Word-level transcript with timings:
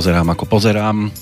pozerám 0.00 0.32
ako 0.32 0.48
pozerám. 0.48 1.12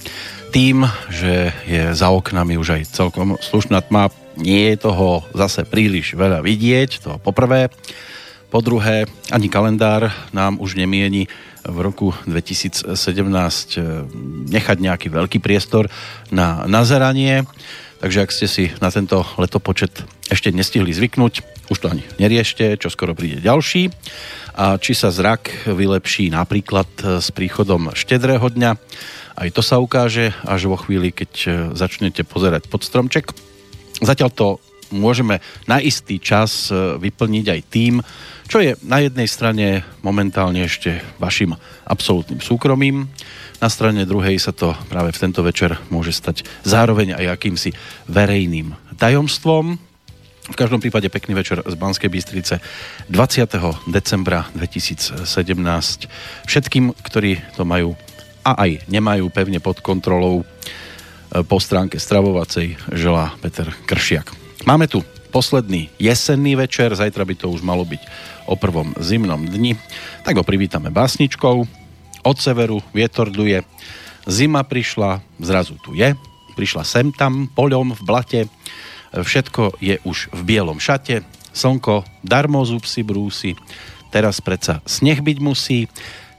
Tým, 0.55 0.87
že 1.10 1.50
je 1.66 1.91
za 1.98 2.14
oknami 2.14 2.55
už 2.62 2.78
aj 2.78 2.95
celkom 2.95 3.34
slušná 3.42 3.82
tma, 3.82 4.06
nie 4.38 4.70
je 4.70 4.87
toho 4.87 5.27
zase 5.34 5.66
príliš 5.66 6.14
veľa 6.14 6.46
vidieť, 6.46 7.02
to 7.02 7.18
poprvé. 7.18 7.74
Po 8.54 8.62
druhé, 8.62 9.10
ani 9.34 9.51
kalendár 9.51 10.14
nám 10.30 10.62
už 10.62 10.78
nemieni 10.78 11.27
v 11.66 11.78
roku 11.82 12.14
2017 12.30 12.87
eh, 12.87 13.82
nechať 14.46 14.77
nejaký 14.79 15.10
veľký 15.10 15.42
priestor 15.42 15.90
na 16.30 16.62
nazeranie. 16.70 17.51
Takže 17.98 18.18
ak 18.23 18.30
ste 18.30 18.46
si 18.46 18.65
na 18.79 18.95
tento 18.95 19.26
letopočet 19.42 20.06
ešte 20.30 20.54
nestihli 20.54 20.95
zvyknúť, 20.95 21.66
už 21.66 21.79
to 21.82 21.90
ani 21.90 22.06
neriešte, 22.23 22.79
čo 22.79 22.95
skoro 22.95 23.10
príde 23.10 23.42
ďalší 23.42 23.90
a 24.59 24.74
či 24.74 24.90
sa 24.90 25.14
zrak 25.14 25.70
vylepší 25.70 26.34
napríklad 26.34 26.90
e, 26.98 27.23
s 27.23 27.30
príchodom 27.30 27.95
štedrého 27.95 28.42
dňa. 28.42 28.74
Aj 29.38 29.48
to 29.54 29.62
sa 29.62 29.78
ukáže 29.78 30.34
až 30.42 30.66
vo 30.66 30.74
chvíli, 30.74 31.14
keď 31.14 31.32
e, 31.46 31.48
začnete 31.78 32.26
pozerať 32.26 32.66
pod 32.66 32.82
stromček. 32.82 33.30
Zatiaľ 34.02 34.30
to 34.34 34.48
môžeme 34.90 35.38
na 35.70 35.79
istý 35.79 36.18
čas 36.18 36.74
e, 36.74 36.98
vyplniť 36.98 37.46
aj 37.46 37.60
tým, 37.70 38.02
čo 38.51 38.59
je 38.59 38.74
na 38.82 38.98
jednej 38.98 39.30
strane 39.30 39.86
momentálne 40.02 40.66
ešte 40.66 41.06
vašim 41.23 41.54
absolútnym 41.86 42.42
súkromím, 42.42 43.06
na 43.59 43.66
strane 43.66 44.06
druhej 44.06 44.38
sa 44.38 44.54
to 44.54 44.70
práve 44.86 45.10
v 45.10 45.23
tento 45.23 45.42
večer 45.42 45.74
môže 45.90 46.14
stať 46.14 46.46
zároveň 46.62 47.18
aj 47.18 47.26
akýmsi 47.34 47.74
verejným 48.06 48.74
tajomstvom. 48.95 49.88
V 50.49 50.57
každom 50.57 50.80
prípade 50.80 51.13
pekný 51.13 51.37
večer 51.37 51.60
z 51.60 51.77
Banskej 51.77 52.09
Bystrice 52.09 52.65
20. 53.13 53.93
decembra 53.93 54.49
2017 54.57 55.29
všetkým, 56.49 56.96
ktorí 57.04 57.45
to 57.52 57.68
majú 57.68 57.93
a 58.41 58.65
aj 58.65 58.88
nemajú 58.88 59.29
pevne 59.29 59.60
pod 59.60 59.85
kontrolou 59.85 60.41
e, 60.41 60.45
po 61.45 61.60
stránke 61.60 62.01
stravovacej 62.01 62.80
želá 62.96 63.37
Peter 63.45 63.69
Kršiak. 63.85 64.32
Máme 64.65 64.88
tu 64.88 65.04
posledný 65.28 65.93
jesenný 66.00 66.56
večer, 66.56 66.97
zajtra 66.97 67.28
by 67.28 67.34
to 67.37 67.53
už 67.53 67.60
malo 67.60 67.84
byť 67.84 68.00
o 68.49 68.56
prvom 68.56 68.97
zimnom 69.04 69.44
dni, 69.44 69.76
tak 70.25 70.41
ho 70.41 70.44
privítame 70.49 70.88
básničkou. 70.88 71.56
Od 72.25 72.37
severu 72.41 72.81
vietor 72.97 73.28
duje, 73.28 73.60
zima 74.25 74.65
prišla, 74.65 75.21
zrazu 75.44 75.76
tu 75.84 75.93
je, 75.93 76.16
prišla 76.56 76.88
sem 76.88 77.12
tam, 77.12 77.53
poľom 77.53 77.93
v 77.93 78.03
blate, 78.03 78.41
Všetko 79.22 79.83
je 79.83 79.99
už 80.03 80.31
v 80.31 80.41
bielom 80.44 80.78
šate, 80.83 81.22
slnko 81.55 82.06
darmo 82.22 82.62
zub 82.62 82.87
si 82.87 83.03
brúsi, 83.03 83.59
teraz 84.15 84.38
predsa 84.38 84.83
sneh 84.87 85.19
byť 85.19 85.38
musí, 85.43 85.91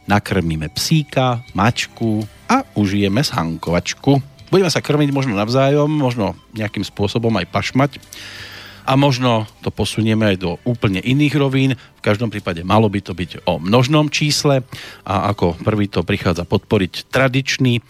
nakrmíme 0.10 0.74
psíka, 0.74 1.44
mačku 1.54 2.26
a 2.50 2.66
užijeme 2.74 3.22
shankovačku. 3.22 4.20
Budeme 4.50 4.74
sa 4.74 4.82
krmiť 4.82 5.14
možno 5.14 5.38
navzájom, 5.38 5.86
možno 5.86 6.34
nejakým 6.58 6.82
spôsobom 6.82 7.30
aj 7.38 7.46
pašmať 7.54 7.92
a 8.90 8.98
možno 8.98 9.46
to 9.62 9.70
posunieme 9.70 10.34
aj 10.34 10.38
do 10.42 10.52
úplne 10.66 10.98
iných 10.98 11.36
rovín. 11.38 11.78
V 11.78 12.02
každom 12.02 12.34
prípade 12.34 12.66
malo 12.66 12.90
by 12.90 13.06
to 13.06 13.14
byť 13.14 13.46
o 13.46 13.62
množnom 13.62 14.10
čísle 14.10 14.66
a 15.06 15.30
ako 15.30 15.62
prvý 15.62 15.86
to 15.86 16.02
prichádza 16.02 16.50
podporiť 16.50 17.14
tradičný 17.14 17.78
eh, 17.78 17.84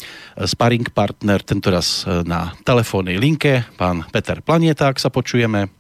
sparring 0.44 0.92
partner, 0.92 1.40
tentoraz 1.40 2.04
eh, 2.04 2.28
na 2.28 2.52
telefónnej 2.68 3.16
linke, 3.16 3.64
pán 3.80 4.04
Peter 4.12 4.44
Planieta, 4.44 4.92
ak 4.92 5.00
sa 5.00 5.08
počujeme. 5.08 5.72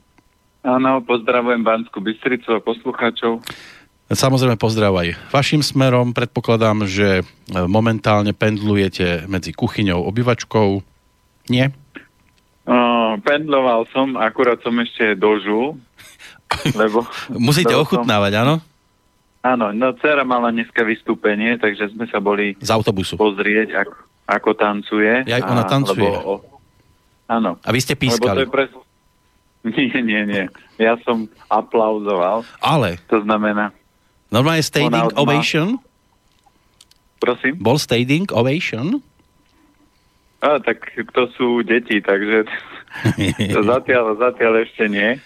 Áno, 0.63 1.03
pozdravujem 1.03 1.67
Banskú 1.67 1.99
Bystricu 1.99 2.55
a 2.55 2.63
poslucháčov. 2.63 3.43
Samozrejme 4.09 4.59
pozdrav 4.59 4.91
aj 4.99 5.15
vašim 5.31 5.61
smerom. 5.61 6.15
Predpokladám, 6.15 6.87
že 6.87 7.07
eh, 7.19 7.23
momentálne 7.67 8.31
pendlujete 8.31 9.27
medzi 9.27 9.51
kuchyňou, 9.51 9.99
obyvačkou. 10.07 10.79
Nie? 11.51 11.75
Uh, 12.69 12.98
pendloval 13.17 13.89
som, 13.89 14.13
akurát 14.19 14.61
som 14.61 14.77
ešte 14.77 15.17
dožul, 15.17 15.79
lebo... 16.81 17.01
Musíte 17.33 17.73
ochutnávať, 17.73 18.31
som... 18.37 18.41
áno? 18.45 18.55
Áno, 19.39 19.71
no 19.71 19.95
dcera 19.95 20.27
mala 20.27 20.51
dneska 20.51 20.83
vystúpenie, 20.83 21.55
takže 21.55 21.95
sme 21.95 22.05
sa 22.11 22.19
boli... 22.19 22.59
Z 22.59 22.75
autobusu. 22.75 23.15
Pozrieť, 23.15 23.71
ako, 23.71 23.95
ako 24.27 24.49
tancuje. 24.53 25.23
Ja, 25.25 25.39
ona 25.47 25.63
tancuje. 25.63 26.03
Lebo, 26.03 26.27
o, 26.27 26.33
áno. 27.31 27.55
A 27.63 27.69
vy 27.71 27.79
ste 27.79 27.95
pískali. 27.95 28.43
Lebo 28.43 28.43
to 28.43 28.45
je 28.45 28.51
pre... 28.51 28.65
Nie, 29.75 29.99
nie, 29.99 30.23
nie. 30.23 30.47
Ja 30.79 30.95
som 31.03 31.27
aplauzoval. 31.51 32.47
Ale? 32.63 32.95
To 33.11 33.19
znamená... 33.19 33.75
Normálne 34.31 34.63
standing 34.63 35.11
ovation? 35.19 35.75
Prosím? 37.19 37.59
Bol 37.59 37.75
standing 37.75 38.31
ovation? 38.31 39.03
A, 40.39 40.63
tak 40.63 40.87
to 41.11 41.27
sú 41.35 41.59
deti, 41.67 41.99
takže 41.99 42.47
to 43.55 43.61
zatiaľ, 43.63 44.17
zatiaľ 44.17 44.53
ešte 44.65 44.85
nie. 44.89 45.17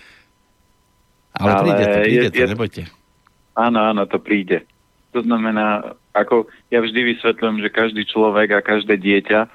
Ale, 1.33 1.49
Ale 1.49 1.61
príde 1.65 1.83
to, 1.83 1.97
príde 2.03 2.27
je, 2.29 2.31
to, 2.31 2.51
nebojte. 2.53 2.81
Áno, 3.57 3.79
áno, 3.81 4.03
to 4.05 4.17
príde. 4.21 4.65
To 5.13 5.21
znamená, 5.21 5.97
ako 6.13 6.49
ja 6.73 6.81
vždy 6.81 7.17
vysvetľujem, 7.17 7.57
že 7.61 7.69
každý 7.73 8.03
človek 8.05 8.53
a 8.53 8.65
každé 8.65 8.97
dieťa 8.97 9.49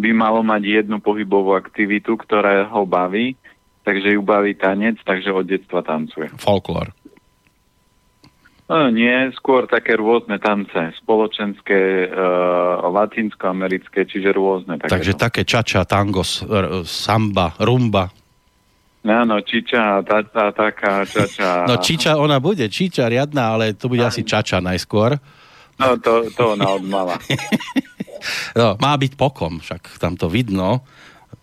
by 0.00 0.10
malo 0.16 0.40
mať 0.40 0.84
jednu 0.84 1.00
pohybovú 1.00 1.52
aktivitu, 1.52 2.16
ktorá 2.16 2.64
ho 2.72 2.88
baví, 2.88 3.36
takže 3.84 4.16
ju 4.16 4.20
baví 4.24 4.56
tanec, 4.56 4.96
takže 5.04 5.28
od 5.32 5.44
detstva 5.44 5.84
tancuje. 5.84 6.32
Folklor. 6.40 6.92
No, 8.70 8.86
nie, 8.86 9.34
skôr 9.34 9.66
také 9.66 9.98
rôzne 9.98 10.38
tance, 10.38 10.94
spoločenské, 11.02 12.06
uh, 12.06 12.86
latinskoamerické, 12.86 14.06
čiže 14.06 14.30
rôzne. 14.30 14.78
Také 14.78 14.94
Takže 14.94 15.12
to. 15.18 15.20
také 15.26 15.42
čača, 15.42 15.82
tango, 15.82 16.22
samba, 16.86 17.58
rumba. 17.58 18.14
Áno, 19.02 19.42
čiča, 19.42 20.06
tá, 20.06 20.22
taká 20.54 21.02
čača. 21.02 21.50
No 21.70 21.82
čiča 21.82 22.14
ona 22.14 22.38
bude, 22.38 22.70
čiča 22.70 23.10
riadna, 23.10 23.58
ale 23.58 23.74
to 23.74 23.90
bude 23.90 24.06
asi 24.06 24.22
čača 24.22 24.62
najskôr. 24.62 25.18
No 25.80 25.98
to, 25.98 26.30
to 26.30 26.54
ona 26.54 26.70
odmala. 26.70 27.18
no, 28.60 28.78
má 28.78 28.92
byť 28.94 29.18
pokom, 29.18 29.58
však 29.58 29.98
tam 29.98 30.14
to 30.14 30.30
vidno. 30.30 30.86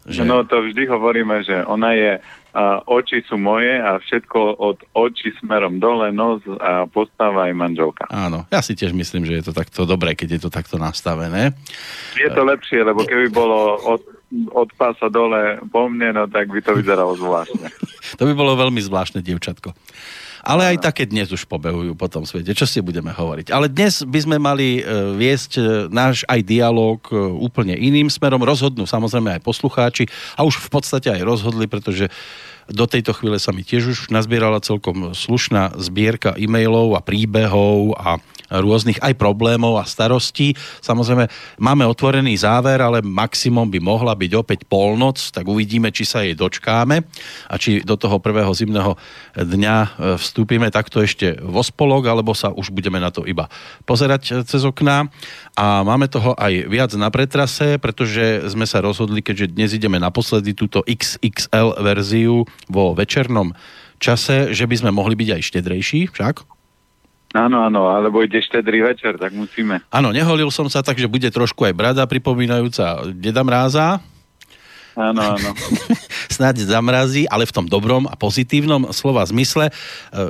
Že... 0.07 0.23
No 0.23 0.47
to 0.47 0.63
vždy 0.63 0.87
hovoríme, 0.87 1.43
že 1.43 1.65
ona 1.67 1.91
je 1.91 2.23
a 2.57 2.81
oči 2.89 3.21
sú 3.29 3.37
moje 3.37 3.69
a 3.69 4.01
všetko 4.01 4.57
od 4.57 4.81
očí 4.97 5.29
smerom 5.37 5.77
dole, 5.77 6.09
nos 6.09 6.41
a 6.57 6.89
postava 6.89 7.45
aj 7.45 7.53
manželka. 7.53 8.09
Áno, 8.09 8.49
ja 8.49 8.65
si 8.65 8.73
tiež 8.73 8.97
myslím, 8.97 9.29
že 9.29 9.37
je 9.37 9.45
to 9.45 9.53
takto 9.53 9.85
dobré, 9.85 10.17
keď 10.17 10.41
je 10.41 10.41
to 10.41 10.49
takto 10.49 10.81
nastavené. 10.81 11.53
Je 12.17 12.29
to 12.33 12.41
lepšie, 12.41 12.81
lebo 12.81 13.05
keby 13.05 13.29
bolo 13.29 13.77
od, 13.77 14.01
od 14.57 14.73
pása 14.73 15.05
dole 15.13 15.61
po 15.69 15.85
mne, 15.85 16.17
no 16.17 16.23
tak 16.25 16.49
by 16.49 16.57
to 16.65 16.73
vyzeralo 16.73 17.13
zvláštne. 17.13 17.69
to 18.17 18.23
by 18.25 18.33
bolo 18.33 18.57
veľmi 18.57 18.81
zvláštne, 18.81 19.21
dievčatko. 19.21 19.77
Ale 20.47 20.63
aj 20.63 20.79
také 20.79 21.03
dnes 21.03 21.27
už 21.27 21.43
pobehujú 21.43 21.91
po 21.99 22.07
tom 22.07 22.23
svete. 22.23 22.55
Čo 22.55 22.63
si 22.63 22.79
budeme 22.79 23.11
hovoriť? 23.11 23.51
Ale 23.51 23.67
dnes 23.67 24.07
by 24.07 24.19
sme 24.23 24.37
mali 24.39 24.79
e, 24.79 24.81
viesť 25.19 25.51
e, 25.59 25.61
náš 25.91 26.23
aj 26.23 26.39
dialog 26.47 27.03
e, 27.11 27.19
úplne 27.19 27.75
iným 27.75 28.07
smerom. 28.07 28.39
Rozhodnú 28.39 28.87
samozrejme 28.87 29.35
aj 29.35 29.41
poslucháči 29.43 30.07
a 30.39 30.47
už 30.47 30.63
v 30.63 30.69
podstate 30.71 31.11
aj 31.11 31.27
rozhodli, 31.27 31.67
pretože 31.67 32.07
do 32.71 32.85
tejto 32.87 33.15
chvíle 33.15 33.39
sa 33.39 33.55
mi 33.55 33.63
tiež 33.63 33.83
už 33.91 33.99
nazbierala 34.11 34.63
celkom 34.63 35.15
slušná 35.15 35.79
zbierka 35.79 36.35
e-mailov 36.35 36.95
a 36.95 37.01
príbehov 37.03 37.95
a 37.95 38.19
rôznych 38.47 39.03
aj 39.03 39.13
problémov 39.19 39.75
a 39.79 39.83
starostí. 39.83 40.55
Samozrejme, 40.79 41.27
máme 41.59 41.83
otvorený 41.83 42.39
záver, 42.39 42.79
ale 42.79 43.03
maximum 43.03 43.67
by 43.67 43.79
mohla 43.83 44.15
byť 44.15 44.31
opäť 44.39 44.59
polnoc, 44.63 45.19
tak 45.19 45.43
uvidíme, 45.43 45.91
či 45.91 46.07
sa 46.07 46.23
jej 46.23 46.31
dočkáme 46.31 47.03
a 47.51 47.55
či 47.59 47.83
do 47.83 47.99
toho 47.99 48.23
prvého 48.23 48.49
zimného 48.55 48.95
dňa 49.35 49.77
e, 49.77 49.87
vstúpime 50.15 50.71
takto 50.71 51.03
ešte 51.03 51.35
vo 51.43 51.59
spolok, 51.59 52.07
alebo 52.07 52.31
sa 52.31 52.55
už 52.55 52.71
budeme 52.71 53.03
na 53.03 53.11
to 53.11 53.27
iba 53.27 53.51
pozerať 53.83 54.21
e, 54.31 54.33
cez 54.47 54.63
okná. 54.63 55.11
A 55.57 55.83
máme 55.83 56.07
toho 56.07 56.31
aj 56.37 56.71
viac 56.71 56.91
na 56.95 57.11
pretrase, 57.11 57.75
pretože 57.81 58.47
sme 58.47 58.63
sa 58.63 58.79
rozhodli, 58.79 59.19
keďže 59.19 59.51
dnes 59.51 59.75
ideme 59.75 59.99
naposledy 59.99 60.55
túto 60.55 60.85
XXL 60.87 61.83
verziu 61.83 62.47
vo 62.65 62.97
večernom 62.97 63.53
čase, 64.01 64.53
že 64.53 64.65
by 64.65 64.75
sme 64.81 64.91
mohli 64.93 65.13
byť 65.13 65.29
aj 65.37 65.41
štedrejší, 65.41 66.01
však? 66.13 66.45
Áno, 67.35 67.67
áno, 67.67 67.91
alebo 67.91 68.23
ide 68.23 68.39
štedrý 68.39 68.87
večer, 68.87 69.19
tak 69.19 69.35
musíme. 69.35 69.83
Áno, 69.91 70.15
neholil 70.15 70.47
som 70.47 70.71
sa, 70.71 70.79
takže 70.79 71.11
bude 71.11 71.27
trošku 71.27 71.67
aj 71.67 71.73
brada 71.75 72.03
pripomínajúca 72.07 73.11
Deda 73.11 73.43
Mráza. 73.43 73.99
Áno, 74.97 75.37
áno. 75.37 75.51
Snáď 76.35 76.65
zamrazí, 76.65 77.29
ale 77.29 77.45
v 77.45 77.53
tom 77.53 77.67
dobrom 77.69 78.09
a 78.09 78.17
pozitívnom 78.17 78.89
slova 78.95 79.21
zmysle. 79.27 79.69
E, 79.69 79.71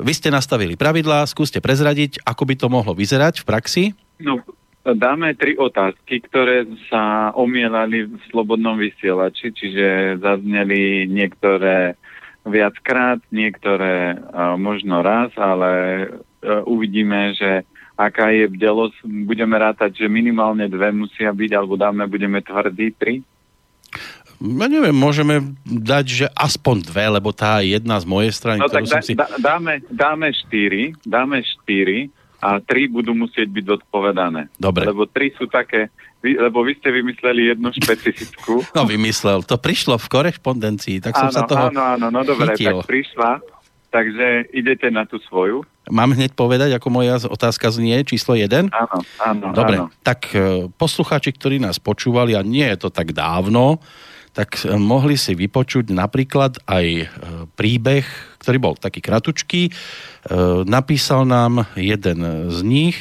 vy 0.04 0.12
ste 0.12 0.28
nastavili 0.28 0.76
pravidlá, 0.76 1.24
skúste 1.30 1.64
prezradiť, 1.64 2.20
ako 2.28 2.44
by 2.44 2.56
to 2.60 2.68
mohlo 2.68 2.92
vyzerať 2.92 3.46
v 3.46 3.48
praxi. 3.48 3.84
No, 4.20 4.44
dáme 4.84 5.38
tri 5.40 5.56
otázky, 5.56 6.20
ktoré 6.28 6.68
sa 6.92 7.32
omielali 7.32 8.12
v 8.12 8.20
slobodnom 8.28 8.76
vysielači, 8.76 9.56
čiže 9.56 10.20
zazneli 10.20 11.08
niektoré 11.08 11.96
viackrát, 12.48 13.20
niektoré 13.30 14.16
uh, 14.16 14.56
možno 14.56 15.04
raz, 15.04 15.32
ale 15.38 15.72
uh, 16.08 16.64
uvidíme, 16.66 17.36
že 17.36 17.68
aká 17.98 18.30
je 18.30 18.46
bdelosť, 18.46 19.04
budeme 19.26 19.58
rátať, 19.58 20.06
že 20.06 20.08
minimálne 20.08 20.70
dve 20.70 20.94
musia 20.94 21.34
byť, 21.34 21.52
alebo 21.58 21.76
dáme, 21.76 22.06
budeme 22.06 22.40
tvrdí 22.46 22.94
tri? 22.94 23.26
Ja 24.38 24.70
neviem, 24.70 24.94
môžeme 24.94 25.58
dať, 25.66 26.06
že 26.06 26.26
aspoň 26.38 26.86
dve, 26.86 27.06
lebo 27.10 27.34
tá 27.34 27.66
jedna 27.66 27.98
z 27.98 28.06
mojej 28.06 28.30
strany, 28.30 28.62
no, 28.62 28.70
tak 28.70 28.86
dá, 28.86 29.02
si... 29.02 29.18
dáme, 29.42 29.82
dáme 29.90 30.30
štyri, 30.30 30.94
dáme 31.02 31.42
štyri 31.42 32.14
a 32.38 32.62
tri 32.62 32.86
budú 32.86 33.18
musieť 33.18 33.50
byť 33.50 33.66
odpovedané. 33.82 34.54
Dobre. 34.62 34.86
Lebo 34.86 35.10
tri 35.10 35.34
sú 35.34 35.50
také, 35.50 35.90
vy, 36.22 36.38
lebo 36.38 36.62
vy 36.62 36.78
ste 36.78 36.94
vymysleli 36.94 37.54
jednu 37.54 37.74
špecifickú. 37.74 38.62
No 38.78 38.86
vymyslel, 38.86 39.42
to 39.42 39.58
prišlo 39.58 39.98
v 39.98 40.08
korešpondencii, 40.08 41.02
tak 41.02 41.18
som 41.18 41.34
áno, 41.34 41.36
sa 41.36 41.42
toho 41.50 41.66
Áno, 41.74 41.82
áno, 41.98 42.08
no 42.14 42.22
dobre, 42.22 42.54
chytil. 42.54 42.86
tak 42.86 42.90
prišla, 42.90 43.32
takže 43.90 44.54
idete 44.54 44.88
na 44.94 45.10
tú 45.10 45.18
svoju. 45.26 45.66
Mám 45.88 46.14
hneď 46.20 46.36
povedať, 46.36 46.76
ako 46.76 46.88
moja 46.92 47.18
otázka 47.26 47.72
znie, 47.72 48.04
číslo 48.04 48.36
1? 48.36 48.70
Áno, 48.70 48.98
áno. 49.24 49.46
Dobre, 49.56 49.76
áno. 49.82 49.88
tak 50.04 50.30
e, 50.36 50.68
poslucháči, 50.76 51.32
ktorí 51.34 51.58
nás 51.64 51.80
počúvali, 51.82 52.36
a 52.36 52.44
nie 52.44 52.68
je 52.68 52.78
to 52.86 52.90
tak 52.92 53.16
dávno, 53.16 53.80
tak 54.38 54.62
e, 54.62 54.78
mohli 54.78 55.18
si 55.18 55.34
vypočuť 55.34 55.90
napríklad 55.90 56.62
aj 56.70 56.86
e, 56.86 57.06
príbeh, 57.58 58.06
ktorý 58.38 58.58
bol 58.62 58.76
taký 58.78 59.02
kratučký. 59.02 59.74
Napísal 60.64 61.28
nám 61.28 61.68
jeden 61.76 62.48
z 62.48 62.60
nich, 62.64 62.96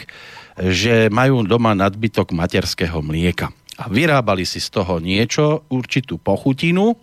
že 0.59 1.07
majú 1.07 1.47
doma 1.47 1.75
nadbytok 1.75 2.35
materského 2.35 2.99
mlieka. 2.99 3.53
A 3.77 3.87
vyrábali 3.87 4.43
si 4.43 4.59
z 4.59 4.75
toho 4.75 4.99
niečo, 4.99 5.67
určitú 5.71 6.19
pochutinu, 6.19 6.99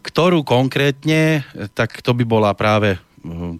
ktorú 0.00 0.44
konkrétne, 0.44 1.44
tak 1.72 2.00
to 2.00 2.12
by 2.12 2.24
bola 2.24 2.52
práve 2.56 3.00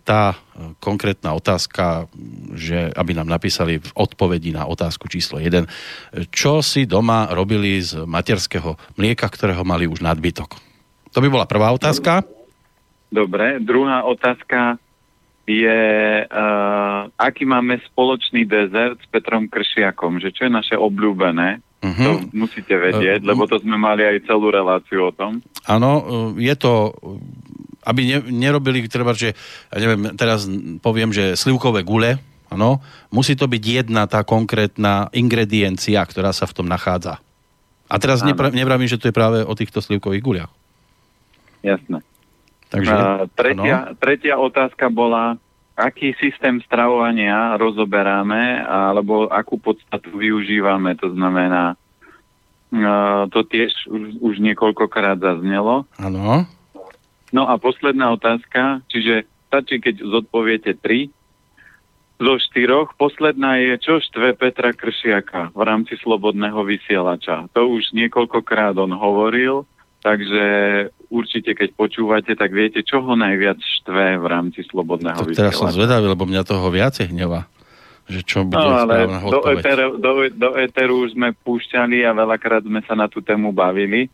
tá 0.05 0.37
konkrétna 0.79 1.33
otázka, 1.33 2.07
že 2.53 2.93
aby 2.93 3.17
nám 3.17 3.29
napísali 3.33 3.81
v 3.81 3.91
odpovedi 3.97 4.53
na 4.53 4.69
otázku 4.69 5.09
číslo 5.09 5.41
1, 5.41 6.29
čo 6.29 6.61
si 6.61 6.85
doma 6.85 7.33
robili 7.33 7.81
z 7.81 8.05
materského 8.05 8.77
mlieka, 9.01 9.25
ktorého 9.25 9.65
mali 9.65 9.89
už 9.89 10.05
nadbytok. 10.05 10.57
To 11.15 11.19
by 11.23 11.29
bola 11.33 11.49
prvá 11.49 11.73
otázka. 11.73 12.29
Dobre, 13.09 13.63
druhá 13.63 14.03
otázka 14.05 14.77
je, 15.45 15.81
uh, 16.25 17.01
aký 17.21 17.45
máme 17.45 17.77
spoločný 17.93 18.49
dezert 18.49 18.97
s 18.99 19.07
Petrom 19.13 19.47
Kršiakom, 19.47 20.19
že 20.19 20.33
čo 20.33 20.49
je 20.49 20.53
naše 20.57 20.77
obľúbené, 20.77 21.61
uh-huh. 21.85 22.01
to 22.01 22.11
musíte 22.33 22.73
vedieť, 22.73 23.21
uh, 23.21 23.29
lebo 23.29 23.45
to 23.45 23.61
sme 23.61 23.77
mali 23.77 24.09
aj 24.09 24.25
celú 24.25 24.49
reláciu 24.49 25.09
o 25.09 25.13
tom. 25.13 25.45
Áno, 25.69 26.01
je 26.41 26.55
to 26.57 26.97
aby 27.85 28.01
ne, 28.09 28.19
nerobili, 28.33 28.89
treba, 28.89 29.13
že, 29.13 29.37
ja 29.71 29.79
neviem, 29.79 30.17
teraz 30.17 30.49
poviem, 30.81 31.13
že 31.13 31.37
slivkové 31.37 31.85
gule, 31.85 32.19
áno, 32.49 32.81
musí 33.13 33.37
to 33.37 33.45
byť 33.45 33.63
jedna 33.85 34.09
tá 34.09 34.25
konkrétna 34.25 35.13
ingrediencia, 35.13 36.01
ktorá 36.03 36.33
sa 36.33 36.49
v 36.49 36.57
tom 36.57 36.67
nachádza. 36.67 37.21
A 37.87 38.01
teraz 38.01 38.25
nepra, 38.25 38.49
nevravím, 38.49 38.89
že 38.89 38.97
to 38.97 39.13
je 39.13 39.15
práve 39.15 39.45
o 39.45 39.53
týchto 39.53 39.85
slivkových 39.85 40.25
guliach. 40.25 40.53
Jasné. 41.61 42.01
Takže, 42.73 42.91
uh, 42.91 43.29
tretia, 43.37 43.95
tretia 44.01 44.35
otázka 44.41 44.89
bola, 44.91 45.37
aký 45.77 46.17
systém 46.19 46.59
stravovania 46.65 47.55
rozoberáme, 47.61 48.63
alebo 48.67 49.29
akú 49.31 49.59
podstatu 49.59 50.17
využívame, 50.17 50.95
to 50.99 51.11
znamená, 51.13 51.79
to 53.31 53.41
tiež 53.47 53.71
už, 53.87 54.03
už 54.19 54.35
niekoľkokrát 54.43 55.19
zaznelo. 55.23 55.87
Áno. 55.99 56.47
No 57.35 57.51
a 57.51 57.59
posledná 57.59 58.15
otázka, 58.15 58.87
čiže 58.87 59.27
stačí, 59.51 59.83
keď 59.83 60.07
zodpoviete 60.07 60.79
tri 60.79 61.11
zo 62.15 62.39
štyroch. 62.39 62.95
Posledná 62.95 63.59
je, 63.59 63.75
čo 63.83 63.99
štve 63.99 64.39
Petra 64.39 64.71
Kršiaka 64.71 65.51
v 65.51 65.63
rámci 65.67 65.99
Slobodného 65.99 66.63
vysielača. 66.63 67.51
To 67.59 67.75
už 67.75 67.91
niekoľkokrát 67.91 68.79
on 68.79 68.95
hovoril, 68.95 69.67
takže 69.99 70.45
určite, 71.11 71.59
keď 71.59 71.75
počúvate, 71.75 72.39
tak 72.39 72.55
viete, 72.55 72.87
čo 72.87 73.03
ho 73.03 73.19
najviac 73.19 73.59
štve 73.59 74.23
v 74.23 74.27
rámci 74.31 74.63
Slobodného 74.63 75.19
tak 75.19 75.27
vysielača. 75.27 75.43
Teraz 75.51 75.59
som 75.59 75.75
zvedavý, 75.75 76.07
lebo 76.07 76.23
mňa 76.23 76.43
toho 76.47 76.67
viacej 76.71 77.11
hneva 77.11 77.51
že 78.05 78.21
čo 78.21 78.45
bude 78.45 78.61
no, 78.61 78.85
ale 78.85 79.09
do 79.09 79.41
eteru, 79.49 79.97
do, 79.97 80.29
do 80.29 80.51
eteru 80.61 81.09
už 81.09 81.17
sme 81.17 81.33
púšťali 81.33 82.05
a 82.05 82.13
veľakrát 82.13 82.61
sme 82.61 82.85
sa 82.85 82.93
na 82.93 83.09
tú 83.09 83.25
tému 83.25 83.49
bavili 83.49 84.13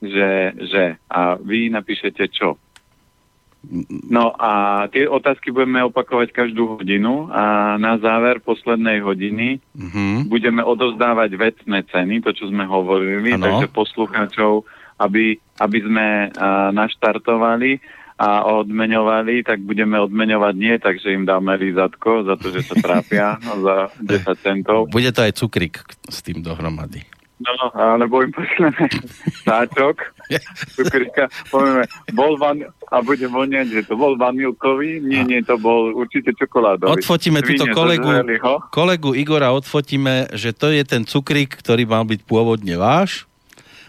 že, 0.00 0.56
že 0.56 0.82
a 1.06 1.36
vy 1.36 1.68
napíšete 1.68 2.24
čo. 2.32 2.56
No 4.08 4.32
a 4.40 4.84
tie 4.88 5.04
otázky 5.04 5.52
budeme 5.52 5.84
opakovať 5.84 6.32
každú 6.32 6.80
hodinu 6.80 7.28
a 7.28 7.76
na 7.76 8.00
záver 8.00 8.40
poslednej 8.40 9.04
hodiny 9.04 9.60
mm-hmm. 9.76 10.32
budeme 10.32 10.64
odovzdávať 10.64 11.36
vecné 11.36 11.84
ceny, 11.92 12.24
to 12.24 12.32
čo 12.32 12.48
sme 12.48 12.64
hovorili, 12.64 13.36
ano. 13.36 13.44
takže 13.44 13.68
poslucháčov, 13.68 14.64
aby, 14.96 15.36
aby 15.60 15.78
sme 15.84 16.32
a, 16.32 16.72
naštartovali 16.72 17.84
a 18.16 18.48
odmeňovali, 18.48 19.44
tak 19.44 19.60
budeme 19.60 20.00
odmeňovať 20.08 20.54
nie, 20.56 20.74
takže 20.80 21.12
im 21.12 21.28
dáme 21.28 21.52
lízatko 21.60 22.32
za 22.32 22.40
to, 22.40 22.48
že 22.56 22.64
sa 22.64 22.80
trápia 22.80 23.36
za 23.44 23.92
10 24.24 24.40
centov. 24.40 24.88
Bude 24.88 25.12
to 25.12 25.20
aj 25.20 25.36
cukrik 25.36 25.84
s 26.08 26.24
tým 26.24 26.40
dohromady. 26.40 27.19
No, 27.40 27.72
alebo 27.72 28.20
im 28.20 28.36
pošleme 28.36 28.84
sáčok, 29.48 30.12
cukrika, 30.76 31.32
povieme, 31.48 31.88
bol 32.12 32.36
van, 32.36 32.68
a 32.92 33.00
bude 33.00 33.24
voňať, 33.24 33.80
že 33.80 33.80
to 33.88 33.96
bol 33.96 34.12
vanilkový, 34.20 35.00
nie, 35.00 35.24
nie, 35.24 35.40
to 35.40 35.56
bol 35.56 35.88
určite 35.96 36.36
čokoládový. 36.36 37.00
Odfotíme 37.00 37.40
túto 37.40 37.64
kolegu, 37.72 38.12
kolegu 38.68 39.16
Igora, 39.16 39.56
odfotíme, 39.56 40.36
že 40.36 40.52
to 40.52 40.68
je 40.68 40.84
ten 40.84 41.08
cukrik, 41.08 41.56
ktorý 41.56 41.88
mal 41.88 42.04
byť 42.04 42.20
pôvodne 42.28 42.76
váš. 42.76 43.24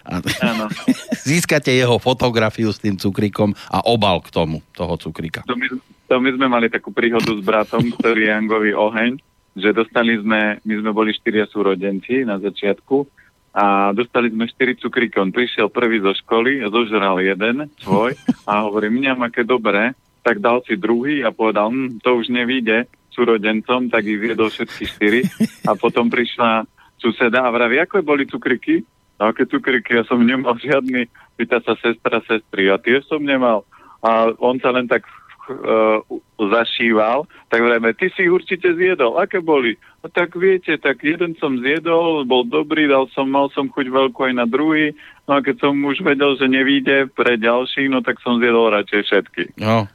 A 0.08 0.24
získate 1.30 1.76
jeho 1.76 2.00
fotografiu 2.00 2.72
s 2.72 2.80
tým 2.80 2.96
cukrikom 2.96 3.52
a 3.68 3.84
obal 3.84 4.24
k 4.24 4.32
tomu, 4.32 4.64
toho 4.72 4.96
cukrika. 4.96 5.44
To 5.44 5.60
my, 5.60 5.68
to 6.08 6.16
my 6.24 6.30
sme 6.40 6.48
mali 6.48 6.72
takú 6.72 6.96
príhodu 6.96 7.36
s 7.36 7.44
bratom, 7.44 7.84
ktorý 8.00 8.26
je 8.26 8.32
Jangový 8.32 8.72
oheň, 8.80 9.12
že 9.60 9.76
dostali 9.76 10.16
sme, 10.16 10.64
my 10.64 10.74
sme 10.80 10.92
boli 10.96 11.12
štyria 11.12 11.44
súrodenci 11.52 12.24
na 12.24 12.40
začiatku 12.40 13.21
a 13.52 13.92
dostali 13.92 14.32
sme 14.32 14.48
4 14.48 14.80
cukríky. 14.80 15.20
On 15.20 15.32
prišiel 15.32 15.68
prvý 15.68 16.00
zo 16.00 16.16
školy, 16.16 16.64
zožral 16.72 17.20
jeden 17.20 17.68
svoj 17.84 18.16
a 18.48 18.64
hovorí, 18.64 18.88
mňam 18.88 19.28
aké 19.28 19.44
dobré, 19.44 19.92
tak 20.24 20.40
dal 20.40 20.64
si 20.64 20.80
druhý 20.80 21.26
a 21.28 21.36
povedal, 21.36 21.68
hm, 21.68 22.00
to 22.00 22.16
už 22.16 22.32
nevíde 22.32 22.88
súrodencom, 23.12 23.92
tak 23.92 24.08
ich 24.08 24.20
viedol 24.20 24.48
všetky 24.48 24.84
štyri 24.88 25.22
a 25.68 25.76
potom 25.76 26.08
prišla 26.08 26.64
suseda 26.96 27.44
a 27.44 27.52
vraví, 27.52 27.82
ako 27.84 28.06
boli 28.06 28.24
cukriky? 28.24 28.88
A 29.20 29.36
aké 29.36 29.46
cukriky? 29.46 30.00
Ja 30.00 30.04
som 30.08 30.24
nemal 30.24 30.56
žiadny, 30.58 31.12
pýta 31.36 31.60
sa 31.62 31.76
sestra 31.78 32.24
sestry 32.24 32.72
a 32.72 32.80
tie 32.80 33.04
som 33.04 33.20
nemal. 33.22 33.68
A 34.02 34.34
on 34.42 34.58
sa 34.58 34.74
len 34.74 34.90
tak 34.90 35.06
uh, 35.50 36.00
zašíval, 36.38 37.26
tak 37.50 37.62
vrajme, 37.62 37.94
ty 37.98 38.10
si 38.14 38.26
ich 38.26 38.34
určite 38.34 38.74
zjedol. 38.76 39.18
Aké 39.18 39.42
boli? 39.42 39.78
No 40.02 40.10
tak 40.10 40.34
viete, 40.34 40.78
tak 40.82 41.02
jeden 41.06 41.38
som 41.38 41.58
zjedol, 41.62 42.26
bol 42.26 42.46
dobrý, 42.46 42.90
dal 42.90 43.06
som, 43.14 43.30
mal 43.30 43.50
som 43.54 43.70
chuť 43.70 43.88
veľkú 43.90 44.20
aj 44.28 44.34
na 44.34 44.46
druhý, 44.50 44.98
no 45.30 45.38
a 45.38 45.44
keď 45.46 45.70
som 45.70 45.74
už 45.78 46.02
vedel, 46.02 46.34
že 46.38 46.50
nevíde 46.50 47.10
pre 47.14 47.38
ďalší, 47.38 47.90
no 47.90 48.02
tak 48.02 48.18
som 48.26 48.42
zjedol 48.42 48.74
radšej 48.74 49.02
všetky. 49.06 49.44
No, 49.62 49.86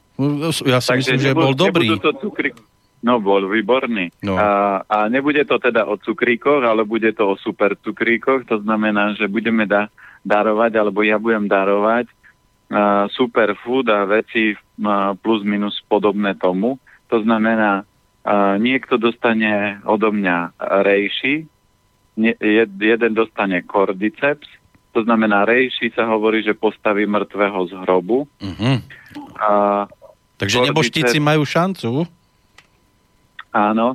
ja 0.65 0.79
si 0.79 0.89
Takže 0.89 1.15
myslím, 1.15 1.19
že 1.19 1.31
bol 1.35 1.53
dobrý. 1.53 1.91
To 1.99 2.15
cukri... 2.17 2.55
No, 2.97 3.21
bol 3.21 3.45
výborný. 3.45 4.09
No. 4.25 4.33
A, 4.41 4.81
a 4.89 5.05
nebude 5.05 5.45
to 5.45 5.61
teda 5.61 5.85
o 5.85 6.01
cukríkoch, 6.01 6.65
ale 6.65 6.81
bude 6.81 7.13
to 7.13 7.29
o 7.29 7.35
super 7.37 7.77
cukríkoch, 7.77 8.49
to 8.49 8.57
znamená, 8.65 9.13
že 9.13 9.29
budeme 9.29 9.69
da- 9.69 9.93
darovať, 10.25 10.71
alebo 10.81 11.05
ja 11.05 11.21
budem 11.21 11.45
darovať 11.45 12.09
superfood 13.15 13.87
a 13.87 14.03
veci 14.03 14.55
plus 15.23 15.41
minus 15.47 15.79
podobné 15.87 16.35
tomu. 16.35 16.79
To 17.07 17.23
znamená, 17.23 17.87
niekto 18.59 18.99
dostane 18.99 19.79
odo 19.87 20.11
mňa 20.11 20.59
rejši, 20.83 21.47
jeden 22.75 23.11
dostane 23.15 23.63
kordyceps, 23.63 24.49
to 24.97 25.05
znamená 25.05 25.45
rejši 25.45 25.93
sa 25.93 26.09
hovorí, 26.09 26.41
že 26.41 26.57
postaví 26.57 27.05
mŕtvého 27.05 27.59
z 27.69 27.73
hrobu. 27.85 28.25
Uh-huh. 28.41 28.77
A 29.37 29.49
Takže 30.41 30.57
kordyceps, 30.57 30.69
neboštíci 30.73 31.17
majú 31.21 31.45
šancu? 31.45 31.89
Áno. 33.53 33.93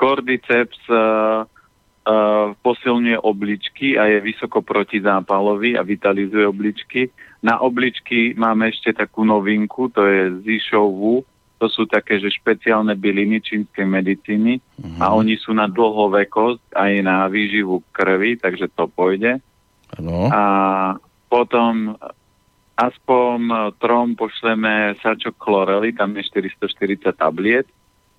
Kordyceps 0.00 0.80
uh, 0.88 1.44
uh, 1.44 2.56
posilňuje 2.64 3.20
obličky 3.20 4.00
a 4.00 4.08
je 4.08 4.24
vysoko 4.24 4.64
protizápalový 4.64 5.76
a 5.76 5.84
vitalizuje 5.84 6.48
obličky. 6.48 7.12
Na 7.40 7.60
obličky 7.60 8.36
máme 8.36 8.68
ešte 8.68 8.92
takú 8.92 9.24
novinku, 9.24 9.88
to 9.88 10.04
je 10.04 10.44
zišovú, 10.44 11.24
to 11.60 11.66
sú 11.68 11.84
také, 11.84 12.16
že 12.20 12.32
špeciálne 12.32 12.96
byliny 12.96 13.40
čínskej 13.44 13.84
medicíny 13.84 14.60
uh-huh. 14.60 15.00
a 15.00 15.06
mhm. 15.12 15.14
oni 15.24 15.34
sú 15.36 15.52
na 15.52 15.68
dlhovekosť 15.68 16.76
aj 16.76 16.92
na 17.04 17.28
výživu 17.28 17.84
krvi, 17.92 18.40
takže 18.40 18.68
to 18.72 18.88
pôjde. 18.88 19.40
Ano. 19.96 20.28
A 20.32 20.42
potom 21.28 21.96
aspoň 22.80 23.72
trom 23.76 24.16
pošleme 24.16 24.96
sačok 25.04 25.36
chlorely, 25.36 25.92
tam 25.92 26.16
je 26.16 26.24
440 26.24 27.12
tabliet 27.12 27.68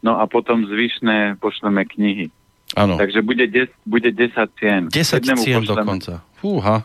no 0.02 0.18
a 0.18 0.26
potom 0.26 0.66
zvyšné 0.66 1.38
pošleme 1.38 1.86
knihy. 1.86 2.28
Áno. 2.74 2.96
Takže 2.98 3.22
bude, 3.22 3.46
des, 3.48 3.70
bude 3.84 4.10
10 4.10 4.34
cien. 4.58 4.82
10 4.90 5.22
Jednému 5.22 5.42
cien 5.44 5.62
pošleme- 5.62 5.82
dokonca. 5.86 6.14
Fúha. 6.42 6.76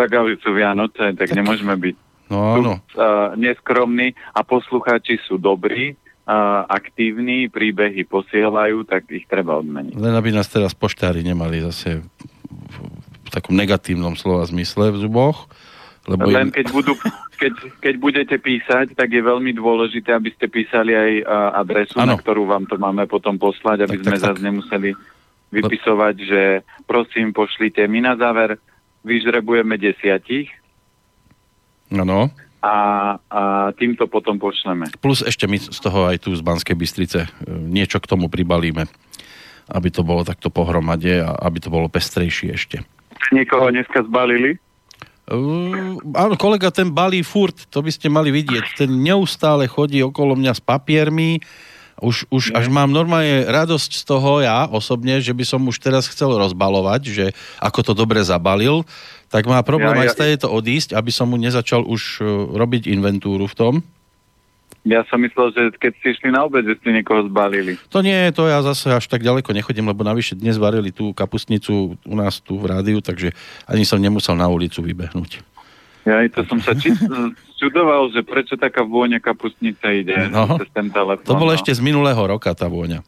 Tak 0.00 0.10
ale 0.10 0.40
sú 0.40 0.56
Vianoce, 0.56 1.12
tak, 1.12 1.28
nemôžeme 1.30 1.76
byť 1.76 1.96
No 2.30 2.56
áno. 2.56 2.72
uh, 2.94 3.34
neskromní 3.34 4.14
a 4.32 4.46
poslucháči 4.46 5.18
sú 5.26 5.34
dobrí, 5.34 5.92
uh, 5.92 6.62
aktívni, 6.64 7.50
príbehy 7.50 8.06
posielajú, 8.06 8.86
tak 8.86 9.10
ich 9.10 9.26
treba 9.26 9.58
odmeniť. 9.58 9.98
Len 9.98 10.14
aby 10.14 10.30
nás 10.30 10.46
teraz 10.46 10.70
poštári 10.70 11.20
nemali 11.20 11.58
zase 11.58 11.98
v, 12.46 12.76
v 13.26 13.28
takom 13.28 13.58
negatívnom 13.58 14.14
slova 14.14 14.46
zmysle 14.46 14.94
v 14.94 15.02
zuboch. 15.02 15.50
Lebo 16.06 16.30
Len 16.30 16.48
im, 16.48 16.54
keď, 16.54 16.66
budú, 16.70 16.94
keď, 17.34 17.52
keď 17.82 17.94
budete 17.98 18.36
písať, 18.38 18.94
tak 18.94 19.10
je 19.10 19.20
veľmi 19.20 19.50
dôležité, 19.52 20.14
aby 20.14 20.30
ste 20.30 20.46
písali 20.46 20.94
aj 20.94 21.10
uh, 21.20 21.58
adresu, 21.58 21.98
Áno. 21.98 22.14
na 22.14 22.16
ktorú 22.16 22.46
vám 22.46 22.64
to 22.64 22.78
máme 22.78 23.04
potom 23.04 23.36
poslať, 23.36 23.84
aby 23.84 23.98
Tak, 23.98 24.02
sme 24.06 24.16
tak, 24.16 24.22
zase 24.22 24.38
tak. 24.38 24.46
nemuseli 24.46 24.90
vypisovať, 25.50 26.14
že 26.14 26.42
prosím, 26.86 27.34
pošlite. 27.34 27.82
My 27.84 28.06
na 28.06 28.14
záver 28.14 28.54
vyžrebujeme 29.04 29.80
desiatich 29.80 30.52
Áno. 31.90 32.30
a, 32.60 32.74
a 33.16 33.40
týmto 33.74 34.06
potom 34.06 34.36
pošleme. 34.36 34.92
Plus 35.00 35.24
ešte 35.24 35.48
my 35.48 35.56
z 35.56 35.80
toho 35.80 36.08
aj 36.12 36.24
tu 36.24 36.36
z 36.36 36.42
Banskej 36.44 36.76
Bystrice 36.76 37.26
e, 37.26 37.28
niečo 37.48 37.98
k 37.98 38.10
tomu 38.10 38.28
pribalíme, 38.28 38.86
aby 39.72 39.88
to 39.88 40.04
bolo 40.04 40.22
takto 40.22 40.52
pohromade 40.52 41.24
a 41.24 41.34
aby 41.46 41.58
to 41.58 41.72
bolo 41.72 41.88
pestrejšie 41.88 42.48
ešte. 42.54 42.76
Niekoho 43.32 43.68
dneska 43.72 44.04
zbalili? 44.04 44.56
Uh, 45.30 45.94
áno, 46.18 46.34
kolega 46.34 46.74
ten 46.74 46.90
balí 46.90 47.22
furt, 47.22 47.70
to 47.70 47.86
by 47.86 47.94
ste 47.94 48.10
mali 48.10 48.34
vidieť. 48.34 48.82
Ten 48.82 48.90
neustále 48.98 49.70
chodí 49.70 50.02
okolo 50.02 50.34
mňa 50.34 50.58
s 50.58 50.62
papiermi. 50.64 51.38
Už, 52.00 52.26
už 52.32 52.56
až 52.56 52.66
mám 52.72 52.88
normálne 52.90 53.44
radosť 53.44 53.90
z 54.00 54.02
toho 54.04 54.40
ja 54.40 54.66
osobne, 54.66 55.20
že 55.20 55.36
by 55.36 55.44
som 55.44 55.60
už 55.68 55.78
teraz 55.78 56.08
chcel 56.08 56.32
rozbalovať, 56.32 57.02
že 57.12 57.26
ako 57.60 57.80
to 57.80 57.92
dobre 57.92 58.20
zabalil, 58.24 58.82
tak 59.30 59.46
má 59.46 59.62
problém 59.62 59.94
Ja- 59.94 60.02
aj 60.04 60.08
ja- 60.10 60.16
stade 60.16 60.36
to 60.42 60.48
odísť, 60.50 60.96
aby 60.96 61.12
som 61.14 61.30
mu 61.30 61.36
nezačal 61.38 61.86
už 61.86 62.20
uh, 62.20 62.26
robiť 62.56 62.90
inventúru 62.90 63.46
v 63.46 63.54
tom. 63.54 63.74
Ja 64.80 65.04
som 65.12 65.20
myslel, 65.20 65.52
že 65.52 65.62
keď 65.76 65.92
ste 66.00 66.06
išli 66.16 66.28
na 66.32 66.48
obed, 66.48 66.64
že 66.64 66.72
ste 66.80 66.96
niekoho 66.96 67.28
zbalili. 67.28 67.76
To 67.92 68.00
nie, 68.00 68.32
to 68.32 68.48
ja 68.48 68.64
zase 68.64 68.88
až 68.88 69.04
tak 69.12 69.20
ďaleko 69.20 69.52
nechodím, 69.52 69.92
lebo 69.92 70.00
navyše 70.00 70.32
dnes 70.32 70.56
varili 70.56 70.88
tú 70.88 71.12
kapustnicu 71.12 72.00
u 72.00 72.14
nás 72.16 72.40
tu 72.40 72.56
v 72.56 72.72
rádiu, 72.72 73.04
takže 73.04 73.36
ani 73.68 73.84
som 73.84 74.00
nemusel 74.00 74.40
na 74.40 74.48
ulicu 74.48 74.80
vybehnúť. 74.80 75.44
Ja 76.02 76.24
to 76.28 76.42
som 76.44 76.58
sa 76.58 76.72
či, 76.72 76.90
čudoval, 77.60 78.08
že 78.08 78.22
prečo 78.22 78.56
taká 78.56 78.80
vôňa 78.80 79.18
kapustnice 79.18 79.84
ide 79.94 80.16
No. 80.28 80.56
cez 80.56 80.68
ten 80.72 80.88
telefón. 80.88 81.26
To 81.26 81.36
bolo 81.36 81.52
no. 81.52 81.56
ešte 81.56 81.70
z 81.70 81.80
minulého 81.80 82.18
roka 82.18 82.50
tá 82.52 82.66
vôňa. 82.66 83.04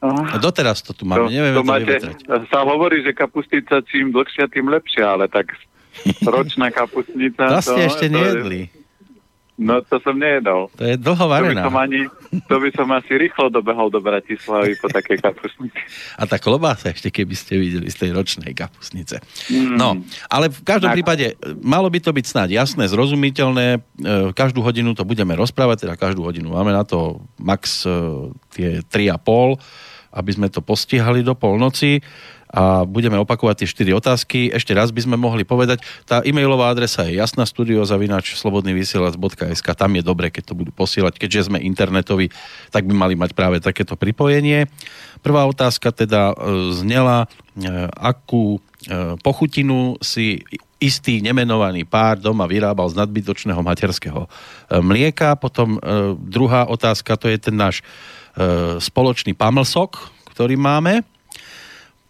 A 0.00 0.36
doteraz 0.38 0.80
to 0.80 0.92
tu 0.92 1.02
máme, 1.02 1.26
nevieme 1.26 1.58
to, 1.58 1.64
máte, 1.64 1.84
vyvetrať. 1.90 2.16
sa 2.48 2.60
hovorí, 2.62 3.02
že 3.02 3.10
kapustica 3.10 3.80
čím 3.82 4.12
dlhšia, 4.12 4.46
tým 4.46 4.68
lepšia, 4.68 5.04
ale 5.10 5.26
tak 5.26 5.52
ročná 6.24 6.68
kapustnica... 6.70 7.48
To 7.50 7.60
ste 7.60 7.88
ešte 7.88 8.06
to 8.06 8.08
je- 8.08 8.14
nejedli. 8.14 8.60
No 9.58 9.82
to 9.82 9.98
som 9.98 10.14
nejedol. 10.14 10.70
To 10.78 10.86
je 10.86 10.94
dlho 10.94 11.18
To 11.18 11.26
by, 11.26 11.34
varená. 11.34 11.66
som 11.66 11.74
ani, 11.74 12.06
to 12.46 12.56
by 12.62 12.70
som 12.70 12.86
asi 12.94 13.18
rýchlo 13.18 13.50
dobehol 13.50 13.90
do 13.90 13.98
Bratislavy 13.98 14.78
po 14.78 14.86
takej 14.86 15.18
kapustnici. 15.18 15.82
A 16.14 16.30
tá 16.30 16.38
klobása 16.38 16.94
ešte, 16.94 17.10
keby 17.10 17.34
ste 17.34 17.58
videli 17.58 17.90
z 17.90 17.98
tej 17.98 18.10
ročnej 18.14 18.54
kapusnice. 18.54 19.18
Mm. 19.50 19.74
No, 19.74 19.98
ale 20.30 20.46
v 20.46 20.62
každom 20.62 20.94
Tak. 20.94 20.96
prípade 20.96 21.26
e, 21.28 21.34
malo 21.58 21.90
by 21.90 21.98
to 21.98 22.14
byť 22.14 22.24
snáď 22.24 22.48
jasné, 22.54 22.86
zrozumiteľné. 22.86 23.66
E, 23.74 23.78
Každú 24.30 24.62
hodinu 24.62 24.94
to 24.94 25.02
budeme 25.02 25.34
rozprávať, 25.34 25.90
teda 25.90 25.98
každú 25.98 26.22
hodinu. 26.22 26.54
Máme 26.54 26.70
na 26.70 26.86
to 26.86 27.18
max 27.36 27.82
e, 27.82 27.90
tie 28.54 28.78
3,5, 28.86 29.58
aby 30.14 30.30
sme 30.30 30.48
to 30.48 30.62
postihali 30.62 31.20
do 31.20 31.34
polnoci 31.34 31.98
a 32.48 32.88
budeme 32.88 33.20
opakovať 33.20 33.64
tie 33.64 33.92
4 33.92 34.00
otázky. 34.00 34.38
Ešte 34.48 34.72
raz 34.72 34.88
by 34.88 35.04
sme 35.04 35.16
mohli 35.20 35.44
povedať, 35.44 35.84
tá 36.08 36.24
e-mailová 36.24 36.72
adresa 36.72 37.04
je 37.04 37.20
jasná, 37.20 37.44
studiozavinač 37.44 38.40
slobodnyvysielac.sk, 38.40 39.68
tam 39.76 39.92
je 39.92 40.02
dobre, 40.02 40.32
keď 40.32 40.52
to 40.52 40.54
budú 40.56 40.72
posielať, 40.72 41.20
keďže 41.20 41.52
sme 41.52 41.60
internetoví, 41.60 42.32
tak 42.72 42.88
by 42.88 42.94
mali 42.96 43.14
mať 43.20 43.36
práve 43.36 43.60
takéto 43.60 44.00
pripojenie. 44.00 44.64
Prvá 45.20 45.44
otázka 45.44 45.92
teda 45.92 46.32
e, 46.32 46.34
znela, 46.72 47.26
e, 47.26 47.66
akú 48.00 48.56
e, 48.56 48.60
pochutinu 49.20 50.00
si 50.00 50.40
istý 50.78 51.18
nemenovaný 51.20 51.82
pár 51.84 52.22
doma 52.22 52.46
vyrábal 52.46 52.86
z 52.86 53.02
nadbytočného 53.02 53.58
materského 53.66 54.30
mlieka. 54.70 55.34
Potom 55.34 55.74
druhá 56.22 56.70
otázka, 56.70 57.18
to 57.18 57.26
je 57.26 57.34
ten 57.34 57.58
náš 57.58 57.82
spoločný 58.78 59.34
pamlsok, 59.34 59.98
ktorý 60.30 60.54
máme. 60.54 61.02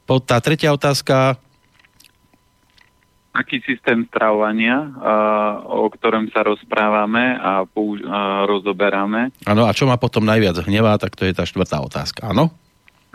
Tá 0.08 0.40
tretia 0.40 0.72
otázka, 0.72 1.36
Aký 3.38 3.62
systém 3.62 4.02
stravovania, 4.10 4.90
o 5.62 5.86
ktorom 5.94 6.26
sa 6.34 6.42
rozprávame 6.42 7.38
a, 7.38 7.62
použ- 7.70 8.02
a 8.02 8.42
rozoberáme. 8.50 9.30
áno, 9.46 9.62
a 9.62 9.70
čo 9.70 9.86
ma 9.86 9.94
potom 9.94 10.26
najviac 10.26 10.66
hnevá, 10.66 10.98
tak 10.98 11.14
to 11.14 11.22
je 11.22 11.36
tá 11.36 11.46
štvrtá 11.46 11.78
otázka, 11.78 12.34
áno? 12.34 12.50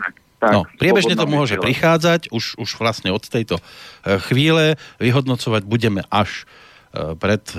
Tak, 0.00 0.12
No, 0.48 0.60
priebežne 0.80 1.12
to 1.12 1.28
môže 1.28 1.60
prichádzať, 1.60 2.32
už, 2.32 2.56
už 2.56 2.70
vlastne 2.80 3.12
od 3.12 3.20
tejto 3.20 3.60
e, 3.60 3.62
chvíle 4.24 4.80
vyhodnocovať 4.96 5.62
budeme 5.68 6.00
až 6.08 6.48
pred 7.18 7.42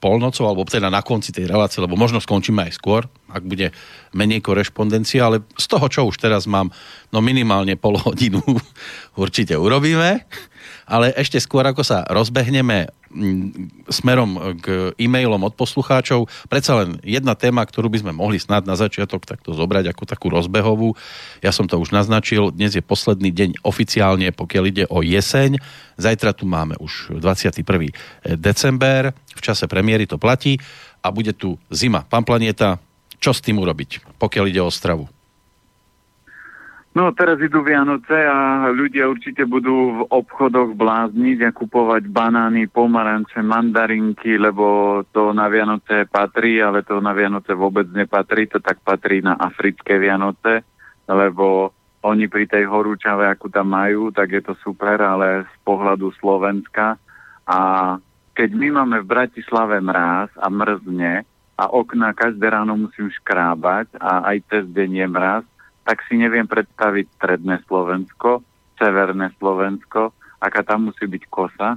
polnocou, 0.00 0.48
alebo 0.48 0.64
teda 0.64 0.88
na 0.88 1.04
konci 1.04 1.36
tej 1.36 1.44
relácie, 1.44 1.84
lebo 1.84 2.00
možno 2.00 2.16
skončíme 2.16 2.64
aj 2.64 2.72
skôr, 2.80 3.04
ak 3.28 3.44
bude 3.44 3.76
menej 4.16 4.40
korešpondencie, 4.40 5.20
ale 5.20 5.44
z 5.60 5.66
toho, 5.68 5.86
čo 5.92 6.00
už 6.08 6.16
teraz 6.16 6.48
mám, 6.48 6.72
no 7.12 7.20
minimálne 7.20 7.76
pol 7.76 8.00
hodinu 8.00 8.40
určite 9.22 9.52
urobíme, 9.60 10.24
ale 10.88 11.12
ešte 11.12 11.36
skôr, 11.38 11.62
ako 11.68 11.84
sa 11.84 12.08
rozbehneme 12.08 12.88
smerom 13.90 14.58
k 14.62 14.94
e-mailom 14.94 15.42
od 15.42 15.54
poslucháčov, 15.58 16.30
predsa 16.46 16.78
len 16.78 17.02
jedna 17.02 17.34
téma, 17.34 17.66
ktorú 17.66 17.90
by 17.90 18.06
sme 18.06 18.12
mohli 18.14 18.38
snad 18.38 18.64
na 18.64 18.78
začiatok 18.78 19.26
takto 19.26 19.50
zobrať 19.50 19.90
ako 19.90 20.02
takú 20.06 20.26
rozbehovú. 20.30 20.94
Ja 21.42 21.50
som 21.50 21.66
to 21.66 21.76
už 21.82 21.90
naznačil, 21.90 22.54
dnes 22.54 22.78
je 22.78 22.82
posledný 22.82 23.34
deň 23.34 23.66
oficiálne, 23.66 24.30
pokiaľ 24.30 24.64
ide 24.70 24.84
o 24.86 25.02
jeseň. 25.02 25.58
Zajtra 25.98 26.32
tu 26.32 26.46
máme 26.46 26.78
už 26.78 27.18
21. 27.18 27.60
december, 28.38 29.10
v 29.12 29.40
čase 29.42 29.66
premiéry 29.66 30.06
to 30.06 30.16
platí 30.16 30.56
a 31.02 31.10
bude 31.10 31.34
tu 31.34 31.58
zima. 31.68 32.06
Pán 32.06 32.22
Planieta, 32.22 32.78
čo 33.18 33.34
s 33.34 33.42
tým 33.42 33.58
urobiť, 33.58 34.16
pokiaľ 34.16 34.44
ide 34.48 34.62
o 34.62 34.70
stravu? 34.70 35.10
No 36.90 37.14
teraz 37.14 37.38
idú 37.38 37.62
Vianoce 37.62 38.18
a 38.26 38.66
ľudia 38.74 39.06
určite 39.06 39.46
budú 39.46 39.94
v 39.94 40.00
obchodoch 40.10 40.74
blázniť 40.74 41.38
a 41.46 41.54
kupovať 41.54 42.10
banány, 42.10 42.66
pomaranče, 42.66 43.46
mandarinky, 43.46 44.34
lebo 44.34 44.98
to 45.14 45.30
na 45.30 45.46
Vianoce 45.46 46.10
patrí, 46.10 46.58
ale 46.58 46.82
to 46.82 46.98
na 46.98 47.14
Vianoce 47.14 47.54
vôbec 47.54 47.86
nepatrí, 47.94 48.50
to 48.50 48.58
tak 48.58 48.82
patrí 48.82 49.22
na 49.22 49.38
africké 49.38 50.02
Vianoce, 50.02 50.66
lebo 51.06 51.70
oni 52.02 52.26
pri 52.26 52.50
tej 52.50 52.66
horúčave, 52.66 53.22
akú 53.30 53.46
tam 53.46 53.70
majú, 53.70 54.10
tak 54.10 54.34
je 54.34 54.42
to 54.42 54.58
super, 54.58 54.98
ale 54.98 55.46
z 55.46 55.56
pohľadu 55.62 56.10
Slovenska. 56.18 56.98
A 57.46 57.58
keď 58.34 58.50
my 58.50 58.82
máme 58.82 59.06
v 59.06 59.10
Bratislave 59.14 59.78
mráz 59.78 60.34
a 60.42 60.50
mrzne 60.50 61.22
a 61.54 61.64
okna 61.70 62.18
každé 62.18 62.50
ráno 62.50 62.74
musím 62.74 63.14
škrábať 63.14 63.94
a 64.00 64.26
aj 64.34 64.36
cez 64.50 64.64
deň 64.74 64.90
je 64.90 65.06
mráz, 65.06 65.44
tak 65.90 66.06
si 66.06 66.14
neviem 66.14 66.46
predstaviť 66.46 67.18
stredné 67.18 67.66
Slovensko, 67.66 68.46
severné 68.78 69.34
Slovensko, 69.42 70.14
aká 70.38 70.62
tam 70.62 70.86
musí 70.86 71.10
byť 71.10 71.22
kosa. 71.26 71.74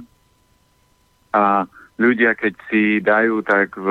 A 1.34 1.66
ľudia, 1.98 2.38
keď 2.38 2.54
si 2.70 3.02
dajú 3.02 3.42
tak 3.42 3.74
v, 3.74 3.88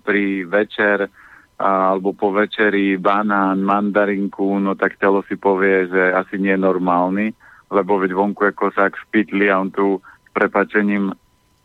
pri 0.00 0.48
večer 0.48 1.12
alebo 1.60 2.16
po 2.16 2.32
večeri 2.32 2.96
banán, 2.96 3.60
mandarinku, 3.60 4.56
no 4.64 4.72
tak 4.80 4.96
telo 4.96 5.20
si 5.28 5.36
povie, 5.36 5.92
že 5.92 6.12
asi 6.12 6.40
nie 6.40 6.56
je 6.56 6.64
normálny, 6.64 7.36
lebo 7.68 8.00
veď 8.00 8.16
vonku 8.16 8.48
je 8.48 8.56
kosák 8.56 8.96
v 8.96 9.04
pytli 9.12 9.52
a 9.52 9.60
on 9.60 9.68
tu 9.68 10.00
s 10.00 10.28
prepačením 10.32 11.12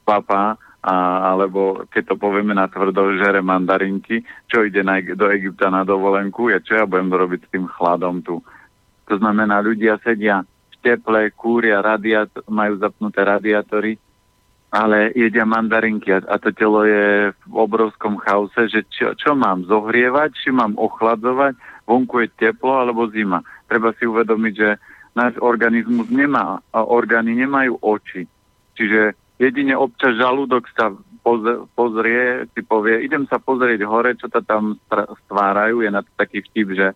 papa, 0.04 0.60
a, 0.82 1.30
alebo 1.34 1.86
keď 1.94 2.14
to 2.14 2.16
povieme 2.18 2.58
na 2.58 2.66
tvrdo, 2.66 3.14
žere 3.22 3.46
mandarinky, 3.46 4.26
čo 4.50 4.66
ide 4.66 4.82
na, 4.82 4.98
do 5.02 5.30
Egypta 5.30 5.70
na 5.70 5.86
dovolenku, 5.86 6.50
je 6.50 6.58
čo 6.66 6.74
ja 6.82 6.86
budem 6.90 7.14
robiť 7.14 7.46
s 7.46 7.52
tým 7.54 7.66
chladom 7.70 8.26
tu. 8.26 8.42
To 9.06 9.16
znamená, 9.22 9.62
ľudia 9.62 10.02
sedia 10.02 10.42
v 10.42 10.76
teple, 10.82 11.30
kúria, 11.38 11.86
radiat, 11.86 12.34
majú 12.50 12.82
zapnuté 12.82 13.22
radiátory, 13.22 14.02
ale 14.74 15.14
jedia 15.14 15.46
mandarinky 15.46 16.16
a, 16.16 16.24
a 16.26 16.40
to 16.42 16.50
telo 16.56 16.82
je 16.88 17.30
v 17.30 17.54
obrovskom 17.54 18.18
chaose, 18.24 18.72
že 18.72 18.82
čo, 18.90 19.14
čo 19.14 19.38
mám 19.38 19.68
zohrievať, 19.70 20.34
či 20.34 20.50
mám 20.50 20.74
ochladzovať, 20.80 21.60
vonku 21.86 22.26
je 22.26 22.28
teplo 22.40 22.80
alebo 22.80 23.12
zima. 23.12 23.46
Treba 23.70 23.94
si 24.00 24.08
uvedomiť, 24.08 24.54
že 24.56 24.80
náš 25.12 25.36
organizmus 25.44 26.08
nemá, 26.08 26.64
a 26.72 26.80
orgány 26.88 27.36
nemajú 27.36 27.84
oči. 27.84 28.24
Čiže 28.80 29.21
jedine 29.42 29.74
občas 29.74 30.14
žalúdok 30.22 30.70
sa 30.78 30.94
pozrie, 31.74 32.46
si 32.54 32.62
povie, 32.62 33.02
idem 33.02 33.26
sa 33.26 33.42
pozrieť 33.42 33.82
hore, 33.86 34.14
čo 34.18 34.30
sa 34.30 34.42
tam 34.46 34.78
stvárajú. 35.26 35.82
Je 35.82 35.90
na 35.90 36.06
to 36.06 36.12
taký 36.18 36.46
vtip, 36.46 36.78
že 36.78 36.88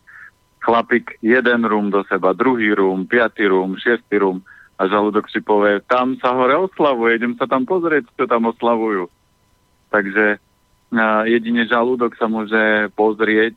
chlapík 0.61 1.17
jeden 1.21 1.61
rum 1.65 1.93
do 1.93 2.05
seba, 2.05 2.33
druhý 2.37 2.73
rum, 2.73 3.05
piatý 3.05 3.45
rum, 3.49 3.77
šiestý 3.77 4.21
rum 4.21 4.41
a 4.81 4.89
žalúdok 4.89 5.29
si 5.29 5.39
povie, 5.45 5.81
tam 5.85 6.17
sa 6.17 6.33
hore 6.33 6.57
oslavuje, 6.57 7.21
idem 7.21 7.37
sa 7.37 7.45
tam 7.45 7.69
pozrieť, 7.69 8.09
čo 8.17 8.25
tam 8.25 8.49
oslavujú. 8.49 9.07
Takže 9.93 10.41
jedine 11.29 11.63
žalúdok 11.69 12.17
sa 12.17 12.25
môže 12.25 12.89
pozrieť, 12.97 13.55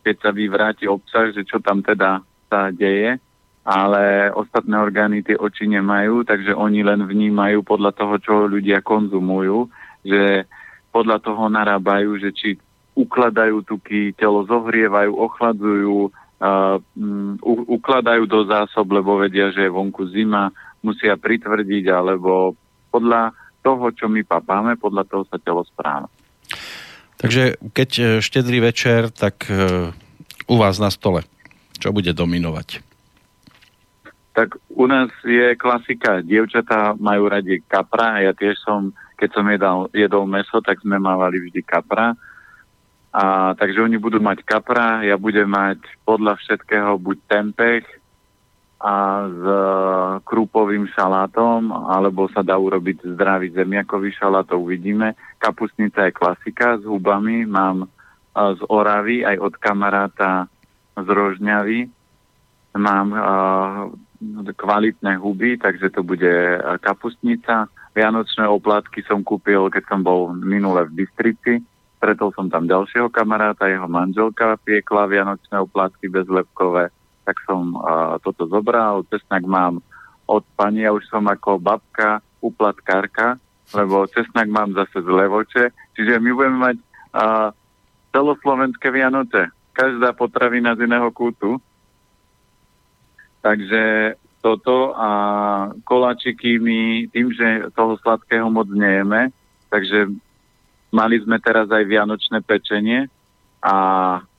keď 0.00 0.16
sa 0.18 0.30
vyvráti 0.32 0.88
obsah, 0.88 1.30
že 1.30 1.44
čo 1.44 1.60
tam 1.60 1.84
teda 1.84 2.24
sa 2.48 2.72
deje, 2.72 3.20
ale 3.66 4.30
ostatné 4.30 4.78
orgány 4.78 5.26
tie 5.26 5.34
oči 5.34 5.66
nemajú, 5.66 6.22
takže 6.22 6.54
oni 6.54 6.86
len 6.86 7.02
vnímajú 7.02 7.66
podľa 7.66 7.90
toho, 7.98 8.14
čo 8.22 8.32
ľudia 8.46 8.78
konzumujú, 8.78 9.66
že 10.06 10.46
podľa 10.94 11.18
toho 11.18 11.50
narábajú, 11.50 12.14
že 12.22 12.30
či 12.30 12.48
ukladajú 12.94 13.66
tuky, 13.66 14.14
telo 14.14 14.46
zohrievajú, 14.46 15.12
ochladzujú, 15.18 16.08
uh, 16.08 16.78
um, 16.94 17.34
ukladajú 17.66 18.24
do 18.30 18.46
zásob, 18.46 18.86
lebo 18.94 19.18
vedia, 19.18 19.50
že 19.50 19.66
je 19.66 19.74
vonku 19.74 20.14
zima, 20.14 20.54
musia 20.80 21.18
pritvrdiť, 21.18 21.90
alebo 21.90 22.54
podľa 22.94 23.34
toho, 23.66 23.90
čo 23.90 24.06
my 24.06 24.22
papáme, 24.22 24.78
podľa 24.78 25.04
toho 25.10 25.26
sa 25.26 25.42
telo 25.42 25.66
správa. 25.66 26.06
Takže 27.18 27.58
keď 27.74 27.90
e, 27.98 28.04
štedrý 28.22 28.62
večer, 28.62 29.10
tak 29.10 29.50
uh, 29.50 29.90
u 30.46 30.54
vás 30.54 30.78
na 30.78 30.92
stole, 30.94 31.26
čo 31.82 31.90
bude 31.90 32.14
dominovať? 32.14 32.95
Tak 34.36 34.60
u 34.68 34.84
nás 34.84 35.08
je 35.24 35.56
klasika, 35.56 36.20
dievčatá 36.20 36.92
majú 37.00 37.24
radi 37.32 37.64
kapra, 37.64 38.20
ja 38.20 38.36
tiež 38.36 38.60
som, 38.60 38.92
keď 39.16 39.28
som 39.32 39.48
jedal, 39.48 39.78
jedol 39.96 40.28
meso, 40.28 40.60
tak 40.60 40.76
sme 40.84 41.00
mávali 41.00 41.40
vždy 41.40 41.64
kapra 41.64 42.12
a, 43.16 43.56
takže 43.56 43.80
oni 43.80 43.96
budú 43.96 44.20
mať 44.20 44.44
kapra, 44.44 45.00
ja 45.00 45.16
budem 45.16 45.48
mať 45.48 45.80
podľa 46.04 46.36
všetkého 46.36 47.00
buď 47.00 47.16
tempeh 47.24 47.84
a 48.76 49.24
s 49.24 49.40
e, 49.40 49.60
krúpovým 50.20 50.84
šalátom, 50.92 51.72
alebo 51.72 52.28
sa 52.28 52.44
dá 52.44 52.60
urobiť 52.60 53.16
zdravý 53.16 53.56
zemiakový 53.56 54.12
šalát, 54.12 54.44
to 54.44 54.60
uvidíme. 54.60 55.16
Kapustnica 55.40 56.04
je 56.04 56.12
klasika 56.12 56.76
s 56.76 56.84
hubami, 56.84 57.48
mám 57.48 57.88
e, 57.88 57.88
z 58.36 58.60
Oravy, 58.68 59.24
aj 59.24 59.40
od 59.40 59.54
kamaráta 59.56 60.44
z 60.92 61.08
Rožňavy. 61.08 61.88
Mám 62.76 63.08
uh, 63.08 63.88
kvalitné 64.56 65.16
huby, 65.20 65.56
takže 65.60 65.92
to 65.92 66.02
bude 66.02 66.60
kapustnica. 66.80 67.68
Vianočné 67.96 68.44
oplatky 68.44 69.00
som 69.08 69.24
kúpil, 69.24 69.72
keď 69.72 69.84
som 69.88 70.00
bol 70.04 70.32
minule 70.36 70.84
v 70.88 71.04
Bystrici 71.04 71.64
Stretol 71.96 72.28
som 72.36 72.52
tam 72.52 72.68
ďalšieho 72.68 73.08
kamaráta, 73.08 73.72
jeho 73.72 73.88
manželka 73.88 74.60
piekla 74.60 75.08
vianočné 75.08 75.56
oplatky 75.64 76.12
bezlepkové, 76.12 76.92
tak 77.24 77.40
som 77.48 77.72
uh, 77.72 78.20
toto 78.20 78.44
zobral. 78.52 79.00
Cesnak 79.08 79.48
mám 79.48 79.80
od 80.28 80.44
pani, 80.60 80.84
ja 80.84 80.92
už 80.92 81.08
som 81.08 81.24
ako 81.24 81.56
babka 81.56 82.20
uplatkárka, 82.44 83.40
lebo 83.72 84.04
cesnak 84.12 84.44
mám 84.52 84.76
zase 84.76 85.00
z 85.00 85.08
Levoče, 85.08 85.64
čiže 85.96 86.20
my 86.20 86.30
budeme 86.36 86.58
mať 86.60 86.76
uh, 86.76 87.48
celoslovenské 88.12 88.92
Vianoce. 88.92 89.48
Každá 89.72 90.12
potravina 90.12 90.76
z 90.76 90.84
iného 90.84 91.08
kútu. 91.16 91.56
Takže 93.40 94.14
toto 94.40 94.94
a 94.94 95.10
koláčiky 95.82 96.58
my 96.62 97.10
tým, 97.10 97.34
že 97.34 97.70
toho 97.74 97.98
sladkého 97.98 98.46
moc 98.46 98.70
nejeme, 98.70 99.34
takže 99.70 100.12
Mali 100.96 101.18
sme 101.20 101.42
teraz 101.42 101.66
aj 101.68 101.84
vianočné 101.84 102.40
pečenie 102.46 103.10
a 103.60 103.76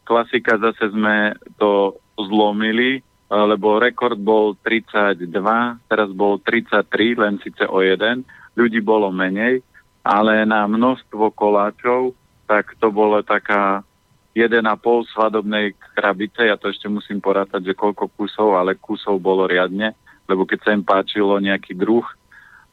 klasika 0.08 0.56
zase 0.58 0.90
sme 0.90 1.36
to 1.60 2.00
zlomili, 2.16 3.04
lebo 3.28 3.78
rekord 3.78 4.16
bol 4.16 4.56
32, 4.64 5.22
teraz 5.92 6.10
bol 6.16 6.40
33, 6.40 7.20
len 7.20 7.38
síce 7.44 7.68
o 7.68 7.84
jeden. 7.84 8.24
Ľudí 8.58 8.80
bolo 8.80 9.14
menej, 9.14 9.60
ale 10.02 10.48
na 10.48 10.66
množstvo 10.66 11.36
koláčov, 11.36 12.16
tak 12.48 12.74
to 12.80 12.90
bolo 12.90 13.20
taká 13.22 13.84
1,5 14.38 14.62
svadobnej 15.10 15.74
krabice, 15.98 16.46
ja 16.46 16.62
to 16.62 16.70
ešte 16.70 16.86
musím 16.86 17.18
porátať, 17.18 17.74
že 17.74 17.74
koľko 17.74 18.14
kusov, 18.14 18.54
ale 18.54 18.78
kusov 18.78 19.18
bolo 19.18 19.50
riadne, 19.50 19.98
lebo 20.30 20.46
keď 20.46 20.60
sa 20.62 20.74
im 20.78 20.86
páčilo 20.86 21.42
nejaký 21.42 21.74
druh, 21.74 22.06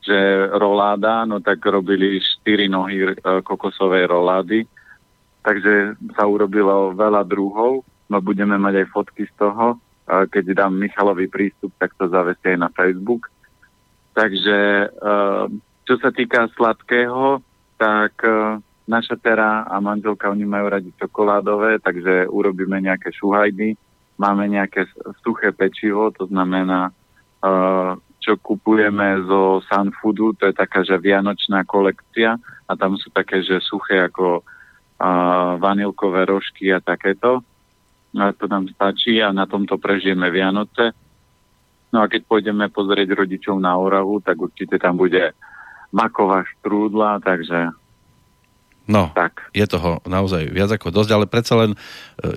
že 0.04 0.16
roláda, 0.52 1.24
no 1.24 1.40
tak 1.40 1.64
robili 1.64 2.20
4 2.20 2.68
nohy 2.68 2.96
e, 3.00 3.12
kokosovej 3.40 4.04
rolády. 4.04 4.68
Takže 5.40 5.96
sa 6.12 6.28
urobilo 6.28 6.92
veľa 6.92 7.24
druhov, 7.24 7.84
no 8.12 8.16
budeme 8.20 8.60
mať 8.60 8.84
aj 8.84 8.86
fotky 8.92 9.24
z 9.24 9.32
toho. 9.40 9.80
Keď 10.04 10.44
dám 10.52 10.76
Michalovi 10.76 11.32
prístup, 11.32 11.72
tak 11.80 11.96
to 11.96 12.12
zavesie 12.12 12.56
aj 12.56 12.58
na 12.60 12.68
Facebook. 12.72 13.32
Takže 14.12 14.58
e, 14.84 14.86
čo 15.84 15.94
sa 16.00 16.12
týka 16.12 16.48
sladkého, 16.52 17.40
tak 17.80 18.12
e, 18.24 18.60
naša 18.84 19.16
Tera 19.16 19.64
a 19.64 19.80
manželka, 19.80 20.28
oni 20.28 20.44
majú 20.44 20.66
radi 20.68 20.90
čokoládové, 21.00 21.80
takže 21.80 22.28
urobíme 22.28 22.80
nejaké 22.84 23.12
šuhajdy, 23.16 23.76
máme 24.20 24.48
nejaké 24.48 24.84
suché 25.24 25.50
pečivo, 25.56 26.12
to 26.12 26.28
znamená 26.28 26.92
čo 28.24 28.40
kupujeme 28.40 29.20
zo 29.28 29.60
Sunfoodu, 29.68 30.32
to 30.40 30.44
je 30.48 30.54
taká, 30.56 30.80
že 30.80 30.96
vianočná 30.96 31.68
kolekcia 31.68 32.40
a 32.40 32.72
tam 32.72 32.96
sú 32.96 33.12
také, 33.12 33.44
že 33.44 33.60
suché 33.60 34.00
ako 34.00 34.40
uh, 34.40 35.60
vanilkové 35.60 36.24
rožky 36.24 36.72
a 36.72 36.80
takéto. 36.80 37.44
A 38.16 38.32
to 38.32 38.48
nám 38.48 38.64
stačí 38.72 39.20
a 39.20 39.28
na 39.28 39.44
tomto 39.44 39.76
prežijeme 39.76 40.32
Vianoce. 40.32 40.96
No 41.92 42.00
a 42.00 42.08
keď 42.08 42.24
pôjdeme 42.24 42.72
pozrieť 42.72 43.12
rodičov 43.12 43.60
na 43.60 43.76
Oravu, 43.76 44.24
tak 44.24 44.40
určite 44.40 44.80
tam 44.80 44.96
bude 44.96 45.36
maková 45.92 46.48
štrúdla, 46.48 47.20
takže 47.20 47.76
No, 48.84 49.16
tak. 49.16 49.48
je 49.56 49.64
toho 49.64 50.04
naozaj 50.04 50.52
viac 50.52 50.68
ako 50.68 50.92
dosť, 50.92 51.10
ale 51.16 51.24
predsa 51.24 51.56
len 51.56 51.72
e, 51.72 51.78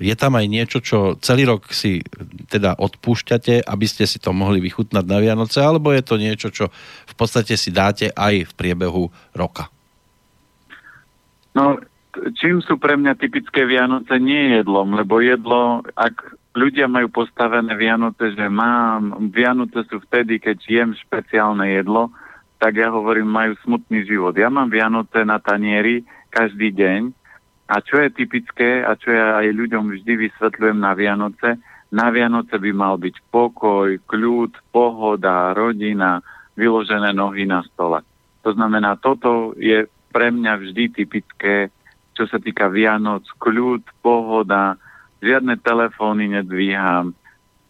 je 0.00 0.14
tam 0.16 0.32
aj 0.32 0.46
niečo, 0.48 0.80
čo 0.80 1.20
celý 1.20 1.44
rok 1.44 1.68
si 1.68 2.00
teda 2.48 2.72
odpúšťate, 2.80 3.68
aby 3.68 3.84
ste 3.84 4.08
si 4.08 4.16
to 4.16 4.32
mohli 4.32 4.64
vychutnať 4.64 5.04
na 5.04 5.20
Vianoce, 5.20 5.60
alebo 5.60 5.92
je 5.92 6.00
to 6.00 6.16
niečo, 6.16 6.48
čo 6.48 6.72
v 7.04 7.14
podstate 7.20 7.52
si 7.60 7.68
dáte 7.68 8.08
aj 8.16 8.48
v 8.48 8.52
priebehu 8.56 9.12
roka? 9.36 9.68
No, 11.52 11.76
čím 12.40 12.64
sú 12.64 12.80
pre 12.80 12.96
mňa 12.96 13.20
typické 13.20 13.68
Vianoce, 13.68 14.16
nie 14.16 14.56
jedlom, 14.56 14.96
lebo 14.96 15.20
jedlo, 15.20 15.84
ak 16.00 16.32
ľudia 16.56 16.88
majú 16.88 17.12
postavené 17.12 17.76
Vianoce, 17.76 18.32
že 18.32 18.48
mám, 18.48 19.30
Vianoce 19.30 19.84
sú 19.86 20.00
vtedy, 20.08 20.40
keď 20.40 20.58
jem 20.64 20.90
špeciálne 20.96 21.76
jedlo, 21.76 22.08
tak 22.58 22.74
ja 22.74 22.90
hovorím, 22.90 23.30
majú 23.30 23.54
smutný 23.62 24.02
život. 24.02 24.34
Ja 24.34 24.50
mám 24.50 24.72
Vianoce 24.72 25.22
na 25.22 25.38
tanieri, 25.38 26.02
každý 26.30 26.72
deň. 26.74 27.00
A 27.68 27.84
čo 27.84 28.00
je 28.00 28.08
typické 28.08 28.80
a 28.80 28.96
čo 28.96 29.12
ja 29.12 29.44
aj 29.44 29.52
ľuďom 29.52 29.92
vždy 29.92 30.12
vysvetľujem 30.28 30.78
na 30.80 30.96
Vianoce, 30.96 31.60
na 31.88 32.12
Vianoce 32.12 32.56
by 32.56 32.70
mal 32.72 33.00
byť 33.00 33.16
pokoj, 33.32 33.96
kľud, 34.08 34.52
pohoda, 34.72 35.56
rodina, 35.56 36.20
vyložené 36.56 37.12
nohy 37.16 37.48
na 37.48 37.64
stole. 37.64 38.04
To 38.44 38.52
znamená, 38.52 38.96
toto 39.00 39.56
je 39.56 39.88
pre 40.12 40.32
mňa 40.32 40.52
vždy 40.64 40.84
typické, 40.92 41.72
čo 42.16 42.24
sa 42.28 42.40
týka 42.40 42.68
Vianoc, 42.72 43.24
kľud, 43.40 43.84
pohoda, 44.00 44.76
žiadne 45.20 45.60
telefóny 45.60 46.28
nedvíham 46.40 47.12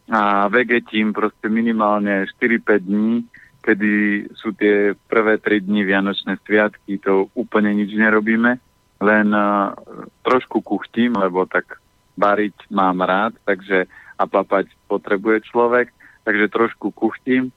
a 0.08 0.48
vegetím 0.48 1.12
proste 1.12 1.52
minimálne 1.52 2.24
4-5 2.40 2.88
dní, 2.88 3.28
kedy 3.68 4.24
sú 4.32 4.56
tie 4.56 4.96
prvé 5.12 5.36
tri 5.36 5.60
dni 5.60 5.84
Vianočné 5.84 6.40
sviatky, 6.40 6.96
to 6.96 7.28
úplne 7.36 7.76
nič 7.76 7.92
nerobíme, 7.92 8.56
len 9.04 9.28
uh, 9.36 9.76
trošku 10.24 10.64
kuchtím, 10.64 11.20
lebo 11.20 11.44
tak 11.44 11.76
variť 12.16 12.72
mám 12.72 13.04
rád, 13.04 13.36
takže 13.44 13.84
a 14.16 14.24
papať 14.24 14.72
potrebuje 14.88 15.52
človek, 15.52 15.92
takže 16.24 16.48
trošku 16.48 16.96
kuchtím. 16.96 17.52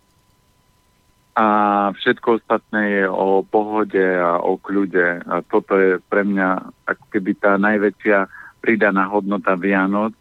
A 1.32 1.48
všetko 1.96 2.44
ostatné 2.44 3.02
je 3.02 3.06
o 3.08 3.42
pohode 3.42 4.04
a 4.04 4.38
o 4.44 4.60
kľude. 4.60 5.24
A 5.26 5.40
toto 5.48 5.80
je 5.80 5.98
pre 6.12 6.28
mňa 6.28 6.60
ako 6.92 7.06
keby 7.08 7.32
tá 7.40 7.56
najväčšia 7.56 8.28
pridaná 8.60 9.08
hodnota 9.08 9.56
Vianoc. 9.56 10.12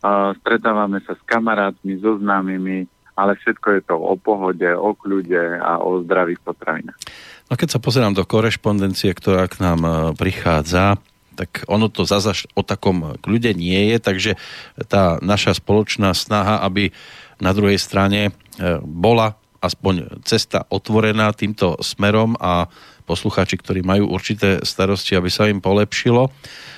Uh, 0.00 0.32
stretávame 0.40 1.04
sa 1.04 1.14
s 1.14 1.22
kamarátmi, 1.28 2.00
so 2.00 2.16
známymi, 2.16 2.88
ale 3.14 3.38
všetko 3.38 3.68
je 3.78 3.80
to 3.86 3.94
o 3.94 4.14
pohode, 4.18 4.66
o 4.66 4.90
kľude 4.94 5.58
a 5.62 5.78
o 5.78 6.02
zdravých 6.02 6.42
potravinách. 6.42 6.98
No 7.50 7.54
keď 7.54 7.78
sa 7.78 7.82
pozerám 7.82 8.14
do 8.16 8.26
korešpondencie, 8.26 9.14
ktorá 9.14 9.46
k 9.46 9.62
nám 9.62 9.80
e, 9.84 9.90
prichádza, 10.18 10.98
tak 11.34 11.66
ono 11.66 11.90
to 11.90 12.06
zase 12.06 12.46
o 12.54 12.62
takom 12.62 13.18
kľude 13.18 13.54
nie 13.58 13.94
je, 13.94 13.96
takže 13.98 14.32
tá 14.86 15.18
naša 15.18 15.58
spoločná 15.58 16.14
snaha, 16.14 16.62
aby 16.62 16.94
na 17.42 17.50
druhej 17.50 17.78
strane 17.78 18.30
e, 18.30 18.32
bola 18.82 19.38
aspoň 19.64 20.20
cesta 20.28 20.68
otvorená 20.68 21.32
týmto 21.32 21.80
smerom 21.80 22.36
a 22.36 22.68
poslucháči, 23.08 23.56
ktorí 23.60 23.80
majú 23.84 24.12
určité 24.12 24.60
starosti, 24.64 25.16
aby 25.16 25.28
sa 25.32 25.48
im 25.48 25.60
polepšilo, 25.60 26.28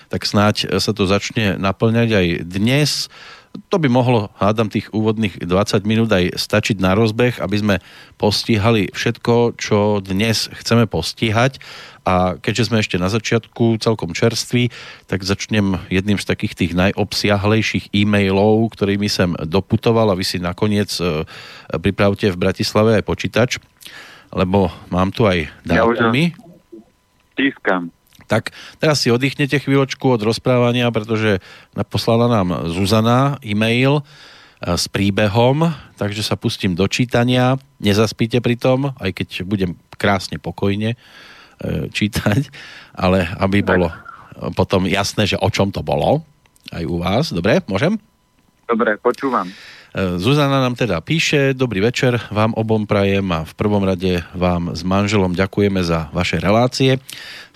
tak 0.06 0.22
snáď 0.22 0.78
sa 0.78 0.94
to 0.94 1.06
začne 1.06 1.58
naplňať 1.58 2.08
aj 2.14 2.26
dnes. 2.46 3.10
To 3.58 3.76
by 3.80 3.88
mohlo, 3.88 4.28
hádam, 4.36 4.68
tých 4.68 4.92
úvodných 4.92 5.42
20 5.42 5.82
minút 5.88 6.10
aj 6.12 6.36
stačiť 6.36 6.76
na 6.78 6.92
rozbeh, 6.92 7.40
aby 7.40 7.56
sme 7.56 7.76
postihali 8.20 8.92
všetko, 8.92 9.56
čo 9.56 10.00
dnes 10.04 10.48
chceme 10.52 10.84
postihať. 10.84 11.58
A 12.06 12.38
keďže 12.38 12.70
sme 12.70 12.78
ešte 12.78 13.02
na 13.02 13.10
začiatku 13.10 13.82
celkom 13.82 14.14
čerství, 14.14 14.70
tak 15.10 15.26
začnem 15.26 15.82
jedným 15.90 16.22
z 16.22 16.28
takých 16.28 16.54
tých 16.54 16.72
najobsiahlejších 16.78 17.90
e-mailov, 17.90 18.70
ktorými 18.78 19.10
sem 19.10 19.34
doputoval 19.34 20.14
a 20.14 20.18
vy 20.18 20.22
si 20.22 20.38
nakoniec 20.38 20.94
e, 21.02 21.26
pripravte 21.82 22.30
v 22.30 22.38
Bratislave 22.38 22.94
aj 22.94 23.04
počítač, 23.04 23.50
lebo 24.30 24.70
mám 24.94 25.10
tu 25.10 25.26
aj 25.26 25.50
dátumy. 25.66 26.30
Ja 26.30 26.46
tak 28.26 28.52
teraz 28.82 29.02
si 29.02 29.08
oddychnete 29.14 29.58
chvíľočku 29.62 30.04
od 30.06 30.22
rozprávania, 30.26 30.90
pretože 30.90 31.38
poslala 31.88 32.26
nám 32.26 32.70
Zuzana 32.74 33.40
e-mail 33.42 34.02
e, 34.02 34.02
s 34.74 34.90
príbehom, 34.90 35.70
takže 35.96 36.26
sa 36.26 36.34
pustím 36.34 36.74
do 36.74 36.84
čítania. 36.90 37.56
Nezaspíte 37.78 38.42
pri 38.42 38.58
tom, 38.58 38.92
aj 38.98 39.10
keď 39.14 39.28
budem 39.46 39.78
krásne 39.96 40.36
pokojne 40.36 40.98
E, 41.56 41.88
čítať, 41.88 42.52
ale 42.92 43.24
aby 43.40 43.64
bolo 43.64 43.88
potom 44.52 44.84
jasné, 44.84 45.24
že 45.24 45.40
o 45.40 45.48
čom 45.48 45.72
to 45.72 45.80
bolo 45.80 46.20
aj 46.68 46.84
u 46.84 47.00
vás. 47.00 47.32
Dobre, 47.32 47.64
môžem? 47.64 47.96
Dobre, 48.68 49.00
počúvam. 49.00 49.48
E, 49.96 50.20
Zuzana 50.20 50.60
nám 50.60 50.76
teda 50.76 51.00
píše, 51.00 51.56
dobrý 51.56 51.80
večer, 51.80 52.20
vám 52.28 52.52
obom 52.52 52.84
prajem 52.84 53.24
a 53.32 53.48
v 53.48 53.52
prvom 53.56 53.80
rade 53.80 54.20
vám 54.36 54.76
s 54.76 54.84
manželom 54.84 55.32
ďakujeme 55.32 55.80
za 55.80 56.12
vaše 56.12 56.36
relácie, 56.36 57.00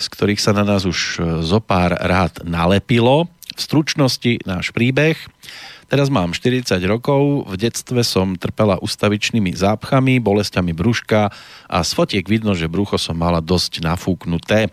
z 0.00 0.06
ktorých 0.08 0.40
sa 0.40 0.56
na 0.56 0.64
nás 0.64 0.88
už 0.88 1.20
e, 1.20 1.44
zo 1.44 1.60
pár 1.60 1.92
rád 2.00 2.40
nalepilo. 2.48 3.28
V 3.52 3.60
stručnosti 3.60 4.40
náš 4.48 4.72
príbeh. 4.72 5.20
Teraz 5.90 6.06
mám 6.06 6.30
40 6.30 6.78
rokov, 6.86 7.50
v 7.50 7.66
detstve 7.66 8.06
som 8.06 8.38
trpela 8.38 8.78
ustavičnými 8.78 9.58
zápchami, 9.58 10.22
bolestiami 10.22 10.70
brúška 10.70 11.34
a 11.66 11.82
z 11.82 11.90
fotiek 11.98 12.22
vidno, 12.22 12.54
že 12.54 12.70
brucho 12.70 12.94
som 12.94 13.18
mala 13.18 13.42
dosť 13.42 13.82
nafúknuté. 13.82 14.70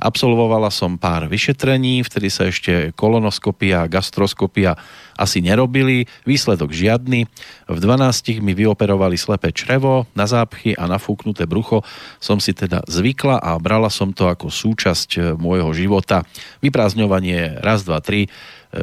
Absolvovala 0.00 0.72
som 0.72 0.96
pár 0.96 1.28
vyšetrení, 1.28 2.00
vtedy 2.00 2.32
sa 2.32 2.48
ešte 2.48 2.96
kolonoskopia 2.96 3.84
a 3.84 3.90
gastroskopia 3.92 4.80
asi 5.20 5.44
nerobili, 5.44 6.08
výsledok 6.24 6.72
žiadny. 6.72 7.28
V 7.68 7.78
12 7.78 8.40
mi 8.40 8.56
vyoperovali 8.56 9.20
slepé 9.20 9.52
črevo, 9.52 10.08
na 10.16 10.24
zápchy 10.24 10.72
a 10.80 10.88
nafúknuté 10.88 11.44
brucho 11.44 11.84
som 12.24 12.40
si 12.40 12.56
teda 12.56 12.80
zvykla 12.88 13.36
a 13.36 13.60
brala 13.60 13.92
som 13.92 14.16
to 14.16 14.32
ako 14.32 14.48
súčasť 14.48 15.36
môjho 15.36 15.70
života. 15.76 16.24
Vyprázdňovanie 16.64 17.60
raz, 17.60 17.84
dva, 17.84 18.00
tri 18.00 18.32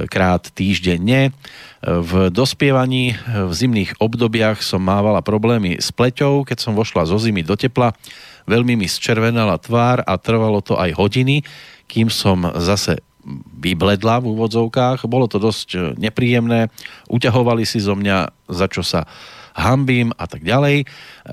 krát 0.07 0.47
týždenne. 0.53 1.35
V 1.83 2.29
dospievaní 2.29 3.17
v 3.27 3.51
zimných 3.51 3.97
obdobiach 3.99 4.63
som 4.63 4.79
mávala 4.79 5.19
problémy 5.19 5.81
s 5.81 5.89
pleťou, 5.91 6.47
keď 6.47 6.57
som 6.63 6.73
vošla 6.77 7.09
zo 7.09 7.17
zimy 7.19 7.43
do 7.43 7.57
tepla. 7.57 7.91
Veľmi 8.47 8.79
mi 8.79 8.87
zčervenala 8.87 9.59
tvár 9.59 10.01
a 10.05 10.15
trvalo 10.15 10.63
to 10.63 10.79
aj 10.79 10.95
hodiny, 10.95 11.43
kým 11.91 12.07
som 12.07 12.47
zase 12.61 13.03
vybledla 13.61 14.17
v 14.23 14.33
úvodzovkách. 14.33 15.05
Bolo 15.05 15.29
to 15.29 15.37
dosť 15.37 15.97
nepríjemné. 15.99 16.73
Uťahovali 17.05 17.69
si 17.69 17.77
zo 17.77 17.93
mňa, 17.93 18.33
za 18.49 18.65
čo 18.65 18.81
sa 18.81 19.05
hambím 19.55 20.15
a 20.15 20.25
tak 20.27 20.43
ďalej. 20.43 20.87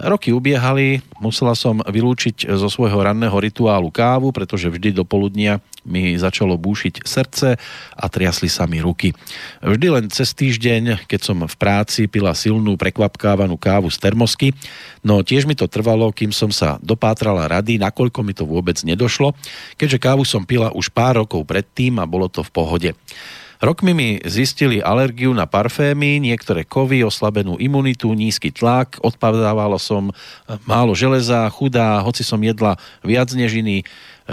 Roky 0.07 0.35
ubiehali, 0.35 1.01
musela 1.23 1.55
som 1.55 1.81
vylúčiť 1.83 2.51
zo 2.55 2.69
svojho 2.69 2.99
ranného 2.99 3.35
rituálu 3.35 3.89
kávu, 3.91 4.35
pretože 4.35 4.69
vždy 4.69 4.95
do 4.95 5.05
poludnia 5.07 5.63
mi 5.89 6.13
začalo 6.21 6.61
búšiť 6.61 7.09
srdce 7.09 7.57
a 7.97 8.05
triasli 8.13 8.53
sa 8.53 8.69
mi 8.69 8.85
ruky. 8.85 9.17
Vždy 9.65 9.87
len 9.89 10.07
cez 10.13 10.37
týždeň, 10.37 11.09
keď 11.09 11.21
som 11.25 11.41
v 11.41 11.57
práci 11.57 12.05
pila 12.05 12.37
silnú 12.37 12.77
prekvapkávanú 12.77 13.57
kávu 13.57 13.89
z 13.89 13.99
termosky, 13.99 14.49
no 15.01 15.25
tiež 15.25 15.49
mi 15.49 15.57
to 15.57 15.65
trvalo, 15.65 16.13
kým 16.13 16.31
som 16.31 16.53
sa 16.53 16.77
dopátrala 16.85 17.49
rady, 17.49 17.81
nakoľko 17.81 18.21
mi 18.21 18.37
to 18.37 18.45
vôbec 18.45 18.77
nedošlo, 18.85 19.33
keďže 19.81 19.99
kávu 20.03 20.29
som 20.29 20.45
pila 20.45 20.69
už 20.77 20.93
pár 20.93 21.25
rokov 21.25 21.49
predtým 21.49 21.97
a 21.97 22.05
bolo 22.05 22.29
to 22.29 22.45
v 22.45 22.53
pohode. 22.53 22.91
Rokmi 23.59 23.91
mi 23.91 24.09
zistili 24.23 24.79
alergiu 24.79 25.35
na 25.35 25.43
parfémy, 25.43 26.23
niektoré 26.23 26.63
kovy, 26.63 27.03
oslabenú 27.03 27.59
imunitu, 27.59 28.15
nízky 28.15 28.55
tlak, 28.55 29.03
odpadávalo 29.03 29.83
som 29.83 30.15
málo 30.63 30.95
železa, 30.95 31.51
chudá, 31.51 31.99
hoci 32.07 32.23
som 32.23 32.39
jedla 32.39 32.79
viac 33.03 33.35
než 33.35 33.59
iný, 33.59 33.83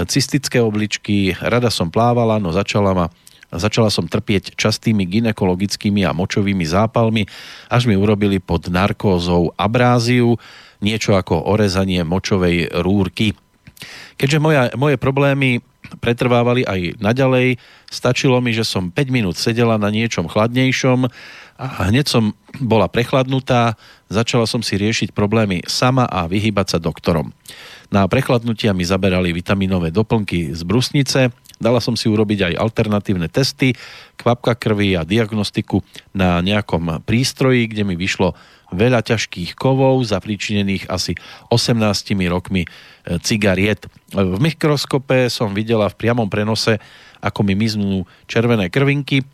cystické 0.06 0.62
obličky, 0.62 1.34
rada 1.42 1.74
som 1.74 1.90
plávala, 1.90 2.38
no 2.38 2.54
začala 2.54 2.94
ma 2.94 3.08
Začala 3.56 3.88
som 3.88 4.10
trpieť 4.10 4.58
častými 4.60 5.08
ginekologickými 5.08 6.04
a 6.04 6.12
močovými 6.12 6.66
zápalmi, 6.68 7.24
až 7.72 7.88
mi 7.88 7.96
urobili 7.96 8.44
pod 8.44 8.68
narkózou 8.68 9.56
abráziu, 9.56 10.36
niečo 10.84 11.16
ako 11.16 11.48
orezanie 11.48 12.04
močovej 12.04 12.68
rúrky. 12.84 13.32
Keďže 14.20 14.40
moja, 14.44 14.64
moje 14.76 15.00
problémy 15.00 15.64
pretrvávali 16.02 16.66
aj 16.66 17.00
naďalej. 17.00 17.58
Stačilo 17.90 18.40
mi, 18.44 18.52
že 18.52 18.68
som 18.68 18.90
5 18.92 19.14
minút 19.14 19.36
sedela 19.40 19.80
na 19.80 19.90
niečom 19.94 20.28
chladnejšom 20.28 21.08
a 21.56 21.66
hneď 21.88 22.06
som 22.12 22.36
bola 22.60 22.92
prechladnutá, 22.92 23.80
začala 24.12 24.44
som 24.44 24.60
si 24.60 24.76
riešiť 24.76 25.16
problémy 25.16 25.64
sama 25.68 26.04
a 26.04 26.28
vyhýbať 26.28 26.76
sa 26.76 26.80
doktorom. 26.84 27.32
Na 27.94 28.04
prechladnutia 28.12 28.76
mi 28.76 28.84
zaberali 28.84 29.32
vitaminové 29.32 29.94
doplnky 29.94 30.52
z 30.52 30.62
brusnice, 30.68 31.32
dala 31.62 31.80
som 31.80 31.96
si 31.96 32.12
urobiť 32.12 32.52
aj 32.52 32.60
alternatívne 32.60 33.32
testy, 33.32 33.72
kvapka 34.20 34.60
krvi 34.60 35.00
a 35.00 35.08
diagnostiku 35.08 35.80
na 36.12 36.44
nejakom 36.44 37.06
prístroji, 37.08 37.72
kde 37.72 37.88
mi 37.88 37.96
vyšlo 37.96 38.36
veľa 38.76 39.06
ťažkých 39.06 39.56
kovov, 39.56 40.04
zapríčinených 40.04 40.92
asi 40.92 41.16
18 41.54 41.80
rokmi 42.28 42.68
cigariet. 43.22 43.86
V 44.12 44.38
mikroskope 44.42 45.30
som 45.30 45.54
videla 45.54 45.90
v 45.90 45.98
priamom 45.98 46.30
prenose, 46.30 46.82
ako 47.22 47.46
mi 47.46 47.54
miznú 47.54 48.06
červené 48.26 48.70
krvinky 48.70 49.26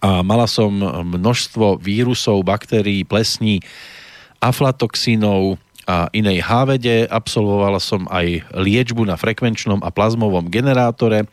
a 0.00 0.24
mala 0.24 0.48
som 0.48 0.72
množstvo 1.04 1.76
vírusov, 1.76 2.40
baktérií, 2.40 3.04
plesní, 3.04 3.60
aflatoxínov 4.40 5.60
a 5.84 6.08
inej 6.16 6.40
hávede. 6.40 7.04
Absolvovala 7.04 7.76
som 7.76 8.08
aj 8.08 8.48
liečbu 8.56 9.04
na 9.04 9.20
frekvenčnom 9.20 9.84
a 9.84 9.92
plazmovom 9.92 10.48
generátore. 10.48 11.28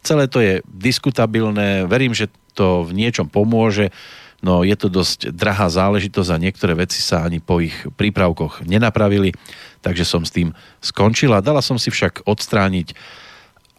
Celé 0.00 0.24
to 0.32 0.40
je 0.40 0.64
diskutabilné, 0.64 1.84
verím, 1.84 2.16
že 2.16 2.32
to 2.56 2.88
v 2.88 2.96
niečom 2.96 3.28
pomôže 3.28 3.92
no 4.40 4.64
je 4.64 4.72
to 4.76 4.88
dosť 4.88 5.36
drahá 5.36 5.68
záležitosť 5.68 6.30
a 6.32 6.42
niektoré 6.42 6.72
veci 6.72 7.00
sa 7.04 7.24
ani 7.24 7.38
po 7.38 7.60
ich 7.60 7.76
prípravkoch 7.96 8.64
nenapravili, 8.64 9.36
takže 9.80 10.04
som 10.04 10.22
s 10.24 10.32
tým 10.32 10.52
skončila. 10.80 11.44
Dala 11.44 11.64
som 11.64 11.76
si 11.76 11.92
však 11.92 12.24
odstrániť 12.24 12.92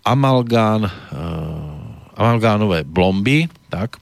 amalgán, 0.06 0.90
uh, 0.90 0.92
amalgánové 2.18 2.86
blomby, 2.86 3.50
tak, 3.70 4.02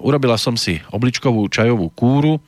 Urobila 0.00 0.40
som 0.40 0.56
si 0.56 0.80
obličkovú 0.88 1.52
čajovú 1.52 1.92
kúru 1.92 2.40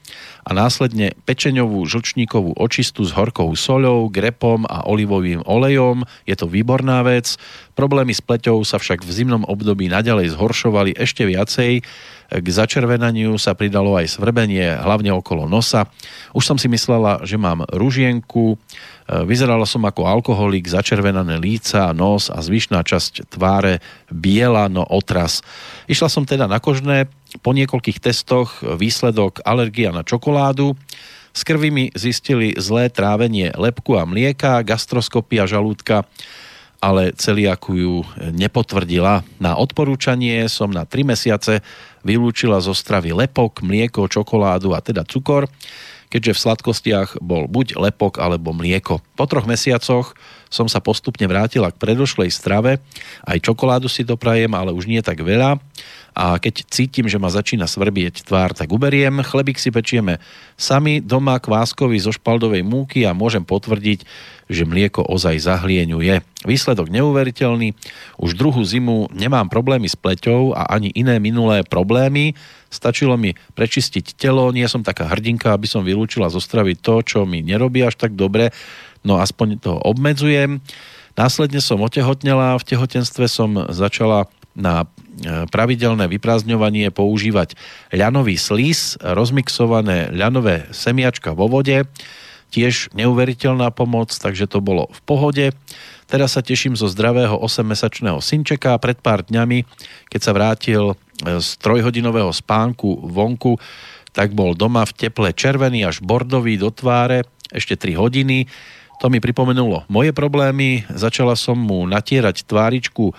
a 0.48 0.50
následne 0.56 1.12
pečeňovú 1.28 1.84
žlčníkovú 1.84 2.56
očistu 2.56 3.04
s 3.04 3.12
horkou 3.12 3.52
soľou, 3.52 4.08
grepom 4.08 4.64
a 4.64 4.88
olivovým 4.88 5.44
olejom. 5.44 6.08
Je 6.24 6.36
to 6.38 6.48
výborná 6.48 7.04
vec. 7.04 7.36
Problémy 7.76 8.16
s 8.16 8.24
pleťou 8.24 8.64
sa 8.64 8.80
však 8.80 9.04
v 9.04 9.10
zimnom 9.12 9.44
období 9.44 9.92
naďalej 9.92 10.32
zhoršovali 10.32 10.96
ešte 10.96 11.28
viacej 11.28 11.84
k 12.30 12.46
začervenaniu 12.46 13.36
sa 13.36 13.52
pridalo 13.52 13.94
aj 13.98 14.16
svrbenie, 14.16 14.80
hlavne 14.80 15.12
okolo 15.12 15.44
nosa. 15.44 15.88
Už 16.32 16.44
som 16.44 16.56
si 16.56 16.70
myslela, 16.70 17.22
že 17.22 17.36
mám 17.36 17.64
ružienku, 17.68 18.54
e, 18.54 18.56
vyzerala 19.28 19.68
som 19.68 19.84
ako 19.84 20.08
alkoholik, 20.08 20.64
začervenané 20.66 21.36
líca, 21.36 21.92
nos 21.92 22.32
a 22.32 22.40
zvyšná 22.40 22.80
časť 22.84 23.28
tváre 23.34 23.84
biela, 24.08 24.66
no 24.72 24.82
otras. 24.82 25.44
Išla 25.86 26.08
som 26.08 26.24
teda 26.24 26.48
na 26.48 26.58
kožné, 26.58 27.10
po 27.42 27.50
niekoľkých 27.50 27.98
testoch 27.98 28.62
výsledok 28.62 29.42
alergia 29.42 29.90
na 29.90 30.06
čokoládu, 30.06 30.78
z 31.34 31.42
krvi 31.42 31.74
mi 31.74 31.84
zistili 31.98 32.54
zlé 32.54 32.86
trávenie 32.94 33.50
lepku 33.58 33.98
a 33.98 34.06
mlieka, 34.06 34.62
gastroskopia 34.62 35.50
žalúdka, 35.50 36.06
ale 36.84 37.16
celiaku 37.16 37.72
ju 37.72 37.94
nepotvrdila. 38.36 39.24
Na 39.40 39.56
odporúčanie 39.56 40.44
som 40.52 40.68
na 40.68 40.84
3 40.84 41.16
mesiace 41.16 41.64
vylúčila 42.04 42.60
zo 42.60 42.76
stravy 42.76 43.16
lepok, 43.16 43.64
mlieko, 43.64 44.04
čokoládu 44.04 44.76
a 44.76 44.84
teda 44.84 45.08
cukor, 45.08 45.48
keďže 46.12 46.36
v 46.36 46.42
sladkostiach 46.44 47.08
bol 47.24 47.48
buď 47.48 47.80
lepok 47.80 48.20
alebo 48.20 48.52
mlieko. 48.52 49.00
Po 49.16 49.24
troch 49.24 49.48
mesiacoch 49.48 50.12
som 50.54 50.70
sa 50.70 50.78
postupne 50.78 51.26
vrátila 51.26 51.74
k 51.74 51.80
predošlej 51.82 52.30
strave, 52.30 52.78
aj 53.26 53.42
čokoládu 53.42 53.90
si 53.90 54.06
doprajem, 54.06 54.54
ale 54.54 54.70
už 54.70 54.86
nie 54.86 55.02
tak 55.02 55.18
veľa. 55.18 55.58
a 56.14 56.38
keď 56.38 56.62
cítim, 56.70 57.10
že 57.10 57.18
ma 57.18 57.26
začína 57.26 57.66
svrbieť 57.66 58.22
tvár, 58.22 58.54
tak 58.54 58.70
uberiem. 58.70 59.18
Chlebík 59.26 59.58
si 59.58 59.74
pečieme 59.74 60.22
sami 60.54 61.02
doma 61.02 61.42
kváskový 61.42 61.98
zo 61.98 62.14
špaldovej 62.14 62.62
múky 62.62 63.02
a 63.02 63.10
môžem 63.10 63.42
potvrdiť, 63.42 64.06
že 64.46 64.62
mlieko 64.62 65.02
ozaj 65.02 65.42
zahlieňuje. 65.42 66.22
Výsledok 66.46 66.86
neuveriteľný. 66.86 67.74
Už 68.22 68.38
druhú 68.38 68.62
zimu 68.62 69.10
nemám 69.10 69.50
problémy 69.50 69.90
s 69.90 69.98
pleťou 69.98 70.54
a 70.54 70.70
ani 70.70 70.94
iné 70.94 71.18
minulé 71.18 71.66
problémy. 71.66 72.38
Stačilo 72.70 73.18
mi 73.18 73.34
prečistiť 73.58 74.14
telo, 74.14 74.54
nie 74.54 74.70
som 74.70 74.86
taká 74.86 75.10
hrdinka, 75.10 75.50
aby 75.50 75.66
som 75.66 75.82
vylúčila 75.82 76.30
zo 76.30 76.38
stravy 76.38 76.78
to, 76.78 77.02
čo 77.02 77.26
mi 77.26 77.42
nerobí 77.42 77.82
až 77.82 77.98
tak 77.98 78.14
dobre, 78.14 78.54
no 79.04 79.20
aspoň 79.20 79.60
to 79.60 79.72
obmedzujem. 79.76 80.64
Následne 81.14 81.62
som 81.62 81.78
otehotnela, 81.84 82.58
v 82.58 82.66
tehotenstve 82.74 83.30
som 83.30 83.70
začala 83.70 84.26
na 84.58 84.82
e, 84.82 85.46
pravidelné 85.46 86.10
vyprázdňovanie 86.10 86.90
používať 86.90 87.54
ľanový 87.94 88.34
slis, 88.34 88.98
rozmixované 88.98 90.10
ľanové 90.10 90.66
semiačka 90.74 91.34
vo 91.38 91.46
vode, 91.46 91.86
tiež 92.50 92.94
neuveriteľná 92.94 93.70
pomoc, 93.74 94.14
takže 94.14 94.46
to 94.46 94.62
bolo 94.62 94.90
v 94.90 95.00
pohode. 95.06 95.46
Teraz 96.06 96.38
sa 96.38 96.42
teším 96.42 96.78
zo 96.78 96.86
zdravého 96.86 97.34
8-mesačného 97.42 98.22
synčeka. 98.22 98.78
Pred 98.78 99.02
pár 99.02 99.26
dňami, 99.26 99.66
keď 100.10 100.20
sa 100.22 100.32
vrátil 100.34 100.94
e, 100.94 100.94
z 101.38 101.48
trojhodinového 101.62 102.30
spánku 102.30 103.06
vonku, 103.10 103.58
tak 104.14 104.30
bol 104.30 104.54
doma 104.54 104.86
v 104.86 104.94
teple 104.94 105.34
červený 105.34 105.82
až 105.82 105.98
bordový 105.98 106.54
do 106.54 106.70
tváre, 106.70 107.26
ešte 107.50 107.74
3 107.74 107.98
hodiny. 107.98 108.46
To 109.02 109.10
mi 109.10 109.18
pripomenulo 109.18 109.82
moje 109.90 110.14
problémy. 110.14 110.86
Začala 110.92 111.34
som 111.34 111.58
mu 111.58 111.82
natierať 111.88 112.46
tváričku 112.46 113.10
e, 113.10 113.14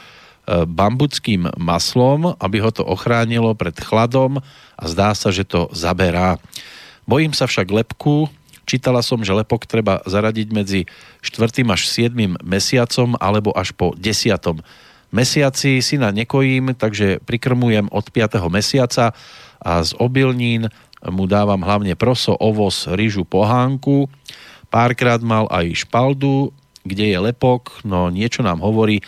bambuckým 0.64 1.52
maslom, 1.60 2.36
aby 2.40 2.64
ho 2.64 2.72
to 2.72 2.84
ochránilo 2.86 3.52
pred 3.54 3.76
chladom 3.80 4.40
a 4.76 4.84
zdá 4.88 5.12
sa, 5.12 5.30
že 5.30 5.44
to 5.44 5.68
zaberá. 5.76 6.40
Bojím 7.06 7.36
sa 7.36 7.46
však 7.46 7.70
lepku, 7.70 8.32
Čítala 8.66 9.06
som, 9.06 9.22
že 9.22 9.30
lepok 9.30 9.70
treba 9.70 10.02
zaradiť 10.10 10.48
medzi 10.50 10.90
4. 11.22 11.62
až 11.70 11.82
7. 11.86 12.18
mesiacom 12.42 13.14
alebo 13.22 13.54
až 13.54 13.78
po 13.78 13.94
10. 13.94 14.34
mesiaci. 15.14 15.86
Syna 15.86 16.10
nekojím, 16.10 16.74
takže 16.74 17.22
prikrmujem 17.22 17.86
od 17.94 18.10
5. 18.10 18.42
mesiaca 18.50 19.14
a 19.62 19.72
z 19.86 19.94
obilnín 20.02 20.74
mu 21.06 21.30
dávam 21.30 21.62
hlavne 21.62 21.94
proso, 21.94 22.34
ovoz, 22.34 22.90
rýžu, 22.90 23.22
pohánku. 23.22 24.10
Párkrát 24.68 25.22
mal 25.22 25.48
aj 25.50 25.88
špaldu, 25.88 26.52
kde 26.86 27.12
je 27.14 27.18
lepok, 27.18 27.82
no 27.82 28.14
niečo 28.14 28.46
nám 28.46 28.62
hovorí, 28.62 29.02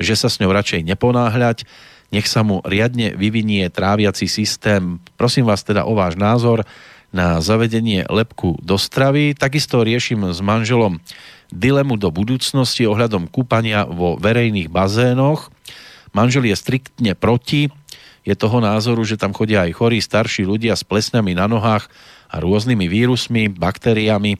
že 0.00 0.18
sa 0.18 0.26
s 0.26 0.42
ňou 0.42 0.50
radšej 0.50 0.82
neponáhľať, 0.82 1.68
nech 2.10 2.26
sa 2.26 2.42
mu 2.42 2.58
riadne 2.66 3.14
vyvinie 3.14 3.70
tráviaci 3.70 4.26
systém. 4.26 4.98
Prosím 5.14 5.46
vás 5.46 5.62
teda 5.62 5.86
o 5.86 5.94
váš 5.94 6.18
názor 6.18 6.66
na 7.14 7.38
zavedenie 7.38 8.06
lepku 8.10 8.58
do 8.62 8.74
stravy. 8.78 9.34
Takisto 9.34 9.82
riešim 9.82 10.30
s 10.30 10.42
manželom 10.42 10.98
dilemu 11.50 11.98
do 11.98 12.10
budúcnosti 12.10 12.86
ohľadom 12.86 13.30
kúpania 13.30 13.86
vo 13.86 14.18
verejných 14.18 14.70
bazénoch. 14.70 15.50
Manžel 16.10 16.50
je 16.50 16.56
striktne 16.58 17.14
proti, 17.14 17.70
je 18.26 18.34
toho 18.34 18.58
názoru, 18.58 19.02
že 19.06 19.18
tam 19.18 19.34
chodia 19.34 19.66
aj 19.66 19.74
chorí 19.78 19.98
starší 20.02 20.46
ľudia 20.46 20.74
s 20.74 20.86
plesňami 20.86 21.34
na 21.34 21.46
nohách 21.46 21.86
a 22.30 22.38
rôznymi 22.38 22.86
vírusmi, 22.86 23.50
baktériami. 23.50 24.38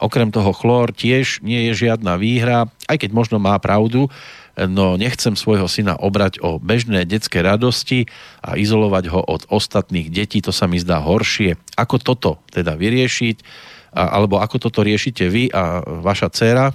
Okrem 0.00 0.32
toho 0.32 0.56
chlór 0.56 0.96
tiež 0.96 1.44
nie 1.44 1.68
je 1.70 1.86
žiadna 1.86 2.16
výhra, 2.16 2.72
aj 2.88 3.04
keď 3.04 3.10
možno 3.12 3.36
má 3.36 3.54
pravdu, 3.60 4.08
no 4.56 4.96
nechcem 4.96 5.36
svojho 5.36 5.68
syna 5.68 5.94
obrať 5.96 6.40
o 6.40 6.56
bežné 6.56 7.04
detské 7.04 7.44
radosti 7.44 8.08
a 8.40 8.56
izolovať 8.56 9.04
ho 9.12 9.20
od 9.20 9.44
ostatných 9.52 10.08
detí, 10.08 10.40
to 10.40 10.50
sa 10.50 10.64
mi 10.64 10.80
zdá 10.80 11.04
horšie. 11.04 11.60
Ako 11.76 12.00
toto 12.00 12.40
teda 12.50 12.74
vyriešiť, 12.80 13.44
alebo 13.92 14.40
ako 14.40 14.56
toto 14.70 14.80
riešite 14.80 15.28
vy 15.28 15.52
a 15.52 15.84
vaša 15.84 16.28
dcéra? 16.32 16.66
E, 16.70 16.74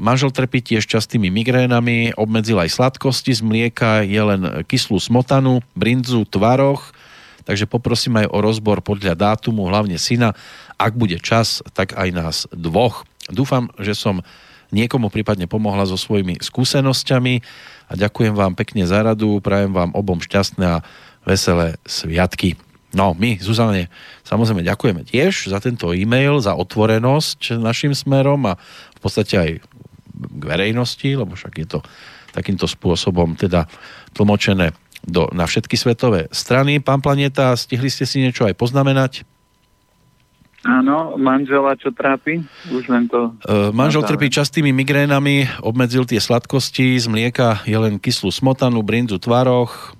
manžel 0.00 0.32
trpí 0.32 0.60
tiež 0.60 0.84
častými 0.84 1.32
migrénami, 1.32 2.12
obmedzil 2.16 2.60
aj 2.60 2.72
sladkosti 2.72 3.32
z 3.32 3.40
mlieka, 3.40 4.04
je 4.04 4.20
len 4.20 4.42
kyslú 4.68 5.00
smotanu, 5.00 5.64
brinzu, 5.72 6.28
tvaroch, 6.28 6.92
takže 7.44 7.68
poprosím 7.68 8.24
aj 8.24 8.32
o 8.32 8.38
rozbor 8.40 8.80
podľa 8.80 9.16
dátumu, 9.16 9.68
hlavne 9.68 10.00
syna. 10.00 10.32
Ak 10.76 10.98
bude 10.98 11.18
čas, 11.22 11.62
tak 11.72 11.94
aj 11.94 12.08
nás 12.10 12.36
dvoch. 12.50 13.06
Dúfam, 13.30 13.72
že 13.80 13.96
som 13.96 14.20
niekomu 14.74 15.08
prípadne 15.08 15.46
pomohla 15.46 15.86
so 15.86 15.94
svojimi 15.94 16.42
skúsenosťami 16.42 17.34
a 17.88 17.92
ďakujem 17.94 18.34
vám 18.34 18.58
pekne 18.58 18.82
za 18.84 19.06
radu, 19.06 19.38
prajem 19.38 19.70
vám 19.70 19.94
obom 19.94 20.18
šťastné 20.18 20.66
a 20.66 20.82
veselé 21.22 21.78
sviatky. 21.86 22.58
No, 22.94 23.14
my, 23.14 23.42
Zuzane, 23.42 23.90
samozrejme 24.22 24.62
ďakujeme 24.62 25.02
tiež 25.02 25.50
za 25.50 25.58
tento 25.58 25.90
e-mail, 25.90 26.38
za 26.38 26.54
otvorenosť 26.54 27.58
našim 27.58 27.90
smerom 27.90 28.46
a 28.46 28.54
v 28.94 28.98
podstate 29.02 29.34
aj 29.34 29.50
k 30.14 30.42
verejnosti, 30.46 31.06
lebo 31.10 31.34
však 31.34 31.54
je 31.58 31.68
to 31.74 31.78
takýmto 32.30 32.70
spôsobom 32.70 33.34
teda 33.34 33.66
tlmočené 34.14 34.74
do, 35.02 35.26
na 35.34 35.46
všetky 35.46 35.74
svetové 35.74 36.30
strany. 36.30 36.78
Pán 36.78 37.02
Planeta, 37.02 37.54
stihli 37.58 37.90
ste 37.90 38.06
si 38.06 38.22
niečo 38.22 38.46
aj 38.46 38.54
poznamenať? 38.54 39.26
Áno, 40.64 41.20
manžela 41.20 41.76
čo 41.76 41.92
trápi? 41.92 42.40
Už 42.72 42.88
len 42.88 43.04
to... 43.04 43.36
Uh, 43.44 43.68
manžel 43.76 44.00
trpí 44.00 44.32
častými 44.32 44.72
migrénami, 44.72 45.44
obmedzil 45.60 46.08
tie 46.08 46.16
sladkosti, 46.16 46.96
z 46.96 47.04
mlieka 47.04 47.60
je 47.68 47.76
len 47.76 48.00
kyslú 48.00 48.32
smotanu, 48.32 48.80
brinzu, 48.80 49.20
tvaroch. 49.20 49.92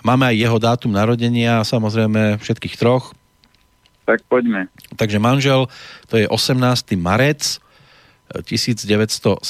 Máme 0.00 0.32
aj 0.32 0.36
jeho 0.40 0.56
dátum 0.56 0.92
narodenia, 0.96 1.60
samozrejme 1.68 2.40
všetkých 2.40 2.80
troch. 2.80 3.12
Tak 4.08 4.24
poďme. 4.24 4.72
Takže 4.96 5.20
manžel, 5.20 5.68
to 6.08 6.16
je 6.16 6.24
18. 6.24 6.96
marec 6.96 7.60
1972. 8.32 9.42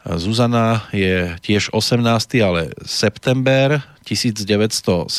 Zuzana 0.00 0.88
je 0.96 1.36
tiež 1.44 1.70
18. 1.76 2.02
ale 2.40 2.72
september 2.82 3.84
1977. 4.08 5.12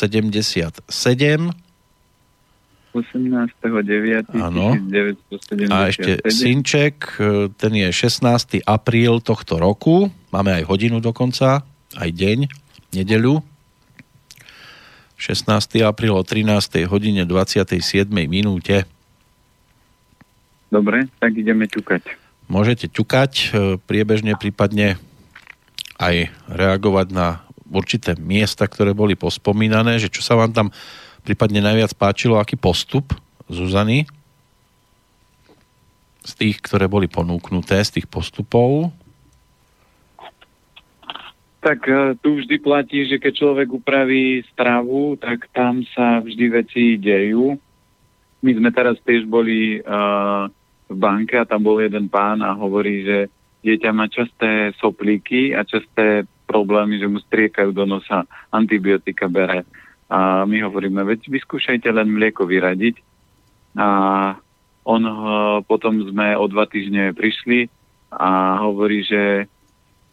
18.9.1977. 2.92 5.72
A 5.72 5.88
ešte 5.88 6.20
Synček, 6.28 7.16
e, 7.16 7.48
ten 7.56 7.72
je 7.72 7.88
16. 7.88 8.60
apríl 8.68 9.24
tohto 9.24 9.56
roku. 9.56 10.12
Máme 10.28 10.60
aj 10.60 10.68
hodinu 10.68 11.00
dokonca, 11.00 11.64
aj 11.96 12.10
deň, 12.12 12.52
nedeľu. 12.92 13.40
16. 15.16 15.88
apríl 15.88 16.12
o 16.12 16.20
13. 16.20 16.84
hodine 16.84 17.24
27. 17.24 17.80
minúte. 18.28 18.84
Dobre, 20.68 21.08
tak 21.16 21.32
ideme 21.36 21.68
ťukať. 21.68 22.22
Môžete 22.52 22.92
ťukať, 22.92 23.32
e, 23.32 23.44
priebežne 23.80 24.36
prípadne 24.36 25.00
aj 25.96 26.28
reagovať 26.50 27.06
na 27.14 27.40
určité 27.72 28.12
miesta, 28.20 28.68
ktoré 28.68 28.92
boli 28.92 29.16
pospomínané, 29.16 29.96
že 29.96 30.12
čo 30.12 30.20
sa 30.20 30.36
vám 30.36 30.52
tam 30.52 30.68
prípadne 31.22 31.62
najviac 31.62 31.94
páčilo, 31.94 32.38
aký 32.38 32.58
postup 32.58 33.14
Zuzany 33.46 34.06
z 36.22 36.32
tých, 36.38 36.62
ktoré 36.62 36.86
boli 36.86 37.10
ponúknuté, 37.10 37.82
z 37.82 37.98
tých 37.98 38.06
postupov? 38.06 38.94
Tak 41.62 41.80
e, 41.86 42.18
tu 42.18 42.38
vždy 42.42 42.58
platí, 42.58 43.06
že 43.06 43.22
keď 43.22 43.32
človek 43.38 43.68
upraví 43.70 44.42
stravu, 44.50 45.14
tak 45.18 45.46
tam 45.54 45.86
sa 45.94 46.18
vždy 46.18 46.46
veci 46.50 46.84
dejú. 46.98 47.54
My 48.42 48.50
sme 48.58 48.70
teraz 48.74 48.98
tiež 49.06 49.30
boli 49.30 49.78
uh, 49.78 50.50
v 50.90 50.96
banke 50.98 51.38
a 51.38 51.46
tam 51.46 51.62
bol 51.62 51.78
jeden 51.78 52.10
pán 52.10 52.42
a 52.42 52.58
hovorí, 52.58 53.06
že 53.06 53.18
dieťa 53.62 53.90
má 53.94 54.10
časté 54.10 54.74
soplíky 54.82 55.54
a 55.54 55.62
časté 55.62 56.26
problémy, 56.50 56.98
že 56.98 57.06
mu 57.06 57.22
striekajú 57.22 57.70
do 57.70 57.86
nosa, 57.86 58.26
antibiotika 58.50 59.30
bere. 59.30 59.62
A 60.12 60.44
my 60.44 60.60
hovoríme, 60.68 61.00
veď 61.08 61.32
vyskúšajte 61.32 61.88
len 61.88 62.12
mlieko 62.12 62.44
vyradiť. 62.44 63.00
A 63.80 63.88
on 64.84 65.02
potom 65.64 66.04
sme 66.04 66.36
o 66.36 66.44
dva 66.52 66.68
týždne 66.68 67.16
prišli 67.16 67.72
a 68.12 68.60
hovorí, 68.60 69.00
že 69.08 69.48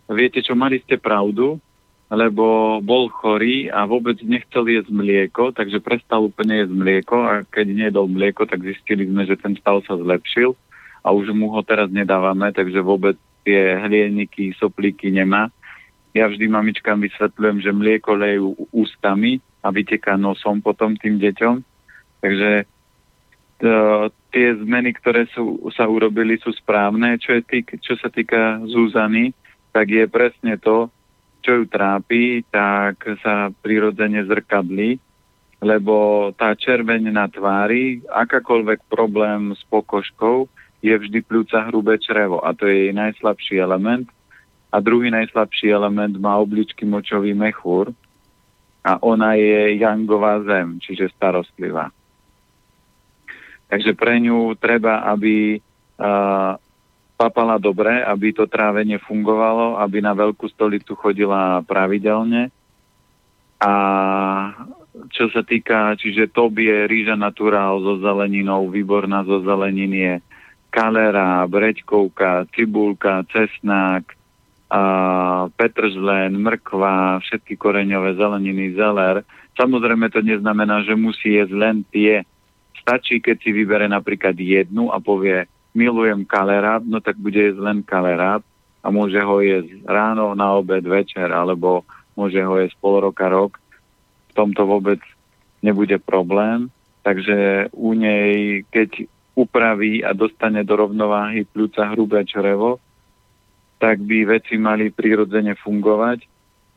viete 0.08 0.40
čo, 0.40 0.56
mali 0.56 0.80
ste 0.80 0.96
pravdu, 0.96 1.60
lebo 2.08 2.80
bol 2.80 3.12
chorý 3.12 3.68
a 3.68 3.84
vôbec 3.84 4.18
nechcel 4.24 4.66
jesť 4.66 4.90
mlieko, 4.90 5.52
takže 5.52 5.84
prestal 5.84 6.32
úplne 6.32 6.64
jesť 6.64 6.74
mlieko 6.74 7.18
a 7.20 7.34
keď 7.44 7.68
nedol 7.70 8.08
mlieko, 8.08 8.48
tak 8.48 8.64
zistili 8.64 9.04
sme, 9.04 9.28
že 9.28 9.36
ten 9.36 9.54
stav 9.60 9.84
sa 9.84 10.00
zlepšil 10.00 10.56
a 11.04 11.12
už 11.12 11.36
mu 11.36 11.52
ho 11.52 11.62
teraz 11.62 11.92
nedávame, 11.92 12.50
takže 12.56 12.80
vôbec 12.80 13.20
tie 13.44 13.76
hlieniky, 13.78 14.56
soplíky 14.56 15.12
nemá. 15.12 15.52
Ja 16.16 16.26
vždy 16.26 16.50
mamičkám 16.50 17.04
vysvetľujem, 17.04 17.58
že 17.62 17.76
mlieko 17.76 18.18
lejú 18.18 18.58
ústami 18.74 19.38
a 19.64 19.68
vyteká 19.70 20.16
nosom 20.16 20.64
potom 20.64 20.96
tým 20.96 21.20
deťom. 21.20 21.56
Takže 22.20 22.52
to, 23.60 23.72
tie 24.32 24.56
zmeny, 24.56 24.96
ktoré 24.96 25.28
sú, 25.36 25.60
sa 25.76 25.86
urobili, 25.86 26.40
sú 26.40 26.56
správne. 26.56 27.20
Čo, 27.20 27.40
je 27.40 27.42
tý, 27.44 27.60
čo 27.84 28.00
sa 28.00 28.08
týka 28.08 28.64
Zuzany, 28.68 29.36
tak 29.76 29.92
je 29.92 30.06
presne 30.08 30.56
to, 30.58 30.88
čo 31.44 31.64
ju 31.64 31.66
trápi, 31.68 32.44
tak 32.52 33.00
sa 33.24 33.52
prirodzene 33.64 34.24
zrkadlí, 34.28 35.00
lebo 35.64 36.30
tá 36.36 36.56
červeň 36.56 37.12
na 37.12 37.28
tvári, 37.28 38.04
akákoľvek 38.08 38.88
problém 38.88 39.56
s 39.56 39.62
pokožkou, 39.68 40.48
je 40.80 40.96
vždy 40.96 41.20
pľúca 41.28 41.68
hrubé 41.68 42.00
črevo 42.00 42.40
a 42.40 42.56
to 42.56 42.64
je 42.64 42.88
jej 42.88 42.94
najslabší 42.96 43.60
element. 43.60 44.08
A 44.70 44.80
druhý 44.80 45.12
najslabší 45.12 45.74
element 45.76 46.16
má 46.22 46.40
obličky 46.40 46.88
močový 46.88 47.36
mechúr 47.36 47.92
a 48.90 48.98
ona 49.06 49.38
je 49.38 49.78
jangová 49.78 50.42
zem, 50.42 50.82
čiže 50.82 51.14
starostlivá. 51.14 51.94
Takže 53.70 53.94
pre 53.94 54.18
ňu 54.18 54.58
treba, 54.58 55.06
aby 55.06 55.62
uh, 55.62 56.58
papala 57.14 57.62
dobre, 57.62 58.02
aby 58.02 58.34
to 58.34 58.50
trávenie 58.50 58.98
fungovalo, 58.98 59.78
aby 59.78 60.02
na 60.02 60.18
veľkú 60.18 60.50
stolicu 60.50 60.98
chodila 60.98 61.62
pravidelne. 61.62 62.50
A 63.62 63.74
čo 65.14 65.30
sa 65.30 65.46
týka, 65.46 65.94
čiže 66.02 66.34
to 66.34 66.50
je 66.50 66.90
rýža 66.90 67.14
naturál 67.14 67.78
so 67.86 68.02
zeleninou, 68.02 68.74
výborná 68.74 69.22
zo 69.22 69.46
zelenin 69.46 69.94
je 69.94 70.14
kalera, 70.74 71.46
breďkovka, 71.46 72.50
cibulka, 72.58 73.22
cesnák, 73.30 74.18
a 74.70 74.82
petržlen, 75.58 76.38
mrkva, 76.38 77.26
všetky 77.26 77.58
koreňové 77.58 78.14
zeleniny, 78.14 78.78
zeler. 78.78 79.26
Samozrejme 79.58 80.14
to 80.14 80.22
neznamená, 80.22 80.86
že 80.86 80.94
musí 80.94 81.42
jesť 81.42 81.54
len 81.58 81.78
tie. 81.90 82.22
Stačí, 82.78 83.18
keď 83.18 83.42
si 83.42 83.50
vybere 83.50 83.90
napríklad 83.90 84.38
jednu 84.38 84.94
a 84.94 85.02
povie, 85.02 85.50
milujem 85.74 86.22
kalerát, 86.22 86.86
no 86.86 87.02
tak 87.02 87.18
bude 87.18 87.42
jesť 87.42 87.60
len 87.60 87.82
kalerát 87.82 88.46
a 88.86 88.88
môže 88.94 89.20
ho 89.20 89.42
jesť 89.42 89.84
ráno, 89.90 90.38
na 90.38 90.54
obed, 90.54 90.86
večer, 90.86 91.34
alebo 91.34 91.84
môže 92.14 92.40
ho 92.40 92.56
jesť 92.62 92.78
pol 92.78 93.02
roka, 93.04 93.26
rok. 93.26 93.58
V 94.30 94.34
tomto 94.38 94.70
vôbec 94.70 95.02
nebude 95.66 95.98
problém. 95.98 96.70
Takže 97.02 97.72
u 97.74 97.98
nej, 97.98 98.62
keď 98.70 99.10
upraví 99.34 100.04
a 100.04 100.12
dostane 100.12 100.62
do 100.68 100.76
rovnováhy 100.76 101.48
pľúca 101.48 101.90
hrubé 101.96 102.28
črevo, 102.28 102.78
tak 103.80 104.04
by 104.04 104.28
veci 104.28 104.60
mali 104.60 104.92
prirodzene 104.92 105.56
fungovať. 105.56 106.20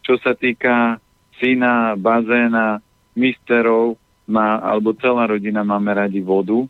Čo 0.07 0.19
sa 0.23 0.39
týka 0.39 1.03
syna, 1.43 1.99
bazéna, 1.99 2.79
misterov, 3.19 3.99
má, 4.31 4.63
alebo 4.63 4.95
celá 4.97 5.27
rodina 5.27 5.67
máme 5.67 5.91
radi 5.93 6.23
vodu. 6.23 6.63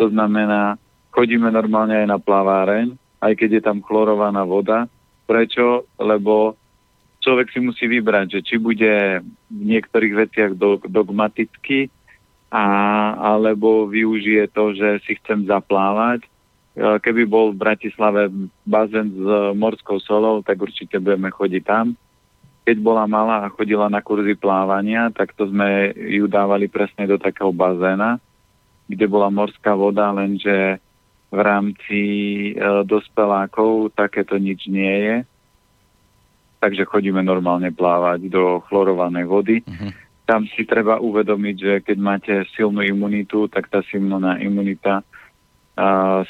To 0.00 0.06
znamená, 0.08 0.80
chodíme 1.12 1.52
normálne 1.52 2.00
aj 2.00 2.08
na 2.08 2.18
plaváreň, 2.18 2.96
aj 3.20 3.32
keď 3.36 3.60
je 3.60 3.62
tam 3.62 3.78
chlorovaná 3.84 4.42
voda. 4.42 4.88
Prečo? 5.28 5.86
Lebo 6.00 6.56
človek 7.20 7.52
si 7.52 7.60
musí 7.60 7.84
vybrať, 7.88 8.40
že 8.40 8.40
či 8.42 8.54
bude 8.56 9.20
v 9.52 9.62
niektorých 9.64 10.14
veciach 10.28 10.50
dogmaticky, 10.88 11.92
a, 12.54 12.64
alebo 13.18 13.90
využije 13.90 14.46
to, 14.54 14.78
že 14.78 15.02
si 15.02 15.18
chcem 15.18 15.42
zaplávať. 15.50 16.22
E, 16.74 16.98
keby 16.98 17.22
bol 17.30 17.54
v 17.54 17.62
Bratislave 17.62 18.26
bazén 18.66 19.14
s 19.14 19.22
morskou 19.54 20.02
solou, 20.02 20.42
tak 20.42 20.58
určite 20.58 20.98
budeme 20.98 21.30
chodiť 21.30 21.62
tam. 21.62 21.94
Keď 22.66 22.76
bola 22.82 23.06
malá 23.06 23.46
a 23.46 23.52
chodila 23.54 23.86
na 23.86 24.02
kurzy 24.02 24.34
plávania, 24.34 25.12
tak 25.14 25.38
to 25.38 25.46
sme 25.46 25.94
ju 25.94 26.26
dávali 26.26 26.66
presne 26.66 27.06
do 27.06 27.14
takého 27.14 27.54
bazéna, 27.54 28.18
kde 28.90 29.06
bola 29.06 29.30
morská 29.30 29.78
voda, 29.78 30.10
lenže 30.10 30.82
v 31.30 31.40
rámci 31.40 32.00
e, 32.50 32.52
dospelákov 32.82 33.94
takéto 33.94 34.34
nič 34.34 34.66
nie 34.66 34.94
je. 35.06 35.16
Takže 36.58 36.90
chodíme 36.90 37.22
normálne 37.22 37.70
plávať 37.70 38.26
do 38.32 38.58
chlorovanej 38.66 39.26
vody. 39.30 39.56
Uh-huh. 39.62 39.92
Tam 40.24 40.48
si 40.56 40.64
treba 40.64 40.96
uvedomiť, 40.98 41.56
že 41.60 41.72
keď 41.84 41.96
máte 42.00 42.32
silnú 42.56 42.80
imunitu, 42.80 43.46
tak 43.46 43.68
tá 43.68 43.84
silná 43.84 44.40
imunita 44.40 45.04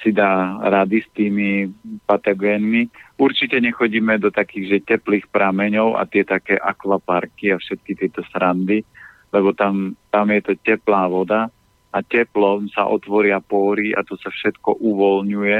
si 0.00 0.10
dá 0.16 0.56
rady 0.64 1.04
s 1.04 1.08
tými 1.12 1.68
patogénmi. 2.08 2.88
Určite 3.20 3.60
nechodíme 3.60 4.16
do 4.16 4.32
takých, 4.32 4.64
že 4.80 4.96
teplých 4.96 5.28
prameňov 5.28 6.00
a 6.00 6.08
tie 6.08 6.24
také 6.24 6.56
akvaparky 6.56 7.52
a 7.52 7.60
všetky 7.60 7.92
tieto 7.92 8.24
srandy, 8.32 8.80
lebo 9.28 9.52
tam, 9.52 9.92
tam 10.08 10.32
je 10.32 10.40
to 10.40 10.52
teplá 10.64 11.04
voda 11.12 11.52
a 11.94 11.98
teplom 12.02 12.66
sa 12.72 12.88
otvoria 12.88 13.38
póry 13.38 13.92
a 13.92 14.00
to 14.00 14.16
sa 14.16 14.32
všetko 14.32 14.80
uvoľňuje. 14.80 15.58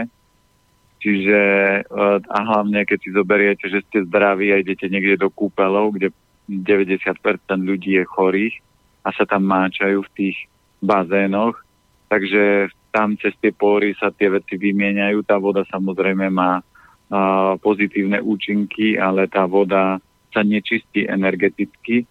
Čiže 1.05 1.41
eh, 1.85 2.19
a 2.25 2.39
hlavne, 2.41 2.89
keď 2.89 2.99
si 3.05 3.11
zoberiete, 3.13 3.69
že 3.69 3.85
ste 3.85 4.09
zdraví 4.09 4.49
a 4.51 4.65
idete 4.65 4.89
niekde 4.89 5.21
do 5.21 5.29
kúpelov, 5.29 5.93
kde 5.95 6.09
90% 6.49 7.21
ľudí 7.61 8.01
je 8.01 8.05
chorých 8.09 8.55
a 9.05 9.13
sa 9.13 9.29
tam 9.29 9.45
máčajú 9.45 10.01
v 10.01 10.15
tých 10.17 10.37
bazénoch, 10.81 11.61
takže 12.09 12.73
tam 12.95 13.19
cez 13.19 13.35
tie 13.43 13.51
póry 13.51 13.99
sa 13.99 14.15
tie 14.15 14.31
veci 14.31 14.55
vymieňajú. 14.55 15.27
Tá 15.27 15.43
voda 15.43 15.67
samozrejme 15.67 16.31
má 16.31 16.63
uh, 16.63 17.59
pozitívne 17.59 18.23
účinky, 18.23 18.95
ale 18.95 19.27
tá 19.27 19.51
voda 19.51 19.99
sa 20.31 20.47
nečistí 20.47 21.03
energeticky. 21.03 22.07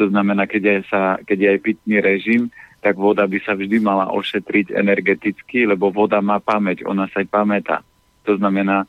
To 0.00 0.08
znamená, 0.08 0.48
keď 0.48 0.62
je, 0.64 0.76
sa, 0.88 1.20
keď 1.20 1.36
je 1.36 1.48
aj 1.52 1.60
pitný 1.60 1.96
režim, 2.00 2.42
tak 2.80 2.96
voda 2.96 3.28
by 3.28 3.36
sa 3.44 3.52
vždy 3.52 3.84
mala 3.84 4.08
ošetriť 4.08 4.72
energeticky, 4.72 5.68
lebo 5.68 5.92
voda 5.92 6.24
má 6.24 6.40
pamäť, 6.40 6.88
ona 6.88 7.04
sa 7.12 7.20
aj 7.20 7.28
pamätá. 7.28 7.76
To 8.24 8.38
znamená, 8.40 8.88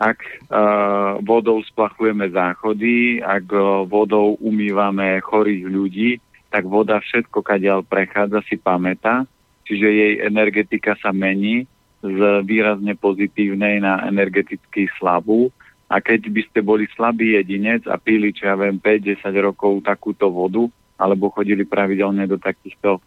ak 0.00 0.18
uh, 0.48 1.20
vodou 1.20 1.60
splachujeme 1.62 2.32
záchody, 2.32 3.20
ak 3.20 3.46
uh, 3.52 3.84
vodou 3.84 4.34
umývame 4.40 5.20
chorých 5.20 5.62
ľudí, 5.68 6.10
tak 6.50 6.66
voda 6.66 6.98
všetko, 6.98 7.44
kadiaľ 7.44 7.86
prechádza, 7.86 8.42
si 8.48 8.56
pamätá, 8.56 9.28
čiže 9.70 9.86
jej 9.86 10.14
energetika 10.26 10.98
sa 10.98 11.14
mení 11.14 11.70
z 12.02 12.18
výrazne 12.42 12.98
pozitívnej 12.98 13.78
na 13.78 14.02
energeticky 14.10 14.90
slabú. 14.98 15.54
A 15.86 16.02
keď 16.02 16.26
by 16.26 16.42
ste 16.50 16.60
boli 16.66 16.90
slabý 16.98 17.38
jedinec 17.38 17.86
a 17.86 17.94
pili, 17.98 18.34
čo 18.34 18.50
ja 18.50 18.58
viem, 18.58 18.82
5-10 18.82 19.22
rokov 19.38 19.86
takúto 19.86 20.26
vodu, 20.30 20.66
alebo 20.98 21.30
chodili 21.30 21.62
pravidelne 21.62 22.26
do 22.26 22.38
takýchto 22.38 22.98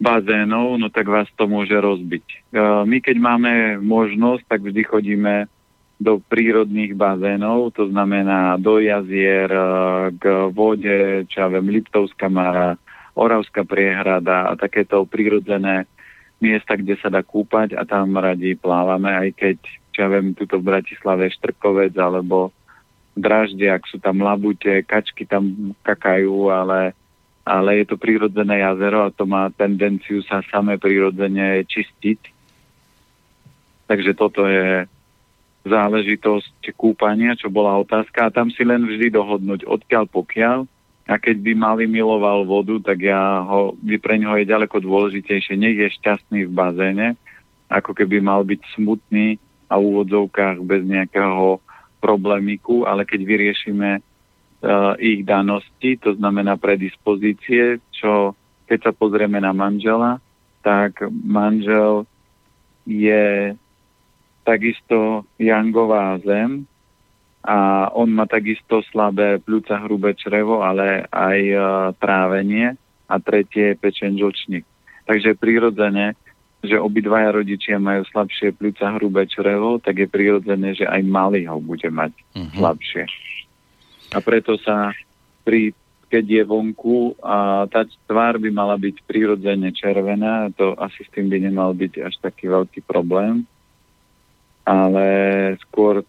bazénov, 0.00 0.80
no 0.80 0.88
tak 0.88 1.06
vás 1.06 1.28
to 1.36 1.44
môže 1.44 1.76
rozbiť. 1.76 2.24
E, 2.24 2.36
my 2.88 2.98
keď 3.04 3.16
máme 3.20 3.52
možnosť, 3.84 4.42
tak 4.48 4.60
vždy 4.64 4.82
chodíme 4.88 5.34
do 6.00 6.16
prírodných 6.24 6.96
bazénov, 6.96 7.76
to 7.76 7.84
znamená 7.92 8.56
do 8.56 8.80
jazier, 8.80 9.52
e, 9.52 9.62
k 10.16 10.24
vode, 10.50 11.28
čo 11.28 11.36
ja 11.44 11.48
viem, 11.52 11.68
Liptovská 11.68 12.32
Mara, 12.32 12.80
Oravská 13.20 13.68
priehrada 13.68 14.48
a 14.48 14.56
takéto 14.56 15.04
prírodzené 15.04 15.84
miesta, 16.40 16.72
kde 16.72 16.96
sa 16.96 17.12
dá 17.12 17.20
kúpať 17.20 17.76
a 17.76 17.84
tam 17.84 18.16
radi 18.16 18.56
plávame, 18.56 19.12
aj 19.12 19.28
keď, 19.36 19.58
čo 19.92 19.98
ja 20.00 20.08
viem, 20.08 20.32
tuto 20.32 20.56
v 20.56 20.72
Bratislave 20.72 21.28
Štrkovec 21.28 21.92
alebo 22.00 22.48
Dražde, 23.12 23.68
ak 23.68 23.84
sú 23.84 24.00
tam 24.00 24.24
labute, 24.24 24.80
kačky 24.88 25.28
tam 25.28 25.76
kakajú, 25.84 26.48
ale 26.48 26.96
ale 27.44 27.82
je 27.82 27.86
to 27.90 27.96
prírodzené 27.98 28.62
jazero 28.62 29.08
a 29.08 29.10
to 29.10 29.24
má 29.26 29.48
tendenciu 29.50 30.22
sa 30.22 30.44
samé 30.52 30.76
prírodzene 30.76 31.64
čistiť. 31.66 32.20
Takže 33.90 34.12
toto 34.14 34.46
je 34.46 34.86
záležitosť 35.66 36.72
kúpania, 36.78 37.34
čo 37.34 37.50
bola 37.50 37.80
otázka 37.82 38.28
a 38.28 38.32
tam 38.32 38.54
si 38.54 38.62
len 38.62 38.86
vždy 38.86 39.12
dohodnúť 39.12 39.66
odkiaľ 39.66 40.04
pokiaľ 40.08 40.58
a 41.10 41.18
keď 41.18 41.42
by 41.42 41.52
mali 41.58 41.84
miloval 41.90 42.46
vodu, 42.46 42.78
tak 42.78 43.02
ja 43.02 43.42
ho, 43.42 43.74
pre 43.98 44.14
neho 44.14 44.38
je 44.38 44.46
ďaleko 44.46 44.78
dôležitejšie, 44.78 45.58
nech 45.58 45.74
je 45.74 45.90
šťastný 45.98 46.46
v 46.46 46.54
bazéne, 46.54 47.08
ako 47.66 47.98
keby 47.98 48.22
mal 48.22 48.46
byť 48.46 48.78
smutný 48.78 49.34
a 49.66 49.74
v 49.74 49.86
úvodzovkách 49.90 50.62
bez 50.62 50.86
nejakého 50.86 51.58
problémiku, 51.98 52.86
ale 52.86 53.02
keď 53.02 53.26
vyriešime 53.26 53.90
uh, 53.98 54.94
ich 55.02 55.26
danosti, 55.26 55.98
to 55.98 56.14
znamená 56.14 56.54
predispozície, 56.54 57.82
čo 57.90 58.38
keď 58.70 58.78
sa 58.78 58.92
pozrieme 58.94 59.42
na 59.42 59.50
manžela, 59.50 60.22
tak 60.62 61.02
manžel 61.10 62.06
je 62.86 63.58
takisto 64.46 65.26
Jangová 65.42 66.22
zem 66.22 66.70
a 67.40 67.88
on 67.96 68.12
má 68.12 68.28
takisto 68.28 68.84
slabé 68.92 69.40
pľúca, 69.40 69.80
hrubé 69.80 70.12
črevo, 70.12 70.60
ale 70.60 71.08
aj 71.08 71.38
uh, 71.56 71.62
trávenie 71.96 72.76
a 73.08 73.14
tretie 73.16 73.72
je 73.72 73.80
pečen 73.80 74.12
žlčník. 74.20 74.68
Takže 75.08 75.40
prirodzene, 75.40 76.14
že 76.60 76.76
obidvaja 76.76 77.32
rodičia 77.32 77.80
majú 77.80 78.04
slabšie 78.12 78.52
pľúca, 78.52 78.92
hrubé 79.00 79.24
črevo, 79.24 79.80
tak 79.80 80.04
je 80.04 80.08
prirodzené, 80.12 80.76
že 80.76 80.84
aj 80.84 81.00
malý 81.08 81.48
ho 81.48 81.56
bude 81.56 81.88
mať 81.88 82.12
uh-huh. 82.12 82.52
slabšie. 82.60 83.08
A 84.12 84.18
preto 84.20 84.60
sa 84.60 84.92
pri 85.40 85.72
keď 86.10 86.26
je 86.26 86.42
vonku 86.42 87.14
a 87.22 87.70
tá 87.70 87.86
tvár 88.10 88.42
by 88.42 88.50
mala 88.50 88.74
byť 88.74 89.06
prirodzene 89.06 89.70
červená, 89.70 90.50
to 90.58 90.74
asi 90.74 91.06
s 91.06 91.10
tým 91.14 91.30
by 91.30 91.38
nemal 91.38 91.70
byť 91.70 92.02
až 92.02 92.18
taký 92.18 92.50
veľký 92.50 92.82
problém, 92.82 93.46
ale 94.66 95.06
skôr 95.62 96.02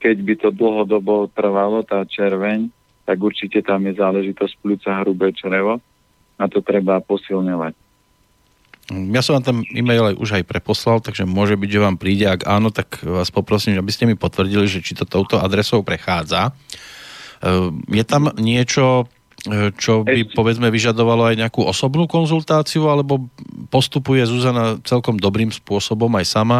keď 0.00 0.16
by 0.20 0.34
to 0.36 0.48
dlhodobo 0.52 1.28
trvalo, 1.32 1.84
tá 1.84 2.04
červeň, 2.04 2.68
tak 3.08 3.18
určite 3.20 3.64
tam 3.64 3.84
je 3.88 3.96
záležitosť 3.96 4.54
pľúca 4.60 4.90
hrubé 5.02 5.32
črevo 5.34 5.80
a 6.40 6.44
to 6.48 6.64
treba 6.64 7.02
posilňovať. 7.04 7.74
Ja 8.90 9.22
som 9.22 9.38
vám 9.38 9.46
tam 9.46 9.58
e-mail 9.70 10.18
už 10.18 10.42
aj 10.42 10.50
preposlal, 10.50 10.98
takže 10.98 11.22
môže 11.22 11.54
byť, 11.54 11.70
že 11.70 11.84
vám 11.84 11.94
príde. 11.94 12.26
Ak 12.26 12.42
áno, 12.42 12.74
tak 12.74 12.98
vás 13.06 13.30
poprosím, 13.30 13.78
aby 13.78 13.92
ste 13.94 14.02
mi 14.02 14.18
potvrdili, 14.18 14.66
že 14.66 14.82
či 14.82 14.98
to 14.98 15.06
touto 15.06 15.38
adresou 15.38 15.86
prechádza. 15.86 16.50
Ehm, 17.38 17.86
je 17.86 18.02
tam 18.02 18.34
niečo, 18.34 19.06
e, 19.46 19.70
čo 19.78 20.02
by 20.02 20.34
povedzme 20.34 20.74
vyžadovalo 20.74 21.30
aj 21.30 21.38
nejakú 21.38 21.62
osobnú 21.62 22.10
konzultáciu, 22.10 22.90
alebo 22.90 23.30
postupuje 23.70 24.26
Zuzana 24.26 24.82
celkom 24.82 25.22
dobrým 25.22 25.54
spôsobom 25.54 26.10
aj 26.18 26.26
sama? 26.26 26.58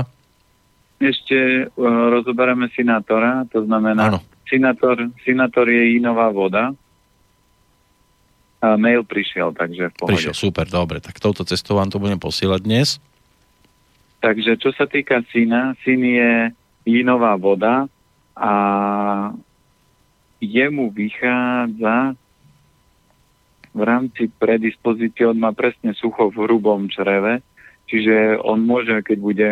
Ešte 1.01 1.65
uh, 1.65 2.07
rozoberieme 2.13 2.69
sinátora, 2.77 3.49
to 3.49 3.65
znamená, 3.65 4.21
sinátor, 4.45 5.09
sinátor 5.25 5.67
je 5.73 5.97
inová 5.97 6.29
voda, 6.29 6.77
a 8.61 8.77
mail 8.77 9.01
prišiel, 9.09 9.57
takže 9.57 9.89
v 9.89 9.95
pohode. 9.97 10.13
Prišiel, 10.21 10.37
super, 10.37 10.69
dobre. 10.69 11.01
Tak 11.01 11.17
touto 11.17 11.49
cestou 11.49 11.81
vám 11.81 11.89
to 11.89 11.97
budem 11.97 12.21
posielať 12.21 12.61
dnes. 12.61 12.89
Takže 14.21 14.61
čo 14.61 14.69
sa 14.77 14.85
týka 14.85 15.25
syna, 15.33 15.73
syn 15.81 16.05
je 16.05 16.33
jinová 16.85 17.41
voda 17.41 17.89
a 18.37 18.53
jemu 20.45 20.93
vychádza 20.93 22.13
v 23.73 23.81
rámci 23.81 24.29
predispozície, 24.29 25.25
on 25.25 25.41
má 25.41 25.57
presne 25.57 25.97
sucho 25.97 26.29
v 26.29 26.45
hrubom 26.45 26.93
čreve, 26.93 27.41
čiže 27.89 28.37
on 28.45 28.61
môže, 28.61 29.01
keď 29.01 29.19
bude 29.21 29.51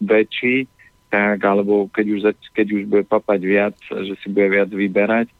väčší, 0.00 0.66
tak, 1.14 1.38
alebo 1.46 1.86
keď 1.94 2.06
už, 2.10 2.20
keď 2.50 2.66
už 2.74 2.82
bude 2.90 3.04
papať 3.06 3.40
viac, 3.46 3.76
že 3.86 4.18
si 4.18 4.26
bude 4.26 4.50
viac 4.50 4.70
vyberať, 4.70 5.30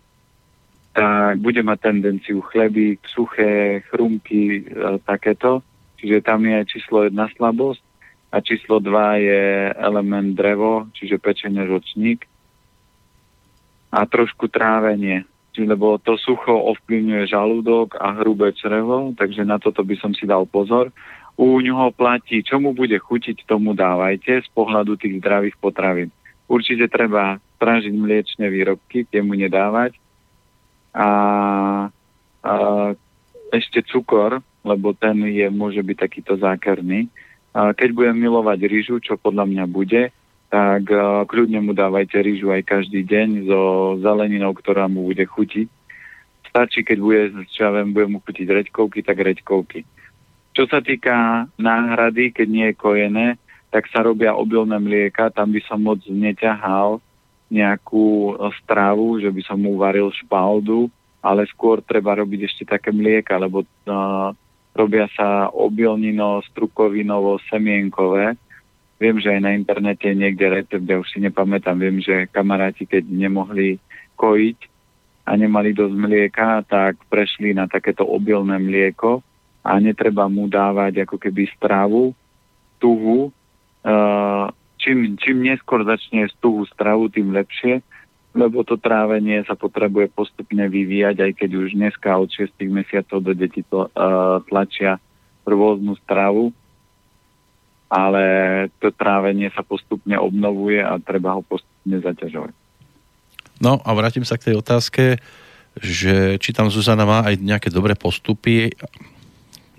tak 0.95 1.43
bude 1.43 1.59
mať 1.67 1.79
tendenciu 1.91 2.39
chleby, 2.39 3.03
suché, 3.03 3.83
chrumky, 3.91 4.63
e, 4.63 5.03
takéto. 5.03 5.67
Čiže 5.99 6.23
tam 6.23 6.47
je 6.47 6.63
číslo 6.71 7.03
1 7.03 7.19
slabosť 7.35 7.83
a 8.31 8.39
číslo 8.39 8.79
2 8.79 9.27
je 9.27 9.43
element 9.75 10.31
drevo, 10.39 10.87
čiže 10.95 11.19
pečenie 11.19 11.67
žočník 11.67 12.23
a 13.91 14.07
trošku 14.07 14.47
trávenie. 14.47 15.27
Lebo 15.55 15.99
to 16.03 16.19
sucho 16.19 16.51
ovplyvňuje 16.51 17.31
žalúdok 17.31 17.95
a 17.99 18.15
hrubé 18.19 18.55
črevo, 18.55 19.15
takže 19.15 19.47
na 19.47 19.59
toto 19.59 19.87
by 19.87 19.95
som 19.99 20.15
si 20.15 20.27
dal 20.27 20.47
pozor. 20.47 20.91
U 21.35 21.59
ňoho 21.59 21.91
platí, 21.91 22.47
čo 22.47 22.63
mu 22.63 22.71
bude 22.75 22.95
chutiť, 22.95 23.43
tomu 23.47 23.75
dávajte 23.75 24.47
z 24.47 24.49
pohľadu 24.55 24.95
tých 24.95 25.19
zdravých 25.19 25.59
potravín. 25.59 26.15
Určite 26.47 26.87
treba 26.87 27.43
strážiť 27.59 27.91
mliečne 27.91 28.47
výrobky, 28.47 29.03
tie 29.09 29.19
mu 29.19 29.35
nedávať, 29.35 29.99
a, 30.95 31.09
a 32.47 32.53
ešte 33.51 33.83
cukor, 33.83 34.39
lebo 34.63 34.95
ten 34.95 35.27
je, 35.27 35.51
môže 35.51 35.83
byť 35.83 35.97
takýto 35.99 36.39
zákerný. 36.39 37.11
A 37.55 37.75
keď 37.75 37.91
budem 37.95 38.17
milovať 38.19 38.59
rýžu, 38.67 38.97
čo 39.03 39.19
podľa 39.19 39.47
mňa 39.51 39.65
bude, 39.67 40.15
tak 40.55 40.87
kľudne 41.27 41.67
mu 41.67 41.75
dávajte 41.75 42.15
rýžu 42.23 42.55
aj 42.55 42.63
každý 42.63 43.03
deň 43.03 43.51
so 43.51 43.61
zeleninou, 43.99 44.55
ktorá 44.55 44.87
mu 44.87 45.11
bude 45.11 45.27
chutiť. 45.27 45.67
Stačí, 46.47 46.87
keď 46.87 46.99
bude, 47.03 47.21
čo 47.51 47.67
ja 47.67 47.71
viem, 47.75 47.91
bude 47.91 48.07
mu 48.07 48.19
chutiť 48.23 48.47
reďkovky, 48.47 49.03
tak 49.03 49.19
reďkovky. 49.19 49.83
Čo 50.55 50.71
sa 50.71 50.79
týka 50.79 51.51
náhrady, 51.59 52.31
keď 52.31 52.47
nie 52.47 52.67
je 52.71 52.79
kojené, 52.79 53.27
tak 53.75 53.91
sa 53.91 54.07
robia 54.07 54.39
obilné 54.39 54.79
mlieka, 54.79 55.35
tam 55.35 55.51
by 55.51 55.59
som 55.67 55.83
moc 55.83 55.99
neťahal, 56.07 57.03
nejakú 57.51 58.35
eh, 58.35 58.55
stravu, 58.63 59.19
že 59.19 59.35
by 59.35 59.43
som 59.43 59.59
mu 59.59 59.75
varil 59.75 60.15
špaldu, 60.15 60.87
ale 61.25 61.43
skôr 61.51 61.83
treba 61.83 62.15
robiť 62.15 62.41
ešte 62.47 62.65
také 62.69 62.93
mlieka, 62.93 63.41
lebo 63.41 63.65
uh, 63.65 64.29
robia 64.77 65.09
sa 65.17 65.49
obilnino, 65.49 66.45
strukovinovo, 66.53 67.41
semienkové. 67.49 68.37
Viem, 69.01 69.17
že 69.25 69.33
aj 69.33 69.41
na 69.41 69.57
internete 69.57 70.13
niekde 70.13 70.53
recept, 70.53 70.85
ja 70.85 71.01
už 71.01 71.09
si 71.09 71.25
nepamätám, 71.25 71.81
viem, 71.81 71.97
že 72.05 72.29
kamaráti, 72.29 72.85
keď 72.85 73.09
nemohli 73.09 73.81
kojiť 74.21 74.59
a 75.25 75.33
nemali 75.33 75.73
dosť 75.73 75.97
mlieka, 75.97 76.49
tak 76.69 77.01
prešli 77.09 77.57
na 77.57 77.73
takéto 77.73 78.05
obilné 78.05 78.61
mlieko 78.61 79.25
a 79.65 79.81
netreba 79.81 80.29
mu 80.29 80.45
dávať 80.45 81.09
ako 81.09 81.17
keby 81.17 81.49
stravu, 81.57 82.13
tuhu, 82.77 83.33
uh, 83.33 84.47
čím, 84.77 85.17
čím 85.17 85.41
neskôr 85.41 85.89
začne 85.89 86.29
tuhú 86.45 86.69
stravu, 86.69 87.09
tým 87.09 87.33
lepšie, 87.33 87.81
lebo 88.37 88.61
to 88.61 88.77
trávenie 88.77 89.41
sa 89.49 89.57
potrebuje 89.57 90.13
postupne 90.13 90.69
vyvíjať, 90.69 91.17
aj 91.25 91.33
keď 91.41 91.51
už 91.57 91.69
dneska 91.73 92.13
od 92.13 92.29
6 92.29 92.61
mesiacov 92.69 93.19
do 93.25 93.33
deti 93.33 93.65
to, 93.65 93.89
uh, 93.89 94.45
tlačia 94.45 95.01
rôznu 95.49 95.97
stravu, 96.05 96.53
ale 97.89 98.25
to 98.83 98.93
trávenie 98.93 99.49
sa 99.55 99.65
postupne 99.65 100.19
obnovuje 100.19 100.85
a 100.85 101.01
treba 101.01 101.39
ho 101.39 101.41
postupne 101.41 101.97
zaťažovať. 102.05 102.53
No 103.63 103.79
a 103.81 103.91
vrátim 103.95 104.27
sa 104.27 104.35
k 104.35 104.51
tej 104.51 104.57
otázke, 104.59 105.05
že 105.79 106.39
či 106.43 106.51
tam 106.51 106.71
Zuzana 106.75 107.07
má 107.07 107.23
aj 107.23 107.39
nejaké 107.39 107.69
dobré 107.71 107.95
postupy, 107.95 108.75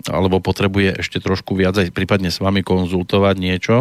alebo 0.08 0.42
potrebuje 0.42 1.00
ešte 1.02 1.18
trošku 1.22 1.56
viac 1.58 1.76
aj 1.78 1.94
prípadne 1.94 2.30
s 2.30 2.42
vami 2.42 2.62
konzultovať 2.62 3.36
niečo? 3.38 3.76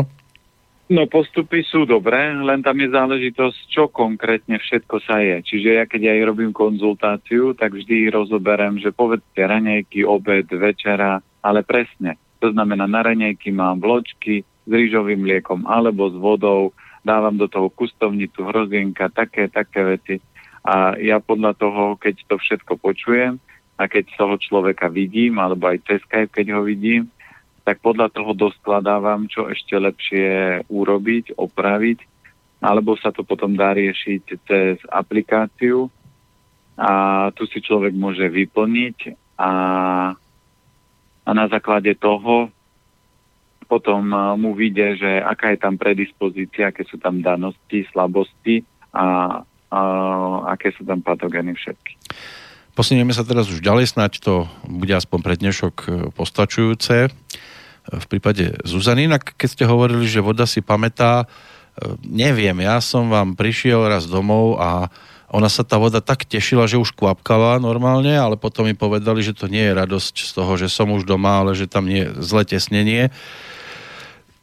No 0.86 1.10
postupy 1.10 1.66
sú 1.66 1.90
dobré, 1.90 2.30
len 2.30 2.62
tam 2.62 2.78
je 2.78 2.94
záležitosť, 2.94 3.58
čo 3.74 3.90
konkrétne 3.90 4.62
všetko 4.62 5.02
sa 5.02 5.18
je. 5.18 5.42
Čiže 5.42 5.70
ja 5.82 5.84
keď 5.90 6.14
aj 6.14 6.20
robím 6.30 6.54
konzultáciu, 6.54 7.58
tak 7.58 7.74
vždy 7.74 8.14
rozoberem, 8.14 8.78
že 8.78 8.94
povedzte 8.94 9.42
raňajky, 9.42 10.06
obed, 10.06 10.46
večera, 10.46 11.26
ale 11.42 11.66
presne. 11.66 12.22
To 12.38 12.54
znamená, 12.54 12.86
na 12.86 13.02
raňajky 13.02 13.50
mám 13.50 13.82
vločky 13.82 14.46
s 14.46 14.70
rýžovým 14.70 15.26
mliekom 15.26 15.66
alebo 15.66 16.14
s 16.14 16.16
vodou, 16.22 16.70
dávam 17.02 17.34
do 17.34 17.50
toho 17.50 17.74
kustovnicu, 17.74 18.46
hrozienka, 18.46 19.10
také, 19.10 19.50
také 19.50 19.98
veci. 19.98 20.16
A 20.66 20.98
ja 21.02 21.18
podľa 21.18 21.58
toho, 21.58 21.98
keď 21.98 22.30
to 22.30 22.38
všetko 22.38 22.78
počujem 22.78 23.42
a 23.76 23.84
keď 23.92 24.16
toho 24.16 24.36
človeka 24.40 24.88
vidím, 24.88 25.40
alebo 25.40 25.68
aj 25.68 25.84
cez 25.84 26.00
Skype, 26.08 26.32
keď 26.32 26.56
ho 26.56 26.62
vidím, 26.64 27.12
tak 27.66 27.82
podľa 27.82 28.14
toho 28.14 28.32
doskladávam, 28.38 29.26
čo 29.26 29.50
ešte 29.50 29.76
lepšie 29.76 30.28
urobiť, 30.70 31.36
opraviť, 31.36 32.00
alebo 32.62 32.96
sa 32.96 33.12
to 33.12 33.26
potom 33.26 33.58
dá 33.58 33.74
riešiť 33.76 34.24
cez 34.48 34.78
aplikáciu 34.88 35.90
a 36.78 36.92
tu 37.34 37.50
si 37.50 37.60
človek 37.60 37.92
môže 37.96 38.24
vyplniť 38.30 38.98
a, 39.40 39.52
a 41.26 41.30
na 41.34 41.46
základe 41.50 41.96
toho 41.98 42.54
potom 43.66 44.14
mu 44.38 44.54
vyjde, 44.54 45.02
že 45.02 45.12
aká 45.26 45.58
je 45.58 45.60
tam 45.60 45.76
predispozícia, 45.76 46.70
aké 46.70 46.86
sú 46.86 47.02
tam 47.02 47.26
danosti, 47.26 47.82
slabosti 47.90 48.62
a, 48.94 49.42
a 49.74 49.80
aké 50.54 50.70
sú 50.78 50.86
tam 50.86 51.02
patogény 51.02 51.58
všetky. 51.58 51.94
Posunieme 52.76 53.16
sa 53.16 53.24
teraz 53.24 53.48
už 53.48 53.64
ďalej, 53.64 53.96
snáď 53.96 54.20
to 54.20 54.52
bude 54.68 54.92
aspoň 54.92 55.20
pre 55.24 55.40
dnešok 55.40 55.76
postačujúce 56.12 57.08
v 57.88 58.06
prípade 58.12 58.52
Zuzany. 58.68 59.08
Inak 59.08 59.32
keď 59.40 59.48
ste 59.48 59.64
hovorili, 59.64 60.04
že 60.04 60.20
voda 60.20 60.44
si 60.44 60.60
pamätá, 60.60 61.24
e, 61.24 61.96
neviem, 62.04 62.60
ja 62.60 62.84
som 62.84 63.08
vám 63.08 63.40
prišiel 63.40 63.80
raz 63.88 64.12
domov 64.12 64.60
a 64.60 64.92
ona 65.32 65.48
sa 65.48 65.64
tá 65.64 65.80
voda 65.80 66.04
tak 66.04 66.28
tešila, 66.28 66.68
že 66.68 66.76
už 66.76 66.92
kvapkala 67.00 67.64
normálne, 67.64 68.12
ale 68.12 68.36
potom 68.36 68.68
mi 68.68 68.76
povedali, 68.76 69.24
že 69.24 69.32
to 69.32 69.48
nie 69.48 69.72
je 69.72 69.72
radosť 69.72 70.16
z 70.28 70.32
toho, 70.36 70.52
že 70.60 70.68
som 70.68 70.92
už 70.92 71.08
doma, 71.08 71.48
ale 71.48 71.56
že 71.56 71.72
tam 71.72 71.88
nie 71.88 72.04
je 72.04 72.12
zle 72.28 72.44
tesnenie. 72.44 73.08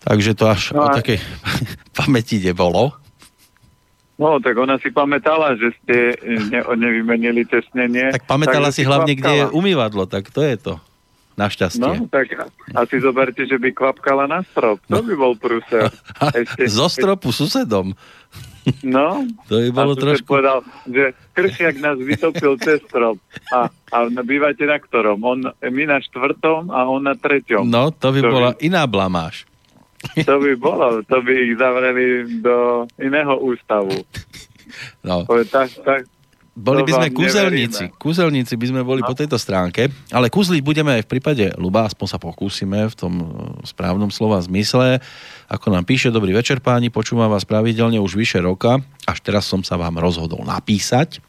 Takže 0.09 0.33
to 0.33 0.49
až 0.49 0.72
no 0.72 0.89
o 0.89 0.89
takej 0.89 1.20
pamäti 2.01 2.41
nebolo. 2.41 2.97
No, 4.21 4.39
tak 4.39 4.55
ona 4.61 4.77
si 4.77 4.93
pamätala, 4.93 5.57
že 5.57 5.73
ste 5.83 6.15
ne, 6.53 6.61
nevymenili 6.63 7.49
tesnenie. 7.49 8.13
Tak 8.13 8.29
pamätala 8.29 8.69
si 8.69 8.85
hlavne, 8.85 9.17
kde 9.17 9.33
je 9.33 9.45
umývadlo, 9.51 10.05
tak 10.05 10.29
to 10.29 10.45
je 10.45 10.57
to. 10.61 10.75
Našťastie. 11.33 11.81
No, 11.81 11.97
tak 12.13 12.29
asi 12.77 13.01
zoberte, 13.01 13.49
že 13.49 13.57
by 13.57 13.73
kvapkala 13.73 14.29
na 14.29 14.45
strop. 14.53 14.85
To 14.93 15.01
no. 15.01 15.07
by 15.09 15.15
bol 15.17 15.33
prúser. 15.33 15.89
Ešte, 16.45 16.69
Zo 16.69 16.93
stropu 16.93 17.33
susedom. 17.33 17.97
No. 18.85 19.25
To 19.49 19.59
by 19.59 19.71
bolo 19.73 19.97
trošku... 19.97 20.29
povedal, 20.29 20.61
že 20.85 21.17
kršiak 21.33 21.81
nás 21.81 21.97
vytopil 21.97 22.61
cez 22.61 22.85
strop. 22.85 23.17
A, 23.49 23.73
a 23.73 23.97
bývate 24.21 24.69
na 24.69 24.77
ktorom? 24.77 25.25
On, 25.25 25.41
my 25.57 25.83
na 25.89 25.99
štvrtom 26.05 26.69
a 26.69 26.85
on 26.85 27.09
na 27.09 27.17
treťom. 27.17 27.65
No, 27.65 27.89
to 27.91 28.13
by 28.13 28.21
to 28.21 28.29
bola 28.29 28.51
by... 28.53 28.61
iná 28.61 28.85
blamáž. 28.85 29.49
To 30.29 30.35
by 30.43 30.53
bolo. 30.59 31.01
To 31.07 31.17
by 31.23 31.33
ich 31.33 31.55
zavreli 31.57 32.27
do 32.43 32.87
iného 32.99 33.39
ústavu. 33.39 33.95
No. 35.05 35.25
Tak, 35.29 35.69
tak, 35.85 36.03
boli 36.53 36.85
by 36.85 36.93
sme 36.93 37.09
kúzelníci. 37.17 37.89
Neveríme. 37.89 37.97
Kúzelníci 37.97 38.55
by 38.61 38.67
sme 38.69 38.83
boli 38.85 39.01
no. 39.01 39.09
po 39.09 39.17
tejto 39.17 39.41
stránke. 39.41 39.89
Ale 40.13 40.29
kúzliť 40.29 40.61
budeme 40.61 41.01
aj 41.01 41.09
v 41.09 41.11
prípade 41.17 41.45
Luba, 41.57 41.89
aspoň 41.89 42.07
sa 42.13 42.21
pokúsime 42.21 42.93
v 42.93 42.95
tom 42.95 43.15
e, 43.17 43.27
správnom 43.65 44.13
slova 44.13 44.37
zmysle. 44.45 45.01
Ako 45.49 45.73
nám 45.73 45.89
píše, 45.89 46.13
dobrý 46.13 46.37
večer 46.37 46.61
páni, 46.61 46.93
počúvam 46.93 47.33
vás 47.33 47.49
pravidelne 47.49 47.97
už 47.97 48.21
vyše 48.21 48.45
roka. 48.45 48.85
Až 49.09 49.19
teraz 49.25 49.49
som 49.49 49.65
sa 49.65 49.81
vám 49.81 49.97
rozhodol 49.97 50.45
napísať. 50.45 51.25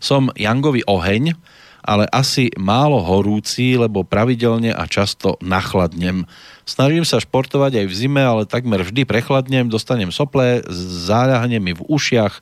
Som 0.00 0.32
Jangovi 0.40 0.88
oheň, 0.88 1.36
ale 1.82 2.06
asi 2.14 2.48
málo 2.54 3.02
horúci, 3.02 3.74
lebo 3.74 4.06
pravidelne 4.06 4.70
a 4.70 4.86
často 4.86 5.36
nachladnem. 5.42 6.24
Snažím 6.62 7.02
sa 7.02 7.18
športovať 7.18 7.82
aj 7.82 7.86
v 7.90 7.94
zime, 7.94 8.22
ale 8.22 8.46
takmer 8.46 8.86
vždy 8.86 9.02
prechladnem, 9.02 9.66
dostanem 9.66 10.14
sople, 10.14 10.62
záľahne 11.06 11.58
mi 11.58 11.74
v 11.74 11.82
ušiach, 11.90 12.38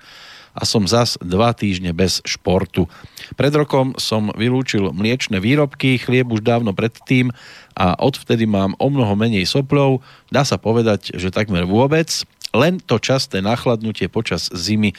a 0.55 0.67
som 0.67 0.83
zas 0.87 1.15
dva 1.23 1.55
týždne 1.55 1.95
bez 1.95 2.19
športu. 2.27 2.91
Pred 3.39 3.53
rokom 3.55 3.95
som 3.97 4.35
vylúčil 4.35 4.91
mliečne 4.91 5.39
výrobky, 5.39 5.99
chlieb 6.01 6.27
už 6.31 6.43
dávno 6.43 6.75
predtým 6.75 7.31
a 7.79 7.95
odvtedy 8.03 8.51
mám 8.51 8.75
o 8.83 8.91
mnoho 8.91 9.15
menej 9.15 9.47
soplov, 9.47 10.03
dá 10.29 10.43
sa 10.43 10.59
povedať, 10.59 11.15
že 11.15 11.31
takmer 11.31 11.65
vôbec. 11.67 12.11
Len 12.51 12.83
to 12.83 12.99
časté 12.99 13.39
nachladnutie 13.39 14.11
počas 14.11 14.51
zimy 14.51 14.91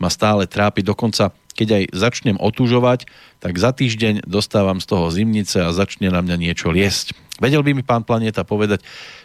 ma 0.00 0.08
stále 0.08 0.48
trápi, 0.48 0.80
dokonca 0.80 1.36
keď 1.54 1.68
aj 1.70 1.84
začnem 1.94 2.36
otužovať, 2.36 3.06
tak 3.38 3.56
za 3.56 3.70
týždeň 3.70 4.26
dostávam 4.26 4.82
z 4.82 4.86
toho 4.90 5.06
zimnice 5.08 5.62
a 5.62 5.70
začne 5.70 6.10
na 6.10 6.20
mňa 6.20 6.36
niečo 6.36 6.74
liesť. 6.74 7.14
Vedel 7.38 7.62
by 7.62 7.74
mi 7.74 7.82
pán 7.82 8.06
Planeta 8.06 8.46
povedať, 8.46 8.82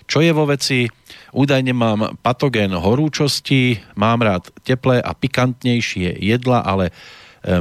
čo 0.10 0.22
je 0.22 0.34
vo 0.34 0.50
veci, 0.50 0.90
Údajne 1.30 1.74
mám 1.78 2.18
patogén 2.26 2.74
horúčosti, 2.74 3.78
mám 3.94 4.26
rád 4.26 4.50
teplé 4.66 4.98
a 4.98 5.14
pikantnejšie 5.14 6.18
jedla, 6.18 6.66
ale 6.66 6.90
e, 6.90 6.94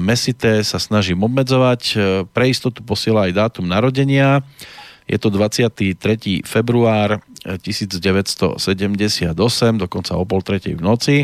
mesité 0.00 0.64
sa 0.64 0.80
snažím 0.80 1.20
obmedzovať. 1.20 1.82
E, 1.84 1.94
pre 2.32 2.48
istotu 2.48 2.80
posiela 2.80 3.28
aj 3.28 3.36
dátum 3.36 3.68
narodenia. 3.68 4.40
Je 5.04 5.20
to 5.20 5.28
23. 5.28 5.96
február 6.44 7.20
1978, 7.44 8.60
dokonca 9.76 10.12
o 10.16 10.24
pol 10.24 10.40
tretej 10.44 10.76
v 10.76 10.82
noci. 10.84 11.16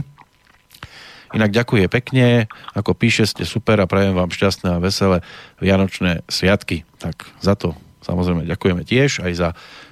Inak 1.35 1.51
ďakujem 1.51 1.91
pekne, 1.91 2.47
ako 2.79 2.95
píše, 2.95 3.27
ste 3.27 3.43
super 3.43 3.83
a 3.83 3.91
prajem 3.91 4.15
vám 4.15 4.31
šťastné 4.31 4.79
a 4.79 4.83
veselé 4.83 5.19
Vianočné 5.59 6.23
sviatky. 6.31 6.87
Tak 7.03 7.27
za 7.43 7.59
to 7.59 7.75
samozrejme 8.07 8.47
ďakujeme 8.47 8.87
tiež 8.87 9.25
aj 9.25 9.33
za 9.35 9.49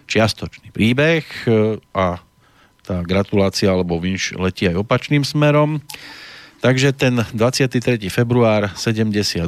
čiastočný 0.07 0.71
príbeh 0.71 1.27
e, 1.49 1.83
a 1.97 2.23
tá 2.87 3.01
gratulácia 3.03 3.75
alebo 3.75 3.99
vinš 3.99 4.39
letí 4.39 4.71
aj 4.71 4.87
opačným 4.87 5.27
smerom. 5.27 5.83
Takže 6.63 6.95
ten 6.95 7.19
23. 7.35 7.99
február 8.07 8.71
78, 8.79 9.43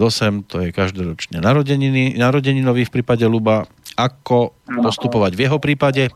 to 0.51 0.67
je 0.67 0.75
každoročne 0.75 1.39
narodeniny, 1.39 2.19
narodeninový 2.19 2.91
v 2.91 2.95
prípade 2.99 3.23
Luba. 3.23 3.71
Ako 3.95 4.59
postupovať 4.67 5.39
v 5.39 5.41
jeho 5.47 5.63
prípade? 5.63 6.11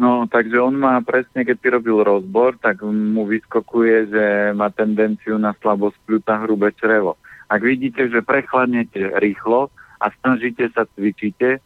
No, 0.00 0.24
takže 0.24 0.56
on 0.56 0.80
má 0.80 0.96
presne, 1.04 1.44
keď 1.44 1.56
si 1.60 1.68
robil 1.68 2.00
rozbor, 2.00 2.56
tak 2.56 2.80
mu 2.80 3.28
vyskokuje, 3.28 4.08
že 4.08 4.24
má 4.56 4.72
tendenciu 4.72 5.36
na 5.36 5.52
slabosť 5.60 6.00
pľúca 6.08 6.40
hrubé 6.40 6.72
črevo. 6.72 7.20
Ak 7.52 7.60
vidíte, 7.60 8.08
že 8.08 8.24
prechladnete 8.24 9.20
rýchlo 9.20 9.68
a 10.00 10.08
snažíte 10.24 10.72
sa 10.72 10.88
cvičíte, 10.96 11.60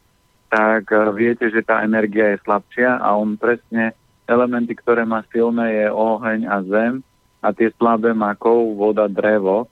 tak 0.51 0.91
eh, 0.91 1.15
viete, 1.15 1.47
že 1.47 1.63
tá 1.63 1.87
energia 1.87 2.35
je 2.35 2.43
slabšia 2.43 2.99
a 2.99 3.15
on 3.15 3.39
presne 3.39 3.95
elementy, 4.27 4.75
ktoré 4.75 5.07
má 5.07 5.23
silné, 5.31 5.71
je 5.71 5.87
oheň 5.95 6.41
a 6.51 6.57
zem 6.67 7.07
a 7.39 7.55
tie 7.55 7.71
slabé 7.79 8.19
má 8.19 8.35
kov, 8.35 8.75
voda, 8.75 9.07
drevo. 9.07 9.71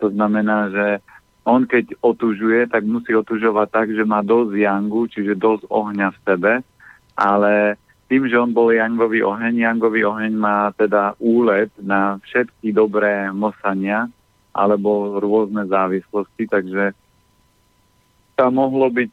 To 0.00 0.08
znamená, 0.08 0.72
že 0.72 0.86
on 1.44 1.68
keď 1.68 1.92
otužuje, 2.00 2.72
tak 2.72 2.88
musí 2.88 3.12
otužovať 3.12 3.68
tak, 3.68 3.86
že 3.92 4.08
má 4.08 4.24
dosť 4.24 4.56
jangu, 4.56 5.12
čiže 5.12 5.36
dosť 5.36 5.68
ohňa 5.68 6.08
v 6.14 6.18
sebe, 6.24 6.52
ale 7.18 7.76
tým, 8.08 8.24
že 8.28 8.40
on 8.40 8.56
bol 8.56 8.72
jangový 8.72 9.20
oheň, 9.20 9.54
jangový 9.68 10.08
oheň 10.08 10.32
má 10.32 10.72
teda 10.74 11.12
úlet 11.20 11.68
na 11.76 12.16
všetky 12.24 12.72
dobré 12.72 13.28
mosania 13.30 14.08
alebo 14.56 15.20
rôzne 15.20 15.68
závislosti, 15.68 16.48
takže 16.48 16.96
tam 18.34 18.56
mohlo 18.56 18.88
byť 18.88 19.12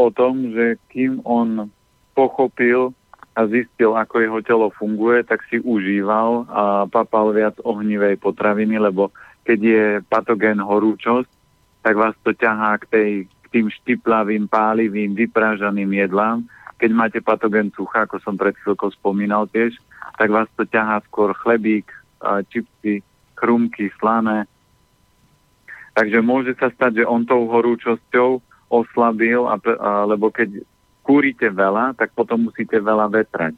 o 0.00 0.08
tom, 0.08 0.50
že 0.50 0.80
kým 0.90 1.20
on 1.28 1.68
pochopil, 2.16 2.96
a 3.32 3.48
zistil, 3.48 3.96
ako 3.96 4.14
jeho 4.20 4.40
telo 4.44 4.68
funguje, 4.68 5.24
tak 5.24 5.40
si 5.48 5.56
užíval 5.56 6.44
a 6.52 6.62
papal 6.84 7.32
viac 7.32 7.56
ohnivej 7.64 8.20
potraviny, 8.20 8.76
lebo 8.76 9.08
keď 9.48 9.58
je 9.58 9.84
patogén 10.04 10.60
horúčosť, 10.60 11.28
tak 11.82 11.96
vás 11.96 12.14
to 12.22 12.36
ťahá 12.36 12.76
k, 12.78 12.84
tej, 12.92 13.10
k 13.24 13.46
tým 13.50 13.66
štiplavým, 13.72 14.46
pálivým, 14.46 15.16
vyprážaným 15.16 15.90
jedlám. 15.96 16.44
Keď 16.82 16.90
máte 16.90 17.22
patogén 17.22 17.70
sucha, 17.70 18.02
ako 18.02 18.18
som 18.26 18.34
pred 18.34 18.58
chvíľkou 18.58 18.90
spomínal 18.98 19.46
tiež, 19.54 19.78
tak 20.18 20.34
vás 20.34 20.50
to 20.58 20.66
ťahá 20.66 20.98
skôr 21.06 21.30
chlebík, 21.30 21.86
čipsy, 22.50 23.06
chrumky, 23.38 23.86
slané. 24.02 24.50
Takže 25.94 26.18
môže 26.26 26.58
sa 26.58 26.74
stať, 26.74 27.02
že 27.02 27.04
on 27.06 27.22
tou 27.22 27.46
horúčosťou 27.46 28.42
oslabil, 28.66 29.46
a, 29.46 29.62
a, 29.62 30.08
lebo 30.10 30.34
keď 30.34 30.58
kúrite 31.06 31.54
veľa, 31.54 31.94
tak 31.94 32.10
potom 32.18 32.50
musíte 32.50 32.82
veľa 32.82 33.14
vetrať. 33.14 33.54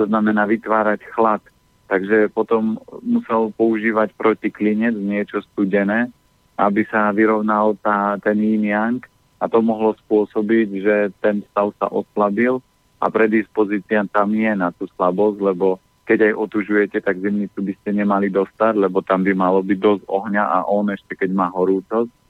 To 0.00 0.08
znamená 0.08 0.48
vytvárať 0.48 1.04
chlad. 1.12 1.44
Takže 1.84 2.32
potom 2.32 2.80
musel 3.04 3.52
používať 3.60 4.16
protiklinec, 4.16 4.96
niečo 4.96 5.44
studené, 5.52 6.08
aby 6.56 6.88
sa 6.88 7.12
vyrovnal 7.12 7.76
tá, 7.84 8.16
ten 8.24 8.40
yin 8.40 8.64
yang 8.64 9.04
a 9.44 9.50
to 9.52 9.60
mohlo 9.60 9.92
spôsobiť, 10.08 10.68
že 10.80 10.96
ten 11.20 11.44
stav 11.52 11.76
sa 11.76 11.92
oslabil 11.92 12.64
a 12.96 13.12
predispozícia 13.12 14.08
tam 14.08 14.32
je 14.32 14.52
na 14.56 14.72
tú 14.72 14.88
slabosť, 14.96 15.38
lebo 15.44 15.76
keď 16.08 16.32
aj 16.32 16.40
otužujete, 16.48 16.98
tak 17.04 17.20
zimnicu 17.20 17.60
by 17.60 17.72
ste 17.80 17.90
nemali 17.92 18.32
dostať, 18.32 18.76
lebo 18.80 19.04
tam 19.04 19.20
by 19.20 19.36
malo 19.36 19.60
byť 19.60 19.78
dosť 19.80 20.02
ohňa 20.08 20.44
a 20.48 20.58
on 20.64 20.88
ešte 20.88 21.12
keď 21.12 21.30
má 21.36 21.52
horúcosť 21.52 22.24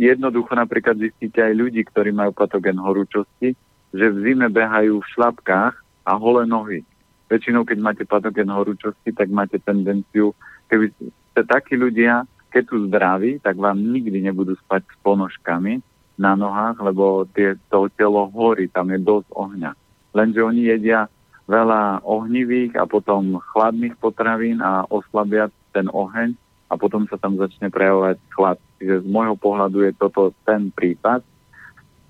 jednoducho 0.00 0.56
napríklad 0.56 0.96
zistíte 0.96 1.44
aj 1.44 1.52
ľudí, 1.52 1.84
ktorí 1.84 2.16
majú 2.16 2.32
patogen 2.32 2.80
horúčosti, 2.80 3.52
že 3.92 4.06
v 4.08 4.16
zime 4.24 4.48
behajú 4.48 5.04
v 5.04 5.10
šlapkách 5.12 5.74
a 6.08 6.12
holé 6.16 6.48
nohy. 6.48 6.80
Väčšinou, 7.28 7.68
keď 7.68 7.78
máte 7.84 8.04
patogen 8.08 8.48
horúčosti, 8.48 9.12
tak 9.12 9.28
máte 9.28 9.60
tendenciu, 9.60 10.32
keby 10.72 10.88
ste 10.96 11.42
takí 11.44 11.76
ľudia, 11.76 12.24
keď 12.50 12.62
sú 12.66 12.76
zdraví, 12.88 13.38
tak 13.44 13.60
vám 13.60 13.78
nikdy 13.78 14.24
nebudú 14.24 14.56
spať 14.66 14.88
s 14.88 14.96
ponožkami 15.04 15.84
na 16.20 16.36
nohách, 16.36 16.76
lebo 16.84 17.24
tie, 17.32 17.56
to 17.72 17.88
telo 17.96 18.28
horí, 18.28 18.68
tam 18.68 18.92
je 18.92 19.00
dosť 19.00 19.28
ohňa. 19.32 19.72
Lenže 20.12 20.40
oni 20.44 20.68
jedia 20.68 21.08
veľa 21.48 22.04
ohnivých 22.04 22.76
a 22.76 22.84
potom 22.84 23.40
chladných 23.56 23.96
potravín 23.96 24.60
a 24.60 24.84
oslabia 24.92 25.48
ten 25.72 25.88
oheň 25.88 26.36
a 26.70 26.78
potom 26.78 27.08
sa 27.08 27.16
tam 27.16 27.40
začne 27.40 27.72
prejavovať 27.72 28.20
chlad. 28.30 28.58
Čiže 28.78 29.02
z 29.02 29.06
môjho 29.08 29.34
pohľadu 29.34 29.82
je 29.88 29.92
toto 29.96 30.30
ten 30.46 30.68
prípad. 30.70 31.24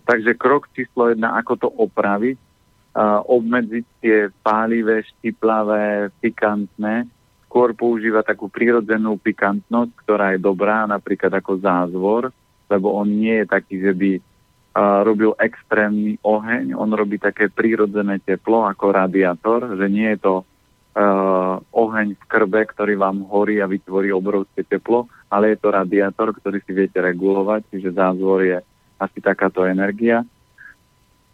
Takže 0.05 0.37
krok 0.37 0.69
číslo 0.75 1.15
jedna, 1.15 1.39
ako 1.39 1.53
to 1.57 1.69
opraviť, 1.71 2.37
uh, 2.37 3.23
obmedziť 3.25 3.85
tie 4.03 4.19
pálivé, 4.43 5.07
štiplavé, 5.07 6.13
pikantné, 6.21 7.09
skôr 7.49 7.73
používať 7.73 8.37
takú 8.37 8.53
prírodzenú 8.53 9.17
pikantnosť, 9.17 9.93
ktorá 10.05 10.37
je 10.37 10.41
dobrá, 10.43 10.85
napríklad 10.85 11.41
ako 11.41 11.63
zázvor, 11.63 12.23
lebo 12.71 12.95
on 12.95 13.11
nie 13.11 13.43
je 13.43 13.47
taký, 13.51 13.83
že 13.83 13.93
by 13.93 14.11
uh, 14.17 15.03
robil 15.03 15.35
extrémny 15.37 16.17
oheň, 16.23 16.73
on 16.79 16.95
robí 16.95 17.19
také 17.19 17.51
prírodzené 17.51 18.23
teplo 18.23 18.65
ako 18.65 18.95
radiátor, 18.95 19.75
že 19.75 19.87
nie 19.91 20.15
je 20.15 20.19
to 20.23 20.35
uh, 20.41 21.59
oheň 21.75 22.15
v 22.15 22.25
krbe, 22.31 22.63
ktorý 22.71 22.95
vám 22.95 23.27
horí 23.27 23.59
a 23.59 23.71
vytvorí 23.71 24.15
obrovské 24.15 24.63
teplo, 24.63 25.11
ale 25.27 25.55
je 25.55 25.59
to 25.59 25.69
radiátor, 25.75 26.35
ktorý 26.35 26.63
si 26.63 26.73
viete 26.75 26.99
regulovať, 27.03 27.67
čiže 27.71 27.95
zázvor 27.95 28.47
je 28.47 28.59
asi 29.01 29.19
takáto 29.19 29.65
energia. 29.65 30.23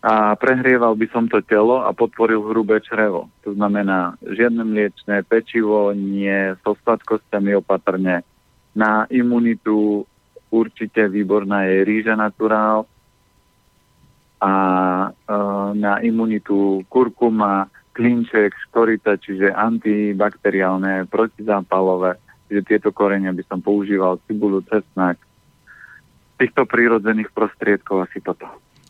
A 0.06 0.38
prehrieval 0.38 0.94
by 0.94 1.06
som 1.10 1.26
to 1.26 1.42
telo 1.42 1.82
a 1.82 1.90
podporil 1.90 2.38
hrubé 2.46 2.78
črevo. 2.78 3.26
To 3.42 3.58
znamená 3.58 4.14
žiadne 4.22 4.62
mliečné 4.62 5.26
pečivo, 5.26 5.90
nie 5.90 6.54
so 6.62 6.78
sladkosťami 6.86 7.58
opatrne. 7.58 8.22
Na 8.76 9.10
imunitu 9.10 10.06
určite 10.50 11.08
výborná 11.08 11.66
je 11.66 11.84
rýža 11.84 12.14
naturál 12.14 12.86
a 14.40 14.52
e, 14.52 15.08
na 15.74 15.98
imunitu 16.04 16.84
kurkuma, 16.88 17.72
klinček, 17.96 18.52
škorita, 18.68 19.16
čiže 19.16 19.56
antibakteriálne, 19.56 21.08
protizápalové, 21.08 22.20
čiže 22.46 22.62
tieto 22.68 22.88
korenia 22.92 23.32
by 23.32 23.42
som 23.48 23.64
používal, 23.64 24.20
cibulu, 24.28 24.60
cesnak, 24.68 25.16
týchto 26.36 26.68
prírodzených 26.68 27.32
prostriedkov 27.32 28.04
asi 28.04 28.20
toto. 28.20 28.44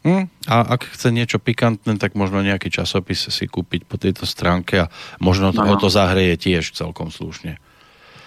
Hm, 0.07 0.31
a 0.47 0.55
ak 0.63 0.95
chce 0.95 1.11
niečo 1.11 1.43
pikantné, 1.43 1.99
tak 1.99 2.15
možno 2.15 2.39
nejaký 2.39 2.71
časopis 2.71 3.27
si 3.27 3.47
kúpiť 3.51 3.91
po 3.91 3.99
tejto 3.99 4.23
stránke 4.23 4.87
a 4.87 4.91
možno 5.19 5.51
to, 5.51 5.63
no. 5.63 5.79
to 5.79 5.91
zahreje 5.91 6.39
tiež 6.39 6.71
celkom 6.75 7.11
slušne. 7.11 7.59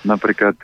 Napríklad 0.04 0.56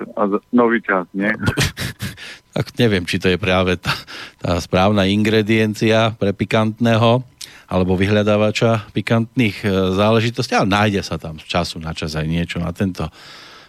nový 0.51 0.79
čas, 0.81 1.07
nie? 1.11 1.31
tak 2.55 2.71
neviem, 2.79 3.03
či 3.03 3.19
to 3.19 3.27
je 3.27 3.35
práve 3.35 3.75
tá, 3.75 3.91
tá 4.39 4.55
správna 4.63 5.03
ingrediencia 5.11 6.15
pre 6.15 6.31
pikantného 6.31 7.19
alebo 7.67 7.99
vyhľadávača 7.99 8.95
pikantných 8.95 9.57
e, 9.65 9.67
záležitostí, 9.91 10.55
ale 10.55 10.69
nájde 10.69 11.01
sa 11.03 11.19
tam 11.19 11.35
z 11.41 11.45
času 11.49 11.83
na 11.83 11.91
čas 11.91 12.15
aj 12.15 12.23
niečo 12.23 12.63
na 12.63 12.71
tento 12.71 13.11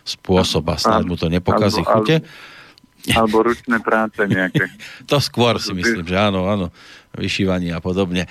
spôsob 0.06 0.62
a 0.70 0.78
snáď 0.78 1.02
mu 1.02 1.18
to 1.18 1.26
nepokazí 1.26 1.82
alebo, 1.82 1.92
chute. 1.98 2.16
Alebo 3.10 3.36
ručné 3.42 3.82
práce 3.82 4.22
nejaké. 4.22 4.70
to 5.10 5.18
skôr 5.18 5.58
si 5.58 5.74
myslím, 5.74 6.06
že 6.06 6.14
áno, 6.14 6.46
áno. 6.46 6.70
Vyšívanie 7.16 7.72
a 7.72 7.80
podobne. 7.80 8.28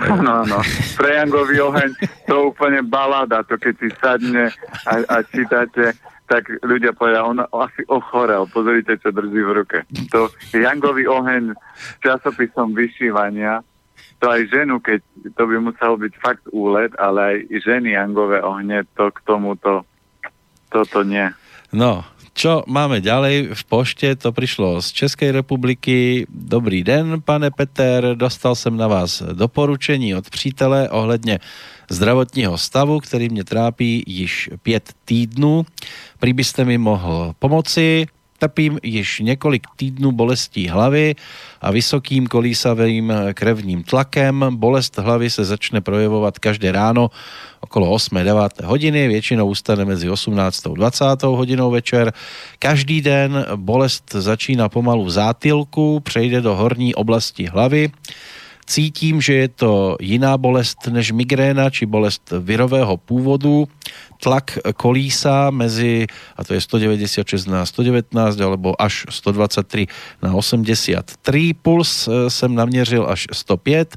Áno, 0.00 0.42
áno. 0.42 0.58
Prejangový 0.96 1.60
oheň, 1.60 1.92
to 2.24 2.50
úplne 2.50 2.80
balada, 2.80 3.44
to 3.44 3.60
keď 3.60 3.74
si 3.76 3.88
sadne 4.00 4.48
a, 4.88 4.94
a 5.06 5.16
čítate 5.22 5.92
tak 6.24 6.48
ľudia 6.64 6.96
povedia, 6.96 7.24
on 7.24 7.44
asi 7.44 7.84
ochorel, 7.88 8.48
pozrite, 8.48 8.96
čo 8.96 9.12
drží 9.12 9.44
v 9.44 9.52
ruke. 9.60 9.78
To 10.10 10.32
Jangový 10.56 11.04
oheň 11.04 11.52
časopisom 12.00 12.72
vyšívania, 12.72 13.60
to 14.18 14.32
aj 14.32 14.48
ženu, 14.48 14.80
keď 14.80 15.04
to 15.36 15.42
by 15.44 15.56
musel 15.60 16.00
byť 16.00 16.12
fakt 16.16 16.44
úlet, 16.48 16.96
ale 16.96 17.20
aj 17.20 17.36
ženy 17.60 17.92
Jangové 17.92 18.40
ohne, 18.40 18.88
to 18.96 19.12
k 19.12 19.18
tomuto, 19.28 19.84
toto 20.72 21.04
nie. 21.04 21.28
No, 21.74 22.08
čo 22.34 22.66
máme 22.66 22.98
ďalej 22.98 23.54
v 23.54 23.62
pošte, 23.70 24.10
to 24.18 24.34
prišlo 24.34 24.82
z 24.82 24.90
Českej 24.90 25.30
republiky. 25.30 26.26
Dobrý 26.26 26.82
den, 26.82 27.22
pane 27.22 27.50
Peter, 27.54 28.18
dostal 28.18 28.54
jsem 28.54 28.76
na 28.76 28.88
vás 28.88 29.22
doporučení 29.22 30.14
od 30.14 30.30
přítele 30.30 30.88
ohledně 30.90 31.38
zdravotního 31.90 32.58
stavu, 32.58 33.00
který 33.00 33.28
mě 33.28 33.44
trápí 33.44 34.04
již 34.06 34.50
pět 34.62 34.92
týdnů. 35.04 35.66
Prý 36.18 36.32
byste 36.32 36.64
mi 36.64 36.78
mohl 36.78 37.34
pomoci. 37.38 38.06
Trpím 38.38 38.78
již 38.82 39.20
několik 39.20 39.66
týdnů 39.76 40.12
bolestí 40.12 40.68
hlavy 40.68 41.14
a 41.60 41.70
vysokým 41.70 42.26
kolísavým 42.26 43.12
krevním 43.34 43.82
tlakem. 43.82 44.44
Bolest 44.50 44.98
hlavy 44.98 45.30
se 45.30 45.44
začne 45.44 45.80
projevovat 45.80 46.38
každé 46.38 46.72
ráno 46.72 47.10
okolo 47.60 47.96
8-9 47.96 48.48
hodiny, 48.64 49.08
většinou 49.08 49.48
ustane 49.48 49.84
mezi 49.84 50.10
18 50.10 50.66
a 50.66 50.70
20 50.70 51.22
hodinou 51.22 51.70
večer. 51.70 52.12
Každý 52.58 53.00
den 53.00 53.46
bolest 53.56 54.12
začíná 54.12 54.68
pomalu 54.68 55.04
v 55.04 55.10
zátylku, 55.10 56.00
přejde 56.00 56.40
do 56.40 56.56
horní 56.56 56.94
oblasti 56.94 57.46
hlavy 57.46 57.90
cítím, 58.66 59.20
že 59.20 59.34
je 59.34 59.48
to 59.48 59.96
jiná 60.00 60.38
bolest 60.38 60.78
než 60.90 61.12
migréna 61.12 61.70
či 61.70 61.86
bolest 61.86 62.32
virového 62.40 62.96
původu. 62.96 63.68
Tlak 64.22 64.58
kolísa 64.76 65.50
mezi, 65.50 66.06
a 66.36 66.44
to 66.44 66.54
je 66.54 66.60
196 66.60 67.46
na 67.46 67.66
119 67.66 68.40
alebo 68.40 68.82
až 68.82 69.06
123 69.10 69.86
na 70.22 70.34
83. 70.34 71.54
Puls 71.62 72.08
eh, 72.08 72.30
jsem 72.30 72.54
naměřil 72.54 73.06
až 73.08 73.26
105 73.32 73.96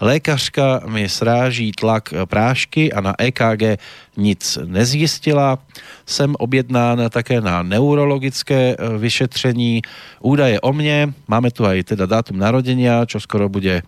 Lékařka 0.00 0.80
mi 0.86 1.08
sráží 1.08 1.72
tlak 1.72 2.14
prášky 2.24 2.92
a 2.92 3.00
na 3.00 3.14
EKG 3.18 3.80
nic 4.16 4.58
nezjistila. 4.64 5.58
Jsem 6.06 6.34
objednán 6.38 7.10
také 7.10 7.40
na 7.40 7.62
neurologické 7.62 8.76
eh, 8.76 8.98
vyšetření. 8.98 9.82
Údaje 10.20 10.60
o 10.60 10.72
mne, 10.72 11.12
máme 11.28 11.50
tu 11.50 11.64
aj 11.64 11.96
teda 11.96 12.06
dátum 12.06 12.36
narodenia, 12.36 13.08
čo 13.08 13.20
skoro 13.20 13.48
bude 13.48 13.80
eh, 13.80 13.84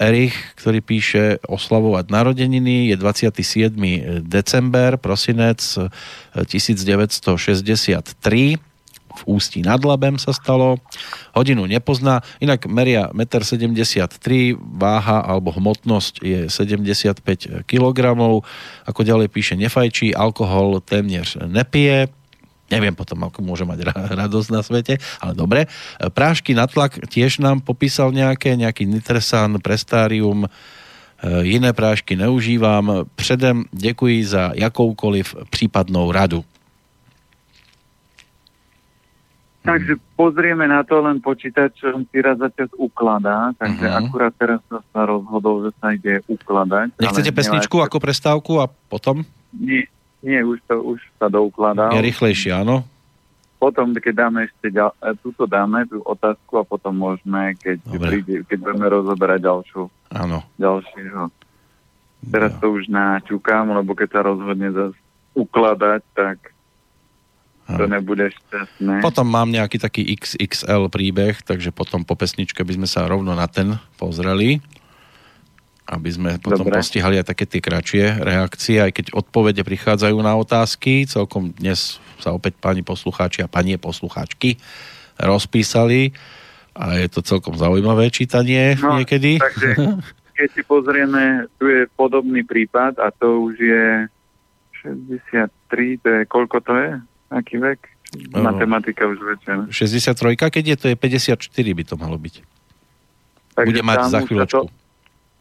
Erich, 0.00 0.36
ktorý 0.56 0.80
píše 0.80 1.36
oslavovať 1.44 2.08
narodeniny, 2.08 2.88
je 2.88 2.96
27. 2.96 4.24
december, 4.24 4.96
prosinec 4.96 5.60
1963 6.32 8.56
eh, 8.56 8.73
v 9.14 9.38
Ústí 9.38 9.62
nad 9.62 9.78
Labem 9.82 10.18
sa 10.18 10.34
stalo. 10.34 10.82
Hodinu 11.34 11.66
nepozná, 11.70 12.20
inak 12.42 12.66
meria 12.66 13.10
1,73 13.14 14.10
m, 14.54 14.58
váha 14.78 15.22
alebo 15.22 15.54
hmotnosť 15.54 16.14
je 16.22 16.40
75 16.50 17.66
kg. 17.66 17.98
Ako 18.84 19.00
ďalej 19.06 19.30
píše, 19.30 19.54
nefajčí, 19.54 20.12
alkohol 20.14 20.82
témnež 20.82 21.38
nepije, 21.46 22.10
Neviem 22.72 22.96
potom, 22.96 23.20
ako 23.28 23.44
môže 23.44 23.68
mať 23.68 23.92
radosť 24.16 24.48
na 24.48 24.64
svete, 24.64 24.96
ale 25.20 25.36
dobre. 25.36 25.68
Prášky 26.00 26.56
na 26.56 26.64
tlak 26.64 26.96
tiež 27.12 27.44
nám 27.44 27.60
popísal 27.60 28.08
nejaké, 28.08 28.56
nejaký 28.56 28.88
nitresan, 28.88 29.60
prestárium, 29.60 30.48
e, 30.48 30.50
iné 31.44 31.76
prášky 31.76 32.16
neužívam. 32.16 33.04
Předem 33.14 33.68
děkuji 33.68 34.24
za 34.24 34.56
jakoukoliv 34.56 35.36
případnou 35.52 36.08
radu. 36.12 36.44
Takže 39.64 39.96
pozrieme 40.12 40.68
na 40.68 40.84
to, 40.84 41.00
len 41.00 41.24
počítať, 41.24 41.72
čo 41.72 41.96
si 42.12 42.18
raz 42.20 42.36
za 42.36 42.52
čas 42.52 42.68
ukladá, 42.76 43.56
takže 43.56 43.88
uh-huh. 43.88 44.00
akurát 44.04 44.36
teraz 44.36 44.60
som 44.68 44.84
sa 44.92 45.08
rozhodol, 45.08 45.64
že 45.64 45.70
sa 45.80 45.96
ide 45.96 46.20
ukladať. 46.28 47.00
Nechcete 47.00 47.32
pesničku 47.32 47.80
ako 47.80 47.96
prestávku 47.96 48.60
a 48.60 48.68
potom? 48.68 49.24
Nie, 49.56 49.88
nie 50.20 50.36
už, 50.44 50.60
to, 50.68 50.76
už 50.84 51.00
sa 51.16 51.32
doukladá. 51.32 51.96
Je 51.96 52.04
rýchlejšie, 52.04 52.52
áno? 52.52 52.84
Potom, 53.56 53.96
keď 53.96 54.28
dáme 54.28 54.44
ešte 54.44 54.68
ďal, 54.68 54.92
e, 55.00 55.16
túto 55.24 55.48
dáme, 55.48 55.88
tú 55.88 56.04
otázku 56.04 56.60
a 56.60 56.68
potom 56.68 56.92
môžeme, 57.00 57.56
keď, 57.56 57.80
príde, 57.88 58.34
keď 58.44 58.58
budeme 58.60 58.86
rozoberať 58.92 59.48
ďalšiu. 59.48 59.88
Áno. 60.12 60.44
Ďalšieho. 60.60 61.32
Teraz 62.28 62.52
ja. 62.52 62.60
to 62.60 62.66
už 62.68 62.92
načukám, 62.92 63.72
lebo 63.72 63.96
keď 63.96 64.08
sa 64.12 64.20
rozhodne 64.28 64.68
zase 64.68 65.00
ukladať, 65.32 66.02
tak 66.12 66.53
to 67.64 67.88
nebude 67.88 68.28
šťastné. 68.28 69.00
Potom 69.00 69.24
mám 69.24 69.48
nejaký 69.48 69.80
taký 69.80 70.04
XXL 70.20 70.92
príbeh, 70.92 71.40
takže 71.40 71.72
potom 71.72 72.04
po 72.04 72.12
pesničke 72.12 72.60
by 72.60 72.72
sme 72.76 72.88
sa 72.88 73.08
rovno 73.08 73.32
na 73.32 73.48
ten 73.48 73.80
pozreli 73.96 74.60
aby 75.84 76.08
sme 76.08 76.30
potom 76.40 76.64
Dobre. 76.64 76.80
postihali 76.80 77.20
aj 77.20 77.28
také 77.28 77.44
tie 77.44 77.60
kratšie 77.60 78.04
reakcie, 78.24 78.80
aj 78.80 78.92
keď 78.96 79.06
odpovede 79.12 79.60
prichádzajú 79.60 80.16
na 80.24 80.32
otázky. 80.32 81.04
Celkom 81.04 81.52
dnes 81.52 82.00
sa 82.24 82.32
opäť 82.32 82.56
pani 82.56 82.80
poslucháči 82.80 83.44
a 83.44 83.52
panie 83.52 83.76
poslucháčky 83.76 84.56
rozpísali 85.20 86.16
a 86.72 86.96
je 86.98 87.08
to 87.12 87.20
celkom 87.20 87.54
zaujímavé 87.60 88.08
čítanie 88.08 88.80
no, 88.80 88.96
niekedy. 88.96 89.36
Takže 89.36 89.68
keď 90.40 90.48
si 90.56 90.62
pozrieme, 90.64 91.52
tu 91.60 91.68
je 91.68 91.84
podobný 91.92 92.40
prípad 92.48 92.96
a 92.98 93.12
to 93.12 93.44
už 93.52 93.54
je 93.60 93.86
63, 94.82 96.00
to 96.00 96.08
je 96.08 96.20
koľko 96.24 96.64
to 96.64 96.72
je? 96.80 96.90
Aký 97.32 97.56
vek? 97.60 97.94
No, 98.30 98.46
Matematika 98.46 99.10
už 99.10 99.18
väčšia. 99.18 99.52
63, 99.70 100.38
keď 100.38 100.64
je 100.64 100.76
to 100.78 100.86
je 100.92 100.96
54 100.96 101.78
by 101.78 101.84
to 101.84 101.94
malo 101.98 102.14
byť. 102.14 102.34
Takže 103.54 103.68
Bude 103.70 103.82
mať 103.82 103.98
za 104.10 104.20
chvíľočku. 104.22 104.66
To, 104.66 104.70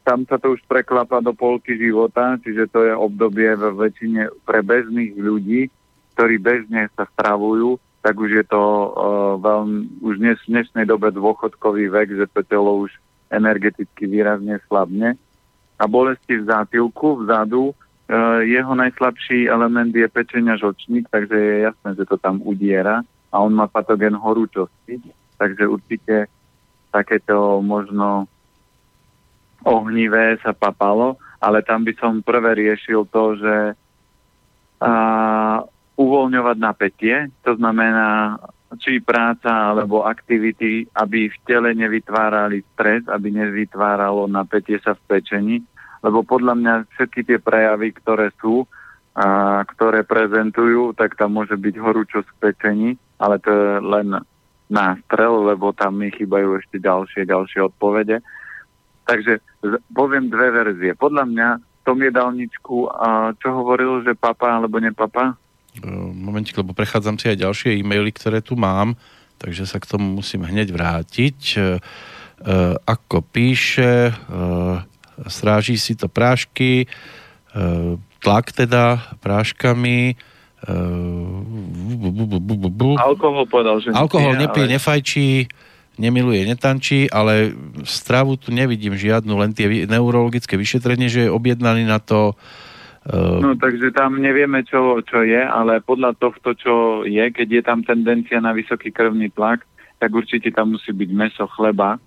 tam 0.04 0.26
sa 0.26 0.42
to 0.42 0.58
už 0.58 0.62
preklapa 0.66 1.22
do 1.22 1.38
polky 1.38 1.78
života, 1.78 2.38
čiže 2.42 2.70
to 2.74 2.80
je 2.86 2.94
obdobie 2.94 3.54
v 3.54 3.64
väčšine 3.78 4.22
pre 4.44 4.66
bežných 4.66 5.14
ľudí, 5.16 5.70
ktorí 6.18 6.42
bežne 6.42 6.90
sa 6.98 7.06
stravujú, 7.14 7.78
tak 8.04 8.20
už 8.20 8.44
je 8.44 8.46
to 8.46 8.62
uh, 8.62 8.92
veľmi, 9.40 10.04
už 10.04 10.20
dnes, 10.20 10.38
v 10.44 10.60
dnešnej 10.60 10.86
dobe 10.90 11.14
dôchodkový 11.14 11.88
vek, 11.94 12.10
že 12.20 12.26
to 12.36 12.42
telo 12.44 12.84
už 12.84 12.92
energeticky 13.32 14.06
výrazne 14.06 14.60
slabne. 14.68 15.16
A 15.80 15.84
bolesti 15.90 16.38
v 16.38 16.46
zátilku, 16.46 17.24
vzadu, 17.26 17.74
Uh, 17.74 17.83
jeho 18.43 18.74
najslabší 18.76 19.49
element 19.49 19.95
je 19.95 20.07
pečenia 20.07 20.57
žočník, 20.57 21.07
takže 21.09 21.38
je 21.38 21.57
jasné, 21.72 21.89
že 21.95 22.05
to 22.05 22.18
tam 22.18 22.41
udiera. 22.43 23.01
A 23.34 23.36
on 23.41 23.53
má 23.53 23.66
patogen 23.66 24.14
horúčosti, 24.14 25.01
takže 25.38 25.66
určite 25.68 26.30
takéto 26.93 27.57
možno 27.66 28.30
ohnivé 29.66 30.38
sa 30.43 30.53
papalo, 30.53 31.18
ale 31.41 31.66
tam 31.66 31.82
by 31.82 31.93
som 31.97 32.22
prvé 32.22 32.53
riešil 32.53 33.09
to, 33.09 33.24
že 33.41 33.55
uh, 33.74 35.57
uvoľňovať 35.97 36.57
napätie, 36.59 37.18
to 37.41 37.57
znamená 37.57 38.38
či 38.82 39.01
práca 39.01 39.74
alebo 39.74 40.05
aktivity, 40.05 40.89
aby 40.97 41.30
v 41.30 41.38
tele 41.45 41.78
nevytvárali 41.78 42.66
stres, 42.74 43.05
aby 43.05 43.30
nevytváralo 43.30 44.26
napätie 44.26 44.82
sa 44.82 44.97
v 44.97 45.01
pečení, 45.05 45.55
lebo 46.04 46.22
podľa 46.22 46.54
mňa 46.60 46.74
všetky 46.93 47.24
tie 47.24 47.39
prejavy, 47.39 47.95
ktoré 47.95 48.30
sú, 48.38 48.68
a, 49.16 49.64
ktoré 49.64 50.04
prezentujú, 50.04 50.93
tak 50.93 51.16
tam 51.16 51.39
môže 51.39 51.56
byť 51.56 51.76
horúčosť 51.80 52.30
v 52.38 52.39
ale 53.18 53.36
to 53.39 53.49
je 53.49 53.68
len 53.80 54.08
nástrel, 54.68 55.47
lebo 55.47 55.72
tam 55.72 56.04
mi 56.04 56.12
chýbajú 56.12 56.60
ešte 56.60 56.78
ďalšie, 56.84 57.24
ďalšie 57.24 57.60
odpovede. 57.72 58.20
Takže 59.04 59.39
poviem 59.91 60.28
dve 60.32 60.47
verzie. 60.51 60.91
Podľa 60.95 61.24
mňa 61.28 61.47
tom 61.84 61.99
jedálničku, 61.99 62.88
a 62.89 63.36
čo 63.38 63.51
hovoril, 63.51 64.08
že 64.08 64.16
papa 64.16 64.56
alebo 64.56 64.80
nepapa? 64.80 65.36
Momentík, 66.16 66.56
lebo 66.56 66.72
prechádzam 66.72 67.20
si 67.20 67.28
aj 67.28 67.43
ďalšie 67.43 67.76
e-maily, 67.76 68.16
ktoré 68.16 68.39
tu 68.39 68.56
mám, 68.56 68.95
takže 69.38 69.68
sa 69.68 69.84
k 69.84 69.89
tomu 69.91 70.24
musím 70.24 70.47
hneď 70.47 70.72
vrátiť. 70.72 71.39
E, 71.54 71.60
ako 72.88 73.18
píše, 73.28 74.16
e, 75.20 75.30
stráží 75.30 75.78
si 75.78 75.93
to 75.93 76.09
prášky, 76.09 76.86
e, 76.86 76.88
tlak 78.24 78.55
teda 78.55 79.16
práškami, 79.20 80.16
Alkohol 82.95 83.43
povedal, 83.51 83.84
že 83.84 83.91
Alkohol 83.91 84.39
nepije, 84.39 84.64
ale... 84.72 84.74
nefajčí, 84.80 85.51
nemiluje, 85.99 86.47
netančí, 86.47 87.11
ale 87.11 87.51
stravu 87.84 88.39
tu 88.39 88.55
nevidím 88.55 88.95
žiadnu, 88.95 89.34
len 89.36 89.51
tie 89.51 89.68
neurologické 89.86 90.55
vyšetrenie, 90.55 91.11
že 91.11 91.28
je 91.28 91.36
objednaný 91.36 91.84
na 91.84 91.99
to. 91.99 92.39
Uh... 93.03 93.43
No 93.43 93.59
takže 93.59 93.91
tam 93.91 94.24
nevieme, 94.24 94.64
čo, 94.64 95.03
čo 95.03 95.28
je, 95.28 95.43
ale 95.43 95.84
podľa 95.84 96.16
tohto, 96.16 96.55
čo 96.55 96.74
je, 97.03 97.28
keď 97.36 97.47
je 97.59 97.61
tam 97.61 97.84
tendencia 97.84 98.39
na 98.39 98.55
vysoký 98.55 98.89
krvný 98.89 99.36
tlak, 99.36 99.68
tak 99.99 100.16
určite 100.16 100.47
tam 100.55 100.80
musí 100.80 100.95
byť 100.95 101.09
meso, 101.11 101.43
chleba 101.59 101.99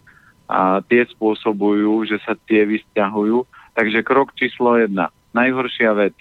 a 0.46 0.80
tie 0.86 1.02
spôsobujú, 1.10 2.06
že 2.06 2.22
sa 2.22 2.38
tie 2.46 2.62
vysťahujú. 2.64 3.44
Takže 3.76 4.00
krok 4.06 4.32
číslo 4.38 4.78
jedna. 4.78 5.12
Najhoršia 5.36 5.92
vec. 5.92 6.14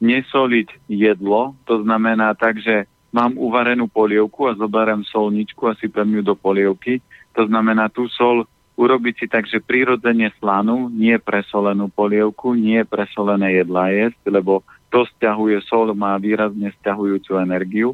Nesoliť 0.00 0.88
jedlo, 0.88 1.54
to 1.68 1.84
znamená 1.84 2.32
tak, 2.32 2.56
že 2.56 2.88
mám 3.12 3.36
uvarenú 3.36 3.84
polievku 3.84 4.48
a 4.48 4.56
zoberiem 4.56 5.04
solničku 5.04 5.68
a 5.68 5.76
sypem 5.76 6.08
ju 6.18 6.22
do 6.24 6.32
polievky. 6.32 7.04
To 7.36 7.44
znamená 7.44 7.92
tú 7.92 8.08
sol 8.08 8.48
urobiť 8.80 9.14
si 9.20 9.26
tak, 9.28 9.44
že 9.44 9.60
prirodzene 9.60 10.32
slanú, 10.40 10.88
nie 10.88 11.20
presolenú 11.20 11.92
polievku, 11.92 12.56
nie 12.56 12.80
presolené 12.88 13.60
jedlá 13.60 13.92
jesť, 13.92 14.20
lebo 14.24 14.64
to 14.88 15.04
stiahuje 15.14 15.60
sol, 15.68 15.92
má 15.92 16.16
výrazne 16.16 16.72
stiahujúcu 16.80 17.36
energiu. 17.36 17.92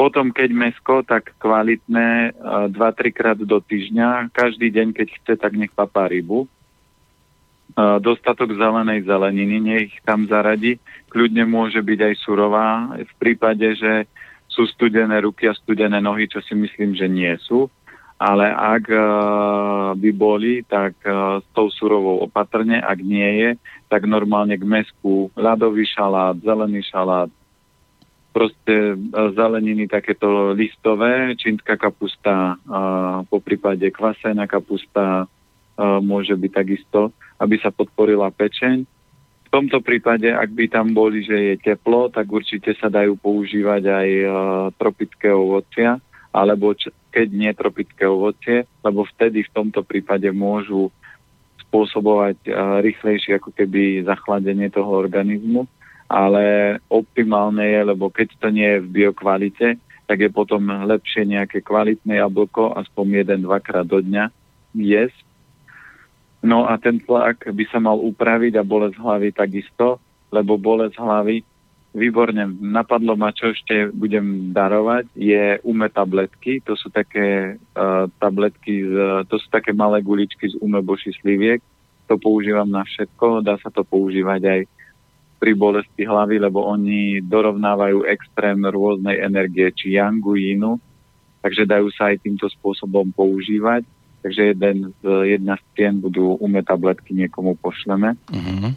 Potom, 0.00 0.32
keď 0.32 0.48
mesko, 0.56 1.04
tak 1.04 1.36
kvalitné 1.36 2.32
2-3 2.72 3.12
krát 3.12 3.36
do 3.36 3.60
týždňa. 3.60 4.32
Každý 4.32 4.72
deň, 4.72 4.96
keď 4.96 5.08
chce, 5.20 5.32
tak 5.36 5.52
nech 5.52 5.76
papá 5.76 6.08
rybu 6.08 6.48
dostatok 7.76 8.58
zelenej 8.58 9.06
zeleniny, 9.06 9.56
nech 9.62 9.90
tam 10.02 10.26
zaradi. 10.26 10.78
Kľudne 11.10 11.46
môže 11.46 11.78
byť 11.78 12.00
aj 12.02 12.14
surová 12.22 12.94
v 12.98 13.12
prípade, 13.18 13.66
že 13.78 14.06
sú 14.50 14.66
studené 14.66 15.22
ruky 15.22 15.46
a 15.46 15.54
studené 15.54 16.02
nohy, 16.02 16.26
čo 16.26 16.42
si 16.42 16.58
myslím, 16.58 16.98
že 16.98 17.06
nie 17.06 17.30
sú. 17.46 17.70
Ale 18.20 18.52
ak 18.52 18.84
uh, 18.92 19.00
by 19.96 20.10
boli, 20.12 20.60
tak 20.68 20.92
s 21.40 21.46
tou 21.56 21.72
surovou 21.72 22.20
opatrne, 22.20 22.76
ak 22.76 23.00
nie 23.00 23.30
je, 23.40 23.50
tak 23.88 24.04
normálne 24.04 24.60
k 24.60 24.64
mesku 24.66 25.32
ľadový 25.32 25.88
šalát, 25.88 26.36
zelený 26.44 26.84
šalát, 26.84 27.32
proste 28.30 28.94
uh, 28.94 29.30
zeleniny 29.34 29.90
takéto 29.90 30.54
listové, 30.54 31.34
čínska 31.34 31.74
kapusta, 31.74 32.56
po 33.26 33.38
prípade 33.42 33.86
kvasená 33.90 34.46
kapusta, 34.46 35.26
uh, 35.26 35.98
môže 35.98 36.34
byť 36.38 36.52
takisto 36.54 37.10
aby 37.40 37.56
sa 37.58 37.72
podporila 37.72 38.28
pečeň. 38.28 38.84
V 38.84 39.48
tomto 39.50 39.82
prípade, 39.82 40.30
ak 40.30 40.52
by 40.54 40.70
tam 40.70 40.94
boli, 40.94 41.26
že 41.26 41.34
je 41.34 41.74
teplo, 41.74 42.06
tak 42.12 42.30
určite 42.30 42.70
sa 42.78 42.86
dajú 42.86 43.18
používať 43.18 43.82
aj 43.82 44.08
uh, 44.22 44.32
tropické 44.78 45.32
ovocia, 45.34 45.98
alebo 46.30 46.76
č- 46.76 46.94
keď 47.10 47.26
nie 47.34 47.50
tropické 47.56 48.06
ovocie, 48.06 48.68
lebo 48.86 49.02
vtedy 49.10 49.42
v 49.42 49.50
tomto 49.50 49.82
prípade 49.82 50.30
môžu 50.30 50.94
spôsobovať 51.66 52.50
rýchlejšie 52.82 53.38
ako 53.38 53.50
keby 53.54 54.02
zachladenie 54.02 54.70
toho 54.70 54.90
organizmu, 54.90 55.66
ale 56.10 56.76
optimálne 56.90 57.62
je, 57.62 57.80
lebo 57.86 58.10
keď 58.10 58.34
to 58.42 58.48
nie 58.50 58.66
je 58.66 58.82
v 58.82 58.88
biokvalite, 58.90 59.78
tak 60.10 60.18
je 60.18 60.30
potom 60.34 60.66
lepšie 60.66 61.22
nejaké 61.22 61.62
kvalitné 61.62 62.18
jablko 62.18 62.74
aspoň 62.74 63.22
jeden, 63.22 63.46
dvakrát 63.46 63.86
do 63.86 64.02
dňa 64.02 64.34
jesť, 64.74 65.30
No 66.40 66.64
a 66.64 66.80
ten 66.80 66.96
tlak 67.00 67.44
by 67.44 67.64
sa 67.68 67.78
mal 67.84 68.00
upraviť 68.00 68.56
a 68.56 68.64
bolesť 68.64 68.96
hlavy 68.96 69.28
takisto, 69.36 70.00
lebo 70.32 70.56
bolesť 70.56 70.96
hlavy, 70.96 71.44
výborne, 71.92 72.48
napadlo 72.64 73.12
ma, 73.12 73.34
čo 73.34 73.52
ešte 73.52 73.92
budem 73.92 74.54
darovať, 74.54 75.10
je 75.12 75.60
ume 75.66 75.90
tabletky, 75.92 76.64
to 76.64 76.78
sú 76.78 76.88
také 76.88 77.58
uh, 77.76 78.08
tabletky, 78.22 78.88
z, 78.88 78.94
to 79.28 79.36
sú 79.36 79.46
také 79.52 79.76
malé 79.76 80.00
guličky 80.00 80.48
z 80.48 80.56
ume 80.64 80.80
bošisliviek, 80.80 81.60
to 82.08 82.14
používam 82.16 82.70
na 82.70 82.86
všetko, 82.88 83.44
dá 83.44 83.60
sa 83.60 83.68
to 83.68 83.84
používať 83.84 84.40
aj 84.48 84.60
pri 85.40 85.56
bolesti 85.56 86.04
hlavy, 86.04 86.36
lebo 86.36 86.68
oni 86.68 87.24
dorovnávajú 87.24 88.04
extrém 88.04 88.60
rôznej 88.60 89.24
energie, 89.24 89.72
či 89.72 89.96
yangu, 89.96 90.36
yinu, 90.36 90.76
takže 91.40 91.64
dajú 91.64 91.88
sa 91.96 92.12
aj 92.12 92.20
týmto 92.20 92.46
spôsobom 92.52 93.08
používať 93.16 93.88
takže 94.22 94.42
jeden 94.52 94.92
z, 95.00 95.02
jedna 95.36 95.56
z 95.56 95.62
tien 95.76 95.94
budú 96.00 96.36
umé 96.36 96.60
tabletky, 96.60 97.16
niekomu 97.16 97.56
pošleme. 97.56 98.16
Uh-huh. 98.28 98.72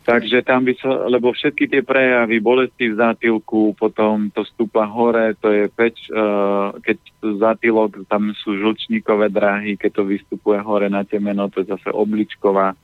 Takže 0.00 0.42
tam 0.42 0.66
by 0.66 0.74
sa, 0.80 1.06
lebo 1.06 1.30
všetky 1.30 1.70
tie 1.70 1.82
prejavy, 1.86 2.42
bolesti 2.42 2.90
v 2.90 2.98
zátilku, 2.98 3.78
potom 3.78 4.32
to 4.34 4.42
stúpa 4.42 4.88
hore, 4.90 5.38
to 5.38 5.54
je 5.54 5.64
peč, 5.70 5.94
uh, 6.10 6.74
keď 6.82 6.98
zátilok, 7.22 8.10
tam 8.10 8.34
sú 8.42 8.58
žlčníkové 8.58 9.30
dráhy, 9.30 9.78
keď 9.78 10.02
to 10.02 10.04
vystupuje 10.08 10.58
hore 10.58 10.90
na 10.90 11.06
temeno, 11.06 11.46
to 11.46 11.62
je 11.62 11.70
zase 11.70 11.94
obličková. 11.94 12.74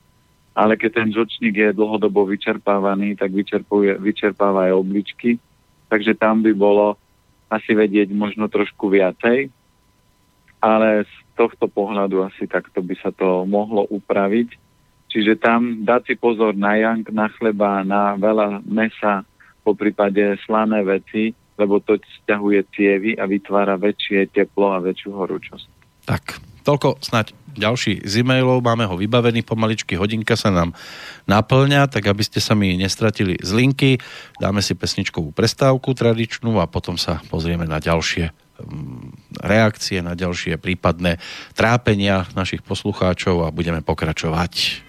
Ale 0.57 0.73
keď 0.73 1.05
ten 1.05 1.09
žlčník 1.13 1.53
je 1.53 1.77
dlhodobo 1.77 2.25
vyčerpávaný, 2.25 3.13
tak 3.13 3.29
vyčerpuje, 3.29 4.01
vyčerpáva 4.01 4.73
aj 4.73 4.73
obličky. 4.73 5.37
Takže 5.85 6.17
tam 6.17 6.41
by 6.41 6.51
bolo 6.57 6.97
asi 7.53 7.77
vedieť 7.77 8.09
možno 8.09 8.49
trošku 8.49 8.89
viacej. 8.89 9.53
Ale 10.57 11.05
z 11.05 11.13
tohto 11.37 11.69
pohľadu 11.69 12.25
asi 12.25 12.49
takto 12.49 12.81
by 12.81 12.97
sa 12.97 13.13
to 13.13 13.45
mohlo 13.45 13.85
upraviť. 13.85 14.57
Čiže 15.13 15.37
tam 15.37 15.85
dať 15.85 16.01
si 16.09 16.15
pozor 16.17 16.57
na 16.57 16.73
jank, 16.73 17.13
na 17.13 17.29
chleba, 17.37 17.85
na 17.85 18.17
veľa 18.17 18.65
mesa, 18.65 19.21
po 19.61 19.77
prípade 19.77 20.41
slané 20.47 20.81
veci, 20.81 21.37
lebo 21.59 21.77
to 21.83 22.01
stiahuje 22.23 22.65
cievy 22.73 23.13
a 23.13 23.29
vytvára 23.29 23.77
väčšie 23.77 24.33
teplo 24.33 24.73
a 24.73 24.81
väčšiu 24.81 25.11
horúčosť. 25.13 25.67
Tak, 26.07 26.39
toľko 26.63 26.97
snať 27.03 27.35
ďalší 27.57 28.05
z 28.05 28.23
e-mailov, 28.23 28.61
máme 28.61 28.85
ho 28.85 28.95
vybavený, 28.95 29.43
pomaličky 29.43 29.97
hodinka 29.97 30.37
sa 30.37 30.53
nám 30.53 30.77
naplňa, 31.25 31.89
tak 31.89 32.07
aby 32.07 32.23
ste 32.23 32.37
sa 32.37 32.53
mi 32.53 32.77
nestratili 32.77 33.35
z 33.41 33.51
linky, 33.51 33.91
dáme 34.39 34.61
si 34.61 34.77
pesničkovú 34.77 35.35
prestávku 35.35 35.91
tradičnú 35.97 36.61
a 36.61 36.69
potom 36.69 36.95
sa 36.95 37.19
pozrieme 37.27 37.65
na 37.65 37.81
ďalšie 37.81 38.47
Mm, 38.57 39.13
reakcie 39.37 40.01
na 40.01 40.17
ďalšie 40.17 40.57
prípadné 40.57 41.21
trápenia 41.53 42.25
našich 42.33 42.65
poslucháčov 42.65 43.45
a 43.45 43.53
budeme 43.53 43.85
pokračovať. 43.85 44.86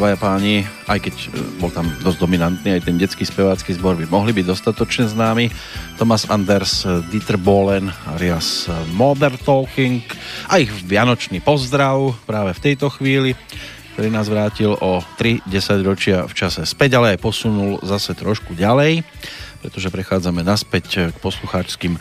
Dvaja 0.00 0.16
páni, 0.16 0.64
aj 0.88 0.96
keď 0.96 1.14
e, 1.20 1.28
bol 1.60 1.68
tam 1.68 1.84
dosť 2.00 2.24
dominantný, 2.24 2.72
aj 2.72 2.88
ten 2.88 2.96
detský 2.96 3.28
spevácky 3.28 3.76
zbor 3.76 4.00
by 4.00 4.08
mohli 4.08 4.32
byť 4.32 4.48
dostatočne 4.48 5.04
známi. 5.12 5.52
Thomas 6.00 6.24
Anders, 6.24 6.88
e, 6.88 7.04
Dieter 7.12 7.36
Bohlen, 7.36 7.92
Arias 8.16 8.64
e, 8.64 8.72
Modern 8.96 9.36
Talking 9.36 10.00
a 10.48 10.56
ich 10.56 10.72
vianočný 10.88 11.44
pozdrav 11.44 12.16
práve 12.24 12.56
v 12.56 12.72
tejto 12.72 12.88
chvíli 12.88 13.36
ktorý 13.92 14.08
nás 14.08 14.32
vrátil 14.32 14.72
o 14.80 15.04
3 15.20 15.44
10 15.44 15.84
ročia 15.84 16.24
v 16.24 16.32
čase 16.32 16.64
späť, 16.64 16.96
ale 16.96 17.12
aj 17.12 17.20
posunul 17.20 17.84
zase 17.84 18.16
trošku 18.16 18.56
ďalej, 18.56 19.04
pretože 19.60 19.92
prechádzame 19.92 20.40
naspäť 20.40 21.12
k 21.12 21.16
poslucháčským 21.20 22.00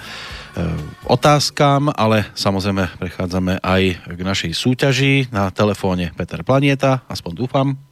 otázkam, 1.03 1.91
ale 1.91 2.31
samozrejme 2.37 2.99
prechádzame 2.99 3.59
aj 3.59 3.81
k 4.15 4.21
našej 4.21 4.51
súťaži 4.55 5.13
na 5.33 5.51
telefóne 5.51 6.15
Peter 6.15 6.39
Planieta, 6.45 7.03
aspoň 7.11 7.31
dúfam. 7.35 7.88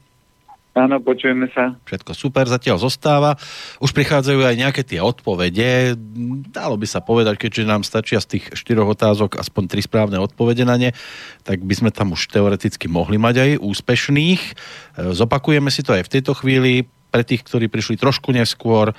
Áno, 0.78 1.02
počujeme 1.02 1.50
sa. 1.58 1.74
Všetko 1.90 2.14
super, 2.14 2.46
zatiaľ 2.46 2.78
zostáva. 2.78 3.34
Už 3.82 3.98
prichádzajú 3.98 4.46
aj 4.46 4.62
nejaké 4.62 4.86
tie 4.86 5.02
odpovede. 5.02 5.98
Dalo 6.54 6.78
by 6.78 6.86
sa 6.86 7.02
povedať, 7.02 7.42
keďže 7.42 7.66
nám 7.66 7.82
stačia 7.82 8.22
z 8.22 8.38
tých 8.38 8.54
štyroch 8.54 8.94
otázok 8.94 9.42
aspoň 9.42 9.74
tri 9.74 9.82
správne 9.82 10.22
odpovede 10.22 10.70
na 10.70 10.78
ne, 10.78 10.94
tak 11.42 11.66
by 11.66 11.74
sme 11.74 11.90
tam 11.90 12.14
už 12.14 12.30
teoreticky 12.30 12.86
mohli 12.86 13.18
mať 13.18 13.36
aj 13.42 13.52
úspešných. 13.58 14.42
Zopakujeme 15.18 15.74
si 15.74 15.82
to 15.82 15.98
aj 15.98 16.06
v 16.06 16.14
tejto 16.14 16.38
chvíli. 16.38 16.86
Pre 17.08 17.24
tých, 17.26 17.42
ktorí 17.42 17.72
prišli 17.72 17.96
trošku 17.98 18.30
neskôr, 18.36 18.94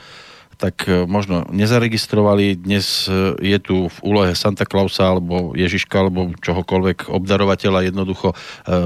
tak 0.59 0.91
e, 0.91 1.07
možno 1.07 1.47
nezaregistrovali. 1.55 2.59
Dnes 2.59 3.07
e, 3.07 3.39
je 3.39 3.59
tu 3.63 3.87
v 3.87 3.99
úlohe 4.03 4.35
Santa 4.35 4.67
Clausa 4.67 5.15
alebo 5.15 5.55
Ježiška 5.55 5.95
alebo 6.03 6.35
čohokoľvek 6.35 7.15
obdarovateľa 7.15 7.87
jednoducho 7.87 8.35
e, 8.35 8.37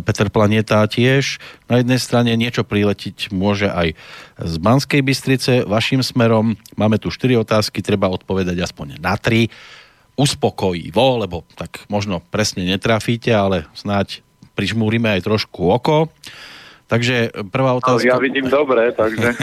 Peter 0.04 0.28
Planeta 0.28 0.84
tiež. 0.84 1.40
Na 1.72 1.80
jednej 1.80 1.96
strane 1.96 2.36
niečo 2.36 2.68
priletiť 2.68 3.32
môže 3.32 3.72
aj 3.72 3.96
z 4.36 4.54
Banskej 4.60 5.00
Bystrice 5.00 5.52
vašim 5.64 6.04
smerom. 6.04 6.60
Máme 6.76 7.00
tu 7.00 7.08
4 7.08 7.40
otázky, 7.40 7.80
treba 7.80 8.12
odpovedať 8.12 8.60
aspoň 8.60 9.00
na 9.00 9.16
3 9.16 9.48
uspokojivo, 10.20 11.24
lebo 11.24 11.48
tak 11.56 11.88
možno 11.88 12.20
presne 12.20 12.68
netrafíte, 12.68 13.32
ale 13.32 13.64
snáď 13.72 14.20
prižmúrime 14.52 15.08
aj 15.08 15.24
trošku 15.24 15.72
oko. 15.72 16.12
Takže 16.92 17.32
prvá 17.48 17.72
otázka... 17.80 18.04
ja 18.04 18.20
vidím 18.20 18.52
dobre, 18.52 18.92
takže... 18.92 19.32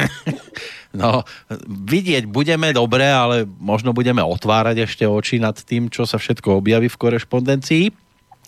No, 0.90 1.22
vidieť 1.70 2.26
budeme 2.26 2.74
dobre, 2.74 3.06
ale 3.06 3.46
možno 3.46 3.94
budeme 3.94 4.26
otvárať 4.26 4.90
ešte 4.90 5.06
oči 5.06 5.38
nad 5.38 5.54
tým, 5.54 5.86
čo 5.86 6.10
sa 6.10 6.18
všetko 6.18 6.66
objaví 6.66 6.90
v 6.90 6.98
korešpondencii. 6.98 7.94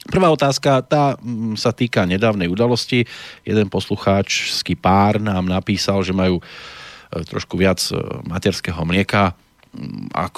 Prvá 0.09 0.33
otázka, 0.33 0.81
tá 0.81 1.21
mm, 1.21 1.53
sa 1.53 1.69
týka 1.69 2.01
nedávnej 2.09 2.49
udalosti. 2.49 3.05
Jeden 3.45 3.69
poslucháčský 3.69 4.73
pár 4.73 5.21
nám 5.21 5.45
napísal, 5.45 6.01
že 6.01 6.17
majú 6.17 6.41
e, 6.41 6.43
trošku 7.29 7.61
viac 7.61 7.77
e, 7.93 8.01
materského 8.25 8.81
mlieka, 8.89 9.37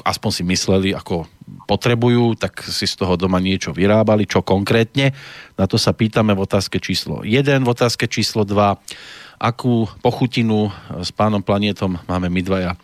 aspoň 0.05 0.31
si 0.31 0.43
mysleli, 0.45 0.89
ako 0.93 1.25
potrebujú, 1.65 2.37
tak 2.37 2.61
si 2.61 2.85
z 2.85 2.95
toho 3.01 3.17
doma 3.17 3.41
niečo 3.41 3.73
vyrábali, 3.73 4.29
čo 4.29 4.45
konkrétne. 4.45 5.11
Na 5.57 5.65
to 5.65 5.81
sa 5.81 5.91
pýtame 5.91 6.37
v 6.37 6.45
otázke 6.45 6.77
číslo 6.77 7.25
1, 7.25 7.65
v 7.65 7.69
otázke 7.69 8.05
číslo 8.05 8.45
2 8.45 8.77
akú 9.43 9.91
pochutinu 9.99 10.71
s 11.03 11.11
pánom 11.11 11.43
Planetom 11.43 11.99
máme 12.07 12.31
my 12.31 12.41
dvaja 12.47 12.71
e, 12.71 12.77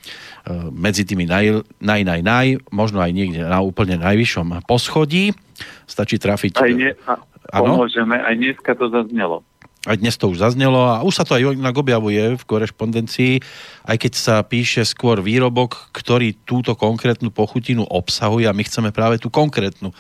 medzi 0.76 1.08
tými 1.08 1.24
naj, 1.24 1.64
naj, 1.80 2.02
naj, 2.04 2.20
naj, 2.20 2.47
možno 2.68 3.00
aj 3.00 3.16
niekde 3.16 3.47
na 3.47 3.64
úplne 3.64 3.95
najvyššom 3.95 4.68
poschodí. 4.68 5.32
Stačí 5.88 6.20
trafiť... 6.20 6.60
Aj 6.60 6.74
ne, 6.76 6.91
a, 7.08 7.58
pomôžeme, 7.64 8.20
aj 8.20 8.36
dneska 8.36 8.76
to 8.76 8.91
zaznelo. 8.91 9.47
Aj 9.89 9.97
dnes 9.97 10.13
to 10.13 10.29
už 10.29 10.37
zaznelo 10.37 10.85
a 10.85 11.01
už 11.01 11.17
sa 11.17 11.25
to 11.25 11.33
aj 11.33 11.57
inak 11.57 11.73
objavuje 11.73 12.37
v 12.37 12.43
korešpondencii, 12.45 13.41
aj 13.89 13.97
keď 13.97 14.13
sa 14.13 14.35
píše 14.45 14.85
skôr 14.85 15.17
výrobok, 15.17 15.89
ktorý 15.89 16.37
túto 16.45 16.77
konkrétnu 16.77 17.33
pochutinu 17.33 17.89
obsahuje 17.89 18.45
a 18.45 18.53
my 18.53 18.61
chceme 18.61 18.93
práve 18.93 19.17
tú 19.17 19.33
konkrétnu 19.33 19.89
e, 19.89 19.95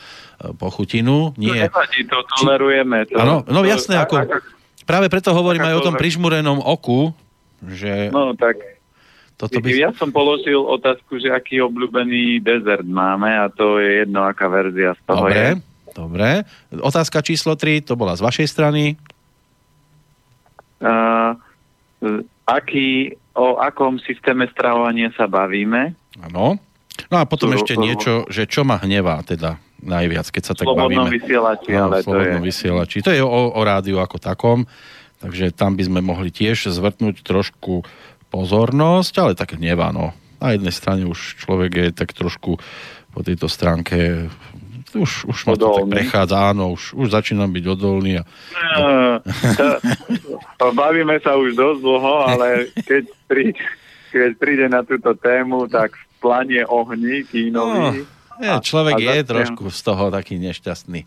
pochutinu. 0.53 1.33
Nie... 1.41 1.65
To 1.65 1.73
nevadí, 1.73 2.01
to 2.05 2.21
tolerujeme. 2.37 3.09
To, 3.09 3.17
ano, 3.17 3.35
no 3.49 3.65
jasné, 3.65 3.97
ako... 3.97 4.21
ako 4.21 4.37
práve 4.85 5.09
preto 5.09 5.33
hovorím 5.33 5.65
aj 5.65 5.75
o 5.81 5.85
tom 5.85 5.97
prižmurenom 5.97 6.61
oku, 6.61 7.09
že... 7.65 8.13
No 8.13 8.37
tak, 8.37 8.57
toto 9.39 9.61
by... 9.61 9.69
Ja 9.71 9.93
som 9.95 10.11
položil 10.11 10.57
otázku, 10.57 11.21
že 11.21 11.31
aký 11.31 11.63
obľúbený 11.63 12.43
dezert 12.43 12.83
máme 12.83 13.29
a 13.29 13.47
to 13.47 13.77
je 13.79 14.03
jedno, 14.03 14.25
aká 14.25 14.51
verzia 14.51 14.97
z 14.97 15.01
toho 15.05 15.25
dobre, 15.29 15.37
je. 15.37 15.49
Dobre, 15.95 16.29
Otázka 16.75 17.21
číslo 17.21 17.53
3, 17.53 17.87
to 17.87 17.93
bola 17.95 18.19
z 18.19 18.21
vašej 18.25 18.47
strany. 18.51 18.97
Uh, 20.79 21.35
aký, 22.47 23.13
o 23.35 23.59
akom 23.59 23.99
systéme 23.99 24.47
stravovania 24.49 25.11
sa 25.13 25.27
bavíme? 25.27 25.93
Áno. 26.23 26.57
No 27.07 27.15
a 27.15 27.23
potom 27.23 27.55
to, 27.55 27.63
ešte 27.63 27.79
to, 27.79 27.81
niečo, 27.83 28.13
že 28.27 28.43
čo 28.43 28.67
ma 28.67 28.75
hnevá 28.79 29.23
teda 29.23 29.55
najviac, 29.79 30.27
keď 30.27 30.43
sa 30.43 30.53
tak 30.55 30.67
bavíme. 30.67 31.07
vysielači, 31.07 31.71
no, 31.71 31.87
ale 31.87 32.03
to 32.03 32.19
je... 32.19 32.31
vysielači. 32.43 32.97
To 33.03 33.11
je 33.15 33.23
o, 33.23 33.55
o 33.55 33.61
rádiu 33.63 34.03
ako 34.03 34.19
takom, 34.19 34.67
takže 35.23 35.55
tam 35.55 35.79
by 35.79 35.83
sme 35.87 35.99
mohli 36.03 36.29
tiež 36.31 36.67
zvrtnúť 36.67 37.23
trošku 37.23 37.87
pozornosť, 38.29 39.13
ale 39.23 39.31
tak 39.39 39.55
nevá, 39.55 39.95
no. 39.95 40.11
Na 40.39 40.55
jednej 40.55 40.75
strane 40.75 41.03
už 41.07 41.39
človek 41.39 41.71
je 41.75 41.87
tak 41.95 42.11
trošku 42.15 42.59
po 43.09 43.19
tejto 43.23 43.47
stránke 43.47 44.29
už, 44.95 45.29
už 45.29 45.39
ma 45.45 45.53
to 45.59 45.73
tak 45.73 45.89
prechádza, 45.89 46.55
áno, 46.55 46.73
už, 46.73 46.97
už 46.97 47.07
začínam 47.13 47.51
byť 47.53 47.65
odolný. 47.69 48.21
A... 48.21 48.25
No, 50.59 50.65
bavíme 50.73 51.19
sa 51.21 51.37
už 51.37 51.53
dosť 51.53 51.79
dlho, 51.83 52.15
ale 52.25 52.47
keď 52.87 53.03
príde, 53.29 53.61
keď 54.09 54.31
príde 54.39 54.65
na 54.69 54.81
túto 54.81 55.13
tému, 55.13 55.69
tak 55.69 55.93
planie 56.19 56.65
ohni 56.67 57.23
kínový. 57.27 58.03
No 58.39 58.39
je, 58.39 58.51
človek 58.63 58.95
a 58.95 58.99
je 58.99 59.19
začnem... 59.19 59.29
trošku 59.29 59.65
z 59.67 59.79
toho 59.83 60.03
taký 60.11 60.39
nešťastný. 60.39 61.03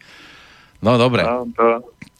No 0.82 1.00
dobre. 1.00 1.24
No, 1.24 1.48
to, 1.56 1.66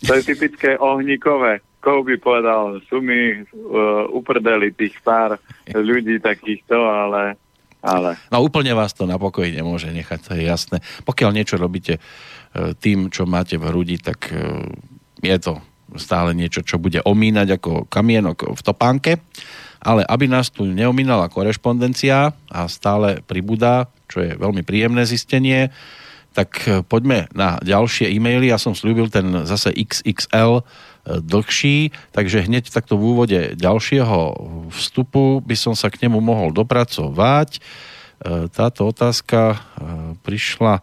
to 0.06 0.12
je 0.16 0.22
typické 0.22 0.78
ohníkové. 0.80 1.60
Koho 1.82 2.06
by 2.06 2.14
povedal, 2.22 2.78
sú 2.86 3.02
mi 3.02 3.42
uh, 3.42 4.06
uprdeli 4.14 4.70
tých 4.70 4.94
pár 5.02 5.34
ľudí 5.66 6.22
takýchto, 6.22 6.78
ale, 6.78 7.34
ale... 7.82 8.16
No 8.30 8.40
úplne 8.40 8.72
vás 8.72 8.94
to 8.94 9.04
na 9.04 9.18
pokoji 9.18 9.52
nemôže 9.52 9.90
nechať, 9.90 10.18
to 10.22 10.32
je 10.38 10.46
jasné. 10.46 10.78
Pokiaľ 11.02 11.30
niečo 11.34 11.58
robíte 11.58 11.98
uh, 11.98 12.72
tým, 12.78 13.10
čo 13.10 13.26
máte 13.26 13.58
v 13.58 13.68
hrudi, 13.68 13.98
tak 13.98 14.30
uh, 14.30 14.64
je 15.18 15.36
to 15.42 15.58
stále 15.98 16.32
niečo, 16.32 16.64
čo 16.64 16.80
bude 16.80 17.04
omínať 17.04 17.60
ako 17.60 17.90
kamienok 17.90 18.56
v 18.56 18.62
topánke. 18.64 19.12
Ale 19.82 20.06
aby 20.06 20.30
nás 20.30 20.46
tu 20.48 20.62
neomínala 20.62 21.26
korešpondencia 21.26 22.30
a 22.54 22.60
stále 22.70 23.18
pribúda 23.26 23.90
čo 24.12 24.20
je 24.20 24.36
veľmi 24.36 24.60
príjemné 24.60 25.08
zistenie. 25.08 25.72
Tak 26.36 26.50
e, 26.68 26.68
poďme 26.84 27.32
na 27.32 27.56
ďalšie 27.64 28.12
e-maily. 28.12 28.52
Ja 28.52 28.60
som 28.60 28.76
slúbil 28.76 29.08
ten 29.08 29.48
zase 29.48 29.72
XXL 29.72 30.60
e, 30.60 30.62
dlhší, 31.06 31.90
takže 32.14 32.46
hneď 32.46 32.70
takto 32.70 32.94
v 32.94 33.14
úvode 33.14 33.40
ďalšieho 33.58 34.18
vstupu 34.70 35.42
by 35.42 35.56
som 35.58 35.74
sa 35.74 35.90
k 35.90 36.06
nemu 36.06 36.22
mohol 36.22 36.54
dopracovať. 36.54 37.58
E, 37.58 37.60
táto 38.54 38.86
otázka 38.86 39.58
prišla, 40.22 40.78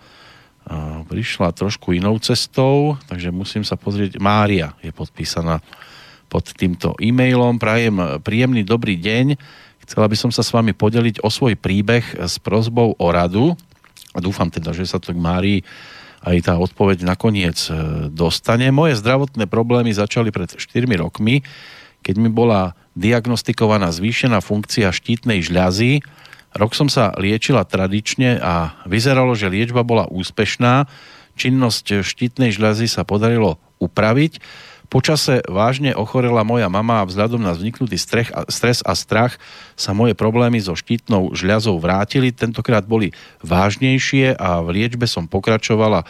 prišla 1.08 1.56
trošku 1.56 1.96
inou 1.96 2.20
cestou, 2.20 3.00
takže 3.08 3.32
musím 3.32 3.64
sa 3.64 3.80
pozrieť. 3.80 4.20
Mária 4.20 4.76
je 4.84 4.92
podpísaná 4.92 5.64
pod 6.30 6.46
týmto 6.54 6.94
e-mailom. 7.02 7.58
Prajem 7.58 8.22
príjemný 8.22 8.62
dobrý 8.62 9.00
deň. 9.00 9.40
Chcela 9.90 10.06
by 10.06 10.18
som 10.20 10.30
sa 10.30 10.46
s 10.46 10.54
vami 10.54 10.78
podeliť 10.78 11.26
o 11.26 11.34
svoj 11.34 11.58
príbeh 11.58 12.22
s 12.22 12.38
prozbou 12.38 12.94
o 12.94 13.08
radu 13.10 13.58
a 14.14 14.22
dúfam 14.22 14.46
teda, 14.46 14.70
že 14.70 14.86
sa 14.86 15.02
to 15.02 15.16
k 15.16 15.18
Márii 15.18 15.60
aj 16.24 16.38
tá 16.52 16.54
odpoveď 16.60 17.08
nakoniec 17.08 17.58
e, 17.68 18.08
dostane. 18.12 18.68
Moje 18.76 19.00
zdravotné 19.00 19.48
problémy 19.48 19.96
začali 19.96 20.32
pred 20.36 20.52
4 20.52 20.60
rokmi, 21.00 21.44
keď 22.04 22.16
mi 22.20 22.30
bola 22.32 22.76
diagnostikovaná 22.96 23.92
zvýšená 23.96 24.44
funkcia 24.44 24.92
štítnej 24.92 25.40
žľazy. 25.44 26.04
Rok 26.56 26.72
som 26.76 26.92
sa 26.92 27.16
liečila 27.16 27.64
tradične 27.64 28.42
a 28.42 28.76
vyzeralo, 28.90 29.38
že 29.38 29.52
liečba 29.52 29.86
bola 29.86 30.10
úspešná. 30.10 30.90
Činnosť 31.40 32.04
štítnej 32.04 32.52
žľazy 32.52 32.92
sa 32.92 33.08
podarilo 33.08 33.62
upraviť 33.80 34.44
Počase 34.90 35.46
vážne 35.46 35.94
ochorela 35.94 36.42
moja 36.42 36.66
mama 36.66 37.06
a 37.06 37.08
vzhľadom 37.08 37.38
na 37.38 37.54
vzniknutý 37.54 37.94
strech 37.94 38.34
a, 38.34 38.50
stres 38.50 38.82
a 38.82 38.98
strach 38.98 39.38
sa 39.78 39.94
moje 39.94 40.18
problémy 40.18 40.58
so 40.58 40.74
štítnou 40.74 41.38
žľazou 41.38 41.78
vrátili. 41.78 42.34
Tentokrát 42.34 42.90
boli 42.90 43.14
vážnejšie 43.46 44.34
a 44.34 44.66
v 44.66 44.82
liečbe 44.82 45.06
som 45.06 45.30
pokračovala 45.30 46.10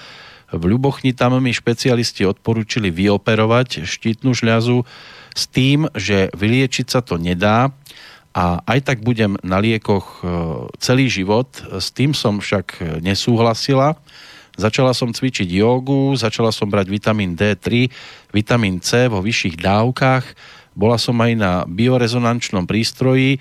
v 0.55 0.63
Ľubochni. 0.63 1.11
Tam 1.11 1.35
mi 1.43 1.51
špecialisti 1.51 2.23
odporúčili 2.23 2.87
vyoperovať 2.87 3.83
štítnu 3.83 4.31
žľazu 4.31 4.87
s 5.35 5.43
tým, 5.51 5.91
že 5.91 6.31
vyliečiť 6.31 6.87
sa 6.87 7.03
to 7.03 7.19
nedá 7.19 7.75
a 8.31 8.63
aj 8.63 8.79
tak 8.87 8.97
budem 9.03 9.35
na 9.43 9.59
liekoch 9.59 10.07
e, 10.07 10.31
celý 10.79 11.11
život. 11.11 11.51
S 11.67 11.91
tým 11.91 12.15
som 12.15 12.39
však 12.39 13.03
nesúhlasila 13.03 13.99
Začala 14.59 14.91
som 14.91 15.15
cvičiť 15.15 15.47
jogu, 15.47 16.11
začala 16.19 16.51
som 16.51 16.67
brať 16.67 16.91
vitamín 16.91 17.31
D3, 17.31 17.87
vitamín 18.35 18.83
C 18.83 19.07
vo 19.07 19.23
vyšších 19.23 19.55
dávkach. 19.55 20.25
bola 20.75 20.99
som 20.99 21.15
aj 21.23 21.31
na 21.39 21.51
biorezonančnom 21.63 22.67
prístroji, 22.67 23.35
e, 23.35 23.39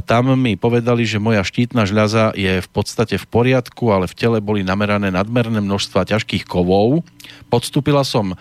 tam 0.00 0.32
mi 0.40 0.56
povedali, 0.56 1.04
že 1.04 1.20
moja 1.20 1.44
štítna 1.44 1.84
žľaza 1.84 2.32
je 2.36 2.64
v 2.64 2.68
podstate 2.72 3.20
v 3.20 3.26
poriadku, 3.28 3.92
ale 3.92 4.08
v 4.08 4.16
tele 4.16 4.38
boli 4.40 4.64
namerané 4.64 5.12
nadmerné 5.12 5.60
množstva 5.60 6.08
ťažkých 6.08 6.48
kovov. 6.48 7.04
Podstúpila 7.52 8.00
som 8.00 8.32
e, 8.32 8.36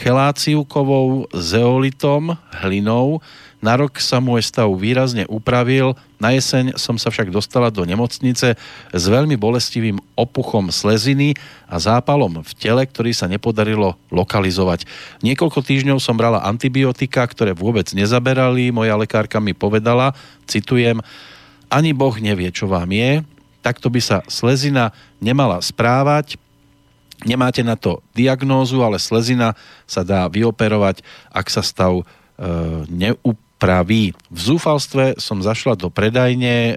cheláciu 0.00 0.64
kovov, 0.64 1.28
zeolitom, 1.36 2.40
hlinou, 2.64 3.20
na 3.58 3.74
rok 3.74 3.98
sa 3.98 4.22
môj 4.22 4.46
stav 4.46 4.70
výrazne 4.70 5.26
upravil, 5.26 5.98
na 6.22 6.34
jeseň 6.34 6.78
som 6.78 6.94
sa 6.94 7.10
však 7.10 7.34
dostala 7.34 7.74
do 7.74 7.82
nemocnice 7.82 8.54
s 8.94 9.04
veľmi 9.10 9.34
bolestivým 9.34 9.98
opuchom 10.14 10.70
sleziny 10.70 11.34
a 11.66 11.82
zápalom 11.82 12.42
v 12.42 12.52
tele, 12.54 12.82
ktorý 12.86 13.10
sa 13.10 13.26
nepodarilo 13.26 13.98
lokalizovať. 14.14 14.86
Niekoľko 15.26 15.58
týždňov 15.62 15.98
som 15.98 16.14
brala 16.14 16.46
antibiotika, 16.46 17.26
ktoré 17.26 17.50
vôbec 17.50 17.90
nezaberali. 17.94 18.70
Moja 18.70 18.94
lekárka 18.94 19.42
mi 19.42 19.54
povedala, 19.58 20.14
citujem, 20.46 21.02
ani 21.66 21.90
Boh 21.90 22.14
nevie, 22.18 22.54
čo 22.54 22.70
vám 22.70 22.94
je, 22.94 23.26
takto 23.58 23.90
by 23.90 24.00
sa 24.00 24.18
slezina 24.30 24.94
nemala 25.18 25.58
správať, 25.58 26.38
Nemáte 27.26 27.66
na 27.66 27.74
to 27.74 27.98
diagnózu, 28.14 28.78
ale 28.78 29.02
slezina 29.02 29.58
sa 29.90 30.06
dá 30.06 30.30
vyoperovať, 30.30 31.02
ak 31.34 31.50
sa 31.50 31.66
stav 31.66 31.98
e, 31.98 32.04
neup- 32.86 33.47
praví. 33.58 34.14
V 34.30 34.38
zúfalstve 34.38 35.18
som 35.18 35.42
zašla 35.42 35.74
do 35.74 35.90
predajne, 35.90 36.56
eh, 36.72 36.76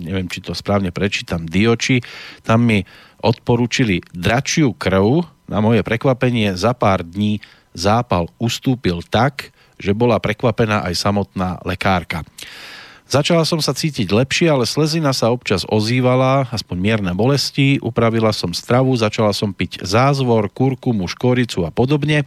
neviem, 0.00 0.26
či 0.26 0.40
to 0.40 0.56
správne 0.56 0.90
prečítam, 0.90 1.44
Dioči, 1.44 2.00
tam 2.42 2.64
mi 2.64 2.82
odporúčili 3.22 4.02
dračiu 4.10 4.74
krv, 4.74 5.22
na 5.46 5.60
moje 5.60 5.84
prekvapenie 5.84 6.56
za 6.56 6.72
pár 6.72 7.04
dní 7.04 7.44
zápal 7.76 8.32
ustúpil 8.40 9.04
tak, 9.04 9.52
že 9.76 9.92
bola 9.92 10.16
prekvapená 10.16 10.80
aj 10.88 10.94
samotná 10.96 11.60
lekárka. 11.68 12.24
Začala 13.12 13.44
som 13.44 13.60
sa 13.60 13.76
cítiť 13.76 14.08
lepšie, 14.08 14.48
ale 14.48 14.64
slezina 14.64 15.12
sa 15.12 15.28
občas 15.28 15.68
ozývala, 15.68 16.48
aspoň 16.48 16.76
mierne 16.80 17.12
bolesti, 17.12 17.76
upravila 17.84 18.32
som 18.32 18.56
stravu, 18.56 18.96
začala 18.96 19.36
som 19.36 19.52
piť 19.52 19.84
zázvor, 19.84 20.48
kurkumu, 20.48 21.04
škoricu 21.04 21.68
a 21.68 21.70
podobne. 21.74 22.24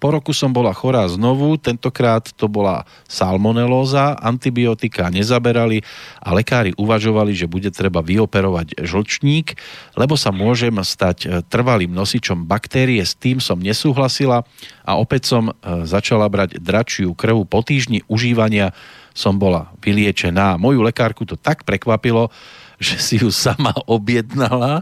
Po 0.00 0.08
roku 0.08 0.32
som 0.32 0.48
bola 0.48 0.72
chorá 0.72 1.04
znovu, 1.12 1.60
tentokrát 1.60 2.24
to 2.32 2.48
bola 2.48 2.88
salmonelóza, 3.04 4.16
antibiotika 4.16 5.12
nezaberali 5.12 5.84
a 6.24 6.32
lekári 6.32 6.72
uvažovali, 6.80 7.36
že 7.36 7.44
bude 7.44 7.68
treba 7.68 8.00
vyoperovať 8.00 8.80
žlčník, 8.80 9.60
lebo 10.00 10.16
sa 10.16 10.32
môžem 10.32 10.72
stať 10.80 11.18
e, 11.22 11.28
trvalým 11.44 11.92
nosičom 11.92 12.48
baktérie. 12.48 13.04
S 13.04 13.12
tým 13.12 13.44
som 13.44 13.60
nesúhlasila 13.60 14.48
a 14.88 14.96
opäť 14.96 15.36
som 15.36 15.52
e, 15.52 15.84
začala 15.84 16.24
brať 16.32 16.56
dračiu 16.56 17.12
krv. 17.12 17.44
Po 17.44 17.60
týždni 17.60 18.00
užívania 18.08 18.72
som 19.12 19.36
bola 19.36 19.68
vyliečená. 19.84 20.56
Moju 20.56 20.80
lekárku 20.80 21.28
to 21.28 21.36
tak 21.36 21.68
prekvapilo, 21.68 22.32
že 22.80 22.96
si 22.96 23.14
ju 23.20 23.28
sama 23.28 23.76
objednala 23.84 24.80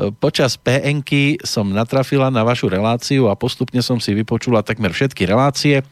Počas 0.00 0.56
pn 0.56 1.04
som 1.44 1.68
natrafila 1.68 2.32
na 2.32 2.40
vašu 2.40 2.72
reláciu 2.72 3.28
a 3.28 3.36
postupne 3.36 3.84
som 3.84 4.00
si 4.00 4.16
vypočula 4.16 4.64
takmer 4.64 4.96
všetky 4.96 5.28
relácie. 5.28 5.84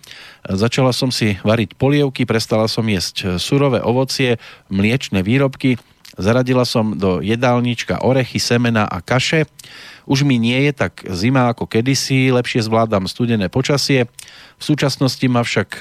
Začala 0.48 0.96
som 0.96 1.12
si 1.12 1.36
variť 1.44 1.76
polievky, 1.76 2.24
prestala 2.24 2.72
som 2.72 2.88
jesť 2.88 3.36
surové 3.36 3.84
ovocie, 3.84 4.40
mliečne 4.72 5.20
výrobky, 5.20 5.76
zaradila 6.16 6.64
som 6.64 6.96
do 6.96 7.20
jedálnička 7.20 8.00
orechy, 8.00 8.40
semena 8.40 8.88
a 8.88 9.04
kaše. 9.04 9.44
Už 10.08 10.24
mi 10.24 10.40
nie 10.40 10.56
je 10.68 10.72
tak 10.72 11.04
zima 11.12 11.52
ako 11.52 11.68
kedysi, 11.68 12.32
lepšie 12.32 12.64
zvládam 12.64 13.04
studené 13.04 13.52
počasie. 13.52 14.08
V 14.56 14.62
súčasnosti 14.64 15.26
ma 15.28 15.44
však 15.44 15.68
e, 15.78 15.80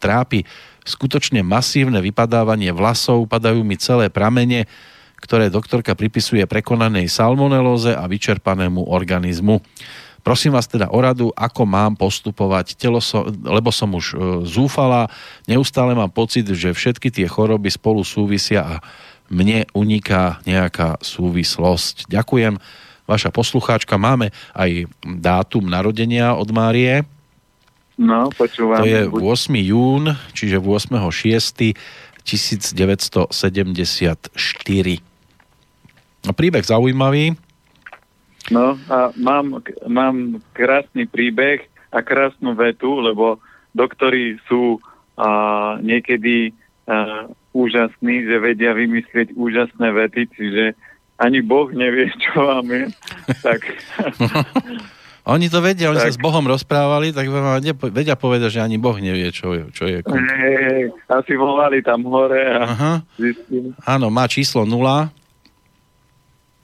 trápi 0.00 0.48
skutočne 0.88 1.44
masívne 1.44 2.00
vypadávanie 2.00 2.72
vlasov, 2.72 3.28
padajú 3.28 3.60
mi 3.60 3.76
celé 3.76 4.08
pramene, 4.08 4.64
ktoré 5.20 5.48
doktorka 5.48 5.96
pripisuje 5.96 6.44
prekonanej 6.44 7.08
salmonelóze 7.08 7.96
a 7.96 8.04
vyčerpanému 8.04 8.88
organizmu. 8.88 9.64
Prosím 10.26 10.58
vás 10.58 10.66
teda 10.66 10.90
o 10.90 10.98
radu, 10.98 11.30
ako 11.38 11.62
mám 11.62 11.94
postupovať, 11.94 12.74
telo 12.74 12.98
so, 12.98 13.30
lebo 13.30 13.70
som 13.70 13.94
už 13.94 14.06
e, 14.10 14.14
zúfala, 14.42 15.06
neustále 15.46 15.94
mám 15.94 16.10
pocit, 16.10 16.50
že 16.50 16.74
všetky 16.74 17.14
tie 17.14 17.30
choroby 17.30 17.70
spolu 17.70 18.02
súvisia 18.02 18.66
a 18.66 18.74
mne 19.30 19.70
uniká 19.70 20.42
nejaká 20.42 20.98
súvislosť. 20.98 22.10
Ďakujem, 22.10 22.58
vaša 23.06 23.30
poslucháčka. 23.30 24.02
Máme 24.02 24.34
aj 24.50 24.90
dátum 25.06 25.70
narodenia 25.70 26.34
od 26.34 26.50
Márie. 26.50 27.06
No, 27.94 28.26
počúvam. 28.34 28.82
To 28.82 28.86
je 28.86 29.06
8. 29.06 29.22
jún, 29.62 30.10
čiže 30.34 30.58
8. 30.58 31.06
6. 31.06 31.78
1974. 32.26 35.05
Príbeh 36.32 36.64
zaujímavý. 36.64 37.36
No 38.50 38.78
a 38.86 39.10
mám, 39.18 39.58
mám 39.90 40.38
krásny 40.54 41.10
príbeh 41.10 41.66
a 41.90 41.98
krásnu 42.02 42.54
vetu, 42.54 43.02
lebo 43.02 43.42
doktori 43.74 44.38
sú 44.46 44.78
a, 45.18 45.78
niekedy 45.82 46.54
a, 46.86 47.26
úžasní, 47.50 48.22
že 48.22 48.36
vedia 48.38 48.70
vymyslieť 48.76 49.34
úžasné 49.34 49.88
vety, 49.90 50.22
čiže 50.36 50.64
ani 51.18 51.40
Boh 51.42 51.72
nevie, 51.72 52.12
čo 52.22 52.32
máme. 52.38 52.92
tak... 53.42 53.60
Oni 55.26 55.50
to 55.50 55.58
vedia, 55.58 55.90
oni 55.90 55.98
tak. 55.98 56.14
sa 56.14 56.14
s 56.14 56.22
Bohom 56.22 56.46
rozprávali, 56.46 57.10
tak 57.10 57.26
vám 57.26 57.58
vedia 57.90 58.14
povedať, 58.14 58.46
že 58.46 58.60
ani 58.62 58.78
Boh 58.78 58.94
nevie, 58.94 59.34
čo 59.34 59.58
je. 59.58 59.66
Čo 59.74 59.90
je 59.90 59.98
hey, 60.06 60.86
asi 61.10 61.34
volali 61.34 61.82
tam 61.82 62.06
hore 62.06 62.46
a 62.46 62.62
Aha. 62.62 62.92
Áno, 63.90 64.06
má 64.06 64.30
číslo 64.30 64.62
0. 64.62 65.10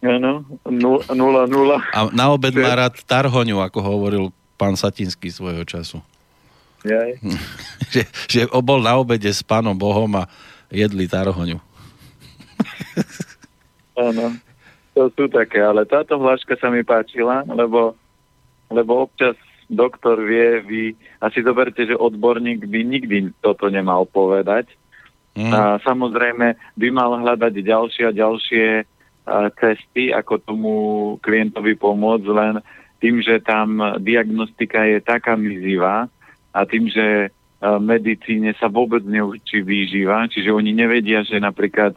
Áno, 0.03 0.43
0, 0.67 1.07
0. 1.07 1.95
A 1.95 1.99
na 2.11 2.35
obed 2.35 2.51
má 2.59 2.75
rád 2.75 2.99
tarhoňu, 3.07 3.63
ako 3.63 3.79
hovoril 3.79 4.25
pán 4.59 4.75
Satinský 4.75 5.31
svojho 5.31 5.63
času. 5.63 6.03
Jaj. 6.83 7.23
že, 7.95 8.03
že 8.27 8.41
bol 8.51 8.83
na 8.83 8.99
obede 8.99 9.31
s 9.31 9.47
pánom 9.47 9.79
Bohom 9.79 10.11
a 10.19 10.27
jedli 10.75 11.07
tarhoňu. 11.07 11.63
Áno, 13.95 14.35
to 14.97 15.07
sú 15.15 15.31
také, 15.31 15.63
ale 15.63 15.87
táto 15.87 16.19
hláška 16.19 16.59
sa 16.59 16.67
mi 16.73 16.83
páčila, 16.83 17.47
lebo 17.47 17.95
lebo 18.73 19.05
občas 19.05 19.37
doktor 19.69 20.21
vie, 20.25 20.65
vy 20.65 20.83
asi 21.21 21.45
zoberte, 21.45 21.85
že 21.85 21.97
odborník 21.97 22.65
by 22.65 22.81
nikdy 22.83 23.31
toto 23.45 23.69
nemal 23.69 24.09
povedať. 24.09 24.69
Mm. 25.33 25.53
A 25.53 25.61
samozrejme 25.81 26.57
by 26.77 26.89
mal 26.93 27.17
hľadať 27.21 27.53
ďalšie 27.65 28.05
a 28.09 28.17
ďalšie 28.17 28.65
cesty, 29.59 30.11
ako 30.11 30.43
tomu 30.43 30.75
klientovi 31.23 31.79
pomôcť, 31.79 32.27
len 32.31 32.55
tým, 32.99 33.23
že 33.23 33.43
tam 33.43 33.79
diagnostika 34.03 34.87
je 34.87 34.99
taká 35.03 35.39
mizivá 35.39 36.11
a 36.55 36.61
tým, 36.67 36.91
že 36.91 37.31
medicíne 37.63 38.51
sa 38.59 38.67
vôbec 38.67 39.07
neučí 39.07 39.63
výživa, 39.63 40.27
čiže 40.27 40.51
oni 40.51 40.75
nevedia, 40.75 41.23
že 41.23 41.39
napríklad 41.39 41.95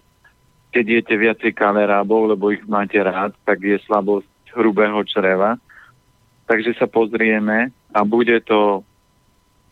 keď 0.69 0.86
jete 1.01 1.15
viacej 1.15 1.51
kalerábov, 1.55 2.36
lebo 2.36 2.51
ich 2.51 2.61
máte 2.67 2.99
rád, 2.99 3.34
tak 3.47 3.63
je 3.63 3.80
slabosť 3.88 4.28
hrubého 4.53 5.01
čreva 5.07 5.55
Takže 6.45 6.78
sa 6.78 6.86
pozrieme 6.86 7.73
a 7.89 7.99
bude 8.05 8.38
to 8.45 8.86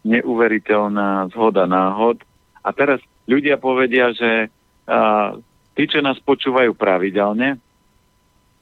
neuveriteľná 0.04 1.30
zhoda 1.32 1.70
náhod. 1.70 2.18
A 2.66 2.74
teraz 2.74 2.98
ľudia 3.30 3.62
povedia, 3.62 4.10
že 4.12 4.50
a, 4.90 5.38
tí, 5.74 5.84
čo 5.90 6.00
nás 6.02 6.18
počúvajú 6.22 6.74
pravidelne, 6.78 7.58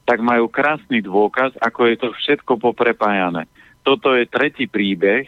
tak 0.02 0.18
majú 0.18 0.50
krásny 0.50 0.98
dôkaz, 0.98 1.54
ako 1.62 1.80
je 1.86 1.96
to 1.96 2.08
všetko 2.10 2.58
poprepájané. 2.58 3.46
Toto 3.86 4.14
je 4.18 4.26
tretí 4.26 4.66
príbeh 4.66 5.26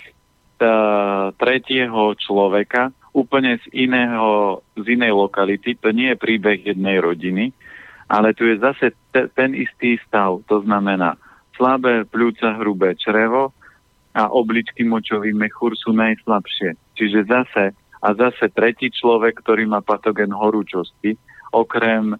tá, 0.59 1.30
tretieho 1.39 2.14
človeka, 2.18 2.91
úplne 3.14 3.62
z, 3.62 3.87
iného, 3.87 4.61
z 4.74 4.99
inej 4.99 5.14
lokality. 5.14 5.78
To 5.78 5.95
nie 5.95 6.11
je 6.14 6.18
príbeh 6.18 6.59
jednej 6.66 6.99
rodiny, 6.99 7.55
ale 8.11 8.35
tu 8.35 8.51
je 8.51 8.59
zase 8.59 8.91
te, 9.14 9.30
ten 9.30 9.55
istý 9.55 10.03
stav. 10.03 10.43
To 10.51 10.62
znamená, 10.66 11.14
slabé 11.55 12.03
pľúca, 12.07 12.59
hrubé 12.59 12.99
črevo 12.99 13.55
a 14.14 14.26
obličky 14.30 14.82
močový 14.82 15.30
mechúr 15.30 15.78
sú 15.78 15.95
najslabšie. 15.95 16.74
Čiže 16.99 17.30
zase 17.30 17.64
a 18.05 18.09
zase 18.12 18.53
tretí 18.53 18.93
človek, 18.93 19.41
ktorý 19.41 19.64
má 19.64 19.80
patogen 19.80 20.35
horúčosti, 20.35 21.16
okrem 21.55 22.19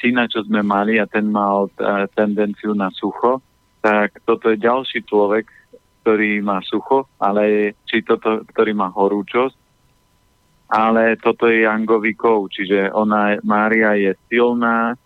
syna, 0.00 0.28
čo 0.28 0.44
sme 0.44 0.64
mali 0.64 0.96
a 0.96 1.08
ten 1.08 1.28
mal 1.28 1.68
a, 1.76 2.08
tendenciu 2.08 2.72
na 2.72 2.88
sucho, 2.92 3.40
tak 3.84 4.20
toto 4.24 4.48
je 4.48 4.60
ďalší 4.60 5.04
človek, 5.04 5.48
ktorý 6.02 6.40
má 6.40 6.64
sucho, 6.64 7.08
ale 7.20 7.76
či 7.84 8.00
toto, 8.00 8.42
ktorý 8.48 8.72
má 8.72 8.88
horúčosť, 8.88 9.56
ale 10.72 11.20
toto 11.20 11.52
je 11.52 11.68
Jangovikov, 11.68 12.48
čiže 12.48 12.88
ona, 12.96 13.36
Mária 13.44 13.92
je 14.00 14.16
silná, 14.32 14.96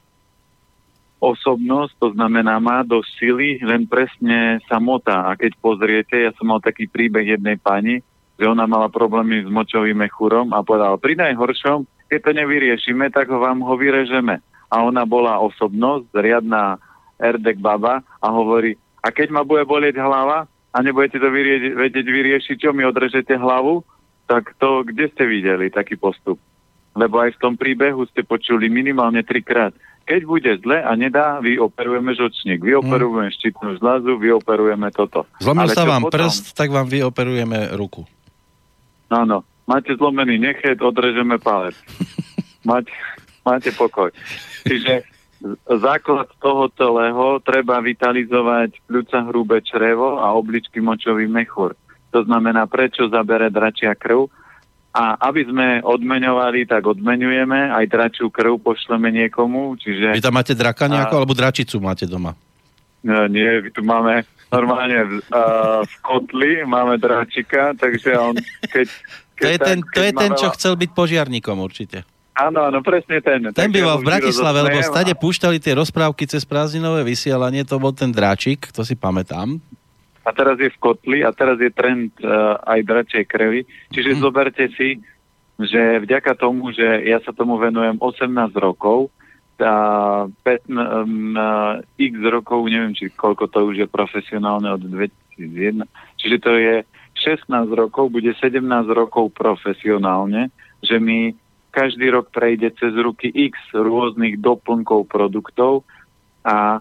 osobnosť, 1.19 1.93
to 1.99 2.09
znamená 2.15 2.61
má 2.63 2.85
dosť 2.87 3.11
sily, 3.19 3.49
len 3.65 3.89
presne 3.89 4.63
samota. 4.69 5.27
A 5.27 5.35
keď 5.35 5.59
pozriete, 5.59 6.17
ja 6.29 6.31
som 6.37 6.53
mal 6.53 6.61
taký 6.63 6.87
príbeh 6.87 7.35
jednej 7.35 7.59
pani, 7.59 8.05
že 8.37 8.45
ona 8.45 8.69
mala 8.69 8.93
problémy 8.93 9.43
s 9.43 9.51
močovým 9.51 9.97
mechúrom 9.97 10.53
a 10.53 10.61
povedala, 10.61 11.01
pri 11.01 11.17
najhoršom, 11.17 11.89
keď 12.07 12.21
to 12.23 12.33
nevyriešime, 12.35 13.11
tak 13.11 13.31
ho 13.31 13.39
vám 13.43 13.63
ho 13.63 13.75
vyrežeme. 13.75 14.39
A 14.71 14.83
ona 14.83 15.07
bola 15.07 15.39
osobnosť, 15.43 16.11
riadna 16.15 16.79
Erdek 17.17 17.59
baba 17.63 18.03
a 18.19 18.27
hovorí, 18.29 18.75
a 19.01 19.15
keď 19.15 19.31
ma 19.31 19.43
bude 19.47 19.63
bolieť 19.63 20.03
hlava 20.03 20.51
a 20.51 20.77
nebudete 20.83 21.23
to 21.23 21.31
vyrie- 21.31 21.73
vedieť 21.73 22.07
vyriešiť, 22.07 22.57
čo 22.59 22.71
mi 22.75 22.83
odrežete 22.83 23.39
hlavu, 23.39 23.87
tak 24.27 24.59
to 24.59 24.83
kde 24.83 25.07
ste 25.15 25.25
videli 25.25 25.71
taký 25.71 25.95
postup? 25.95 26.43
Lebo 26.99 27.23
aj 27.23 27.39
v 27.39 27.41
tom 27.41 27.55
príbehu 27.55 28.03
ste 28.11 28.27
počuli 28.27 28.67
minimálne 28.67 29.23
trikrát. 29.23 29.71
Keď 30.07 30.21
bude 30.23 30.53
zle 30.63 30.83
a 30.83 30.91
nedá, 30.95 31.43
vyoperujeme 31.43 32.15
žočník, 32.15 32.63
vyoperujeme 32.63 33.27
hmm. 33.31 33.37
štítnu 33.39 33.71
žľazu, 33.83 34.19
vyoperujeme 34.19 34.89
toto. 34.95 35.27
Zlomil 35.43 35.71
sa 35.71 35.83
vám 35.83 36.07
potom... 36.07 36.15
prst, 36.15 36.55
tak 36.55 36.71
vám 36.71 36.87
vyoperujeme 36.87 37.75
ruku. 37.75 38.07
Áno, 39.11 39.43
máte 39.67 39.93
zlomený 39.99 40.39
nechet, 40.39 40.79
odrežeme 40.81 41.39
palec. 41.39 41.75
máte, 42.71 42.95
máte 43.43 43.71
pokoj. 43.75 44.15
Čiže 44.67 45.07
základ 45.69 46.31
toho 46.41 46.71
celého 46.73 47.39
treba 47.45 47.83
vitalizovať 47.83 48.81
pľúca 48.89 49.19
hrubé 49.29 49.61
črevo 49.61 50.19
a 50.23 50.33
obličky 50.33 50.81
močový 50.81 51.29
mechúr. 51.29 51.77
To 52.15 52.25
znamená, 52.25 52.65
prečo 52.65 53.11
zabere 53.13 53.53
dračia 53.53 53.93
krv. 53.93 54.31
A 54.97 55.13
aby 55.29 55.45
sme 55.45 55.85
odmeňovali, 55.85 56.65
tak 56.65 56.89
odmenujeme, 56.89 57.69
aj 57.69 57.85
dračiu 57.85 58.33
krv 58.33 58.57
pošleme 58.65 59.13
niekomu. 59.13 59.77
Čiže... 59.77 60.17
Vy 60.17 60.25
tam 60.25 60.33
máte 60.33 60.57
draka 60.57 60.89
nejakú, 60.89 61.13
a... 61.13 61.19
alebo 61.21 61.37
dračicu 61.37 61.77
máte 61.85 62.09
doma? 62.09 62.33
No, 63.05 63.29
nie, 63.29 63.69
tu 63.77 63.85
máme 63.85 64.25
normálne 64.53 65.23
uh, 65.31 65.83
v 65.83 65.95
kotli, 66.03 66.53
máme 66.63 66.99
dračika, 66.99 67.75
takže 67.75 68.15
on 68.15 68.35
keď... 68.73 68.87
keď 69.37 69.43
to 69.43 69.49
je 69.51 69.59
ten, 69.59 69.79
keď 69.83 69.93
to 69.93 70.03
je 70.03 70.13
ten 70.13 70.31
čo 70.39 70.49
chcel 70.55 70.75
byť 70.79 70.91
požiarníkom 70.95 71.57
určite. 71.59 72.07
Áno, 72.37 72.69
áno, 72.69 72.85
presne 72.85 73.25
ten. 73.25 73.49
Ten 73.57 73.73
býval 73.73 74.05
v 74.05 74.13
Bratislave, 74.13 74.61
lebo 74.61 74.85
stade 74.85 75.17
púšťali 75.17 75.57
tie 75.57 75.73
rozprávky 75.73 76.29
cez 76.29 76.45
prázdninové 76.45 77.01
vysielanie, 77.01 77.65
to 77.65 77.81
bol 77.81 77.97
ten 77.97 78.13
dráčik, 78.13 78.69
to 78.77 78.85
si 78.85 78.93
pamätám. 78.93 79.57
A 80.21 80.31
teraz 80.37 80.61
je 80.61 80.69
v 80.69 80.77
kotli 80.77 81.25
a 81.25 81.33
teraz 81.33 81.57
je 81.57 81.73
trend 81.73 82.13
uh, 82.21 82.61
aj 82.61 82.81
dračej 82.85 83.25
krvi. 83.25 83.65
Čiže 83.89 84.19
mm. 84.19 84.21
zoberte 84.21 84.69
si, 84.77 85.01
že 85.57 86.05
vďaka 86.05 86.37
tomu, 86.37 86.77
že 86.77 86.85
ja 87.09 87.25
sa 87.25 87.33
tomu 87.33 87.57
venujem 87.57 87.97
18 87.97 88.29
rokov, 88.61 89.09
a 89.63 89.77
5, 90.29 90.69
um, 90.69 91.33
x 91.97 92.13
rokov, 92.29 92.69
neviem, 92.69 92.93
či 92.93 93.09
koľko 93.13 93.49
to 93.49 93.73
už 93.73 93.77
je 93.85 93.89
profesionálne 93.89 94.69
od 94.69 94.83
2001, 94.85 95.85
čiže 96.21 96.37
to 96.41 96.53
je 96.57 96.75
16 97.17 97.49
rokov, 97.73 98.13
bude 98.13 98.37
17 98.37 98.61
rokov 98.93 99.33
profesionálne, 99.33 100.53
že 100.85 101.01
mi 101.01 101.33
každý 101.73 102.09
rok 102.09 102.33
prejde 102.33 102.73
cez 102.77 102.93
ruky 102.97 103.29
x 103.29 103.57
rôznych 103.73 104.41
doplnkov 104.41 105.09
produktov 105.09 105.85
a 106.45 106.81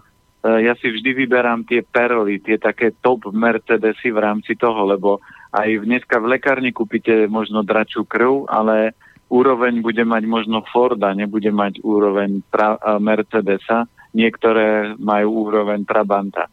ja 0.64 0.72
si 0.80 0.88
vždy 0.88 1.24
vyberám 1.24 1.68
tie 1.68 1.84
perly, 1.84 2.40
tie 2.40 2.56
také 2.56 2.96
top 3.04 3.28
Mercedesy 3.28 4.08
v 4.08 4.22
rámci 4.24 4.56
toho, 4.56 4.88
lebo 4.88 5.20
aj 5.52 5.84
dneska 5.84 6.16
v 6.16 6.36
lekárni 6.36 6.72
kúpite 6.72 7.28
možno 7.28 7.60
dračú 7.60 8.08
krv, 8.08 8.48
ale 8.48 8.96
úroveň 9.26 9.82
bude 9.82 10.02
mať 10.06 10.22
možno 10.26 10.62
Forda, 10.70 11.14
nebude 11.14 11.50
mať 11.50 11.82
úroveň 11.82 12.42
pra- 12.46 12.78
Mercedesa, 13.02 13.90
niektoré 14.14 14.94
majú 14.96 15.50
úroveň 15.50 15.82
Trabanta. 15.82 16.46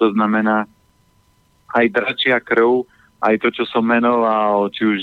To 0.00 0.12
znamená, 0.12 0.64
aj 1.72 1.86
dračia 1.92 2.40
krv 2.40 2.88
aj 3.26 3.40
to, 3.40 3.48
čo 3.48 3.64
som 3.64 3.82
menoval, 3.82 4.68
či 4.70 4.82
už 4.84 4.98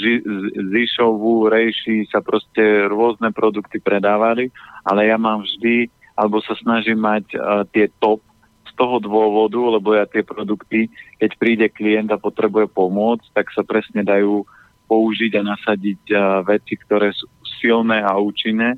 Zišovu, 0.69 1.49
Rejši, 1.49 2.07
sa 2.14 2.22
proste 2.22 2.85
rôzne 2.85 3.34
produkty 3.34 3.81
predávali, 3.81 4.53
ale 4.85 5.10
ja 5.10 5.18
mám 5.18 5.41
vždy, 5.41 5.90
alebo 6.14 6.38
sa 6.45 6.53
snažím 6.61 7.02
mať 7.02 7.26
uh, 7.34 7.65
tie 7.73 7.90
top 7.98 8.22
z 8.69 8.72
toho 8.77 9.02
dôvodu, 9.02 9.57
lebo 9.57 9.98
ja 9.98 10.06
tie 10.06 10.22
produkty, 10.22 10.94
keď 11.18 11.31
príde 11.41 11.68
klient 11.73 12.14
a 12.14 12.22
potrebuje 12.22 12.69
pomôcť, 12.69 13.34
tak 13.34 13.49
sa 13.49 13.65
presne 13.65 14.06
dajú 14.06 14.45
použiť 14.88 15.32
a 15.40 15.48
nasadiť 15.56 16.02
uh, 16.12 16.20
veci, 16.46 16.78
ktoré 16.78 17.12
sú 17.16 17.28
silné 17.62 18.04
a 18.04 18.18
účinné. 18.20 18.76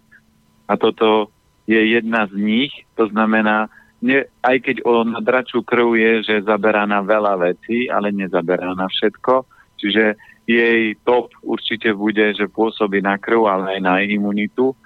A 0.66 0.74
toto 0.78 1.30
je 1.66 1.78
jedna 1.78 2.30
z 2.30 2.34
nich, 2.38 2.74
to 2.94 3.10
znamená, 3.10 3.70
ne, 4.02 4.30
aj 4.46 4.58
keď 4.62 4.86
o 4.86 5.02
nadračú 5.02 5.66
krv 5.66 5.98
je, 5.98 6.12
že 6.30 6.46
zaberá 6.46 6.86
na 6.86 7.02
veľa 7.02 7.42
vecí, 7.42 7.90
ale 7.90 8.14
nezaberá 8.14 8.78
na 8.78 8.86
všetko. 8.86 9.46
Čiže 9.82 10.18
jej 10.46 10.94
top 11.02 11.34
určite 11.42 11.90
bude, 11.98 12.38
že 12.38 12.46
pôsobí 12.46 13.02
na 13.02 13.18
krv, 13.18 13.50
ale 13.50 13.78
aj 13.78 13.82
na 13.82 13.96
imunitu. 14.06 14.78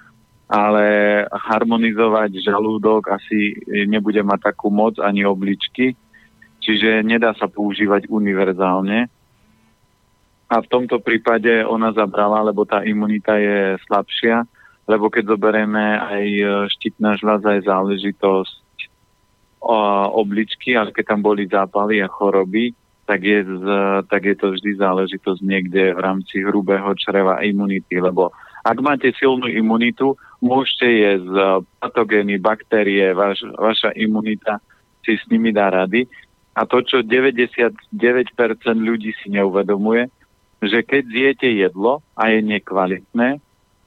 Ale 0.50 1.22
harmonizovať 1.30 2.42
žalúdok 2.42 3.06
asi 3.14 3.54
nebude 3.86 4.18
mať 4.18 4.50
takú 4.50 4.66
moc 4.66 4.98
ani 4.98 5.22
obličky. 5.22 5.94
Čiže 6.58 7.06
nedá 7.06 7.36
sa 7.38 7.46
používať 7.46 8.10
univerzálne. 8.10 9.06
A 10.50 10.58
v 10.58 10.66
tomto 10.66 10.98
prípade 10.98 11.62
ona 11.62 11.94
zabrala, 11.94 12.42
lebo 12.42 12.66
tá 12.66 12.82
imunita 12.82 13.38
je 13.38 13.78
slabšia, 13.86 14.42
lebo 14.90 15.06
keď 15.06 15.38
zoberieme 15.38 15.94
aj 16.02 16.26
štítna 16.74 17.14
žľaza 17.14 17.54
je 17.54 17.62
záležitosť 17.70 18.58
obličky, 20.10 20.74
ale 20.74 20.90
keď 20.90 21.14
tam 21.14 21.20
boli 21.22 21.46
zápaly 21.46 22.02
a 22.02 22.10
choroby, 22.10 22.74
tak 23.06 23.22
je, 23.22 23.42
z, 23.42 23.66
tak 24.06 24.22
je 24.26 24.36
to 24.38 24.54
vždy 24.54 24.70
záležitosť 24.78 25.40
niekde 25.42 25.94
v 25.94 26.00
rámci 26.02 26.42
hrubého 26.42 26.94
čreva 26.98 27.42
imunity, 27.42 27.98
lebo 27.98 28.34
ak 28.62 28.78
máte 28.82 29.10
silnú 29.16 29.48
imunitu, 29.48 30.14
môžete 30.44 30.86
jesť 30.86 31.64
patogény, 31.80 32.38
baktérie, 32.38 33.10
vaš, 33.16 33.42
vaša 33.56 33.96
imunita 33.96 34.60
si 35.00 35.16
s 35.16 35.24
nimi 35.32 35.48
dá 35.50 35.72
rady. 35.72 36.04
A 36.54 36.68
to, 36.68 36.84
čo 36.84 37.00
99% 37.00 37.72
ľudí 38.76 39.16
si 39.16 39.32
neuvedomuje, 39.32 40.12
že 40.60 40.84
keď 40.84 41.02
zjete 41.08 41.48
jedlo 41.48 42.04
a 42.12 42.28
je 42.28 42.40
nekvalitné, 42.44 43.40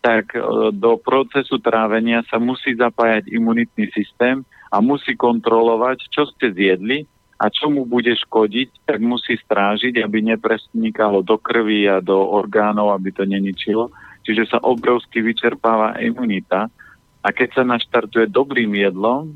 tak 0.04 0.36
e, 0.36 0.42
do 0.76 1.00
procesu 1.00 1.62
trávenia 1.64 2.26
sa 2.28 2.42
musí 2.42 2.76
zapájať 2.76 3.32
imunitný 3.32 3.88
systém 3.94 4.44
a 4.74 4.82
musí 4.84 5.16
kontrolovať, 5.16 6.10
čo 6.12 6.28
ste 6.34 6.52
zjedli 6.52 7.08
a 7.40 7.48
čo 7.48 7.70
mu 7.70 7.88
bude 7.88 8.12
škodiť, 8.12 8.90
tak 8.90 9.00
musí 9.00 9.40
strážiť, 9.40 10.02
aby 10.02 10.36
nepresnikalo 10.36 11.24
do 11.24 11.40
krvi 11.40 11.88
a 11.88 12.04
do 12.04 12.16
orgánov, 12.16 12.92
aby 12.92 13.16
to 13.16 13.24
neničilo. 13.24 13.94
Čiže 14.24 14.56
sa 14.56 14.60
obrovsky 14.64 15.20
vyčerpáva 15.20 16.00
imunita 16.00 16.72
a 17.20 17.28
keď 17.32 17.50
sa 17.60 17.64
naštartuje 17.68 18.32
dobrým 18.32 18.72
jedlom 18.80 19.36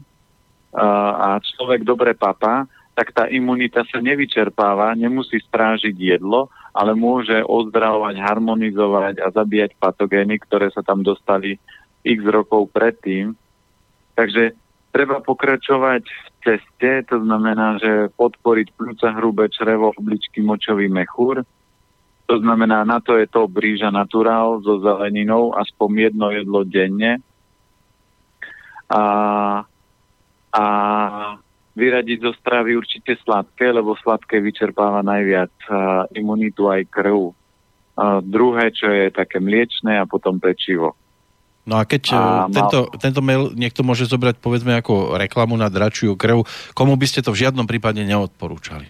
a 0.71 1.39
človek 1.43 1.83
dobre 1.83 2.15
papá, 2.15 2.67
tak 2.97 3.13
tá 3.13 3.29
imunita 3.29 3.85
sa 3.85 4.01
nevyčerpáva, 4.01 4.97
nemusí 4.97 5.37
strážiť 5.43 5.93
jedlo, 5.93 6.49
ale 6.77 6.93
môže 6.93 7.41
ozdravovať, 7.41 8.21
harmonizovať 8.21 9.15
a 9.25 9.33
zabíjať 9.33 9.73
patogény, 9.81 10.37
ktoré 10.45 10.69
sa 10.69 10.85
tam 10.85 11.01
dostali 11.01 11.57
x 12.05 12.21
rokov 12.29 12.69
predtým. 12.69 13.33
Takže 14.13 14.53
treba 14.93 15.17
pokračovať 15.25 16.05
v 16.05 16.27
ceste, 16.45 16.91
to 17.09 17.17
znamená, 17.25 17.81
že 17.81 18.13
podporiť 18.13 18.67
plúca, 18.77 19.09
hrubé 19.17 19.49
črevo, 19.49 19.89
obličky, 19.97 20.45
močový 20.45 20.85
mechúr. 20.85 21.41
To 22.29 22.35
znamená, 22.37 22.85
na 22.85 23.01
to 23.01 23.17
je 23.17 23.25
to 23.25 23.49
bríža 23.49 23.89
naturál 23.89 24.61
so 24.61 24.77
zeleninou, 24.77 25.57
aspoň 25.57 26.13
jedno 26.13 26.27
jedlo 26.29 26.61
denne. 26.61 27.23
A, 28.87 29.03
a 30.53 30.63
vyradiť 31.77 32.25
zo 32.25 32.33
stravy 32.41 32.73
určite 32.73 33.13
sladké, 33.21 33.69
lebo 33.69 33.93
sladké 34.01 34.41
vyčerpáva 34.41 35.05
najviac 35.05 35.53
imunitu 36.17 36.73
aj 36.73 36.89
krv. 36.89 37.37
A 37.97 38.21
druhé, 38.21 38.73
čo 38.73 38.89
je 38.89 39.13
také 39.13 39.37
mliečné 39.37 40.01
a 40.01 40.09
potom 40.09 40.41
pečivo. 40.41 40.97
No 41.67 41.75
a 41.75 41.83
keď 41.83 42.15
a 42.15 42.47
eh, 42.47 42.55
tento, 42.55 42.87
mal... 42.87 42.95
tento 42.95 43.19
mail 43.19 43.51
niekto 43.51 43.83
môže 43.83 44.07
zobrať 44.07 44.39
povedzme 44.39 44.79
ako 44.79 45.19
reklamu 45.19 45.59
na 45.59 45.67
dračiu 45.67 46.15
krv, 46.15 46.47
komu 46.71 46.95
by 46.95 47.05
ste 47.05 47.19
to 47.19 47.35
v 47.35 47.43
žiadnom 47.43 47.67
prípade 47.67 47.99
neodporúčali? 48.07 48.87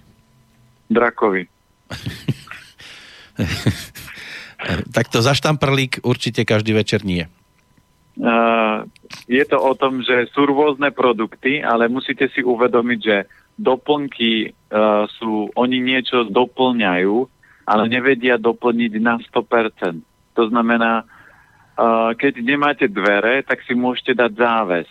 Drakovi. 0.88 1.50
tak 4.96 5.10
to 5.10 5.26
za 5.26 5.34
štamprlík 5.34 6.06
určite 6.06 6.46
každý 6.46 6.78
večer 6.78 7.02
nie. 7.02 7.26
Uh, 8.18 8.90
je 9.30 9.46
to 9.46 9.62
o 9.62 9.78
tom, 9.78 10.02
že 10.02 10.26
sú 10.34 10.50
rôzne 10.50 10.90
produkty, 10.90 11.62
ale 11.62 11.86
musíte 11.86 12.26
si 12.34 12.42
uvedomiť, 12.42 13.00
že 13.00 13.18
doplnky 13.58 14.50
uh, 14.50 15.06
sú, 15.22 15.54
oni 15.54 15.78
niečo 15.82 16.26
doplňajú, 16.26 17.16
ale 17.68 17.84
nevedia 17.92 18.42
doplniť 18.42 18.94
na 18.98 19.22
100%. 19.22 20.02
To 20.34 20.44
znamená, 20.48 21.04
keď 22.18 22.42
nemáte 22.42 22.86
dvere, 22.90 23.46
tak 23.46 23.62
si 23.68 23.78
môžete 23.78 24.18
dať 24.18 24.32
záves. 24.34 24.90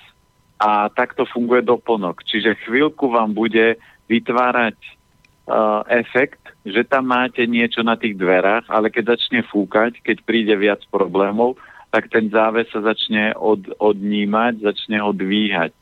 A 0.57 0.89
takto 0.89 1.29
funguje 1.29 1.61
doplnok. 1.61 2.25
Čiže 2.25 2.57
chvíľku 2.65 3.13
vám 3.13 3.37
bude 3.37 3.77
vytvárať 4.09 4.79
uh, 4.81 5.85
efekt, 5.91 6.41
že 6.65 6.87
tam 6.87 7.13
máte 7.13 7.45
niečo 7.45 7.85
na 7.85 7.99
tých 7.99 8.17
dverách, 8.17 8.71
ale 8.73 8.89
keď 8.89 9.19
začne 9.19 9.45
fúkať, 9.45 10.01
keď 10.01 10.25
príde 10.25 10.55
viac 10.57 10.81
problémov, 10.89 11.61
tak 11.97 12.13
ten 12.13 12.29
záves 12.29 12.69
sa 12.69 12.85
začne 12.85 13.33
od, 13.33 13.73
odnímať, 13.81 14.61
začne 14.61 15.01
ho 15.01 15.17
dvíhať. 15.17 15.73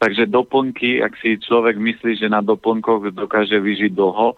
Takže 0.00 0.32
doplnky, 0.32 1.04
ak 1.04 1.12
si 1.20 1.36
človek 1.36 1.76
myslí, 1.76 2.16
že 2.16 2.32
na 2.32 2.40
doplnkoch 2.40 3.12
dokáže 3.12 3.60
vyžiť 3.60 3.92
dlho, 3.92 4.32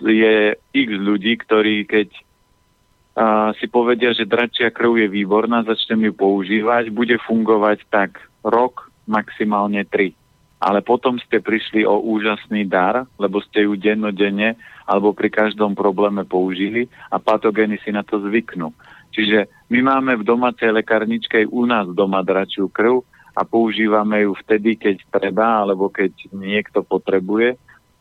je 0.00 0.56
x 0.72 0.88
ľudí, 0.96 1.36
ktorí 1.36 1.84
keď 1.84 2.08
uh, 2.08 3.52
si 3.60 3.68
povedia, 3.68 4.16
že 4.16 4.24
dračia 4.24 4.72
krv 4.72 5.04
je 5.04 5.08
výborná, 5.12 5.68
začnem 5.68 6.08
ju 6.08 6.12
používať, 6.16 6.88
bude 6.96 7.20
fungovať 7.28 7.84
tak 7.92 8.16
rok, 8.40 8.88
maximálne 9.04 9.84
tri. 9.84 10.16
Ale 10.64 10.80
potom 10.80 11.20
ste 11.20 11.44
prišli 11.44 11.84
o 11.84 12.00
úžasný 12.00 12.64
dar, 12.64 13.04
lebo 13.20 13.44
ste 13.44 13.68
ju 13.68 13.76
dennodenne 13.76 14.56
alebo 14.88 15.12
pri 15.12 15.28
každom 15.28 15.76
probléme 15.76 16.24
použili 16.24 16.88
a 17.12 17.20
patogény 17.20 17.76
si 17.84 17.92
na 17.92 18.00
to 18.00 18.16
zvyknú. 18.24 18.72
Čiže 19.18 19.66
my 19.74 19.82
máme 19.82 20.22
v 20.22 20.26
domácej 20.26 20.70
lekárničke 20.70 21.42
u 21.50 21.66
nás 21.66 21.90
doma 21.90 22.22
dračiu 22.22 22.70
krv 22.70 23.02
a 23.34 23.42
používame 23.42 24.22
ju 24.22 24.38
vtedy, 24.38 24.78
keď 24.78 25.02
treba 25.10 25.66
alebo 25.66 25.90
keď 25.90 26.30
niekto 26.30 26.86
potrebuje 26.86 27.58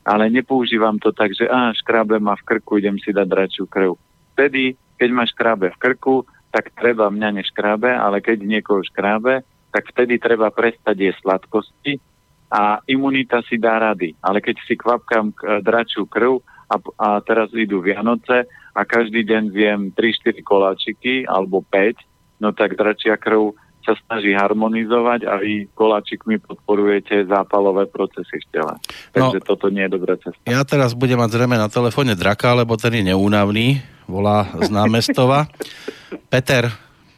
ale 0.08 0.32
nepoužívam 0.32 0.96
to 1.04 1.12
tak, 1.12 1.36
že 1.36 1.52
á, 1.52 1.76
škrábe 1.76 2.16
ma 2.24 2.40
v 2.40 2.48
krku, 2.48 2.80
idem 2.80 2.96
si 2.96 3.12
dať 3.12 3.28
dračiu 3.28 3.68
krv. 3.68 4.00
Vtedy, 4.40 4.80
keď 4.96 5.10
ma 5.12 5.28
škrábe 5.28 5.68
v 5.76 5.82
krku, 5.84 6.24
tak 6.48 6.72
treba 6.80 7.12
mňa 7.12 7.44
neškrábe, 7.44 7.92
ale 7.92 8.24
keď 8.24 8.48
niekoho 8.48 8.80
škrábe, 8.88 9.44
tak 9.76 9.84
vtedy 9.92 10.16
treba 10.16 10.48
prestať 10.48 11.12
jesť 11.12 11.28
sladkosti 11.28 12.00
a 12.48 12.80
imunita 12.88 13.44
si 13.44 13.60
dá 13.60 13.76
rady. 13.84 14.16
Ale 14.24 14.40
keď 14.40 14.64
si 14.64 14.80
kvapkám 14.80 15.36
dračiu 15.60 16.08
krv 16.08 16.40
a, 16.72 16.80
a 16.80 17.08
teraz 17.20 17.52
idú 17.52 17.84
Vianoce 17.84 18.48
a 18.78 18.86
každý 18.86 19.26
deň 19.26 19.44
viem 19.50 19.80
3-4 19.90 20.38
koláčiky 20.46 21.26
alebo 21.26 21.66
5, 21.66 21.98
no 22.46 22.54
tak 22.54 22.78
dračia 22.78 23.18
krv 23.18 23.58
sa 23.82 23.98
snaží 24.06 24.36
harmonizovať 24.36 25.26
a 25.26 25.40
vy 25.40 25.72
koláčikmi 25.72 26.44
podporujete 26.44 27.24
zápalové 27.26 27.88
procesy 27.88 28.44
v 28.44 28.48
tele. 28.52 28.74
Takže 29.16 29.40
no, 29.40 29.48
toto 29.48 29.72
nie 29.72 29.88
je 29.88 29.96
dobrá 29.96 30.20
cesta. 30.20 30.44
Ja 30.44 30.62
teraz 30.68 30.92
budem 30.92 31.18
mať 31.18 31.40
zrejme 31.40 31.56
na 31.56 31.72
telefóne 31.72 32.14
draka, 32.14 32.52
lebo 32.52 32.76
ten 32.76 33.00
je 33.00 33.16
neúnavný, 33.16 33.80
volá 34.06 34.52
z 34.60 34.70
námestova. 34.70 35.48
Peter, 36.32 36.68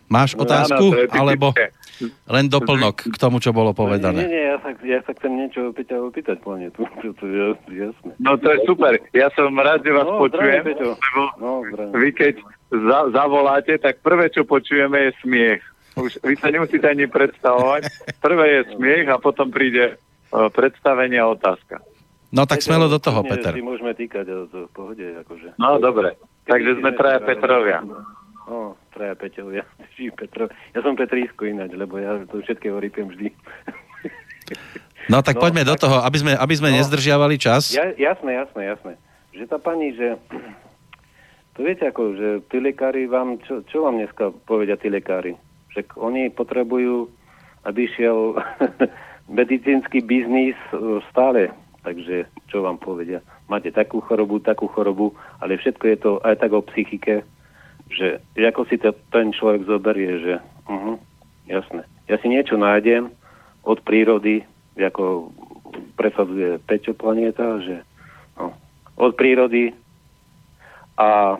máš 0.05 0.37
otázku? 0.37 0.93
No, 0.93 1.09
alebo 1.09 1.57
len 2.07 2.45
doplnok 2.47 3.11
k 3.11 3.17
tomu, 3.19 3.43
čo 3.43 3.51
bolo 3.51 3.75
povedané. 3.75 4.23
Nie, 4.23 4.31
nie, 4.31 4.43
ja 4.51 4.57
sa, 4.63 4.69
ja 4.83 4.99
sa 5.03 5.11
chcem 5.17 5.31
niečo 5.35 5.69
opýtať, 5.69 5.99
opýtať 5.99 6.37
plne 6.39 6.71
tu, 6.71 6.87
to 7.01 7.23
je 7.27 7.55
jasné. 7.75 8.11
No 8.19 8.39
to 8.39 8.47
je 8.55 8.59
super, 8.63 8.95
ja 9.11 9.27
som 9.35 9.51
rád, 9.59 9.83
že 9.83 9.91
vás 9.91 10.07
no, 10.07 10.23
počujem, 10.23 10.63
lebo 10.63 10.95
no, 11.39 11.51
vy 11.95 12.09
keď 12.15 12.35
za, 12.69 12.99
zavoláte, 13.11 13.75
tak 13.81 13.99
prvé, 14.05 14.29
čo 14.29 14.45
počujeme 14.45 15.09
je 15.09 15.11
smiech. 15.25 15.61
Už 15.97 16.21
vy 16.21 16.37
sa 16.37 16.53
nemusíte 16.53 16.85
ani 16.85 17.09
predstavovať. 17.09 17.89
Prvé 18.23 18.45
je 18.61 18.61
smiech 18.77 19.09
a 19.09 19.17
potom 19.17 19.51
príde 19.51 19.97
uh, 19.97 20.47
predstavenie 20.53 21.19
a 21.19 21.27
otázka. 21.33 21.81
No 22.29 22.45
tak 22.45 22.61
smelo 22.61 22.85
do 22.85 23.01
toho, 23.01 23.25
Peter. 23.25 23.57
Si 23.57 23.65
môžeme 23.65 23.97
týkať, 23.97 24.25
to 24.53 24.69
v 24.69 24.71
pohode. 24.71 25.01
Akože. 25.01 25.57
No 25.57 25.81
dobre, 25.81 26.13
takže 26.45 26.77
sme 26.77 26.93
traja 26.93 27.25
Petrovia. 27.25 27.81
No, 28.49 28.73
traja 28.89 29.13
Peťovia. 29.13 29.63
Petro. 30.19 30.49
Ja 30.73 30.81
som 30.81 30.97
Petrísko 30.97 31.45
ináč, 31.45 31.77
lebo 31.77 32.01
ja 32.01 32.17
to 32.25 32.41
všetkého 32.41 32.81
rýpem 32.81 33.05
vždy. 33.13 33.29
No 35.05 35.21
tak 35.21 35.37
no, 35.37 35.45
poďme 35.45 35.61
tak, 35.61 35.69
do 35.69 35.75
toho, 35.85 36.01
aby 36.01 36.17
sme, 36.17 36.33
aby 36.33 36.55
sme 36.57 36.73
no, 36.73 36.81
nezdržiavali 36.81 37.37
čas. 37.37 37.69
Ja, 37.69 37.93
jasné, 37.93 38.41
jasné, 38.41 38.61
jasné. 38.73 38.93
Že 39.37 39.45
tá 39.45 39.57
pani, 39.61 39.93
že 39.93 40.17
to 41.53 41.59
viete 41.61 41.85
ako, 41.85 42.17
že 42.17 42.27
tí 42.49 42.57
lekári 42.57 43.05
vám, 43.05 43.37
čo, 43.45 43.61
čo 43.69 43.85
vám 43.85 44.01
dneska 44.01 44.33
povedia 44.49 44.73
tí 44.81 44.89
lekári? 44.89 45.37
že 45.73 45.85
oni 45.95 46.33
potrebujú, 46.33 47.09
aby 47.63 47.87
šiel 47.93 48.35
medicínsky 49.39 50.01
biznis 50.01 50.57
e, 50.73 50.99
stále. 51.13 51.53
Takže 51.79 52.27
čo 52.51 52.67
vám 52.67 52.75
povedia? 52.75 53.23
Máte 53.47 53.71
takú 53.71 54.03
chorobu, 54.03 54.43
takú 54.43 54.67
chorobu, 54.67 55.15
ale 55.39 55.55
všetko 55.55 55.85
je 55.87 55.97
to 55.97 56.11
aj 56.27 56.35
tak 56.43 56.51
o 56.51 56.59
psychike, 56.67 57.23
že 57.89 58.21
ako 58.37 58.65
si 58.69 58.77
to, 58.77 58.93
ten 59.09 59.33
človek 59.33 59.65
zoberie, 59.65 60.21
že 60.21 60.33
uh-huh, 60.69 60.95
jasné. 61.49 61.83
Ja 62.09 62.17
si 62.21 62.29
niečo 62.29 62.57
nájdem 62.57 63.09
od 63.65 63.81
prírody, 63.85 64.45
ako 64.77 65.33
presadzuje 65.99 66.57
Peťo 66.63 66.95
Planeta, 66.95 67.59
že 67.61 67.83
no, 68.39 68.55
od 68.95 69.13
prírody 69.19 69.75
a 70.95 71.37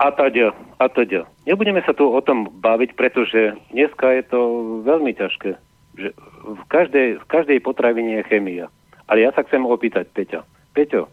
a 0.00 0.08
teda, 0.16 0.56
a 0.80 0.88
teda. 0.88 1.28
Nebudeme 1.44 1.84
sa 1.84 1.92
tu 1.92 2.08
o 2.08 2.20
tom 2.24 2.48
baviť, 2.48 2.96
pretože 2.96 3.52
dneska 3.68 4.08
je 4.16 4.24
to 4.32 4.40
veľmi 4.80 5.12
ťažké. 5.12 5.60
Že 6.00 6.08
v, 6.40 6.62
každej, 6.72 7.08
v 7.20 7.26
každej 7.28 7.58
potravine 7.60 8.16
je 8.16 8.28
chemia. 8.32 8.72
Ale 9.12 9.28
ja 9.28 9.30
sa 9.36 9.44
chcem 9.44 9.60
opýtať 9.60 10.08
Peťa. 10.16 10.40
Peťo, 10.72 11.12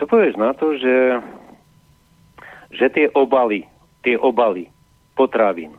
čo 0.00 0.08
povieš 0.08 0.40
na 0.40 0.56
to, 0.56 0.72
že, 0.80 1.20
že 2.72 2.86
tie 2.92 3.06
obaly, 3.16 3.64
tie 4.04 4.16
obaly 4.20 4.68
potravín, 5.16 5.76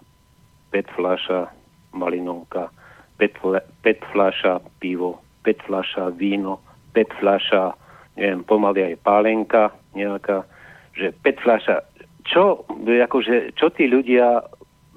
pet 0.74 0.86
fľaša, 0.94 1.50
malinovka, 1.94 2.70
pet, 3.18 3.34
pet 3.82 4.00
fľaša 4.14 4.62
pivo, 4.82 5.22
pet 5.46 5.58
fľaša 5.66 6.14
víno, 6.18 6.62
pet 6.94 7.10
fľaša, 7.18 7.74
neviem, 8.18 8.42
pomaly 8.44 8.94
aj 8.94 8.96
pálenka 9.02 9.74
nejaká, 9.98 10.46
že 10.94 11.14
pet 11.24 11.40
fľaša 11.42 11.90
čo, 12.30 12.62
akože, 12.86 13.58
čo 13.58 13.74
tí 13.74 13.90
ľudia 13.90 14.46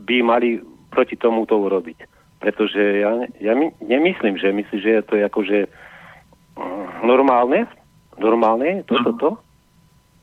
by 0.04 0.16
mali 0.20 0.60
proti 0.92 1.16
tomuto 1.16 1.56
urobiť? 1.56 1.98
Pretože 2.42 3.00
ja, 3.00 3.10
ja 3.40 3.52
my, 3.56 3.72
nemyslím, 3.80 4.36
že 4.36 4.52
myslím, 4.52 4.80
že 4.82 4.90
je 5.00 5.02
to 5.06 5.14
akože 5.16 5.58
mm, 6.58 7.06
normálne, 7.06 7.64
normálne, 8.20 8.84
toto, 8.84 9.10
to. 9.16 9.30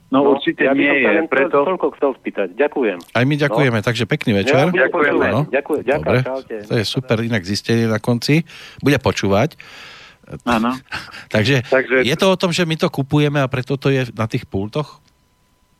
No, 0.09 0.25
no 0.25 0.33
určite 0.33 0.65
ja 0.65 0.73
nie 0.73 0.89
je, 0.89 1.29
preto... 1.29 1.61
toľko 1.61 1.93
chcel 1.97 2.17
spýtať. 2.17 2.57
Ďakujem. 2.57 2.97
Aj 3.13 3.23
my 3.25 3.35
ďakujeme, 3.37 3.79
no. 3.79 3.85
takže 3.85 4.09
pekný 4.09 4.41
večer. 4.41 4.73
Ja, 4.73 4.89
ďakujeme. 4.89 5.25
No. 5.29 5.41
Ďakujem, 5.45 5.83
ďakujem, 5.85 6.21
Dobre, 6.25 6.65
to 6.65 6.73
je 6.81 6.85
super 6.85 7.17
inak 7.21 7.45
zistenie 7.45 7.85
na 7.85 8.01
konci. 8.01 8.41
Bude 8.81 8.97
počúvať. 8.97 9.53
Áno. 10.49 10.73
takže, 11.33 11.61
takže 11.69 12.05
je 12.05 12.15
to 12.17 12.27
o 12.33 12.39
tom, 12.41 12.49
že 12.49 12.65
my 12.65 12.73
to 12.77 12.89
kupujeme 12.89 13.37
a 13.37 13.45
preto 13.45 13.77
to 13.77 13.93
je 13.93 14.09
na 14.17 14.25
tých 14.25 14.49
pultoch? 14.49 14.97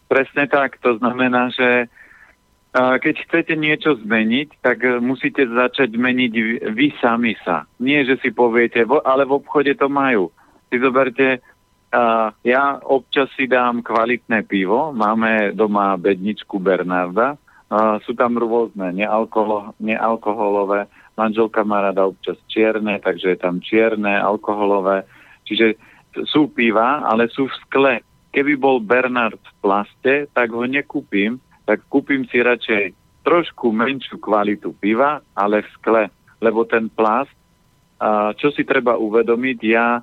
Presne 0.10 0.46
tak. 0.46 0.78
To 0.82 0.98
znamená, 0.98 1.50
že 1.54 1.90
keď 2.74 3.16
chcete 3.26 3.54
niečo 3.58 3.98
zmeniť, 3.98 4.62
tak 4.62 4.86
e, 4.86 5.02
musíte 5.02 5.42
začať 5.42 5.90
meniť 5.98 6.34
vy 6.70 6.88
sami 7.02 7.34
sa. 7.42 7.66
Nie, 7.82 8.06
že 8.06 8.22
si 8.22 8.30
poviete, 8.30 8.86
ale 8.86 9.26
v 9.26 9.42
obchode 9.42 9.74
to 9.74 9.90
majú. 9.90 10.30
Si 10.70 10.78
zoberte, 10.78 11.42
ja 12.46 12.64
občas 12.86 13.34
si 13.34 13.50
dám 13.50 13.82
kvalitné 13.82 14.46
pivo, 14.46 14.94
máme 14.94 15.58
doma 15.58 15.98
bedničku 15.98 16.62
Bernarda, 16.62 17.34
sú 18.06 18.18
tam 18.18 18.38
rôzne, 18.38 18.94
nealkohol, 18.94 19.74
nealkoholové, 19.82 20.90
manželka 21.18 21.62
má 21.66 21.86
rada 21.86 22.06
občas 22.06 22.38
čierne, 22.50 22.98
takže 23.02 23.34
je 23.34 23.40
tam 23.42 23.62
čierne, 23.62 24.18
alkoholové, 24.18 25.06
čiže 25.46 25.78
sú 26.26 26.50
piva, 26.50 27.06
ale 27.06 27.30
sú 27.30 27.46
v 27.46 27.58
skle, 27.66 27.94
keby 28.34 28.58
bol 28.58 28.82
Bernard 28.82 29.38
v 29.38 29.54
plaste, 29.62 30.14
tak 30.34 30.54
ho 30.54 30.66
nekúpim, 30.66 31.38
tak 31.66 31.86
kúpim 31.90 32.26
si 32.30 32.42
radšej 32.42 32.94
trošku 33.22 33.70
menšiu 33.70 34.18
kvalitu 34.18 34.74
piva, 34.82 35.22
ale 35.38 35.62
v 35.62 35.70
skle, 35.78 36.04
lebo 36.42 36.66
ten 36.66 36.90
plast, 36.90 37.34
a 38.00 38.32
čo 38.34 38.50
si 38.50 38.64
treba 38.64 38.96
uvedomiť, 38.96 39.60
ja 39.62 40.00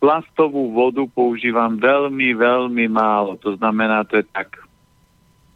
plastovú 0.00 0.72
vodu 0.72 1.04
používam 1.06 1.76
veľmi, 1.76 2.32
veľmi 2.32 2.88
málo. 2.88 3.36
To 3.44 3.54
znamená, 3.60 4.08
to 4.08 4.18
je 4.18 4.26
tak 4.32 4.56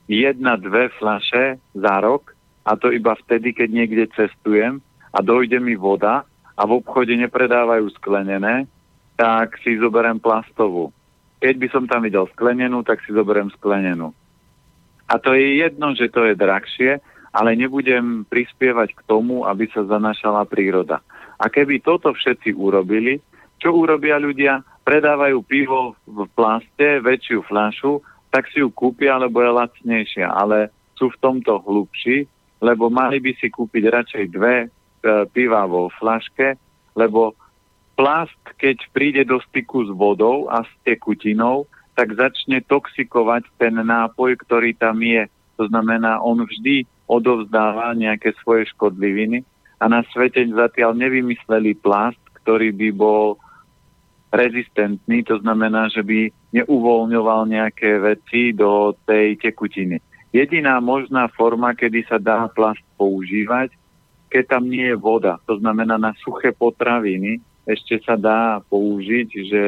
jedna, 0.06 0.60
dve 0.60 0.92
flaše 1.00 1.56
za 1.72 1.94
rok 2.04 2.36
a 2.68 2.76
to 2.76 2.92
iba 2.92 3.16
vtedy, 3.24 3.56
keď 3.56 3.68
niekde 3.72 4.04
cestujem 4.12 4.84
a 5.10 5.18
dojde 5.24 5.58
mi 5.58 5.74
voda 5.74 6.28
a 6.54 6.62
v 6.68 6.84
obchode 6.84 7.16
nepredávajú 7.16 7.88
sklenené, 7.96 8.68
tak 9.16 9.56
si 9.64 9.80
zoberiem 9.80 10.20
plastovú. 10.20 10.92
Keď 11.40 11.54
by 11.56 11.68
som 11.72 11.84
tam 11.88 12.04
videl 12.04 12.28
sklenenú, 12.36 12.84
tak 12.84 13.00
si 13.02 13.16
zoberiem 13.16 13.48
sklenenú. 13.58 14.12
A 15.08 15.20
to 15.20 15.36
je 15.36 15.60
jedno, 15.60 15.92
že 15.92 16.08
to 16.08 16.24
je 16.24 16.34
drahšie, 16.36 17.00
ale 17.34 17.58
nebudem 17.58 18.24
prispievať 18.30 18.94
k 18.96 19.00
tomu, 19.04 19.44
aby 19.44 19.68
sa 19.72 19.84
zanašala 19.84 20.46
príroda. 20.46 21.02
A 21.36 21.50
keby 21.50 21.82
toto 21.82 22.14
všetci 22.14 22.54
urobili, 22.54 23.20
čo 23.64 23.72
urobia 23.72 24.20
ľudia? 24.20 24.60
Predávajú 24.84 25.40
pivo 25.48 25.96
v 26.04 26.28
plaste, 26.36 27.00
väčšiu 27.00 27.48
fľašu, 27.48 28.04
tak 28.28 28.44
si 28.52 28.60
ju 28.60 28.68
kúpia, 28.68 29.16
lebo 29.16 29.40
je 29.40 29.56
lacnejšia. 29.56 30.28
Ale 30.28 30.68
sú 31.00 31.08
v 31.08 31.20
tomto 31.24 31.64
hlubší, 31.64 32.28
lebo 32.60 32.92
mali 32.92 33.24
by 33.24 33.32
si 33.40 33.48
kúpiť 33.48 33.88
radšej 33.88 34.24
dve 34.36 34.56
e, 34.60 34.66
piva 35.32 35.64
vo 35.64 35.88
flaške, 35.96 36.60
lebo 36.92 37.32
plast, 37.96 38.36
keď 38.60 38.84
príde 38.92 39.24
do 39.24 39.40
styku 39.48 39.88
s 39.88 39.90
vodou 39.96 40.52
a 40.52 40.60
s 40.60 40.70
tekutinou, 40.84 41.64
tak 41.96 42.12
začne 42.12 42.60
toxikovať 42.68 43.48
ten 43.56 43.80
nápoj, 43.80 44.36
ktorý 44.44 44.76
tam 44.76 45.00
je. 45.00 45.24
To 45.56 45.72
znamená, 45.72 46.20
on 46.20 46.44
vždy 46.44 46.84
odovzdáva 47.08 47.96
nejaké 47.96 48.36
svoje 48.44 48.68
škodliviny 48.76 49.40
a 49.80 49.88
na 49.88 50.04
svete 50.12 50.44
zatiaľ 50.52 50.98
nevymysleli 51.00 51.78
plast, 51.80 52.20
ktorý 52.44 52.76
by 52.76 52.88
bol 52.92 53.40
rezistentný, 54.34 55.22
to 55.22 55.38
znamená, 55.38 55.86
že 55.94 56.02
by 56.02 56.26
neuvoľňoval 56.50 57.46
nejaké 57.46 58.02
veci 58.02 58.50
do 58.50 58.98
tej 59.06 59.38
tekutiny. 59.38 60.02
Jediná 60.34 60.82
možná 60.82 61.30
forma, 61.30 61.78
kedy 61.78 62.10
sa 62.10 62.18
dá 62.18 62.50
plast 62.50 62.82
používať, 62.98 63.70
keď 64.26 64.58
tam 64.58 64.66
nie 64.66 64.90
je 64.90 64.98
voda. 64.98 65.38
To 65.46 65.62
znamená 65.62 65.94
na 65.94 66.10
suché 66.18 66.50
potraviny 66.50 67.38
ešte 67.64 68.02
sa 68.04 68.18
dá 68.18 68.60
použiť, 68.66 69.28
že 69.46 69.62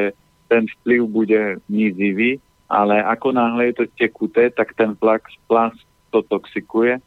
ten 0.50 0.68
vplyv 0.68 1.00
bude 1.06 1.42
mizivý, 1.70 2.42
ale 2.66 3.00
ako 3.00 3.32
náhle 3.32 3.72
je 3.72 3.74
to 3.82 3.84
tekuté, 3.94 4.50
tak 4.50 4.74
ten 4.74 4.98
plast, 4.98 5.80
to 6.10 6.20
toxikuje. 6.26 6.98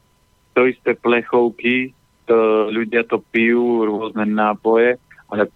To 0.57 0.65
isté 0.65 0.95
plechovky, 0.95 1.93
to, 2.25 2.67
ľudia 2.73 3.05
to 3.05 3.21
pijú, 3.31 3.85
rôzne 3.85 4.23
nápoje, 4.27 4.97
ale 5.29 5.49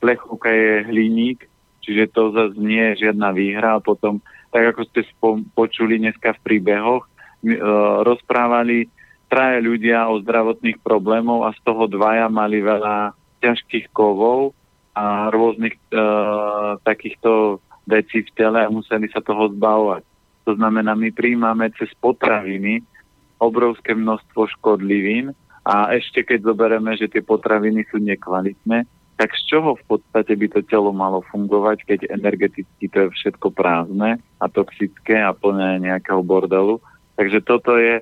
plechovka 0.00 0.48
je 0.48 0.88
hliník, 0.88 1.44
čiže 1.84 2.12
to 2.12 2.32
zase 2.32 2.56
nie 2.56 2.92
je 2.92 3.08
žiadna 3.08 3.30
výhra. 3.36 3.76
A 3.76 3.84
potom, 3.84 4.24
tak 4.48 4.72
ako 4.72 4.88
ste 4.88 5.04
počuli 5.52 6.00
dneska 6.00 6.36
v 6.40 6.44
príbehoch, 6.44 7.04
e, 7.04 7.10
rozprávali 8.04 8.88
traje 9.30 9.62
ľudia 9.62 10.08
o 10.10 10.18
zdravotných 10.24 10.80
problémov 10.82 11.46
a 11.46 11.54
z 11.54 11.60
toho 11.62 11.86
dvaja 11.86 12.26
mali 12.32 12.64
veľa 12.64 13.14
ťažkých 13.44 13.92
kovov 13.94 14.56
a 14.96 15.28
rôznych 15.30 15.76
e, 15.76 16.00
takýchto 16.82 17.62
vecí 17.86 18.26
v 18.26 18.30
tele 18.34 18.58
a 18.64 18.72
museli 18.72 19.06
sa 19.12 19.22
toho 19.22 19.52
zbavovať. 19.52 20.02
To 20.48 20.52
znamená, 20.56 20.96
my 20.96 21.12
príjmame 21.12 21.70
cez 21.76 21.92
potraviny 22.00 22.82
obrovské 23.40 23.96
množstvo 23.96 24.50
škodlivín 24.58 25.32
a 25.64 25.92
ešte 25.94 26.24
keď 26.24 26.52
zoberieme, 26.52 26.96
že 26.96 27.08
tie 27.08 27.22
potraviny 27.24 27.86
sú 27.88 28.00
nekvalitné, 28.00 28.84
tak 29.20 29.36
z 29.36 29.52
čoho 29.52 29.76
v 29.76 29.84
podstate 29.84 30.32
by 30.32 30.48
to 30.48 30.64
telo 30.64 30.96
malo 30.96 31.20
fungovať, 31.28 31.84
keď 31.84 32.00
energeticky 32.08 32.88
to 32.88 33.04
je 33.04 33.08
všetko 33.12 33.52
prázdne 33.52 34.16
a 34.16 34.44
toxické 34.48 35.20
a 35.20 35.36
plné 35.36 35.76
nejakého 35.84 36.24
bordelu. 36.24 36.80
Takže 37.20 37.44
toto 37.44 37.76
je 37.76 38.00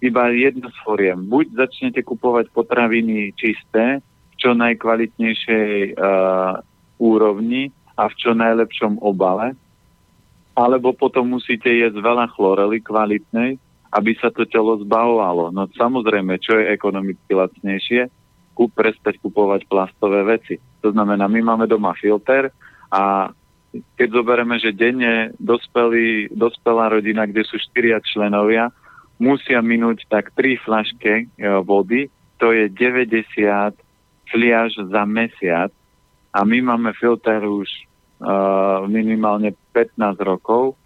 iba 0.00 0.32
jedno 0.32 0.72
z 0.72 0.78
foriem. 0.80 1.28
Buď 1.28 1.60
začnete 1.60 2.00
kupovať 2.00 2.48
potraviny 2.56 3.36
čisté, 3.36 4.00
v 4.00 4.34
čo 4.40 4.56
najkvalitnejšej 4.56 6.00
uh, 6.00 6.64
úrovni 6.96 7.68
a 8.00 8.08
v 8.08 8.14
čo 8.16 8.32
najlepšom 8.32 8.96
obale, 9.04 9.52
alebo 10.56 10.96
potom 10.96 11.36
musíte 11.36 11.68
jesť 11.68 12.00
veľa 12.00 12.32
chlorely 12.32 12.80
kvalitnej, 12.80 13.60
aby 13.92 14.16
sa 14.16 14.32
to 14.32 14.48
telo 14.48 14.80
zbavovalo. 14.80 15.52
No 15.52 15.68
samozrejme, 15.76 16.40
čo 16.40 16.56
je 16.56 16.72
ekonomicky 16.72 17.28
lacnejšie, 17.36 18.08
kúp, 18.54 18.74
prestať 18.74 19.18
kupovať 19.22 19.66
plastové 19.70 20.26
veci. 20.26 20.58
To 20.84 20.92
znamená, 20.92 21.28
my 21.28 21.40
máme 21.40 21.66
doma 21.66 21.94
filter 21.96 22.50
a 22.90 23.30
keď 23.70 24.08
zoberieme, 24.10 24.58
že 24.58 24.74
denne 24.74 25.30
dospelý, 25.38 26.34
dospelá 26.34 26.90
rodina, 26.90 27.22
kde 27.26 27.46
sú 27.46 27.54
štyria 27.70 28.02
členovia, 28.02 28.74
musia 29.22 29.62
minúť 29.62 30.10
tak 30.10 30.34
tri 30.34 30.58
flaške 30.58 31.12
e, 31.22 31.24
vody, 31.62 32.10
to 32.42 32.50
je 32.50 32.66
90 32.72 33.78
fliaž 34.32 34.74
za 34.74 35.02
mesiac. 35.04 35.70
A 36.30 36.46
my 36.46 36.62
máme 36.62 36.94
filter 36.94 37.42
už 37.42 37.66
uh, 38.22 38.86
minimálne 38.86 39.50
15 39.74 39.98
rokov, 40.22 40.78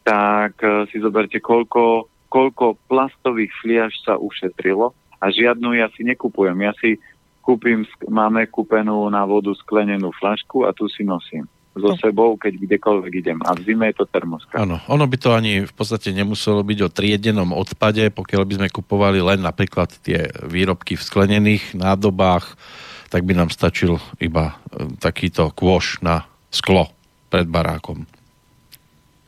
tak 0.00 0.56
uh, 0.64 0.88
si 0.88 0.96
zoberte, 0.96 1.44
koľko, 1.44 2.08
koľko 2.32 2.80
plastových 2.88 3.52
fliaž 3.60 3.92
sa 4.00 4.16
ušetrilo 4.16 4.96
a 5.22 5.30
žiadnu 5.30 5.78
ja 5.78 5.86
si 5.94 6.02
nekupujem. 6.02 6.58
Ja 6.66 6.74
si 6.82 6.98
kúpim, 7.46 7.86
máme 8.10 8.50
kúpenú 8.50 9.06
na 9.06 9.22
vodu 9.22 9.54
sklenenú 9.54 10.10
flašku 10.18 10.66
a 10.66 10.74
tu 10.74 10.90
si 10.90 11.06
nosím 11.06 11.46
so 11.72 11.96
sebou, 11.96 12.36
keď 12.36 12.68
kdekoľvek 12.68 13.12
idem. 13.24 13.38
A 13.48 13.56
v 13.56 13.64
zime 13.64 13.88
je 13.88 14.04
to 14.04 14.06
termoska. 14.10 14.60
Áno, 14.60 14.76
ono 14.92 15.08
by 15.08 15.16
to 15.16 15.32
ani 15.32 15.64
v 15.64 15.72
podstate 15.72 16.12
nemuselo 16.12 16.60
byť 16.60 16.78
o 16.84 16.92
triedenom 16.92 17.56
odpade, 17.56 18.12
pokiaľ 18.12 18.42
by 18.44 18.54
sme 18.60 18.68
kupovali 18.68 19.24
len 19.24 19.40
napríklad 19.40 19.88
tie 20.04 20.28
výrobky 20.44 21.00
v 21.00 21.06
sklenených 21.06 21.72
nádobách, 21.72 22.60
tak 23.08 23.24
by 23.24 23.32
nám 23.32 23.48
stačil 23.48 23.96
iba 24.20 24.52
e, 24.68 24.84
takýto 25.00 25.48
kôš 25.56 26.00
na 26.04 26.28
sklo 26.52 26.92
pred 27.32 27.48
barákom. 27.48 28.04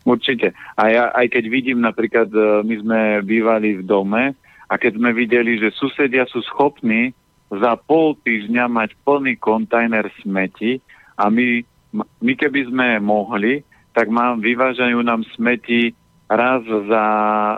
Určite. 0.05 0.53
A 0.77 0.93
ja 0.93 1.05
aj 1.17 1.33
keď 1.33 1.45
vidím 1.49 1.81
napríklad, 1.81 2.29
e, 2.29 2.61
my 2.61 2.75
sme 2.85 3.01
bývali 3.25 3.81
v 3.81 3.83
dome 3.89 4.37
a 4.69 4.75
keď 4.81 4.97
sme 4.97 5.11
videli, 5.13 5.61
že 5.61 5.75
susedia 5.77 6.25
sú 6.29 6.41
schopní 6.45 7.13
za 7.53 7.77
pol 7.77 8.17
týždňa 8.25 8.65
mať 8.67 8.91
plný 9.05 9.37
kontajner 9.37 10.09
smeti 10.25 10.81
a 11.21 11.29
my, 11.29 11.63
my 11.95 12.33
keby 12.35 12.73
sme 12.73 12.99
mohli, 12.99 13.63
tak 13.95 14.11
mám, 14.11 14.43
vyvážajú 14.43 14.99
nám 15.05 15.23
smeti 15.39 15.95
raz 16.27 16.65
za 16.67 17.05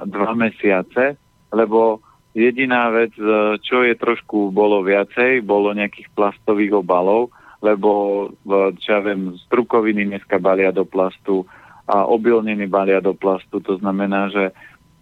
dva 0.04 0.32
mesiace, 0.36 1.16
lebo 1.54 2.04
jediná 2.36 2.92
vec, 2.92 3.14
e, 3.16 3.56
čo 3.64 3.80
je 3.86 3.96
trošku 3.96 4.52
bolo 4.52 4.84
viacej, 4.84 5.40
bolo 5.40 5.72
nejakých 5.72 6.12
plastových 6.12 6.84
obalov, 6.84 7.32
lebo 7.64 8.28
čo 8.76 8.88
ja 8.92 9.00
viem, 9.00 9.32
strukoviny 9.48 10.04
dneska 10.04 10.36
balia 10.36 10.68
do 10.68 10.84
plastu 10.84 11.48
a 11.88 12.04
obilniny 12.04 12.68
balia 12.68 13.00
do 13.00 13.16
plastu, 13.16 13.64
to 13.64 13.80
znamená, 13.80 14.28
že 14.28 14.52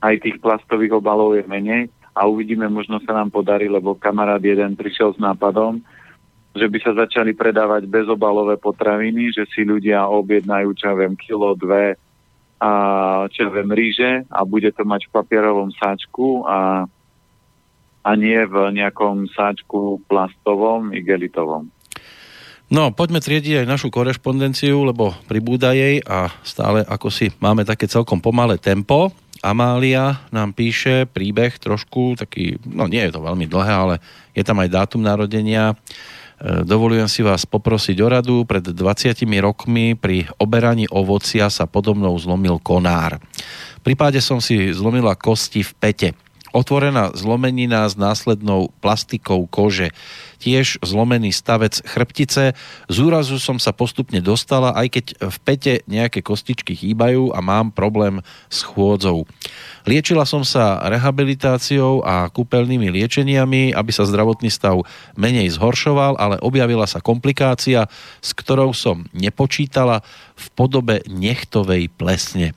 aj 0.04 0.20
tých 0.20 0.36
plastových 0.44 1.00
obalov 1.00 1.32
je 1.32 1.44
menej 1.48 1.88
a 2.12 2.28
uvidíme, 2.28 2.68
možno 2.68 3.00
sa 3.00 3.16
nám 3.16 3.32
podarí, 3.32 3.72
lebo 3.72 3.96
kamarát 3.96 4.38
jeden 4.44 4.76
prišiel 4.76 5.16
s 5.16 5.18
nápadom, 5.18 5.80
že 6.54 6.68
by 6.68 6.78
sa 6.84 6.92
začali 6.94 7.32
predávať 7.32 7.88
bezobalové 7.88 8.60
potraviny, 8.60 9.32
že 9.32 9.48
si 9.50 9.64
ľudia 9.64 10.06
objednajú, 10.06 10.76
čo 10.76 10.92
ja 10.92 10.94
viem, 10.94 11.16
kilo, 11.16 11.56
dve 11.56 11.96
a 12.62 12.70
čo 13.32 13.50
viem, 13.50 13.66
ríže 13.72 14.28
a 14.30 14.46
bude 14.46 14.70
to 14.70 14.86
mať 14.86 15.10
v 15.10 15.14
papierovom 15.18 15.74
sáčku 15.74 16.46
a, 16.46 16.86
a 18.06 18.10
nie 18.14 18.38
v 18.46 18.70
nejakom 18.76 19.26
sáčku 19.34 20.04
plastovom, 20.06 20.94
igelitovom. 20.94 21.72
No, 22.72 22.94
poďme 22.94 23.20
triediť 23.20 23.66
aj 23.66 23.68
našu 23.68 23.92
korešpondenciu, 23.92 24.88
lebo 24.88 25.12
pribúda 25.28 25.76
jej 25.76 26.00
a 26.06 26.32
stále 26.46 26.80
ako 26.86 27.12
si 27.12 27.28
máme 27.42 27.66
také 27.66 27.90
celkom 27.90 28.22
pomalé 28.24 28.56
tempo. 28.56 29.12
Amália 29.44 30.24
nám 30.32 30.56
píše 30.56 31.04
príbeh 31.04 31.52
trošku 31.60 32.16
taký, 32.16 32.56
no 32.64 32.88
nie 32.88 33.04
je 33.04 33.12
to 33.12 33.20
veľmi 33.20 33.44
dlhé, 33.44 33.72
ale 33.76 33.94
je 34.32 34.40
tam 34.40 34.56
aj 34.64 34.72
dátum 34.72 35.04
narodenia. 35.04 35.76
E, 36.40 36.64
dovolujem 36.64 37.04
si 37.12 37.20
vás 37.20 37.44
poprosiť 37.44 38.00
o 38.00 38.08
radu. 38.08 38.36
Pred 38.48 38.72
20 38.72 39.20
rokmi 39.44 40.00
pri 40.00 40.24
oberaní 40.40 40.88
ovocia 40.88 41.52
sa 41.52 41.68
podobnou 41.68 42.16
zlomil 42.16 42.56
konár. 42.56 43.20
V 43.78 43.92
prípade 43.92 44.16
som 44.24 44.40
si 44.40 44.72
zlomila 44.72 45.12
kosti 45.12 45.60
v 45.60 45.72
pete. 45.76 46.08
Otvorená 46.56 47.12
zlomenina 47.12 47.84
s 47.84 48.00
následnou 48.00 48.72
plastikou 48.80 49.44
kože 49.50 49.92
tiež 50.42 50.80
zlomený 50.80 51.34
stavec 51.34 51.82
chrbtice. 51.84 52.54
Z 52.88 52.96
úrazu 52.98 53.36
som 53.42 53.58
sa 53.58 53.74
postupne 53.74 54.18
dostala, 54.22 54.74
aj 54.74 54.86
keď 54.94 55.04
v 55.18 55.36
pete 55.42 55.74
nejaké 55.86 56.24
kostičky 56.24 56.74
chýbajú 56.74 57.34
a 57.34 57.38
mám 57.42 57.74
problém 57.74 58.22
s 58.48 58.62
chôdzou. 58.64 59.26
Liečila 59.84 60.24
som 60.24 60.42
sa 60.42 60.80
rehabilitáciou 60.88 62.00
a 62.00 62.32
kúpeľnými 62.32 62.88
liečeniami, 62.88 63.76
aby 63.76 63.90
sa 63.92 64.08
zdravotný 64.08 64.48
stav 64.48 64.80
menej 65.12 65.52
zhoršoval, 65.52 66.16
ale 66.16 66.40
objavila 66.40 66.88
sa 66.88 67.04
komplikácia, 67.04 67.84
s 68.24 68.30
ktorou 68.32 68.72
som 68.72 69.04
nepočítala 69.12 70.00
v 70.34 70.46
podobe 70.56 71.04
nechtovej 71.06 71.92
plesne. 71.92 72.56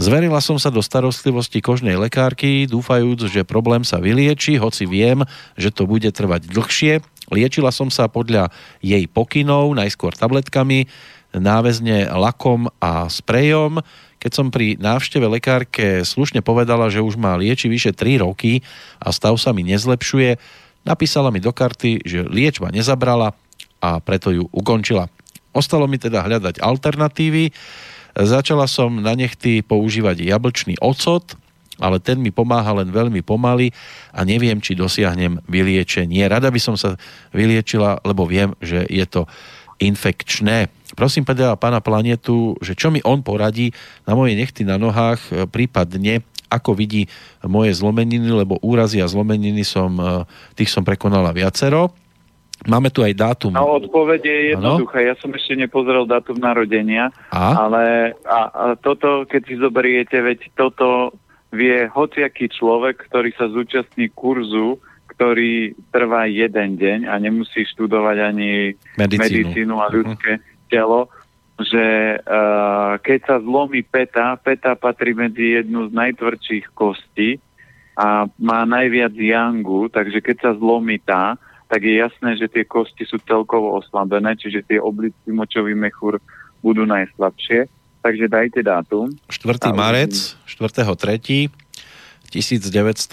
Zverila 0.00 0.40
som 0.40 0.56
sa 0.56 0.72
do 0.72 0.80
starostlivosti 0.80 1.60
kožnej 1.60 2.00
lekárky, 2.00 2.64
dúfajúc, 2.64 3.28
že 3.28 3.44
problém 3.44 3.84
sa 3.84 4.00
vylieči, 4.00 4.56
hoci 4.56 4.88
viem, 4.88 5.20
že 5.54 5.68
to 5.68 5.84
bude 5.84 6.08
trvať 6.08 6.48
dlhšie. 6.48 7.04
Liečila 7.28 7.68
som 7.68 7.92
sa 7.92 8.08
podľa 8.08 8.48
jej 8.80 9.04
pokynov, 9.04 9.76
najskôr 9.76 10.16
tabletkami, 10.16 10.88
náväzne 11.36 12.08
lakom 12.12 12.72
a 12.80 13.08
sprejom. 13.08 13.80
Keď 14.16 14.32
som 14.32 14.48
pri 14.48 14.80
návšteve 14.80 15.26
lekárke 15.28 16.04
slušne 16.04 16.40
povedala, 16.40 16.88
že 16.88 17.04
už 17.04 17.20
má 17.20 17.36
lieči 17.36 17.68
vyše 17.68 17.92
3 17.92 18.24
roky 18.24 18.64
a 18.96 19.12
stav 19.12 19.36
sa 19.36 19.52
mi 19.52 19.64
nezlepšuje, 19.64 20.40
napísala 20.88 21.28
mi 21.28 21.40
do 21.42 21.52
karty, 21.52 22.04
že 22.04 22.24
liečba 22.24 22.72
nezabrala 22.72 23.36
a 23.82 23.98
preto 23.98 24.30
ju 24.30 24.48
ukončila. 24.54 25.10
Ostalo 25.52 25.84
mi 25.84 26.00
teda 26.00 26.24
hľadať 26.24 26.64
alternatívy. 26.64 27.52
Začala 28.12 28.68
som 28.68 29.00
na 29.00 29.16
nechty 29.16 29.64
používať 29.64 30.20
jablčný 30.20 30.76
ocot, 30.84 31.36
ale 31.80 31.96
ten 31.98 32.20
mi 32.20 32.28
pomáha 32.28 32.76
len 32.76 32.92
veľmi 32.92 33.24
pomaly 33.24 33.72
a 34.12 34.22
neviem, 34.22 34.60
či 34.60 34.76
dosiahnem 34.76 35.40
vyliečenie. 35.48 36.20
Rada 36.28 36.52
by 36.52 36.60
som 36.60 36.76
sa 36.76 37.00
vyliečila, 37.32 38.04
lebo 38.04 38.28
viem, 38.28 38.52
že 38.60 38.84
je 38.86 39.02
to 39.08 39.24
infekčné. 39.80 40.68
Prosím 40.92 41.24
teda 41.24 41.56
pána 41.56 41.80
Planetu, 41.80 42.54
že 42.60 42.76
čo 42.76 42.92
mi 42.92 43.00
on 43.02 43.24
poradí 43.24 43.72
na 44.04 44.12
moje 44.12 44.36
nechty 44.36 44.62
na 44.62 44.76
nohách, 44.76 45.48
prípadne 45.48 46.20
ako 46.52 46.76
vidí 46.76 47.08
moje 47.48 47.72
zlomeniny, 47.80 48.28
lebo 48.28 48.60
úrazy 48.60 49.00
a 49.00 49.08
zlomeniny 49.08 49.64
som, 49.64 49.96
tých 50.52 50.68
som 50.68 50.84
prekonala 50.84 51.32
viacero 51.32 51.96
Máme 52.68 52.94
tu 52.94 53.02
aj 53.02 53.14
dátum. 53.14 53.52
No, 53.54 53.78
odpoveď 53.82 54.20
je 54.22 54.38
jednoduchá. 54.54 55.02
Ja 55.02 55.14
som 55.18 55.34
ešte 55.34 55.58
nepozrel 55.58 56.06
dátum 56.06 56.38
narodenia, 56.38 57.10
a? 57.34 57.68
ale 57.68 58.14
a, 58.22 58.40
a 58.50 58.64
toto, 58.78 59.26
keď 59.26 59.42
si 59.46 59.54
zoberiete, 59.58 60.16
veď 60.22 60.52
toto 60.54 61.10
vie 61.52 61.84
hociaký 61.90 62.48
človek, 62.48 63.08
ktorý 63.10 63.30
sa 63.36 63.50
zúčastní 63.50 64.08
kurzu, 64.14 64.80
ktorý 65.12 65.76
trvá 65.92 66.24
jeden 66.24 66.80
deň 66.80 67.06
a 67.06 67.14
nemusí 67.20 67.68
študovať 67.68 68.16
ani 68.32 68.72
medicínu, 68.96 69.20
medicínu 69.20 69.74
a 69.76 69.86
ľudské 69.92 70.40
uh-huh. 70.40 70.66
telo, 70.72 71.00
že 71.60 72.16
uh, 72.16 72.96
keď 73.04 73.18
sa 73.28 73.36
zlomí 73.44 73.84
peta, 73.84 74.40
peta 74.40 74.72
patrí 74.72 75.12
medzi 75.12 75.60
jednu 75.60 75.92
z 75.92 75.92
najtvrdších 75.92 76.72
kostí 76.72 77.36
a 77.92 78.24
má 78.40 78.64
najviac 78.64 79.12
yangu, 79.12 79.92
takže 79.92 80.24
keď 80.24 80.36
sa 80.40 80.50
zlomí 80.56 80.96
tá, 81.04 81.36
tak 81.72 81.88
je 81.88 82.04
jasné, 82.04 82.36
že 82.36 82.52
tie 82.52 82.68
kosti 82.68 83.08
sú 83.08 83.16
celkovo 83.24 83.80
oslabené, 83.80 84.36
čiže 84.36 84.60
tie 84.68 84.76
obličky 84.76 85.32
močový 85.32 85.72
mechúr 85.72 86.20
budú 86.60 86.84
najslabšie. 86.84 87.64
Takže 88.04 88.28
dajte 88.28 88.60
dátum. 88.60 89.08
4. 89.32 89.72
marec, 89.72 90.36
4.3. 90.44 91.48
1952. 92.32 93.12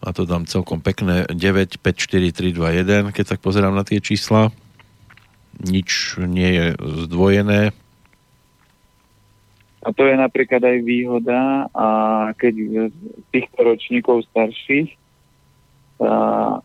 A 0.00 0.08
to 0.16 0.22
dám 0.24 0.46
celkom 0.46 0.82
pekné 0.82 1.26
9, 1.30 1.78
5, 1.78 1.82
4, 1.82 2.32
3, 2.32 2.54
2, 2.54 2.86
1, 2.86 3.14
keď 3.14 3.24
tak 3.36 3.40
pozerám 3.42 3.74
na 3.74 3.82
tie 3.86 4.02
čísla. 4.02 4.50
Nič 5.58 6.18
nie 6.22 6.50
je 6.54 6.66
zdvojené. 7.06 7.70
A 9.80 9.96
to 9.96 10.04
je 10.04 10.12
napríklad 10.12 10.60
aj 10.60 10.78
výhoda, 10.84 11.72
a 11.72 11.86
keď 12.36 12.54
týchto 13.32 13.58
ročníkov 13.64 14.28
starších, 14.28 14.92
a, 16.00 16.12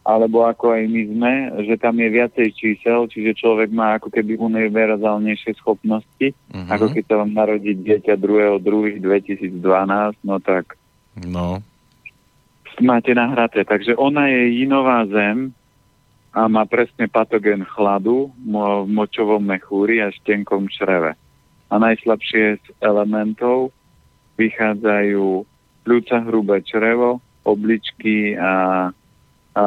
alebo 0.03 0.43
ako 0.43 0.75
aj 0.75 0.83
my 0.87 1.01
sme, 1.11 1.33
že 1.63 1.75
tam 1.79 1.95
je 1.99 2.09
viacej 2.11 2.47
čísel, 2.55 3.07
čiže 3.07 3.39
človek 3.39 3.71
má 3.71 3.95
ako 3.99 4.11
keby 4.11 4.35
univerzálnejšie 4.35 5.59
schopnosti, 5.59 6.27
uh-huh. 6.31 6.67
ako 6.71 6.91
keď 6.91 7.03
sa 7.07 7.15
vám 7.23 7.31
narodí 7.31 7.71
dieťa 7.75 8.19
2. 8.19 8.59
2. 8.59 8.99
2012, 9.03 9.59
no 10.23 10.35
tak 10.43 10.75
no. 11.19 11.59
máte 12.83 13.15
nahraté. 13.15 13.63
Takže 13.63 13.95
ona 13.95 14.27
je 14.27 14.59
jinová 14.59 15.07
zem 15.07 15.55
a 16.35 16.51
má 16.51 16.67
presne 16.67 17.07
patogen 17.07 17.63
chladu 17.63 18.31
v 18.43 18.87
močovom 18.91 19.39
mechúri 19.39 20.03
a 20.03 20.11
štenkom 20.11 20.67
čreve 20.67 21.15
a 21.69 21.75
najslabšie 21.81 22.61
z 22.61 22.65
elementov 22.81 23.73
vychádzajú 24.37 25.45
ľúca 25.85 26.17
hrubé 26.25 26.61
črevo, 26.65 27.21
obličky 27.45 28.33
a, 28.35 28.89
a 29.53 29.63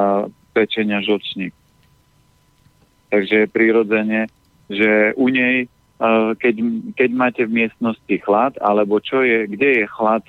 pečenia 0.53 0.99
žočník. 1.01 1.55
Takže 3.09 3.47
je 3.47 3.55
prirodzene, 3.55 4.29
že 4.69 5.17
u 5.17 5.33
nej, 5.33 5.71
keď, 6.39 6.55
keď 6.93 7.11
máte 7.15 7.43
v 7.47 7.65
miestnosti 7.65 8.15
chlad, 8.21 8.59
alebo 8.61 9.01
čo 9.01 9.25
je, 9.25 9.49
kde 9.49 9.83
je 9.83 9.85
chlad 9.89 10.27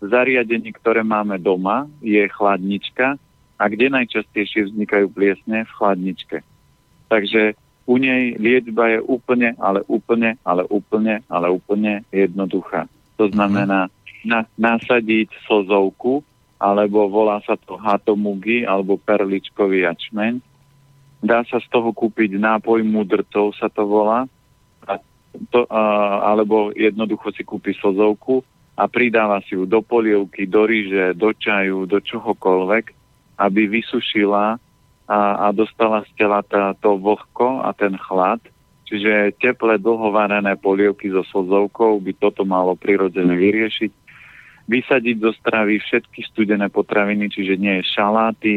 v 0.00 0.04
zariadení, 0.08 0.70
ktoré 0.76 1.02
máme 1.02 1.36
doma, 1.42 1.90
je 2.00 2.24
chladnička 2.30 3.18
a 3.60 3.64
kde 3.68 3.92
najčastejšie 3.92 4.70
vznikajú 4.70 5.12
pliesne 5.12 5.68
v 5.68 5.72
chladničke. 5.76 6.40
Takže 7.12 7.58
u 7.90 7.98
nej 7.98 8.38
liečba 8.38 8.86
je 8.94 8.98
úplne, 9.02 9.58
ale 9.58 9.82
úplne, 9.90 10.38
ale 10.46 10.62
úplne, 10.70 11.26
ale 11.26 11.50
úplne 11.50 12.06
jednoduchá. 12.14 12.86
To 13.18 13.26
znamená 13.26 13.90
na, 14.22 14.46
nasadiť 14.54 15.34
slzovku, 15.50 16.22
alebo 16.62 17.10
volá 17.10 17.42
sa 17.42 17.58
to 17.58 17.74
hatomugi, 17.74 18.62
alebo 18.62 18.94
perličkový 18.94 19.82
jačmeň. 19.90 20.38
Dá 21.18 21.42
sa 21.50 21.58
z 21.58 21.66
toho 21.66 21.90
kúpiť 21.90 22.38
nápoj 22.38 22.86
mudrcov, 22.86 23.58
sa 23.58 23.66
to 23.66 23.82
volá, 23.82 24.30
a 24.86 24.94
to, 25.50 25.66
a, 25.66 25.82
alebo 26.30 26.70
jednoducho 26.72 27.34
si 27.34 27.42
kúpi 27.42 27.74
slzovku 27.74 28.46
a 28.78 28.86
pridáva 28.86 29.42
si 29.44 29.58
ju 29.58 29.66
do 29.66 29.82
polievky, 29.82 30.46
do 30.46 30.62
ríže, 30.62 31.18
do 31.18 31.34
čaju, 31.34 31.90
do 31.90 31.98
čohokoľvek, 31.98 32.84
aby 33.40 33.62
vysušila 33.66 34.62
a, 35.10 35.50
a 35.50 35.52
dostala 35.52 36.06
z 36.06 36.10
tela 36.14 36.38
tá, 36.46 36.70
to 36.78 36.94
vlhko 36.94 37.66
a 37.66 37.74
ten 37.74 37.98
chlad. 37.98 38.38
Čiže 38.86 39.34
teplé, 39.42 39.78
dlhovarené 39.82 40.54
polievky 40.54 41.10
so 41.10 41.26
slzovkou 41.26 41.98
by 41.98 42.14
toto 42.18 42.46
malo 42.46 42.78
prirodzene 42.78 43.34
vyriešiť. 43.34 43.90
Vysadiť 44.70 45.16
do 45.18 45.34
stravy 45.34 45.82
všetky 45.82 46.22
studené 46.30 46.70
potraviny, 46.70 47.26
čiže 47.26 47.58
nie 47.58 47.82
je 47.82 47.90
šaláty, 47.90 48.56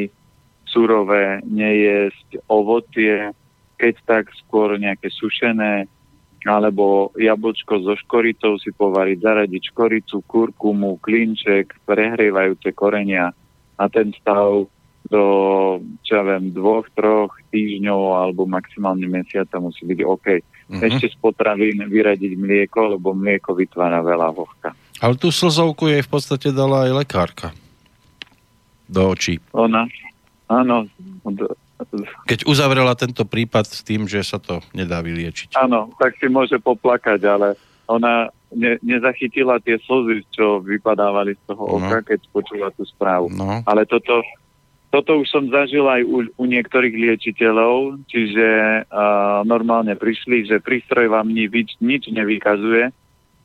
surové, 0.70 1.42
nejesť 1.46 2.46
ovocie, 2.50 3.34
keď 3.82 3.94
tak 4.06 4.24
skôr 4.46 4.78
nejaké 4.78 5.10
sušené, 5.10 5.90
alebo 6.46 7.10
jablčko 7.18 7.82
so 7.82 7.94
škoricou 7.98 8.62
si 8.62 8.70
povariť, 8.74 9.18
zaradiť 9.26 9.62
škoricu, 9.74 10.22
kurkumu, 10.30 11.02
klinček, 11.02 11.74
prehrievajúce 11.90 12.74
korenia 12.78 13.34
a 13.78 13.84
ten 13.90 14.14
stav 14.22 14.70
do, 15.14 15.26
čo 16.02 16.18
ja 16.18 16.24
viem, 16.26 16.50
dvoch, 16.50 16.90
troch 16.98 17.38
týždňov 17.54 18.02
alebo 18.18 18.50
maximálne 18.50 19.06
mesiaca 19.06 19.62
musí 19.62 19.86
byť 19.86 20.00
OK. 20.02 20.28
Uh-huh. 20.42 20.82
Ešte 20.82 21.14
z 21.14 21.18
potravín 21.22 21.86
vyradiť 21.86 22.34
mlieko, 22.34 22.98
lebo 22.98 23.14
mlieko 23.14 23.54
vytvára 23.54 24.02
veľa 24.02 24.34
vlhka. 24.34 24.74
Ale 24.98 25.14
tú 25.22 25.30
slzovku 25.30 25.86
jej 25.86 26.02
v 26.02 26.10
podstate 26.10 26.50
dala 26.50 26.90
aj 26.90 27.06
lekárka 27.06 27.48
do 28.90 29.14
očí. 29.14 29.38
Ona, 29.54 29.86
áno. 30.50 30.90
Keď 32.26 32.50
uzavrela 32.50 32.98
tento 32.98 33.22
prípad 33.28 33.70
s 33.70 33.86
tým, 33.86 34.10
že 34.10 34.26
sa 34.26 34.42
to 34.42 34.66
nedá 34.74 35.04
vyliečiť. 35.06 35.54
Áno, 35.62 35.94
tak 36.02 36.18
si 36.18 36.26
môže 36.26 36.58
poplakať, 36.58 37.22
ale 37.28 37.48
ona 37.86 38.34
ne, 38.56 38.80
nezachytila 38.82 39.60
tie 39.62 39.78
slzy, 39.84 40.24
čo 40.32 40.64
vypadávali 40.64 41.36
z 41.38 41.42
toho 41.54 41.64
no. 41.68 41.74
oka, 41.82 42.00
keď 42.06 42.20
počula 42.32 42.68
tú 42.74 42.88
správu. 42.88 43.28
No. 43.34 43.62
Ale 43.68 43.84
toto, 43.84 44.24
toto 44.94 45.18
už 45.18 45.28
som 45.34 45.50
zažil 45.50 45.90
aj 45.90 46.06
u, 46.06 46.30
u 46.38 46.46
niektorých 46.46 46.94
liečiteľov, 46.94 48.06
čiže 48.06 48.48
uh, 48.86 49.42
normálne 49.42 49.98
prišli, 49.98 50.46
že 50.46 50.62
prístroj 50.62 51.10
vám 51.10 51.34
nič, 51.34 51.82
nič 51.82 52.14
nevykazuje 52.14 52.94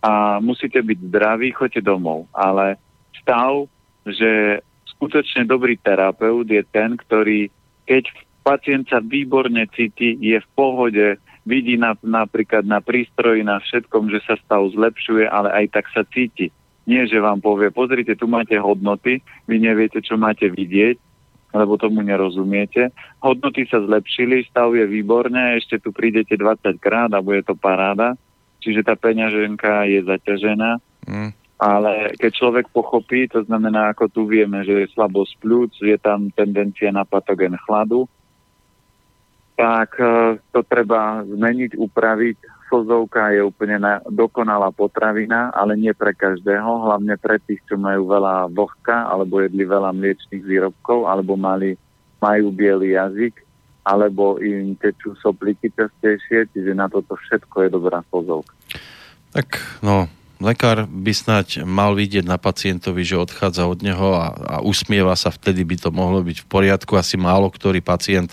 a 0.04 0.44
musíte 0.44 0.84
byť 0.84 0.98
zdraví, 1.08 1.56
choďte 1.56 1.88
domov. 1.88 2.28
Ale 2.36 2.76
stav, 3.16 3.64
že 4.04 4.60
skutočne 4.92 5.48
dobrý 5.48 5.80
terapeut 5.80 6.44
je 6.44 6.60
ten, 6.68 7.00
ktorý, 7.00 7.48
keď 7.88 8.12
pacient 8.44 8.84
sa 8.92 9.00
výborne 9.00 9.64
cíti, 9.72 10.20
je 10.20 10.36
v 10.36 10.48
pohode, 10.52 11.16
vidí 11.48 11.80
na, 11.80 11.96
napríklad 12.04 12.68
na 12.68 12.84
prístroji, 12.84 13.40
na 13.40 13.56
všetkom, 13.64 14.12
že 14.12 14.20
sa 14.28 14.36
stav 14.44 14.68
zlepšuje, 14.68 15.24
ale 15.24 15.48
aj 15.64 15.80
tak 15.80 15.88
sa 15.96 16.04
cíti. 16.12 16.52
Nie, 16.84 17.08
že 17.08 17.24
vám 17.24 17.40
povie, 17.40 17.72
pozrite, 17.72 18.20
tu 18.20 18.28
máte 18.28 18.56
hodnoty, 18.60 19.24
vy 19.48 19.56
neviete, 19.56 20.04
čo 20.04 20.20
máte 20.20 20.48
vidieť, 20.52 21.07
lebo 21.54 21.80
tomu 21.80 22.04
nerozumiete. 22.04 22.92
Hodnoty 23.24 23.64
sa 23.68 23.80
zlepšili, 23.80 24.44
stav 24.48 24.72
je 24.76 24.84
výborné, 24.84 25.56
ešte 25.56 25.80
tu 25.80 25.92
prídete 25.92 26.36
20 26.36 26.76
krát 26.76 27.10
a 27.16 27.24
bude 27.24 27.40
to 27.44 27.56
paráda, 27.56 28.14
čiže 28.60 28.84
tá 28.84 28.94
peňaženka 28.94 29.88
je 29.88 30.00
zaťažená. 30.04 30.70
Mm. 31.08 31.32
Ale 31.58 32.14
keď 32.14 32.30
človek 32.38 32.66
pochopí, 32.70 33.26
to 33.26 33.42
znamená, 33.42 33.90
ako 33.90 34.06
tu 34.06 34.22
vieme, 34.30 34.62
že 34.62 34.86
je 34.86 34.94
slabosť 34.94 35.42
pľúc, 35.42 35.72
je 35.82 35.98
tam 35.98 36.30
tendencia 36.30 36.94
na 36.94 37.02
patogen 37.02 37.58
chladu, 37.66 38.06
tak 39.58 39.98
eh, 39.98 40.38
to 40.54 40.62
treba 40.62 41.26
zmeniť, 41.26 41.74
upraviť, 41.74 42.38
slzovka 42.69 43.35
je 43.35 43.43
úplne 43.43 43.81
na, 43.81 44.05
dokonalá 44.07 44.70
potravina, 44.70 45.51
ale 45.57 45.74
nie 45.74 45.90
pre 45.97 46.15
každého, 46.15 46.86
hlavne 46.86 47.16
pre 47.19 47.40
tých, 47.43 47.59
čo 47.66 47.74
majú 47.81 48.07
veľa 48.07 48.53
vlhka, 48.53 49.09
alebo 49.09 49.43
jedli 49.43 49.65
veľa 49.65 49.90
mliečných 49.97 50.45
výrobkov, 50.45 51.09
alebo 51.09 51.35
mali, 51.35 51.74
majú 52.23 52.53
biely 52.55 52.95
jazyk, 52.95 53.35
alebo 53.89 54.36
im 54.39 54.77
tečú 54.77 55.16
sopliky 55.19 55.73
častejšie, 55.73 56.53
čiže 56.53 56.73
na 56.77 56.93
toto 56.93 57.16
všetko 57.16 57.57
je 57.65 57.69
dobrá 57.73 58.05
slzovka. 58.12 58.53
Tak, 59.32 59.81
no, 59.81 60.09
lekár 60.39 60.86
by 60.86 61.12
snať 61.12 61.65
mal 61.66 61.97
vidieť 61.97 62.24
na 62.24 62.36
pacientovi, 62.36 63.03
že 63.03 63.19
odchádza 63.19 63.66
od 63.66 63.81
neho 63.82 64.15
a, 64.15 64.27
a 64.32 64.57
usmieva 64.61 65.16
sa, 65.19 65.35
vtedy 65.35 65.65
by 65.66 65.77
to 65.81 65.90
mohlo 65.90 66.23
byť 66.23 66.45
v 66.45 66.47
poriadku. 66.47 66.95
Asi 66.95 67.19
málo 67.19 67.51
ktorý 67.51 67.82
pacient 67.82 68.32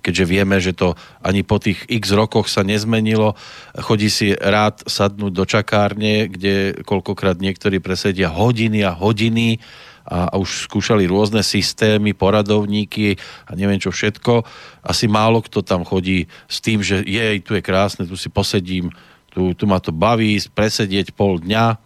keďže 0.00 0.24
vieme, 0.24 0.56
že 0.62 0.72
to 0.74 0.94
ani 1.20 1.42
po 1.42 1.58
tých 1.58 1.84
x 1.90 2.14
rokoch 2.14 2.46
sa 2.50 2.62
nezmenilo. 2.66 3.34
Chodí 3.76 4.08
si 4.08 4.32
rád 4.34 4.86
sadnúť 4.86 5.32
do 5.34 5.44
čakárne, 5.44 6.30
kde 6.30 6.82
koľkokrát 6.82 7.38
niektorí 7.38 7.82
presedia 7.82 8.32
hodiny 8.32 8.86
a 8.86 8.94
hodiny 8.94 9.60
a, 10.08 10.32
a 10.32 10.34
už 10.40 10.66
skúšali 10.66 11.04
rôzne 11.04 11.44
systémy, 11.44 12.16
poradovníky 12.16 13.20
a 13.44 13.52
neviem 13.52 13.76
čo 13.76 13.92
všetko. 13.92 14.42
Asi 14.80 15.04
málo 15.04 15.44
kto 15.44 15.60
tam 15.60 15.84
chodí 15.84 16.24
s 16.48 16.64
tým, 16.64 16.80
že 16.80 17.04
jej, 17.04 17.44
tu 17.44 17.52
je 17.52 17.62
krásne, 17.62 18.08
tu 18.08 18.16
si 18.16 18.32
posedím, 18.32 18.88
tu, 19.28 19.52
tu 19.52 19.68
ma 19.68 19.78
to 19.78 19.92
baví, 19.92 20.40
presedieť 20.56 21.12
pol 21.12 21.38
dňa. 21.44 21.76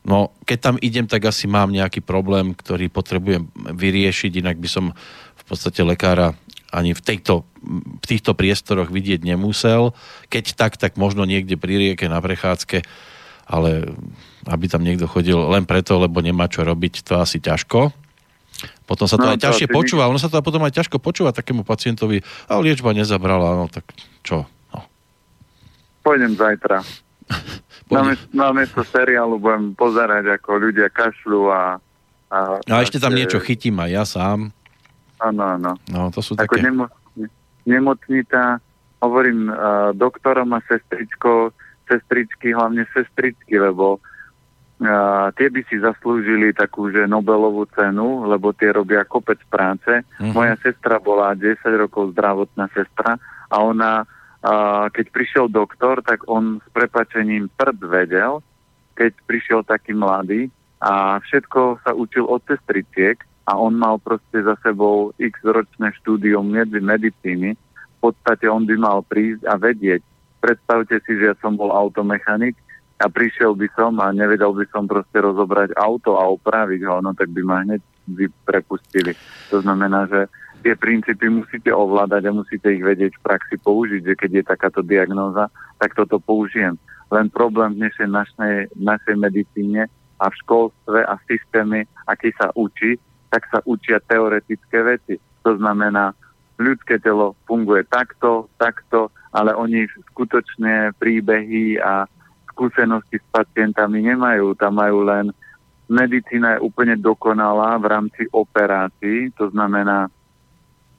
No, 0.00 0.32
keď 0.48 0.58
tam 0.58 0.76
idem, 0.80 1.06
tak 1.06 1.28
asi 1.28 1.46
mám 1.46 1.70
nejaký 1.70 2.00
problém, 2.02 2.56
ktorý 2.56 2.88
potrebujem 2.88 3.52
vyriešiť, 3.54 4.32
inak 4.40 4.56
by 4.56 4.68
som 4.68 4.84
v 5.36 5.42
podstate 5.44 5.84
lekára 5.84 6.34
ani 6.70 6.94
v, 6.94 7.02
tejto, 7.02 7.44
v 8.00 8.04
týchto 8.06 8.32
priestoroch 8.34 8.88
vidieť 8.88 9.26
nemusel. 9.26 9.92
Keď 10.30 10.54
tak, 10.54 10.78
tak 10.78 10.94
možno 10.94 11.26
niekde 11.26 11.58
pri 11.58 11.76
rieke 11.76 12.06
na 12.06 12.22
prechádzke, 12.22 12.86
ale 13.50 13.90
aby 14.46 14.64
tam 14.70 14.86
niekto 14.86 15.10
chodil 15.10 15.36
len 15.36 15.66
preto, 15.66 15.98
lebo 15.98 16.22
nemá 16.22 16.46
čo 16.46 16.62
robiť, 16.62 17.02
to 17.02 17.18
asi 17.18 17.42
ťažko. 17.42 17.90
Potom 18.86 19.06
sa 19.06 19.16
to 19.18 19.26
no, 19.26 19.32
aj 19.34 19.40
ťažšie 19.42 19.68
to 19.70 19.74
počúva. 19.74 20.10
Ono 20.10 20.18
sa 20.20 20.30
to 20.30 20.42
potom 20.42 20.62
aj 20.66 20.74
ťažko 20.74 20.98
počúva 20.98 21.30
takému 21.30 21.62
pacientovi. 21.62 22.20
A 22.50 22.58
liečba 22.58 22.94
nezabrala, 22.94 23.56
no 23.56 23.70
tak 23.70 23.86
čo? 24.26 24.44
No. 24.74 24.78
Pôjdem 26.02 26.34
zajtra. 26.34 26.82
na 28.34 28.50
miesto 28.54 28.82
seriálu 28.86 29.38
budem 29.38 29.74
pozerať, 29.74 30.38
ako 30.38 30.70
ľudia 30.70 30.88
kašľú 30.90 31.42
a... 31.50 31.62
A, 32.30 32.62
a 32.62 32.74
ešte 32.86 33.02
tam 33.02 33.10
niečo 33.10 33.42
chytím 33.42 33.82
aj 33.82 33.90
ja 33.90 34.04
sám. 34.06 34.54
Áno, 35.20 35.42
áno. 35.44 35.72
No, 35.92 36.08
to 36.08 36.24
sú 36.24 36.32
ako 36.34 36.56
také... 36.56 36.64
Nemo, 36.64 36.88
nemocnita, 37.68 38.58
hovorím 39.04 39.52
uh, 39.52 39.92
doktorom 39.92 40.56
a 40.56 40.64
sestričkou, 40.64 41.52
sestričky, 41.88 42.56
hlavne 42.56 42.88
sestričky, 42.92 43.60
lebo 43.60 44.00
uh, 44.00 45.28
tie 45.36 45.48
by 45.52 45.60
si 45.68 45.76
zaslúžili 45.76 46.56
takú, 46.56 46.88
že 46.88 47.04
Nobelovú 47.04 47.68
cenu, 47.76 48.24
lebo 48.28 48.56
tie 48.56 48.72
robia 48.72 49.04
kopec 49.04 49.40
práce. 49.52 50.04
Uh-huh. 50.20 50.32
Moja 50.32 50.56
sestra 50.64 50.96
bola 50.96 51.36
10 51.36 51.60
rokov 51.76 52.16
zdravotná 52.16 52.72
sestra 52.72 53.20
a 53.52 53.56
ona, 53.60 54.04
uh, 54.04 54.86
keď 54.92 55.06
prišiel 55.12 55.46
doktor, 55.52 56.00
tak 56.00 56.24
on 56.28 56.64
s 56.64 56.68
prepačením 56.72 57.52
prd 57.60 57.78
vedel, 57.88 58.40
keď 58.96 59.12
prišiel 59.28 59.60
taký 59.64 59.92
mladý 59.96 60.48
a 60.80 61.20
všetko 61.20 61.84
sa 61.84 61.92
učil 61.92 62.24
od 62.24 62.40
sestriciek 62.48 63.20
a 63.50 63.58
on 63.58 63.74
mal 63.74 63.98
proste 63.98 64.46
za 64.46 64.54
sebou 64.62 65.10
x 65.18 65.34
ročné 65.42 65.90
štúdium 65.98 66.46
medicíny. 66.78 67.58
V 67.58 67.98
podstate 67.98 68.46
on 68.46 68.62
by 68.62 68.78
mal 68.78 69.02
prísť 69.02 69.42
a 69.50 69.58
vedieť, 69.58 70.06
predstavte 70.38 71.02
si, 71.02 71.18
že 71.18 71.34
ja 71.34 71.36
som 71.42 71.58
bol 71.58 71.74
automechanik 71.74 72.54
a 73.02 73.10
prišiel 73.10 73.58
by 73.58 73.66
som 73.74 73.98
a 73.98 74.14
nevedel 74.14 74.54
by 74.54 74.70
som 74.70 74.86
proste 74.86 75.18
rozobrať 75.18 75.74
auto 75.74 76.14
a 76.14 76.30
opraviť 76.30 76.86
ho, 76.86 77.02
no 77.02 77.10
tak 77.10 77.34
by 77.34 77.42
ma 77.42 77.66
hneď 77.66 77.82
vy 78.06 78.30
prepustili. 78.46 79.18
To 79.50 79.58
znamená, 79.58 80.06
že 80.06 80.30
tie 80.62 80.78
princípy 80.78 81.26
musíte 81.26 81.74
ovládať 81.74 82.30
a 82.30 82.36
musíte 82.38 82.70
ich 82.70 82.86
vedieť 82.86 83.18
v 83.18 83.24
praxi 83.26 83.58
použiť, 83.58 84.00
že 84.06 84.14
keď 84.14 84.30
je 84.30 84.44
takáto 84.46 84.80
diagnóza, 84.86 85.50
tak 85.82 85.98
toto 85.98 86.22
použijem. 86.22 86.78
Len 87.10 87.26
problém 87.34 87.74
v 87.74 87.82
dnešnej 87.82 88.10
našej, 88.14 88.54
našej 88.78 89.16
medicíne 89.18 89.90
a 90.22 90.30
v 90.30 90.38
školstve 90.46 91.02
a 91.02 91.18
v 91.18 91.26
systéme, 91.26 91.78
aký 92.06 92.30
sa 92.38 92.54
učí, 92.54 93.00
tak 93.30 93.46
sa 93.48 93.62
učia 93.64 94.02
teoretické 94.02 94.82
veci. 94.82 95.16
To 95.46 95.56
znamená, 95.56 96.12
ľudské 96.60 97.00
telo 97.00 97.38
funguje 97.46 97.86
takto, 97.88 98.50
takto, 98.60 99.08
ale 99.32 99.54
oni 99.54 99.86
skutočne 100.12 100.92
príbehy 100.98 101.78
a 101.80 102.04
skúsenosti 102.50 103.22
s 103.22 103.26
pacientami 103.32 104.04
nemajú. 104.04 104.52
Tam 104.58 104.76
majú 104.76 105.06
len 105.06 105.32
medicína 105.90 106.58
je 106.58 106.64
úplne 106.66 106.98
dokonalá 106.98 107.78
v 107.80 107.86
rámci 107.88 108.22
operácií, 108.30 109.32
to 109.34 109.48
znamená 109.50 110.10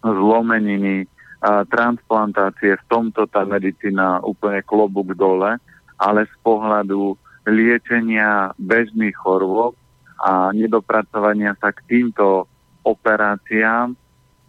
zlomeniny, 0.01 1.05
a 1.41 1.65
transplantácie, 1.65 2.77
v 2.77 2.85
tomto 2.85 3.25
tá 3.25 3.41
medicína 3.41 4.21
úplne 4.21 4.61
klobúk 4.61 5.17
dole, 5.17 5.57
ale 5.97 6.29
z 6.29 6.35
pohľadu 6.45 7.17
liečenia 7.49 8.53
bežných 8.61 9.17
chorôb 9.17 9.73
a 10.21 10.53
nedopracovania 10.53 11.57
sa 11.57 11.73
k 11.73 11.81
týmto 11.89 12.45
operáciám 12.85 13.97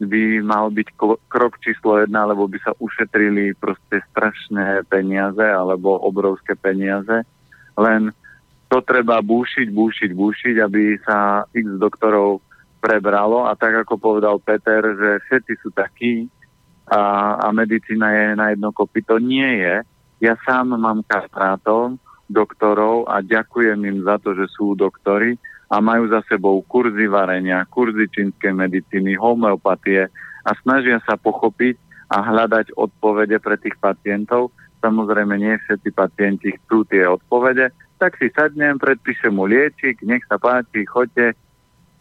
by 0.02 0.42
mal 0.42 0.68
byť 0.68 0.88
krok 1.30 1.62
číslo 1.62 2.02
jedna, 2.02 2.26
lebo 2.26 2.50
by 2.50 2.58
sa 2.60 2.72
ušetrili 2.76 3.54
proste 3.54 4.02
strašné 4.10 4.84
peniaze 4.90 5.46
alebo 5.46 5.94
obrovské 6.02 6.58
peniaze. 6.58 7.22
Len 7.78 8.10
to 8.66 8.82
treba 8.82 9.22
búšiť, 9.22 9.70
búšiť, 9.70 10.10
búšiť, 10.12 10.54
aby 10.58 10.98
sa 11.06 11.46
x 11.54 11.66
doktorov 11.78 12.42
prebralo 12.82 13.46
a 13.46 13.54
tak 13.54 13.86
ako 13.86 13.94
povedal 13.94 14.42
Peter, 14.42 14.82
že 14.82 15.10
všetci 15.28 15.52
sú 15.62 15.70
takí 15.70 16.26
a, 16.90 17.36
a 17.38 17.46
medicína 17.54 18.10
je 18.10 18.26
na 18.34 18.46
jedno 18.50 18.74
kopito. 18.74 19.22
Nie 19.22 19.50
je. 19.62 19.74
Ja 20.18 20.34
sám 20.42 20.74
mám 20.74 21.06
kastrátov, 21.06 22.00
doktorov 22.26 23.06
a 23.06 23.22
ďakujem 23.22 23.78
im 23.86 23.98
za 24.02 24.18
to, 24.18 24.34
že 24.34 24.50
sú 24.50 24.74
doktori, 24.74 25.38
a 25.72 25.80
majú 25.80 26.04
za 26.12 26.20
sebou 26.28 26.60
kurzy 26.68 27.08
varenia, 27.08 27.64
kurzy 27.64 28.04
čínskej 28.12 28.52
medicíny, 28.52 29.16
homeopatie 29.16 30.12
a 30.44 30.50
snažia 30.60 31.00
sa 31.08 31.16
pochopiť 31.16 31.80
a 32.12 32.20
hľadať 32.20 32.76
odpovede 32.76 33.40
pre 33.40 33.56
tých 33.56 33.72
pacientov. 33.80 34.52
Samozrejme, 34.84 35.32
nie 35.40 35.56
všetci 35.56 35.90
pacienti 35.96 36.52
chcú 36.52 36.84
tie 36.84 37.08
odpovede, 37.08 37.72
tak 37.96 38.20
si 38.20 38.28
sadnem, 38.36 38.76
predpíšem 38.76 39.32
mu 39.32 39.48
liečik, 39.48 40.04
nech 40.04 40.20
sa 40.28 40.36
páči, 40.36 40.84
choďte, 40.84 41.32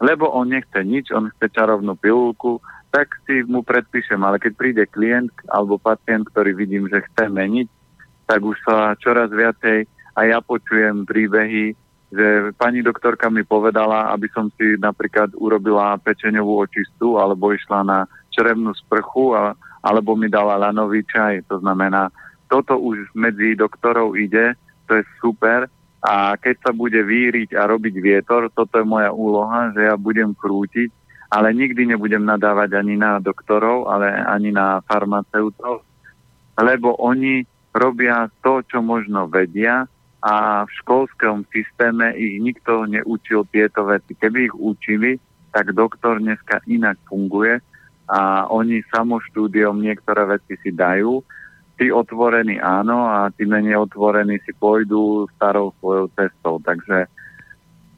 lebo 0.04 0.28
on 0.28 0.52
nechce 0.52 0.82
nič, 0.84 1.08
on 1.14 1.32
chce 1.32 1.48
čarovnú 1.56 1.96
pilulku, 1.96 2.60
tak 2.92 3.08
si 3.24 3.40
mu 3.48 3.64
predpíšem, 3.64 4.20
ale 4.20 4.36
keď 4.36 4.52
príde 4.52 4.84
klient 4.84 5.32
alebo 5.48 5.80
pacient, 5.80 6.28
ktorý 6.28 6.52
vidím, 6.52 6.92
že 6.92 7.06
chce 7.08 7.32
meniť, 7.32 7.68
tak 8.28 8.44
už 8.44 8.58
sa 8.68 8.92
čoraz 9.00 9.32
viacej 9.32 9.88
a 10.12 10.20
ja 10.28 10.44
počujem 10.44 11.08
príbehy 11.08 11.72
že 12.12 12.52
pani 12.60 12.84
doktorka 12.84 13.32
mi 13.32 13.40
povedala, 13.40 14.12
aby 14.12 14.28
som 14.36 14.52
si 14.60 14.76
napríklad 14.76 15.32
urobila 15.40 15.96
pečeňovú 15.96 16.60
očistu 16.68 17.16
alebo 17.16 17.56
išla 17.56 17.80
na 17.80 17.98
črevnú 18.28 18.76
sprchu 18.76 19.32
a, 19.32 19.56
alebo 19.80 20.12
mi 20.12 20.28
dala 20.28 20.60
lanový 20.60 21.08
čaj. 21.08 21.48
To 21.48 21.64
znamená, 21.64 22.12
toto 22.52 22.76
už 22.76 23.16
medzi 23.16 23.56
doktorov 23.56 24.12
ide, 24.20 24.52
to 24.84 25.00
je 25.00 25.04
super 25.24 25.72
a 26.04 26.36
keď 26.36 26.68
sa 26.68 26.72
bude 26.76 27.00
víriť 27.00 27.56
a 27.56 27.64
robiť 27.64 27.94
vietor, 27.96 28.52
toto 28.52 28.76
je 28.76 28.84
moja 28.84 29.14
úloha, 29.14 29.72
že 29.72 29.86
ja 29.88 29.96
budem 29.96 30.36
krútiť, 30.36 30.90
ale 31.32 31.54
nikdy 31.56 31.94
nebudem 31.94 32.26
nadávať 32.28 32.76
ani 32.76 33.00
na 33.00 33.22
doktorov, 33.22 33.88
ale 33.88 34.10
ani 34.10 34.52
na 34.52 34.84
farmaceutov, 34.84 35.86
lebo 36.60 36.98
oni 37.00 37.46
robia 37.72 38.28
to, 38.44 38.60
čo 38.68 38.84
možno 38.84 39.30
vedia 39.32 39.88
a 40.22 40.62
v 40.62 40.70
školskom 40.82 41.50
systéme 41.50 42.14
ich 42.14 42.38
nikto 42.38 42.86
neučil 42.86 43.42
tieto 43.50 43.82
veci. 43.82 44.14
Keby 44.14 44.38
ich 44.46 44.54
učili, 44.54 45.18
tak 45.50 45.74
doktor 45.74 46.22
dneska 46.22 46.62
inak 46.70 46.94
funguje 47.10 47.58
a 48.06 48.46
oni 48.46 48.86
samoštúdiom 48.86 49.82
niektoré 49.82 50.38
veci 50.38 50.54
si 50.62 50.70
dajú. 50.70 51.18
Tí 51.74 51.90
otvorení 51.90 52.62
áno 52.62 53.10
a 53.10 53.34
tí 53.34 53.42
menej 53.42 53.82
otvorení 53.82 54.38
si 54.46 54.54
pôjdu 54.54 55.26
starou 55.34 55.74
svojou 55.82 56.06
cestou. 56.14 56.62
Takže 56.62 57.10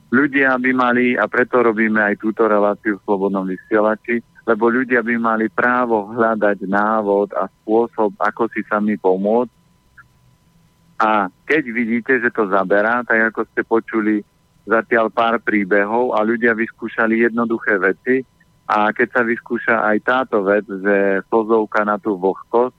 ľudia 0.08 0.56
by 0.56 0.70
mali, 0.72 1.06
a 1.20 1.28
preto 1.28 1.60
robíme 1.60 2.00
aj 2.00 2.24
túto 2.24 2.48
reláciu 2.48 2.96
v 2.96 3.04
Slobodnom 3.04 3.44
vysielači, 3.44 4.24
lebo 4.48 4.72
ľudia 4.72 5.04
by 5.04 5.14
mali 5.20 5.52
právo 5.52 6.08
hľadať 6.16 6.64
návod 6.64 7.36
a 7.36 7.52
spôsob, 7.60 8.16
ako 8.16 8.48
si 8.52 8.64
sami 8.64 8.96
pomôcť 8.96 9.63
a 10.98 11.26
keď 11.46 11.62
vidíte, 11.74 12.12
že 12.22 12.30
to 12.30 12.46
zaberá, 12.46 13.02
tak 13.02 13.34
ako 13.34 13.40
ste 13.50 13.62
počuli 13.66 14.14
zatiaľ 14.64 15.10
pár 15.10 15.42
príbehov 15.42 16.16
a 16.16 16.24
ľudia 16.24 16.56
vyskúšali 16.56 17.26
jednoduché 17.26 17.76
veci 17.76 18.24
a 18.64 18.88
keď 18.94 19.08
sa 19.12 19.22
vyskúša 19.26 19.76
aj 19.84 19.96
táto 20.06 20.40
vec, 20.40 20.64
že 20.64 21.20
pozovka 21.28 21.84
na 21.84 22.00
tú 22.00 22.16
vlhkosť, 22.16 22.76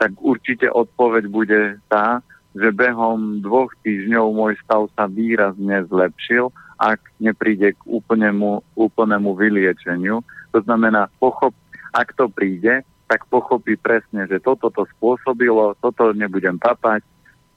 tak 0.00 0.16
určite 0.18 0.66
odpoveď 0.66 1.24
bude 1.28 1.60
tá, 1.86 2.24
že 2.56 2.74
behom 2.74 3.44
dvoch 3.44 3.70
týždňov 3.86 4.26
môj 4.34 4.58
stav 4.64 4.90
sa 4.98 5.06
výrazne 5.06 5.86
zlepšil, 5.86 6.50
ak 6.80 6.98
nepríde 7.20 7.76
k 7.76 7.80
úplnému, 7.86 8.64
úplnému 8.74 9.30
vyliečeniu. 9.36 10.24
To 10.50 10.58
znamená, 10.64 11.06
pochop, 11.22 11.54
ak 11.94 12.16
to 12.16 12.26
príde, 12.26 12.82
tak 13.06 13.28
pochopí 13.30 13.76
presne, 13.76 14.26
že 14.26 14.42
toto 14.42 14.72
to 14.72 14.88
spôsobilo, 14.96 15.78
toto 15.78 16.10
nebudem 16.16 16.58
papať, 16.58 17.04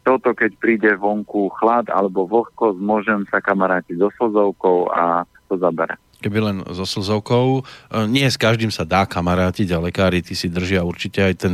toto, 0.04 0.36
keď 0.36 0.52
príde 0.60 0.92
vonku 1.00 1.50
chlad 1.58 1.88
alebo 1.88 2.28
vlhkosť, 2.28 2.80
môžem 2.80 3.24
sa 3.32 3.40
kamarátiť 3.40 3.96
so 3.98 4.10
slzovkou 4.20 4.92
a 4.92 5.24
to 5.48 5.56
zabere. 5.58 5.96
keby 6.24 6.40
len 6.40 6.58
so 6.72 6.88
slzovkou. 6.88 7.48
E, 7.60 7.62
nie 8.08 8.24
s 8.28 8.40
každým 8.40 8.72
sa 8.72 8.88
dá 8.88 9.04
kamarátiť 9.04 9.76
a 9.76 9.84
lekári 9.84 10.24
tí 10.24 10.36
si 10.36 10.48
držia 10.48 10.84
určite 10.88 11.20
aj 11.20 11.34
ten 11.36 11.54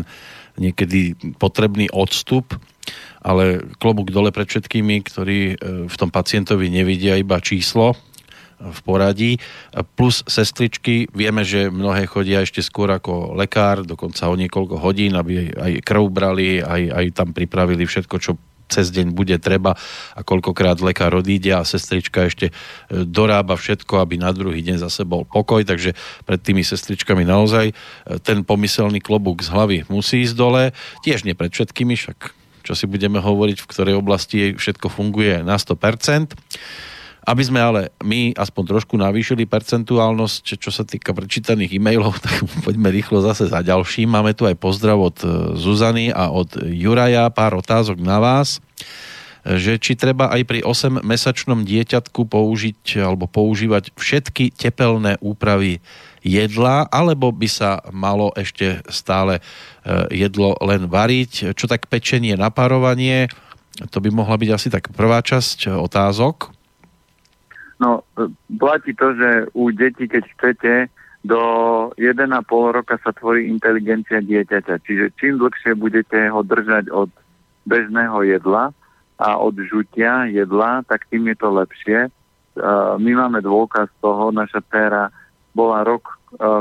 niekedy 0.60 1.16
potrebný 1.40 1.90
odstup, 1.90 2.54
ale 3.24 3.64
klobúk 3.80 4.12
dole 4.12 4.30
pred 4.30 4.46
všetkými, 4.46 5.06
ktorí 5.06 5.40
e, 5.40 5.56
v 5.90 5.96
tom 5.98 6.10
pacientovi 6.14 6.70
nevidia 6.70 7.18
iba 7.18 7.42
číslo 7.42 7.98
v 8.60 8.80
poradí. 8.84 9.32
Plus 9.96 10.22
sestričky, 10.28 11.08
vieme, 11.16 11.48
že 11.48 11.72
mnohé 11.72 12.06
chodia 12.06 12.44
ešte 12.44 12.60
skôr 12.60 12.92
ako 12.92 13.34
lekár, 13.40 13.88
dokonca 13.88 14.28
o 14.28 14.36
niekoľko 14.36 14.76
hodín, 14.84 15.16
aby 15.16 15.56
aj 15.56 15.72
krv 15.82 16.04
brali, 16.12 16.60
aj, 16.60 16.82
aj 16.92 17.06
tam 17.16 17.32
pripravili 17.32 17.88
všetko, 17.88 18.16
čo 18.20 18.36
cez 18.70 18.94
deň 18.94 19.18
bude 19.18 19.34
treba 19.42 19.74
a 20.14 20.22
koľkokrát 20.22 20.78
lekár 20.86 21.18
odíde 21.18 21.50
a 21.58 21.66
sestrička 21.66 22.30
ešte 22.30 22.54
e, 22.54 23.04
dorába 23.04 23.58
všetko, 23.58 23.98
aby 23.98 24.22
na 24.22 24.30
druhý 24.30 24.62
deň 24.62 24.86
zase 24.86 25.10
bol 25.10 25.26
pokoj, 25.26 25.66
takže 25.66 25.98
pred 26.24 26.40
tými 26.40 26.62
sestričkami 26.62 27.26
naozaj 27.26 27.74
e, 27.74 27.74
ten 28.22 28.46
pomyselný 28.46 29.02
klobúk 29.02 29.42
z 29.42 29.50
hlavy 29.50 29.78
musí 29.90 30.22
ísť 30.22 30.36
dole, 30.38 30.64
tiež 31.02 31.26
nie 31.26 31.34
pred 31.34 31.50
všetkými, 31.50 31.98
však 31.98 32.38
čo 32.62 32.78
si 32.78 32.86
budeme 32.86 33.18
hovoriť, 33.18 33.58
v 33.66 33.70
ktorej 33.74 33.96
oblasti 33.98 34.54
všetko 34.54 34.94
funguje 34.94 35.42
na 35.42 35.58
100%. 35.58 36.38
Aby 37.28 37.44
sme 37.44 37.60
ale 37.60 37.82
my 38.04 38.32
aspoň 38.36 38.64
trošku 38.78 38.96
navýšili 38.96 39.44
percentuálnosť, 39.44 40.56
čo 40.56 40.72
sa 40.72 40.88
týka 40.88 41.12
prečítaných 41.12 41.76
e-mailov, 41.76 42.20
tak 42.26 42.44
poďme 42.64 42.90
rýchlo 42.92 43.20
zase 43.20 43.52
za 43.52 43.60
ďalším. 43.60 44.08
Máme 44.08 44.32
tu 44.36 44.48
aj 44.48 44.56
pozdrav 44.56 45.00
od 45.00 45.18
e, 45.24 45.28
Zuzany 45.60 46.12
a 46.14 46.32
od 46.32 46.56
Juraja, 46.64 47.28
pár 47.32 47.60
otázok 47.60 48.00
na 48.00 48.20
vás 48.20 48.64
že 49.40 49.80
či 49.80 49.96
treba 49.96 50.28
aj 50.30 50.42
pri 50.44 50.60
8-mesačnom 50.68 51.64
dieťatku 51.64 52.28
použiť 52.28 53.00
alebo 53.00 53.26
používať 53.26 53.96
všetky 53.96 54.52
tepelné 54.52 55.16
úpravy 55.24 55.80
jedla, 56.20 56.84
alebo 56.92 57.32
by 57.32 57.48
sa 57.48 57.80
malo 57.96 58.36
ešte 58.36 58.84
stále 58.92 59.40
e, 59.40 59.42
jedlo 60.12 60.60
len 60.60 60.92
variť. 60.92 61.56
Čo 61.56 61.72
tak 61.72 61.88
pečenie, 61.88 62.36
naparovanie, 62.36 63.32
to 63.88 64.04
by 64.04 64.12
mohla 64.12 64.36
byť 64.36 64.50
asi 64.52 64.68
tak 64.68 64.92
prvá 64.92 65.24
časť 65.24 65.72
otázok. 65.72 66.59
No, 67.80 68.04
e, 68.20 68.28
platí 68.60 68.92
to, 68.94 69.16
že 69.16 69.48
u 69.56 69.72
detí, 69.72 70.12
keď 70.12 70.24
chcete, 70.36 70.74
do 71.24 71.42
1,5 72.00 72.76
roka 72.76 72.96
sa 73.04 73.12
tvorí 73.12 73.48
inteligencia 73.48 74.24
dieťaťa. 74.24 74.76
Čiže 74.84 75.06
čím 75.20 75.40
dlhšie 75.40 75.76
budete 75.76 76.32
ho 76.32 76.44
držať 76.44 76.92
od 76.92 77.12
bežného 77.68 78.24
jedla 78.24 78.72
a 79.20 79.36
od 79.36 79.56
žutia 79.68 80.32
jedla, 80.32 80.84
tak 80.88 81.08
tým 81.12 81.28
je 81.32 81.36
to 81.40 81.50
lepšie. 81.52 82.00
E, 82.08 82.10
my 83.00 83.12
máme 83.16 83.40
dôkaz 83.44 83.88
toho, 84.04 84.32
naša 84.32 84.64
dcera 84.68 85.12
bola 85.56 85.84
rok 85.84 86.08
e, 86.08 86.16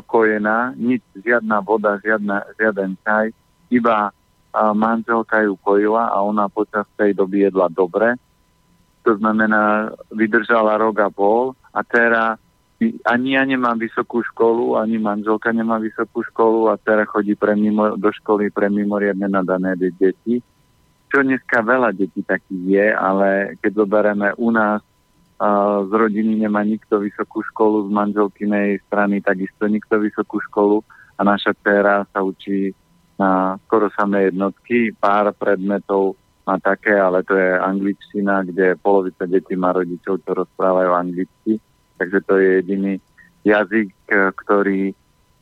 kojená, 0.06 0.74
nič, 0.78 1.02
žiadna 1.18 1.62
voda, 1.62 1.98
žiadna, 2.02 2.46
žiaden 2.58 2.94
čaj, 3.02 3.34
iba 3.74 4.14
manželka 4.58 5.44
ju 5.44 5.54
kojila 5.60 6.08
a 6.08 6.24
ona 6.24 6.48
počas 6.48 6.88
tej 6.96 7.14
doby 7.14 7.46
jedla 7.46 7.68
dobre 7.68 8.16
to 9.08 9.16
znamená, 9.16 9.96
vydržala 10.12 10.76
rok 10.76 11.00
a 11.00 11.08
pol 11.08 11.56
a 11.72 11.80
teraz 11.80 12.36
ani 13.08 13.34
ja 13.34 13.42
nemám 13.42 13.80
vysokú 13.80 14.20
školu, 14.20 14.76
ani 14.76 15.00
manželka 15.00 15.48
nemá 15.50 15.80
vysokú 15.80 16.20
školu 16.28 16.68
a 16.68 16.76
teraz 16.76 17.08
chodí 17.08 17.32
pre 17.34 17.56
mimo, 17.56 17.96
do 17.96 18.12
školy 18.12 18.52
pre 18.52 18.68
mimoriadne 18.68 19.26
nadané 19.26 19.74
deti. 19.80 20.44
Čo 21.08 21.24
dneska 21.24 21.64
veľa 21.64 21.96
detí 21.96 22.20
takých 22.20 22.64
je, 22.68 22.86
ale 22.92 23.28
keď 23.64 23.82
zoberieme 23.82 24.28
u 24.36 24.52
nás, 24.52 24.84
uh, 25.40 25.88
z 25.88 25.92
rodiny 25.96 26.44
nemá 26.44 26.62
nikto 26.62 27.00
vysokú 27.00 27.40
školu, 27.50 27.88
z 27.88 27.90
manželkynej 27.90 28.78
strany 28.86 29.24
takisto 29.24 29.66
nikto 29.66 29.98
vysokú 29.98 30.38
školu 30.52 30.84
a 31.16 31.20
naša 31.24 31.56
dcera 31.64 32.04
sa 32.12 32.20
učí 32.22 32.76
na 33.18 33.58
skoro 33.66 33.90
samé 33.90 34.30
jednotky, 34.30 34.94
pár 34.94 35.34
predmetov 35.34 36.14
má 36.48 36.56
také, 36.56 36.96
ale 36.96 37.20
to 37.28 37.36
je 37.36 37.60
angličtina, 37.60 38.40
kde 38.48 38.80
polovica 38.80 39.28
detí 39.28 39.52
má 39.52 39.76
rodičov, 39.76 40.24
čo 40.24 40.32
rozprávajú 40.32 40.90
anglicky. 40.96 41.60
Takže 42.00 42.18
to 42.24 42.40
je 42.40 42.48
jediný 42.64 42.94
jazyk, 43.44 43.92
e, 44.08 44.32
ktorý 44.32 44.82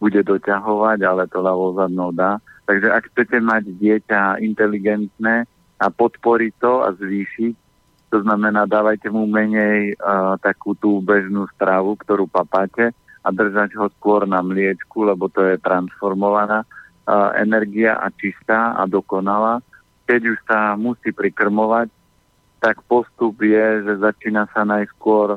bude 0.02 0.20
doťahovať, 0.26 0.98
ale 1.06 1.30
to 1.30 1.38
ľavou 1.38 1.78
zadnou 1.78 2.10
dá. 2.10 2.42
Takže 2.66 2.90
ak 2.90 3.14
chcete 3.14 3.38
mať 3.38 3.62
dieťa 3.78 4.42
inteligentné 4.42 5.46
a 5.78 5.86
podporiť 5.86 6.52
to 6.58 6.72
a 6.82 6.90
zvýšiť, 6.98 7.54
to 8.10 8.22
znamená, 8.22 8.66
dávajte 8.70 9.10
mu 9.10 9.26
menej 9.26 9.98
uh, 9.98 10.38
takú 10.38 10.78
tú 10.78 11.02
bežnú 11.02 11.48
stravu, 11.58 11.98
ktorú 11.98 12.30
papáte 12.30 12.94
a 13.26 13.28
držať 13.34 13.74
ho 13.74 13.90
skôr 13.98 14.28
na 14.30 14.40
mliečku, 14.46 15.02
lebo 15.02 15.26
to 15.26 15.42
je 15.42 15.58
transformovaná 15.58 16.62
uh, 16.62 17.34
energia 17.34 17.98
a 17.98 18.12
čistá 18.14 18.78
a 18.78 18.86
dokonalá 18.86 19.58
keď 20.06 20.20
už 20.32 20.38
sa 20.46 20.78
musí 20.78 21.10
prikrmovať, 21.10 21.90
tak 22.62 22.80
postup 22.86 23.36
je, 23.42 23.84
že 23.84 24.00
začína 24.00 24.48
sa 24.54 24.62
najskôr 24.62 25.36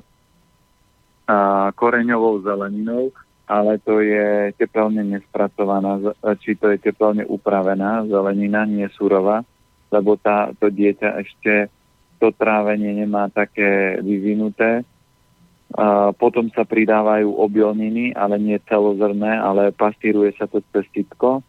a, 1.27 1.69
koreňovou 1.75 2.45
zeleninou, 2.45 3.11
ale 3.49 3.81
to 3.81 3.97
je 3.99 4.53
teplne 4.61 5.01
nespracovaná, 5.09 5.97
či 6.37 6.53
to 6.53 6.69
je 6.69 6.77
teplne 6.77 7.25
upravená 7.25 8.05
zelenina, 8.05 8.63
nie 8.69 8.85
surová, 8.93 9.41
lebo 9.89 10.15
tá, 10.21 10.53
to 10.61 10.69
dieťa 10.69 11.09
ešte 11.17 11.53
to 12.21 12.29
trávenie 12.35 12.93
nemá 12.93 13.31
také 13.33 13.97
vyvinuté. 14.05 14.85
A 15.69 16.11
potom 16.13 16.49
sa 16.53 16.65
pridávajú 16.65 17.29
obilniny, 17.29 18.13
ale 18.13 18.41
nie 18.41 18.57
celozrné, 18.65 19.37
ale 19.37 19.69
pastíruje 19.73 20.33
sa 20.37 20.49
to 20.49 20.61
cez 20.73 20.85
sitko 20.93 21.41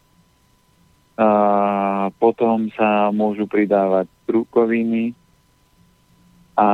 a 1.19 2.09
potom 2.17 2.71
sa 2.73 3.11
môžu 3.11 3.45
pridávať 3.45 4.07
strukoviny 4.23 5.11
a 6.55 6.69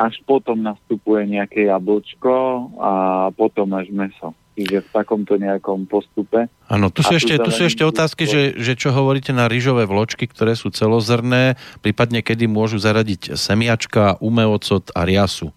až 0.00 0.14
potom 0.24 0.64
nastupuje 0.64 1.28
nejaké 1.28 1.68
jablčko 1.68 2.32
a 2.80 2.92
potom 3.36 3.76
až 3.76 3.92
meso. 3.92 4.32
Čiže 4.56 4.84
v 4.84 4.88
takomto 4.92 5.40
nejakom 5.40 5.88
postupe. 5.88 6.48
Áno, 6.68 6.92
tu 6.92 7.00
sú, 7.00 7.16
ešte, 7.16 7.36
tu 7.40 7.48
sú 7.48 7.64
ešte 7.64 7.80
otázky, 7.80 8.28
že, 8.28 8.42
že 8.60 8.76
čo 8.76 8.92
hovoríte 8.92 9.32
na 9.32 9.48
rýžové 9.48 9.88
vločky, 9.88 10.28
ktoré 10.28 10.52
sú 10.52 10.68
celozrné, 10.68 11.56
prípadne 11.80 12.20
kedy 12.20 12.44
môžu 12.44 12.76
zaradiť 12.76 13.40
semiačka, 13.40 14.20
umeocot 14.20 14.92
a 14.92 15.08
riasu. 15.08 15.54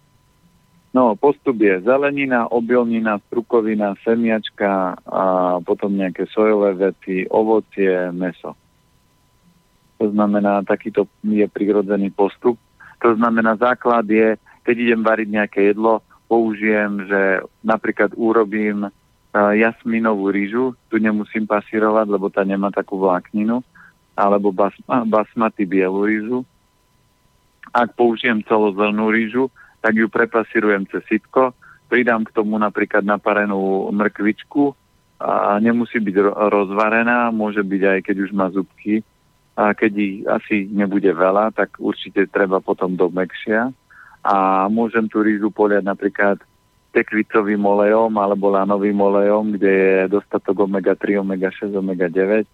No, 0.93 1.17
postup 1.17 1.57
je 1.57 1.81
zelenina, 1.81 2.45
obilnina, 2.53 3.17
strukovina, 3.25 3.97
semiačka 4.05 4.93
a 5.01 5.23
potom 5.65 5.97
nejaké 5.97 6.29
sojové 6.29 6.77
veci, 6.77 7.25
ovocie, 7.25 8.13
meso. 8.13 8.53
To 9.97 10.05
znamená, 10.13 10.61
takýto 10.61 11.09
je 11.25 11.49
prirodzený 11.49 12.13
postup. 12.13 12.61
To 13.01 13.09
znamená, 13.17 13.57
základ 13.57 14.05
je, 14.05 14.37
keď 14.61 14.75
idem 14.77 15.01
variť 15.01 15.29
nejaké 15.33 15.59
jedlo, 15.73 16.05
použijem, 16.29 17.09
že 17.09 17.41
napríklad 17.65 18.13
urobím 18.13 18.85
uh, 18.85 18.91
jasminovú 19.57 20.29
rýžu, 20.29 20.77
tu 20.93 21.01
nemusím 21.01 21.49
pasírovať, 21.49 22.05
lebo 22.05 22.29
tá 22.29 22.45
nemá 22.45 22.69
takú 22.69 23.01
vlákninu, 23.01 23.65
alebo 24.13 24.53
basma, 24.53 25.09
basmaty 25.09 25.65
bielu 25.65 26.05
rýžu. 26.05 26.39
Ak 27.73 27.97
použijem 27.97 28.45
celozrnú 28.45 29.09
rýžu, 29.09 29.49
tak 29.83 29.99
ju 29.99 30.07
prepasírujem 30.07 30.87
cez 30.87 31.03
sitko, 31.11 31.51
pridám 31.91 32.23
k 32.23 32.31
tomu 32.31 32.55
napríklad 32.55 33.03
naparenú 33.03 33.91
mrkvičku 33.91 34.71
a 35.19 35.59
nemusí 35.59 35.99
byť 35.99 36.15
rozvarená, 36.47 37.35
môže 37.35 37.59
byť 37.59 37.81
aj 37.83 37.99
keď 38.07 38.15
už 38.23 38.31
má 38.31 38.47
zubky. 38.47 39.03
A 39.53 39.75
keď 39.75 39.91
ich 39.93 40.15
asi 40.25 40.55
nebude 40.71 41.11
veľa, 41.13 41.53
tak 41.53 41.77
určite 41.77 42.25
treba 42.31 42.57
potom 42.63 42.97
do 42.97 43.11
mekšia. 43.11 43.69
A 44.23 44.65
môžem 44.71 45.05
tú 45.05 45.21
rýžu 45.21 45.53
poliať 45.53 45.85
napríklad 45.85 46.41
tekvicovým 46.95 47.61
olejom 47.61 48.09
alebo 48.17 48.49
lanovým 48.49 48.97
olejom, 48.97 49.59
kde 49.59 49.69
je 49.69 49.93
dostatok 50.09 50.63
omega-3, 50.65 51.21
omega-6, 51.21 51.69
omega-9. 51.75 52.47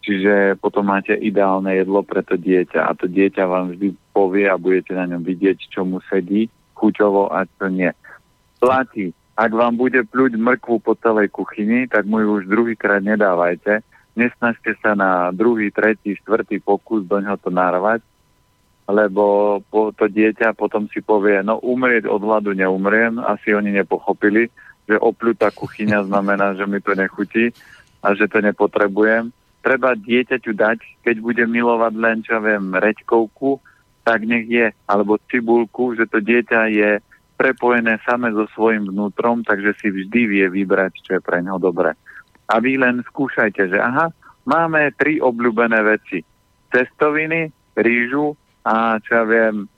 Čiže 0.00 0.56
potom 0.62 0.88
máte 0.88 1.12
ideálne 1.12 1.74
jedlo 1.74 2.00
pre 2.06 2.24
to 2.24 2.38
dieťa 2.38 2.86
a 2.86 2.96
to 2.96 3.10
dieťa 3.10 3.44
vám 3.44 3.76
vždy 3.76 3.92
povie 4.14 4.48
a 4.48 4.56
budete 4.56 4.96
na 4.96 5.04
ňom 5.04 5.20
vidieť, 5.20 5.68
čo 5.68 5.84
mu 5.84 6.00
sedí 6.08 6.48
chuťovo 6.78 7.34
a 7.34 7.42
čo 7.58 7.66
nie. 7.66 7.90
Platí. 8.62 9.10
Ak 9.38 9.54
vám 9.54 9.78
bude 9.78 10.02
pľuť 10.02 10.34
mrkvu 10.34 10.82
po 10.82 10.98
celej 10.98 11.30
kuchyni, 11.30 11.86
tak 11.86 12.06
mu 12.06 12.18
ju 12.18 12.42
už 12.42 12.50
druhýkrát 12.50 12.98
nedávajte. 13.02 13.86
Nesnažte 14.18 14.74
sa 14.82 14.98
na 14.98 15.30
druhý, 15.30 15.70
tretí, 15.70 16.18
štvrtý 16.18 16.58
pokus 16.58 17.06
do 17.06 17.22
ňoho 17.22 17.38
to 17.38 17.54
narvať, 17.54 18.02
lebo 18.90 19.58
po, 19.70 19.94
to 19.94 20.10
dieťa 20.10 20.58
potom 20.58 20.90
si 20.90 20.98
povie, 20.98 21.38
no 21.46 21.62
umrieť 21.62 22.10
od 22.10 22.18
hladu 22.18 22.50
neumriem, 22.50 23.22
asi 23.22 23.54
oni 23.54 23.70
nepochopili, 23.78 24.50
že 24.90 24.98
opľutá 24.98 25.54
kuchyňa 25.54 26.02
znamená, 26.10 26.58
že 26.58 26.66
mi 26.66 26.82
to 26.82 26.98
nechutí 26.98 27.54
a 28.02 28.18
že 28.18 28.26
to 28.26 28.42
nepotrebujem. 28.42 29.30
Treba 29.62 29.94
dieťaťu 29.94 30.50
dať, 30.50 30.78
keď 31.06 31.16
bude 31.22 31.44
milovať 31.46 31.94
len, 31.94 32.18
čo 32.26 32.42
viem, 32.42 32.74
reďkovku, 32.74 33.62
tak 34.08 34.24
nech 34.24 34.48
je, 34.48 34.72
alebo 34.88 35.20
cibulku, 35.28 35.92
že 35.92 36.08
to 36.08 36.24
dieťa 36.24 36.60
je 36.72 36.90
prepojené 37.36 38.00
same 38.08 38.32
so 38.32 38.48
svojím 38.56 38.88
vnútrom, 38.88 39.44
takže 39.44 39.76
si 39.76 39.92
vždy 39.92 40.20
vie 40.24 40.46
vybrať, 40.48 41.04
čo 41.04 41.10
je 41.20 41.20
pre 41.20 41.44
ňo 41.44 41.60
dobré. 41.60 41.92
A 42.48 42.56
vy 42.56 42.80
len 42.80 43.04
skúšajte, 43.04 43.68
že 43.68 43.76
aha, 43.76 44.08
máme 44.48 44.96
tri 44.96 45.20
obľúbené 45.20 45.84
veci. 45.84 46.24
Cestoviny, 46.72 47.52
rýžu 47.76 48.32
a 48.64 48.96
čo 49.04 49.20
ja 49.20 49.24
viem, 49.28 49.68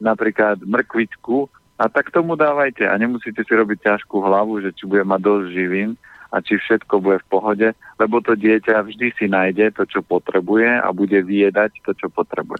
napríklad 0.00 0.64
mrkvičku 0.64 1.44
a 1.76 1.84
tak 1.92 2.08
tomu 2.08 2.40
dávajte 2.40 2.88
a 2.88 2.96
nemusíte 2.96 3.44
si 3.44 3.52
robiť 3.52 3.84
ťažkú 3.84 4.16
hlavu, 4.24 4.64
že 4.64 4.72
či 4.72 4.88
bude 4.88 5.04
mať 5.04 5.20
dosť 5.20 5.46
živín, 5.52 6.00
a 6.34 6.42
či 6.42 6.58
všetko 6.58 6.98
bude 6.98 7.22
v 7.22 7.30
pohode, 7.30 7.68
lebo 8.02 8.18
to 8.18 8.34
dieťa 8.34 8.82
vždy 8.82 9.14
si 9.14 9.30
nájde 9.30 9.70
to, 9.78 9.86
čo 9.86 10.02
potrebuje 10.02 10.66
a 10.82 10.90
bude 10.90 11.22
vyjedať 11.22 11.78
to, 11.86 11.94
čo 11.94 12.10
potrebuje. 12.10 12.58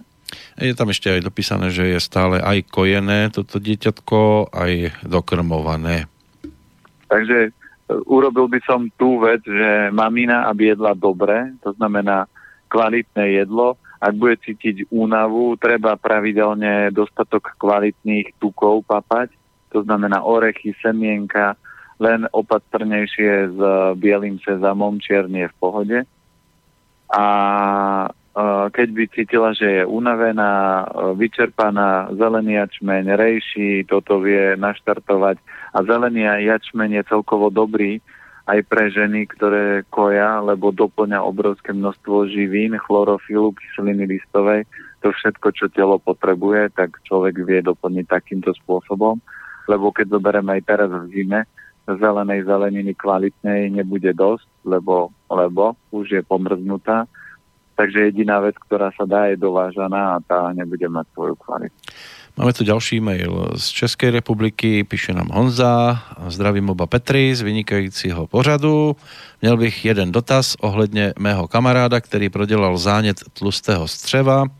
Je 0.57 0.73
tam 0.73 0.89
ešte 0.89 1.11
aj 1.11 1.21
dopísané, 1.21 1.69
že 1.69 1.85
je 1.95 1.99
stále 2.01 2.41
aj 2.41 2.65
kojené 2.71 3.29
toto 3.29 3.61
dieťatko, 3.61 4.51
aj 4.51 5.05
dokrmované. 5.05 6.09
Takže 7.05 7.37
e, 7.47 7.49
urobil 8.09 8.49
by 8.49 8.59
som 8.65 8.89
tú 8.97 9.21
vec, 9.21 9.45
že 9.45 9.93
mamina, 9.93 10.49
aby 10.49 10.73
jedla 10.73 10.97
dobre, 10.97 11.53
to 11.61 11.75
znamená 11.77 12.25
kvalitné 12.73 13.45
jedlo, 13.45 13.77
ak 14.01 14.13
bude 14.17 14.35
cítiť 14.41 14.91
únavu, 14.91 15.55
treba 15.57 15.95
pravidelne 15.95 16.91
dostatok 16.91 17.55
kvalitných 17.57 18.35
tukov 18.41 18.83
papať, 18.85 19.31
to 19.71 19.81
znamená 19.85 20.21
orechy, 20.21 20.75
semienka, 20.81 21.57
len 21.97 22.27
opatrnejšie 22.29 23.55
s 23.55 23.57
bielým 23.95 24.37
sezamom, 24.43 24.99
čierny 24.99 25.47
je 25.47 25.51
v 25.51 25.59
pohode. 25.59 25.99
A 27.07 27.25
keď 28.71 28.87
by 28.91 29.03
cítila, 29.15 29.55
že 29.55 29.63
je 29.63 29.83
unavená, 29.87 30.83
vyčerpaná, 31.15 32.11
zelený 32.19 32.59
jačmeň, 32.59 33.15
rejší, 33.15 33.87
toto 33.87 34.19
vie 34.19 34.59
naštartovať. 34.59 35.39
A 35.71 35.77
zelený 35.87 36.27
jačmeň 36.43 36.99
je 36.99 37.03
celkovo 37.07 37.47
dobrý 37.47 38.03
aj 38.45 38.59
pre 38.67 38.91
ženy, 38.91 39.25
ktoré 39.31 39.87
koja, 39.87 40.43
lebo 40.43 40.75
doplňa 40.75 41.23
obrovské 41.23 41.71
množstvo 41.73 42.27
živín, 42.29 42.75
chlorofilu, 42.77 43.55
kyseliny 43.55 44.05
listovej. 44.19 44.67
To 45.01 45.15
všetko, 45.15 45.47
čo 45.55 45.65
telo 45.71 45.97
potrebuje, 45.97 46.75
tak 46.75 46.99
človek 47.07 47.39
vie 47.39 47.63
doplniť 47.63 48.05
takýmto 48.05 48.51
spôsobom. 48.61 49.17
Lebo 49.65 49.89
keď 49.89 50.19
zoberieme 50.19 50.59
aj 50.59 50.63
teraz 50.67 50.91
v 50.91 51.07
zime, 51.09 51.47
zelenej 51.87 52.45
zeleniny 52.45 52.93
kvalitnej 52.97 53.69
nebude 53.69 54.11
dosť, 54.13 54.45
lebo, 54.65 55.13
lebo 55.29 55.77
už 55.93 56.19
je 56.19 56.21
pomrznutá. 56.25 57.09
Takže 57.75 58.11
jediná 58.11 58.39
vec, 58.39 58.55
ktorá 58.55 58.91
sa 58.95 59.03
dá, 59.03 59.27
je 59.27 59.35
dovážaná 59.35 60.15
a 60.15 60.23
tá 60.23 60.55
nebude 60.55 60.87
mať 60.87 61.05
svoju 61.11 61.35
kvalitu. 61.35 61.75
Máme 62.35 62.51
tu 62.51 62.67
ďalší 62.67 62.99
e-mail 62.99 63.55
z 63.55 63.67
Českej 63.71 64.11
republiky, 64.11 64.83
píše 64.83 65.15
nám 65.15 65.31
Honza, 65.31 66.03
zdravím 66.27 66.69
oba 66.69 66.83
Petri 66.83 67.35
z 67.35 67.41
vynikajúceho 67.41 68.27
pořadu. 68.27 68.95
Měl 69.41 69.57
bych 69.57 69.85
jeden 69.85 70.11
dotaz 70.11 70.55
ohledně 70.59 71.13
mého 71.19 71.47
kamaráda, 71.47 72.01
který 72.01 72.29
prodělal 72.29 72.77
zánět 72.77 73.23
tlustého 73.33 73.87
střeva 73.87 74.51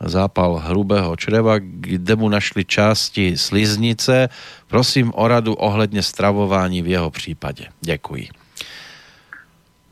zápal 0.00 0.60
hrubého 0.60 1.16
čreva, 1.16 1.56
kde 1.58 2.16
mu 2.16 2.28
našli 2.28 2.64
části 2.64 3.38
sliznice. 3.38 4.28
Prosím 4.68 5.12
o 5.14 5.28
radu 5.28 5.54
ohledne 5.54 6.02
stravování 6.02 6.82
v 6.82 6.86
jeho 6.86 7.10
případe. 7.10 7.64
Ďakujem. 7.80 8.45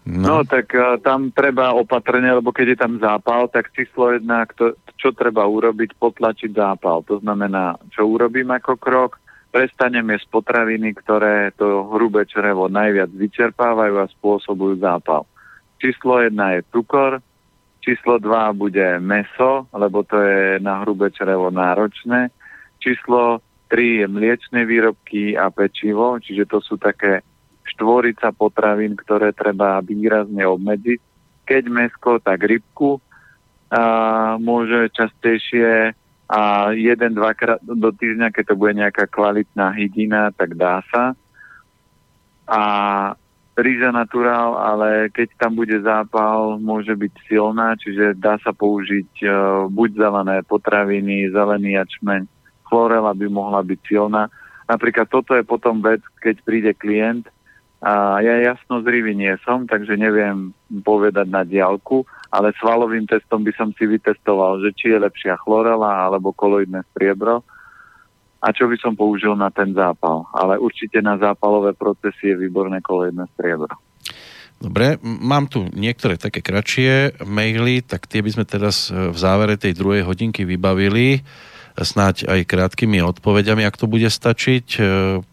No. 0.05 0.21
no 0.21 0.37
tak 0.45 0.69
uh, 0.77 1.01
tam 1.01 1.33
treba 1.33 1.73
opatrne, 1.73 2.29
lebo 2.29 2.53
keď 2.53 2.67
je 2.77 2.79
tam 2.79 2.95
zápal, 3.01 3.49
tak 3.49 3.73
číslo 3.73 4.13
jedna, 4.13 4.45
kto, 4.45 4.77
čo 5.01 5.17
treba 5.17 5.49
urobiť, 5.49 5.97
potlačiť 5.97 6.53
zápal. 6.53 7.01
To 7.09 7.25
znamená, 7.25 7.81
čo 7.89 8.05
urobím 8.05 8.53
ako 8.53 8.77
krok, 8.77 9.17
prestaneme 9.49 10.21
z 10.21 10.27
potraviny, 10.29 10.93
ktoré 10.93 11.57
to 11.57 11.89
hrubé 11.97 12.29
črevo 12.29 12.69
najviac 12.69 13.09
vyčerpávajú 13.17 13.95
a 13.97 14.11
spôsobujú 14.13 14.83
zápal. 14.83 15.25
Číslo 15.81 16.21
jedna 16.21 16.59
je 16.59 16.69
cukor, 16.69 17.25
Číslo 17.85 18.17
2 18.17 18.57
bude 18.57 18.97
meso, 18.97 19.69
lebo 19.77 20.01
to 20.09 20.17
je 20.17 20.57
na 20.57 20.81
hrubé 20.81 21.13
črevo 21.13 21.53
náročné. 21.53 22.33
Číslo 22.81 23.45
3 23.69 24.01
je 24.01 24.07
mliečne 24.09 24.65
výrobky 24.65 25.37
a 25.37 25.53
pečivo, 25.53 26.17
čiže 26.17 26.49
to 26.49 26.65
sú 26.65 26.81
také 26.81 27.21
štvorica 27.65 28.31
potravín, 28.37 28.95
ktoré 28.95 29.33
treba 29.33 29.81
výrazne 29.81 30.45
obmedziť. 30.45 31.01
Keď 31.45 31.63
mesko, 31.69 32.21
tak 32.21 32.45
rybku 32.45 33.01
a 33.75 33.83
môže 34.39 34.93
častejšie 34.95 35.97
a 36.25 36.73
jeden, 36.73 37.13
dvakrát 37.19 37.61
do 37.61 37.91
týždňa, 37.93 38.33
keď 38.33 38.45
to 38.53 38.57
bude 38.57 38.75
nejaká 38.79 39.05
kvalitná 39.11 39.75
hydina, 39.77 40.33
tak 40.33 40.57
dá 40.57 40.81
sa. 40.89 41.13
A 42.49 42.63
ríža 43.59 43.93
naturál, 43.93 44.57
ale 44.57 45.13
keď 45.13 45.37
tam 45.37 45.59
bude 45.59 45.77
zápal, 45.85 46.57
môže 46.59 46.97
byť 46.97 47.13
silná, 47.29 47.77
čiže 47.77 48.17
dá 48.17 48.41
sa 48.41 48.57
použiť 48.57 49.11
uh, 49.25 49.33
buď 49.69 49.91
zelené 50.01 50.37
potraviny, 50.49 51.29
zelený 51.29 51.77
jačmeň, 51.83 52.25
chlorela 52.67 53.13
by 53.13 53.27
mohla 53.29 53.61
byť 53.61 53.81
silná. 53.85 54.33
Napríklad 54.65 55.07
toto 55.13 55.37
je 55.37 55.45
potom 55.45 55.85
vec, 55.85 56.01
keď 56.25 56.37
príde 56.41 56.73
klient 56.73 57.29
a 57.85 58.17
ja 58.25 58.41
jasno 58.41 58.81
zrivý 58.81 59.13
nie 59.13 59.37
som, 59.45 59.69
takže 59.69 60.01
neviem 60.01 60.57
povedať 60.73 61.29
na 61.29 61.45
diálku, 61.45 62.09
ale 62.33 62.57
svalovým 62.57 63.05
testom 63.05 63.45
by 63.45 63.53
som 63.53 63.77
si 63.77 63.85
vytestoval, 63.85 64.65
že 64.65 64.73
či 64.73 64.97
je 64.97 65.05
lepšia 65.05 65.37
chlorela 65.45 66.09
alebo 66.09 66.33
koloidné 66.33 66.81
striebro 66.97 67.45
a 68.41 68.49
čo 68.57 68.73
by 68.73 68.77
som 68.81 68.97
použil 68.97 69.37
na 69.37 69.53
ten 69.53 69.77
zápal. 69.77 70.25
Ale 70.33 70.57
určite 70.57 71.05
na 71.05 71.21
zápalové 71.21 71.77
procesy 71.77 72.33
je 72.33 72.41
výborné 72.41 72.81
kolejné 72.81 73.29
striebro. 73.37 73.77
Dobre, 74.57 74.97
mám 75.05 75.53
tu 75.53 75.69
niektoré 75.77 76.17
také 76.17 76.41
kratšie 76.41 77.21
maily, 77.21 77.85
tak 77.85 78.09
tie 78.09 78.25
by 78.25 78.31
sme 78.33 78.45
teraz 78.49 78.89
e, 78.89 79.13
v 79.13 79.17
závere 79.21 79.61
tej 79.61 79.77
druhej 79.77 80.09
hodinky 80.09 80.49
vybavili 80.49 81.21
snáď 81.75 82.31
aj 82.31 82.41
krátkými 82.47 83.03
odpovediami, 83.03 83.67
ak 83.67 83.77
to 83.77 83.91
bude 83.91 84.07
stačiť. 84.07 84.67
E, 84.79 84.81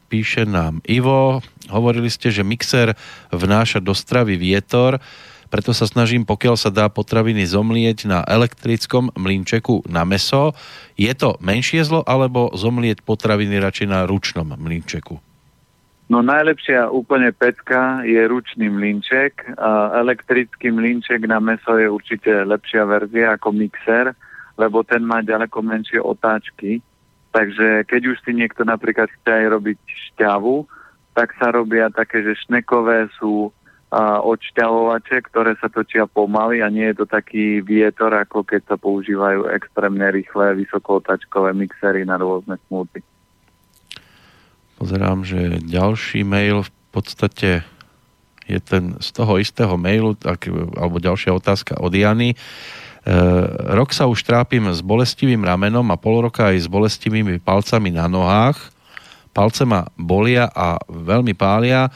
píše 0.10 0.44
nám 0.50 0.82
Ivo, 0.90 1.46
hovorili 1.72 2.12
ste, 2.12 2.28
že 2.30 2.44
mixer 2.44 2.94
vnáša 3.32 3.80
do 3.80 3.96
stravy 3.96 4.36
vietor, 4.36 5.00
preto 5.52 5.76
sa 5.76 5.84
snažím, 5.84 6.24
pokiaľ 6.24 6.56
sa 6.56 6.72
dá 6.72 6.88
potraviny 6.88 7.44
zomlieť 7.44 8.08
na 8.08 8.24
elektrickom 8.24 9.12
mlínčeku 9.20 9.84
na 9.84 10.08
meso. 10.08 10.56
Je 10.96 11.12
to 11.12 11.36
menšie 11.44 11.84
zlo, 11.84 12.08
alebo 12.08 12.56
zomlieť 12.56 13.04
potraviny 13.04 13.60
radšej 13.60 13.88
na 13.92 14.08
ručnom 14.08 14.48
mlínčeku? 14.56 15.20
No 16.08 16.24
najlepšia 16.24 16.88
úplne 16.92 17.36
pecka 17.36 18.04
je 18.08 18.20
ručný 18.32 18.72
mlínček. 18.72 19.60
Elektrický 19.96 20.72
mlínček 20.72 21.28
na 21.28 21.44
meso 21.44 21.76
je 21.76 21.88
určite 21.88 22.32
lepšia 22.48 22.88
verzia 22.88 23.36
ako 23.36 23.52
mixer, 23.52 24.16
lebo 24.56 24.88
ten 24.88 25.04
má 25.04 25.20
ďaleko 25.20 25.60
menšie 25.60 26.00
otáčky. 26.00 26.80
Takže 27.32 27.88
keď 27.88 28.02
už 28.12 28.24
si 28.24 28.32
niekto 28.36 28.64
napríklad 28.68 29.08
chce 29.08 29.32
aj 29.32 29.48
robiť 29.56 29.80
šťavu, 30.12 30.68
tak 31.12 31.36
sa 31.36 31.52
robia 31.52 31.92
také, 31.92 32.24
že 32.24 32.40
šnekové 32.48 33.12
sú 33.20 33.52
a 33.92 34.24
odšťavovače, 34.24 35.20
ktoré 35.28 35.60
sa 35.60 35.68
točia 35.68 36.08
pomaly 36.08 36.64
a 36.64 36.72
nie 36.72 36.88
je 36.96 37.04
to 37.04 37.06
taký 37.12 37.60
vietor, 37.60 38.16
ako 38.16 38.48
keď 38.48 38.64
sa 38.64 38.76
používajú 38.80 39.52
extrémne 39.52 40.08
rýchle 40.08 40.56
vysokootačkové 40.64 41.52
mixery 41.52 42.08
na 42.08 42.16
rôzne 42.16 42.56
smúty. 42.72 43.04
Pozerám, 44.80 45.28
že 45.28 45.60
ďalší 45.60 46.24
mail 46.24 46.64
v 46.64 46.72
podstate 46.96 47.68
je 48.48 48.60
ten 48.64 48.96
z 49.04 49.10
toho 49.12 49.44
istého 49.44 49.76
mailu, 49.76 50.16
tak, 50.16 50.48
alebo 50.80 51.04
ďalšia 51.04 51.36
otázka 51.36 51.76
od 51.84 51.92
Jany. 51.92 52.34
E, 52.34 52.38
rok 53.76 53.92
sa 53.92 54.08
už 54.08 54.24
trápim 54.24 54.72
s 54.72 54.80
bolestivým 54.80 55.44
ramenom 55.44 55.84
a 55.92 56.00
pol 56.00 56.24
roka 56.32 56.48
aj 56.48 56.64
s 56.64 56.68
bolestivými 56.72 57.44
palcami 57.44 57.92
na 57.92 58.08
nohách. 58.08 58.72
Palce 59.32 59.64
ma 59.64 59.88
bolia 59.96 60.52
a 60.52 60.80
veľmi 60.88 61.34
pália 61.34 61.88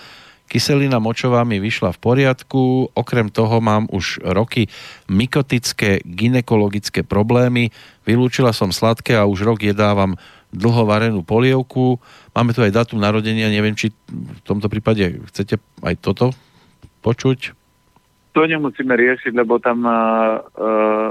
Kyselina 0.45 1.01
močová 1.01 1.41
mi 1.41 1.57
vyšla 1.57 1.89
v 1.97 2.01
poriadku, 2.01 2.93
okrem 2.93 3.33
toho 3.33 3.57
mám 3.65 3.89
už 3.89 4.21
roky 4.21 4.69
mykotické 5.09 6.05
ginekologické 6.05 7.01
problémy, 7.01 7.73
vylúčila 8.05 8.53
som 8.53 8.69
sladké 8.69 9.17
a 9.17 9.25
už 9.25 9.41
rok 9.41 9.65
jedávam 9.65 10.13
dlhovarenú 10.53 11.25
polievku. 11.25 11.97
Máme 12.37 12.53
tu 12.53 12.61
aj 12.61 12.71
datum 12.77 13.01
narodenia, 13.01 13.49
neviem, 13.49 13.73
či 13.73 13.89
v 14.07 14.41
tomto 14.45 14.69
prípade 14.69 15.17
chcete 15.33 15.57
aj 15.81 15.95
toto 15.97 16.29
počuť? 17.01 17.57
To 18.37 18.43
nemusíme 18.45 18.91
riešiť, 18.93 19.33
lebo 19.33 19.57
tam 19.57 19.81
uh, 19.87 20.43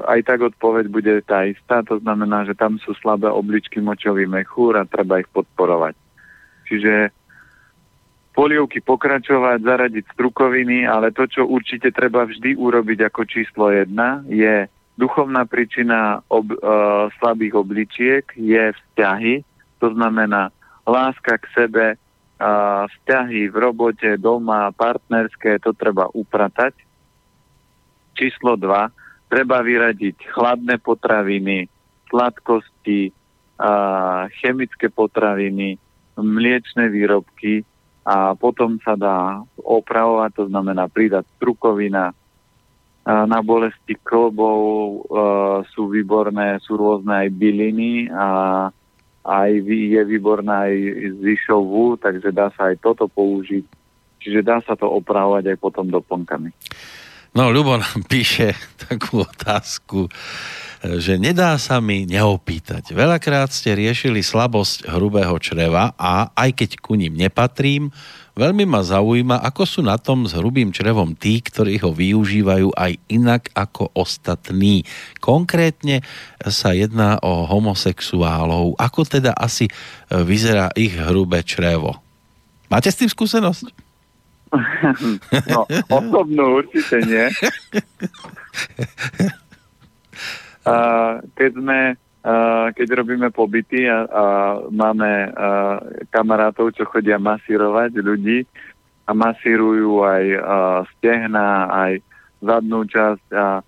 aj 0.06 0.20
tak 0.28 0.46
odpoveď 0.46 0.84
bude 0.92 1.12
tá 1.26 1.42
istá, 1.48 1.82
to 1.82 1.98
znamená, 1.98 2.46
že 2.46 2.54
tam 2.54 2.78
sú 2.78 2.94
slabé 3.00 3.26
obličky 3.32 3.82
močový 3.82 4.30
mechúr 4.30 4.78
a 4.78 4.86
treba 4.86 5.18
ich 5.18 5.28
podporovať. 5.32 6.03
Čiže 6.64 7.12
polievky 8.34 8.82
pokračovať, 8.82 9.62
zaradiť 9.62 10.04
strukoviny, 10.12 10.84
ale 10.84 11.14
to, 11.14 11.30
čo 11.30 11.46
určite 11.46 11.94
treba 11.94 12.26
vždy 12.26 12.58
urobiť 12.58 13.06
ako 13.06 13.22
číslo 13.24 13.70
jedna, 13.70 14.26
je 14.26 14.66
duchovná 14.98 15.46
príčina 15.46 16.22
ob, 16.26 16.50
uh, 16.50 17.10
slabých 17.22 17.54
obličiek, 17.54 18.24
je 18.34 18.74
vzťahy, 18.74 19.46
to 19.78 19.94
znamená 19.94 20.50
láska 20.82 21.38
k 21.38 21.46
sebe, 21.54 21.86
a 22.34 22.84
vzťahy 22.90 23.46
v 23.46 23.56
robote, 23.56 24.10
doma, 24.18 24.74
partnerské, 24.74 25.62
to 25.62 25.70
treba 25.70 26.10
upratať. 26.10 26.74
Číslo 28.18 28.58
2. 28.58 29.30
Treba 29.30 29.62
vyradiť 29.62 30.34
chladné 30.34 30.82
potraviny, 30.82 31.70
sladkosti, 32.10 33.14
a 33.54 34.26
chemické 34.42 34.90
potraviny, 34.90 35.78
mliečne 36.18 36.90
výrobky 36.90 37.66
a 38.04 38.36
potom 38.36 38.78
sa 38.84 38.94
dá 38.94 39.40
opravovať, 39.58 40.30
to 40.36 40.44
znamená 40.52 40.86
pridať 40.92 41.24
strukovina, 41.40 42.12
na 43.04 43.44
bolesti 43.44 44.00
klbov 44.00 44.60
e, 44.64 44.96
sú 45.76 45.92
výborné, 45.92 46.56
sú 46.64 46.80
rôzne 46.80 47.28
aj 47.28 47.36
byliny 47.36 48.08
a 48.08 48.28
aj 49.24 49.50
je 49.68 50.02
výborná 50.08 50.68
aj 50.68 50.76
zvyšovú, 51.20 52.00
takže 52.00 52.32
dá 52.32 52.48
sa 52.56 52.72
aj 52.72 52.80
toto 52.80 53.04
použiť. 53.08 53.64
Čiže 54.24 54.40
dá 54.40 54.60
sa 54.64 54.72
to 54.72 54.88
opravovať 54.88 55.52
aj 55.52 55.56
potom 55.60 55.92
doplnkami. 55.92 56.48
No, 57.36 57.52
Ľubo 57.52 57.76
nám 57.76 58.08
píše 58.08 58.56
takú 58.88 59.20
otázku, 59.20 60.08
že 60.84 61.16
nedá 61.16 61.56
sa 61.56 61.80
mi 61.80 62.04
neopýtať. 62.04 62.92
Veľakrát 62.92 63.48
ste 63.48 63.72
riešili 63.72 64.20
slabosť 64.20 64.84
hrubého 64.92 65.32
čreva 65.40 65.96
a 65.96 66.28
aj 66.36 66.60
keď 66.60 66.70
ku 66.84 66.92
ním 66.92 67.16
nepatrím, 67.16 67.88
veľmi 68.36 68.68
ma 68.68 68.84
zaujíma, 68.84 69.40
ako 69.40 69.64
sú 69.64 69.80
na 69.80 69.96
tom 69.96 70.28
s 70.28 70.36
hrubým 70.36 70.76
črevom 70.76 71.16
tí, 71.16 71.40
ktorí 71.40 71.80
ho 71.80 71.96
využívajú 71.96 72.76
aj 72.76 73.00
inak 73.08 73.48
ako 73.56 73.96
ostatní. 73.96 74.84
Konkrétne 75.24 76.04
sa 76.52 76.76
jedná 76.76 77.16
o 77.24 77.48
homosexuálov. 77.48 78.76
Ako 78.76 79.08
teda 79.08 79.32
asi 79.32 79.72
vyzerá 80.12 80.68
ich 80.76 80.92
hrubé 80.92 81.40
črevo? 81.48 81.96
Máte 82.68 82.92
s 82.92 83.00
tým 83.00 83.08
skúsenosť? 83.08 83.72
No, 85.50 85.66
osobnú 85.90 86.62
určite 86.62 87.02
nie. 87.10 87.26
A 90.64 90.76
keď 91.36 91.50
sme 91.60 91.78
keď 92.72 93.04
robíme 93.04 93.28
pobyty 93.28 93.84
a, 93.84 94.08
a 94.08 94.24
máme 94.72 95.28
a, 95.28 95.30
kamarátov, 96.08 96.72
čo 96.72 96.88
chodia 96.88 97.20
masírovať 97.20 98.00
ľudí 98.00 98.48
a 99.04 99.12
masírujú 99.12 100.00
aj 100.00 100.24
a, 100.32 100.40
stehna, 100.88 101.68
aj 101.68 101.92
zadnú 102.40 102.88
časť 102.88 103.26
a 103.28 103.60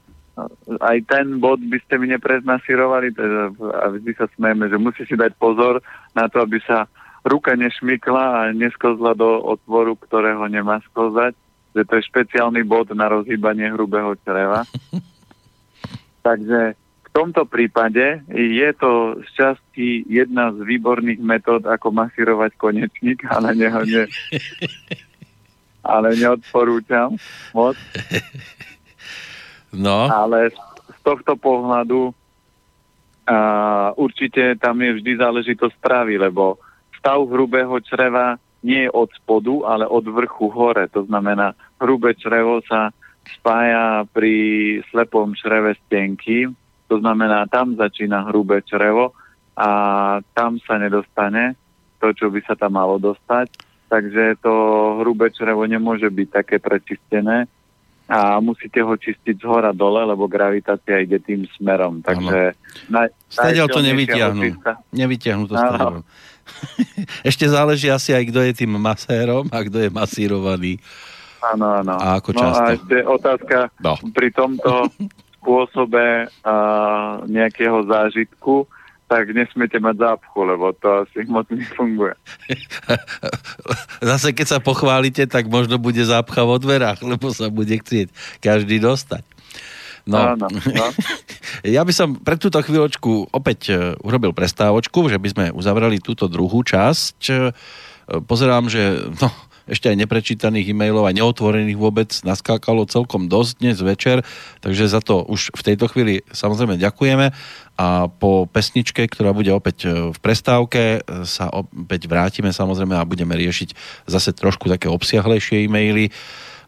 aj 0.84 0.98
ten 1.08 1.36
bod 1.36 1.60
by 1.64 1.80
ste 1.84 2.00
mi 2.00 2.12
nepreznasyrovali 2.12 3.12
a 3.76 3.84
vždy 3.92 4.12
sa 4.16 4.28
smejeme, 4.36 4.68
že 4.68 4.80
musí 4.80 5.04
si 5.08 5.16
dať 5.16 5.32
pozor 5.36 5.80
na 6.12 6.28
to, 6.28 6.44
aby 6.44 6.60
sa 6.64 6.88
ruka 7.24 7.56
nešmykla 7.56 8.24
a 8.24 8.40
neskozla 8.52 9.16
do 9.16 9.40
otvoru, 9.44 9.96
ktorého 9.96 10.44
nemá 10.48 10.80
skozať, 10.92 11.32
že 11.72 11.82
to 11.88 11.92
je 12.00 12.08
špeciálny 12.08 12.64
bod 12.68 12.92
na 12.92 13.08
rozhýbanie 13.08 13.68
hrubého 13.72 14.12
čreva. 14.24 14.64
Takže 16.26 16.85
tomto 17.16 17.48
prípade 17.48 18.28
je 18.28 18.70
to 18.76 19.16
z 19.24 19.28
časti 19.32 20.04
jedna 20.04 20.52
z 20.52 20.60
výborných 20.60 21.16
metód, 21.16 21.64
ako 21.64 21.88
masírovať 21.88 22.52
konečník, 22.60 23.24
ale 23.32 23.56
neho 23.56 23.80
ne, 23.88 24.04
ale 25.80 26.12
neodporúčam 26.12 27.16
moc. 27.56 27.80
No. 29.72 30.12
Ale 30.12 30.52
z 30.92 31.00
tohto 31.00 31.40
pohľadu 31.40 32.12
a 33.26 33.90
určite 33.98 34.54
tam 34.62 34.78
je 34.78 35.02
vždy 35.02 35.18
záležitosť 35.18 35.74
stravy, 35.82 36.14
lebo 36.14 36.62
stav 36.94 37.26
hrubého 37.26 37.74
čreva 37.82 38.38
nie 38.62 38.86
je 38.86 38.90
od 38.94 39.10
spodu, 39.18 39.66
ale 39.66 39.82
od 39.82 40.06
vrchu 40.06 40.46
hore. 40.46 40.86
To 40.94 41.02
znamená, 41.10 41.50
hrubé 41.82 42.14
črevo 42.14 42.62
sa 42.62 42.94
spája 43.26 44.06
pri 44.14 44.78
slepom 44.94 45.34
čreve 45.34 45.74
stenky, 45.86 46.46
to 46.86 47.02
znamená, 47.02 47.46
tam 47.50 47.74
začína 47.74 48.30
hrubé 48.30 48.62
črevo 48.62 49.12
a 49.56 49.68
tam 50.34 50.60
sa 50.62 50.78
nedostane 50.78 51.58
to, 51.98 52.12
čo 52.12 52.30
by 52.30 52.40
sa 52.44 52.54
tam 52.54 52.78
malo 52.78 53.00
dostať. 53.02 53.50
Takže 53.86 54.42
to 54.42 54.52
hrubé 55.02 55.30
črevo 55.30 55.62
nemôže 55.66 56.10
byť 56.10 56.28
také 56.30 56.56
prečistené 56.58 57.46
a 58.06 58.38
musíte 58.38 58.78
ho 58.86 58.94
čistiť 58.94 59.34
z 59.42 59.44
hora 59.46 59.74
dole, 59.74 60.06
lebo 60.06 60.30
gravitácia 60.30 61.02
ide 61.02 61.18
tým 61.18 61.42
smerom. 61.58 62.02
Takže 62.06 62.54
naj, 62.86 63.10
to 63.66 63.82
nevytiahnu. 63.82 64.62
Nevytiahnu 64.94 65.44
to 65.50 65.54
z 65.58 65.66
Ešte 67.30 67.50
záleží 67.50 67.90
asi 67.90 68.14
aj, 68.14 68.30
kto 68.30 68.40
je 68.46 68.52
tým 68.54 68.78
masérom 68.78 69.50
a 69.50 69.58
kto 69.66 69.82
je 69.82 69.90
masírovaný. 69.90 70.78
Áno, 71.42 71.82
áno. 71.82 71.94
A 71.98 72.22
ako 72.22 72.30
často. 72.30 72.62
No 72.62 72.62
a 72.62 72.74
ešte 72.74 72.96
otázka 73.02 73.56
no. 73.82 73.94
pri 74.14 74.28
tomto 74.30 74.86
spôsobe 75.46 76.26
a, 76.42 76.56
nejakého 77.30 77.86
zážitku, 77.86 78.66
tak 79.06 79.30
nesmiete 79.30 79.78
mať 79.78 80.02
zápchu, 80.02 80.42
lebo 80.42 80.74
to 80.74 81.06
asi 81.06 81.22
moc 81.30 81.46
nefunguje. 81.46 82.18
Zase 84.10 84.34
keď 84.34 84.46
sa 84.50 84.58
pochválite, 84.58 85.30
tak 85.30 85.46
možno 85.46 85.78
bude 85.78 86.02
zápcha 86.02 86.42
vo 86.42 86.58
dverách, 86.58 87.06
lebo 87.06 87.30
sa 87.30 87.46
bude 87.46 87.78
chcieť 87.78 88.10
každý 88.42 88.82
dostať. 88.82 89.22
No, 90.06 90.34
Áno, 90.34 90.46
no. 90.50 90.86
ja 91.66 91.82
by 91.82 91.92
som 91.94 92.18
pre 92.18 92.38
túto 92.38 92.62
chvíľočku 92.62 93.30
opäť 93.30 93.74
e, 93.74 93.74
urobil 94.06 94.30
prestávočku, 94.30 95.10
že 95.10 95.18
by 95.18 95.28
sme 95.30 95.44
uzavreli 95.50 95.98
túto 95.98 96.30
druhú 96.30 96.62
časť. 96.62 97.18
E, 97.26 97.34
pozerám, 98.22 98.70
že 98.70 99.02
no, 99.18 99.28
ešte 99.66 99.90
aj 99.90 99.98
neprečítaných 99.98 100.72
e-mailov 100.72 101.06
a 101.06 101.14
neotvorených 101.14 101.78
vôbec 101.78 102.10
naskákalo 102.22 102.86
celkom 102.86 103.26
dosť 103.26 103.52
dnes 103.60 103.78
večer, 103.82 104.22
takže 104.62 104.86
za 104.86 105.02
to 105.02 105.26
už 105.26 105.54
v 105.54 105.62
tejto 105.62 105.90
chvíli 105.90 106.22
samozrejme 106.30 106.78
ďakujeme 106.78 107.34
a 107.76 108.08
po 108.08 108.48
pesničke, 108.48 109.04
ktorá 109.10 109.36
bude 109.36 109.52
opäť 109.52 109.76
e, 109.84 110.14
v 110.14 110.18
prestávke, 110.22 111.04
sa 111.28 111.52
opäť 111.52 112.08
vrátime 112.08 112.54
samozrejme 112.54 112.96
a 112.96 113.04
budeme 113.04 113.36
riešiť 113.36 113.76
zase 114.08 114.32
trošku 114.32 114.72
také 114.72 114.88
obsiahlejšie 114.88 115.68
e-maily 115.68 116.08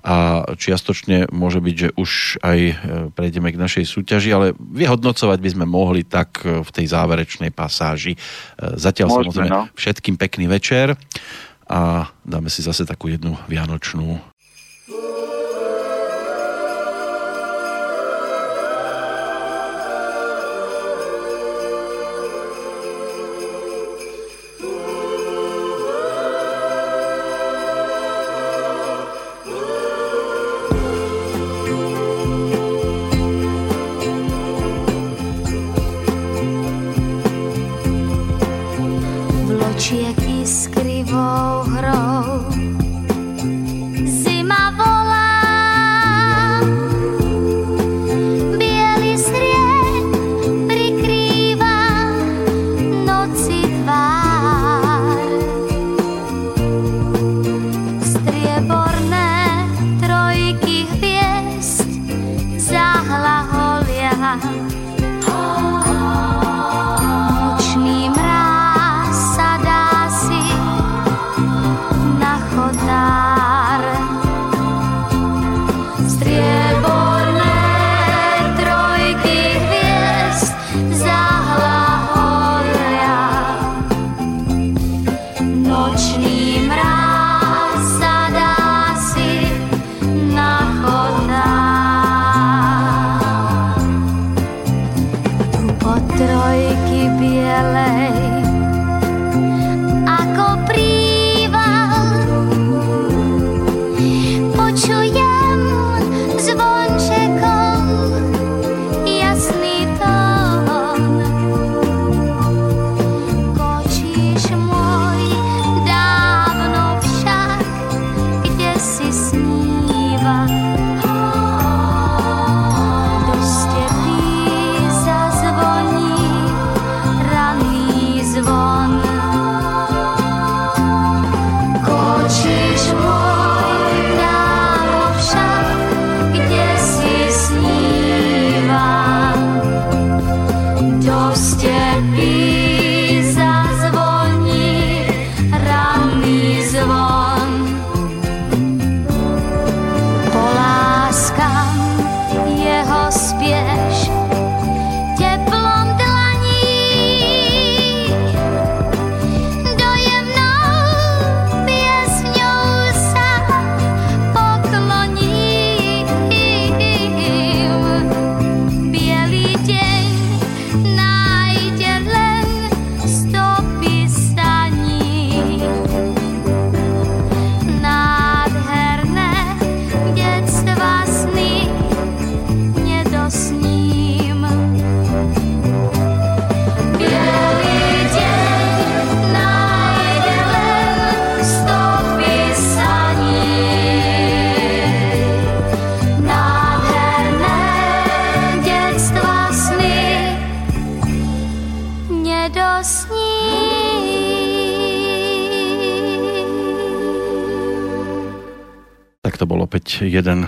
a 0.09 0.47
čiastočne 0.55 1.29
môže 1.35 1.59
byť, 1.59 1.75
že 1.75 1.89
už 1.99 2.11
aj 2.41 2.59
e, 2.59 2.75
prejdeme 3.11 3.51
k 3.51 3.59
našej 3.59 3.85
súťaži, 3.85 4.31
ale 4.31 4.47
vyhodnocovať 4.57 5.39
by 5.43 5.51
sme 5.51 5.67
mohli 5.67 6.07
tak 6.07 6.39
e, 6.47 6.63
v 6.63 6.71
tej 6.71 6.87
záverečnej 6.95 7.51
pasáži. 7.51 8.15
E, 8.15 8.19
zatiaľ 8.79 9.11
Môžeme, 9.11 9.23
samozrejme 9.27 9.51
no. 9.51 9.63
všetkým 9.75 10.15
pekný 10.15 10.47
večer 10.47 10.95
a 11.69 12.09
dáme 12.25 12.49
si 12.49 12.65
zase 12.65 12.89
takú 12.89 13.13
jednu 13.13 13.37
vianočnú 13.47 14.17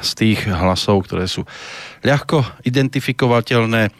z 0.00 0.10
tých 0.16 0.40
hlasov, 0.48 1.06
ktoré 1.06 1.28
sú 1.28 1.44
ľahko 2.02 2.64
identifikovateľné. 2.64 3.92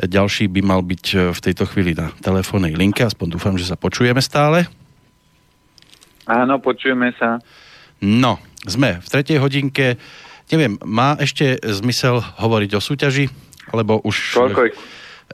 Ďalší 0.00 0.48
by 0.52 0.60
mal 0.64 0.80
byť 0.84 1.34
v 1.34 1.40
tejto 1.40 1.64
chvíli 1.68 1.96
na 1.96 2.12
telefónnej 2.20 2.76
linke, 2.76 3.04
aspoň 3.04 3.36
dúfam, 3.36 3.54
že 3.56 3.68
sa 3.68 3.76
počujeme 3.80 4.20
stále. 4.20 4.68
Áno, 6.26 6.58
počujeme 6.58 7.14
sa. 7.16 7.38
No, 8.02 8.42
sme 8.66 8.98
v 8.98 9.08
tretej 9.08 9.38
hodinke. 9.38 9.96
Neviem, 10.50 10.78
má 10.82 11.14
ešte 11.18 11.58
zmysel 11.62 12.18
hovoriť 12.18 12.70
o 12.76 12.80
súťaži? 12.82 13.30
Alebo 13.70 14.02
už... 14.02 14.36
Koľko? 14.36 14.70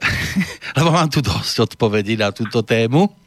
Lebo 0.77 0.89
mám 0.89 1.09
tu 1.09 1.21
dosť 1.21 1.69
odpovedí 1.73 2.17
na 2.17 2.33
túto 2.33 2.65
tému 2.65 3.22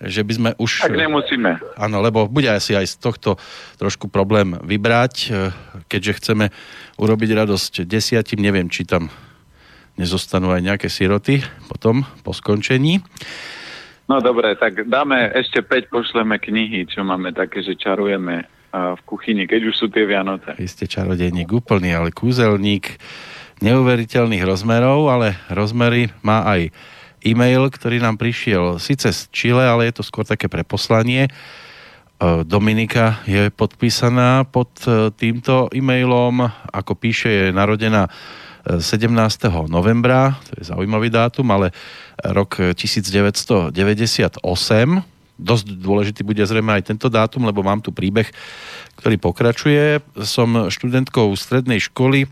že 0.00 0.20
by 0.20 0.32
sme 0.32 0.50
už... 0.60 0.84
Tak 0.84 0.96
nemusíme. 0.96 1.56
Áno, 1.80 2.04
lebo 2.04 2.28
bude 2.28 2.52
asi 2.52 2.76
aj 2.76 2.86
z 2.86 2.96
tohto 3.00 3.30
trošku 3.80 4.12
problém 4.12 4.56
vybrať, 4.60 5.14
e, 5.26 5.28
keďže 5.88 6.12
chceme 6.20 6.44
urobiť 7.00 7.30
radosť 7.32 7.88
desiatim, 7.88 8.40
neviem, 8.40 8.68
či 8.68 8.84
tam 8.84 9.08
nezostanú 9.96 10.52
aj 10.52 10.60
nejaké 10.60 10.88
siroty 10.92 11.40
potom, 11.72 12.04
po 12.20 12.36
skončení. 12.36 13.00
No 14.06 14.22
dobre, 14.22 14.54
tak 14.54 14.86
dáme 14.86 15.34
ešte 15.34 15.64
5, 15.64 15.90
pošleme 15.90 16.38
knihy, 16.38 16.86
čo 16.86 17.02
máme 17.02 17.34
také, 17.34 17.64
že 17.64 17.74
čarujeme 17.74 18.46
v 18.76 19.00
kuchyni, 19.08 19.48
keď 19.48 19.72
už 19.72 19.74
sú 19.74 19.86
tie 19.88 20.04
Vianoce. 20.04 20.52
Vy 20.54 20.68
ste 20.68 20.84
čarodejník 20.84 21.48
úplný, 21.48 21.96
ale 21.96 22.12
kúzelník 22.12 23.00
neuveriteľných 23.64 24.44
rozmerov, 24.44 25.08
ale 25.08 25.40
rozmery 25.48 26.12
má 26.20 26.44
aj 26.44 26.68
e-mail, 27.26 27.66
ktorý 27.66 27.98
nám 27.98 28.14
prišiel 28.14 28.78
síce 28.78 29.10
z 29.10 29.20
Chile, 29.34 29.66
ale 29.66 29.90
je 29.90 29.98
to 29.98 30.06
skôr 30.06 30.22
také 30.22 30.46
preposlanie. 30.46 31.26
E, 31.26 31.30
Dominika 32.46 33.20
je 33.26 33.50
podpísaná 33.50 34.46
pod 34.46 34.70
e, 34.86 35.10
týmto 35.10 35.66
e-mailom, 35.74 36.46
ako 36.70 36.92
píše, 36.94 37.28
je 37.28 37.46
narodená 37.50 38.06
17. 38.66 39.10
E, 39.10 39.50
novembra, 39.66 40.38
to 40.46 40.62
je 40.62 40.70
zaujímavý 40.70 41.10
dátum, 41.10 41.50
ale 41.50 41.74
rok 42.22 42.72
1998. 42.72 43.74
Dosť 45.36 45.66
dôležitý 45.68 46.24
bude 46.24 46.40
zrejme 46.40 46.80
aj 46.80 46.96
tento 46.96 47.12
dátum, 47.12 47.44
lebo 47.44 47.60
mám 47.60 47.84
tu 47.84 47.92
príbeh, 47.92 48.24
ktorý 48.96 49.20
pokračuje. 49.20 50.00
Som 50.24 50.72
študentkou 50.72 51.28
strednej 51.36 51.76
školy 51.92 52.24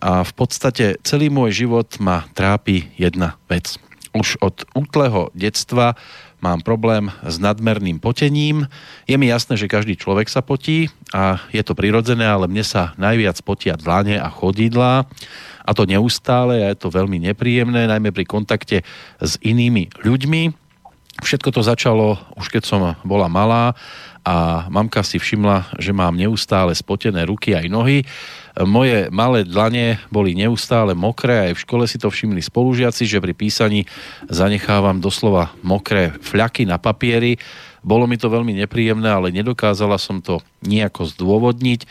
a 0.00 0.24
v 0.24 0.32
podstate 0.32 0.96
celý 1.04 1.28
môj 1.28 1.68
život 1.68 1.92
ma 2.00 2.24
trápi 2.32 2.88
jedna 2.96 3.36
vec 3.52 3.76
už 4.16 4.40
od 4.40 4.64
útleho 4.72 5.28
detstva 5.36 5.98
mám 6.38 6.62
problém 6.62 7.10
s 7.26 7.36
nadmerným 7.42 7.98
potením. 7.98 8.70
Je 9.10 9.18
mi 9.18 9.26
jasné, 9.26 9.58
že 9.58 9.70
každý 9.70 9.98
človek 9.98 10.30
sa 10.30 10.38
potí 10.38 10.86
a 11.10 11.42
je 11.50 11.62
to 11.66 11.74
prirodzené, 11.74 12.24
ale 12.24 12.46
mne 12.46 12.62
sa 12.62 12.94
najviac 12.94 13.42
potia 13.42 13.74
dlane 13.74 14.16
a 14.16 14.30
chodidlá 14.30 15.04
a 15.66 15.70
to 15.74 15.84
neustále 15.84 16.62
a 16.62 16.70
je 16.72 16.78
to 16.78 16.88
veľmi 16.88 17.20
nepríjemné, 17.28 17.90
najmä 17.90 18.14
pri 18.14 18.24
kontakte 18.24 18.86
s 19.18 19.36
inými 19.42 19.90
ľuďmi. 20.00 20.54
Všetko 21.18 21.50
to 21.50 21.66
začalo 21.66 22.14
už 22.38 22.46
keď 22.54 22.62
som 22.62 22.94
bola 23.02 23.26
malá 23.26 23.74
a 24.22 24.68
mamka 24.70 25.02
si 25.02 25.18
všimla, 25.18 25.74
že 25.82 25.90
mám 25.90 26.14
neustále 26.14 26.70
spotené 26.78 27.26
ruky 27.26 27.58
aj 27.58 27.66
nohy 27.66 28.06
moje 28.66 29.06
malé 29.14 29.46
dlane 29.46 30.02
boli 30.10 30.34
neustále 30.34 30.96
mokré, 30.96 31.50
aj 31.50 31.52
v 31.54 31.62
škole 31.62 31.84
si 31.86 32.00
to 32.00 32.10
všimli 32.10 32.42
spolužiaci, 32.42 33.06
že 33.06 33.22
pri 33.22 33.34
písaní 33.36 33.86
zanechávam 34.26 34.98
doslova 34.98 35.54
mokré 35.62 36.14
fľaky 36.18 36.66
na 36.66 36.80
papieri. 36.80 37.38
Bolo 37.86 38.10
mi 38.10 38.18
to 38.18 38.26
veľmi 38.26 38.58
nepríjemné, 38.58 39.06
ale 39.06 39.30
nedokázala 39.30 40.00
som 40.00 40.18
to 40.18 40.42
nejako 40.66 41.06
zdôvodniť. 41.06 41.86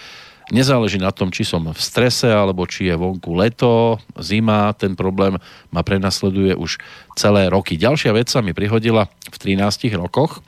Nezáleží 0.48 0.96
na 0.96 1.12
tom, 1.12 1.28
či 1.28 1.44
som 1.44 1.60
v 1.60 1.76
strese, 1.76 2.32
alebo 2.32 2.64
či 2.64 2.88
je 2.88 2.96
vonku 2.96 3.36
leto, 3.36 4.00
zima, 4.16 4.72
ten 4.80 4.96
problém 4.96 5.36
ma 5.76 5.84
prenasleduje 5.84 6.56
už 6.56 6.80
celé 7.20 7.52
roky. 7.52 7.76
Ďalšia 7.76 8.16
vec 8.16 8.32
sa 8.32 8.40
mi 8.40 8.56
prihodila 8.56 9.12
v 9.28 9.36
13 9.36 9.92
rokoch, 10.00 10.40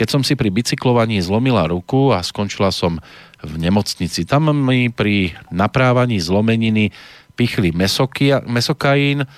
keď 0.00 0.08
som 0.08 0.24
si 0.24 0.32
pri 0.32 0.48
bicyklovaní 0.48 1.20
zlomila 1.20 1.68
ruku 1.68 2.08
a 2.08 2.24
skončila 2.24 2.72
som 2.72 2.96
v 3.44 3.54
nemocnici. 3.60 4.24
Tam 4.24 4.48
mi 4.48 4.88
pri 4.88 5.36
naprávaní 5.52 6.16
zlomeniny 6.16 6.88
pichli 7.36 7.68
mesokia, 7.76 8.40
mesokain 8.48 9.28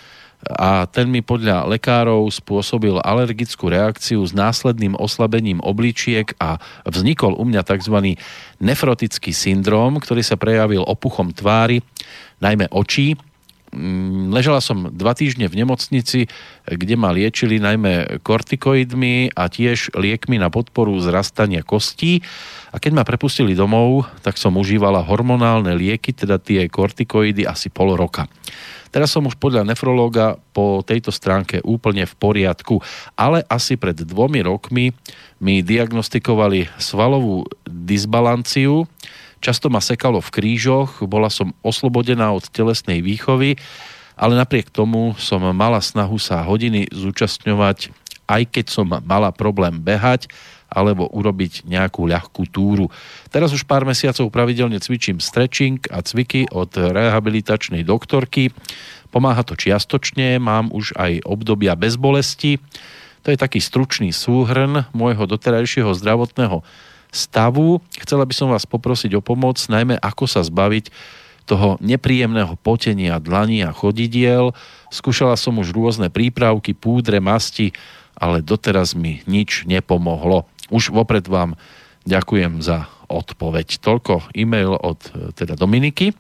a 0.47 0.87
ten 0.87 1.11
mi 1.11 1.19
podľa 1.19 1.67
lekárov 1.67 2.31
spôsobil 2.31 2.95
alergickú 3.03 3.75
reakciu 3.75 4.23
s 4.23 4.31
následným 4.31 4.95
oslabením 4.95 5.59
obličiek 5.59 6.31
a 6.39 6.63
vznikol 6.87 7.35
u 7.35 7.43
mňa 7.43 7.67
tzv. 7.67 8.15
nefrotický 8.63 9.35
syndrom, 9.35 9.99
ktorý 9.99 10.23
sa 10.23 10.39
prejavil 10.39 10.87
opuchom 10.87 11.35
tvári, 11.35 11.83
najmä 12.39 12.71
očí, 12.71 13.19
Mm, 13.73 14.29
ležala 14.29 14.61
som 14.61 14.93
dva 14.93 15.17
týždne 15.17 15.49
v 15.49 15.65
nemocnici, 15.65 16.29
kde 16.69 16.95
ma 17.01 17.09
liečili 17.09 17.57
najmä 17.57 18.21
kortikoidmi 18.21 19.33
a 19.33 19.49
tiež 19.49 19.97
liekmi 19.97 20.37
na 20.37 20.53
podporu 20.53 20.93
zrastania 21.01 21.65
kostí. 21.65 22.21
A 22.69 22.77
keď 22.77 23.01
ma 23.01 23.09
prepustili 23.09 23.57
domov, 23.57 24.05
tak 24.21 24.37
som 24.37 24.61
užívala 24.61 25.01
hormonálne 25.01 25.73
lieky, 25.73 26.13
teda 26.13 26.37
tie 26.37 26.69
kortikoidy 26.69 27.49
asi 27.49 27.73
pol 27.73 27.97
roka. 27.97 28.29
Teraz 28.93 29.09
som 29.09 29.25
už 29.25 29.41
podľa 29.41 29.65
nefrológa 29.65 30.37
po 30.53 30.85
tejto 30.85 31.09
stránke 31.09 31.65
úplne 31.65 32.05
v 32.05 32.13
poriadku, 32.13 32.85
ale 33.17 33.41
asi 33.49 33.81
pred 33.81 33.97
dvomi 33.97 34.45
rokmi 34.45 34.93
mi 35.41 35.65
diagnostikovali 35.65 36.69
svalovú 36.77 37.49
disbalanciu, 37.65 38.85
Často 39.43 39.67
ma 39.67 39.83
sekalo 39.83 40.23
v 40.23 40.31
krížoch, 40.31 41.03
bola 41.11 41.27
som 41.27 41.51
oslobodená 41.67 42.31
od 42.31 42.47
telesnej 42.47 43.03
výchovy, 43.03 43.59
ale 44.15 44.39
napriek 44.39 44.71
tomu 44.71 45.19
som 45.19 45.43
mala 45.51 45.83
snahu 45.83 46.15
sa 46.23 46.47
hodiny 46.47 46.87
zúčastňovať, 46.95 47.91
aj 48.31 48.43
keď 48.55 48.67
som 48.71 48.87
mala 48.87 49.35
problém 49.35 49.83
behať 49.83 50.31
alebo 50.71 51.11
urobiť 51.11 51.67
nejakú 51.67 52.07
ľahkú 52.07 52.47
túru. 52.55 52.87
Teraz 53.35 53.51
už 53.51 53.67
pár 53.67 53.83
mesiacov 53.83 54.31
pravidelne 54.31 54.79
cvičím 54.79 55.19
stretching 55.19 55.83
a 55.91 56.01
cviky 56.07 56.47
od 56.55 56.73
rehabilitačnej 56.73 57.83
doktorky. 57.83 58.55
Pomáha 59.11 59.43
to 59.43 59.59
čiastočne, 59.59 60.39
mám 60.39 60.71
už 60.71 60.95
aj 60.97 61.19
obdobia 61.27 61.75
bez 61.75 61.99
bolesti. 61.99 62.63
To 63.27 63.35
je 63.35 63.37
taký 63.37 63.59
stručný 63.59 64.15
súhrn 64.15 64.87
môjho 64.95 65.27
doterajšieho 65.27 65.93
zdravotného 65.99 66.63
stavu. 67.13 67.85
Chcela 68.01 68.25
by 68.25 68.35
som 68.35 68.49
vás 68.49 68.65
poprosiť 68.65 69.13
o 69.15 69.23
pomoc, 69.23 69.61
najmä 69.69 70.01
ako 70.01 70.25
sa 70.25 70.41
zbaviť 70.41 70.89
toho 71.45 71.77
nepríjemného 71.85 72.57
potenia 72.59 73.21
dlaní 73.21 73.61
a 73.63 73.77
chodidiel. 73.77 74.57
Skúšala 74.89 75.37
som 75.37 75.61
už 75.61 75.77
rôzne 75.77 76.09
prípravky, 76.09 76.73
púdre, 76.73 77.21
masti, 77.21 77.77
ale 78.17 78.41
doteraz 78.41 78.97
mi 78.97 79.21
nič 79.29 79.69
nepomohlo. 79.69 80.49
Už 80.73 80.95
vopred 80.95 81.29
vám 81.29 81.59
ďakujem 82.09 82.65
za 82.65 82.89
odpoveď. 83.13 83.83
Toľko 83.83 84.33
e-mail 84.33 84.73
od 84.73 84.99
teda 85.37 85.59
Dominiky. 85.59 86.17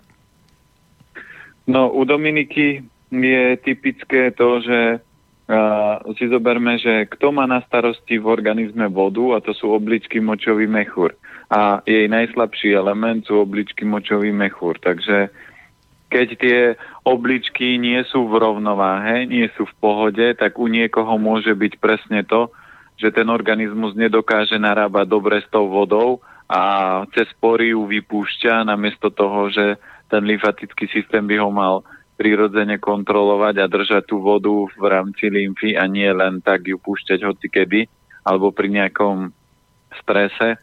No, 1.64 1.88
u 1.88 2.02
Dominiky 2.02 2.82
je 3.14 3.44
typické 3.62 4.34
to, 4.34 4.60
že 4.60 4.78
si 6.16 6.24
zoberme, 6.30 6.78
že 6.78 7.06
kto 7.10 7.34
má 7.34 7.44
na 7.50 7.60
starosti 7.66 8.16
v 8.16 8.30
organizme 8.30 8.86
vodu, 8.88 9.36
a 9.36 9.38
to 9.42 9.52
sú 9.52 9.74
obličky 9.74 10.22
močový 10.22 10.70
mechúr. 10.70 11.12
A 11.52 11.84
jej 11.84 12.08
najslabší 12.08 12.72
element 12.72 13.28
sú 13.28 13.42
obličky 13.42 13.84
močový 13.84 14.32
mechúr. 14.32 14.80
Takže 14.80 15.28
keď 16.12 16.28
tie 16.36 16.58
obličky 17.04 17.80
nie 17.80 18.00
sú 18.08 18.28
v 18.28 18.40
rovnováhe, 18.40 19.24
nie 19.24 19.48
sú 19.56 19.64
v 19.64 19.74
pohode, 19.80 20.26
tak 20.36 20.60
u 20.60 20.68
niekoho 20.68 21.16
môže 21.16 21.52
byť 21.56 21.72
presne 21.80 22.20
to, 22.24 22.52
že 23.00 23.10
ten 23.10 23.26
organizmus 23.32 23.96
nedokáže 23.96 24.60
narábať 24.60 25.06
dobre 25.08 25.40
s 25.40 25.48
tou 25.48 25.66
vodou 25.72 26.20
a 26.46 27.02
cez 27.16 27.26
pory 27.40 27.72
ju 27.72 27.88
vypúšťa 27.88 28.68
namiesto 28.68 29.08
toho, 29.08 29.48
že 29.48 29.80
ten 30.12 30.22
lymfatický 30.28 30.84
systém 30.92 31.24
by 31.24 31.36
ho 31.40 31.48
mal 31.48 31.74
prirodzene 32.22 32.78
kontrolovať 32.78 33.58
a 33.58 33.66
držať 33.66 34.06
tú 34.06 34.22
vodu 34.22 34.54
v 34.78 34.84
rámci 34.86 35.26
lymfy 35.26 35.74
a 35.74 35.90
nie 35.90 36.06
len 36.06 36.38
tak 36.38 36.70
ju 36.70 36.78
púšťať 36.78 37.18
hoci 37.26 37.50
kedy 37.50 37.90
alebo 38.22 38.54
pri 38.54 38.70
nejakom 38.70 39.34
strese. 39.98 40.62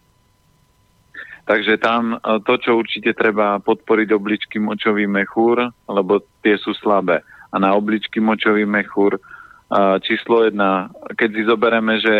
Takže 1.43 1.75
tam 1.83 2.15
e, 2.15 2.39
to, 2.47 2.55
čo 2.63 2.79
určite 2.79 3.11
treba 3.11 3.59
podporiť 3.59 4.07
obličky 4.15 4.55
močový 4.63 5.03
mechúr, 5.03 5.67
lebo 5.91 6.23
tie 6.39 6.55
sú 6.55 6.71
slabé. 6.79 7.27
A 7.51 7.59
na 7.59 7.75
obličky 7.75 8.23
močový 8.23 8.63
mechúr 8.63 9.19
e, 9.19 9.21
číslo 9.99 10.47
jedna, 10.47 10.87
keď 11.19 11.29
si 11.35 11.43
zoberieme, 11.43 11.99
že 11.99 12.15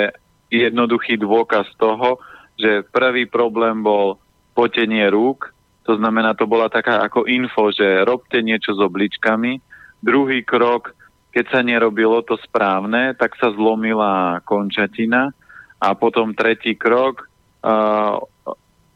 jednoduchý 0.52 1.16
dôkaz 1.16 1.72
toho, 1.80 2.20
že 2.60 2.84
prvý 2.91 3.24
problém 3.24 3.80
bol 3.80 4.20
potenie 4.52 5.07
rúk, 5.07 5.56
to 5.90 5.98
znamená, 5.98 6.38
to 6.38 6.45
bola 6.45 6.70
taká 6.70 7.02
ako 7.02 7.26
info, 7.26 7.74
že 7.74 8.06
robte 8.06 8.45
niečo 8.45 8.78
s 8.78 8.80
obličkami. 8.86 9.57
Druhý 10.06 10.45
krok, 10.45 10.94
keď 11.34 11.45
sa 11.49 11.60
nerobilo 11.66 12.22
to 12.22 12.38
správne, 12.45 13.18
tak 13.18 13.34
sa 13.41 13.49
zlomila 13.49 14.38
končatina. 14.45 15.34
A 15.82 15.98
potom 15.98 16.38
tretí 16.38 16.78
krok, 16.78 17.26
uh, 17.66 18.22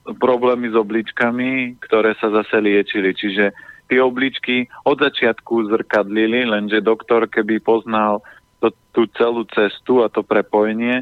problémy 0.05 0.69
s 0.69 0.77
obličkami, 0.77 1.81
ktoré 1.81 2.13
sa 2.21 2.29
zase 2.29 2.61
liečili. 2.61 3.17
Čiže 3.17 3.57
tie 3.89 3.97
obličky 3.97 4.69
od 4.85 5.01
začiatku 5.01 5.73
zrkadlili, 5.73 6.45
lenže 6.45 6.85
doktor, 6.85 7.25
keby 7.25 7.57
poznal 7.57 8.21
to, 8.61 8.69
tú 8.93 9.09
celú 9.17 9.49
cestu 9.49 10.05
a 10.05 10.13
to 10.13 10.21
prepojenie, 10.21 11.01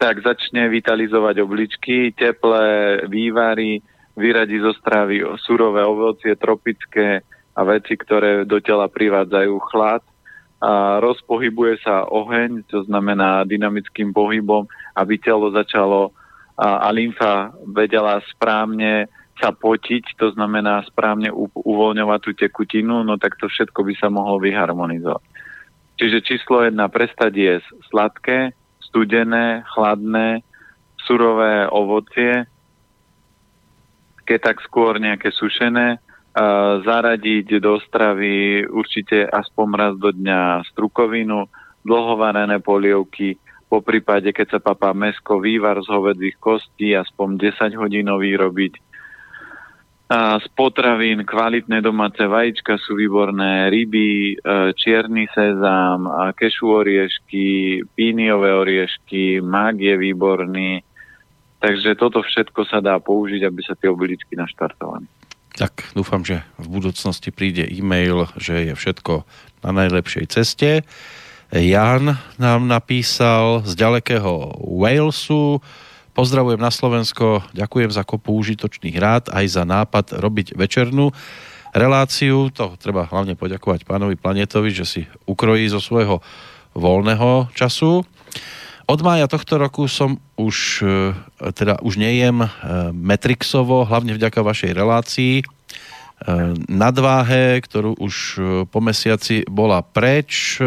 tak 0.00 0.26
začne 0.26 0.66
vitalizovať 0.72 1.38
obličky, 1.38 2.10
teplé 2.18 3.04
vývary, 3.06 3.84
vyradí 4.20 4.60
zo 4.60 4.76
stravy 4.76 5.24
surové 5.40 5.80
ovocie, 5.80 6.36
tropické 6.36 7.24
a 7.56 7.60
veci, 7.64 7.96
ktoré 7.96 8.44
do 8.44 8.60
tela 8.60 8.86
privádzajú 8.86 9.54
chlad. 9.72 10.04
A 10.60 11.00
rozpohybuje 11.00 11.80
sa 11.80 12.04
oheň, 12.04 12.68
to 12.68 12.84
znamená 12.84 13.48
dynamickým 13.48 14.12
pohybom, 14.12 14.68
aby 14.92 15.16
telo 15.16 15.48
začalo 15.48 16.12
a, 16.60 16.84
a 16.84 16.88
lymfa 16.92 17.56
vedela 17.64 18.20
správne 18.28 19.08
sa 19.40 19.56
potiť, 19.56 20.20
to 20.20 20.36
znamená 20.36 20.84
správne 20.84 21.32
u, 21.32 21.48
uvoľňovať 21.48 22.20
tú 22.20 22.30
tekutinu, 22.36 23.00
no 23.00 23.16
tak 23.16 23.40
to 23.40 23.48
všetko 23.48 23.88
by 23.88 23.96
sa 23.96 24.12
mohlo 24.12 24.36
vyharmonizovať. 24.36 25.24
Čiže 25.96 26.24
číslo 26.28 26.68
jedna, 26.68 26.92
prestať 26.92 27.32
jesť 27.32 27.68
sladké, 27.88 28.52
studené, 28.84 29.64
chladné, 29.72 30.44
surové 31.08 31.64
ovocie, 31.72 32.44
keď 34.30 34.54
tak 34.54 34.62
skôr 34.62 35.02
nejaké 35.02 35.34
sušené, 35.34 35.98
zaradiť 36.86 37.58
do 37.58 37.82
stravy 37.82 38.62
určite 38.62 39.26
aspoň 39.26 39.68
raz 39.74 39.94
do 39.98 40.14
dňa 40.14 40.62
strukovinu, 40.70 41.50
dlhovarené 41.82 42.62
polievky, 42.62 43.34
po 43.66 43.82
prípade, 43.82 44.30
keď 44.30 44.58
sa 44.58 44.60
papá 44.62 44.94
mesko, 44.94 45.42
vývar 45.42 45.78
z 45.82 45.90
hovedzích 45.90 46.38
kostí, 46.38 46.94
aspoň 46.94 47.50
10 47.54 47.78
hodinový 47.78 48.34
robiť. 48.34 48.74
Z 50.10 50.46
potravín 50.58 51.22
kvalitné 51.22 51.78
domáce 51.78 52.18
vajíčka 52.18 52.82
sú 52.82 52.98
výborné, 52.98 53.70
ryby, 53.70 54.34
e, 54.34 54.74
čierny 54.74 55.30
sezám, 55.30 56.34
kešu 56.34 56.66
oriešky, 56.66 57.78
píniové 57.94 58.50
oriešky, 58.50 59.38
mag 59.38 59.78
je 59.78 59.94
výborný. 59.94 60.82
Takže 61.60 61.92
toto 62.00 62.24
všetko 62.24 62.64
sa 62.64 62.80
dá 62.80 62.96
použiť, 62.96 63.44
aby 63.44 63.60
sa 63.60 63.76
tie 63.76 63.92
obiličky 63.92 64.32
naštartovali. 64.32 65.04
Tak 65.60 65.92
dúfam, 65.92 66.24
že 66.24 66.40
v 66.56 66.80
budúcnosti 66.80 67.28
príde 67.28 67.68
e-mail, 67.68 68.32
že 68.40 68.72
je 68.72 68.74
všetko 68.74 69.28
na 69.60 69.70
najlepšej 69.76 70.24
ceste. 70.32 70.70
Jan 71.52 72.16
nám 72.40 72.60
napísal 72.64 73.66
z 73.68 73.76
ďalekého 73.76 74.56
Walesu. 74.80 75.60
Pozdravujem 76.16 76.62
na 76.62 76.72
Slovensko, 76.72 77.44
ďakujem 77.52 77.90
za 77.92 78.06
kopu 78.08 78.40
užitočných 78.40 78.96
rád, 78.96 79.28
aj 79.34 79.60
za 79.60 79.64
nápad 79.66 80.16
robiť 80.16 80.56
večernú 80.56 81.12
reláciu. 81.76 82.48
To 82.54 82.74
treba 82.78 83.06
hlavne 83.06 83.34
poďakovať 83.34 83.84
pánovi 83.84 84.16
Planetovi, 84.16 84.70
že 84.72 84.86
si 84.86 85.00
ukrojí 85.26 85.66
zo 85.68 85.82
svojho 85.82 86.22
voľného 86.72 87.50
času. 87.52 88.06
Od 88.90 89.06
mája 89.06 89.30
tohto 89.30 89.54
roku 89.54 89.86
som 89.86 90.18
už, 90.34 90.82
e, 90.82 91.14
teda 91.54 91.78
už 91.78 91.94
nejem 91.94 92.42
e, 92.42 92.48
Metrixovo, 92.90 93.86
hlavne 93.86 94.18
vďaka 94.18 94.42
vašej 94.42 94.74
relácii. 94.74 95.34
E, 95.38 95.44
nadváhe, 96.66 97.62
ktorú 97.62 97.94
už 98.02 98.14
po 98.66 98.82
mesiaci 98.82 99.46
bola 99.46 99.86
preč, 99.86 100.58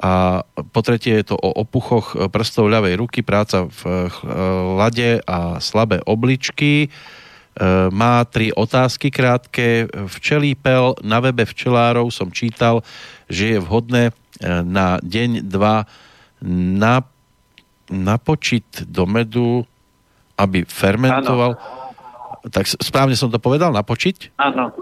a 0.00 0.44
po 0.72 0.80
tretie 0.80 1.20
je 1.20 1.32
to 1.32 1.36
o 1.36 1.64
opuchoch 1.64 2.16
prstov 2.32 2.72
ľavej 2.72 2.96
ruky, 2.96 3.20
práca 3.20 3.68
v 3.68 4.08
hlade 4.76 5.20
a 5.28 5.60
slabé 5.60 6.00
obličky. 6.08 6.88
Má 7.92 8.24
tri 8.24 8.48
otázky 8.48 9.12
krátke. 9.12 9.92
Včelí 10.08 10.56
pel 10.56 10.96
na 11.04 11.20
webe 11.20 11.44
včelárov 11.44 12.08
som 12.08 12.32
čítal, 12.32 12.80
že 13.28 13.52
je 13.52 13.58
vhodné 13.60 14.16
na 14.64 14.96
deň, 15.04 15.44
dva 15.44 15.84
na, 17.90 18.16
napočiť 18.16 18.86
do 18.86 19.04
medu, 19.04 19.66
aby 20.38 20.64
fermentoval. 20.64 21.58
Ano 21.58 21.80
tak 22.48 22.64
správne 22.64 23.12
som 23.12 23.28
to 23.28 23.36
povedal, 23.36 23.68
napočiť? 23.68 24.32
Áno, 24.40 24.72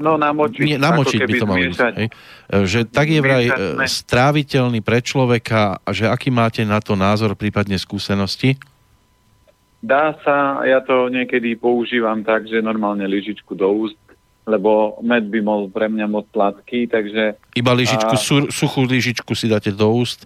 no 0.00 0.16
namočiť. 0.16 0.64
Nie, 0.64 0.80
namočiť 0.80 1.20
by 1.20 1.32
to 1.36 1.44
malo 1.44 1.60
byť. 1.68 1.78
Hej? 2.00 2.08
Že 2.48 2.78
tak 2.88 3.06
je 3.12 3.20
vraj 3.20 3.44
e, 3.52 3.54
stráviteľný 3.84 4.80
pre 4.80 5.04
človeka, 5.04 5.84
že 5.92 6.08
aký 6.08 6.32
máte 6.32 6.64
na 6.64 6.80
to 6.80 6.96
názor, 6.96 7.36
prípadne 7.36 7.76
skúsenosti? 7.76 8.56
Dá 9.84 10.16
sa, 10.24 10.64
ja 10.64 10.80
to 10.80 11.12
niekedy 11.12 11.58
používam 11.58 12.24
tak, 12.24 12.48
že 12.48 12.64
normálne 12.64 13.04
lyžičku 13.04 13.52
do 13.52 13.68
úst, 13.68 13.98
lebo 14.48 14.96
med 15.04 15.28
by 15.28 15.40
bol 15.44 15.68
pre 15.68 15.92
mňa 15.92 16.06
moc 16.08 16.32
sladký, 16.32 16.88
takže... 16.88 17.36
Iba 17.52 17.72
lyžičku, 17.76 18.14
a... 18.14 18.20
suchú 18.48 18.80
lyžičku 18.88 19.36
si 19.36 19.52
dáte 19.52 19.74
do 19.74 19.90
úst? 19.92 20.24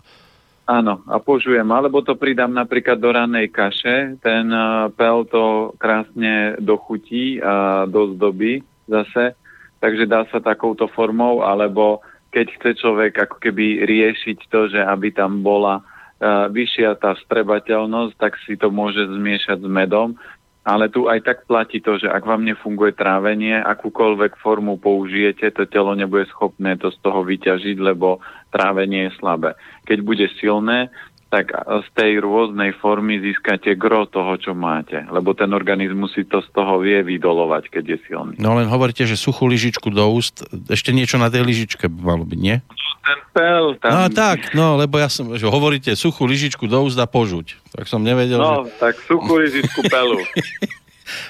Áno, 0.66 0.98
a 1.06 1.22
požujem. 1.22 1.66
Alebo 1.70 2.02
to 2.02 2.18
pridám 2.18 2.50
napríklad 2.50 2.98
do 2.98 3.14
ranej 3.14 3.54
kaše. 3.54 4.18
Ten 4.18 4.50
uh, 4.50 4.90
pel 4.90 5.22
to 5.30 5.70
krásne 5.78 6.58
dochutí 6.58 7.38
a 7.38 7.86
doby 7.86 8.66
zase. 8.90 9.38
Takže 9.78 10.10
dá 10.10 10.26
sa 10.26 10.42
takouto 10.42 10.90
formou, 10.90 11.46
alebo 11.46 12.02
keď 12.34 12.46
chce 12.58 12.70
človek 12.82 13.14
ako 13.30 13.36
keby 13.38 13.86
riešiť 13.86 14.38
to, 14.50 14.66
že 14.74 14.82
aby 14.82 15.14
tam 15.14 15.46
bola 15.46 15.86
uh, 15.86 16.50
vyššia 16.50 16.98
tá 16.98 17.14
vstrebateľnosť, 17.14 18.18
tak 18.18 18.34
si 18.42 18.58
to 18.58 18.66
môže 18.66 19.06
zmiešať 19.06 19.62
s 19.62 19.70
medom. 19.70 20.18
Ale 20.66 20.90
tu 20.90 21.06
aj 21.06 21.22
tak 21.22 21.38
platí 21.46 21.78
to, 21.78 21.94
že 21.94 22.10
ak 22.10 22.26
vám 22.26 22.42
nefunguje 22.42 22.90
trávenie, 22.98 23.54
akúkoľvek 23.54 24.34
formu 24.42 24.82
použijete, 24.82 25.54
to 25.54 25.62
telo 25.70 25.94
nebude 25.94 26.26
schopné 26.26 26.74
to 26.74 26.90
z 26.90 26.98
toho 27.06 27.22
vyťažiť, 27.22 27.78
lebo 27.78 28.18
trávenie 28.56 29.12
je 29.12 29.20
slabé. 29.20 29.52
Keď 29.84 29.98
bude 30.00 30.26
silné, 30.40 30.88
tak 31.26 31.50
z 31.58 31.88
tej 31.98 32.22
rôznej 32.22 32.70
formy 32.78 33.18
získate 33.18 33.74
gro 33.74 34.06
toho, 34.06 34.38
čo 34.38 34.54
máte. 34.54 35.02
Lebo 35.10 35.34
ten 35.34 35.50
organizmus 35.50 36.14
si 36.14 36.22
to 36.22 36.38
z 36.38 36.48
toho 36.54 36.78
vie 36.78 37.02
vydolovať, 37.02 37.66
keď 37.66 37.84
je 37.92 37.98
silný. 38.06 38.34
No 38.38 38.54
len 38.54 38.70
hovoríte, 38.70 39.02
že 39.02 39.18
suchú 39.18 39.50
lyžičku 39.50 39.90
do 39.90 40.06
úst, 40.06 40.46
ešte 40.70 40.94
niečo 40.94 41.18
na 41.18 41.26
tej 41.26 41.42
lyžičke 41.42 41.90
by 41.90 42.00
malo 42.14 42.24
byť, 42.24 42.40
nie? 42.40 42.56
No, 42.62 42.90
ten 43.02 43.18
pel 43.34 43.66
tam... 43.82 43.90
No 43.90 44.02
tak, 44.06 44.54
no, 44.54 44.78
lebo 44.78 45.02
ja 45.02 45.10
som, 45.10 45.34
že 45.34 45.50
hovoríte 45.50 45.98
suchú 45.98 46.30
lyžičku 46.30 46.70
do 46.70 46.78
úst 46.86 46.96
a 46.96 47.10
požuť. 47.10 47.58
Tak 47.74 47.90
som 47.90 48.06
nevedel, 48.06 48.38
No, 48.38 48.62
že... 48.62 48.78
tak 48.78 48.94
suchú 49.02 49.42
lyžičku 49.42 49.82
pelu. 49.90 50.22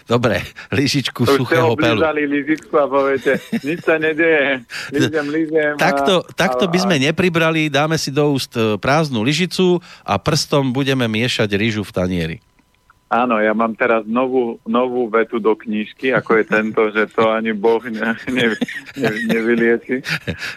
Dobre, 0.09 0.43
lyžičku 0.73 1.25
to 1.25 1.37
suchého 1.37 1.77
pelu. 1.77 2.01
Lyžičku 2.01 2.75
a 2.77 2.87
poviete, 2.89 3.39
nič 3.61 3.85
sa 3.85 4.01
nedeje, 4.01 4.65
lízem, 4.91 5.27
lízem. 5.29 5.73
Takto, 5.77 6.25
a, 6.25 6.33
takto 6.33 6.65
by 6.67 6.79
sme 6.81 6.97
nepribrali, 6.99 7.69
dáme 7.69 8.01
si 8.01 8.09
do 8.11 8.33
úst 8.33 8.57
e, 8.57 8.81
prázdnu 8.81 9.21
lyžicu 9.21 9.79
a 10.03 10.17
prstom 10.17 10.73
budeme 10.73 11.05
miešať 11.07 11.49
rýžu 11.55 11.83
v 11.85 11.93
tanieri. 11.93 12.37
Áno, 13.07 13.39
ja 13.39 13.55
mám 13.55 13.79
teraz 13.79 14.03
novú, 14.03 14.59
novú 14.67 15.07
vetu 15.07 15.39
do 15.39 15.55
knižky, 15.55 16.11
ako 16.11 16.43
je 16.43 16.45
tento, 16.51 16.83
že 16.91 17.07
to 17.15 17.31
ani 17.31 17.55
Boh 17.55 17.79
ne, 17.87 18.19
ne, 18.27 18.47
ne, 18.99 19.11
nevylieči. 19.31 20.03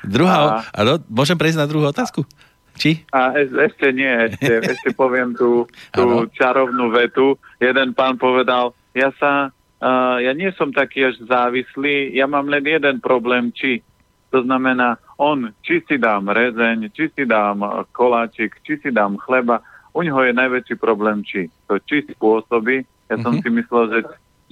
Druhá, 0.01 0.65
a, 0.73 0.81
a 0.81 0.97
môžem 1.05 1.37
prejsť 1.37 1.61
na 1.61 1.69
druhú 1.69 1.85
otázku? 1.85 2.25
Či? 2.73 3.05
A 3.13 3.35
ešte 3.37 3.93
nie, 3.93 4.09
ešte, 4.09 4.65
ešte 4.65 4.89
poviem 4.97 5.35
tú, 5.37 5.67
tú 5.91 6.25
čarovnú 6.33 6.89
vetu. 6.89 7.35
Jeden 7.61 7.91
pán 7.93 8.15
povedal, 8.15 8.71
ja 8.93 9.09
sa, 9.17 9.51
uh, 9.81 10.17
ja 10.21 10.31
nie 10.33 10.49
som 10.55 10.73
taký 10.73 11.09
až 11.09 11.21
závislý, 11.25 12.13
ja 12.13 12.25
mám 12.25 12.49
len 12.49 12.65
jeden 12.65 12.97
problém, 13.01 13.53
či. 13.53 13.81
To 14.29 14.45
znamená, 14.45 15.01
on, 15.17 15.49
či 15.65 15.81
si 15.89 15.97
dám 15.97 16.29
rezeň, 16.29 16.93
či 16.93 17.09
si 17.17 17.25
dám 17.25 17.65
koláčik, 17.91 18.61
či 18.61 18.77
si 18.77 18.93
dám 18.93 19.17
chleba, 19.17 19.57
u 19.93 20.05
ňoho 20.05 20.21
je 20.29 20.33
najväčší 20.37 20.75
problém 20.77 21.25
či. 21.25 21.49
To 21.67 21.81
či 21.81 22.05
spôsobí, 22.13 22.85
ja 23.09 23.15
som 23.19 23.35
mm-hmm. 23.35 23.43
si 23.43 23.57
myslel, 23.57 23.83
že, 23.89 23.99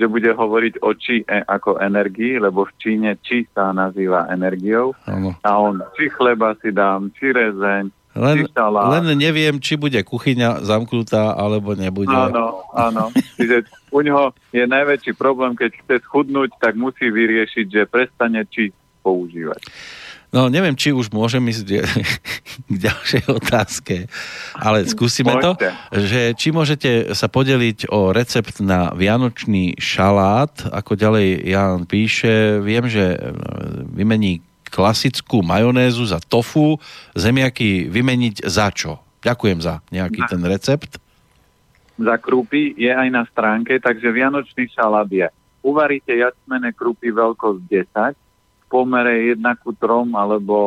že 0.01 0.05
bude 0.09 0.31
hovoriť 0.34 0.73
o 0.81 0.91
či 0.97 1.22
e, 1.22 1.45
ako 1.45 1.77
energii, 1.77 2.41
lebo 2.41 2.65
v 2.65 2.73
Číne 2.81 3.22
či 3.22 3.45
sa 3.53 3.69
nazýva 3.69 4.27
energiou. 4.34 4.97
Ano. 5.05 5.38
A 5.45 5.49
on, 5.61 5.85
či 5.93 6.09
chleba 6.09 6.57
si 6.59 6.73
dám, 6.73 7.14
či 7.14 7.30
rezeň, 7.30 7.93
len, 8.18 8.49
len 8.49 9.03
neviem, 9.15 9.61
či 9.61 9.77
bude 9.77 10.02
kuchyňa 10.02 10.65
zamknutá, 10.65 11.38
alebo 11.38 11.77
nebude. 11.77 12.11
Áno, 12.11 12.65
áno. 12.73 13.14
Čiže 13.38 13.69
u 13.94 14.02
ňoho 14.02 14.34
je 14.52 14.65
najväčší 14.65 15.14
problém, 15.14 15.53
keď 15.53 15.77
chce 15.85 15.95
schudnúť, 16.10 16.57
tak 16.57 16.73
musí 16.76 17.07
vyriešiť, 17.07 17.65
že 17.69 17.89
prestane 17.89 18.44
či 18.49 18.73
používať. 19.06 19.61
No 20.27 20.52
neviem, 20.52 20.76
či 20.76 20.91
už 20.91 21.07
môžem 21.15 21.39
ísť 21.48 21.88
k 22.68 22.76
ďalšej 22.85 23.23
otázke, 23.31 24.11
ale 24.60 24.84
skúsime 24.84 25.39
to, 25.39 25.56
že 25.95 26.35
či 26.35 26.52
môžete 26.52 27.15
sa 27.15 27.31
podeliť 27.31 27.88
o 27.88 28.11
recept 28.11 28.60
na 28.60 28.91
vianočný 28.91 29.80
šalát, 29.80 30.52
ako 30.68 30.99
ďalej 30.99 31.48
Jan 31.48 31.88
píše, 31.88 32.60
viem, 32.60 32.91
že 32.91 33.15
vymení 33.95 34.44
klasickú 34.72 35.41
majonézu 35.41 36.06
za 36.07 36.22
tofu, 36.22 36.80
zemiaky 37.18 37.88
vymeniť 37.89 38.45
za 38.45 38.72
čo? 38.72 39.02
Ďakujem 39.23 39.60
za 39.60 39.81
nejaký 39.89 40.23
ten 40.30 40.41
recept. 40.45 41.02
za 41.98 42.15
krúpy 42.22 42.77
je 42.77 42.94
aj 42.94 43.10
na 43.10 43.26
stránke, 43.26 43.81
takže 43.81 44.14
vianočný 44.14 44.69
šalát 44.69 45.10
je. 45.10 45.26
Uvaríte 45.65 46.14
jacmené 46.14 46.69
krúpy 46.72 47.10
veľkosť 47.10 47.61
10, 47.65 48.14
v 48.14 48.65
pomere 48.69 49.34
1 49.34 49.41
ku 49.64 49.73
3 49.73 50.14
alebo 50.14 50.57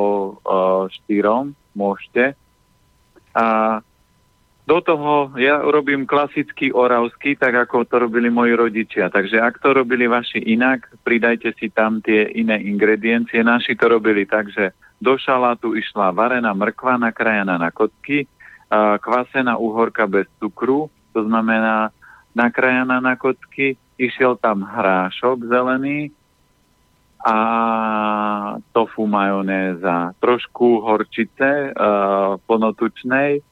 uh, 0.43 0.91
4 1.07 1.55
môžete. 1.79 2.35
A 3.31 3.79
do 4.71 4.79
toho 4.79 5.35
ja 5.35 5.59
robím 5.67 6.07
klasický 6.07 6.71
oravský, 6.71 7.35
tak 7.35 7.67
ako 7.67 7.83
to 7.91 8.07
robili 8.07 8.31
moji 8.31 8.55
rodičia. 8.55 9.11
Takže 9.11 9.43
ak 9.43 9.59
to 9.59 9.75
robili 9.75 10.07
vaši 10.07 10.39
inak, 10.39 10.87
pridajte 11.03 11.51
si 11.59 11.75
tam 11.75 11.99
tie 11.99 12.31
iné 12.39 12.63
ingrediencie. 12.63 13.43
Naši 13.43 13.75
to 13.75 13.91
robili 13.91 14.31
tak, 14.31 14.47
že 14.55 14.71
do 15.03 15.19
šalátu 15.19 15.75
išla 15.75 16.15
varená 16.15 16.55
mrkva 16.55 17.03
nakrájana 17.03 17.59
na 17.59 17.75
kocky, 17.75 18.31
kvasená 19.03 19.59
uhorka 19.59 20.07
bez 20.07 20.31
cukru, 20.39 20.87
to 21.11 21.27
znamená 21.27 21.91
nakrájana 22.39 23.03
na 23.03 23.19
kocky, 23.19 23.75
išiel 23.99 24.39
tam 24.39 24.63
hrášok 24.63 25.51
zelený 25.51 26.15
a 27.27 27.37
tofu 28.71 29.11
majonéza, 29.11 30.15
trošku 30.23 30.79
horčice 30.87 31.75
plnotučnej, 32.47 33.43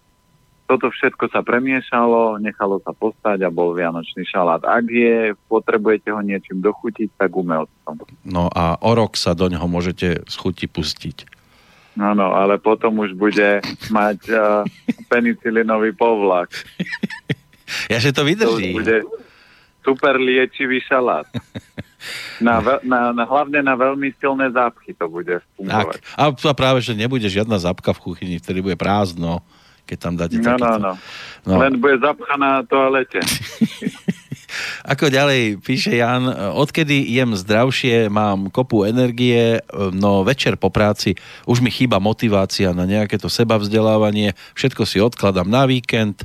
toto 0.69 0.93
všetko 0.93 1.33
sa 1.33 1.41
premiešalo, 1.41 2.37
nechalo 2.45 2.77
sa 2.85 2.93
postať 2.93 3.41
a 3.41 3.49
bol 3.49 3.73
vianočný 3.73 4.29
šalát. 4.29 4.61
Ak 4.69 4.85
je, 4.93 5.33
potrebujete 5.49 6.13
ho 6.13 6.21
niečím 6.21 6.61
dochutiť, 6.61 7.17
tak 7.17 7.33
umelcom. 7.33 8.05
No 8.29 8.53
a 8.53 8.77
o 8.77 8.93
rok 8.93 9.17
sa 9.17 9.33
do 9.33 9.49
neho 9.49 9.65
môžete 9.65 10.29
z 10.29 10.35
chuti 10.37 10.69
pustiť. 10.69 11.25
Áno, 11.97 12.37
ale 12.37 12.61
potom 12.61 13.01
už 13.01 13.17
bude 13.17 13.65
mať 13.89 14.21
uh, 14.29 14.63
penicilinový 15.09 15.97
povlak. 15.97 16.53
ja, 17.93 17.97
že 17.97 18.13
to 18.13 18.29
vydrží. 18.29 18.71
To 18.71 18.79
bude 18.79 18.97
super 19.83 20.21
liečivý 20.21 20.85
šalát. 20.85 21.25
Na, 22.39 22.63
na, 22.87 23.11
na, 23.11 23.25
hlavne 23.27 23.59
na 23.59 23.75
veľmi 23.75 24.15
silné 24.23 24.55
zápchy 24.55 24.95
to 24.95 25.11
bude 25.11 25.43
fungovať. 25.59 25.99
Tak. 25.99 26.47
A 26.47 26.55
práve, 26.55 26.79
že 26.85 26.95
nebude 26.95 27.27
žiadna 27.27 27.59
zápka 27.59 27.91
v 27.91 28.05
kuchyni, 28.07 28.39
vtedy 28.39 28.63
bude 28.63 28.79
prázdno 28.79 29.43
keď 29.89 29.97
tam 29.97 30.15
dáte 30.21 30.37
no, 30.37 30.61
no, 30.61 30.77
no, 30.77 30.93
no. 31.49 31.55
Len 31.57 31.81
bude 31.81 31.97
zapchaná 31.97 32.61
toalete. 32.69 33.25
Ako 34.89 35.13
ďalej 35.13 35.61
píše 35.61 36.01
Jan, 36.01 36.25
odkedy 36.57 37.05
jem 37.13 37.37
zdravšie, 37.37 38.09
mám 38.09 38.49
kopu 38.49 38.89
energie, 38.89 39.61
no 39.93 40.25
večer 40.25 40.57
po 40.57 40.73
práci 40.73 41.21
už 41.45 41.61
mi 41.61 41.69
chýba 41.69 42.01
motivácia 42.01 42.73
na 42.73 42.89
nejaké 42.89 43.21
to 43.21 43.29
sebavzdelávanie, 43.29 44.33
všetko 44.57 44.83
si 44.89 45.05
odkladám 45.05 45.49
na 45.49 45.69
víkend, 45.69 46.25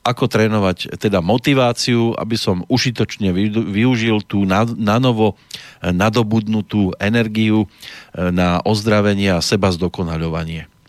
ako 0.00 0.32
trénovať 0.32 0.96
teda 0.96 1.20
motiváciu, 1.20 2.16
aby 2.16 2.34
som 2.34 2.64
užitočne 2.72 3.36
využil 3.52 4.24
tú 4.24 4.48
na, 4.48 4.64
na 4.64 4.96
novo 4.96 5.36
nadobudnutú 5.84 6.96
energiu 6.96 7.68
na 8.16 8.64
ozdravenie 8.64 9.36
a 9.36 9.44
seba 9.44 9.68
zdokonaľovanie. 9.68 10.79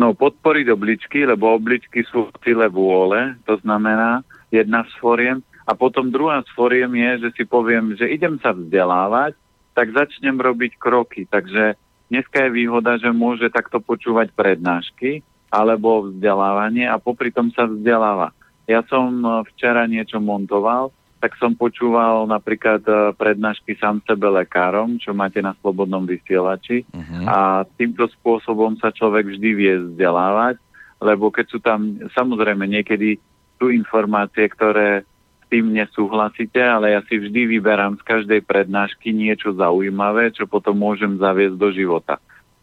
No 0.00 0.16
podporiť 0.16 0.72
obličky, 0.72 1.28
lebo 1.28 1.52
obličky 1.52 2.00
sú 2.08 2.32
v 2.32 2.40
cíle 2.40 2.72
vôle, 2.72 3.36
to 3.44 3.60
znamená 3.60 4.24
jedna 4.48 4.88
z 4.88 4.92
foriem. 4.96 5.44
A 5.68 5.76
potom 5.76 6.08
druhá 6.08 6.40
z 6.40 6.50
foriem 6.56 6.88
je, 6.96 7.28
že 7.28 7.30
si 7.36 7.44
poviem, 7.44 7.92
že 8.00 8.08
idem 8.08 8.40
sa 8.40 8.56
vzdelávať, 8.56 9.36
tak 9.76 9.92
začnem 9.92 10.40
robiť 10.40 10.80
kroky. 10.80 11.28
Takže 11.28 11.76
dneska 12.08 12.48
je 12.48 12.56
výhoda, 12.56 12.96
že 12.96 13.12
môže 13.12 13.52
takto 13.52 13.76
počúvať 13.76 14.32
prednášky 14.32 15.20
alebo 15.52 16.08
vzdelávanie 16.08 16.88
a 16.88 16.96
popri 16.96 17.28
tom 17.28 17.52
sa 17.52 17.68
vzdeláva. 17.68 18.32
Ja 18.64 18.80
som 18.88 19.20
včera 19.52 19.84
niečo 19.84 20.16
montoval 20.16 20.96
tak 21.20 21.36
som 21.36 21.52
počúval 21.52 22.24
napríklad 22.24 22.80
e, 22.88 23.12
prednášky 23.12 23.76
sám 23.76 24.00
sebe 24.08 24.24
lekárom, 24.32 24.96
čo 24.96 25.12
máte 25.12 25.44
na 25.44 25.52
slobodnom 25.60 26.08
vysielači 26.08 26.88
uh-huh. 26.88 27.24
a 27.28 27.38
týmto 27.76 28.08
spôsobom 28.08 28.80
sa 28.80 28.88
človek 28.88 29.28
vždy 29.28 29.50
vie 29.52 29.72
vzdelávať, 29.76 30.56
lebo 31.04 31.28
keď 31.28 31.46
sú 31.52 31.60
tam, 31.60 32.00
samozrejme 32.16 32.64
niekedy 32.64 33.20
sú 33.60 33.68
informácie, 33.68 34.48
ktoré 34.48 35.04
s 35.44 35.46
tým 35.52 35.76
nesúhlasíte, 35.76 36.56
ale 36.56 36.96
ja 36.96 37.04
si 37.04 37.20
vždy 37.20 37.60
vyberám 37.60 38.00
z 38.00 38.02
každej 38.08 38.40
prednášky 38.48 39.12
niečo 39.12 39.52
zaujímavé, 39.52 40.32
čo 40.32 40.48
potom 40.48 40.80
môžem 40.80 41.20
zaviesť 41.20 41.56
do 41.60 41.68
života. 41.68 42.16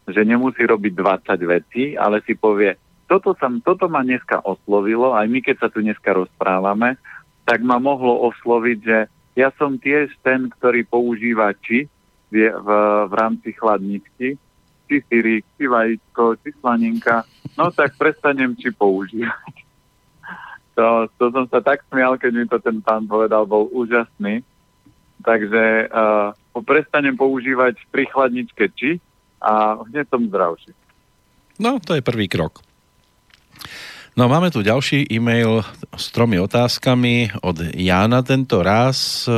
Že 0.09 0.34
nemusí 0.34 0.65
robiť 0.65 0.97
20 0.97 1.38
vecí, 1.45 1.84
ale 1.93 2.25
si 2.25 2.34
povie, 2.34 2.73
toto, 3.05 3.38
sa, 3.38 3.47
toto 3.61 3.85
ma 3.85 4.01
dneska 4.01 4.41
oslovilo, 4.41 5.13
aj 5.13 5.29
my 5.29 5.39
keď 5.45 5.55
sa 5.61 5.67
tu 5.69 5.79
dneska 5.79 6.11
rozprávame, 6.11 6.97
tak 7.47 7.63
ma 7.63 7.79
mohlo 7.79 8.27
osloviť, 8.27 8.77
že 8.83 8.97
ja 9.39 9.55
som 9.55 9.79
tiež 9.79 10.11
ten, 10.19 10.51
ktorý 10.51 10.83
používa 10.83 11.55
či 11.63 11.87
v, 12.27 12.51
v, 12.51 12.67
v 13.07 13.13
rámci 13.15 13.55
chladničky, 13.55 14.35
či 14.91 14.95
syrík, 15.07 15.47
či 15.55 15.63
vajíčko, 15.71 16.35
či 16.43 16.51
slaninka, 16.59 17.23
no 17.55 17.71
tak 17.71 17.95
prestanem 17.95 18.51
či 18.59 18.75
používať. 18.75 19.63
To, 20.75 21.09
to 21.17 21.33
som 21.33 21.49
sa 21.49 21.63
tak 21.63 21.87
smial, 21.89 22.19
keď 22.19 22.31
mi 22.35 22.45
to 22.45 22.61
ten 22.61 22.83
pán 22.85 23.09
povedal, 23.09 23.49
bol 23.49 23.65
úžasný. 23.73 24.45
Takže 25.25 25.89
uh, 25.89 26.37
prestanem 26.61 27.17
používať 27.17 27.81
pri 27.89 28.05
chladničke 28.05 28.69
či 28.77 29.01
a 29.41 29.81
hneď 29.89 30.05
som 30.05 30.29
zdravší. 30.29 30.77
No, 31.57 31.81
to 31.81 31.97
je 31.97 32.05
prvý 32.05 32.29
krok. 32.29 32.61
No 34.18 34.26
máme 34.26 34.49
tu 34.49 34.65
ďalší 34.65 35.14
e-mail 35.14 35.61
s 35.94 36.10
tromi 36.10 36.41
otázkami 36.41 37.38
od 37.45 37.69
Jána 37.77 38.26
tento 38.26 38.65
raz. 38.65 39.30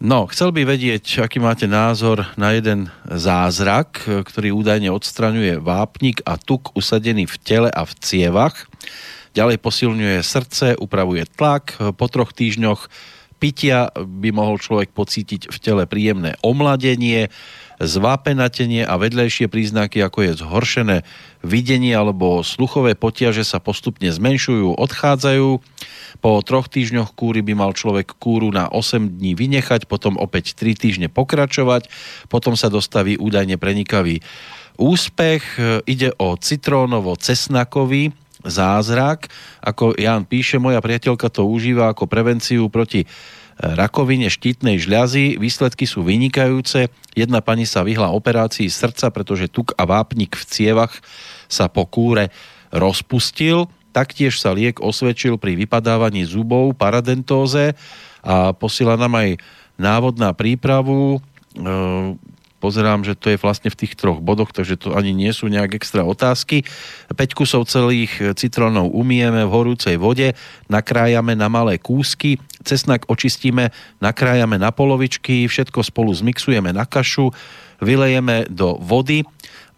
No, 0.00 0.18
chcel 0.32 0.48
by 0.56 0.64
vedieť, 0.64 1.28
aký 1.28 1.44
máte 1.44 1.68
názor 1.68 2.24
na 2.40 2.56
jeden 2.56 2.88
zázrak, 3.04 4.00
ktorý 4.24 4.56
údajne 4.56 4.88
odstraňuje 4.88 5.60
vápnik 5.60 6.24
a 6.24 6.40
tuk 6.40 6.72
usadený 6.72 7.28
v 7.28 7.36
tele 7.44 7.68
a 7.68 7.84
v 7.84 7.92
cievach. 8.00 8.64
Ďalej 9.36 9.60
posilňuje 9.60 10.24
srdce, 10.24 10.80
upravuje 10.80 11.28
tlak. 11.28 11.76
Po 12.00 12.06
troch 12.08 12.32
týždňoch 12.32 12.88
pitia 13.36 13.92
by 13.92 14.32
mohol 14.32 14.56
človek 14.56 14.88
pocítiť 14.96 15.52
v 15.52 15.56
tele 15.60 15.84
príjemné 15.84 16.32
omladenie 16.40 17.28
zvápenatenie 17.80 18.84
a 18.84 19.00
vedľajšie 19.00 19.48
príznaky, 19.48 20.04
ako 20.04 20.18
je 20.20 20.32
zhoršené 20.36 20.96
videnie 21.40 21.96
alebo 21.96 22.44
sluchové 22.44 22.92
potiaže 22.92 23.40
sa 23.40 23.56
postupne 23.56 24.12
zmenšujú, 24.12 24.76
odchádzajú. 24.76 25.48
Po 26.20 26.30
troch 26.44 26.68
týždňoch 26.68 27.16
kúry 27.16 27.40
by 27.40 27.56
mal 27.56 27.72
človek 27.72 28.20
kúru 28.20 28.52
na 28.52 28.68
8 28.68 29.16
dní 29.16 29.32
vynechať, 29.32 29.88
potom 29.88 30.20
opäť 30.20 30.52
3 30.60 30.76
týždne 30.76 31.08
pokračovať, 31.08 31.88
potom 32.28 32.52
sa 32.52 32.68
dostaví 32.68 33.16
údajne 33.16 33.56
prenikavý 33.56 34.20
úspech. 34.76 35.56
Ide 35.88 36.12
o 36.20 36.36
citrónovo-cesnakový 36.36 38.12
zázrak. 38.44 39.28
Ako 39.64 39.96
Jan 39.96 40.24
píše, 40.28 40.60
moja 40.60 40.80
priateľka 40.80 41.28
to 41.32 41.48
užíva 41.48 41.92
ako 41.92 42.08
prevenciu 42.08 42.68
proti 42.68 43.04
rakovine 43.60 44.32
štítnej 44.32 44.80
žľazy. 44.80 45.36
Výsledky 45.36 45.84
sú 45.84 46.00
vynikajúce. 46.00 46.88
Jedna 47.12 47.44
pani 47.44 47.68
sa 47.68 47.84
vyhla 47.84 48.08
operácii 48.10 48.72
srdca, 48.72 49.12
pretože 49.12 49.52
tuk 49.52 49.76
a 49.76 49.84
vápnik 49.84 50.32
v 50.32 50.44
cievach 50.48 50.96
sa 51.44 51.68
po 51.68 51.84
kúre 51.84 52.32
rozpustil. 52.72 53.68
Taktiež 53.92 54.40
sa 54.40 54.56
liek 54.56 54.80
osvedčil 54.80 55.36
pri 55.36 55.58
vypadávaní 55.58 56.24
zubov, 56.24 56.72
paradentóze 56.78 57.74
a 58.22 58.54
posiela 58.54 58.94
nám 58.94 59.18
aj 59.18 59.28
návod 59.76 60.16
na 60.16 60.30
prípravu 60.30 61.18
Pozerám, 62.60 63.00
že 63.08 63.16
to 63.16 63.32
je 63.32 63.40
vlastne 63.40 63.72
v 63.72 63.78
tých 63.80 63.96
troch 63.96 64.20
bodoch, 64.20 64.52
takže 64.52 64.76
to 64.76 64.92
ani 64.92 65.16
nie 65.16 65.32
sú 65.32 65.48
nejak 65.48 65.80
extra 65.80 66.04
otázky. 66.04 66.68
5 67.08 67.16
kusov 67.32 67.64
celých 67.72 68.36
citrónov 68.36 68.92
umieme 68.92 69.48
v 69.48 69.50
horúcej 69.50 69.96
vode, 69.96 70.36
nakrájame 70.68 71.32
na 71.32 71.48
malé 71.48 71.80
kúsky, 71.80 72.36
cesnak 72.60 73.08
očistíme, 73.08 73.72
nakrájame 74.04 74.60
na 74.60 74.68
polovičky, 74.70 75.48
všetko 75.48 75.80
spolu 75.80 76.12
zmixujeme 76.12 76.76
na 76.76 76.84
kašu, 76.84 77.32
vylejeme 77.80 78.52
do 78.52 78.76
vody 78.76 79.24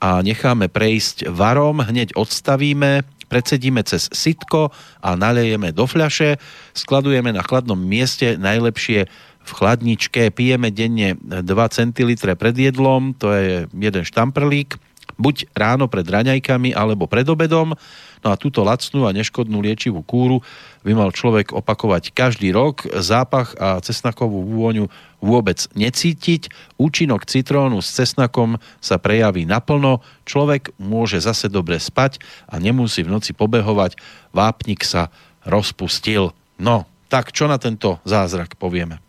a 0.02 0.18
necháme 0.18 0.66
prejsť 0.66 1.30
varom, 1.30 1.78
hneď 1.86 2.18
odstavíme, 2.18 3.06
predsedíme 3.30 3.80
cez 3.86 4.10
sitko 4.12 4.74
a 5.00 5.14
nalejeme 5.16 5.72
do 5.72 5.86
fľaše, 5.88 6.36
skladujeme 6.74 7.32
na 7.32 7.40
chladnom 7.40 7.78
mieste, 7.78 8.36
najlepšie 8.36 9.06
v 9.42 9.50
chladničke, 9.50 10.30
pijeme 10.30 10.70
denne 10.70 11.18
2 11.18 11.42
centilitre 11.74 12.38
pred 12.38 12.54
jedlom, 12.54 13.12
to 13.14 13.30
je 13.34 13.66
jeden 13.68 14.04
štamprlík, 14.06 14.78
buď 15.18 15.50
ráno 15.52 15.86
pred 15.86 16.06
raňajkami 16.06 16.72
alebo 16.72 17.06
pred 17.06 17.26
obedom. 17.28 17.76
No 18.22 18.30
a 18.30 18.38
túto 18.38 18.62
lacnú 18.62 19.10
a 19.10 19.14
neškodnú 19.14 19.58
liečivú 19.58 20.06
kúru 20.06 20.46
by 20.86 20.94
mal 20.94 21.10
človek 21.10 21.50
opakovať 21.50 22.14
každý 22.14 22.54
rok. 22.54 22.86
Zápach 23.02 23.58
a 23.58 23.82
cesnakovú 23.82 24.46
vôňu 24.46 24.86
vôbec 25.18 25.58
necítiť. 25.74 26.46
Účinok 26.78 27.26
citrónu 27.26 27.82
s 27.82 27.90
cesnakom 27.90 28.62
sa 28.78 29.02
prejaví 29.02 29.42
naplno. 29.42 30.06
Človek 30.22 30.70
môže 30.78 31.18
zase 31.18 31.50
dobre 31.50 31.82
spať 31.82 32.22
a 32.46 32.62
nemusí 32.62 33.02
v 33.02 33.10
noci 33.10 33.34
pobehovať. 33.34 33.98
Vápnik 34.30 34.86
sa 34.86 35.10
rozpustil. 35.42 36.30
No, 36.62 36.86
tak 37.10 37.34
čo 37.34 37.50
na 37.50 37.58
tento 37.58 37.98
zázrak 38.06 38.54
povieme? 38.54 39.02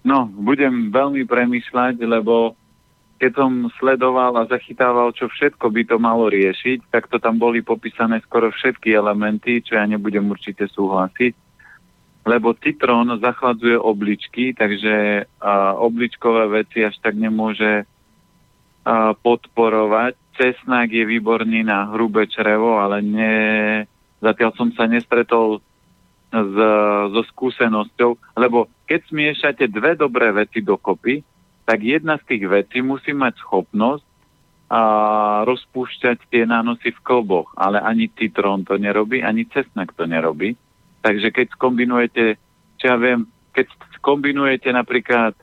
No, 0.00 0.24
budem 0.32 0.88
veľmi 0.88 1.28
premyšľať, 1.28 2.00
lebo 2.08 2.56
keď 3.20 3.36
som 3.36 3.68
sledoval 3.76 4.32
a 4.40 4.48
zachytával, 4.48 5.12
čo 5.12 5.28
všetko 5.28 5.68
by 5.68 5.82
to 5.84 5.96
malo 6.00 6.32
riešiť, 6.32 6.88
tak 6.88 7.04
to 7.12 7.20
tam 7.20 7.36
boli 7.36 7.60
popísané 7.60 8.24
skoro 8.24 8.48
všetky 8.48 8.96
elementy, 8.96 9.60
čo 9.60 9.76
ja 9.76 9.84
nebudem 9.84 10.24
určite 10.32 10.64
súhlasiť. 10.72 11.36
Lebo 12.24 12.56
citrón 12.56 13.12
zachladzuje 13.20 13.76
obličky, 13.76 14.56
takže 14.56 15.28
a, 15.36 15.76
obličkové 15.76 16.64
veci 16.64 16.80
až 16.80 16.96
tak 17.04 17.12
nemôže 17.12 17.84
a, 17.84 19.12
podporovať. 19.12 20.16
Cesnak 20.40 20.88
je 20.88 21.04
výborný 21.04 21.60
na 21.60 21.92
hrubé 21.92 22.24
črevo, 22.24 22.80
ale 22.80 23.04
ne, 23.04 23.36
zatiaľ 24.24 24.56
som 24.56 24.72
sa 24.72 24.88
nestretol 24.88 25.60
s, 26.30 26.54
so 27.10 27.22
skúsenosťou, 27.34 28.38
lebo 28.38 28.70
keď 28.86 29.00
smiešate 29.10 29.66
dve 29.66 29.98
dobré 29.98 30.30
veci 30.30 30.62
dokopy, 30.62 31.26
tak 31.66 31.82
jedna 31.82 32.18
z 32.22 32.34
tých 32.34 32.44
vecí 32.46 32.78
musí 32.82 33.14
mať 33.14 33.38
schopnosť 33.42 34.06
a 34.70 34.82
rozpúšťať 35.42 36.30
tie 36.30 36.46
nánosy 36.46 36.94
v 36.94 37.00
klboch, 37.02 37.50
ale 37.58 37.82
ani 37.82 38.06
citrón 38.14 38.62
to 38.62 38.78
nerobí, 38.78 39.18
ani 39.18 39.42
cesnak 39.50 39.90
to 39.98 40.06
nerobí. 40.06 40.54
Takže 41.02 41.34
keď 41.34 41.46
skombinujete, 41.58 42.38
čo 42.78 42.84
ja 42.86 42.94
viem, 42.94 43.26
keď 43.50 43.66
skombinujete 43.98 44.70
napríklad 44.70 45.34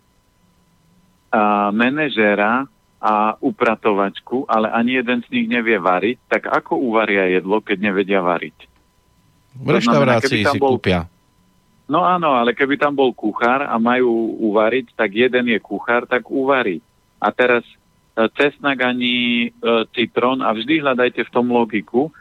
a, 1.31 1.75
manažéra 1.75 2.71
a 3.03 3.35
upratovačku, 3.43 4.47
ale 4.47 4.71
ani 4.71 5.03
jeden 5.03 5.19
z 5.23 5.27
nich 5.27 5.47
nevie 5.51 5.75
variť, 5.75 6.17
tak 6.31 6.47
ako 6.47 6.79
uvaria 6.79 7.27
jedlo, 7.27 7.59
keď 7.59 7.77
nevedia 7.83 8.23
variť? 8.23 8.76
V 9.57 9.69
reštaurácii 9.73 10.43
si 10.45 10.57
bol, 10.61 10.77
kúpia. 10.77 11.09
No 11.87 12.03
áno, 12.03 12.35
ale 12.35 12.51
keby 12.51 12.75
tam 12.75 12.93
bol 12.99 13.15
kuchár 13.15 13.63
a 13.63 13.75
majú 13.79 14.35
uvariť, 14.51 14.93
tak 14.93 15.15
jeden 15.15 15.47
je 15.47 15.59
kuchár, 15.63 16.03
tak 16.03 16.27
uvarí. 16.27 16.83
A 17.17 17.31
teraz 17.31 17.63
e, 17.63 17.75
cesnak 18.35 18.83
ani 18.83 19.47
e, 19.47 19.87
citrón, 19.95 20.43
a 20.43 20.51
vždy 20.51 20.83
hľadajte 20.83 21.23
v 21.23 21.33
tom 21.33 21.47
logiku, 21.47 22.11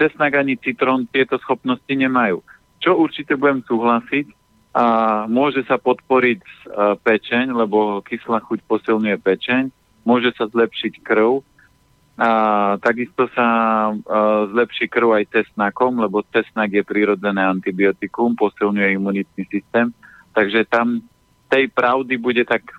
cesnak 0.00 0.40
ani 0.40 0.56
citrón 0.56 1.04
tieto 1.12 1.36
schopnosti 1.44 1.92
nemajú. 1.92 2.40
Čo 2.80 2.96
určite 2.96 3.36
budem 3.36 3.60
súhlasiť, 3.68 4.40
a 4.70 4.84
môže 5.26 5.66
sa 5.66 5.76
podporiť 5.76 6.40
e, 6.40 6.52
pečeň, 7.02 7.52
lebo 7.52 8.00
kyslá 8.06 8.40
chuť 8.40 8.64
posilňuje 8.70 9.18
pečeň, 9.18 9.62
môže 10.06 10.30
sa 10.38 10.46
zlepšiť 10.46 11.02
krv, 11.02 11.42
a 12.20 12.30
takisto 12.84 13.32
sa 13.32 13.48
a, 13.48 13.92
zlepší 14.52 14.92
krv 14.92 15.16
aj 15.16 15.32
cesnakom, 15.32 15.96
lebo 16.04 16.20
cesnak 16.28 16.68
je 16.68 16.84
prírodzené 16.84 17.40
antibiotikum, 17.40 18.36
posilňuje 18.36 18.88
imunitný 18.92 19.48
systém. 19.48 19.88
Takže 20.36 20.68
tam 20.68 21.00
tej 21.48 21.72
pravdy 21.72 22.20
bude 22.20 22.44
tak 22.44 22.76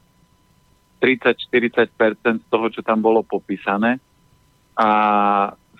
30-40% 1.02 1.90
z 2.22 2.48
toho, 2.54 2.70
čo 2.70 2.86
tam 2.86 3.02
bolo 3.02 3.26
popísané. 3.26 3.98
A 4.78 4.90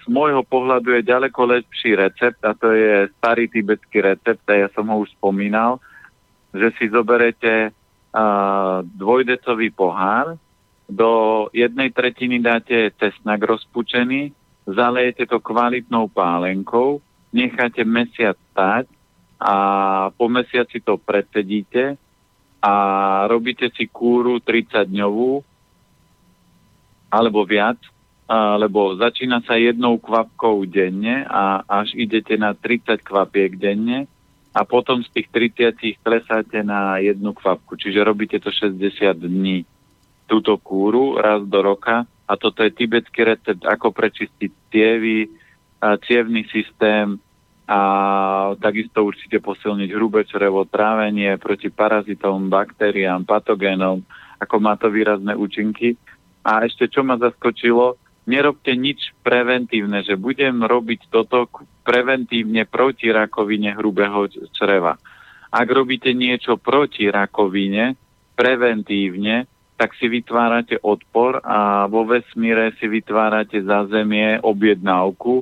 z 0.02 0.06
môjho 0.10 0.42
pohľadu 0.42 0.98
je 0.98 1.10
ďaleko 1.14 1.62
lepší 1.62 1.94
recept 1.94 2.42
a 2.42 2.58
to 2.58 2.74
je 2.74 3.14
starý 3.22 3.46
tibetský 3.46 4.02
recept, 4.02 4.42
a 4.50 4.66
ja 4.66 4.68
som 4.74 4.90
ho 4.90 5.06
už 5.06 5.14
spomínal, 5.22 5.78
že 6.52 6.74
si 6.82 6.90
zoberete 6.90 7.70
uh, 7.70 8.82
dvojdecový 8.82 9.70
pohár, 9.72 10.42
do 10.92 11.48
jednej 11.56 11.96
tretiny 11.96 12.44
dáte 12.44 12.92
cesnak 13.00 13.40
rozpučený, 13.40 14.36
zalejete 14.68 15.24
to 15.24 15.40
kvalitnou 15.40 16.12
pálenkou, 16.12 17.00
necháte 17.32 17.88
mesiac 17.88 18.36
stať 18.52 18.92
a 19.40 19.56
po 20.12 20.28
mesiaci 20.28 20.84
to 20.84 21.00
predsedíte 21.00 21.96
a 22.62 22.74
robíte 23.32 23.72
si 23.72 23.88
kúru 23.88 24.44
30-dňovú 24.44 25.42
alebo 27.12 27.40
viac, 27.48 27.80
lebo 28.32 28.96
začína 28.96 29.44
sa 29.48 29.56
jednou 29.56 29.96
kvapkou 29.98 30.64
denne 30.68 31.24
a 31.28 31.64
až 31.68 31.96
idete 31.96 32.36
na 32.36 32.52
30 32.52 33.00
kvapiek 33.00 33.56
denne 33.56 34.08
a 34.52 34.68
potom 34.68 35.00
z 35.04 35.10
tých 35.16 35.28
30 35.32 36.04
klesáte 36.04 36.60
na 36.64 37.00
jednu 37.00 37.32
kvapku, 37.32 37.80
čiže 37.80 38.04
robíte 38.04 38.40
to 38.44 38.52
60 38.52 39.16
dní 39.24 39.64
túto 40.32 40.56
kúru 40.56 41.20
raz 41.20 41.44
do 41.44 41.60
roka 41.60 42.08
a 42.08 42.34
toto 42.40 42.64
je 42.64 42.72
tibetský 42.72 43.28
recept, 43.28 43.68
ako 43.68 43.92
prečistiť 43.92 44.52
cievy, 44.72 45.28
cievný 46.08 46.48
systém 46.48 47.20
a 47.68 47.80
takisto 48.56 49.04
určite 49.04 49.44
posilniť 49.44 49.92
hrubé 49.92 50.24
črevo, 50.24 50.64
trávenie 50.64 51.36
proti 51.36 51.68
parazitom, 51.68 52.48
baktériám, 52.48 53.28
patogénom, 53.28 54.00
ako 54.40 54.56
má 54.64 54.80
to 54.80 54.88
výrazné 54.88 55.36
účinky. 55.36 56.00
A 56.48 56.64
ešte 56.64 56.88
čo 56.88 57.04
ma 57.04 57.20
zaskočilo, 57.20 58.00
nerobte 58.28 58.72
nič 58.76 59.12
preventívne, 59.20 60.00
že 60.08 60.16
budem 60.16 60.64
robiť 60.64 61.12
toto 61.12 61.52
preventívne 61.84 62.64
proti 62.64 63.12
rakovine 63.12 63.76
hrubého 63.76 64.32
čreva. 64.56 64.96
Ak 65.52 65.68
robíte 65.68 66.16
niečo 66.16 66.56
proti 66.56 67.12
rakovine, 67.12 68.00
preventívne, 68.40 69.48
tak 69.82 69.98
si 69.98 70.06
vytvárate 70.06 70.78
odpor 70.78 71.42
a 71.42 71.90
vo 71.90 72.06
vesmíre 72.06 72.78
si 72.78 72.86
vytvárate 72.86 73.66
zázemie, 73.66 74.38
objednávku, 74.38 75.42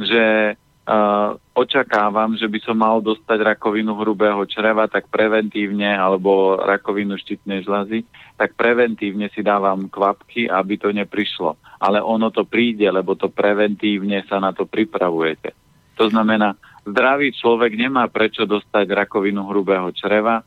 že 0.00 0.56
uh, 0.56 1.36
očakávam, 1.52 2.40
že 2.40 2.48
by 2.48 2.58
som 2.64 2.80
mal 2.80 3.04
dostať 3.04 3.36
rakovinu 3.36 3.92
hrubého 4.00 4.40
čreva, 4.48 4.88
tak 4.88 5.12
preventívne, 5.12 5.92
alebo 5.92 6.56
rakovinu 6.56 7.20
štítnej 7.20 7.68
žlazy, 7.68 8.08
tak 8.40 8.56
preventívne 8.56 9.28
si 9.36 9.44
dávam 9.44 9.92
kvapky, 9.92 10.48
aby 10.48 10.80
to 10.80 10.88
neprišlo. 10.96 11.60
Ale 11.76 12.00
ono 12.00 12.32
to 12.32 12.48
príde, 12.48 12.88
lebo 12.88 13.12
to 13.12 13.28
preventívne 13.28 14.24
sa 14.24 14.40
na 14.40 14.56
to 14.56 14.64
pripravujete. 14.64 15.52
To 16.00 16.08
znamená, 16.08 16.56
zdravý 16.88 17.36
človek 17.36 17.76
nemá 17.76 18.08
prečo 18.08 18.48
dostať 18.48 18.88
rakovinu 18.88 19.44
hrubého 19.52 19.92
čreva 19.92 20.40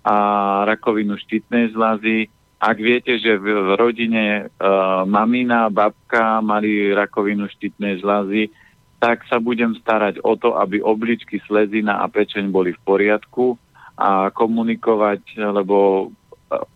a 0.00 0.16
rakovinu 0.64 1.20
štítnej 1.20 1.76
žlazy, 1.76 2.32
ak 2.62 2.78
viete, 2.78 3.18
že 3.18 3.42
v, 3.42 3.74
rodine 3.74 4.46
uh, 4.46 5.02
mamina, 5.02 5.66
babka 5.66 6.38
mali 6.38 6.94
rakovinu 6.94 7.50
štítnej 7.50 7.98
žľazy, 7.98 8.54
tak 9.02 9.26
sa 9.26 9.42
budem 9.42 9.74
starať 9.82 10.22
o 10.22 10.38
to, 10.38 10.54
aby 10.54 10.78
obličky, 10.78 11.42
slezina 11.42 11.98
a 11.98 12.06
pečeň 12.06 12.54
boli 12.54 12.70
v 12.70 12.80
poriadku 12.86 13.58
a 13.98 14.30
komunikovať, 14.30 15.42
lebo 15.42 16.08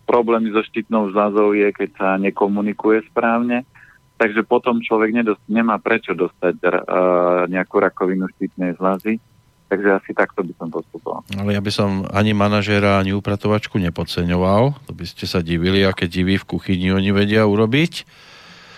problémy 0.03 0.51
so 0.51 0.59
štítnou 0.59 1.07
žľazou 1.15 1.55
je, 1.55 1.71
keď 1.71 1.89
sa 1.95 2.09
nekomunikuje 2.19 3.07
správne. 3.07 3.63
Takže 4.19 4.43
potom 4.43 4.83
človek 4.83 5.15
nedost, 5.15 5.39
nemá 5.47 5.79
prečo 5.79 6.11
dostať 6.11 6.53
uh, 6.59 6.71
nejakú 7.47 7.79
rakovinu 7.79 8.27
štítnej 8.35 8.75
žľazy 8.75 9.23
Takže 9.67 9.99
asi 9.99 10.11
takto 10.15 10.47
by 10.47 10.53
som 10.55 10.71
postupoval. 10.71 11.27
Ale 11.35 11.51
ja 11.51 11.59
by 11.59 11.71
som 11.75 12.07
ani 12.15 12.31
manažéra, 12.31 13.03
ani 13.03 13.11
upratovačku 13.11 13.75
nepodceňoval. 13.83 14.79
To 14.87 14.91
by 14.95 15.03
ste 15.03 15.27
sa 15.27 15.43
divili, 15.43 15.83
aké 15.83 16.07
divy 16.07 16.39
v 16.39 16.47
kuchyni 16.47 16.95
oni 16.95 17.11
vedia 17.11 17.43
urobiť. 17.43 18.07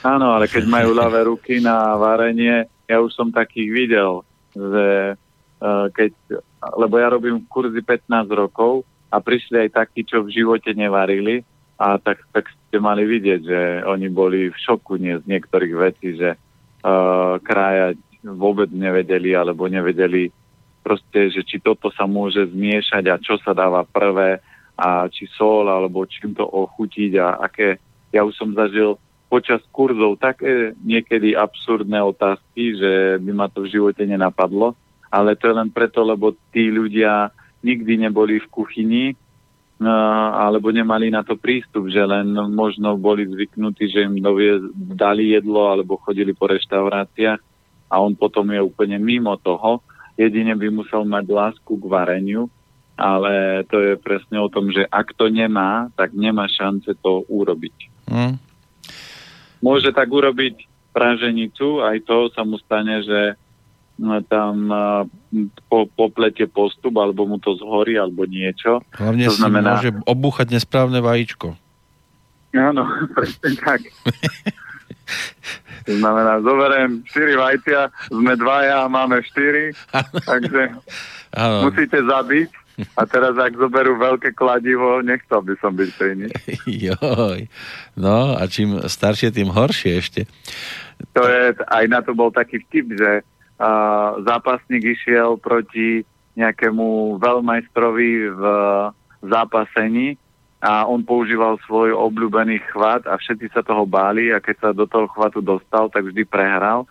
Áno, 0.01 0.33
ale 0.33 0.49
keď 0.49 0.65
majú 0.65 0.97
ľavé 0.97 1.29
ruky 1.29 1.61
na 1.61 1.93
varenie, 1.93 2.65
ja 2.89 2.97
už 2.97 3.13
som 3.13 3.29
takých 3.29 3.69
videl, 3.69 4.25
že 4.57 5.13
uh, 5.61 5.85
keď, 5.93 6.41
lebo 6.73 6.95
ja 6.97 7.13
robím 7.13 7.45
kurzy 7.45 7.85
15 7.85 8.09
rokov 8.33 8.81
a 9.13 9.21
prišli 9.21 9.69
aj 9.69 9.85
takí, 9.85 10.01
čo 10.07 10.25
v 10.25 10.33
živote 10.33 10.73
nevarili 10.73 11.45
a 11.77 12.01
tak, 12.01 12.25
tak 12.33 12.49
ste 12.49 12.77
mali 12.81 13.05
vidieť, 13.05 13.41
že 13.45 13.59
oni 13.85 14.07
boli 14.09 14.49
v 14.49 14.57
šoku 14.57 14.97
nie, 14.97 15.21
z 15.21 15.25
niektorých 15.29 15.75
vecí, 15.77 16.17
že 16.17 16.33
uh, 16.33 17.37
krájať 17.43 17.99
vôbec 18.23 18.71
nevedeli 18.71 19.31
alebo 19.35 19.69
nevedeli 19.69 20.31
proste, 20.89 21.29
že 21.29 21.45
či 21.45 21.61
toto 21.61 21.93
sa 21.93 22.09
môže 22.09 22.49
zmiešať 22.49 23.13
a 23.13 23.21
čo 23.21 23.37
sa 23.45 23.53
dáva 23.53 23.85
prvé 23.85 24.41
a 24.73 25.05
či 25.05 25.29
sol 25.37 25.69
alebo 25.69 26.09
čím 26.09 26.33
to 26.33 26.41
ochutiť 26.41 27.11
a 27.21 27.45
aké, 27.45 27.77
ja 28.09 28.25
už 28.25 28.33
som 28.33 28.57
zažil 28.57 28.97
počas 29.29 29.61
kurzov 29.69 30.17
také 30.17 30.73
niekedy 30.81 31.37
absurdné 31.37 32.01
otázky, 32.01 32.73
že 32.73 33.21
by 33.21 33.31
ma 33.37 33.45
to 33.53 33.69
v 33.69 33.77
živote 33.77 34.01
nenapadlo, 34.01 34.73
ale 35.13 35.37
to 35.37 35.53
je 35.53 35.55
len 35.61 35.69
preto, 35.69 36.01
lebo 36.01 36.33
tí 36.49 36.73
ľudia 36.73 37.29
nikdy 37.61 38.09
neboli 38.09 38.41
v 38.41 38.49
kuchyni 38.49 39.05
no, 39.77 39.93
alebo 40.33 40.73
nemali 40.73 41.13
na 41.13 41.21
to 41.21 41.37
prístup, 41.37 41.85
že 41.93 42.01
len 42.01 42.33
možno 42.33 42.97
boli 42.97 43.29
zvyknutí, 43.29 43.93
že 43.93 44.09
im 44.09 44.17
dovie, 44.17 44.57
dali 44.73 45.37
jedlo 45.37 45.69
alebo 45.69 46.01
chodili 46.01 46.33
po 46.33 46.49
reštauráciách 46.49 47.41
a 47.93 47.95
on 48.01 48.17
potom 48.17 48.49
je 48.49 48.57
úplne 48.57 48.97
mimo 48.97 49.37
toho 49.37 49.85
jedine 50.19 50.51
by 50.59 50.67
musel 50.67 51.07
mať 51.07 51.25
lásku 51.31 51.71
k 51.71 51.83
vareniu, 51.87 52.51
ale 52.99 53.63
to 53.71 53.79
je 53.79 53.93
presne 53.95 54.35
o 54.43 54.51
tom, 54.51 54.67
že 54.67 54.83
ak 54.91 55.15
to 55.15 55.31
nemá, 55.31 55.87
tak 55.95 56.11
nemá 56.11 56.51
šance 56.51 56.91
to 56.99 57.23
urobiť. 57.31 57.75
Mm. 58.11 58.35
Môže 59.63 59.95
tak 59.95 60.11
urobiť 60.11 60.67
praženicu, 60.91 61.79
aj 61.79 62.03
to 62.03 62.27
sa 62.35 62.43
mu 62.43 62.59
stane, 62.59 62.99
že 63.07 63.39
tam 64.27 64.55
po, 65.67 65.87
poplete 65.91 66.47
postup, 66.47 66.95
alebo 66.99 67.27
mu 67.27 67.37
to 67.39 67.55
zhorí, 67.59 67.99
alebo 67.99 68.23
niečo. 68.23 68.79
Hlavne 68.95 69.27
to 69.27 69.35
si 69.35 69.39
znamená... 69.43 69.79
môže 69.79 69.91
obúchať 70.07 70.55
nesprávne 70.55 71.03
vajíčko. 71.03 71.55
Áno, 72.55 72.83
presne 73.15 73.51
tak. 73.59 73.79
to 75.85 75.93
znamená, 75.97 76.41
zoberiem 76.45 77.01
4 77.07 77.33
vajcia, 77.33 77.81
sme 78.13 78.33
dvaja 78.37 78.85
a 78.85 78.91
máme 78.91 79.21
4, 79.25 79.73
takže 80.29 80.61
ano. 81.33 81.69
musíte 81.69 81.99
zabiť. 82.03 82.49
A 82.95 83.03
teraz, 83.03 83.35
ak 83.35 83.59
zoberú 83.59 83.99
veľké 83.99 84.31
kladivo, 84.31 85.03
nechcel 85.03 85.43
by 85.43 85.51
som 85.59 85.75
byť 85.75 85.89
pri 85.99 86.15
nich. 86.15 86.35
Joj. 86.87 87.51
No 87.99 88.39
a 88.39 88.47
čím 88.47 88.79
staršie, 88.87 89.35
tým 89.35 89.51
horšie 89.51 89.99
ešte. 89.99 90.21
To 91.11 91.27
je, 91.27 91.59
aj 91.59 91.85
na 91.91 91.99
to 91.99 92.15
bol 92.15 92.31
taký 92.31 92.63
vtip, 92.63 92.95
že 92.95 93.11
uh, 93.19 94.23
zápasník 94.23 94.95
išiel 94.95 95.35
proti 95.35 96.07
nejakému 96.39 97.19
veľmajstrovi 97.19 98.11
v 98.31 98.43
zápasení 99.27 100.15
a 100.59 100.83
on 100.83 101.07
používal 101.07 101.55
svoj 101.63 101.95
obľúbený 101.95 102.59
chvat 102.75 103.07
a 103.07 103.15
všetci 103.15 103.55
sa 103.55 103.63
toho 103.63 103.87
báli 103.87 104.35
a 104.35 104.43
keď 104.43 104.55
sa 104.59 104.69
do 104.75 104.83
toho 104.83 105.07
chvatu 105.07 105.39
dostal, 105.39 105.87
tak 105.87 106.03
vždy 106.03 106.27
prehral. 106.27 106.83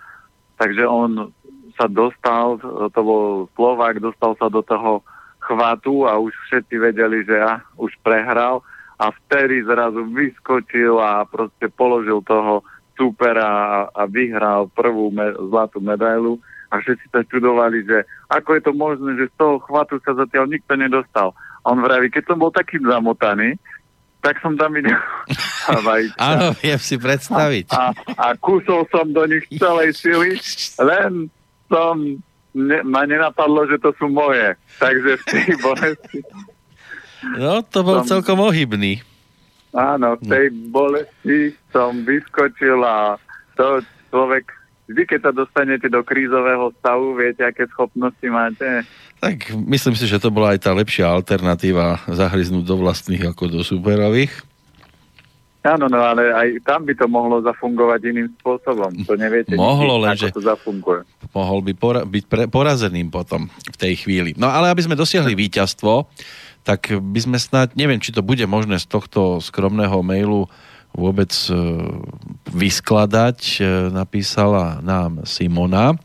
Takže 0.56 0.88
on 0.88 1.28
sa 1.76 1.84
dostal, 1.84 2.56
to 2.90 3.00
bol 3.04 3.46
Slovák, 3.52 4.00
dostal 4.00 4.34
sa 4.40 4.48
do 4.48 4.64
toho 4.64 5.04
chvatu 5.44 6.08
a 6.08 6.16
už 6.16 6.32
všetci 6.48 6.74
vedeli, 6.80 7.22
že 7.28 7.38
ja 7.38 7.60
už 7.76 7.92
prehral 8.00 8.64
a 8.98 9.14
vtedy 9.14 9.62
zrazu 9.62 10.02
vyskočil 10.10 10.98
a 10.98 11.22
proste 11.28 11.70
položil 11.70 12.24
toho 12.26 12.66
supera 12.98 13.86
a, 13.94 14.04
vyhral 14.10 14.66
prvú 14.74 15.14
me, 15.14 15.30
zlatú 15.38 15.78
medailu 15.78 16.42
a 16.74 16.82
všetci 16.82 17.06
sa 17.14 17.22
čudovali, 17.22 17.86
že 17.86 18.02
ako 18.26 18.58
je 18.58 18.62
to 18.66 18.72
možné, 18.74 19.10
že 19.14 19.30
z 19.30 19.34
toho 19.38 19.62
chvatu 19.62 20.02
sa 20.02 20.18
zatiaľ 20.18 20.50
nikto 20.50 20.74
nedostal. 20.74 21.30
On 21.68 21.78
vraví, 21.84 22.08
keď 22.08 22.32
som 22.32 22.40
bol 22.40 22.48
taký 22.48 22.80
zamotaný, 22.80 23.60
tak 24.24 24.40
som 24.40 24.56
tam 24.56 24.72
videl 24.76 24.96
Áno, 26.16 26.56
viem 26.56 26.80
si 26.80 26.96
predstaviť. 26.96 27.76
A, 27.76 27.92
a, 27.92 28.12
a 28.16 28.26
kusol 28.40 28.88
som 28.88 29.04
do 29.12 29.28
nich 29.28 29.44
celej 29.52 29.94
sily, 30.00 30.40
len 30.80 31.28
som, 31.68 32.00
ne, 32.56 32.78
ma 32.82 33.04
nenapadlo, 33.04 33.68
že 33.68 33.76
to 33.76 33.92
sú 34.00 34.08
moje. 34.08 34.56
Takže 34.80 35.20
v 35.20 35.24
tej 35.28 35.48
bolesti... 35.64 36.18
No, 37.36 37.60
to 37.66 37.84
bol 37.84 38.00
som, 38.02 38.18
celkom 38.18 38.40
ohybný. 38.40 39.04
Áno, 39.76 40.16
v 40.16 40.24
tej 40.24 40.46
bolesti 40.72 41.52
som 41.68 42.00
vyskočil 42.06 42.80
a 42.80 43.20
to 43.60 43.84
človek 44.08 44.48
vždy, 44.88 45.02
keď 45.04 45.20
sa 45.28 45.32
dostanete 45.36 45.92
do 45.92 46.00
krízového 46.00 46.72
stavu, 46.80 47.12
viete, 47.18 47.44
aké 47.44 47.68
schopnosti 47.68 48.24
máte? 48.32 48.88
Tak 49.18 49.50
myslím 49.54 49.98
si, 49.98 50.06
že 50.06 50.22
to 50.22 50.30
bola 50.30 50.54
aj 50.54 50.62
tá 50.62 50.70
lepšia 50.70 51.10
alternatíva 51.10 52.06
zahryznúť 52.06 52.64
do 52.64 52.76
vlastných 52.78 53.26
ako 53.26 53.50
do 53.50 53.60
superových. 53.66 54.30
Áno, 55.66 55.90
no 55.90 55.98
ale 55.98 56.30
aj 56.30 56.48
tam 56.62 56.86
by 56.86 56.94
to 56.94 57.10
mohlo 57.10 57.42
zafungovať 57.42 58.00
iným 58.14 58.30
spôsobom. 58.38 58.94
To 59.04 59.18
neviete, 59.18 59.58
mohlo, 59.58 59.98
len, 60.00 60.14
že 60.14 60.30
to 60.30 60.40
zafunguje. 60.40 61.02
Mohol 61.34 61.58
by 61.66 61.72
pora- 61.74 62.06
byť 62.06 62.24
pre- 62.30 62.48
porazeným 62.48 63.10
potom 63.10 63.50
v 63.50 63.76
tej 63.76 64.06
chvíli. 64.06 64.38
No 64.38 64.48
ale 64.48 64.70
aby 64.70 64.86
sme 64.86 64.94
dosiahli 64.94 65.34
víťazstvo, 65.34 66.06
tak 66.62 66.94
by 66.94 67.20
sme 67.20 67.36
snáď, 67.42 67.74
neviem, 67.74 67.98
či 67.98 68.14
to 68.14 68.22
bude 68.22 68.44
možné 68.46 68.78
z 68.78 68.86
tohto 68.86 69.42
skromného 69.42 69.98
mailu 70.00 70.46
vôbec 70.94 71.30
e, 71.50 71.52
vyskladať, 72.48 73.38
e, 73.58 73.62
napísala 73.92 74.78
nám 74.80 75.26
Simona. 75.26 75.98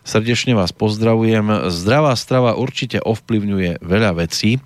Srdečne 0.00 0.56
vás 0.56 0.72
pozdravujem. 0.72 1.68
Zdravá 1.68 2.16
strava 2.16 2.56
určite 2.56 2.98
ovplyvňuje 3.04 3.84
veľa 3.84 4.20
vecí. 4.20 4.58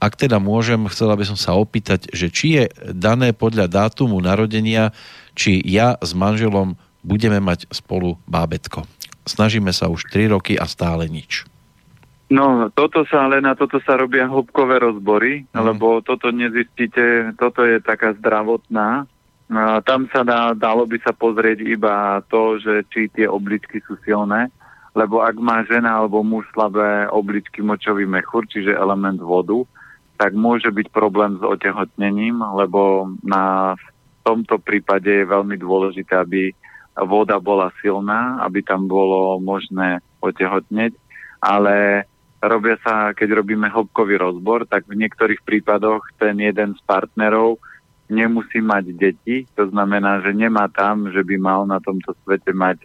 Ak 0.00 0.20
teda 0.20 0.36
môžem, 0.36 0.84
chcela 0.92 1.16
by 1.16 1.24
som 1.24 1.38
sa 1.38 1.56
opýtať, 1.56 2.12
že 2.12 2.28
či 2.28 2.46
je 2.60 2.64
dané 2.92 3.32
podľa 3.32 3.68
dátumu 3.70 4.20
narodenia, 4.20 4.92
či 5.32 5.60
ja 5.64 5.96
s 6.00 6.12
manželom 6.12 6.76
budeme 7.00 7.40
mať 7.40 7.68
spolu 7.72 8.20
bábetko. 8.28 8.84
Snažíme 9.24 9.72
sa 9.72 9.88
už 9.88 10.08
3 10.12 10.36
roky 10.36 10.60
a 10.60 10.68
stále 10.68 11.08
nič. 11.08 11.48
No, 12.32 12.72
toto 12.72 13.04
sa, 13.04 13.28
ale 13.28 13.44
na 13.44 13.52
toto 13.52 13.80
sa 13.84 14.00
robia 14.00 14.24
hĺbkové 14.24 14.80
rozbory, 14.80 15.44
mm. 15.44 15.60
lebo 15.60 16.00
toto 16.00 16.32
nezistíte, 16.32 17.36
toto 17.36 17.64
je 17.64 17.78
taká 17.84 18.16
zdravotná. 18.16 19.04
Tam 19.84 20.08
sa 20.08 20.24
dá, 20.24 20.56
dalo 20.56 20.88
by 20.88 20.98
sa 21.04 21.12
pozrieť 21.12 21.60
iba 21.62 22.24
to, 22.32 22.56
že 22.58 22.88
či 22.88 23.12
tie 23.12 23.28
obličky 23.28 23.84
sú 23.84 24.00
silné, 24.02 24.48
lebo 24.96 25.20
ak 25.20 25.36
má 25.36 25.60
žena 25.68 26.00
alebo 26.00 26.24
muž 26.24 26.48
slabé 26.56 27.10
obličky 27.12 27.60
močový 27.60 28.08
mechúr, 28.08 28.48
čiže 28.48 28.72
element 28.72 29.20
vodu, 29.20 29.66
tak 30.16 30.32
môže 30.32 30.70
byť 30.70 30.88
problém 30.94 31.36
s 31.36 31.42
otehotnením, 31.44 32.40
lebo 32.40 33.12
na 33.20 33.74
v 33.74 33.86
tomto 34.24 34.56
prípade 34.56 35.10
je 35.10 35.28
veľmi 35.28 35.60
dôležité, 35.60 36.16
aby 36.16 36.56
voda 37.04 37.36
bola 37.36 37.68
silná, 37.84 38.40
aby 38.40 38.64
tam 38.64 38.88
bolo 38.88 39.36
možné 39.42 40.00
otehotneť, 40.24 40.96
ale 41.44 42.08
robia 42.40 42.80
sa, 42.80 43.12
keď 43.12 43.44
robíme 43.44 43.68
hĺbkový 43.68 44.16
rozbor, 44.16 44.64
tak 44.64 44.88
v 44.88 44.96
niektorých 44.96 45.44
prípadoch 45.44 46.00
ten 46.16 46.40
jeden 46.40 46.72
z 46.72 46.80
partnerov 46.88 47.60
nemusí 48.08 48.60
mať 48.60 48.84
deti, 48.94 49.48
to 49.56 49.68
znamená, 49.72 50.20
že 50.20 50.36
nemá 50.36 50.68
tam, 50.68 51.08
že 51.08 51.24
by 51.24 51.36
mal 51.40 51.60
na 51.64 51.80
tomto 51.80 52.12
svete 52.24 52.52
mať 52.52 52.84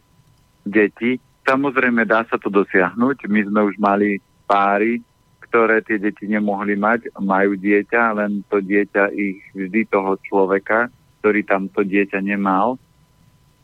deti. 0.63 1.19
Samozrejme 1.43 2.05
dá 2.05 2.23
sa 2.29 2.37
to 2.39 2.47
dosiahnuť, 2.47 3.25
my 3.27 3.41
sme 3.47 3.59
už 3.67 3.75
mali 3.81 4.21
páry, 4.47 5.01
ktoré 5.49 5.81
tie 5.81 5.97
deti 5.97 6.29
nemohli 6.29 6.77
mať, 6.77 7.09
majú 7.17 7.57
dieťa, 7.57 8.21
len 8.21 8.45
to 8.47 8.61
dieťa 8.61 9.09
ich 9.17 9.41
vždy 9.57 9.89
toho 9.89 10.13
človeka, 10.29 10.93
ktorý 11.19 11.41
tam 11.41 11.67
to 11.73 11.81
dieťa 11.81 12.21
nemal, 12.21 12.77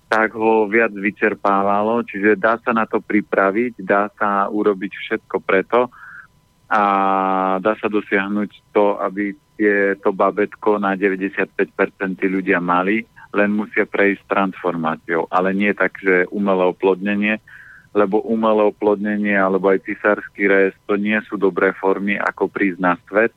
tak 0.09 0.33
ho 0.33 0.65
viac 0.65 0.93
vyčerpávalo, 0.93 2.01
čiže 2.05 2.41
dá 2.41 2.57
sa 2.61 2.73
na 2.73 2.89
to 2.89 3.01
pripraviť, 3.01 3.85
dá 3.85 4.09
sa 4.17 4.49
urobiť 4.49 4.91
všetko 4.91 5.37
preto 5.45 5.93
a 6.65 6.83
dá 7.61 7.73
sa 7.77 7.85
dosiahnuť 7.85 8.73
to, 8.73 8.97
aby 9.01 9.37
tie, 9.55 9.95
to 9.99 10.11
babetko 10.11 10.77
na 10.77 10.95
95% 10.95 11.55
ľudia 12.27 12.59
mali, 12.59 13.03
len 13.35 13.51
musia 13.51 13.83
prejsť 13.83 14.27
transformáciou. 14.27 15.27
Ale 15.27 15.51
nie 15.51 15.75
tak, 15.75 15.99
že 15.99 16.29
umelé 16.31 16.63
oplodnenie, 16.71 17.39
lebo 17.95 18.23
umelé 18.23 18.67
oplodnenie 18.67 19.35
alebo 19.35 19.71
aj 19.71 19.87
cisársky 19.87 20.47
rez 20.47 20.75
to 20.87 20.99
nie 20.99 21.19
sú 21.27 21.39
dobré 21.39 21.71
formy, 21.75 22.19
ako 22.19 22.51
prísť 22.51 22.79
na 22.79 22.95
svet 23.07 23.35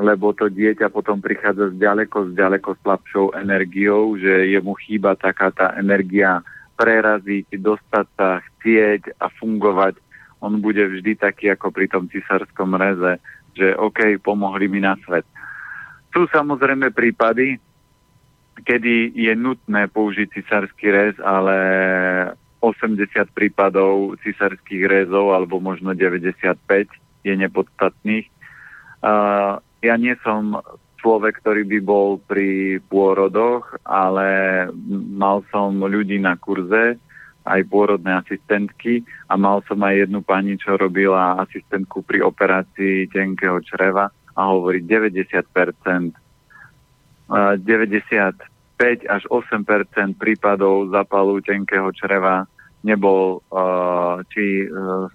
lebo 0.00 0.32
to 0.32 0.48
dieťa 0.48 0.88
potom 0.88 1.20
prichádza 1.20 1.70
s 1.70 1.76
ďaleko, 1.76 2.32
s 2.32 2.32
ďaleko 2.32 2.72
slabšou 2.80 3.36
energiou, 3.36 4.16
že 4.16 4.48
jemu 4.48 4.72
chýba 4.80 5.12
taká 5.12 5.52
tá 5.52 5.76
energia 5.76 6.40
preraziť, 6.80 7.60
dostať 7.60 8.06
sa, 8.16 8.40
chcieť 8.40 9.20
a 9.20 9.28
fungovať. 9.28 10.00
On 10.40 10.56
bude 10.56 10.80
vždy 10.80 11.20
taký 11.20 11.52
ako 11.52 11.68
pri 11.68 11.92
tom 11.92 12.08
cisárskom 12.08 12.72
reze, 12.80 13.20
že 13.54 13.74
OK, 13.76 14.20
pomohli 14.22 14.66
mi 14.70 14.80
na 14.82 14.96
svet. 15.06 15.26
Sú 16.10 16.26
samozrejme 16.30 16.90
prípady, 16.90 17.58
kedy 18.60 19.14
je 19.14 19.32
nutné 19.38 19.86
použiť 19.88 20.26
cisársky 20.34 20.90
rez, 20.90 21.14
ale 21.22 21.56
80 22.60 23.08
prípadov 23.32 24.20
cisárskych 24.20 24.84
rezov, 24.84 25.32
alebo 25.32 25.62
možno 25.62 25.96
95 25.96 26.60
je 27.24 27.34
nepodstatných. 27.36 28.28
Uh, 29.00 29.56
ja 29.80 29.96
nie 29.96 30.12
som 30.20 30.60
človek, 31.00 31.40
ktorý 31.40 31.64
by 31.64 31.78
bol 31.80 32.20
pri 32.20 32.76
pôrodoch, 32.92 33.64
ale 33.88 34.68
mal 35.16 35.40
som 35.48 35.80
ľudí 35.80 36.20
na 36.20 36.36
kurze, 36.36 37.00
aj 37.44 37.60
pôrodné 37.68 38.20
asistentky 38.20 39.04
a 39.28 39.36
mal 39.36 39.64
som 39.64 39.80
aj 39.80 40.08
jednu 40.08 40.20
pani, 40.20 40.60
čo 40.60 40.76
robila 40.76 41.40
asistentku 41.40 42.04
pri 42.04 42.20
operácii 42.24 43.08
tenkého 43.08 43.60
čreva 43.64 44.12
a 44.36 44.40
hovorí 44.48 44.84
90%, 44.84 45.48
95 47.30 47.64
až 49.06 49.22
8% 49.28 50.20
prípadov 50.20 50.90
zapalu 50.92 51.40
tenkého 51.44 51.92
čreva 51.96 52.48
nebol 52.80 53.44
či 54.32 54.64
e, 54.64 54.66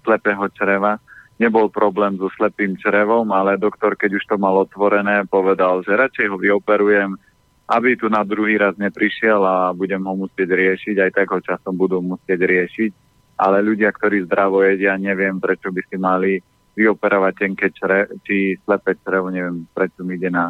slepého 0.06 0.46
čreva, 0.54 0.98
nebol 1.36 1.68
problém 1.68 2.16
so 2.16 2.30
slepým 2.38 2.78
črevom, 2.80 3.28
ale 3.34 3.60
doktor, 3.60 3.98
keď 3.98 4.16
už 4.16 4.24
to 4.24 4.36
mal 4.40 4.56
otvorené, 4.56 5.26
povedal, 5.28 5.84
že 5.84 5.98
radšej 5.98 6.26
ho 6.32 6.38
vyoperujem, 6.40 7.18
aby 7.66 7.98
tu 7.98 8.06
na 8.06 8.22
druhý 8.22 8.62
raz 8.62 8.78
neprišiel 8.78 9.42
a 9.42 9.74
budem 9.74 9.98
ho 10.06 10.14
musieť 10.14 10.54
riešiť, 10.54 10.96
aj 11.02 11.10
tak 11.10 11.26
ho 11.34 11.42
časom 11.42 11.74
budú 11.74 11.98
musieť 11.98 12.46
riešiť. 12.46 12.90
Ale 13.36 13.60
ľudia, 13.60 13.92
ktorí 13.92 14.24
zdravo 14.24 14.64
jedia, 14.64 14.96
neviem, 14.96 15.36
prečo 15.36 15.68
by 15.68 15.82
si 15.84 15.96
mali 16.00 16.40
vyoperovať 16.78 17.32
tenké 17.36 17.68
čre, 17.74 18.08
či 18.22 18.56
slepé 18.64 18.96
črevo, 19.02 19.28
neviem, 19.28 19.66
prečo 19.74 20.06
mi 20.06 20.16
ide 20.16 20.30
na 20.30 20.48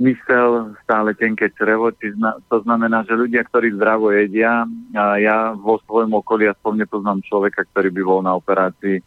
mysel, 0.00 0.72
stále 0.82 1.12
tenké 1.12 1.52
črevo, 1.52 1.92
či 1.92 2.16
zna, 2.16 2.40
to 2.48 2.64
znamená, 2.64 3.04
že 3.04 3.12
ľudia, 3.12 3.44
ktorí 3.44 3.76
zdravo 3.76 4.08
jedia, 4.10 4.64
a 4.96 5.20
ja 5.20 5.52
vo 5.52 5.76
svojom 5.84 6.16
okolí 6.16 6.48
aspoň 6.48 6.88
nepoznám 6.88 7.20
človeka, 7.28 7.68
ktorý 7.70 7.92
by 7.92 8.02
bol 8.02 8.20
na 8.24 8.32
operácii 8.32 9.04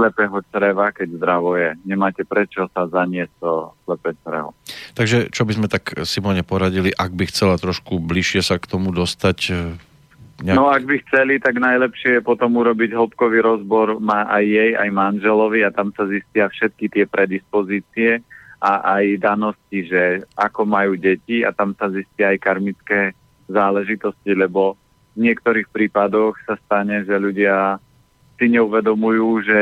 slepého 0.00 0.40
čreva, 0.48 0.88
keď 0.96 1.20
zdravo 1.20 1.60
je. 1.60 1.76
Nemáte 1.84 2.24
prečo 2.24 2.64
sa 2.72 2.88
zaniesť 2.88 3.32
to 3.36 3.76
slepé 3.84 4.16
črevo. 4.24 4.56
Takže 4.96 5.28
čo 5.28 5.44
by 5.44 5.52
sme 5.52 5.68
tak 5.68 5.92
Simone 6.08 6.40
poradili, 6.40 6.88
ak 6.88 7.12
by 7.12 7.28
chcela 7.28 7.60
trošku 7.60 8.00
bližšie 8.00 8.40
sa 8.40 8.56
k 8.56 8.64
tomu 8.64 8.96
dostať? 8.96 9.38
E, 9.52 9.54
nejak... 10.48 10.56
No 10.56 10.72
ak 10.72 10.88
by 10.88 10.96
chceli, 11.04 11.36
tak 11.36 11.60
najlepšie 11.60 12.18
je 12.18 12.22
potom 12.24 12.56
urobiť 12.56 12.96
hĺbkový 12.96 13.38
rozbor 13.44 14.00
má 14.00 14.24
aj 14.32 14.44
jej, 14.48 14.70
aj 14.72 14.88
manželovi 14.88 15.60
a 15.68 15.70
tam 15.70 15.92
sa 15.92 16.08
zistia 16.08 16.48
všetky 16.48 16.88
tie 16.88 17.04
predispozície 17.04 18.24
a 18.60 19.00
aj 19.00 19.04
danosti, 19.20 19.88
že 19.88 20.24
ako 20.36 20.64
majú 20.68 20.96
deti 20.96 21.44
a 21.44 21.52
tam 21.52 21.76
sa 21.76 21.92
zistia 21.92 22.32
aj 22.32 22.38
karmické 22.40 23.00
záležitosti, 23.48 24.32
lebo 24.32 24.76
v 25.16 25.28
niektorých 25.28 25.68
prípadoch 25.68 26.38
sa 26.46 26.54
stane, 26.64 27.02
že 27.02 27.16
ľudia 27.18 27.82
si 28.40 28.48
neuvedomujú, 28.48 29.44
že 29.44 29.60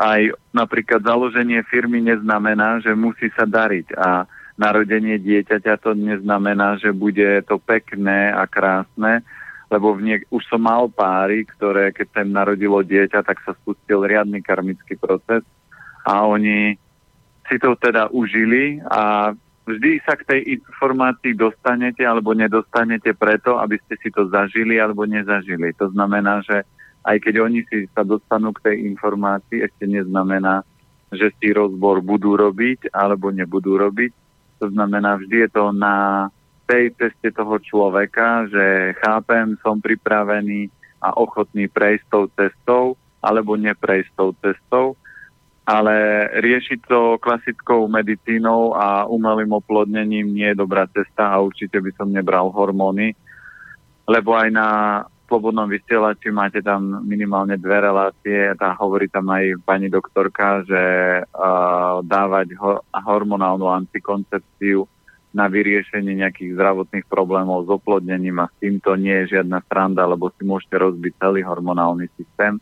aj 0.00 0.32
napríklad 0.56 1.04
založenie 1.04 1.60
firmy 1.68 2.00
neznamená, 2.00 2.80
že 2.80 2.96
musí 2.96 3.28
sa 3.36 3.44
dariť 3.44 3.92
a 3.92 4.24
narodenie 4.56 5.20
dieťaťa 5.20 5.84
to 5.84 5.92
neznamená, 5.92 6.80
že 6.80 6.96
bude 6.96 7.44
to 7.44 7.60
pekné 7.60 8.32
a 8.32 8.48
krásne, 8.48 9.20
lebo 9.68 9.92
v 9.92 10.00
niek- 10.00 10.28
už 10.32 10.48
som 10.48 10.64
mal 10.64 10.88
páry, 10.88 11.44
ktoré 11.44 11.92
keď 11.92 12.06
sa 12.08 12.18
im 12.24 12.32
narodilo 12.32 12.80
dieťa, 12.80 13.20
tak 13.20 13.44
sa 13.44 13.52
spustil 13.60 14.08
riadny 14.08 14.40
karmický 14.40 14.96
proces 14.96 15.44
a 16.08 16.24
oni 16.24 16.80
si 17.52 17.56
to 17.60 17.76
teda 17.76 18.08
užili 18.16 18.80
a 18.88 19.36
vždy 19.68 20.00
sa 20.08 20.16
k 20.16 20.24
tej 20.24 20.40
informácii 20.56 21.36
dostanete 21.36 22.00
alebo 22.00 22.32
nedostanete 22.32 23.12
preto, 23.12 23.60
aby 23.60 23.76
ste 23.84 24.00
si 24.00 24.08
to 24.08 24.24
zažili 24.32 24.80
alebo 24.80 25.04
nezažili. 25.04 25.76
To 25.76 25.92
znamená, 25.92 26.40
že 26.46 26.64
aj 27.06 27.16
keď 27.22 27.34
oni 27.38 27.62
si 27.70 27.86
sa 27.94 28.02
dostanú 28.02 28.50
k 28.50 28.70
tej 28.70 28.76
informácii, 28.90 29.62
ešte 29.62 29.86
neznamená, 29.86 30.66
že 31.14 31.30
si 31.38 31.54
rozbor 31.54 32.02
budú 32.02 32.34
robiť 32.34 32.90
alebo 32.90 33.30
nebudú 33.30 33.78
robiť. 33.78 34.12
To 34.58 34.66
znamená, 34.74 35.22
vždy 35.22 35.46
je 35.46 35.50
to 35.54 35.70
na 35.70 36.26
tej 36.66 36.90
ceste 36.98 37.30
toho 37.30 37.62
človeka, 37.62 38.50
že 38.50 38.98
chápem, 38.98 39.54
som 39.62 39.78
pripravený 39.78 40.66
a 40.98 41.14
ochotný 41.14 41.70
prejsť 41.70 42.04
tou 42.10 42.24
cestou 42.34 42.98
alebo 43.22 43.54
neprejsť 43.54 44.10
tou 44.18 44.34
cestou 44.42 44.98
ale 45.66 45.94
riešiť 46.38 46.78
to 46.86 47.18
klasickou 47.18 47.90
medicínou 47.90 48.78
a 48.78 49.10
umelým 49.10 49.50
oplodnením 49.50 50.30
nie 50.30 50.54
je 50.54 50.62
dobrá 50.62 50.86
cesta 50.86 51.34
a 51.34 51.42
určite 51.42 51.82
by 51.82 51.90
som 51.98 52.14
nebral 52.14 52.54
hormóny, 52.54 53.18
lebo 54.06 54.38
aj 54.38 54.48
na 54.54 54.68
slobodnom 55.26 55.66
vysielači 55.66 56.30
máte 56.30 56.62
tam 56.62 57.02
minimálne 57.02 57.58
dve 57.58 57.82
relácie, 57.82 58.54
tá 58.56 58.72
hovorí 58.78 59.10
tam 59.10 59.28
aj 59.30 59.58
pani 59.66 59.90
doktorka, 59.90 60.62
že 60.64 60.82
uh, 61.22 62.00
dávať 62.02 62.54
ho- 62.56 62.82
hormonálnu 62.90 63.66
antikoncepciu 63.66 64.86
na 65.36 65.52
vyriešenie 65.52 66.16
nejakých 66.24 66.56
zdravotných 66.56 67.06
problémov 67.10 67.66
s 67.66 67.68
oplodnením 67.68 68.40
a 68.40 68.48
s 68.48 68.54
týmto 68.56 68.96
nie 68.96 69.26
je 69.26 69.36
žiadna 69.36 69.60
stranda, 69.68 70.08
lebo 70.08 70.32
si 70.32 70.46
môžete 70.48 70.80
rozbiť 70.80 71.12
celý 71.20 71.44
hormonálny 71.44 72.08
systém 72.16 72.56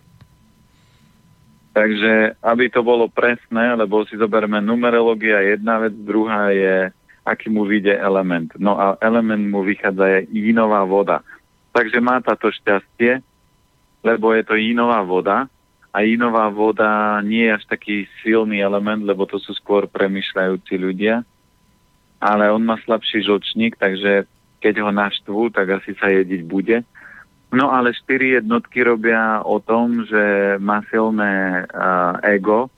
Takže, 1.72 2.36
aby 2.44 2.68
to 2.68 2.84
bolo 2.84 3.08
presné, 3.08 3.72
lebo 3.72 4.04
si 4.04 4.20
zoberme 4.20 4.60
numerológia 4.60 5.40
jedna 5.40 5.80
vec, 5.80 5.96
druhá 5.96 6.52
je 6.52 6.92
aký 7.22 7.50
mu 7.50 7.64
vyjde 7.64 7.94
element. 7.98 8.50
No 8.58 8.78
a 8.78 8.98
element 8.98 9.46
mu 9.46 9.62
vychádza 9.62 10.06
je 10.06 10.20
jínová 10.30 10.84
voda. 10.84 11.22
Takže 11.72 12.02
má 12.02 12.20
táto 12.20 12.50
šťastie, 12.50 13.22
lebo 14.02 14.34
je 14.34 14.42
to 14.44 14.54
jínová 14.58 15.00
voda 15.06 15.46
a 15.94 15.98
jínová 16.02 16.48
voda 16.48 17.20
nie 17.22 17.46
je 17.46 17.54
až 17.54 17.64
taký 17.70 17.96
silný 18.20 18.60
element, 18.60 19.04
lebo 19.06 19.28
to 19.28 19.38
sú 19.38 19.54
skôr 19.54 19.86
premyšľajúci 19.86 20.74
ľudia, 20.76 21.22
ale 22.18 22.50
on 22.50 22.64
má 22.64 22.80
slabší 22.82 23.22
žlčník, 23.22 23.78
takže 23.78 24.26
keď 24.62 24.74
ho 24.82 24.90
naštvú, 24.94 25.50
tak 25.50 25.82
asi 25.82 25.94
sa 25.98 26.10
jediť 26.10 26.42
bude. 26.46 26.86
No 27.52 27.68
ale 27.68 27.92
štyri 27.92 28.40
jednotky 28.40 28.80
robia 28.80 29.44
o 29.44 29.60
tom, 29.60 30.08
že 30.08 30.56
má 30.56 30.80
silné 30.88 31.66
uh, 31.68 32.16
ego, 32.24 32.72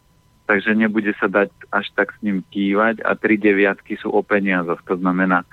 takže 0.45 0.77
nebude 0.77 1.13
sa 1.17 1.29
dať 1.29 1.51
až 1.73 1.87
tak 1.97 2.13
s 2.13 2.19
ním 2.21 2.45
kývať 2.53 3.01
a 3.01 3.17
tri 3.17 3.41
deviatky 3.41 3.97
sú 3.97 4.13
o 4.13 4.21
peniazoch. 4.21 4.81
To 4.89 5.01
znamená, 5.01 5.45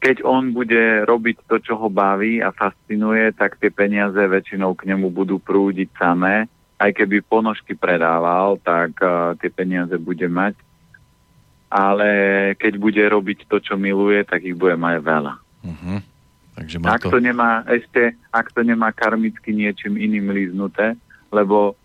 keď 0.00 0.24
on 0.24 0.56
bude 0.56 1.04
robiť 1.04 1.44
to, 1.44 1.60
čo 1.60 1.76
ho 1.76 1.92
baví 1.92 2.40
a 2.40 2.54
fascinuje, 2.56 3.36
tak 3.36 3.60
tie 3.60 3.68
peniaze 3.68 4.16
väčšinou 4.16 4.72
k 4.72 4.88
nemu 4.88 5.12
budú 5.12 5.36
prúdiť 5.36 5.92
samé. 5.98 6.48
Aj 6.80 6.88
keby 6.88 7.20
ponožky 7.20 7.76
predával, 7.76 8.56
tak 8.64 8.96
uh, 9.04 9.36
tie 9.36 9.52
peniaze 9.52 9.92
bude 10.00 10.24
mať. 10.24 10.56
Ale 11.68 12.08
keď 12.56 12.72
bude 12.80 13.04
robiť 13.04 13.44
to, 13.46 13.60
čo 13.60 13.76
miluje, 13.76 14.24
tak 14.24 14.42
ich 14.42 14.56
bude 14.56 14.74
mať 14.80 14.96
veľa. 15.04 15.34
Uh-huh. 15.68 15.98
Takže 16.56 16.76
má 16.80 16.96
ak 16.96 17.04
to... 17.04 17.12
to 17.12 17.18
nemá 17.20 17.62
ešte, 17.68 18.16
ak 18.32 18.50
to 18.56 18.64
nemá 18.64 18.90
karmicky 18.96 19.52
niečím 19.52 20.00
iným 20.00 20.32
líznuté, 20.32 20.96
lebo 21.28 21.76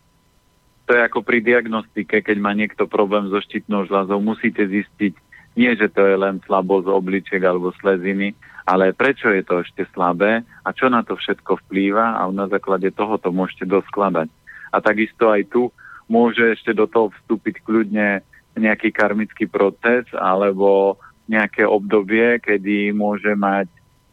to 0.85 0.93
je 0.93 1.01
ako 1.01 1.25
pri 1.25 1.41
diagnostike, 1.41 2.21
keď 2.21 2.37
má 2.37 2.53
niekto 2.53 2.85
problém 2.85 3.29
so 3.33 3.41
štítnou 3.41 3.89
žľazou, 3.89 4.21
musíte 4.21 4.61
zistiť, 4.61 5.13
nie, 5.57 5.71
že 5.73 5.89
to 5.89 6.05
je 6.05 6.15
len 6.19 6.43
slabosť 6.45 6.87
obličiek 6.91 7.41
alebo 7.41 7.73
sleziny, 7.81 8.37
ale 8.67 8.91
prečo 8.91 9.31
je 9.31 9.41
to 9.45 9.61
ešte 9.61 9.87
slabé 9.93 10.45
a 10.65 10.69
čo 10.75 10.91
na 10.91 11.01
to 11.01 11.15
všetko 11.15 11.57
vplýva 11.65 12.21
a 12.21 12.27
na 12.29 12.45
základe 12.51 12.91
toho 12.91 13.17
to 13.17 13.31
môžete 13.31 13.65
doskladať. 13.65 14.27
A 14.73 14.77
takisto 14.83 15.31
aj 15.31 15.47
tu 15.49 15.71
môže 16.11 16.53
ešte 16.53 16.75
do 16.75 16.85
toho 16.85 17.09
vstúpiť 17.13 17.63
kľudne 17.65 18.21
nejaký 18.57 18.91
karmický 18.91 19.47
proces 19.47 20.05
alebo 20.13 20.99
nejaké 21.25 21.65
obdobie, 21.65 22.37
kedy 22.43 22.93
môže 22.93 23.33
mať 23.33 23.65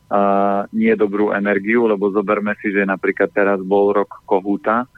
uh, 0.09 0.65
niedobrú 0.73 1.36
energiu, 1.36 1.84
lebo 1.84 2.09
zoberme 2.09 2.57
si, 2.60 2.73
že 2.73 2.89
napríklad 2.89 3.28
teraz 3.34 3.60
bol 3.60 3.92
rok 3.92 4.25
kohúta, 4.25 4.89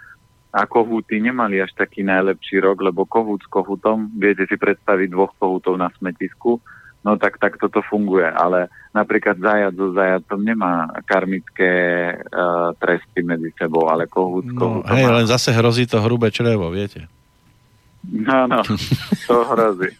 a 0.54 0.70
kohúty 0.70 1.18
nemali 1.18 1.58
až 1.58 1.74
taký 1.74 2.06
najlepší 2.06 2.62
rok, 2.62 2.78
lebo 2.78 3.02
kohút 3.02 3.42
s 3.42 3.48
kohútom, 3.50 4.14
viete 4.14 4.46
si 4.46 4.54
predstaviť 4.54 5.10
dvoch 5.10 5.34
kohútov 5.34 5.74
na 5.74 5.90
smetisku, 5.98 6.62
no 7.02 7.18
tak, 7.18 7.42
tak 7.42 7.58
toto 7.58 7.82
funguje, 7.82 8.30
ale 8.30 8.70
napríklad 8.94 9.34
zajac 9.42 9.74
so 9.74 9.90
zajacom 9.90 10.40
nemá 10.46 10.86
karmické 11.04 11.72
uh, 12.14 12.70
tresty 12.78 13.26
medzi 13.26 13.50
sebou, 13.58 13.90
ale 13.90 14.06
kohút 14.06 14.46
s 14.46 14.54
no, 14.54 14.86
Hej, 14.86 15.04
má... 15.10 15.18
len 15.18 15.26
zase 15.26 15.50
hrozí 15.50 15.90
to 15.90 15.98
hrubé 15.98 16.30
črevo, 16.30 16.70
viete. 16.70 17.10
No, 18.04 18.44
no, 18.46 18.60
to 19.28 19.34
hrozí. 19.48 19.96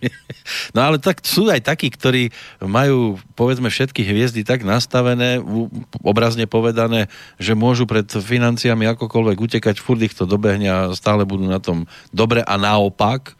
No 0.76 0.84
ale 0.84 1.00
tak 1.00 1.24
sú 1.24 1.48
aj 1.48 1.64
takí, 1.64 1.88
ktorí 1.88 2.28
majú, 2.60 3.16
povedzme, 3.32 3.72
všetky 3.72 4.04
hviezdy 4.04 4.44
tak 4.44 4.60
nastavené, 4.60 5.40
obrazne 6.04 6.44
povedané, 6.44 7.08
že 7.40 7.56
môžu 7.56 7.88
pred 7.88 8.04
financiami 8.04 8.84
akokoľvek 8.92 9.36
utekať, 9.40 9.80
furt 9.80 10.04
ich 10.04 10.12
to 10.12 10.28
dobehne 10.28 10.68
a 10.68 10.92
stále 10.92 11.24
budú 11.24 11.48
na 11.48 11.58
tom 11.58 11.88
dobre 12.12 12.44
a 12.44 12.54
naopak 12.60 13.32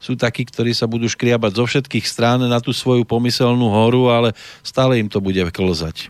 sú 0.00 0.16
takí, 0.16 0.48
ktorí 0.48 0.72
sa 0.72 0.88
budú 0.88 1.08
škriabať 1.08 1.52
zo 1.60 1.64
všetkých 1.68 2.08
strán 2.08 2.40
na 2.40 2.58
tú 2.60 2.72
svoju 2.72 3.04
pomyselnú 3.04 3.68
horu, 3.68 4.08
ale 4.08 4.32
stále 4.64 4.96
im 4.96 5.12
to 5.12 5.20
bude 5.20 5.40
klzať. 5.52 6.08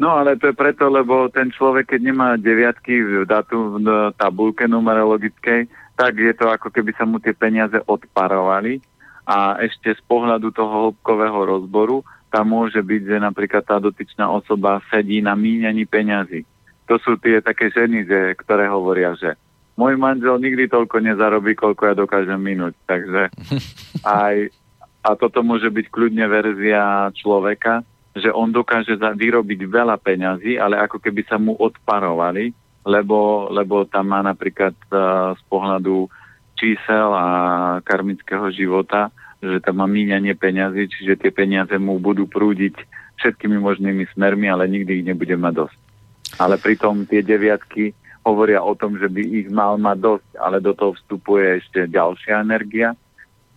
No 0.00 0.16
ale 0.16 0.36
to 0.36 0.48
je 0.48 0.56
preto, 0.56 0.88
lebo 0.88 1.28
ten 1.28 1.52
človek, 1.52 1.92
keď 1.96 2.00
nemá 2.00 2.28
deviatky 2.40 3.04
v 3.04 3.28
datu 3.28 3.76
v 3.76 4.12
tabulke 4.16 4.64
numerologickej, 4.64 5.68
tak 6.00 6.16
je 6.16 6.32
to 6.32 6.48
ako 6.48 6.72
keby 6.72 6.96
sa 6.96 7.04
mu 7.04 7.20
tie 7.20 7.36
peniaze 7.36 7.76
odparovali 7.84 8.80
a 9.28 9.60
ešte 9.60 9.92
z 9.92 10.00
pohľadu 10.08 10.48
toho 10.48 10.88
hĺbkového 10.88 11.44
rozboru 11.44 12.00
tam 12.32 12.56
môže 12.56 12.80
byť, 12.80 13.02
že 13.04 13.16
napríklad 13.20 13.68
tá 13.68 13.76
dotyčná 13.76 14.32
osoba 14.32 14.80
sedí 14.88 15.20
na 15.20 15.36
míňaní 15.36 15.84
peňazí. 15.84 16.48
To 16.88 16.96
sú 16.96 17.20
tie 17.20 17.44
také 17.44 17.68
ženy, 17.68 18.08
že, 18.08 18.32
ktoré 18.40 18.64
hovoria, 18.72 19.12
že 19.12 19.36
môj 19.76 20.00
manžel 20.00 20.40
nikdy 20.40 20.72
toľko 20.72 21.04
nezarobí, 21.04 21.52
koľko 21.52 21.92
ja 21.92 21.94
dokážem 21.94 22.40
minúť. 22.40 22.72
Takže 22.88 23.28
aj, 24.24 24.48
a 25.04 25.08
toto 25.20 25.44
môže 25.44 25.68
byť 25.68 25.86
kľudne 25.92 26.24
verzia 26.32 27.12
človeka, 27.12 27.84
že 28.16 28.32
on 28.32 28.48
dokáže 28.48 28.96
vyrobiť 28.96 29.60
veľa 29.68 30.00
peňazí, 30.00 30.56
ale 30.56 30.80
ako 30.80 30.96
keby 30.96 31.28
sa 31.28 31.36
mu 31.36 31.54
odparovali 31.60 32.56
lebo, 32.84 33.48
lebo 33.52 33.84
tam 33.84 34.12
má 34.12 34.20
napríklad 34.24 34.76
uh, 34.88 35.32
z 35.36 35.42
pohľadu 35.48 36.08
čísel 36.56 37.08
a 37.12 37.26
karmického 37.84 38.52
života, 38.52 39.08
že 39.40 39.64
tam 39.64 39.80
má 39.80 39.86
míňanie 39.88 40.36
peňazí, 40.36 40.92
čiže 40.92 41.16
tie 41.16 41.32
peniaze 41.32 41.72
mu 41.80 41.96
budú 41.96 42.28
prúdiť 42.28 42.76
všetkými 43.20 43.56
možnými 43.56 44.04
smermi, 44.12 44.48
ale 44.48 44.68
nikdy 44.68 45.00
ich 45.00 45.08
nebude 45.08 45.36
mať 45.36 45.54
dosť. 45.64 45.78
Ale 46.36 46.60
pritom 46.60 47.08
tie 47.08 47.24
deviatky 47.24 47.96
hovoria 48.24 48.60
o 48.60 48.76
tom, 48.76 49.00
že 49.00 49.08
by 49.08 49.22
ich 49.24 49.48
mal 49.48 49.80
mať 49.80 49.98
dosť, 50.00 50.28
ale 50.36 50.60
do 50.60 50.76
toho 50.76 50.92
vstupuje 50.96 51.64
ešte 51.64 51.88
ďalšia 51.88 52.44
energia. 52.44 52.92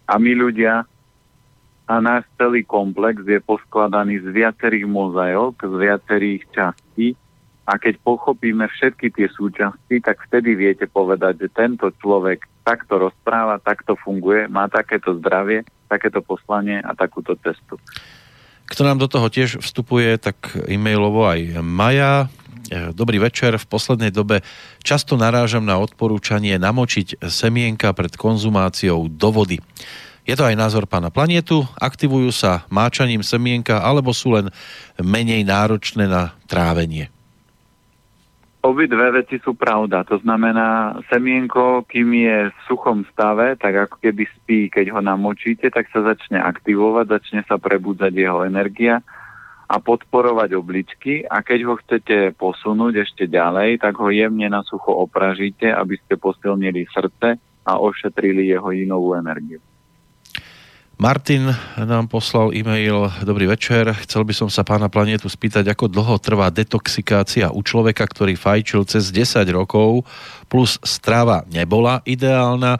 A 0.08 0.20
my 0.20 0.32
ľudia 0.36 0.88
a 1.84 2.00
náš 2.00 2.24
celý 2.40 2.64
komplex 2.64 3.28
je 3.28 3.44
poskladaný 3.44 4.24
z 4.24 4.28
viacerých 4.32 4.88
mozailok, 4.88 5.60
z 5.60 5.76
viacerých 5.76 6.42
častí 6.56 7.20
a 7.64 7.80
keď 7.80 7.96
pochopíme 8.04 8.68
všetky 8.68 9.08
tie 9.16 9.32
súčasti, 9.32 10.04
tak 10.04 10.20
vtedy 10.28 10.52
viete 10.52 10.84
povedať, 10.84 11.48
že 11.48 11.50
tento 11.56 11.88
človek 12.04 12.44
takto 12.68 13.00
rozpráva, 13.00 13.64
takto 13.64 13.96
funguje, 13.96 14.52
má 14.52 14.68
takéto 14.68 15.16
zdravie, 15.20 15.64
takéto 15.88 16.20
poslanie 16.20 16.84
a 16.84 16.92
takúto 16.92 17.40
cestu. 17.40 17.80
Kto 18.68 18.84
nám 18.84 19.00
do 19.00 19.08
toho 19.08 19.32
tiež 19.32 19.64
vstupuje, 19.64 20.18
tak 20.20 20.60
e-mailovo 20.68 21.24
aj 21.24 21.64
Maja. 21.64 22.28
Dobrý 22.96 23.22
večer. 23.22 23.54
V 23.60 23.70
poslednej 23.70 24.10
dobe 24.10 24.42
často 24.82 25.14
narážam 25.14 25.62
na 25.62 25.78
odporúčanie 25.78 26.58
namočiť 26.58 27.22
semienka 27.28 27.94
pred 27.94 28.18
konzumáciou 28.18 29.12
do 29.12 29.30
vody. 29.30 29.62
Je 30.26 30.34
to 30.34 30.48
aj 30.48 30.56
názor 30.58 30.90
pána 30.90 31.14
Planietu. 31.14 31.68
Aktivujú 31.78 32.32
sa 32.34 32.66
máčaním 32.72 33.22
semienka 33.22 33.84
alebo 33.84 34.10
sú 34.10 34.34
len 34.34 34.50
menej 34.98 35.46
náročné 35.46 36.10
na 36.10 36.34
trávenie? 36.50 37.13
Obidve 38.64 39.12
veci 39.12 39.44
sú 39.44 39.60
pravda. 39.60 40.08
To 40.08 40.24
znamená, 40.24 40.96
semienko, 41.12 41.84
kým 41.84 42.16
je 42.16 42.38
v 42.48 42.58
suchom 42.64 43.04
stave, 43.12 43.60
tak 43.60 43.76
ako 43.76 44.00
keby 44.00 44.24
spí, 44.40 44.72
keď 44.72 44.96
ho 44.96 45.04
namočíte, 45.04 45.68
tak 45.68 45.92
sa 45.92 46.00
začne 46.00 46.40
aktivovať, 46.40 47.06
začne 47.12 47.42
sa 47.44 47.60
prebudzať 47.60 48.16
jeho 48.16 48.48
energia 48.48 49.04
a 49.68 49.76
podporovať 49.84 50.56
obličky 50.56 51.28
a 51.28 51.44
keď 51.44 51.60
ho 51.68 51.76
chcete 51.76 52.40
posunúť 52.40 53.04
ešte 53.04 53.28
ďalej, 53.28 53.84
tak 53.84 54.00
ho 54.00 54.08
jemne 54.08 54.48
na 54.48 54.64
sucho 54.64 54.96
opražíte, 54.96 55.68
aby 55.68 56.00
ste 56.00 56.16
posilnili 56.16 56.88
srdce 56.88 57.36
a 57.68 57.72
ošetrili 57.84 58.48
jeho 58.48 58.72
inovú 58.72 59.12
energiu. 59.20 59.60
Martin 61.04 61.52
nám 61.76 62.08
poslal 62.08 62.56
e-mail. 62.56 63.12
Dobrý 63.28 63.44
večer. 63.44 63.92
Chcel 64.08 64.24
by 64.24 64.32
som 64.32 64.48
sa 64.48 64.64
pána 64.64 64.88
planetu 64.88 65.28
spýtať, 65.28 65.68
ako 65.68 65.92
dlho 65.92 66.16
trvá 66.16 66.48
detoxikácia 66.48 67.52
u 67.52 67.60
človeka, 67.60 68.08
ktorý 68.08 68.40
fajčil 68.40 68.88
cez 68.88 69.12
10 69.12 69.44
rokov, 69.52 70.08
plus 70.48 70.80
strava 70.80 71.44
nebola 71.52 72.00
ideálna. 72.08 72.80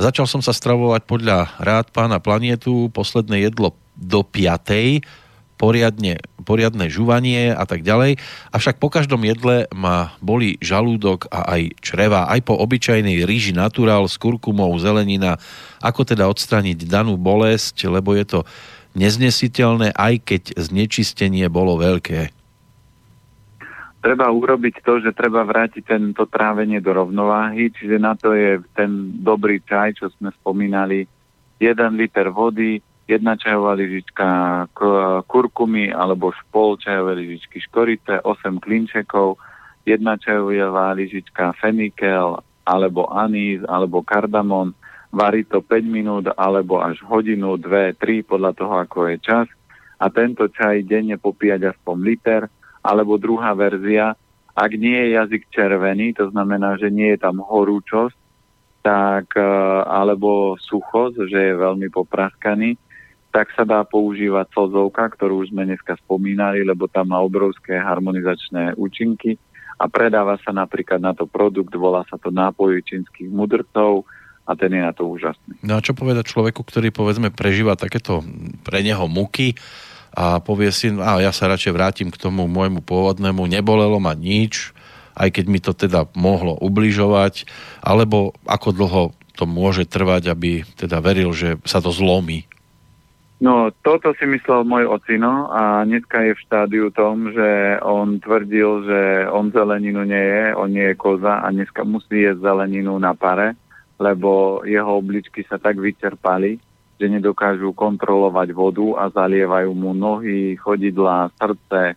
Začal 0.00 0.24
som 0.24 0.40
sa 0.40 0.56
stravovať 0.56 1.04
podľa 1.04 1.60
rád 1.60 1.92
pána 1.92 2.16
planetu, 2.16 2.88
posledné 2.88 3.52
jedlo 3.52 3.76
do 3.92 4.24
5 4.24 5.27
poriadne, 5.58 6.22
poriadne 6.46 6.86
žuvanie 6.86 7.50
a 7.50 7.66
tak 7.66 7.82
ďalej. 7.82 8.16
Avšak 8.54 8.78
po 8.78 8.88
každom 8.88 9.26
jedle 9.26 9.66
ma 9.74 10.14
boli 10.22 10.56
žalúdok 10.62 11.26
a 11.28 11.58
aj 11.58 11.82
čreva, 11.82 12.30
aj 12.30 12.46
po 12.46 12.54
obyčajnej 12.56 13.26
ríži 13.26 13.50
naturál 13.50 14.06
s 14.06 14.14
kurkumou, 14.16 14.70
zelenina. 14.78 15.36
Ako 15.82 16.06
teda 16.06 16.30
odstraniť 16.30 16.86
danú 16.86 17.18
bolesť, 17.18 17.90
lebo 17.90 18.14
je 18.14 18.24
to 18.24 18.40
neznesiteľné, 18.94 19.92
aj 19.92 20.14
keď 20.22 20.42
znečistenie 20.56 21.50
bolo 21.50 21.76
veľké. 21.76 22.32
Treba 23.98 24.30
urobiť 24.30 24.86
to, 24.86 25.02
že 25.02 25.10
treba 25.10 25.42
vrátiť 25.42 25.82
tento 25.82 26.22
trávenie 26.30 26.78
do 26.78 26.94
rovnováhy, 26.94 27.74
čiže 27.74 27.98
na 27.98 28.14
to 28.14 28.30
je 28.30 28.62
ten 28.78 29.10
dobrý 29.26 29.58
čaj, 29.66 29.98
čo 29.98 30.06
sme 30.14 30.30
spomínali, 30.38 31.02
1 31.58 31.98
liter 31.98 32.30
vody, 32.30 32.78
jedna 33.08 33.40
čajová 33.40 33.72
lyžička 33.72 34.28
kurkumy 35.24 35.88
alebo 35.88 36.28
špol 36.30 36.76
čajové 36.76 37.16
lyžičky 37.24 37.56
škorice, 37.64 38.20
8 38.20 38.60
klinčekov, 38.60 39.40
jedna 39.88 40.20
čajová 40.20 40.92
lyžička 40.92 41.56
fenikel 41.56 42.44
alebo 42.68 43.08
anís 43.08 43.64
alebo 43.64 44.04
kardamon, 44.04 44.76
varí 45.08 45.48
to 45.48 45.64
5 45.64 45.88
minút 45.88 46.28
alebo 46.36 46.84
až 46.84 47.00
hodinu, 47.00 47.56
2, 47.56 47.96
3 47.96 48.28
podľa 48.28 48.52
toho, 48.52 48.74
ako 48.84 49.08
je 49.08 49.16
čas. 49.24 49.48
A 49.98 50.12
tento 50.12 50.46
čaj 50.52 50.84
denne 50.84 51.16
popíjať 51.16 51.74
aspoň 51.74 51.96
liter 52.04 52.42
alebo 52.84 53.16
druhá 53.16 53.56
verzia, 53.56 54.14
ak 54.52 54.70
nie 54.76 54.94
je 54.94 55.08
jazyk 55.16 55.42
červený, 55.48 56.14
to 56.14 56.28
znamená, 56.30 56.76
že 56.76 56.92
nie 56.92 57.14
je 57.14 57.18
tam 57.24 57.40
horúčosť, 57.42 58.14
tak, 58.82 59.34
e, 59.34 59.42
alebo 59.86 60.54
suchosť, 60.58 61.30
že 61.30 61.40
je 61.50 61.54
veľmi 61.62 61.88
popraskaný, 61.90 62.78
tak 63.28 63.52
sa 63.52 63.62
dá 63.68 63.84
používať 63.84 64.48
slzovka, 64.56 65.12
ktorú 65.12 65.44
už 65.44 65.52
sme 65.52 65.68
dneska 65.68 66.00
spomínali, 66.00 66.64
lebo 66.64 66.88
tam 66.88 67.12
má 67.12 67.20
obrovské 67.20 67.76
harmonizačné 67.76 68.74
účinky 68.80 69.36
a 69.78 69.86
predáva 69.86 70.40
sa 70.42 70.50
napríklad 70.50 70.98
na 70.98 71.14
to 71.14 71.28
produkt, 71.28 71.70
volá 71.76 72.02
sa 72.08 72.18
to 72.18 72.34
nápoj 72.34 72.82
čínskych 72.82 73.30
mudrcov 73.30 74.08
a 74.48 74.56
ten 74.56 74.72
je 74.72 74.80
na 74.82 74.92
to 74.96 75.06
úžasný. 75.06 75.60
No 75.60 75.78
a 75.78 75.84
čo 75.84 75.92
povedať 75.92 76.32
človeku, 76.32 76.64
ktorý 76.64 76.88
povedzme 76.90 77.28
prežíva 77.28 77.76
takéto 77.76 78.24
pre 78.64 78.80
neho 78.80 79.04
muky 79.06 79.54
a 80.16 80.40
povie 80.40 80.72
si, 80.72 80.88
a 80.88 81.20
ja 81.20 81.30
sa 81.30 81.52
radšej 81.52 81.72
vrátim 81.76 82.08
k 82.08 82.18
tomu 82.18 82.48
môjmu 82.48 82.80
pôvodnému, 82.80 83.44
nebolelo 83.44 84.00
ma 84.00 84.16
nič, 84.16 84.72
aj 85.14 85.28
keď 85.36 85.44
mi 85.46 85.60
to 85.60 85.76
teda 85.76 86.08
mohlo 86.16 86.56
ubližovať, 86.58 87.44
alebo 87.84 88.32
ako 88.48 88.68
dlho 88.72 89.02
to 89.38 89.46
môže 89.46 89.86
trvať, 89.86 90.34
aby 90.34 90.66
teda 90.74 90.98
veril, 90.98 91.30
že 91.30 91.62
sa 91.62 91.78
to 91.78 91.94
zlomí. 91.94 92.48
No, 93.38 93.70
toto 93.86 94.10
si 94.18 94.26
myslel 94.26 94.66
môj 94.66 94.90
ocino 94.90 95.46
a 95.54 95.86
dneska 95.86 96.26
je 96.26 96.34
v 96.34 96.42
štádiu 96.42 96.86
tom, 96.90 97.30
že 97.30 97.78
on 97.86 98.18
tvrdil, 98.18 98.82
že 98.82 99.00
on 99.30 99.54
zeleninu 99.54 100.02
nie 100.02 100.18
je, 100.18 100.44
on 100.58 100.74
nie 100.74 100.90
je 100.90 100.98
koza 100.98 101.38
a 101.38 101.46
dneska 101.54 101.86
musí 101.86 102.26
jesť 102.26 102.42
zeleninu 102.42 102.98
na 102.98 103.14
pare, 103.14 103.54
lebo 104.02 104.62
jeho 104.66 104.98
obličky 104.98 105.46
sa 105.46 105.54
tak 105.54 105.78
vyčerpali, 105.78 106.58
že 106.98 107.06
nedokážu 107.06 107.70
kontrolovať 107.78 108.50
vodu 108.50 109.06
a 109.06 109.14
zalievajú 109.14 109.70
mu 109.70 109.94
nohy, 109.94 110.58
chodidla, 110.58 111.30
srdce, 111.38 111.94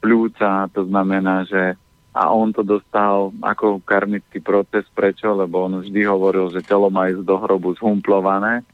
pľúca, 0.00 0.64
to 0.72 0.88
znamená, 0.88 1.44
že 1.44 1.76
a 2.10 2.32
on 2.32 2.50
to 2.50 2.66
dostal 2.66 3.30
ako 3.38 3.78
karmický 3.86 4.42
proces. 4.42 4.82
Prečo? 4.90 5.30
Lebo 5.30 5.62
on 5.70 5.78
vždy 5.78 6.02
hovoril, 6.10 6.50
že 6.50 6.66
telo 6.66 6.90
má 6.90 7.06
ísť 7.06 7.22
do 7.22 7.38
hrobu 7.38 7.70
zhumplované, 7.78 8.66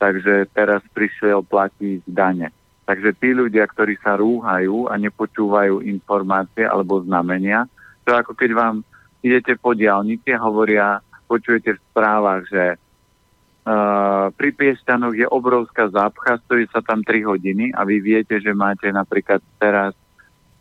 takže 0.00 0.48
teraz 0.56 0.80
prišiel 0.96 1.44
platiť 1.44 2.08
dane. 2.08 2.48
Takže 2.88 3.14
tí 3.20 3.36
ľudia, 3.36 3.68
ktorí 3.68 4.00
sa 4.00 4.16
rúhajú 4.16 4.88
a 4.88 4.96
nepočúvajú 4.96 5.84
informácie 5.84 6.64
alebo 6.64 7.04
znamenia, 7.04 7.68
to 8.02 8.16
ako 8.16 8.32
keď 8.34 8.50
vám 8.56 8.76
idete 9.20 9.54
po 9.60 9.76
diálnici 9.76 10.32
a 10.32 10.42
hovoria, 10.42 10.98
počujete 11.28 11.76
v 11.76 11.84
správach, 11.92 12.42
že 12.48 12.74
uh, 12.74 14.32
pri 14.34 14.50
Piestanoch 14.56 15.14
je 15.14 15.28
obrovská 15.28 15.86
zápcha, 15.92 16.42
stojí 16.48 16.66
sa 16.72 16.82
tam 16.82 17.04
3 17.04 17.22
hodiny 17.22 17.70
a 17.76 17.86
vy 17.86 18.02
viete, 18.02 18.40
že 18.40 18.50
máte 18.56 18.90
napríklad 18.90 19.38
teraz 19.60 19.94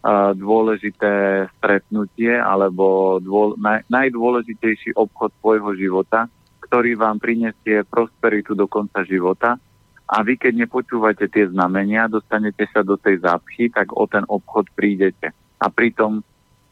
uh, 0.04 0.36
dôležité 0.38 1.48
stretnutie 1.58 2.36
alebo 2.38 3.18
dôl, 3.24 3.58
naj, 3.58 3.88
najdôležitejší 3.90 4.94
obchod 4.94 5.34
svojho 5.42 5.74
života, 5.74 6.30
ktorý 6.70 6.94
vám 7.02 7.18
prinesie 7.18 7.82
prosperitu 7.90 8.54
do 8.54 8.70
konca 8.70 9.02
života. 9.02 9.58
A 10.10 10.22
vy, 10.22 10.38
keď 10.38 10.66
nepočúvate 10.66 11.26
tie 11.30 11.50
znamenia, 11.50 12.06
dostanete 12.06 12.70
sa 12.70 12.86
do 12.86 12.98
tej 12.98 13.26
zápchy, 13.26 13.74
tak 13.74 13.90
o 13.94 14.06
ten 14.06 14.22
obchod 14.30 14.70
prídete. 14.78 15.34
A 15.62 15.70
pritom 15.70 16.22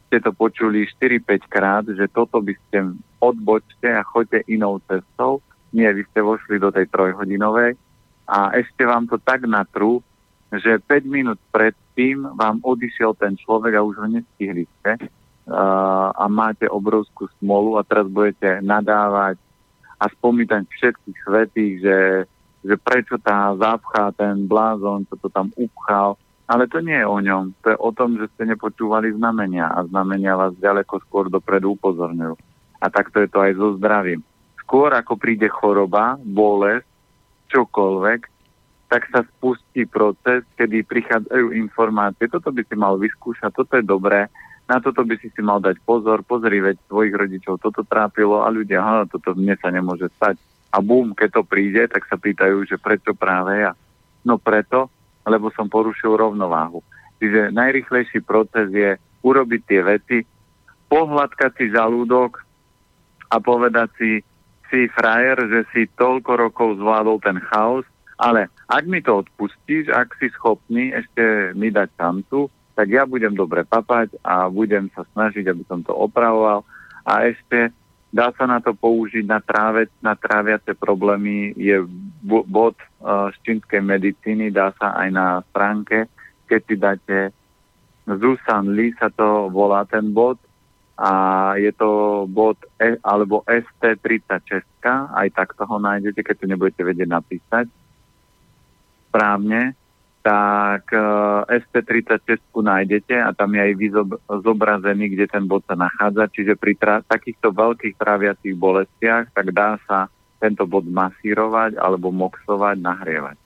ste 0.06 0.22
to 0.22 0.30
počuli 0.32 0.86
4-5 0.86 1.50
krát, 1.50 1.84
že 1.86 2.08
toto 2.08 2.40
by 2.40 2.54
ste 2.56 2.96
odbočte 3.20 3.90
a 3.90 4.06
choďte 4.06 4.46
inou 4.48 4.80
cestou. 4.86 5.44
Nie, 5.74 5.92
vy 5.92 6.06
ste 6.08 6.24
vošli 6.24 6.56
do 6.56 6.72
tej 6.72 6.88
trojhodinovej 6.88 7.76
a 8.24 8.56
ešte 8.56 8.88
vám 8.88 9.04
to 9.08 9.20
tak 9.20 9.44
natrú, 9.44 10.00
že 10.48 10.80
5 10.80 11.04
minút 11.04 11.36
predtým 11.52 12.24
vám 12.36 12.64
odišiel 12.64 13.12
ten 13.20 13.36
človek 13.36 13.76
a 13.76 13.84
už 13.84 14.00
ho 14.00 14.06
nestihli 14.08 14.64
ste 14.80 14.96
a 16.16 16.24
máte 16.28 16.68
obrovskú 16.68 17.28
smolu 17.40 17.76
a 17.76 17.84
teraz 17.84 18.08
budete 18.08 18.60
nadávať 18.64 19.40
a 19.98 20.04
spomínať 20.06 20.64
všetkých 20.70 21.18
svetých, 21.26 21.74
že, 21.82 21.98
že 22.62 22.74
prečo 22.78 23.18
tá 23.18 23.54
zápcha, 23.58 24.14
ten 24.14 24.46
blázon, 24.46 25.06
čo 25.10 25.18
to 25.18 25.28
tam 25.30 25.50
upchal. 25.58 26.14
Ale 26.48 26.64
to 26.64 26.80
nie 26.80 26.96
je 26.96 27.04
o 27.04 27.18
ňom. 27.20 27.52
To 27.60 27.66
je 27.74 27.78
o 27.78 27.90
tom, 27.92 28.16
že 28.16 28.30
ste 28.32 28.48
nepočúvali 28.48 29.12
znamenia 29.12 29.68
a 29.68 29.84
znamenia 29.84 30.32
vás 30.38 30.56
ďaleko 30.56 31.02
skôr 31.04 31.28
dopredu 31.28 31.76
upozorňujú. 31.76 32.34
A 32.80 32.86
takto 32.88 33.20
je 33.20 33.28
to 33.28 33.42
aj 33.42 33.52
so 33.58 33.76
zdravím. 33.76 34.24
Skôr 34.64 34.94
ako 34.96 35.20
príde 35.20 35.50
choroba, 35.50 36.16
bolesť, 36.24 36.88
čokoľvek, 37.52 38.20
tak 38.88 39.04
sa 39.12 39.20
spustí 39.36 39.84
proces, 39.84 40.48
kedy 40.56 40.88
prichádzajú 40.88 41.52
informácie. 41.52 42.32
Toto 42.32 42.48
by 42.48 42.64
si 42.64 42.76
mal 42.76 42.96
vyskúšať, 42.96 43.52
toto 43.52 43.76
je 43.76 43.84
dobré, 43.84 44.32
na 44.68 44.84
toto 44.84 45.00
by 45.00 45.16
si 45.16 45.32
si 45.32 45.40
mal 45.40 45.64
dať 45.64 45.80
pozor, 45.80 46.20
pozri, 46.20 46.60
veď 46.60 46.76
svojich 46.92 47.16
rodičov 47.16 47.56
toto 47.64 47.80
trápilo 47.88 48.44
a 48.44 48.52
ľudia, 48.52 48.84
aha, 48.84 49.08
toto 49.08 49.32
mne 49.32 49.56
sa 49.56 49.72
nemôže 49.72 50.12
stať. 50.20 50.36
A 50.68 50.84
bum, 50.84 51.16
keď 51.16 51.40
to 51.40 51.42
príde, 51.48 51.88
tak 51.88 52.04
sa 52.04 52.20
pýtajú, 52.20 52.68
že 52.68 52.76
prečo 52.76 53.16
práve 53.16 53.64
ja. 53.64 53.72
No 54.28 54.36
preto, 54.36 54.92
lebo 55.24 55.48
som 55.56 55.72
porušil 55.72 56.12
rovnováhu. 56.20 56.84
Čiže 57.16 57.48
najrychlejší 57.56 58.20
proces 58.20 58.68
je 58.68 59.00
urobiť 59.24 59.60
tie 59.64 59.80
veci, 59.80 60.18
pohľadkať 60.92 61.50
si 61.56 61.66
žalúdok 61.72 62.44
a 63.32 63.36
povedať 63.40 63.88
si, 63.96 64.10
si 64.68 64.88
frajer, 64.92 65.48
že 65.48 65.60
si 65.72 65.88
toľko 65.96 66.32
rokov 66.48 66.68
zvládol 66.76 67.16
ten 67.24 67.40
chaos, 67.48 67.88
ale 68.20 68.52
ak 68.68 68.84
mi 68.84 69.00
to 69.00 69.24
odpustíš, 69.24 69.88
ak 69.88 70.12
si 70.20 70.28
schopný 70.36 70.92
ešte 70.92 71.56
mi 71.56 71.72
dať 71.72 71.88
šancu, 71.96 72.52
tak 72.78 72.94
ja 72.94 73.02
budem 73.02 73.34
dobre 73.34 73.66
papať 73.66 74.22
a 74.22 74.46
budem 74.46 74.86
sa 74.94 75.02
snažiť, 75.10 75.50
aby 75.50 75.66
som 75.66 75.82
to 75.82 75.90
opravoval. 75.90 76.62
A 77.02 77.26
ešte 77.26 77.74
dá 78.14 78.30
sa 78.38 78.46
na 78.46 78.62
to 78.62 78.70
použiť 78.70 79.26
na, 79.26 79.42
tráve, 79.42 79.90
na 79.98 80.14
tráviace 80.14 80.78
problémy. 80.78 81.58
Je 81.58 81.82
bod 82.22 82.78
uh, 82.78 83.34
z 83.34 83.36
čínskej 83.42 83.82
medicíny, 83.82 84.54
dá 84.54 84.70
sa 84.78 84.94
aj 84.94 85.08
na 85.10 85.26
stránke, 85.50 86.06
keď 86.46 86.60
si 86.70 86.74
dáte 86.78 87.18
Zusan 88.06 88.78
Li 88.78 88.94
sa 88.94 89.10
to 89.10 89.50
volá 89.50 89.82
ten 89.82 90.14
bod 90.14 90.38
a 90.98 91.10
je 91.58 91.70
to 91.74 92.24
bod 92.30 92.58
e, 92.78 92.98
alebo 93.06 93.46
ST36, 93.46 94.66
aj 94.86 95.28
takto 95.34 95.62
ho 95.62 95.76
nájdete, 95.78 96.26
keď 96.26 96.34
to 96.42 96.46
nebudete 96.46 96.82
vedieť 96.82 97.10
napísať 97.10 97.66
správne 99.06 99.77
tak 100.22 100.90
e, 100.92 101.00
SP36 101.62 102.42
nájdete 102.52 103.16
a 103.16 103.30
tam 103.32 103.54
je 103.54 103.60
aj 103.62 103.72
zobrazený, 104.42 105.14
kde 105.14 105.26
ten 105.30 105.44
bod 105.46 105.62
sa 105.64 105.78
nachádza. 105.78 106.28
Čiže 106.30 106.58
pri 106.58 106.74
tra- 106.74 107.02
takýchto 107.06 107.54
veľkých 107.54 107.94
tráviacich 107.96 108.54
bolestiach 108.58 109.30
tak 109.32 109.54
dá 109.54 109.78
sa 109.86 110.10
tento 110.38 110.66
bod 110.66 110.86
masírovať 110.86 111.78
alebo 111.78 112.14
moxovať, 112.14 112.76
nahrievať. 112.78 113.36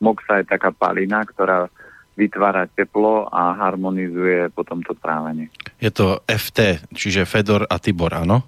Moxa 0.00 0.42
je 0.42 0.50
taká 0.50 0.72
palina, 0.72 1.22
ktorá 1.22 1.70
vytvára 2.18 2.66
teplo 2.72 3.30
a 3.30 3.54
harmonizuje 3.54 4.50
potom 4.52 4.82
to 4.82 4.92
trávenie. 4.98 5.48
Je 5.80 5.88
to 5.88 6.20
FT, 6.26 6.90
čiže 6.92 7.24
Fedor 7.24 7.64
a 7.64 7.80
Tibor, 7.80 8.12
áno? 8.12 8.44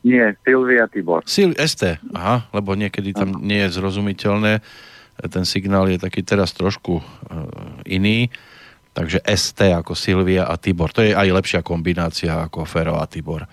Nie, 0.00 0.32
Silvia 0.40 0.88
Tibor. 0.88 1.28
Sil 1.28 1.52
ST, 1.60 2.00
aha, 2.16 2.48
lebo 2.56 2.72
niekedy 2.72 3.12
tam 3.12 3.36
nie 3.44 3.60
je 3.68 3.76
zrozumiteľné 3.76 4.64
ten 5.28 5.44
signál 5.44 5.90
je 5.90 6.00
taký 6.00 6.24
teraz 6.24 6.56
trošku 6.56 7.00
e, 7.00 7.04
iný. 7.90 8.32
Takže 8.90 9.22
ST 9.22 9.60
ako 9.70 9.94
Silvia 9.94 10.50
a 10.50 10.58
Tibor. 10.58 10.90
To 10.96 11.04
je 11.04 11.14
aj 11.14 11.28
lepšia 11.30 11.60
kombinácia 11.62 12.46
ako 12.48 12.66
Fero 12.66 12.98
a 12.98 13.06
Tibor. 13.06 13.46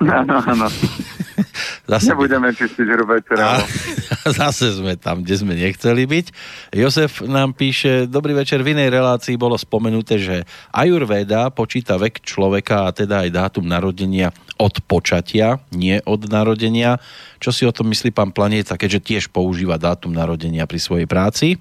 Áno, 0.20 0.36
áno. 0.44 0.68
Zase 1.90 2.12
Nebudeme 2.12 2.50
čistiť 2.50 2.86
hrubé 2.90 3.22
a, 3.38 3.62
Zase 4.40 4.74
sme 4.74 4.98
tam, 4.98 5.22
kde 5.22 5.34
sme 5.38 5.54
nechceli 5.54 6.04
byť. 6.04 6.26
Josef 6.74 7.22
nám 7.22 7.54
píše, 7.54 8.10
dobrý 8.10 8.34
večer, 8.34 8.60
v 8.60 8.76
inej 8.76 8.90
relácii 8.92 9.38
bolo 9.38 9.54
spomenuté, 9.56 10.18
že 10.18 10.42
Ayurveda 10.74 11.52
počíta 11.54 11.96
vek 12.00 12.24
človeka 12.24 12.88
a 12.88 12.94
teda 12.96 13.24
aj 13.24 13.30
dátum 13.30 13.64
narodenia 13.68 14.34
od 14.56 14.80
počatia, 14.88 15.60
nie 15.72 16.00
od 16.04 16.26
narodenia. 16.26 16.98
Čo 17.38 17.50
si 17.52 17.62
o 17.68 17.72
tom 17.72 17.92
myslí 17.92 18.10
pán 18.10 18.32
Planieta, 18.32 18.80
keďže 18.80 19.04
tiež 19.04 19.24
používa 19.30 19.76
dátum 19.76 20.10
narodenia 20.10 20.64
pri 20.64 20.80
svojej 20.80 21.06
práci? 21.08 21.60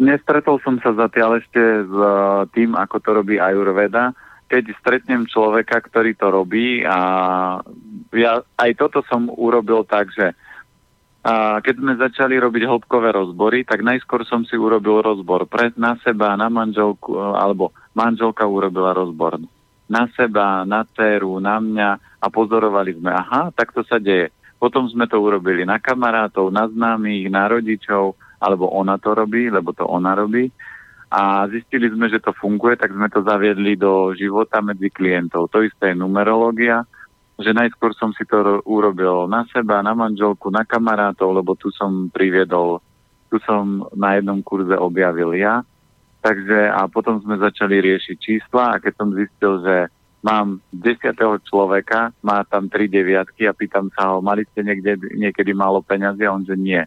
Nestretol 0.00 0.56
som 0.64 0.80
sa 0.80 0.96
zatiaľ 0.96 1.44
ešte 1.44 1.60
s 1.84 1.92
e, 1.92 2.12
tým, 2.56 2.72
ako 2.72 2.96
to 3.04 3.10
robí 3.12 3.36
Ayurveda. 3.36 4.16
Keď 4.50 4.64
stretnem 4.82 5.30
človeka, 5.30 5.78
ktorý 5.78 6.18
to 6.18 6.26
robí 6.34 6.82
a 6.82 6.98
ja 8.10 8.42
aj 8.58 8.70
toto 8.74 9.06
som 9.06 9.30
urobil 9.30 9.86
tak, 9.86 10.10
že 10.10 10.34
a 11.20 11.60
keď 11.60 11.74
sme 11.76 11.92
začali 12.00 12.40
robiť 12.40 12.64
hĺbkové 12.64 13.12
rozbory, 13.12 13.60
tak 13.68 13.84
najskôr 13.84 14.24
som 14.24 14.40
si 14.48 14.56
urobil 14.56 15.04
rozbor 15.04 15.44
pred 15.44 15.76
na 15.76 16.00
seba, 16.00 16.32
na 16.32 16.48
manželku, 16.48 17.12
alebo 17.12 17.76
manželka 17.92 18.48
urobila 18.48 18.96
rozbor 18.96 19.36
na 19.90 20.06
seba, 20.14 20.62
na 20.62 20.86
dceru, 20.86 21.42
na 21.42 21.58
mňa 21.58 21.90
a 22.22 22.26
pozorovali 22.30 22.94
sme, 22.96 23.10
aha, 23.10 23.50
tak 23.50 23.74
to 23.74 23.82
sa 23.82 23.98
deje. 23.98 24.30
Potom 24.56 24.86
sme 24.86 25.10
to 25.10 25.18
urobili 25.18 25.66
na 25.66 25.82
kamarátov, 25.82 26.54
na 26.54 26.70
známych, 26.70 27.26
na 27.26 27.50
rodičov, 27.50 28.14
alebo 28.38 28.70
ona 28.70 28.96
to 29.02 29.12
robí, 29.12 29.50
lebo 29.50 29.74
to 29.74 29.82
ona 29.84 30.14
robí. 30.14 30.48
A 31.10 31.42
zistili 31.50 31.90
sme, 31.90 32.06
že 32.06 32.22
to 32.22 32.30
funguje, 32.30 32.78
tak 32.78 32.94
sme 32.94 33.10
to 33.10 33.26
zaviedli 33.26 33.74
do 33.74 34.14
života 34.14 34.62
medzi 34.62 34.94
klientov. 34.94 35.50
To 35.50 35.66
isté 35.66 35.90
je 35.90 35.98
numerológia, 35.98 36.86
že 37.34 37.50
najskôr 37.50 37.90
som 37.98 38.14
si 38.14 38.22
to 38.30 38.62
urobil 38.62 39.26
na 39.26 39.42
seba, 39.50 39.82
na 39.82 39.90
manželku, 39.90 40.54
na 40.54 40.62
kamarátov, 40.62 41.34
lebo 41.34 41.58
tu 41.58 41.74
som 41.74 42.06
priviedol, 42.14 42.78
tu 43.26 43.42
som 43.42 43.90
na 43.98 44.14
jednom 44.22 44.38
kurze 44.38 44.78
objavil 44.78 45.34
ja 45.34 45.66
Takže 46.20 46.68
a 46.68 46.84
potom 46.84 47.16
sme 47.24 47.40
začali 47.40 47.80
riešiť 47.80 48.16
čísla 48.20 48.76
a 48.76 48.80
keď 48.80 48.92
som 48.92 49.16
zistil, 49.16 49.64
že 49.64 49.76
mám 50.20 50.60
desiatého 50.68 51.40
človeka, 51.48 52.12
má 52.20 52.44
tam 52.44 52.68
tri 52.68 52.92
deviatky 52.92 53.48
a 53.48 53.56
pýtam 53.56 53.88
sa 53.96 54.12
ho, 54.12 54.20
mali 54.20 54.44
ste 54.52 54.60
niekde, 54.60 55.00
niekedy 55.16 55.56
málo 55.56 55.80
peňazí 55.80 56.28
a 56.28 56.36
on, 56.36 56.44
že 56.44 56.60
nie. 56.60 56.84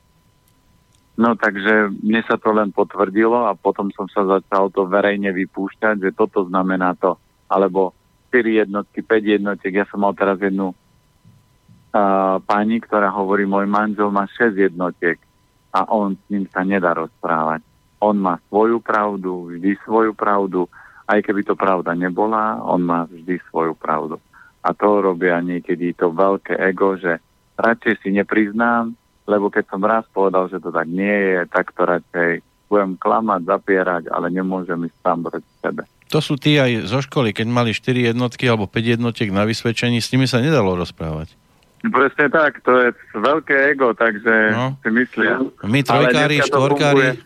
No 1.14 1.38
takže 1.38 1.94
mne 2.02 2.22
sa 2.26 2.42
to 2.42 2.50
len 2.50 2.74
potvrdilo 2.74 3.46
a 3.46 3.54
potom 3.54 3.94
som 3.94 4.10
sa 4.10 4.26
začal 4.26 4.74
to 4.74 4.90
verejne 4.90 5.30
vypúšťať, 5.30 6.02
že 6.02 6.18
toto 6.18 6.50
znamená 6.50 6.98
to, 6.98 7.22
alebo 7.46 7.94
4 8.34 8.66
jednotky, 8.66 9.06
5 9.06 9.36
jednotiek. 9.38 9.74
Ja 9.78 9.86
som 9.86 10.02
mal 10.02 10.18
teraz 10.18 10.42
jednu 10.42 10.74
uh, 10.74 12.38
pani, 12.42 12.82
ktorá 12.82 13.14
hovorí, 13.14 13.46
môj 13.46 13.70
manžel 13.70 14.10
má 14.10 14.26
6 14.26 14.58
jednotiek 14.58 15.22
a 15.70 15.86
on 15.94 16.18
s 16.18 16.24
ním 16.34 16.50
sa 16.50 16.66
nedá 16.66 16.98
rozprávať 16.98 17.62
on 18.04 18.20
má 18.20 18.36
svoju 18.52 18.84
pravdu, 18.84 19.48
vždy 19.48 19.80
svoju 19.88 20.12
pravdu, 20.12 20.68
aj 21.08 21.24
keby 21.24 21.48
to 21.48 21.56
pravda 21.56 21.96
nebola, 21.96 22.60
on 22.60 22.84
má 22.84 23.08
vždy 23.08 23.40
svoju 23.48 23.80
pravdu. 23.80 24.20
A 24.60 24.76
to 24.76 25.00
robia 25.00 25.40
niekedy 25.40 25.96
to 25.96 26.12
veľké 26.12 26.60
ego, 26.60 27.00
že 27.00 27.24
radšej 27.56 28.04
si 28.04 28.10
nepriznám, 28.12 28.96
lebo 29.28 29.48
keď 29.48 29.64
som 29.72 29.82
raz 29.84 30.04
povedal, 30.12 30.52
že 30.52 30.60
to 30.60 30.70
tak 30.72 30.88
nie 30.88 31.38
je, 31.38 31.40
tak 31.48 31.72
to 31.72 31.88
radšej 31.88 32.44
budem 32.68 32.98
klamať, 32.98 33.42
zapierať, 33.46 34.04
ale 34.10 34.34
nemôžem 34.34 34.90
ísť 34.90 34.98
sám 35.06 35.20
proti 35.30 35.52
sebe. 35.62 35.84
To 36.10 36.20
sú 36.22 36.38
tí 36.38 36.58
aj 36.62 36.90
zo 36.90 37.02
školy, 37.02 37.34
keď 37.34 37.48
mali 37.50 37.72
4 37.74 38.14
jednotky 38.14 38.46
alebo 38.46 38.70
5 38.70 38.98
jednotiek 38.98 39.30
na 39.34 39.46
vysvedčení, 39.46 39.98
s 40.02 40.10
nimi 40.14 40.30
sa 40.30 40.42
nedalo 40.42 40.78
rozprávať. 40.78 41.34
Presne 41.84 42.32
tak, 42.32 42.64
to 42.64 42.72
je 42.80 42.90
veľké 43.12 43.76
ego, 43.76 43.92
takže 43.92 44.34
no. 44.56 44.80
si 44.80 44.90
myslia. 44.94 45.44
My 45.68 45.84
trojkári, 45.84 46.40
štvorkári, 46.48 47.20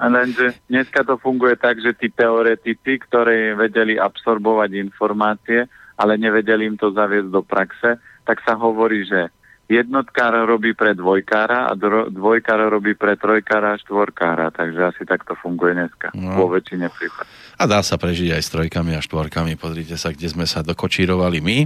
lenže 0.00 0.56
dneska 0.72 1.04
to 1.04 1.20
funguje 1.20 1.60
tak, 1.60 1.76
že 1.82 1.92
tí 1.92 2.08
teoretici, 2.08 2.96
ktorí 2.96 3.52
vedeli 3.58 4.00
absorbovať 4.00 4.72
informácie, 4.78 5.68
ale 6.00 6.16
nevedeli 6.16 6.64
im 6.64 6.80
to 6.80 6.96
zaviesť 6.96 7.28
do 7.28 7.42
praxe, 7.44 8.00
tak 8.24 8.40
sa 8.46 8.56
hovorí, 8.56 9.04
že 9.04 9.28
jednotkár 9.70 10.34
robí 10.44 10.74
pre 10.74 10.92
dvojkára 10.92 11.70
a 11.70 11.72
dvojkár 12.10 12.68
robí 12.68 12.98
pre 12.98 13.14
trojkára 13.16 13.74
a 13.74 13.80
štvorkára, 13.80 14.50
takže 14.50 14.92
asi 14.92 15.02
takto 15.06 15.38
funguje 15.38 15.78
dneska 15.78 16.10
no. 16.12 16.36
vo 16.36 16.52
väčšine 16.52 16.90
prípadov. 16.90 17.30
A 17.62 17.64
dá 17.70 17.78
sa 17.84 17.94
prežiť 17.94 18.34
aj 18.34 18.42
s 18.42 18.50
trojkami 18.50 18.98
a 18.98 19.04
štvorkami. 19.04 19.54
Pozrite 19.54 19.94
sa, 19.94 20.10
kde 20.10 20.26
sme 20.26 20.50
sa 20.50 20.66
dokočírovali 20.66 21.38
my. 21.38 21.58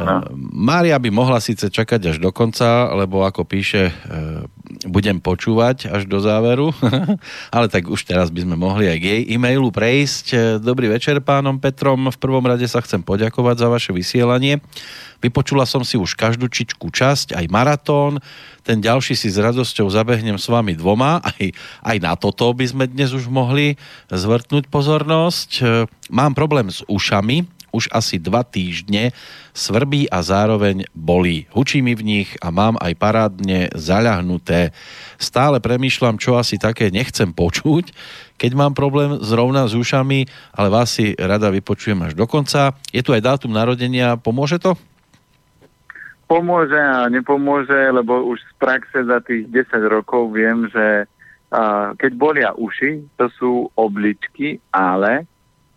Ano. 0.00 0.24
Mária 0.56 0.96
by 0.96 1.10
mohla 1.12 1.36
síce 1.42 1.68
čakať 1.68 2.14
až 2.14 2.16
do 2.16 2.32
konca, 2.32 2.88
lebo 2.96 3.26
ako 3.26 3.44
píše, 3.44 3.92
e, 3.92 3.92
budem 4.88 5.20
počúvať 5.20 5.92
až 5.92 6.08
do 6.08 6.22
záveru, 6.22 6.72
ale 7.56 7.66
tak 7.68 7.92
už 7.92 8.08
teraz 8.08 8.32
by 8.32 8.46
sme 8.46 8.56
mohli 8.56 8.88
aj 8.88 8.98
k 8.98 9.04
jej 9.04 9.22
e-mailu 9.36 9.68
prejsť. 9.68 10.26
E, 10.32 10.36
dobrý 10.64 10.88
večer 10.88 11.20
pánom 11.20 11.60
Petrom. 11.60 12.08
V 12.08 12.18
prvom 12.18 12.48
rade 12.48 12.64
sa 12.64 12.80
chcem 12.80 13.04
poďakovať 13.04 13.56
za 13.60 13.68
vaše 13.68 13.90
vysielanie. 13.92 14.64
Vypočula 15.18 15.66
som 15.66 15.82
si 15.82 15.98
už 15.98 16.14
každú 16.14 16.46
čičku 16.46 16.94
časť, 16.94 17.34
aj 17.34 17.46
maratón. 17.50 18.22
Ten 18.62 18.78
ďalší 18.78 19.18
si 19.18 19.26
s 19.26 19.38
radosťou 19.38 19.90
zabehnem 19.90 20.38
s 20.38 20.46
vami 20.46 20.78
dvoma. 20.78 21.18
Aj, 21.24 21.44
aj 21.82 21.96
na 21.98 22.14
toto 22.14 22.46
by 22.54 22.66
sme 22.66 22.84
dnes 22.86 23.10
už 23.10 23.26
mohli 23.26 23.74
zvrtnúť 24.10 24.70
pozornosť. 24.70 25.50
E, 25.58 25.62
mám 26.14 26.38
problém 26.38 26.70
s 26.70 26.86
ušami, 26.86 27.58
už 27.72 27.92
asi 27.92 28.16
dva 28.16 28.44
týždne 28.44 29.12
svrbí 29.52 30.08
a 30.08 30.24
zároveň 30.24 30.88
bolí. 30.96 31.44
Hučí 31.52 31.84
mi 31.84 31.92
v 31.92 32.02
nich 32.06 32.28
a 32.40 32.48
mám 32.48 32.80
aj 32.80 32.92
parádne 32.96 33.68
zaľahnuté. 33.76 34.72
Stále 35.20 35.60
premýšľam, 35.60 36.16
čo 36.16 36.40
asi 36.40 36.56
také 36.56 36.88
nechcem 36.88 37.34
počuť, 37.34 37.92
keď 38.38 38.50
mám 38.54 38.72
problém 38.72 39.18
zrovna 39.20 39.66
s 39.66 39.74
ušami, 39.74 40.30
ale 40.54 40.68
vás 40.70 40.94
si 40.94 41.12
rada 41.18 41.50
vypočujem 41.50 41.98
až 42.06 42.12
do 42.14 42.24
konca. 42.24 42.72
Je 42.94 43.02
tu 43.02 43.10
aj 43.12 43.26
dátum 43.26 43.50
narodenia, 43.50 44.16
pomôže 44.16 44.62
to? 44.62 44.78
Pomôže 46.28 46.76
a 46.76 47.08
nepomôže, 47.08 47.88
lebo 47.88 48.28
už 48.28 48.38
z 48.44 48.52
praxe 48.60 49.00
za 49.00 49.18
tých 49.24 49.48
10 49.48 49.88
rokov 49.88 50.36
viem, 50.36 50.68
že 50.68 51.08
a, 51.48 51.96
keď 51.96 52.12
bolia 52.14 52.50
uši, 52.52 53.08
to 53.16 53.32
sú 53.40 53.52
obličky, 53.72 54.60
ale 54.68 55.24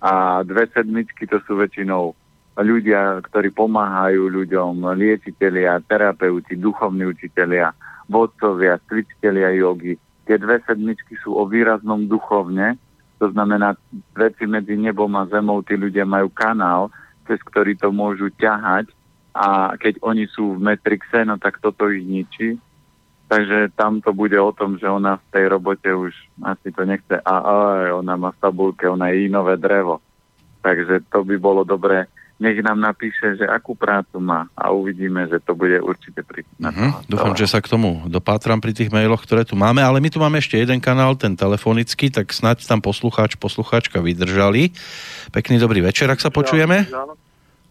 A 0.00 0.40
dve 0.44 0.68
sedmičky 0.72 1.28
to 1.28 1.40
sú 1.44 1.60
väčšinou 1.60 2.16
ľudia, 2.56 3.20
ktorí 3.28 3.52
pomáhajú 3.52 4.32
ľuďom, 4.32 4.88
liečitelia, 4.96 5.76
terapeuti, 5.84 6.56
duchovní 6.56 7.04
učitelia, 7.12 7.76
vodcovia, 8.08 8.80
cvičitelia 8.88 9.52
jogy. 9.52 10.00
Tie 10.24 10.36
dve 10.40 10.64
sedmičky 10.64 11.20
sú 11.20 11.36
o 11.36 11.44
výraznom 11.44 12.08
duchovne, 12.08 12.80
to 13.20 13.28
znamená 13.32 13.76
veci 14.16 14.44
medzi 14.48 14.76
nebom 14.76 15.12
a 15.16 15.28
zemou, 15.28 15.60
tí 15.64 15.76
ľudia 15.76 16.08
majú 16.08 16.32
kanál, 16.32 16.88
cez 17.26 17.42
ktorý 17.42 17.74
to 17.76 17.90
môžu 17.90 18.30
ťahať 18.34 18.90
a 19.36 19.76
keď 19.76 20.00
oni 20.00 20.24
sú 20.32 20.56
v 20.56 20.64
Matrixe, 20.64 21.20
no 21.28 21.36
tak 21.36 21.60
toto 21.60 21.92
ich 21.92 22.08
ničí. 22.08 22.56
Takže 23.26 23.74
tam 23.74 23.98
to 24.00 24.14
bude 24.14 24.38
o 24.38 24.54
tom, 24.54 24.78
že 24.78 24.86
ona 24.86 25.18
v 25.18 25.26
tej 25.34 25.44
robote 25.50 25.90
už 25.90 26.14
asi 26.46 26.70
to 26.70 26.86
nechce. 26.86 27.20
A, 27.20 27.34
a 27.42 27.52
ona 27.98 28.14
má 28.14 28.30
v 28.30 28.40
tabulke, 28.40 28.86
ona 28.86 29.10
je 29.10 29.26
inové 29.26 29.58
drevo. 29.58 29.98
Takže 30.62 31.10
to 31.10 31.26
by 31.26 31.36
bolo 31.36 31.66
dobré 31.66 32.06
nech 32.36 32.60
nám 32.60 32.76
napíše, 32.76 33.40
že 33.40 33.48
akú 33.48 33.72
prácu 33.72 34.20
má 34.20 34.44
a 34.52 34.68
uvidíme, 34.68 35.24
že 35.24 35.40
to 35.40 35.56
bude 35.56 35.80
určite 35.80 36.20
pri... 36.20 36.44
Uh-huh. 36.60 36.92
Dúfam, 37.08 37.32
že 37.32 37.48
sa 37.48 37.64
k 37.64 37.72
tomu 37.72 38.04
dopátram 38.12 38.60
pri 38.60 38.76
tých 38.76 38.92
mailoch, 38.92 39.24
ktoré 39.24 39.48
tu 39.48 39.56
máme, 39.56 39.80
ale 39.80 40.04
my 40.04 40.08
tu 40.12 40.20
máme 40.20 40.36
ešte 40.36 40.60
jeden 40.60 40.76
kanál, 40.76 41.16
ten 41.16 41.32
telefonický, 41.32 42.12
tak 42.12 42.28
snáď 42.36 42.68
tam 42.68 42.84
poslucháč, 42.84 43.40
poslucháčka 43.40 44.04
vydržali. 44.04 44.76
Pekný 45.32 45.56
dobrý 45.56 45.80
večer, 45.80 46.12
ak 46.12 46.20
sa 46.20 46.28
počujeme. 46.28 46.84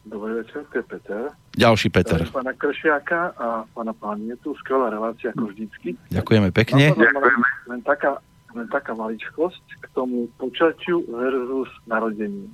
Dobrý 0.05 0.37
večer, 0.41 0.65
to 0.69 0.81
je 0.81 0.85
Peter. 0.85 1.21
Ďalší 1.57 1.89
Peter. 1.89 2.19
Pána 2.29 2.53
Kršiaka 2.53 3.33
a 3.37 3.47
pána 3.73 3.93
páni, 3.93 4.33
je 4.33 4.37
tu 4.41 4.53
skvelá 4.61 4.93
relácia 4.93 5.33
ako 5.33 5.49
vždycky. 5.49 5.97
Ďakujeme 6.13 6.49
pekne. 6.53 6.93
Ďakujeme. 6.93 7.47
Len 7.69 7.81
taká, 7.81 8.21
len 8.53 8.69
taká 8.69 8.93
maličkosť 8.93 9.65
k 9.81 9.85
tomu 9.97 10.29
počaťu 10.37 11.09
versus 11.09 11.69
narodení 11.89 12.49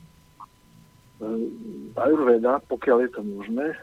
Ayurveda, 1.96 2.62
pokiaľ 2.66 2.98
je 3.06 3.12
to 3.14 3.22
možné, 3.22 3.68
e, 3.74 3.78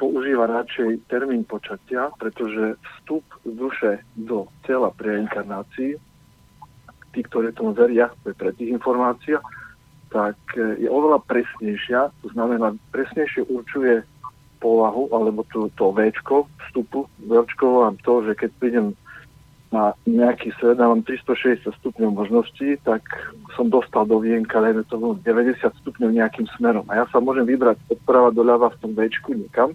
používa 0.00 0.48
radšej 0.48 1.04
termín 1.12 1.44
počatia, 1.44 2.08
pretože 2.16 2.80
vstup 2.80 3.24
duše 3.44 4.00
do 4.16 4.48
tela 4.64 4.90
pri 4.96 5.20
reinkarnácii, 5.20 5.92
tí, 7.14 7.20
ktorí 7.20 7.52
tomu 7.52 7.76
veria, 7.76 8.10
to 8.24 8.32
je 8.32 8.36
pre 8.36 8.50
tých 8.56 8.72
informácia, 8.74 9.38
tak 10.08 10.36
e, 10.56 10.82
je 10.82 10.88
oveľa 10.88 11.20
presnejšia, 11.28 12.10
to 12.24 12.28
znamená, 12.32 12.72
presnejšie 12.90 13.44
určuje 13.52 14.02
povahu, 14.64 15.12
alebo 15.12 15.44
to, 15.52 15.68
to 15.76 15.92
Včko 15.92 16.48
vstupu. 16.64 17.04
Včko 17.20 17.84
vám 17.84 18.00
to, 18.00 18.24
že 18.24 18.32
keď 18.32 18.50
prídem 18.56 18.86
na 19.74 19.98
nejaký 20.06 20.54
svet 20.62 20.78
a 20.78 20.86
mám 20.86 21.02
360 21.02 21.74
stupňov 21.82 22.10
možností, 22.14 22.78
tak 22.86 23.02
som 23.58 23.66
dostal 23.66 24.06
do 24.06 24.22
vienka, 24.22 24.62
dajme 24.62 24.86
to 24.86 25.18
90 25.18 25.58
stupňov 25.82 26.14
nejakým 26.14 26.46
smerom. 26.54 26.86
A 26.86 27.02
ja 27.02 27.04
sa 27.10 27.18
môžem 27.18 27.42
vybrať 27.42 27.82
odprava 27.90 28.30
doľava 28.30 28.70
v 28.70 28.78
tom 28.78 28.94
Bčku 28.94 29.34
nikam. 29.34 29.74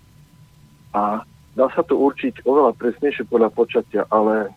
A 0.96 1.28
dá 1.60 1.68
sa 1.76 1.84
to 1.84 2.00
určiť 2.00 2.48
oveľa 2.48 2.80
presnejšie 2.80 3.28
podľa 3.28 3.52
počatia, 3.52 4.08
ale 4.08 4.56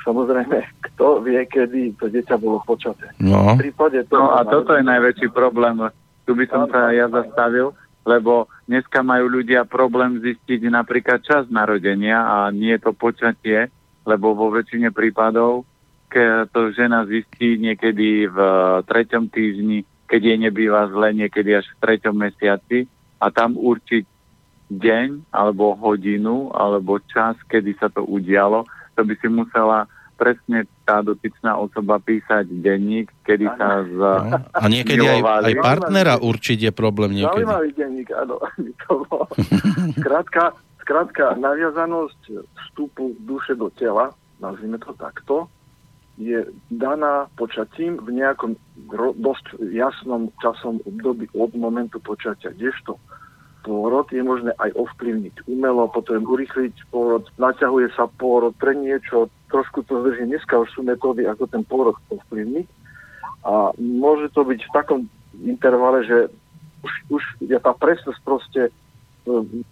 samozrejme, 0.00 0.56
kto 0.88 1.20
vie, 1.20 1.44
kedy 1.44 2.00
to 2.00 2.08
dieťa 2.08 2.40
bolo 2.40 2.64
počaté. 2.64 3.12
No, 3.20 3.60
v 3.60 3.68
prípade 3.68 4.08
to 4.08 4.16
no 4.16 4.32
a 4.32 4.48
toto 4.48 4.72
je 4.72 4.84
najväčší 4.84 5.28
problém. 5.36 5.76
Tu 6.24 6.32
by 6.32 6.44
som 6.48 6.64
sa 6.72 6.88
ja 6.96 7.04
zastavil, 7.12 7.76
lebo 8.08 8.48
dneska 8.64 9.04
majú 9.04 9.28
ľudia 9.28 9.68
problém 9.68 10.24
zistiť 10.24 10.72
napríklad 10.72 11.20
čas 11.20 11.44
narodenia 11.52 12.24
a 12.24 12.36
nie 12.48 12.72
je 12.72 12.80
to 12.80 12.92
počatie, 12.96 13.68
lebo 14.10 14.34
vo 14.34 14.50
väčšine 14.50 14.90
prípadov, 14.90 15.62
keď 16.10 16.50
to 16.50 16.74
žena 16.74 17.06
zistí 17.06 17.54
niekedy 17.54 18.26
v 18.26 18.38
treťom 18.82 19.30
týždni, 19.30 19.86
keď 20.10 20.20
jej 20.26 20.38
nebýva 20.42 20.90
zle, 20.90 21.14
niekedy 21.14 21.54
až 21.54 21.70
v 21.70 21.80
treťom 21.86 22.16
mesiaci 22.18 22.90
a 23.22 23.30
tam 23.30 23.54
určiť 23.54 24.02
deň 24.70 25.30
alebo 25.30 25.78
hodinu 25.78 26.50
alebo 26.50 26.98
čas, 27.06 27.38
kedy 27.46 27.78
sa 27.78 27.86
to 27.86 28.02
udialo, 28.02 28.66
to 28.98 29.06
by 29.06 29.14
si 29.22 29.30
musela 29.30 29.86
presne 30.20 30.68
tá 30.84 31.00
dotyčná 31.00 31.56
osoba 31.56 31.96
písať 31.96 32.44
denník, 32.60 33.08
kedy 33.24 33.48
sa 33.56 33.88
z... 33.88 33.96
No. 33.96 34.36
A 34.52 34.66
niekedy 34.68 35.00
aj, 35.00 35.48
aj 35.48 35.54
partnera 35.64 36.14
určiť 36.20 36.68
je 36.68 36.72
problém 36.76 37.16
niekedy. 37.16 37.40
Zaujímavý 37.40 37.70
denník, 37.72 38.08
áno. 38.12 38.36
Skrátka, 39.96 40.52
Skrátka, 40.90 41.38
naviazanosť 41.38 42.50
vstupu 42.50 43.14
duše 43.22 43.54
do 43.54 43.70
tela, 43.70 44.10
nazvime 44.42 44.74
to 44.82 44.90
takto, 44.98 45.46
je 46.18 46.42
daná 46.66 47.30
počatím 47.38 47.94
v 48.02 48.18
nejakom 48.18 48.58
dosť 49.22 49.70
jasnom 49.70 50.34
časom 50.42 50.82
období 50.82 51.30
od 51.38 51.54
momentu 51.54 52.02
počatia. 52.02 52.50
Kdežto 52.50 52.98
pôrod 53.62 54.10
je 54.10 54.18
možné 54.18 54.50
aj 54.58 54.74
ovplyvniť 54.74 55.46
umelo, 55.46 55.86
potom 55.94 56.26
urychliť 56.26 56.90
pôrod, 56.90 57.22
naťahuje 57.38 57.94
sa 57.94 58.10
pôrod 58.10 58.50
pre 58.58 58.74
niečo, 58.74 59.30
trošku 59.46 59.86
to 59.86 60.02
zdrží. 60.02 60.26
Dneska 60.26 60.58
už 60.58 60.74
sú 60.74 60.82
metódy, 60.82 61.22
ako 61.22 61.46
ten 61.46 61.62
pôrod 61.62 61.94
ovplyvniť. 62.10 62.66
A 63.46 63.70
môže 63.78 64.26
to 64.34 64.42
byť 64.42 64.58
v 64.66 64.74
takom 64.74 65.00
intervale, 65.38 66.02
že 66.02 66.34
už, 66.82 66.92
už 67.14 67.22
je 67.46 67.58
tá 67.62 67.78
presnosť 67.78 68.18
proste 68.26 68.74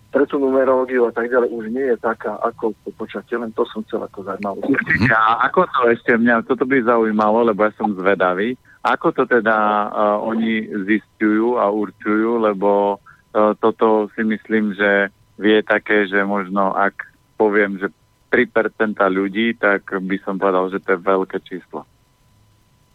pre 0.09 0.25
tú 0.25 0.41
numerológiu 0.41 1.07
a 1.09 1.13
tak 1.13 1.29
ďalej 1.29 1.51
už 1.53 1.65
nie 1.71 1.87
je 1.95 1.99
taká 2.01 2.37
ako 2.41 2.73
po 2.85 2.91
počatie, 2.97 3.37
len 3.37 3.53
to 3.53 3.63
som 3.69 3.85
chcel 3.85 4.03
ako 4.03 4.25
zaujímavosť. 4.25 4.69
Určite, 4.69 5.13
a 5.13 5.45
ako 5.47 5.61
to 5.69 5.81
ešte 5.93 6.13
mňa, 6.17 6.47
toto 6.49 6.65
by 6.65 6.83
zaujímalo, 6.83 7.47
lebo 7.47 7.67
ja 7.67 7.73
som 7.77 7.93
zvedavý, 7.95 8.57
ako 8.83 9.07
to 9.13 9.23
teda 9.29 9.57
uh, 9.89 10.19
oni 10.23 10.65
zistujú 10.87 11.61
a 11.61 11.69
určujú, 11.69 12.41
lebo 12.41 12.97
uh, 12.99 13.53
toto 13.59 14.09
si 14.17 14.23
myslím, 14.25 14.73
že 14.73 15.13
vie 15.39 15.63
také, 15.63 16.09
že 16.09 16.23
možno 16.25 16.75
ak 16.75 17.07
poviem, 17.39 17.79
že 17.79 17.93
3% 18.29 18.99
ľudí, 19.09 19.57
tak 19.57 19.89
by 19.89 20.17
som 20.27 20.37
povedal, 20.37 20.69
že 20.69 20.83
to 20.85 20.97
je 20.97 21.01
veľké 21.01 21.39
číslo. 21.49 21.87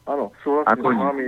Áno, 0.05 0.29
súhlasím 0.43 0.83
s 0.83 0.99
vami. 0.99 1.25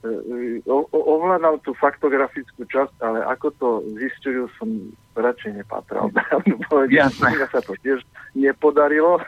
E, 0.00 0.64
ovládam 0.96 1.60
tú 1.60 1.76
faktografickú 1.76 2.64
časť, 2.64 2.96
ale 3.04 3.20
ako 3.20 3.46
to 3.60 3.68
zistujú, 4.00 4.48
som 4.56 4.68
radšej 5.12 5.60
nepatral. 5.60 6.08
Jasné. 6.88 7.36
Ja 7.36 7.46
sa 7.52 7.60
to 7.60 7.76
tiež 7.84 8.00
nepodarilo, 8.32 9.20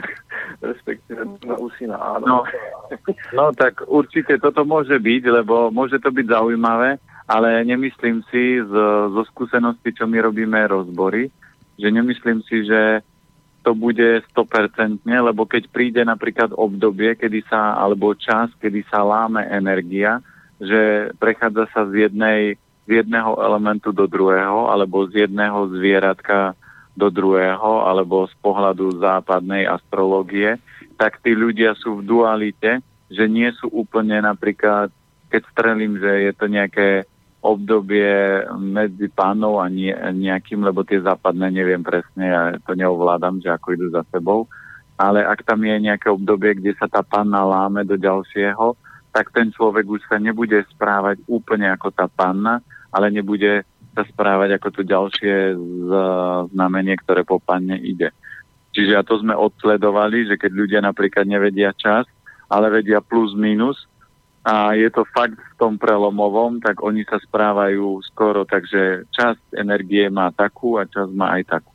respektíve 0.64 1.20
na 1.44 1.60
usina 1.60 2.00
áno. 2.00 2.24
No, 2.24 2.38
no 3.36 3.44
tak 3.52 3.84
určite 3.84 4.40
toto 4.40 4.64
môže 4.64 4.96
byť, 4.96 5.22
lebo 5.28 5.68
môže 5.68 6.00
to 6.00 6.08
byť 6.08 6.26
zaujímavé, 6.32 6.96
ale 7.28 7.48
nemyslím 7.68 8.24
si 8.32 8.56
z, 8.64 8.72
zo 9.12 9.22
skúsenosti, 9.28 9.92
čo 9.92 10.08
my 10.08 10.16
robíme 10.24 10.56
rozbory, 10.64 11.28
že 11.76 11.92
nemyslím 11.92 12.40
si, 12.48 12.64
že 12.64 13.04
to 13.66 13.74
bude 13.74 14.22
100%, 14.30 15.02
lebo 15.02 15.42
keď 15.42 15.66
príde 15.74 16.06
napríklad 16.06 16.54
obdobie, 16.54 17.18
kedy 17.18 17.42
sa, 17.50 17.74
alebo 17.74 18.14
čas, 18.14 18.54
kedy 18.62 18.86
sa 18.86 19.02
láme 19.02 19.42
energia, 19.42 20.22
že 20.62 21.10
prechádza 21.18 21.66
sa 21.74 21.82
z, 21.90 22.06
jednej, 22.06 22.62
z 22.86 23.02
jedného 23.02 23.34
elementu 23.42 23.90
do 23.90 24.06
druhého, 24.06 24.70
alebo 24.70 25.10
z 25.10 25.26
jedného 25.26 25.66
zvieratka 25.74 26.54
do 26.94 27.10
druhého, 27.10 27.82
alebo 27.82 28.30
z 28.30 28.34
pohľadu 28.38 29.02
západnej 29.02 29.66
astrológie, 29.66 30.62
tak 30.94 31.18
tí 31.18 31.34
ľudia 31.34 31.74
sú 31.74 31.98
v 31.98 32.06
dualite, 32.06 32.78
že 33.10 33.26
nie 33.26 33.50
sú 33.58 33.66
úplne 33.74 34.22
napríklad, 34.22 34.94
keď 35.26 35.42
strelím, 35.50 35.98
že 35.98 36.30
je 36.30 36.32
to 36.38 36.46
nejaké 36.46 37.02
obdobie 37.46 38.42
medzi 38.58 39.06
pánov 39.06 39.62
a 39.62 39.70
nejakým, 40.10 40.66
lebo 40.66 40.82
tie 40.82 40.98
západné 40.98 41.54
neviem 41.54 41.86
presne, 41.86 42.24
ja 42.26 42.42
to 42.66 42.74
neovládam, 42.74 43.38
že 43.38 43.54
ako 43.54 43.78
idú 43.78 43.86
za 43.94 44.02
sebou. 44.10 44.50
Ale 44.98 45.22
ak 45.22 45.46
tam 45.46 45.62
je 45.62 45.76
nejaké 45.78 46.10
obdobie, 46.10 46.58
kde 46.58 46.74
sa 46.74 46.90
tá 46.90 47.06
panna 47.06 47.46
láme 47.46 47.86
do 47.86 47.94
ďalšieho, 47.94 48.74
tak 49.14 49.30
ten 49.30 49.54
človek 49.54 49.86
už 49.86 50.02
sa 50.10 50.18
nebude 50.18 50.58
správať 50.74 51.22
úplne 51.30 51.70
ako 51.70 51.94
tá 51.94 52.10
panna, 52.10 52.60
ale 52.90 53.14
nebude 53.14 53.62
sa 53.96 54.02
správať 54.04 54.60
ako 54.60 54.68
to 54.76 54.82
ďalšie 54.84 55.56
znamenie, 56.52 57.00
ktoré 57.00 57.24
po 57.24 57.40
panne 57.40 57.80
ide. 57.80 58.12
Čiže 58.76 58.92
a 58.92 59.06
to 59.06 59.16
sme 59.20 59.32
odsledovali, 59.32 60.28
že 60.28 60.36
keď 60.36 60.52
ľudia 60.52 60.80
napríklad 60.84 61.24
nevedia 61.24 61.72
čas, 61.72 62.04
ale 62.52 62.68
vedia 62.68 63.00
plus 63.00 63.32
minus, 63.32 63.88
a 64.46 64.78
je 64.78 64.86
to 64.94 65.02
fakt 65.10 65.34
v 65.34 65.54
tom 65.58 65.74
prelomovom, 65.74 66.62
tak 66.62 66.78
oni 66.78 67.02
sa 67.02 67.18
správajú 67.18 67.98
skoro, 68.14 68.46
takže 68.46 69.10
časť 69.10 69.58
energie 69.58 70.06
má 70.06 70.30
takú 70.30 70.78
a 70.78 70.86
časť 70.86 71.10
má 71.10 71.34
aj 71.34 71.58
takú. 71.58 71.74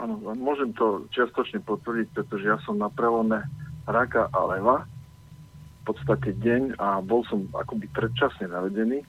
Áno, 0.00 0.16
môžem 0.32 0.72
to 0.72 1.04
čiastočne 1.12 1.60
potvrdiť, 1.68 2.16
pretože 2.16 2.48
ja 2.48 2.56
som 2.64 2.80
na 2.80 2.88
prelome 2.88 3.44
raka 3.84 4.32
a 4.32 4.40
leva 4.56 4.88
v 4.88 5.82
podstate 5.84 6.32
deň 6.32 6.80
a 6.80 7.04
bol 7.04 7.20
som 7.28 7.44
akoby 7.52 7.92
predčasne 7.92 8.48
navedený 8.48 9.04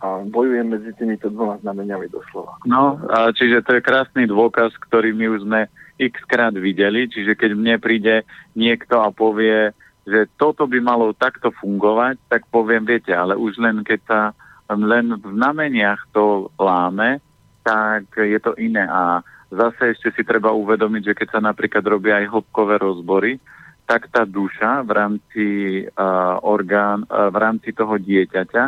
a 0.00 0.24
bojujem 0.24 0.72
medzi 0.72 0.92
týmito 0.96 1.28
dvoma 1.28 1.60
znameniami 1.60 2.08
doslova. 2.12 2.60
No, 2.64 2.96
a 3.12 3.32
čiže 3.32 3.64
to 3.64 3.76
je 3.76 3.84
krásny 3.84 4.24
dôkaz, 4.28 4.72
ktorý 4.88 5.12
my 5.12 5.26
už 5.36 5.40
sme 5.44 5.68
x 6.00 6.16
krát 6.28 6.52
videli, 6.56 7.08
čiže 7.08 7.36
keď 7.36 7.50
mne 7.56 7.76
príde 7.80 8.24
niekto 8.52 9.00
a 9.00 9.08
povie, 9.08 9.72
že 10.06 10.30
toto 10.38 10.70
by 10.70 10.78
malo 10.78 11.10
takto 11.10 11.50
fungovať, 11.50 12.22
tak 12.30 12.46
poviem, 12.54 12.86
viete, 12.86 13.10
ale 13.10 13.34
už 13.34 13.58
len 13.58 13.82
keď 13.82 14.00
sa 14.06 14.20
len 14.70 15.18
v 15.18 15.26
znameniach 15.34 16.06
to 16.14 16.46
láme, 16.58 17.18
tak 17.66 18.06
je 18.14 18.38
to 18.38 18.54
iné. 18.54 18.86
A 18.86 19.26
zase 19.50 19.98
ešte 19.98 20.14
si 20.14 20.22
treba 20.22 20.54
uvedomiť, 20.54 21.02
že 21.10 21.16
keď 21.18 21.28
sa 21.34 21.40
napríklad 21.42 21.82
robia 21.82 22.22
aj 22.22 22.30
hĺbkové 22.30 22.78
rozbory, 22.78 23.32
tak 23.86 24.10
tá 24.10 24.26
duša 24.26 24.82
v 24.86 24.90
rámci 24.90 25.46
uh, 25.86 26.38
orgán, 26.42 27.06
uh, 27.06 27.30
v 27.30 27.36
rámci 27.38 27.70
toho 27.74 27.98
dieťaťa, 27.98 28.64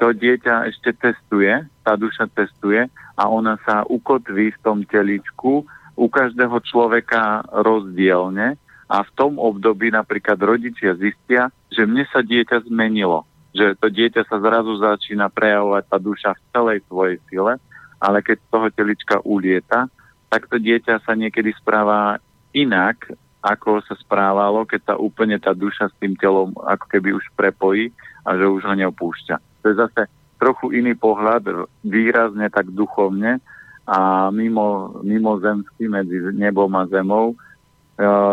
to 0.00 0.16
dieťa 0.16 0.72
ešte 0.72 0.96
testuje, 0.96 1.52
tá 1.84 1.92
duša 1.92 2.28
testuje 2.32 2.88
a 3.20 3.22
ona 3.28 3.60
sa 3.68 3.84
ukotví 3.84 4.56
v 4.56 4.60
tom 4.64 4.80
teličku 4.88 5.68
u 5.92 6.06
každého 6.08 6.56
človeka 6.64 7.44
rozdielne 7.52 8.56
a 8.90 9.06
v 9.06 9.10
tom 9.14 9.38
období 9.38 9.94
napríklad 9.94 10.34
rodičia 10.42 10.98
zistia, 10.98 11.54
že 11.70 11.86
mne 11.86 12.02
sa 12.10 12.26
dieťa 12.26 12.66
zmenilo, 12.66 13.22
že 13.54 13.78
to 13.78 13.86
dieťa 13.86 14.26
sa 14.26 14.42
zrazu 14.42 14.74
začína 14.82 15.30
prejavovať 15.30 15.84
tá 15.86 15.98
duša 16.02 16.30
v 16.34 16.42
celej 16.50 16.78
svojej 16.90 17.16
sile, 17.30 17.54
ale 18.02 18.18
keď 18.18 18.42
z 18.42 18.48
toho 18.50 18.66
telička 18.74 19.16
ulieta, 19.22 19.86
tak 20.26 20.50
to 20.50 20.58
dieťa 20.58 21.06
sa 21.06 21.14
niekedy 21.14 21.54
správa 21.54 22.18
inak, 22.50 23.14
ako 23.40 23.78
sa 23.86 23.94
správalo, 23.94 24.66
keď 24.66 24.80
sa 24.90 24.94
úplne 24.98 25.38
tá 25.38 25.54
duša 25.54 25.88
s 25.88 25.94
tým 26.02 26.18
telom 26.18 26.50
ako 26.58 26.84
keby 26.90 27.14
už 27.14 27.24
prepojí 27.38 27.94
a 28.26 28.34
že 28.34 28.44
už 28.44 28.66
ho 28.66 28.74
neopúšťa. 28.74 29.36
To 29.62 29.64
je 29.70 29.80
zase 29.80 30.02
trochu 30.36 30.74
iný 30.76 30.98
pohľad, 30.98 31.68
výrazne 31.86 32.50
tak 32.50 32.68
duchovne 32.74 33.38
a 33.86 34.28
mimo, 34.34 34.98
mimozemský 35.06 35.88
medzi 35.88 36.20
nebom 36.36 36.72
a 36.74 36.84
zemou, 36.88 37.38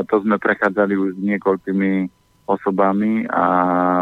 to 0.07 0.15
sme 0.23 0.39
prechádzali 0.39 0.95
už 0.95 1.09
s 1.15 1.19
niekoľkými 1.19 1.91
osobami 2.47 3.27
a 3.27 3.43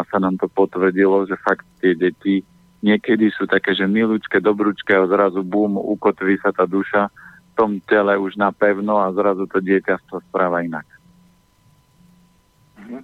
sa 0.06 0.18
nám 0.22 0.38
to 0.38 0.45
potvrdilo, 0.45 1.26
že 1.26 1.34
fakt 1.42 1.66
tie 1.82 1.98
deti 1.98 2.45
niekedy 2.85 3.34
sú 3.34 3.50
také, 3.50 3.74
že 3.74 3.90
milúčke, 3.90 4.38
dobrúčke 4.38 4.94
a 4.94 5.10
zrazu 5.10 5.42
bum, 5.42 5.82
ukotví 5.82 6.38
sa 6.38 6.53
tá 6.53 6.69
duša 6.69 7.10
v 7.10 7.52
tom 7.58 7.82
tele 7.90 8.14
už 8.22 8.38
napevno 8.38 9.02
a 9.02 9.10
zrazu 9.18 9.50
to 9.50 9.58
dieťa 9.58 9.98
sa 10.06 10.22
správa 10.30 10.61
inak. 10.61 10.85
Mhm. 12.77 13.02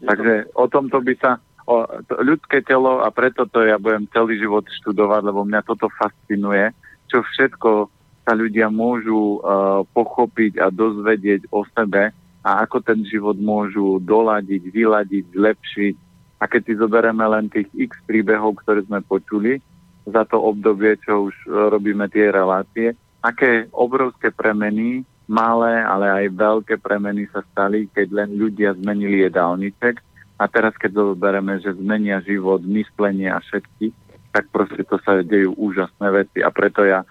Takže 0.00 0.34
o 0.56 0.64
tomto 0.68 1.00
by 1.00 1.14
sa 1.20 1.40
o, 1.64 1.84
to, 2.04 2.20
ľudské 2.20 2.60
telo 2.64 3.00
a 3.00 3.08
preto 3.08 3.48
to 3.48 3.64
ja 3.64 3.80
budem 3.80 4.08
celý 4.12 4.36
život 4.36 4.64
študovať, 4.84 5.28
lebo 5.28 5.48
mňa 5.48 5.60
toto 5.64 5.88
fascinuje, 5.96 6.72
čo 7.08 7.24
všetko 7.24 7.88
sa 8.30 8.38
ľudia 8.38 8.70
môžu 8.70 9.42
uh, 9.42 9.82
pochopiť 9.90 10.62
a 10.62 10.70
dozvedieť 10.70 11.50
o 11.50 11.66
sebe 11.66 12.14
a 12.46 12.50
ako 12.62 12.78
ten 12.78 13.02
život 13.02 13.34
môžu 13.42 13.98
doladiť, 13.98 14.70
vyladiť, 14.70 15.34
zlepšiť. 15.34 15.94
A 16.38 16.46
keď 16.46 16.62
si 16.62 16.74
zoberieme 16.78 17.26
len 17.26 17.50
tých 17.50 17.66
x 17.74 17.98
príbehov, 18.06 18.62
ktoré 18.62 18.86
sme 18.86 19.02
počuli 19.02 19.58
za 20.06 20.22
to 20.30 20.38
obdobie, 20.38 20.94
čo 21.02 21.26
už 21.26 21.34
uh, 21.50 21.74
robíme 21.74 22.06
tie 22.06 22.30
relácie, 22.30 22.94
aké 23.18 23.66
obrovské 23.74 24.30
premeny, 24.30 25.02
malé, 25.26 25.82
ale 25.82 26.06
aj 26.06 26.38
veľké 26.38 26.78
premeny 26.78 27.26
sa 27.34 27.42
stali, 27.50 27.90
keď 27.90 28.14
len 28.14 28.30
ľudia 28.38 28.78
zmenili 28.78 29.26
jedálniček. 29.26 29.98
A 30.38 30.46
teraz, 30.46 30.72
keď 30.78 31.18
zoberieme, 31.18 31.58
že 31.58 31.74
zmenia 31.74 32.22
život, 32.22 32.62
myslenie 32.62 33.26
a 33.26 33.42
všetky, 33.42 33.90
tak 34.30 34.46
proste 34.54 34.86
to 34.86 35.02
sa 35.02 35.18
dejú 35.26 35.58
úžasné 35.58 36.06
veci. 36.14 36.38
A 36.46 36.54
preto 36.54 36.86
ja 36.86 37.02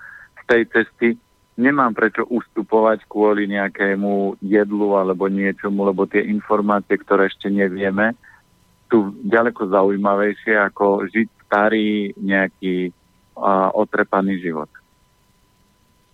tej 0.50 0.66
cesty 0.74 1.14
nemám 1.60 1.92
prečo 1.92 2.24
ustupovať 2.26 3.03
kvôli 3.06 3.45
nejakému 3.52 4.40
jedlu 4.40 4.95
alebo 4.95 5.28
niečomu, 5.28 5.84
lebo 5.84 6.08
tie 6.08 6.24
informácie, 6.24 6.95
ktoré 6.95 7.28
ešte 7.28 7.52
nevieme, 7.52 8.16
sú 8.88 9.14
ďaleko 9.28 9.69
zaujímavejšie 9.69 10.56
ako 10.56 11.06
žiť 11.11 11.28
starý 11.45 12.16
nejaký 12.18 12.90
uh, 12.90 13.69
otrepaný 13.76 14.40
život. 14.40 14.72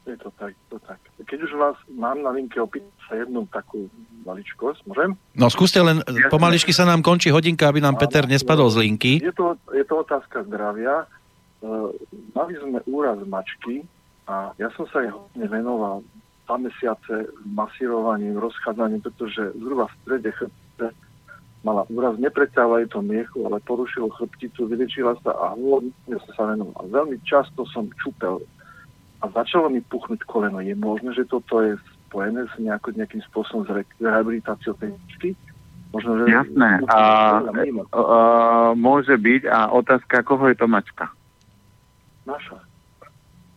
Je 0.06 0.18
to 0.22 0.30
tak, 0.38 0.54
to 0.70 0.78
tak. 0.86 1.02
Keď 1.26 1.40
už 1.50 1.52
vás 1.58 1.78
mám 1.90 2.22
na 2.22 2.30
linke 2.30 2.62
opýtať 2.62 2.94
sa 3.10 3.14
jednu 3.26 3.50
takú 3.50 3.90
maličkosť, 4.22 4.86
môžem? 4.86 5.18
No 5.34 5.50
skúste 5.50 5.82
len, 5.82 5.98
Jasne. 6.06 6.30
pomaličky 6.30 6.70
sa 6.70 6.86
nám 6.86 7.02
končí 7.02 7.34
hodinka, 7.34 7.66
aby 7.66 7.82
nám 7.82 7.98
Peter 7.98 8.30
nespadol 8.30 8.70
z 8.70 8.86
linky. 8.86 9.18
Je 9.18 9.34
to, 9.34 9.58
je 9.74 9.82
to 9.82 9.96
otázka 10.06 10.46
zdravia. 10.46 11.10
Uh, 11.66 11.90
mali 12.38 12.54
sme 12.62 12.86
úraz 12.86 13.18
mačky, 13.26 13.82
a 14.26 14.52
ja 14.58 14.70
som 14.74 14.90
sa 14.90 15.06
jej 15.06 15.14
hodne 15.14 15.46
venoval 15.46 16.02
dva 16.46 16.58
mesiace 16.62 17.30
masírovaním, 17.46 18.38
rozchádzaním, 18.38 19.02
pretože 19.02 19.54
zhruba 19.58 19.90
v 19.90 19.98
strede 20.06 20.30
chrbte 20.34 20.88
mala 21.66 21.82
úraz, 21.90 22.14
nepreťahovali 22.22 22.86
to 22.94 23.02
miechu, 23.02 23.42
ale 23.50 23.58
porušilo 23.66 24.14
chrbticu, 24.14 24.70
vyliečila 24.70 25.18
sa 25.26 25.34
a 25.34 25.46
hlavne 25.58 25.90
som 26.06 26.32
sa 26.38 26.44
venoval. 26.54 26.86
Veľmi 26.94 27.18
často 27.26 27.66
som 27.74 27.90
čupel 27.98 28.46
a 29.22 29.30
začalo 29.34 29.74
mi 29.74 29.82
puchnúť 29.82 30.22
koleno. 30.30 30.62
Je 30.62 30.78
možné, 30.78 31.18
že 31.18 31.26
toto 31.26 31.66
je 31.66 31.74
spojené 32.06 32.46
s 32.46 32.54
nejako, 32.62 32.94
nejakým 32.94 33.26
spôsobom 33.34 33.66
s 33.66 33.70
rehabilitáciou 33.98 34.78
tej 34.78 34.94
čky? 35.18 35.30
Možno, 35.90 36.22
že... 36.22 36.30
Jasné. 36.30 36.86
A, 36.86 36.94
a, 36.94 37.02
a, 37.02 38.02
môže 38.78 39.18
byť. 39.18 39.50
A 39.50 39.74
otázka, 39.74 40.22
koho 40.22 40.46
je 40.52 40.58
to 40.60 40.70
mačka? 40.70 41.10
Naša. 42.30 42.62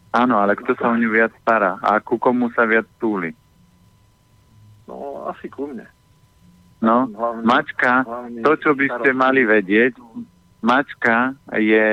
Áno, 0.09 0.41
ale 0.41 0.57
kto 0.57 0.73
sa 0.75 0.89
o 0.89 0.97
ňu 0.97 1.11
viac 1.11 1.33
stará? 1.41 1.77
A 1.79 2.01
ku 2.01 2.17
komu 2.17 2.49
sa 2.57 2.65
viac 2.65 2.89
túli? 2.97 3.33
No, 4.89 5.29
asi 5.29 5.53
ku 5.53 5.69
mne. 5.69 5.85
No, 6.81 7.11
Hlavne- 7.11 7.45
mačka, 7.45 8.07
hlavne 8.07 8.41
to, 8.41 8.53
čo 8.57 8.71
by 8.73 8.87
ste 8.89 9.11
mali 9.13 9.43
vedieť, 9.45 9.99
mačka 10.61 11.35
je 11.53 11.89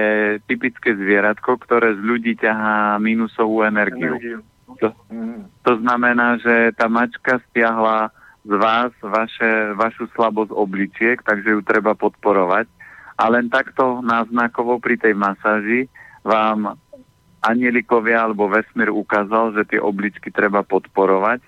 typické 0.45 0.93
zvieratko, 0.93 1.57
ktoré 1.59 1.97
z 1.97 2.01
ľudí 2.01 2.37
ťahá 2.37 2.95
minusovú 2.97 3.65
energiu. 3.65 4.15
Energiu. 4.15 4.39
To, 4.79 4.91
Mm. 5.09 5.47
to 5.63 5.73
znamená, 5.79 6.37
že 6.37 6.71
tá 6.73 6.87
mačka 6.87 7.39
stiahla 7.49 8.11
z 8.45 8.53
vás 8.53 8.91
vaše, 9.01 9.49
vašu 9.73 10.05
slabosť 10.13 10.51
obličiek, 10.51 11.17
takže 11.21 11.49
ju 11.49 11.61
treba 11.61 11.97
podporovať. 11.97 12.67
A 13.15 13.23
len 13.31 13.47
takto 13.47 14.03
náznakovo 14.03 14.77
pri 14.77 14.99
tej 14.99 15.15
masáži 15.15 15.87
vám 16.21 16.75
anielikovia 17.45 18.25
alebo 18.25 18.49
vesmír 18.49 18.89
ukázal, 18.89 19.53
že 19.53 19.69
tie 19.69 19.79
obličky 19.79 20.33
treba 20.33 20.65
podporovať. 20.65 21.45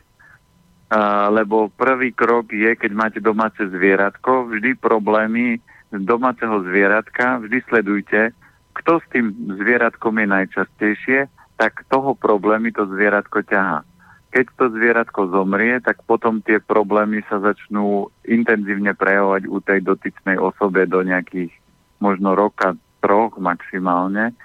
A, 0.93 1.27
lebo 1.33 1.73
prvý 1.73 2.13
krok 2.13 2.53
je, 2.53 2.77
keď 2.77 2.91
máte 2.93 3.19
domáce 3.19 3.59
zvieratko, 3.59 4.47
vždy 4.53 4.77
problémy 4.77 5.59
domáceho 5.91 6.61
zvieratka, 6.63 7.41
vždy 7.41 7.59
sledujte, 7.67 8.31
kto 8.77 9.01
s 9.01 9.05
tým 9.09 9.33
zvieratkom 9.57 10.21
je 10.21 10.27
najčastejšie, 10.29 11.19
tak 11.57 11.81
toho 11.89 12.13
problémy 12.13 12.69
to 12.69 12.85
zvieratko 12.85 13.41
ťahá. 13.41 13.81
Keď 14.29 14.45
to 14.53 14.65
zvieratko 14.69 15.33
zomrie, 15.33 15.81
tak 15.81 16.03
potom 16.05 16.45
tie 16.45 16.61
problémy 16.61 17.25
sa 17.25 17.41
začnú 17.41 18.13
intenzívne 18.27 18.93
prejavovať 18.93 19.43
u 19.49 19.57
tej 19.63 19.79
dotyčnej 19.81 20.37
osobe 20.37 20.85
do 20.85 21.01
nejakých 21.01 21.49
možno 21.97 22.37
roka, 22.37 22.77
troch 23.01 23.33
maximálne. 23.41 24.37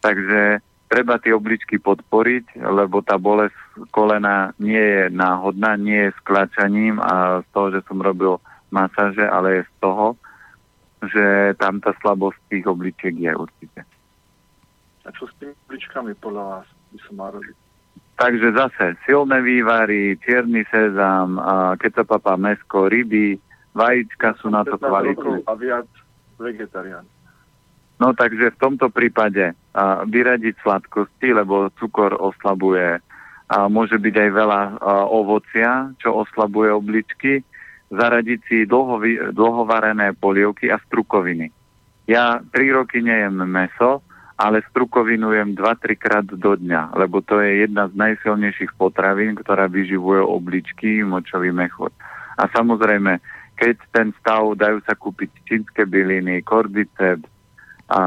Takže 0.00 0.64
treba 0.94 1.18
tie 1.18 1.34
obličky 1.34 1.82
podporiť, 1.82 2.62
lebo 2.62 3.02
tá 3.02 3.18
bolesť 3.18 3.58
kolena 3.90 4.54
nie 4.62 4.78
je 4.78 5.10
náhodná, 5.10 5.74
nie 5.74 6.06
je 6.06 6.14
s 6.14 6.20
klačaním 6.22 7.02
a 7.02 7.42
z 7.42 7.48
toho, 7.50 7.74
že 7.74 7.80
som 7.90 7.98
robil 7.98 8.38
masáže, 8.70 9.26
ale 9.26 9.58
je 9.58 9.62
z 9.66 9.72
toho, 9.82 10.06
že 11.10 11.58
tam 11.58 11.82
tá 11.82 11.90
slabosť 11.98 12.38
tých 12.46 12.64
obličiek 12.70 13.10
je 13.18 13.32
určite. 13.34 13.82
A 15.02 15.10
čo 15.10 15.26
s 15.26 15.34
tými 15.42 15.58
pličkami 15.66 16.14
podľa 16.22 16.44
vás 16.46 16.66
by 16.94 16.98
som 17.10 17.14
mal 17.18 17.34
robiť? 17.34 17.56
Takže 18.14 18.48
zase 18.54 18.94
silné 19.02 19.42
vývary, 19.42 20.14
čierny 20.22 20.62
sezam, 20.70 21.42
kecapapa, 21.82 22.38
mesko, 22.38 22.86
ryby, 22.86 23.34
vajíčka 23.74 24.38
sú 24.38 24.46
na 24.54 24.62
to 24.62 24.78
15 24.78 24.78
rokov 24.78 24.86
kvalitné. 24.86 25.36
a 25.50 25.52
viac 25.58 25.88
vegetarián. 26.38 27.06
No 28.02 28.10
takže 28.10 28.54
v 28.54 28.60
tomto 28.60 28.90
prípade 28.90 29.54
a, 29.54 30.02
vyradiť 30.02 30.58
sladkosti, 30.60 31.30
lebo 31.30 31.70
cukor 31.78 32.18
oslabuje 32.18 32.98
a 33.44 33.56
môže 33.70 34.00
byť 34.00 34.14
aj 34.18 34.30
veľa 34.34 34.60
a, 34.60 34.70
ovocia, 35.06 35.94
čo 36.02 36.26
oslabuje 36.26 36.74
obličky, 36.74 37.32
zaradiť 37.94 38.40
si 38.50 38.56
dlho, 38.66 38.98
dlhovarené 39.30 40.18
polievky 40.18 40.72
a 40.72 40.82
strukoviny. 40.90 41.54
Ja 42.10 42.42
tri 42.52 42.74
roky 42.74 43.00
nejem 43.00 43.38
meso, 43.46 44.02
ale 44.34 44.66
strukovinu 44.66 45.30
jem 45.30 45.54
2-3 45.54 45.94
krát 45.94 46.26
do 46.26 46.58
dňa, 46.58 46.98
lebo 46.98 47.22
to 47.22 47.38
je 47.38 47.64
jedna 47.64 47.86
z 47.86 47.94
najsilnejších 47.94 48.74
potravín, 48.74 49.38
ktorá 49.38 49.70
vyživuje 49.70 50.20
obličky, 50.20 51.06
močový 51.06 51.54
mechúr. 51.54 51.94
A 52.34 52.50
samozrejme, 52.50 53.22
keď 53.54 53.78
ten 53.94 54.10
stav 54.18 54.42
dajú 54.58 54.82
sa 54.82 54.98
kúpiť 54.98 55.30
čínske 55.46 55.86
byliny, 55.86 56.42
kordyceps 56.42 57.30
a, 57.84 58.02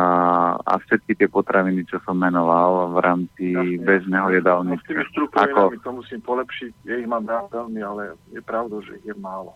a 0.57 0.73
všetky 0.81 1.13
tie 1.13 1.29
potraviny, 1.29 1.85
čo 1.85 2.01
som 2.01 2.17
menoval 2.17 2.97
v 2.97 2.99
rámci 3.01 3.45
Jasne. 3.53 3.85
bežného 3.85 4.27
No, 4.27 4.33
s 4.33 4.37
jedálnička. 4.41 4.89
tými 4.89 5.05
strukovinami 5.13 5.77
to 5.85 5.91
musím 5.93 6.21
polepšiť. 6.25 6.71
Je 6.81 6.93
ich 6.97 7.09
mám 7.09 7.29
rád 7.29 7.53
veľmi, 7.53 7.79
ale 7.85 8.17
je 8.33 8.41
pravda, 8.41 8.81
že 8.81 8.97
ich 8.97 9.05
je 9.05 9.15
málo. 9.21 9.53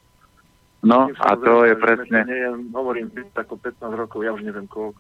No 0.85 1.09
Tým 1.09 1.17
a 1.25 1.31
to 1.37 1.53
je 1.65 1.75
presne... 1.77 2.19
Nejem, 2.25 2.69
hovorím, 2.73 3.09
ako 3.33 3.53
15 3.57 4.01
rokov, 4.01 4.19
ja 4.21 4.33
už 4.33 4.45
neviem 4.45 4.69
koľko. 4.69 4.97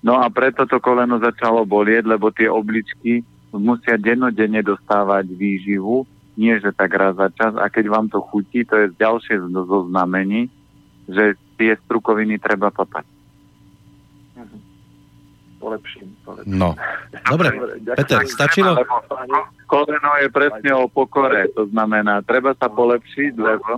No 0.00 0.16
a 0.16 0.32
preto 0.32 0.64
to 0.64 0.80
koleno 0.80 1.20
začalo 1.20 1.68
bolieť, 1.68 2.08
lebo 2.08 2.32
tie 2.32 2.48
obličky 2.48 3.20
musia 3.52 4.00
dennodenne 4.00 4.64
dostávať 4.64 5.28
výživu, 5.28 6.08
nie 6.40 6.56
že 6.56 6.72
tak 6.72 6.96
raz 6.96 7.20
za 7.20 7.28
čas. 7.36 7.52
A 7.60 7.68
keď 7.68 7.92
vám 7.92 8.08
to 8.08 8.24
chutí, 8.24 8.64
to 8.64 8.80
je 8.80 8.96
ďalšie 8.96 9.36
zo 9.52 9.78
znamení, 9.92 10.48
že 11.04 11.36
tie 11.60 11.76
strukoviny 11.84 12.40
treba 12.40 12.72
papať. 12.72 13.19
Polepším, 15.60 16.08
polepším. 16.24 16.56
No, 16.56 16.72
dobre. 17.28 17.52
Peter, 18.00 18.24
stačilo? 18.24 18.80
Lebo 18.80 19.04
koleno 19.68 20.10
je 20.24 20.28
presne 20.32 20.70
o 20.72 20.88
pokore, 20.88 21.52
to 21.52 21.68
znamená, 21.68 22.24
treba 22.24 22.56
sa 22.56 22.72
polepšiť, 22.72 23.32
lebo... 23.36 23.76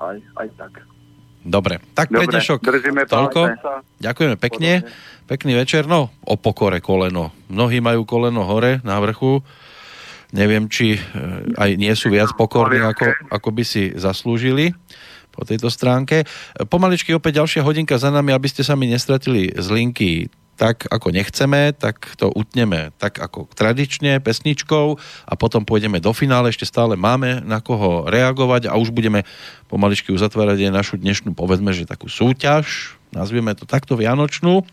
Aj, 0.00 0.16
aj 0.16 0.48
tak. 0.56 0.72
Dobre, 1.40 1.80
tak 1.96 2.08
pre 2.12 2.24
Dobre, 2.24 2.32
dnešok 2.36 2.58
držíme 2.64 3.02
toľko. 3.08 3.40
palce. 3.48 3.84
Ďakujeme 4.00 4.36
pekne. 4.36 4.72
Pekný 5.24 5.52
večer. 5.56 5.88
No, 5.88 6.12
o 6.24 6.34
pokore 6.36 6.84
koleno. 6.84 7.32
Mnohí 7.48 7.80
majú 7.80 8.04
koleno 8.04 8.44
hore 8.44 8.84
na 8.84 9.00
vrchu. 9.00 9.40
Neviem, 10.36 10.68
či 10.68 10.96
e, 10.96 11.00
aj 11.56 11.70
nie 11.80 11.92
sú 11.96 12.12
viac 12.12 12.36
pokorní, 12.36 12.80
ako, 12.84 13.32
ako 13.32 13.48
by 13.56 13.62
si 13.64 13.92
zaslúžili 13.96 14.76
po 15.30 15.46
tejto 15.46 15.70
stránke. 15.70 16.26
Pomaličky 16.68 17.14
opäť 17.14 17.40
ďalšia 17.42 17.64
hodinka 17.64 17.96
za 17.96 18.10
nami, 18.10 18.34
aby 18.34 18.50
ste 18.50 18.66
sa 18.66 18.74
mi 18.74 18.90
nestratili 18.90 19.54
z 19.54 19.66
linky 19.70 20.28
tak, 20.60 20.84
ako 20.92 21.08
nechceme, 21.08 21.72
tak 21.72 22.20
to 22.20 22.28
utneme 22.28 22.92
tak, 23.00 23.16
ako 23.16 23.48
tradične, 23.48 24.20
pesničkou 24.20 24.86
a 25.24 25.32
potom 25.32 25.64
pôjdeme 25.64 26.04
do 26.04 26.12
finále. 26.12 26.52
Ešte 26.52 26.68
stále 26.68 27.00
máme 27.00 27.40
na 27.40 27.64
koho 27.64 28.04
reagovať 28.04 28.68
a 28.68 28.76
už 28.76 28.92
budeme 28.92 29.24
pomaličky 29.72 30.12
uzatvárať 30.12 30.68
aj 30.68 30.76
našu 30.76 30.94
dnešnú, 31.00 31.32
povedzme, 31.32 31.72
že 31.72 31.88
takú 31.88 32.12
súťaž, 32.12 32.92
nazvieme 33.16 33.56
to 33.56 33.64
takto 33.64 33.96
vianočnú, 33.96 34.68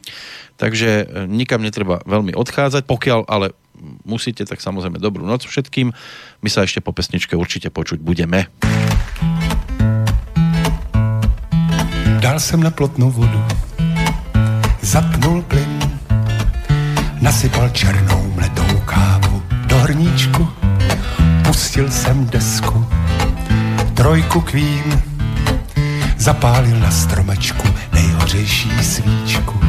takže 0.59 0.89
e, 0.91 1.05
nikam 1.31 1.63
netreba 1.63 2.03
veľmi 2.03 2.35
odchádzať, 2.35 2.83
pokiaľ 2.83 3.23
ale 3.31 3.55
musíte, 4.03 4.43
tak 4.43 4.59
samozrejme 4.59 4.99
dobrú 4.99 5.23
noc 5.23 5.47
všetkým. 5.47 5.95
My 6.43 6.49
sa 6.51 6.67
ešte 6.67 6.83
po 6.83 6.91
pesničke 6.91 7.39
určite 7.39 7.71
počuť 7.71 8.03
budeme. 8.03 8.51
Dal 12.27 12.39
jsem 12.39 12.63
na 12.63 12.71
plotnou 12.71 13.11
vodu, 13.11 13.45
zapnul 14.81 15.41
plyn, 15.41 15.99
nasypal 17.21 17.69
černou 17.69 18.31
mletou 18.35 18.79
kávu 18.85 19.43
do 19.65 19.77
hrníčku, 19.77 20.49
pustil 21.47 21.91
jsem 21.91 22.25
desku, 22.25 22.87
trojku 23.93 24.41
Queen, 24.41 25.01
zapálil 26.17 26.79
na 26.79 26.91
stromečku 26.91 27.67
nejhořejší 28.33 28.71
svíčku. 28.83 29.59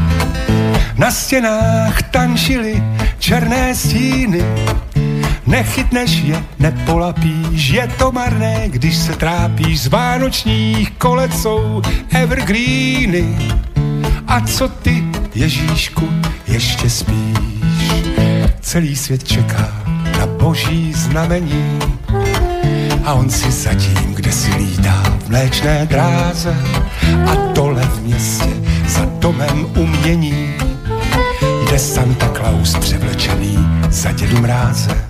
Na 0.97 1.11
stěnách 1.11 2.03
tančily 2.03 2.83
černé 3.19 3.75
stíny, 3.75 4.43
Nechytneš 5.47 6.11
je, 6.11 6.45
nepolapíš, 6.59 7.69
je 7.69 7.89
to 7.99 8.13
marné, 8.13 8.63
když 8.67 8.97
se 8.97 9.17
trápíš 9.17 9.81
z 9.81 9.87
vánočních 9.87 10.91
kolec 10.91 11.33
jsou 11.33 11.83
evergreeny. 12.11 13.39
A 14.27 14.41
co 14.41 14.69
ty, 14.69 15.05
Ježíšku, 15.35 16.09
ještě 16.47 16.91
spíš? 16.91 17.39
Celý 18.61 18.97
svět 18.97 19.29
čeká 19.29 19.83
na 20.19 20.27
boží 20.27 20.93
znamení 20.93 21.79
a 23.09 23.15
on 23.15 23.31
si 23.31 23.51
zatím, 23.51 24.15
kde 24.15 24.33
si 24.33 24.51
lítá 24.55 25.03
v 25.25 25.29
mléčné 25.29 25.87
dráze 25.87 26.57
a 27.27 27.53
dole 27.53 27.83
v 27.83 28.03
městě 28.03 28.49
za 28.89 29.05
domem 29.05 29.67
umění 29.77 30.55
jde 31.71 31.79
Santa 31.79 32.29
Claus 32.29 32.77
převlečený 32.77 33.59
za 33.91 34.13
dědu 34.13 34.41
mráze. 34.41 35.05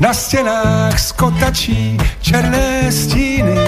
Na 0.00 0.14
stěnách 0.14 0.98
skotačí 0.98 1.98
černé 2.20 2.92
stíny, 2.92 3.58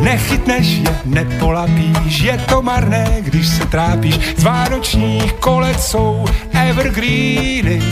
nechytneš 0.00 0.66
je, 0.66 0.98
nepolapíš, 1.04 2.20
je 2.20 2.38
to 2.48 2.62
marné, 2.62 3.18
když 3.20 3.48
se 3.48 3.66
trápíš. 3.66 4.20
Z 4.36 4.42
vánočních 4.42 5.32
kolec 5.32 5.86
jsou 5.86 6.24
evergreeny. 6.52 7.82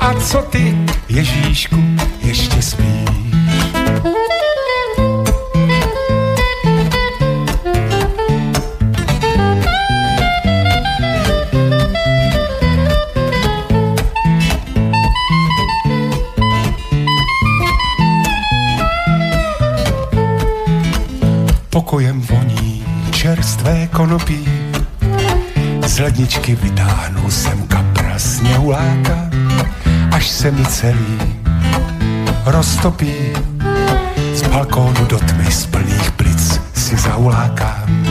A 0.00 0.14
co 0.14 0.38
ty, 0.38 0.76
Ježíšku, 1.08 1.76
ještě 2.22 2.62
spíš? 2.62 3.25
Pokojem 21.76 22.20
voní 22.20 22.84
čerstvé 23.10 23.86
konopí, 23.86 24.48
Z 25.86 25.98
ledničky 25.98 26.54
vytáhnu 26.54 27.30
sem 27.30 27.66
kapra 27.68 28.18
sněhuláka, 28.18 29.30
až 30.12 30.28
se 30.28 30.50
mi 30.50 30.66
celý 30.66 31.18
roztopí. 32.44 33.12
Z 34.34 34.42
balkónu 34.42 35.04
do 35.06 35.18
tmy 35.18 35.52
z 35.52 35.66
plných 35.66 36.10
plic 36.10 36.60
si 36.74 36.96
zaulákám. 36.96 38.06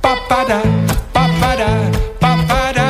Papada, 0.00 0.60
papada, 1.12 1.68
papada, 2.20 2.88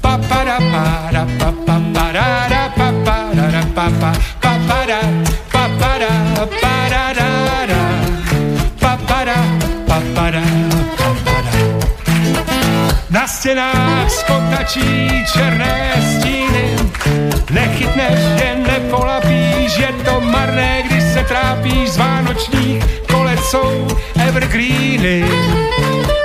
papada, 0.00 0.56
papada, 0.58 0.58
papada, 0.60 1.26
papada, 1.68 2.48
papada, 2.76 3.62
papada, 3.74 4.37
papada, 10.18 10.42
papada. 10.98 11.52
Na 13.10 13.26
stěnách 13.26 14.10
skotačí 14.10 15.08
černé 15.32 15.92
stíny, 16.10 16.76
nechytneš 17.50 18.20
je, 18.42 18.56
nepolapíš, 18.66 19.78
je 19.78 19.92
to 20.04 20.20
marné, 20.20 20.82
když 20.82 21.02
se 21.02 21.24
trápíš 21.24 21.90
z 21.90 21.96
vánočních 21.96 22.84
kolec 23.12 23.40
jsou 23.40 23.86
evergreeny. 24.26 25.24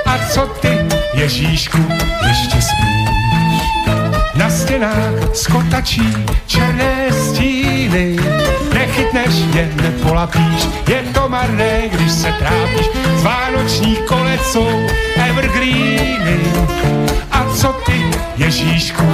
A 0.06 0.18
co 0.30 0.46
ty, 0.46 0.78
Ježíšku, 1.14 1.78
ještě 2.28 2.62
spíš? 2.62 3.62
Na 4.34 4.50
stěnách 4.50 5.34
skotačí 5.34 6.14
černé 6.46 7.12
stíny, 7.12 8.16
nechytneš 9.24 9.56
je, 9.56 9.64
nepolapíš, 9.82 10.60
je 10.88 11.00
to 11.14 11.28
marné, 11.28 11.88
když 11.88 12.12
se 12.12 12.32
trápíš. 12.38 12.86
Z 13.16 13.22
vánočních 13.22 14.00
kolec 14.00 14.40
jsou 14.40 14.68
evergreeny. 15.16 16.38
A 17.30 17.54
co 17.56 17.72
ty, 17.86 18.04
Ježíšku, 18.36 19.04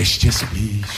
ešte 0.00 0.32
spíš? 0.32 0.88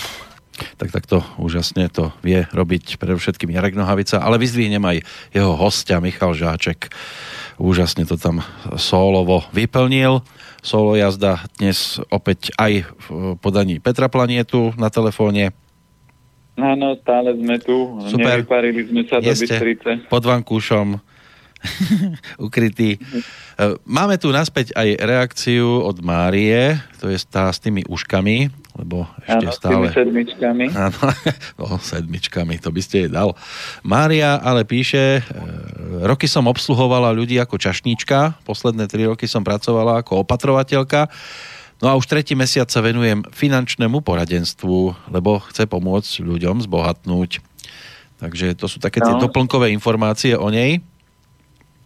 Tak 0.79 0.91
takto 0.91 1.23
úžasne 1.39 1.91
to 1.91 2.15
vie 2.23 2.47
robiť 2.51 2.99
predovšetkým 2.99 3.51
Jarek 3.51 3.75
Nohavica, 3.75 4.19
ale 4.23 4.39
vyzdvihnem 4.39 4.83
aj 4.83 5.03
jeho 5.35 5.55
hostia 5.59 5.99
Michal 5.99 6.35
Žáček. 6.35 6.91
Úžasne 7.59 8.07
to 8.07 8.15
tam 8.15 8.43
solovo 8.79 9.43
vyplnil. 9.51 10.23
Solo 10.63 10.95
jazda 10.99 11.43
dnes 11.59 11.99
opäť 12.11 12.55
aj 12.59 12.87
v 12.91 13.07
podaní 13.39 13.79
Petra 13.83 14.11
Planietu 14.11 14.75
na 14.79 14.91
telefóne. 14.91 15.55
Áno, 16.59 16.99
stále 16.99 17.39
sme 17.39 17.57
tu. 17.63 18.03
Super. 18.11 18.43
Nevyparili 18.43 18.83
sme 18.91 19.03
sa 19.07 19.23
do 19.23 19.31
Bystrice. 19.31 20.11
pod 20.11 20.23
vankúšom 20.27 20.99
ukrytý. 22.47 22.99
E, 22.99 22.99
Máme 23.83 24.19
tu 24.19 24.31
naspäť 24.31 24.75
aj 24.75 24.89
reakciu 24.99 25.83
od 25.83 25.99
Márie, 26.03 26.79
to 26.99 27.11
je 27.11 27.19
tá 27.27 27.51
s 27.51 27.59
tými 27.59 27.83
uškami, 27.87 28.51
lebo 28.79 29.11
ešte 29.27 29.47
Áno, 29.47 29.51
s 29.51 29.59
stále... 29.59 29.75
tými 29.75 29.89
sedmičkami. 29.91 30.65
Áno, 30.71 30.99
no, 31.59 31.67
sedmičkami, 31.79 32.63
to 32.63 32.71
by 32.71 32.81
ste 32.83 33.07
jej 33.07 33.11
dal. 33.11 33.35
Mária 33.83 34.39
ale 34.39 34.63
píše, 34.63 35.19
e, 35.19 35.21
roky 36.07 36.31
som 36.31 36.47
obsluhovala 36.47 37.11
ľudí 37.11 37.39
ako 37.43 37.59
čašníčka, 37.59 38.39
posledné 38.47 38.87
tri 38.87 39.07
roky 39.11 39.27
som 39.27 39.43
pracovala 39.43 40.03
ako 40.03 40.23
opatrovateľka, 40.23 41.11
no 41.83 41.87
a 41.91 41.99
už 41.99 42.07
tretí 42.07 42.35
mesiac 42.35 42.69
sa 42.71 42.83
venujem 42.83 43.23
finančnému 43.31 44.03
poradenstvu, 44.03 45.11
lebo 45.11 45.43
chce 45.51 45.67
pomôcť 45.67 46.23
ľuďom 46.23 46.63
zbohatnúť. 46.65 47.43
Takže 48.19 48.59
to 48.59 48.67
sú 48.67 48.83
také 48.83 48.99
tie 48.99 49.15
No. 49.15 49.23
doplnkové 49.23 49.71
informácie 49.71 50.35
o 50.35 50.51
nej. 50.51 50.83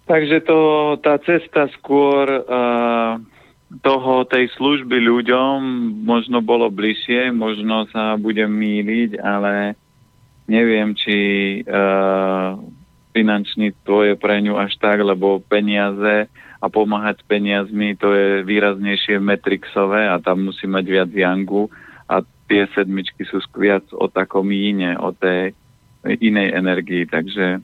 Takže 0.09 0.43
to, 0.49 0.59
tá 0.99 1.21
cesta 1.23 1.69
skôr 1.79 2.27
uh, 2.27 3.21
toho, 3.81 4.25
tej 4.29 4.51
služby 4.57 4.99
ľuďom 4.99 5.57
možno 6.05 6.45
bolo 6.45 6.69
bližšie, 6.69 7.33
možno 7.33 7.89
sa 7.89 8.17
budem 8.21 8.51
míliť, 8.51 9.21
ale 9.21 9.79
neviem, 10.51 10.93
či 10.93 11.17
uh, 11.65 12.59
finančníctvo 13.13 14.13
je 14.13 14.15
pre 14.17 14.41
ňu 14.45 14.57
až 14.57 14.77
tak, 14.81 15.01
lebo 15.01 15.41
peniaze 15.45 16.29
a 16.63 16.71
pomáhať 16.71 17.27
peniazmi, 17.27 17.99
to 17.99 18.15
je 18.15 18.47
výraznejšie 18.47 19.19
metrixové 19.19 20.07
a 20.07 20.23
tam 20.23 20.47
musí 20.47 20.71
mať 20.71 20.85
viac 20.87 21.11
jangu 21.11 21.67
a 22.07 22.23
tie 22.47 22.71
sedmičky 22.71 23.27
sú 23.27 23.43
viac 23.59 23.83
o 23.91 24.07
takom 24.07 24.47
jíne, 24.47 24.95
o 25.03 25.11
tej 25.11 25.59
inej 26.07 26.55
energii, 26.55 27.03
takže 27.11 27.59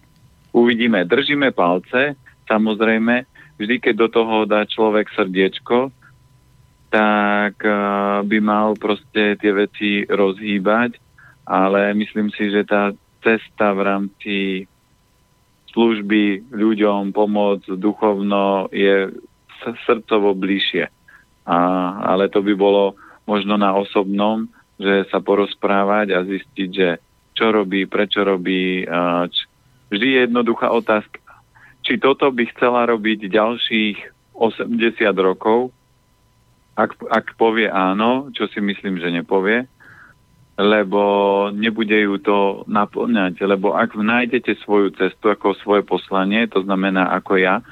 uvidíme. 0.50 1.06
Držíme 1.06 1.54
palce, 1.54 2.18
samozrejme, 2.50 3.22
vždy, 3.58 3.74
keď 3.78 3.94
do 3.94 4.08
toho 4.10 4.36
dá 4.50 4.66
človek 4.66 5.06
srdiečko, 5.14 5.94
tak 6.88 7.60
uh, 7.62 8.24
by 8.24 8.38
mal 8.40 8.74
proste 8.80 9.36
tie 9.36 9.52
veci 9.52 10.08
rozhýbať, 10.08 10.96
ale 11.44 11.92
myslím 11.94 12.32
si, 12.32 12.48
že 12.48 12.64
tá 12.64 12.90
cesta 13.20 13.76
v 13.76 13.80
rámci 13.84 14.34
služby 15.78 16.50
ľuďom, 16.50 17.14
pomoc 17.14 17.62
duchovno 17.70 18.66
je 18.74 19.14
srdcovo 19.86 20.34
bližšie. 20.34 20.90
A, 21.46 21.58
ale 22.02 22.26
to 22.26 22.42
by 22.42 22.50
bolo 22.58 22.98
možno 23.30 23.54
na 23.54 23.78
osobnom, 23.78 24.50
že 24.74 25.06
sa 25.06 25.22
porozprávať 25.22 26.18
a 26.18 26.26
zistiť, 26.26 26.68
že 26.74 26.98
čo 27.38 27.54
robí, 27.54 27.86
prečo 27.86 28.26
robí. 28.26 28.82
č- 29.30 29.46
vždy 29.94 30.06
je 30.10 30.20
jednoduchá 30.26 30.74
otázka. 30.74 31.22
Či 31.86 32.02
toto 32.02 32.26
by 32.34 32.50
chcela 32.50 32.82
robiť 32.90 33.30
ďalších 33.30 33.96
80 34.34 34.74
rokov, 35.22 35.70
ak, 36.74 36.98
ak 37.06 37.38
povie 37.38 37.70
áno, 37.70 38.34
čo 38.34 38.50
si 38.50 38.58
myslím, 38.58 38.98
že 38.98 39.14
nepovie, 39.14 39.70
lebo 40.58 41.02
nebude 41.54 41.94
ju 41.94 42.18
to 42.18 42.66
naplňať, 42.66 43.38
lebo 43.46 43.78
ak 43.78 43.94
nájdete 43.94 44.58
svoju 44.66 44.90
cestu 44.98 45.30
ako 45.30 45.54
svoje 45.62 45.86
poslanie, 45.86 46.50
to 46.50 46.66
znamená 46.66 47.14
ako 47.14 47.38
ja, 47.38 47.62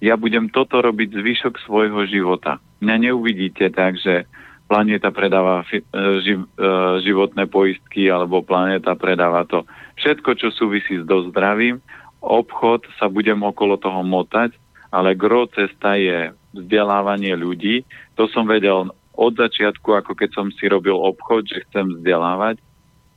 ja 0.00 0.16
budem 0.16 0.48
toto 0.48 0.80
robiť 0.80 1.12
zvyšok 1.12 1.60
svojho 1.62 2.08
života. 2.08 2.56
Mňa 2.80 3.12
neuvidíte 3.12 3.68
tak, 3.68 4.00
že 4.00 4.24
planéta 4.64 5.12
predáva 5.12 5.62
e, 5.68 5.84
živ- 6.24 6.48
e, 6.56 6.66
životné 7.04 7.44
poistky 7.52 8.08
alebo 8.08 8.40
planéta 8.40 8.96
predáva 8.96 9.44
to. 9.44 9.68
Všetko, 10.00 10.32
čo 10.40 10.48
súvisí 10.48 10.98
s 10.98 11.04
dozdravím, 11.04 11.84
obchod 12.24 12.88
sa 12.96 13.12
budem 13.12 13.44
okolo 13.44 13.76
toho 13.76 14.00
motať, 14.00 14.56
ale 14.88 15.12
gro 15.12 15.44
cesta 15.52 16.00
je 16.00 16.32
vzdelávanie 16.56 17.36
ľudí. 17.36 17.84
To 18.16 18.24
som 18.32 18.48
vedel 18.48 18.88
od 19.12 19.32
začiatku, 19.36 19.92
ako 19.92 20.16
keď 20.16 20.30
som 20.32 20.48
si 20.52 20.68
robil 20.68 20.96
obchod, 20.96 21.44
že 21.44 21.64
chcem 21.68 22.00
vzdelávať. 22.00 22.60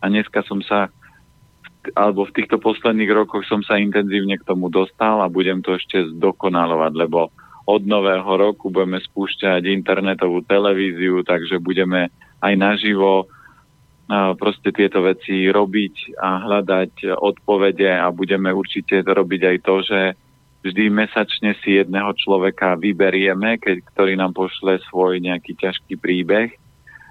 A 0.04 0.12
dneska 0.12 0.44
som 0.44 0.60
sa 0.62 0.92
alebo 1.94 2.26
v 2.26 2.34
týchto 2.34 2.58
posledných 2.58 3.14
rokoch 3.14 3.46
som 3.46 3.62
sa 3.62 3.78
intenzívne 3.78 4.42
k 4.42 4.48
tomu 4.50 4.74
dostal 4.74 5.22
a 5.22 5.30
budem 5.30 5.62
to 5.62 5.78
ešte 5.78 6.18
zdokonalovať, 6.18 6.94
lebo 6.98 7.30
od 7.70 7.82
nového 7.86 8.26
roku 8.26 8.74
budeme 8.74 8.98
spúšťať 8.98 9.70
internetovú 9.70 10.42
televíziu, 10.50 11.22
takže 11.22 11.62
budeme 11.62 12.10
aj 12.42 12.54
naživo 12.58 13.30
proste 14.38 14.70
tieto 14.70 15.02
veci 15.02 15.50
robiť 15.50 16.18
a 16.22 16.46
hľadať 16.46 17.18
odpovede 17.18 17.90
a 17.90 18.10
budeme 18.14 18.54
určite 18.54 19.02
robiť 19.02 19.42
aj 19.46 19.58
to, 19.66 19.76
že 19.82 20.00
vždy 20.66 20.90
mesačne 20.90 21.54
si 21.62 21.78
jedného 21.78 22.10
človeka 22.18 22.74
vyberieme, 22.74 23.62
keď, 23.62 23.86
ktorý 23.94 24.18
nám 24.18 24.34
pošle 24.34 24.82
svoj 24.90 25.22
nejaký 25.22 25.54
ťažký 25.54 26.02
príbeh 26.02 26.50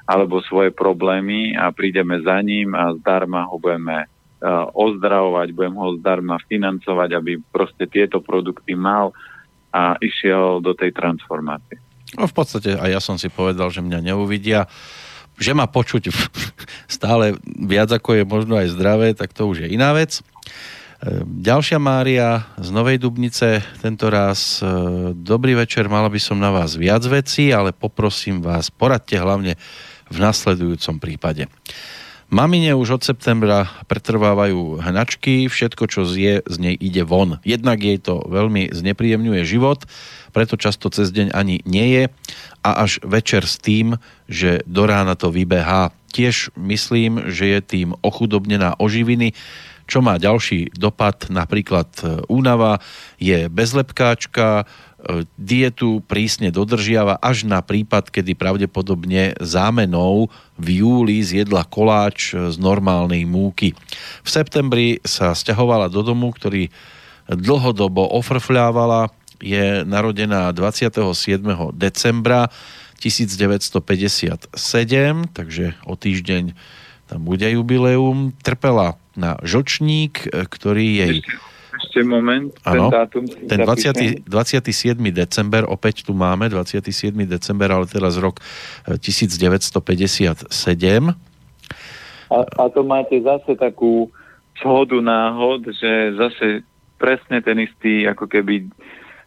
alebo 0.04 0.42
svoje 0.44 0.74
problémy 0.74 1.54
a 1.56 1.70
prídeme 1.70 2.20
za 2.20 2.42
ním 2.42 2.74
a 2.74 2.92
zdarma 2.98 3.48
ho 3.48 3.56
budeme 3.56 4.04
uh, 4.04 4.68
ozdravovať, 4.74 5.56
budem 5.56 5.76
ho 5.78 5.96
zdarma 5.96 6.36
financovať, 6.44 7.10
aby 7.16 7.40
proste 7.48 7.88
tieto 7.88 8.20
produkty 8.20 8.76
mal 8.76 9.14
a 9.72 9.96
išiel 10.02 10.60
do 10.60 10.76
tej 10.76 10.92
transformácie. 10.92 11.80
No 12.14 12.28
v 12.28 12.34
podstate 12.34 12.76
aj 12.76 12.90
ja 12.90 13.00
som 13.00 13.16
si 13.16 13.32
povedal, 13.32 13.70
že 13.70 13.82
mňa 13.82 14.12
neuvidia. 14.12 14.70
Že 15.34 15.58
ma 15.58 15.66
počuť 15.66 16.14
stále 17.00 17.34
viac 17.44 17.90
ako 17.90 18.22
je 18.22 18.24
možno 18.28 18.54
aj 18.54 18.70
zdravé, 18.70 19.16
tak 19.18 19.34
to 19.34 19.50
už 19.50 19.66
je 19.66 19.68
iná 19.72 19.90
vec. 19.96 20.22
Ďalšia 21.44 21.76
Mária 21.76 22.48
z 22.56 22.72
Novej 22.72 22.96
Dubnice, 22.96 23.60
tento 23.84 24.08
raz. 24.08 24.64
e, 24.64 25.12
Dobrý 25.12 25.52
večer, 25.52 25.84
mala 25.84 26.08
by 26.08 26.16
som 26.16 26.40
na 26.40 26.48
vás 26.48 26.80
viac 26.80 27.04
vecí, 27.04 27.52
ale 27.52 27.76
poprosím 27.76 28.40
vás, 28.40 28.72
poradte 28.72 29.20
hlavne 29.20 29.60
v 30.08 30.16
nasledujúcom 30.16 30.96
prípade. 30.96 31.44
Mamine 32.32 32.72
už 32.72 32.96
od 32.96 33.02
septembra 33.04 33.68
pretrvávajú 33.84 34.80
hnačky, 34.80 35.44
všetko, 35.44 35.84
čo 35.92 36.08
zje, 36.08 36.40
z 36.40 36.56
nej 36.56 36.72
ide 36.72 37.04
von. 37.04 37.36
Jednak 37.44 37.84
jej 37.84 38.00
to 38.00 38.24
veľmi 38.24 38.72
znepríjemňuje 38.72 39.44
život, 39.44 39.84
preto 40.32 40.56
často 40.56 40.88
cez 40.88 41.12
deň 41.12 41.36
ani 41.36 41.60
nie 41.68 42.00
je 42.00 42.04
a 42.64 42.70
až 42.80 43.04
večer 43.04 43.44
s 43.44 43.60
tým, 43.60 44.00
že 44.24 44.64
do 44.64 44.88
rána 44.88 45.20
to 45.20 45.28
vybehá. 45.28 45.92
Tiež 46.16 46.48
myslím, 46.56 47.28
že 47.28 47.44
je 47.44 47.60
tým 47.60 47.88
ochudobnená 48.00 48.80
o 48.80 48.88
živiny, 48.88 49.36
čo 49.84 50.00
má 50.00 50.16
ďalší 50.16 50.72
dopad, 50.76 51.28
napríklad 51.28 51.88
e, 52.00 52.24
únava, 52.28 52.80
je 53.20 53.48
bezlepkáčka, 53.48 54.64
dietu 55.36 56.00
prísne 56.04 56.48
dodržiava 56.48 57.20
až 57.20 57.44
na 57.44 57.60
prípad, 57.60 58.08
kedy 58.08 58.32
pravdepodobne 58.36 59.36
zámenou 59.40 60.32
v 60.56 60.80
júli 60.80 61.20
zjedla 61.20 61.68
koláč 61.68 62.32
z 62.32 62.56
normálnej 62.56 63.28
múky. 63.28 63.76
V 64.24 64.28
septembri 64.28 65.04
sa 65.04 65.36
stiahovala 65.36 65.92
do 65.92 66.00
domu, 66.00 66.32
ktorý 66.32 66.72
dlhodobo 67.28 68.04
ofrfľávala. 68.16 69.12
Je 69.44 69.84
narodená 69.84 70.52
27. 70.56 71.04
decembra 71.76 72.48
1957, 73.02 74.56
takže 75.36 75.76
o 75.84 75.94
týždeň 75.98 76.56
tam 77.04 77.20
bude 77.20 77.44
jubileum. 77.44 78.32
Trpela 78.40 78.96
na 79.14 79.38
žlčník, 79.42 80.28
ktorý 80.30 80.86
jej... 81.00 81.16
Ešte 81.74 82.06
moment, 82.06 82.54
ano, 82.62 82.86
ten 82.86 82.94
dátum 82.94 83.24
ten 83.26 83.60
20, 84.22 84.30
27. 84.30 84.94
december, 85.10 85.66
opäť 85.66 86.06
tu 86.06 86.14
máme, 86.14 86.46
27. 86.46 87.10
december, 87.26 87.68
ale 87.70 87.86
teraz 87.90 88.14
rok 88.18 88.38
1957. 88.86 89.74
Eh, 89.74 91.14
a, 92.30 92.38
a 92.46 92.62
to 92.70 92.86
máte 92.86 93.18
zase 93.20 93.58
takú 93.58 94.10
shodu 94.58 95.02
náhod, 95.02 95.66
že 95.74 96.14
zase 96.14 96.62
presne 96.96 97.42
ten 97.42 97.58
istý 97.58 98.06
ako 98.06 98.30
keby 98.30 98.70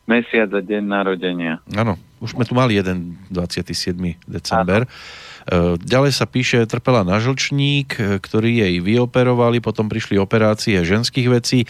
mesiac 0.07 0.49
a 0.55 0.63
deň 0.63 0.83
narodenia. 0.87 1.59
Áno, 1.75 1.99
už 2.23 2.33
sme 2.39 2.47
tu 2.47 2.55
mali 2.55 2.79
jeden 2.79 3.19
27. 3.29 3.93
december. 4.23 4.87
Ano. 4.87 5.25
E, 5.47 5.79
ďalej 5.79 6.11
sa 6.11 6.27
píše, 6.27 6.67
trpela 6.67 7.07
na 7.07 7.23
žlčník, 7.23 7.95
e, 7.95 8.19
ktorý 8.19 8.67
jej 8.67 8.75
vyoperovali, 8.83 9.63
potom 9.63 9.87
prišli 9.87 10.19
operácie 10.19 10.83
ženských 10.83 11.27
vecí, 11.31 11.63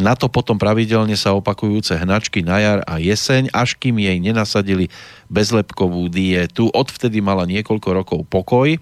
na 0.00 0.18
to 0.18 0.26
potom 0.26 0.56
pravidelne 0.56 1.14
sa 1.14 1.36
opakujúce 1.36 1.94
hnačky 2.00 2.42
na 2.42 2.58
jar 2.58 2.80
a 2.88 2.98
jeseň, 2.98 3.52
až 3.54 3.78
kým 3.78 4.00
jej 4.00 4.18
nenasadili 4.18 4.88
bezlepkovú 5.28 6.08
dietu. 6.08 6.72
Odvtedy 6.72 7.20
mala 7.20 7.44
niekoľko 7.44 7.88
rokov 7.92 8.20
pokoj. 8.26 8.80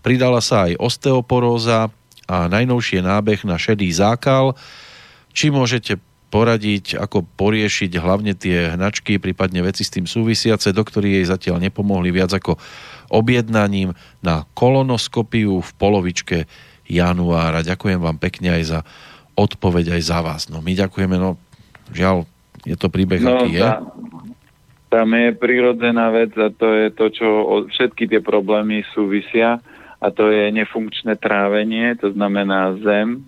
Pridala 0.00 0.40
sa 0.40 0.66
aj 0.66 0.80
osteoporóza 0.80 1.92
a 2.24 2.36
najnovšie 2.48 3.04
nábeh 3.04 3.44
na 3.44 3.60
šedý 3.60 3.92
zákal. 3.92 4.56
Či 5.36 5.52
môžete 5.52 6.00
poradiť, 6.28 7.00
ako 7.00 7.24
poriešiť 7.24 7.92
hlavne 7.96 8.36
tie 8.36 8.76
hnačky, 8.76 9.16
prípadne 9.16 9.64
veci 9.64 9.80
s 9.84 9.92
tým 9.92 10.04
súvisiace. 10.04 10.76
Doktori 10.76 11.20
jej 11.20 11.24
zatiaľ 11.24 11.60
nepomohli 11.60 12.12
viac 12.12 12.32
ako 12.36 12.60
objednaním 13.08 13.96
na 14.20 14.44
kolonoskopiu 14.54 15.60
v 15.60 15.70
polovičke 15.76 16.44
januára. 16.88 17.60
Ďakujem 17.64 18.00
vám 18.00 18.16
pekne 18.16 18.56
aj 18.56 18.62
za 18.64 18.80
odpoveď 19.38 19.98
aj 19.98 20.02
za 20.02 20.18
vás. 20.24 20.42
No 20.50 20.58
my 20.64 20.72
ďakujeme, 20.74 21.14
no 21.20 21.38
žiaľ, 21.94 22.26
je 22.66 22.74
to 22.74 22.90
príbeh, 22.90 23.22
no, 23.22 23.44
aký 23.44 23.60
je. 23.60 23.62
Tá, 23.62 23.86
tam 24.88 25.08
je 25.14 25.30
prirodzená 25.36 26.10
vec 26.10 26.32
a 26.34 26.48
to 26.50 26.66
je 26.74 26.86
to, 26.90 27.06
čo 27.12 27.26
všetky 27.70 28.08
tie 28.08 28.20
problémy 28.24 28.82
súvisia 28.96 29.60
a 29.98 30.06
to 30.10 30.30
je 30.30 30.50
nefunkčné 30.54 31.18
trávenie, 31.18 31.94
to 31.98 32.14
znamená 32.14 32.78
zem, 32.82 33.26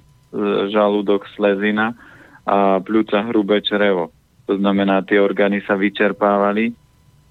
žalúdok, 0.70 1.26
slezina, 1.34 1.99
a 2.47 2.78
pľúca 2.83 3.23
hrubé 3.31 3.62
črevo. 3.62 4.10
To 4.50 4.59
znamená, 4.59 5.07
tie 5.07 5.23
orgány 5.23 5.62
sa 5.62 5.78
vyčerpávali. 5.78 6.75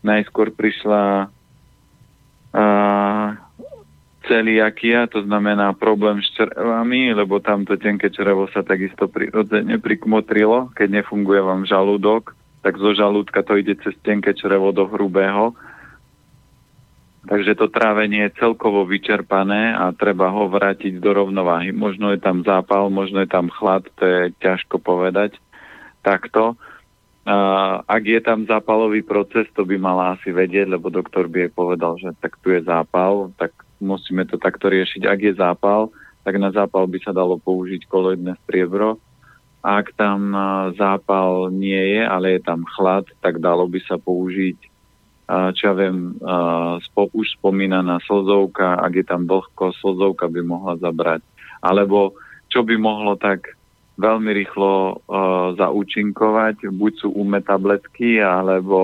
Najskôr 0.04 0.56
prišla 0.56 1.28
celiakia, 4.26 5.10
to 5.10 5.26
znamená 5.26 5.74
problém 5.74 6.22
s 6.22 6.30
črevami, 6.38 7.14
lebo 7.14 7.42
tamto 7.42 7.78
tenké 7.78 8.14
črevo 8.14 8.46
sa 8.54 8.62
takisto 8.62 9.10
prirodzene 9.10 9.82
prikmotrilo, 9.82 10.70
keď 10.78 11.02
nefunguje 11.02 11.42
vám 11.42 11.66
žalúdok, 11.66 12.38
tak 12.62 12.78
zo 12.78 12.94
žalúdka 12.94 13.42
to 13.42 13.58
ide 13.58 13.78
cez 13.82 13.98
tenké 14.06 14.38
črevo 14.38 14.70
do 14.70 14.86
hrubého 14.86 15.58
Takže 17.30 17.60
to 17.60 17.68
trávenie 17.68 18.32
je 18.32 18.40
celkovo 18.40 18.88
vyčerpané 18.88 19.76
a 19.76 19.92
treba 19.92 20.32
ho 20.32 20.48
vrátiť 20.48 21.04
do 21.04 21.12
rovnováhy. 21.12 21.76
Možno 21.76 22.16
je 22.16 22.20
tam 22.24 22.48
zápal, 22.48 22.88
možno 22.88 23.22
je 23.22 23.30
tam 23.30 23.52
chlad, 23.52 23.84
to 24.00 24.04
je 24.08 24.22
ťažko 24.40 24.80
povedať 24.80 25.36
takto. 26.00 26.56
Uh, 27.28 27.84
ak 27.86 28.04
je 28.08 28.20
tam 28.24 28.48
zápalový 28.48 29.04
proces, 29.04 29.46
to 29.54 29.68
by 29.68 29.76
mala 29.76 30.18
asi 30.18 30.32
vedieť, 30.32 30.72
lebo 30.72 30.90
doktor 30.90 31.28
by 31.28 31.46
jej 31.46 31.52
povedal, 31.52 31.94
že 32.00 32.16
tak 32.18 32.40
tu 32.42 32.50
je 32.56 32.64
zápal, 32.64 33.30
tak 33.38 33.54
musíme 33.84 34.26
to 34.26 34.40
takto 34.40 34.72
riešiť. 34.72 35.06
Ak 35.06 35.20
je 35.20 35.34
zápal, 35.36 35.92
tak 36.24 36.40
na 36.40 36.50
zápal 36.50 36.88
by 36.88 36.98
sa 37.04 37.12
dalo 37.14 37.38
použiť 37.38 37.86
koloidné 37.86 38.40
striebro. 38.48 38.98
Ak 39.60 39.92
tam 40.00 40.32
zápal 40.80 41.52
nie 41.52 42.00
je, 42.00 42.02
ale 42.08 42.40
je 42.40 42.42
tam 42.48 42.64
chlad, 42.64 43.04
tak 43.20 43.44
dalo 43.44 43.68
by 43.68 43.80
sa 43.84 44.00
použiť 44.00 44.70
čo 45.30 45.64
ja 45.70 45.74
viem, 45.78 46.18
už 46.98 47.28
spomínaná 47.38 48.02
slzovka, 48.10 48.82
ak 48.82 48.94
je 48.98 49.06
tam 49.06 49.30
vlhko, 49.30 49.78
slzovka 49.78 50.26
by 50.26 50.42
mohla 50.42 50.74
zabrať. 50.82 51.22
Alebo 51.62 52.18
čo 52.50 52.66
by 52.66 52.74
mohlo 52.82 53.14
tak 53.14 53.46
veľmi 54.00 54.32
rýchlo 54.32 55.04
uh, 55.04 55.54
zaúčinkovať, 55.60 56.72
buď 56.72 56.94
sú 57.04 57.08
ume 57.12 57.44
tabletky, 57.44 58.24
alebo 58.24 58.80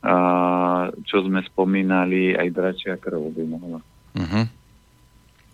uh, 0.00 0.88
čo 1.04 1.28
sme 1.28 1.44
spomínali, 1.44 2.32
aj 2.32 2.48
dračia 2.50 2.96
krv 2.96 3.20
by 3.36 3.44
mohla. 3.44 3.80
Uh-huh. 4.16 4.44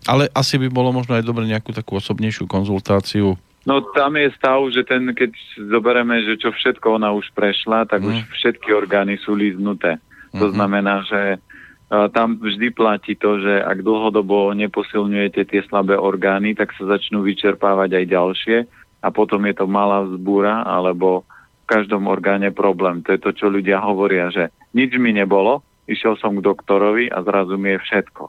Ale 0.07 0.31
asi 0.31 0.55
by 0.55 0.71
bolo 0.71 0.95
možno 0.95 1.19
aj 1.19 1.27
dobre 1.27 1.43
nejakú 1.43 1.75
takú 1.75 1.99
osobnejšiu 1.99 2.47
konzultáciu 2.47 3.35
No 3.67 3.83
tam 3.91 4.15
je 4.15 4.31
stav, 4.33 4.57
že 4.71 4.87
ten, 4.87 5.11
keď 5.11 5.35
zoberieme, 5.69 6.23
že 6.23 6.39
čo 6.39 6.55
všetko 6.55 6.95
ona 6.95 7.11
už 7.11 7.27
prešla, 7.35 7.83
tak 7.85 8.01
mm. 8.01 8.07
už 8.07 8.17
všetky 8.39 8.71
orgány 8.71 9.19
sú 9.19 9.35
líznuté. 9.35 9.99
Mm-hmm. 9.99 10.39
To 10.39 10.45
mhm. 10.49 10.53
znamená, 10.55 10.95
že 11.05 11.21
tam 11.89 12.37
vždy 12.37 12.69
platí 12.71 13.17
to, 13.17 13.41
že 13.41 13.65
ak 13.65 13.81
dlhodobo 13.81 14.53
neposilňujete 14.53 15.41
tie 15.49 15.61
slabé 15.65 15.97
orgány, 15.97 16.53
tak 16.53 16.69
sa 16.77 16.85
začnú 16.85 17.25
vyčerpávať 17.25 17.97
aj 17.97 18.05
ďalšie 18.05 18.57
a 19.01 19.07
potom 19.09 19.41
je 19.49 19.57
to 19.57 19.65
malá 19.65 20.05
vzbúra 20.05 20.63
alebo 20.69 21.25
v 21.65 21.65
každom 21.65 22.05
orgáne 22.05 22.53
problém. 22.53 23.01
To 23.05 23.13
je 23.17 23.21
to, 23.21 23.31
čo 23.33 23.45
ľudia 23.49 23.81
hovoria, 23.81 24.29
že 24.29 24.53
nič 24.77 24.93
mi 25.01 25.13
nebolo, 25.17 25.65
išiel 25.89 26.13
som 26.21 26.37
k 26.37 26.45
doktorovi 26.45 27.09
a 27.09 27.25
zrazu 27.25 27.57
mi 27.57 27.73
je 27.73 27.81
všetko. 27.81 28.23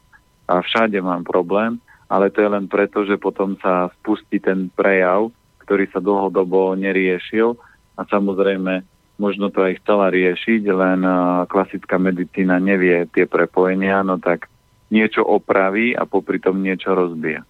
A 0.49 0.65
všade 0.65 0.97
mám 1.05 1.29
problém 1.29 1.79
ale 2.11 2.35
to 2.35 2.43
je 2.43 2.51
len 2.51 2.67
preto, 2.67 3.07
že 3.07 3.23
potom 3.23 3.55
sa 3.63 3.87
spustí 4.03 4.43
ten 4.43 4.67
prejav, 4.75 5.31
ktorý 5.63 5.87
sa 5.95 6.03
dlhodobo 6.03 6.75
neriešil 6.75 7.55
a 7.95 8.03
samozrejme 8.03 8.83
možno 9.21 9.53
to 9.53 9.61
aj 9.61 9.85
chcela 9.85 10.09
riešiť, 10.09 10.63
len 10.73 11.05
klasická 11.45 12.01
medicína 12.01 12.57
nevie 12.57 13.05
tie 13.13 13.29
prepojenia, 13.29 14.01
no 14.01 14.17
tak 14.17 14.49
niečo 14.89 15.21
opraví 15.21 15.93
a 15.93 16.09
popri 16.09 16.41
tom 16.41 16.65
niečo 16.65 16.97
rozbije. 16.97 17.45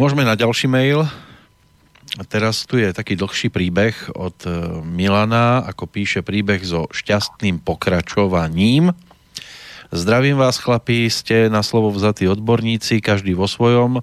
Môžeme 0.00 0.24
na 0.24 0.32
ďalší 0.32 0.64
mail. 0.66 1.04
Teraz 2.26 2.66
tu 2.66 2.80
je 2.80 2.90
taký 2.90 3.14
dlhší 3.14 3.54
príbeh 3.54 3.94
od 4.18 4.34
e, 4.42 4.50
Milana, 4.82 5.62
ako 5.62 5.86
píše 5.86 6.26
príbeh 6.26 6.58
so 6.66 6.90
šťastným 6.90 7.62
pokračovaním. 7.62 8.90
Zdravím 9.94 10.34
vás, 10.34 10.58
chlapí, 10.58 11.06
ste 11.06 11.46
na 11.46 11.62
slovo 11.62 11.94
vzatí 11.94 12.26
odborníci, 12.26 12.98
každý 12.98 13.38
vo 13.38 13.46
svojom 13.46 14.02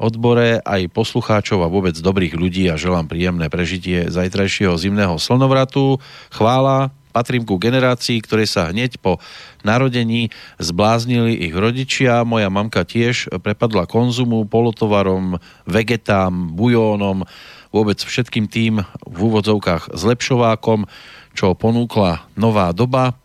odbore, 0.00 0.60
aj 0.62 0.92
poslucháčov 0.92 1.64
a 1.64 1.72
vôbec 1.72 1.96
dobrých 1.96 2.36
ľudí 2.36 2.68
a 2.68 2.80
želám 2.80 3.08
príjemné 3.08 3.48
prežitie 3.52 4.08
zajtrajšieho 4.08 4.76
zimného 4.76 5.16
slnovratu. 5.20 6.00
Chvála, 6.32 6.92
patrím 7.12 7.44
ku 7.44 7.60
generácii, 7.60 8.18
ktoré 8.24 8.48
sa 8.48 8.72
hneď 8.72 8.96
po 8.98 9.20
narodení 9.62 10.32
zbláznili 10.56 11.36
ich 11.44 11.52
rodičia. 11.52 12.24
Moja 12.24 12.48
mamka 12.48 12.88
tiež 12.88 13.28
prepadla 13.44 13.84
konzumu, 13.84 14.48
polotovarom, 14.48 15.36
vegetám, 15.68 16.56
bujónom, 16.56 17.28
vôbec 17.68 18.00
všetkým 18.00 18.48
tým 18.48 18.74
v 19.04 19.18
úvodzovkách 19.20 19.92
zlepšovákom, 19.92 20.88
čo 21.36 21.56
ponúkla 21.56 22.28
nová 22.36 22.72
doba. 22.72 23.16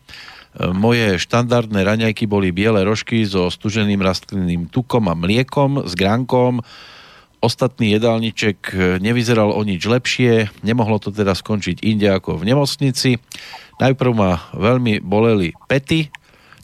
Moje 0.57 1.21
štandardné 1.21 1.85
raňajky 1.85 2.25
boli 2.25 2.49
biele 2.49 2.81
rožky 2.81 3.21
so 3.29 3.53
stuženým 3.53 4.01
rastlinným 4.01 4.65
tukom 4.73 5.05
a 5.05 5.13
mliekom 5.13 5.85
s 5.85 5.93
gránkom. 5.93 6.65
Ostatný 7.37 7.93
jedálniček 7.93 8.73
nevyzeral 8.97 9.53
o 9.53 9.61
nič 9.61 9.85
lepšie, 9.85 10.49
nemohlo 10.65 10.97
to 10.97 11.13
teda 11.13 11.37
skončiť 11.37 11.85
inde 11.85 12.09
ako 12.09 12.41
v 12.41 12.49
nemocnici. 12.49 13.21
Najprv 13.77 14.11
ma 14.17 14.49
veľmi 14.57 14.97
boleli 15.05 15.53
pety, 15.69 16.09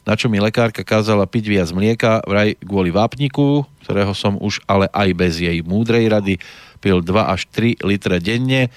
na 0.02 0.18
čo 0.18 0.26
mi 0.26 0.42
lekárka 0.42 0.82
kázala 0.82 1.30
piť 1.30 1.44
viac 1.46 1.70
mlieka, 1.70 2.26
vraj 2.26 2.58
kvôli 2.58 2.90
vápniku, 2.90 3.62
ktorého 3.86 4.10
som 4.18 4.34
už 4.42 4.58
ale 4.66 4.90
aj 4.90 5.08
bez 5.14 5.38
jej 5.38 5.62
múdrej 5.62 6.10
rady 6.10 6.42
pil 6.82 6.98
2 6.98 7.14
až 7.30 7.46
3 7.54 7.78
litre 7.86 8.18
denne 8.18 8.74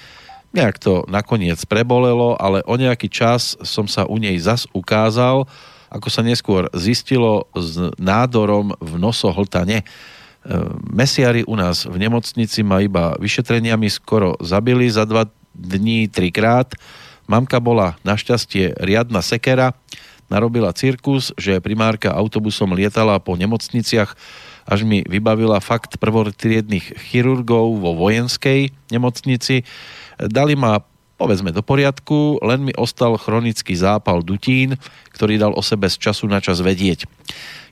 Nejak 0.58 0.82
to 0.82 1.06
nakoniec 1.06 1.62
prebolelo, 1.70 2.34
ale 2.42 2.66
o 2.66 2.74
nejaký 2.74 3.14
čas 3.14 3.54
som 3.62 3.86
sa 3.86 4.10
u 4.10 4.18
nej 4.18 4.34
zas 4.42 4.66
ukázal, 4.74 5.46
ako 5.94 6.10
sa 6.10 6.26
neskôr 6.26 6.66
zistilo 6.74 7.46
s 7.54 7.78
nádorom 8.02 8.74
v 8.82 8.94
nosohltane. 8.98 9.78
E, 9.82 9.86
mesiari 10.90 11.46
u 11.46 11.54
nás 11.54 11.86
v 11.86 12.02
nemocnici 12.02 12.66
ma 12.66 12.82
iba 12.82 13.14
vyšetreniami 13.22 13.86
skoro 13.86 14.34
zabili. 14.42 14.90
Za 14.90 15.06
dva 15.06 15.30
dní 15.54 16.10
trikrát. 16.10 16.74
Mamka 17.30 17.62
bola 17.62 17.94
našťastie 18.02 18.82
riadna 18.82 19.22
sekera, 19.22 19.78
narobila 20.26 20.74
cirkus, 20.74 21.38
že 21.38 21.62
primárka 21.62 22.18
autobusom 22.18 22.74
lietala 22.74 23.22
po 23.22 23.38
nemocniciach, 23.38 24.18
až 24.68 24.80
mi 24.84 25.06
vybavila 25.06 25.62
fakt 25.62 26.02
prvotriedných 26.02 26.98
chirurgov 26.98 27.80
vo 27.80 27.94
vojenskej 27.96 28.74
nemocnici. 28.92 29.64
Dali 30.18 30.58
ma 30.58 30.82
povedzme 31.18 31.50
do 31.50 31.66
poriadku, 31.66 32.38
len 32.46 32.62
mi 32.70 32.74
ostal 32.78 33.18
chronický 33.18 33.74
zápal 33.74 34.22
dutín, 34.22 34.78
ktorý 35.18 35.42
dal 35.42 35.54
o 35.58 35.66
sebe 35.66 35.90
z 35.90 35.98
času 35.98 36.30
na 36.30 36.38
čas 36.38 36.62
vedieť. 36.62 37.10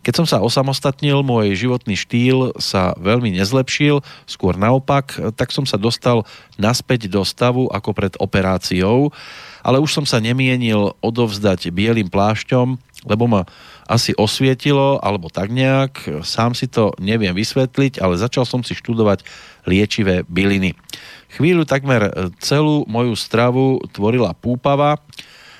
Keď 0.05 0.13
som 0.13 0.25
sa 0.29 0.41
osamostatnil, 0.41 1.25
môj 1.25 1.57
životný 1.57 1.97
štýl 1.97 2.53
sa 2.61 2.93
veľmi 3.01 3.33
nezlepšil, 3.41 4.05
skôr 4.29 4.53
naopak, 4.53 5.17
tak 5.33 5.49
som 5.49 5.65
sa 5.65 5.81
dostal 5.81 6.25
naspäť 6.61 7.09
do 7.09 7.25
stavu 7.25 7.65
ako 7.73 7.89
pred 7.93 8.13
operáciou, 8.21 9.09
ale 9.65 9.81
už 9.81 9.97
som 9.97 10.05
sa 10.05 10.21
nemienil 10.21 10.93
odovzdať 11.01 11.73
bielým 11.73 12.09
plášťom, 12.09 12.77
lebo 13.05 13.25
ma 13.25 13.49
asi 13.89 14.13
osvietilo, 14.17 15.01
alebo 15.01 15.29
tak 15.29 15.49
nejak, 15.49 16.21
sám 16.21 16.53
si 16.53 16.69
to 16.69 16.93
neviem 17.01 17.33
vysvetliť, 17.33 18.01
ale 18.01 18.21
začal 18.21 18.45
som 18.45 18.61
si 18.61 18.77
študovať 18.77 19.25
liečivé 19.65 20.21
byliny. 20.25 20.77
Chvíľu 21.35 21.67
takmer 21.67 22.31
celú 22.39 22.87
moju 22.87 23.13
stravu 23.13 23.83
tvorila 23.91 24.31
púpava, 24.31 24.97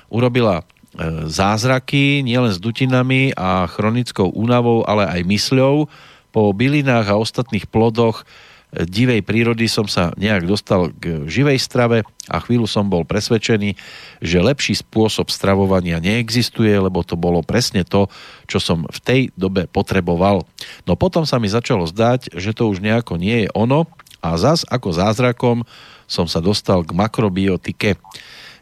urobila 0.08 0.64
E, 0.96 1.28
zázraky, 1.28 2.24
nielen 2.24 2.56
s 2.56 2.60
dutinami 2.64 3.36
a 3.36 3.68
chronickou 3.68 4.32
únavou, 4.32 4.88
ale 4.88 5.04
aj 5.04 5.28
mysľou. 5.28 5.92
Po 6.32 6.42
bylinách 6.56 7.12
a 7.12 7.20
ostatných 7.20 7.68
plodoch 7.68 8.24
e, 8.24 8.88
divej 8.88 9.20
prírody 9.20 9.68
som 9.68 9.92
sa 9.92 10.16
nejak 10.16 10.48
dostal 10.48 10.96
k 10.96 11.28
živej 11.28 11.60
strave 11.60 12.08
a 12.32 12.40
chvíľu 12.40 12.64
som 12.64 12.88
bol 12.88 13.04
presvedčený, 13.04 13.76
že 14.24 14.40
lepší 14.40 14.80
spôsob 14.80 15.28
stravovania 15.28 16.00
neexistuje, 16.00 16.72
lebo 16.72 17.04
to 17.04 17.20
bolo 17.20 17.44
presne 17.44 17.84
to, 17.84 18.08
čo 18.48 18.64
som 18.64 18.88
v 18.88 19.00
tej 19.04 19.22
dobe 19.36 19.68
potreboval. 19.68 20.48
No 20.88 20.96
potom 20.96 21.28
sa 21.28 21.44
mi 21.44 21.52
začalo 21.52 21.84
zdať, 21.92 22.40
že 22.40 22.56
to 22.56 22.72
už 22.72 22.80
nejako 22.80 23.20
nie 23.20 23.44
je 23.44 23.50
ono 23.52 23.84
a 24.26 24.34
zas 24.42 24.66
ako 24.66 24.90
zázrakom 24.90 25.62
som 26.10 26.26
sa 26.26 26.42
dostal 26.42 26.82
k 26.82 26.98
makrobiotike. 26.98 28.02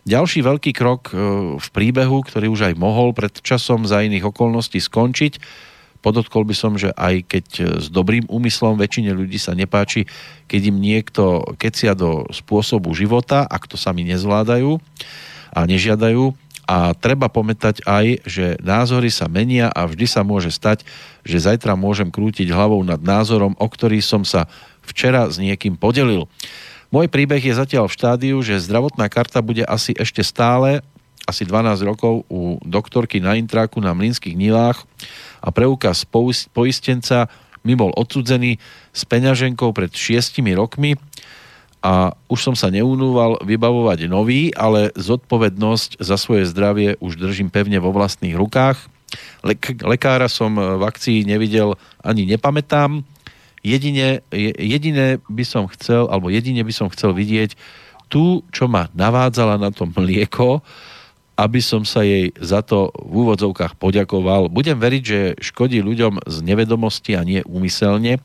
Ďalší 0.04 0.44
veľký 0.44 0.76
krok 0.76 1.12
e, 1.12 1.14
v 1.56 1.68
príbehu, 1.72 2.28
ktorý 2.28 2.52
už 2.52 2.68
aj 2.68 2.76
mohol 2.76 3.16
pred 3.16 3.32
časom 3.40 3.88
za 3.88 4.04
iných 4.04 4.28
okolností 4.28 4.84
skončiť, 4.84 5.40
podotkol 6.04 6.44
by 6.44 6.52
som, 6.52 6.76
že 6.76 6.92
aj 6.92 7.16
keď 7.32 7.46
e, 7.56 7.64
s 7.80 7.88
dobrým 7.88 8.28
úmyslom 8.28 8.76
väčšine 8.76 9.16
ľudí 9.16 9.40
sa 9.40 9.56
nepáči, 9.56 10.04
keď 10.52 10.62
im 10.76 10.78
niekto 10.84 11.56
kecia 11.56 11.96
do 11.96 12.28
spôsobu 12.36 12.92
života, 12.92 13.48
ak 13.48 13.72
to 13.72 13.80
sami 13.80 14.04
nezvládajú 14.04 14.76
a 15.56 15.64
nežiadajú, 15.64 16.36
a 16.64 16.96
treba 16.96 17.28
pometať 17.28 17.84
aj, 17.84 18.24
že 18.24 18.56
názory 18.64 19.12
sa 19.12 19.28
menia 19.28 19.68
a 19.68 19.84
vždy 19.84 20.08
sa 20.08 20.24
môže 20.24 20.48
stať, 20.48 20.88
že 21.28 21.44
zajtra 21.44 21.76
môžem 21.76 22.08
krútiť 22.08 22.48
hlavou 22.48 22.80
nad 22.88 23.04
názorom, 23.04 23.52
o 23.60 23.68
ktorý 23.68 24.00
som 24.00 24.24
sa 24.24 24.48
včera 24.86 25.32
s 25.32 25.40
niekým 25.40 25.80
podelil. 25.80 26.28
Môj 26.94 27.10
príbeh 27.10 27.42
je 27.42 27.58
zatiaľ 27.58 27.90
v 27.90 27.96
štádiu, 27.98 28.38
že 28.46 28.62
zdravotná 28.62 29.10
karta 29.10 29.42
bude 29.42 29.66
asi 29.66 29.98
ešte 29.98 30.22
stále 30.22 30.86
asi 31.24 31.48
12 31.48 31.88
rokov 31.88 32.28
u 32.28 32.60
doktorky 32.64 33.24
na 33.24 33.40
intráku 33.40 33.80
na 33.80 33.96
Mlinských 33.96 34.36
Nilách 34.36 34.84
a 35.40 35.52
preukaz 35.56 36.04
poistenca 36.52 37.32
mi 37.64 37.80
bol 37.80 37.96
odsudzený 37.96 38.60
s 38.92 39.02
peňaženkou 39.08 39.72
pred 39.72 39.92
6 39.92 40.44
rokmi 40.60 41.00
a 41.84 42.16
už 42.32 42.40
som 42.40 42.56
sa 42.56 42.72
neunúval 42.72 43.44
vybavovať 43.44 44.08
nový, 44.08 44.52
ale 44.56 44.92
zodpovednosť 44.96 46.00
za 46.00 46.16
svoje 46.16 46.48
zdravie 46.48 46.96
už 47.00 47.20
držím 47.20 47.52
pevne 47.52 47.80
vo 47.80 47.92
vlastných 47.92 48.36
rukách. 48.40 48.80
Lek- 49.44 49.84
lekára 49.84 50.32
som 50.32 50.56
v 50.56 50.80
akcii 50.80 51.28
nevidel 51.28 51.76
ani 52.00 52.24
nepamätám, 52.28 53.04
Jedine, 53.64 54.20
jedine 54.60 55.24
by 55.32 55.46
som 55.48 55.72
chcel, 55.72 56.12
alebo 56.12 56.28
jedine 56.28 56.62
by 56.68 56.74
som 56.76 56.92
chcel 56.92 57.16
vidieť 57.16 57.56
tú, 58.12 58.44
čo 58.52 58.68
ma 58.68 58.92
navádzala 58.92 59.56
na 59.56 59.72
to 59.72 59.88
mlieko, 59.88 60.60
aby 61.34 61.60
som 61.64 61.82
sa 61.82 62.06
jej 62.06 62.30
za 62.38 62.62
to 62.62 62.94
v 62.94 63.26
úvodzovkách 63.26 63.80
poďakoval. 63.82 64.54
Budem 64.54 64.78
veriť, 64.78 65.04
že 65.04 65.20
škodí 65.42 65.82
ľuďom 65.82 66.22
z 66.30 66.36
nevedomosti 66.46 67.18
a 67.18 67.26
nie 67.26 67.42
úmyselne, 67.48 68.22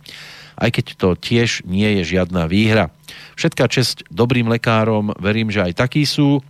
aj 0.59 0.71
keď 0.75 0.87
to 0.99 1.09
tiež 1.17 1.65
nie 1.65 2.03
je 2.03 2.19
žiadna 2.19 2.51
výhra. 2.51 2.93
Všetká 3.39 3.71
česť 3.71 4.05
dobrým 4.11 4.51
lekárom, 4.51 5.15
verím, 5.17 5.49
že 5.49 5.63
aj 5.65 5.79
takí 5.79 6.05
sú. 6.05 6.43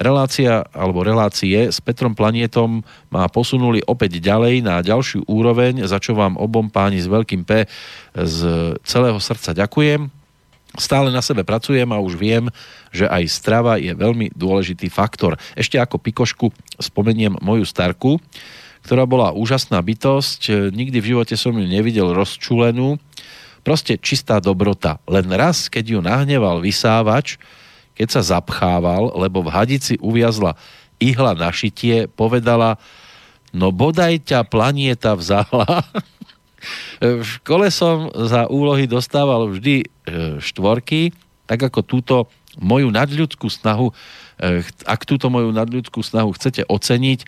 Relácia 0.00 0.64
alebo 0.72 1.04
relácie 1.04 1.68
s 1.68 1.76
Petrom 1.84 2.16
Planietom 2.16 2.80
ma 3.12 3.28
posunuli 3.28 3.84
opäť 3.84 4.16
ďalej 4.16 4.64
na 4.64 4.80
ďalšiu 4.80 5.28
úroveň, 5.28 5.84
za 5.84 6.00
čo 6.00 6.16
vám 6.16 6.40
obom 6.40 6.72
páni 6.72 7.04
s 7.04 7.04
veľkým 7.04 7.44
P 7.44 7.68
z 8.16 8.38
celého 8.80 9.20
srdca 9.20 9.52
ďakujem. 9.52 10.08
Stále 10.80 11.12
na 11.12 11.20
sebe 11.20 11.44
pracujem 11.44 11.84
a 11.92 12.00
už 12.00 12.16
viem, 12.16 12.48
že 12.88 13.04
aj 13.04 13.28
strava 13.28 13.76
je 13.76 13.92
veľmi 13.92 14.32
dôležitý 14.32 14.88
faktor. 14.88 15.36
Ešte 15.52 15.76
ako 15.76 16.00
pikošku 16.00 16.48
spomeniem 16.80 17.36
moju 17.44 17.68
starku, 17.68 18.16
ktorá 18.80 19.04
bola 19.04 19.36
úžasná 19.36 19.76
bytosť. 19.84 20.72
Nikdy 20.72 20.96
v 20.96 21.08
živote 21.12 21.36
som 21.36 21.52
ju 21.52 21.66
nevidel 21.68 22.08
rozčulenú. 22.16 22.96
Proste 23.60 24.00
čistá 24.00 24.40
dobrota. 24.40 24.96
Len 25.04 25.28
raz, 25.36 25.68
keď 25.68 25.84
ju 25.84 25.98
nahneval 26.00 26.64
vysávač, 26.64 27.36
keď 28.00 28.08
sa 28.08 28.40
zapchával, 28.40 29.12
lebo 29.12 29.44
v 29.44 29.52
hadici 29.52 30.00
uviazla 30.00 30.56
ihla 30.96 31.36
na 31.36 31.52
šitie, 31.52 32.08
povedala, 32.08 32.80
no 33.52 33.68
bodaj 33.68 34.24
ťa 34.24 34.48
planieta 34.48 35.12
vzala. 35.12 35.84
v 37.20 37.20
škole 37.20 37.68
som 37.68 38.08
za 38.08 38.48
úlohy 38.48 38.88
dostával 38.88 39.52
vždy 39.52 39.84
e, 39.84 39.86
štvorky, 40.40 41.12
tak 41.44 41.60
ako 41.60 41.84
túto 41.84 42.16
moju 42.56 42.88
nadľudskú 42.88 43.52
snahu, 43.52 43.92
e, 44.40 44.64
ak 44.88 45.04
túto 45.04 45.28
moju 45.28 45.52
nadľudskú 45.52 46.00
snahu 46.00 46.32
chcete 46.40 46.64
oceniť, 46.72 47.20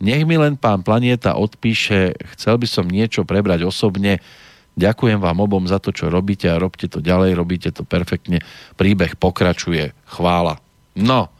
nech 0.00 0.24
mi 0.24 0.40
len 0.40 0.56
pán 0.56 0.80
Planieta 0.80 1.36
odpíše, 1.36 2.16
chcel 2.32 2.56
by 2.56 2.64
som 2.64 2.88
niečo 2.88 3.28
prebrať 3.28 3.68
osobne, 3.68 4.24
Ďakujem 4.74 5.22
vám 5.22 5.38
obom 5.38 5.64
za 5.70 5.78
to, 5.78 5.94
čo 5.94 6.10
robíte 6.10 6.50
a 6.50 6.58
robte 6.58 6.90
to 6.90 6.98
ďalej, 6.98 7.38
robíte 7.38 7.70
to 7.70 7.86
perfektne. 7.86 8.42
Príbeh 8.74 9.14
pokračuje. 9.14 9.94
Chvála. 10.10 10.58
No, 10.98 11.30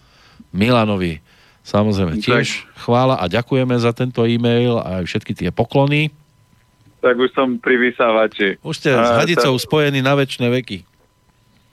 Milanovi 0.54 1.18
samozrejme 1.64 2.20
tiež 2.20 2.46
tak. 2.46 2.86
chvála 2.86 3.18
a 3.18 3.24
ďakujeme 3.26 3.74
za 3.80 3.90
tento 3.96 4.22
e-mail 4.28 4.78
a 4.78 5.02
aj 5.02 5.04
všetky 5.08 5.32
tie 5.34 5.50
poklony. 5.50 6.12
Tak 7.00 7.16
už 7.18 7.32
som 7.34 7.58
pri 7.58 7.76
vysávači. 7.80 8.60
Už 8.60 8.80
ste 8.80 8.94
a, 8.94 9.02
s 9.02 9.10
hadicou 9.24 9.56
tak... 9.56 9.64
spojení 9.64 10.00
na 10.04 10.14
väčšie 10.14 10.48
veky. 10.48 10.78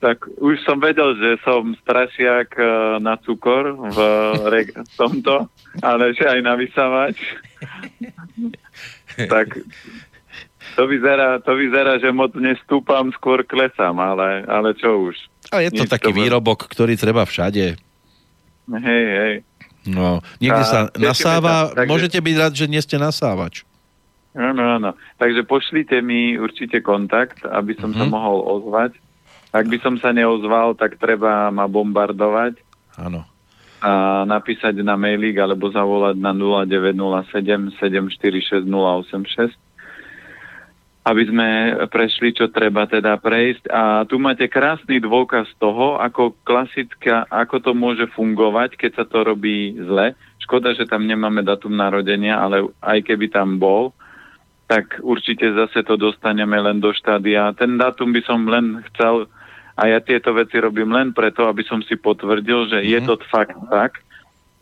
Tak 0.02 0.26
už 0.42 0.66
som 0.66 0.82
vedel, 0.82 1.14
že 1.14 1.38
som 1.46 1.78
strašiak 1.78 2.58
e, 2.58 2.64
na 2.98 3.14
cukor 3.22 3.70
v 3.94 3.98
tomto, 5.00 5.46
ale 5.78 6.10
že 6.18 6.26
aj 6.26 6.40
na 6.42 6.58
vysávač. 6.58 7.22
tak 9.30 9.62
to 10.76 10.88
vyzerá, 10.88 11.40
to 11.40 11.52
vyzerá, 11.54 12.00
že 12.00 12.08
moc 12.12 12.32
nestúpam, 12.36 13.12
skôr 13.12 13.44
klesám, 13.44 13.96
ale, 14.00 14.44
ale 14.48 14.72
čo 14.76 15.12
už. 15.12 15.16
A 15.52 15.60
je 15.60 15.70
to 15.72 15.84
Nič 15.84 15.92
taký 15.92 16.12
to 16.12 16.16
výrobok, 16.16 16.68
ktorý 16.68 16.96
treba 16.96 17.28
všade. 17.28 17.76
Hej, 18.72 19.04
hej. 19.18 19.34
No, 19.82 20.22
niekde 20.38 20.62
sa 20.62 20.88
nasáva, 20.94 21.74
takže... 21.74 21.90
môžete 21.90 22.18
byť 22.22 22.34
rád, 22.38 22.52
že 22.54 22.66
nie 22.70 22.78
ste 22.78 22.96
nasávač. 23.02 23.66
Áno, 24.32 24.64
áno. 24.80 24.90
Takže 25.20 25.44
pošlite 25.44 26.00
mi 26.00 26.40
určite 26.40 26.80
kontakt, 26.80 27.44
aby 27.44 27.76
som 27.76 27.92
mm-hmm. 27.92 28.00
sa 28.00 28.04
mhm. 28.08 28.12
mohol 28.12 28.38
ozvať. 28.60 28.96
Ak 29.52 29.68
by 29.68 29.76
som 29.84 30.00
sa 30.00 30.16
neozval, 30.16 30.72
tak 30.80 30.96
treba 30.96 31.52
ma 31.52 31.68
bombardovať. 31.68 32.56
Áno. 32.96 33.28
A 33.82 34.22
napísať 34.24 34.78
na 34.80 34.94
mailik 34.94 35.36
alebo 35.36 35.68
zavolať 35.68 36.16
na 36.16 36.32
0907 36.32 37.76
746 37.76 38.64
086 38.64 39.61
aby 41.02 41.22
sme 41.26 41.48
prešli, 41.90 42.30
čo 42.30 42.46
treba 42.46 42.86
teda 42.86 43.18
prejsť. 43.18 43.66
A 43.74 44.06
tu 44.06 44.22
máte 44.22 44.46
krásny 44.46 45.02
dôkaz 45.02 45.50
toho, 45.58 45.98
ako 45.98 46.38
klasická, 46.46 47.26
ako 47.26 47.58
to 47.58 47.72
môže 47.74 48.06
fungovať, 48.14 48.78
keď 48.78 49.02
sa 49.02 49.04
to 49.10 49.26
robí 49.26 49.74
zle. 49.82 50.14
Škoda, 50.38 50.78
že 50.78 50.86
tam 50.86 51.02
nemáme 51.02 51.42
datum 51.42 51.74
narodenia, 51.74 52.38
ale 52.38 52.70
aj 52.78 53.02
keby 53.02 53.34
tam 53.34 53.58
bol, 53.58 53.90
tak 54.70 55.02
určite 55.02 55.50
zase 55.50 55.82
to 55.82 55.98
dostaneme 55.98 56.54
len 56.54 56.78
do 56.78 56.94
štádia. 56.94 57.50
Ten 57.58 57.82
dátum 57.82 58.14
by 58.14 58.22
som 58.22 58.46
len 58.46 58.86
chcel, 58.94 59.26
a 59.74 59.82
ja 59.90 59.98
tieto 59.98 60.30
veci 60.30 60.62
robím 60.62 60.94
len 60.94 61.10
preto, 61.10 61.50
aby 61.50 61.66
som 61.66 61.82
si 61.82 61.98
potvrdil, 61.98 62.70
že 62.70 62.78
mm-hmm. 62.78 62.92
je 62.94 62.98
mhm. 63.02 63.06
to 63.10 63.14
fakt 63.26 63.58
tak. 63.74 64.06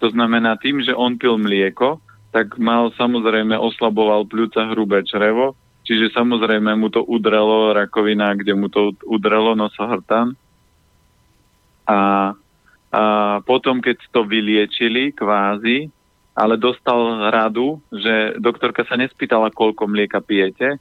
To 0.01 0.09
znamená 0.09 0.57
tým, 0.57 0.81
že 0.81 0.97
on 0.97 1.21
pil 1.21 1.37
mlieko, 1.37 2.01
tak 2.33 2.57
mal 2.57 2.89
samozrejme 2.97 3.53
oslaboval 3.61 4.25
pľúca 4.25 4.73
hrubé 4.73 5.05
črevo, 5.05 5.53
Čiže 5.91 6.15
samozrejme 6.15 6.79
mu 6.79 6.87
to 6.87 7.03
udrelo 7.03 7.75
rakovina, 7.75 8.39
kde 8.39 8.55
mu 8.55 8.71
to 8.71 8.95
udrelo 9.03 9.59
nosohrtan. 9.59 10.39
A 11.91 12.31
A 12.91 13.39
potom, 13.47 13.79
keď 13.79 14.03
to 14.11 14.27
vyliečili 14.27 15.15
kvázi, 15.15 15.87
ale 16.35 16.59
dostal 16.59 17.31
radu, 17.31 17.79
že 17.95 18.35
doktorka 18.43 18.83
sa 18.83 18.99
nespýtala, 18.99 19.55
koľko 19.55 19.87
mlieka 19.87 20.19
pijete, 20.19 20.75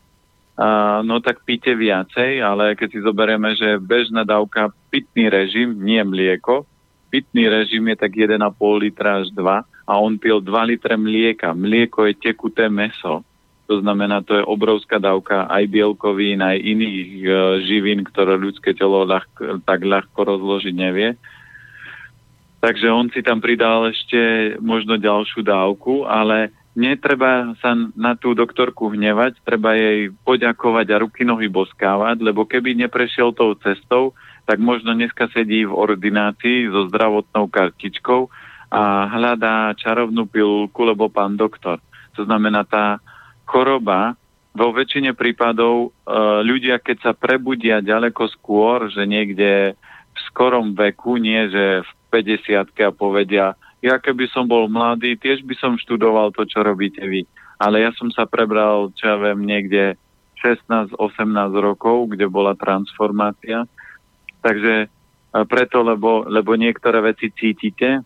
a, 0.58 1.06
no 1.06 1.22
tak 1.22 1.46
píte 1.46 1.78
viacej, 1.78 2.42
ale 2.42 2.74
keď 2.74 2.90
si 2.90 3.00
zoberieme, 3.06 3.54
že 3.54 3.78
bežná 3.78 4.26
dávka 4.26 4.74
pitný 4.90 5.30
režim, 5.30 5.78
nie 5.78 6.02
mlieko, 6.02 6.66
pitný 7.14 7.46
režim 7.46 7.86
je 7.94 7.98
tak 8.02 8.12
1,5 8.18 8.42
litra 8.82 9.22
až 9.22 9.30
2 9.38 9.46
a 9.62 9.94
on 10.02 10.18
pil 10.18 10.42
2 10.42 10.50
litre 10.66 10.98
mlieka. 10.98 11.54
Mlieko 11.54 12.10
je 12.10 12.18
tekuté 12.18 12.74
meso. 12.74 13.22
To 13.70 13.86
znamená, 13.86 14.26
to 14.26 14.42
je 14.42 14.50
obrovská 14.50 14.98
dávka 14.98 15.46
aj 15.46 15.70
bielkovín, 15.70 16.42
aj 16.42 16.58
iných 16.58 17.10
e, 17.22 17.30
živín, 17.70 18.02
ktoré 18.02 18.34
ľudské 18.34 18.74
telo 18.74 19.06
ľahko, 19.06 19.62
tak 19.62 19.86
ľahko 19.86 20.18
rozložiť 20.18 20.74
nevie. 20.74 21.14
Takže 22.66 22.90
on 22.90 23.14
si 23.14 23.22
tam 23.22 23.38
pridal 23.40 23.94
ešte 23.94 24.58
možno 24.58 24.98
ďalšiu 24.98 25.46
dávku, 25.46 26.10
ale 26.10 26.50
netreba 26.74 27.54
sa 27.62 27.78
na 27.94 28.18
tú 28.18 28.34
doktorku 28.34 28.90
hnevať, 28.90 29.38
treba 29.46 29.78
jej 29.78 30.10
poďakovať 30.26 30.88
a 30.90 31.02
ruky 31.06 31.22
nohy 31.22 31.46
boskávať, 31.46 32.26
lebo 32.26 32.50
keby 32.50 32.74
neprešiel 32.74 33.38
tou 33.38 33.54
cestou, 33.54 34.18
tak 34.50 34.58
možno 34.58 34.98
dneska 34.98 35.30
sedí 35.30 35.62
v 35.62 35.78
ordinácii 35.78 36.74
so 36.74 36.90
zdravotnou 36.90 37.46
kartičkou 37.54 38.34
a 38.74 39.14
hľadá 39.14 39.78
čarovnú 39.78 40.26
pilulku, 40.26 40.90
lebo 40.90 41.06
pán 41.06 41.38
doktor. 41.38 41.78
To 42.18 42.26
znamená, 42.26 42.66
tá 42.66 42.98
choroba 43.50 44.14
vo 44.54 44.70
väčšine 44.70 45.18
prípadov 45.18 45.90
e, 45.90 46.14
ľudia, 46.46 46.78
keď 46.78 46.98
sa 47.02 47.12
prebudia 47.18 47.82
ďaleko 47.82 48.30
skôr, 48.38 48.90
že 48.94 49.10
niekde 49.10 49.74
v 50.14 50.20
skorom 50.30 50.78
veku, 50.78 51.18
nie 51.18 51.50
že 51.50 51.82
v 51.82 51.92
50 52.14 52.74
a 52.86 52.92
povedia, 52.94 53.58
ja 53.80 53.96
keby 53.98 54.28
som 54.30 54.46
bol 54.46 54.68
mladý, 54.68 55.16
tiež 55.16 55.42
by 55.48 55.56
som 55.58 55.80
študoval 55.80 56.36
to, 56.36 56.44
čo 56.44 56.62
robíte 56.62 57.00
vy. 57.06 57.24
Ale 57.58 57.82
ja 57.82 57.92
som 57.96 58.12
sa 58.12 58.28
prebral, 58.28 58.92
čo 59.00 59.08
ja 59.08 59.16
viem, 59.18 59.48
niekde 59.48 59.96
16-18 60.44 60.96
rokov, 61.60 62.12
kde 62.12 62.28
bola 62.28 62.56
transformácia. 62.60 63.64
Takže 64.44 64.74
e, 64.86 64.88
preto, 65.48 65.82
lebo, 65.86 66.28
lebo 66.28 66.60
niektoré 66.60 67.00
veci 67.06 67.32
cítite, 67.32 68.04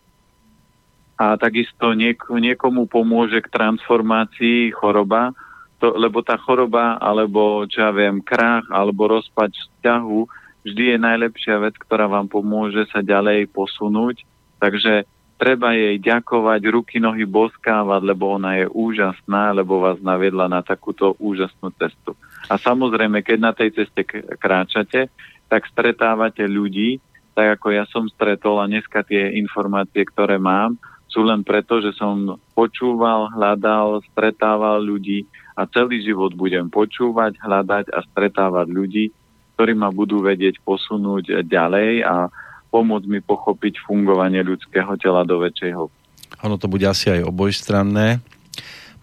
a 1.14 1.38
takisto 1.38 1.94
niek- 1.94 2.30
niekomu 2.30 2.90
pomôže 2.90 3.38
k 3.42 3.52
transformácii 3.52 4.74
choroba, 4.74 5.30
to, 5.78 5.94
lebo 5.94 6.24
tá 6.24 6.38
choroba, 6.40 6.98
alebo 6.98 7.66
čo 7.68 7.84
ja 7.84 7.92
viem, 7.94 8.22
krách, 8.24 8.66
alebo 8.70 9.10
rozpať 9.10 9.54
vzťahu, 9.54 10.20
vždy 10.64 10.84
je 10.94 10.98
najlepšia 10.98 11.60
vec, 11.60 11.74
ktorá 11.76 12.08
vám 12.08 12.26
pomôže 12.26 12.88
sa 12.88 13.04
ďalej 13.04 13.52
posunúť. 13.52 14.24
Takže 14.58 15.04
treba 15.36 15.76
jej 15.76 16.00
ďakovať, 16.00 16.60
ruky, 16.72 16.96
nohy 17.02 17.28
boskávať, 17.28 18.00
lebo 18.00 18.38
ona 18.38 18.64
je 18.64 18.66
úžasná, 18.70 19.52
lebo 19.52 19.82
vás 19.82 20.00
naviedla 20.00 20.48
na 20.48 20.64
takúto 20.64 21.18
úžasnú 21.20 21.68
cestu. 21.76 22.16
A 22.48 22.56
samozrejme, 22.56 23.20
keď 23.20 23.38
na 23.38 23.52
tej 23.52 23.76
ceste 23.76 24.06
kráčate, 24.40 25.12
tak 25.52 25.68
stretávate 25.68 26.48
ľudí, 26.48 27.02
tak 27.34 27.60
ako 27.60 27.66
ja 27.74 27.84
som 27.90 28.06
stretol 28.08 28.62
a 28.62 28.70
dneska 28.70 29.02
tie 29.02 29.36
informácie, 29.36 30.06
ktoré 30.06 30.38
mám, 30.38 30.78
sú 31.14 31.22
len 31.22 31.46
preto, 31.46 31.78
že 31.78 31.94
som 31.94 32.42
počúval, 32.58 33.30
hľadal, 33.30 34.02
stretával 34.10 34.82
ľudí 34.82 35.22
a 35.54 35.62
celý 35.70 36.02
život 36.02 36.34
budem 36.34 36.66
počúvať, 36.66 37.38
hľadať 37.38 37.94
a 37.94 38.02
stretávať 38.10 38.66
ľudí, 38.74 39.14
ktorí 39.54 39.78
ma 39.78 39.94
budú 39.94 40.18
vedieť 40.26 40.58
posunúť 40.66 41.46
ďalej 41.46 42.02
a 42.02 42.26
pomôcť 42.74 43.06
mi 43.06 43.22
pochopiť 43.22 43.86
fungovanie 43.86 44.42
ľudského 44.42 44.98
tela 44.98 45.22
do 45.22 45.38
hĺbky. 45.38 45.94
Ono 46.42 46.58
to 46.58 46.66
bude 46.66 46.82
asi 46.82 47.14
aj 47.14 47.30
obojstranné. 47.30 48.18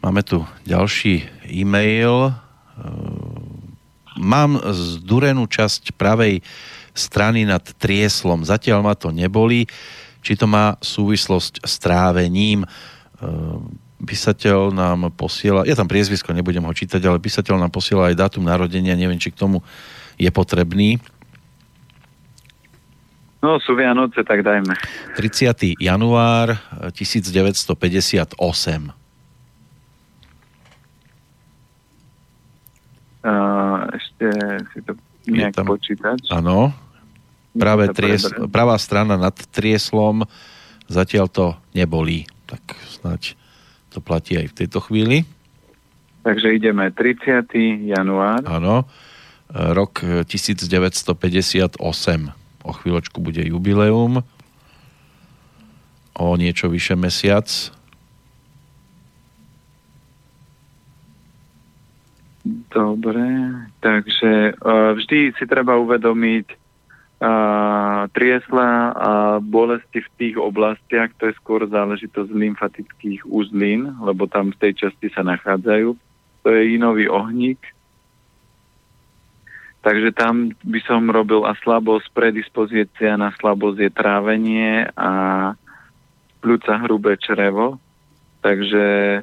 Máme 0.03 0.19
tu 0.27 0.43
ďalší 0.67 1.23
e-mail. 1.47 2.35
Mám 4.19 4.59
zdúrenú 4.75 5.47
časť 5.47 5.95
pravej 5.95 6.43
strany 6.91 7.47
nad 7.47 7.63
trieslom. 7.79 8.43
Zatiaľ 8.43 8.83
ma 8.83 8.99
to 8.99 9.15
neboli 9.15 9.71
či 10.21 10.37
to 10.37 10.45
má 10.45 10.77
súvislosť 10.79 11.65
s 11.65 11.73
trávením. 11.81 12.63
Ehm, 13.21 13.77
písateľ 14.01 14.73
nám 14.73 15.13
posiela, 15.13 15.65
ja 15.65 15.77
tam 15.77 15.89
priezvisko 15.89 16.33
nebudem 16.33 16.65
ho 16.65 16.73
čítať, 16.73 17.01
ale 17.05 17.21
písateľ 17.21 17.57
nám 17.61 17.73
posiela 17.73 18.09
aj 18.09 18.17
dátum 18.17 18.45
narodenia, 18.45 18.97
neviem, 18.97 19.21
či 19.21 19.29
k 19.33 19.37
tomu 19.37 19.61
je 20.17 20.29
potrebný. 20.29 21.01
No, 23.41 23.57
sú 23.57 23.73
Vianoce, 23.73 24.21
tak 24.21 24.45
dajme. 24.45 24.77
30. 25.17 25.81
január 25.81 26.61
1958. 26.93 28.37
Uh, 33.21 33.85
ešte 33.97 34.25
si 34.73 34.79
to 34.85 34.93
nejak 35.29 35.53
tam, 35.57 35.65
počítať. 35.69 36.29
Áno, 36.33 36.73
Práve 37.51 37.91
tries, 37.91 38.23
pravá 38.47 38.79
strana 38.79 39.19
nad 39.19 39.35
trieslom 39.51 40.23
zatiaľ 40.91 41.27
to 41.31 41.45
nebolí. 41.71 42.27
Tak 42.47 42.63
snáď 42.99 43.35
to 43.91 43.99
platí 43.99 44.39
aj 44.39 44.51
v 44.51 44.57
tejto 44.63 44.79
chvíli. 44.83 45.23
Takže 46.21 46.53
ideme 46.53 46.91
30. 46.93 47.91
január. 47.91 48.45
Áno, 48.45 48.85
rok 49.51 50.05
1958. 50.27 51.75
O 52.61 52.71
chvíľočku 52.71 53.17
bude 53.19 53.41
jubileum. 53.41 54.21
O 56.13 56.25
niečo 56.37 56.69
vyše 56.69 56.93
mesiac. 56.93 57.47
Dobre, 62.71 63.21
takže 63.85 64.57
uh, 64.57 64.97
vždy 64.97 65.37
si 65.37 65.45
treba 65.45 65.77
uvedomiť, 65.77 66.45
triesla 68.17 68.69
a 68.97 69.11
bolesti 69.37 70.01
v 70.01 70.09
tých 70.17 70.35
oblastiach, 70.41 71.13
to 71.21 71.29
je 71.29 71.37
skôr 71.37 71.61
záležitosť 71.69 72.33
lymfatických 72.33 73.29
uzlín, 73.29 73.93
lebo 74.01 74.25
tam 74.25 74.49
v 74.49 74.57
tej 74.57 74.73
časti 74.87 75.13
sa 75.13 75.21
nachádzajú. 75.21 75.93
To 76.41 76.47
je 76.49 76.61
inový 76.73 77.05
ohník. 77.05 77.61
Takže 79.85 80.13
tam 80.17 80.53
by 80.65 80.79
som 80.85 81.09
robil 81.09 81.45
a 81.45 81.57
slabosť, 81.61 82.09
predispozícia 82.13 83.17
na 83.17 83.33
slabosť 83.37 83.77
je 83.81 83.91
trávenie 83.93 84.89
a 84.93 85.09
pľúca 86.41 86.73
hrubé 86.85 87.17
črevo. 87.17 87.77
Takže 88.41 89.21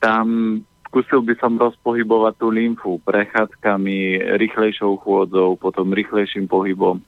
tam 0.00 0.60
skúsil 0.88 1.20
by 1.24 1.36
som 1.40 1.60
rozpohybovať 1.60 2.34
tú 2.40 2.48
lymfu 2.48 2.92
prechádzkami, 3.04 4.28
rýchlejšou 4.40 4.96
chôdzou, 5.04 5.60
potom 5.60 5.92
rýchlejším 5.92 6.48
pohybom 6.48 7.04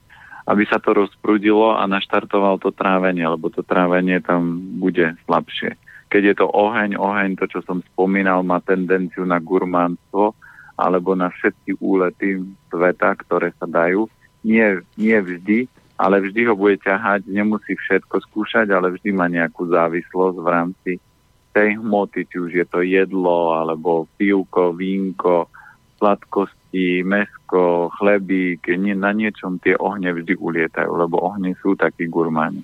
aby 0.50 0.66
sa 0.66 0.82
to 0.82 0.90
rozprudilo 0.98 1.78
a 1.78 1.86
naštartoval 1.86 2.58
to 2.58 2.74
trávenie, 2.74 3.22
lebo 3.22 3.54
to 3.54 3.62
trávenie 3.62 4.18
tam 4.18 4.58
bude 4.82 5.14
slabšie. 5.30 5.78
Keď 6.10 6.22
je 6.26 6.34
to 6.42 6.50
oheň, 6.50 6.98
oheň, 6.98 7.38
to, 7.38 7.46
čo 7.46 7.62
som 7.62 7.86
spomínal, 7.94 8.42
má 8.42 8.58
tendenciu 8.58 9.22
na 9.22 9.38
gurmánstvo 9.38 10.34
alebo 10.74 11.14
na 11.14 11.30
všetky 11.30 11.78
úlety 11.78 12.42
sveta, 12.66 13.14
ktoré 13.22 13.54
sa 13.62 13.70
dajú. 13.70 14.10
Nie, 14.42 14.82
nie 14.98 15.14
vždy, 15.14 15.70
ale 16.00 16.18
vždy 16.18 16.50
ho 16.50 16.58
bude 16.58 16.82
ťahať, 16.82 17.30
nemusí 17.30 17.78
všetko 17.78 18.24
skúšať, 18.26 18.74
ale 18.74 18.96
vždy 18.98 19.14
má 19.14 19.30
nejakú 19.30 19.70
závislosť 19.70 20.36
v 20.40 20.48
rámci 20.50 20.92
tej 21.54 21.78
hmoty, 21.78 22.26
či 22.26 22.36
už 22.42 22.50
je 22.58 22.66
to 22.66 22.82
jedlo, 22.82 23.54
alebo 23.54 24.10
pivko, 24.18 24.74
vínko, 24.74 25.46
sladkosť 26.00 26.56
kosti, 26.70 27.02
mesko, 27.02 27.90
chlebík, 27.98 28.70
nie, 28.78 28.94
na 28.94 29.10
niečom 29.10 29.58
tie 29.58 29.74
ohne 29.74 30.14
vždy 30.14 30.38
ulietajú, 30.38 30.90
lebo 30.94 31.18
ohne 31.18 31.58
sú 31.58 31.74
takí 31.74 32.06
gurmáni. 32.06 32.62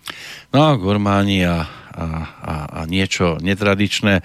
No, 0.54 0.78
gurmáni 0.78 1.42
a, 1.42 1.66
a, 1.90 2.04
a, 2.38 2.54
a 2.70 2.80
niečo 2.86 3.42
netradičné. 3.42 4.22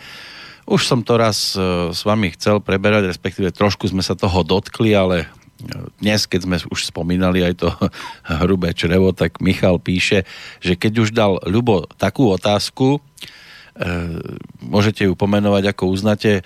Už 0.70 0.86
som 0.86 1.02
to 1.02 1.18
raz 1.18 1.58
e, 1.58 1.90
s 1.90 2.06
vami 2.06 2.30
chcel 2.38 2.62
preberať, 2.62 3.10
respektíve 3.10 3.50
trošku 3.50 3.90
sme 3.90 4.06
sa 4.06 4.14
toho 4.14 4.46
dotkli, 4.46 4.94
ale 4.94 5.26
e, 5.26 5.28
dnes, 5.98 6.30
keď 6.30 6.40
sme 6.46 6.58
už 6.70 6.94
spomínali 6.94 7.42
aj 7.42 7.54
to 7.58 7.70
hrubé 8.46 8.78
črevo, 8.78 9.10
tak 9.18 9.42
Michal 9.42 9.82
píše, 9.82 10.30
že 10.62 10.78
keď 10.78 10.94
už 11.02 11.10
dal 11.10 11.42
Ľubo 11.42 11.90
takú 11.98 12.30
otázku, 12.30 13.02
môžete 14.62 15.08
ju 15.08 15.14
pomenovať 15.16 15.72
ako 15.72 15.84
uznáte 15.90 16.32
e, 16.40 16.44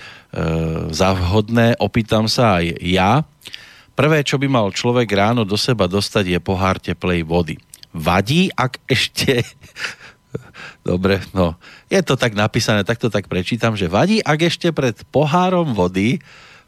za 0.94 1.10
vhodné. 1.18 1.74
Opýtam 1.82 2.30
sa 2.30 2.62
aj 2.62 2.66
ja. 2.86 3.26
Prvé, 3.98 4.22
čo 4.22 4.38
by 4.38 4.48
mal 4.52 4.68
človek 4.70 5.10
ráno 5.10 5.48
do 5.48 5.58
seba 5.58 5.90
dostať, 5.90 6.38
je 6.38 6.40
pohár 6.44 6.78
teplej 6.78 7.26
vody. 7.26 7.56
Vadí, 7.96 8.52
ak 8.54 8.84
ešte... 8.86 9.42
Dobre, 10.86 11.18
no. 11.34 11.58
Je 11.90 11.98
to 12.06 12.14
tak 12.14 12.38
napísané, 12.38 12.86
tak 12.86 13.02
to 13.02 13.10
tak 13.10 13.26
prečítam, 13.26 13.74
že 13.74 13.90
vadí, 13.90 14.22
ak 14.22 14.46
ešte 14.46 14.70
pred 14.70 14.94
pohárom 15.10 15.74
vody 15.74 16.22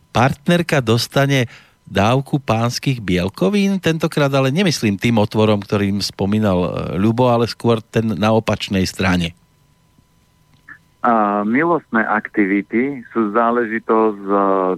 partnerka 0.10 0.82
dostane 0.82 1.46
dávku 1.88 2.42
pánskych 2.42 3.00
bielkovín, 3.00 3.78
tentokrát 3.78 4.34
ale 4.34 4.52
nemyslím 4.52 4.98
tým 5.00 5.22
otvorom, 5.22 5.62
ktorým 5.62 6.04
spomínal 6.04 6.60
e, 6.60 6.70
Ľubo, 6.98 7.30
ale 7.30 7.46
skôr 7.48 7.80
ten 7.80 8.18
na 8.18 8.34
opačnej 8.34 8.84
strane. 8.90 9.38
Milostné 11.46 12.02
aktivity 12.04 13.06
sú 13.14 13.30
záležitosť 13.32 14.18
z 14.18 14.32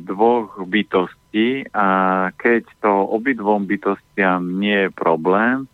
dvoch 0.03 0.59
bytostí 0.67 1.64
a 1.72 1.88
keď 2.35 2.67
to 2.83 2.91
obidvom 3.15 3.64
bytostiam 3.64 4.59
nie 4.59 4.88
je 4.88 4.91
problém, 4.91 5.65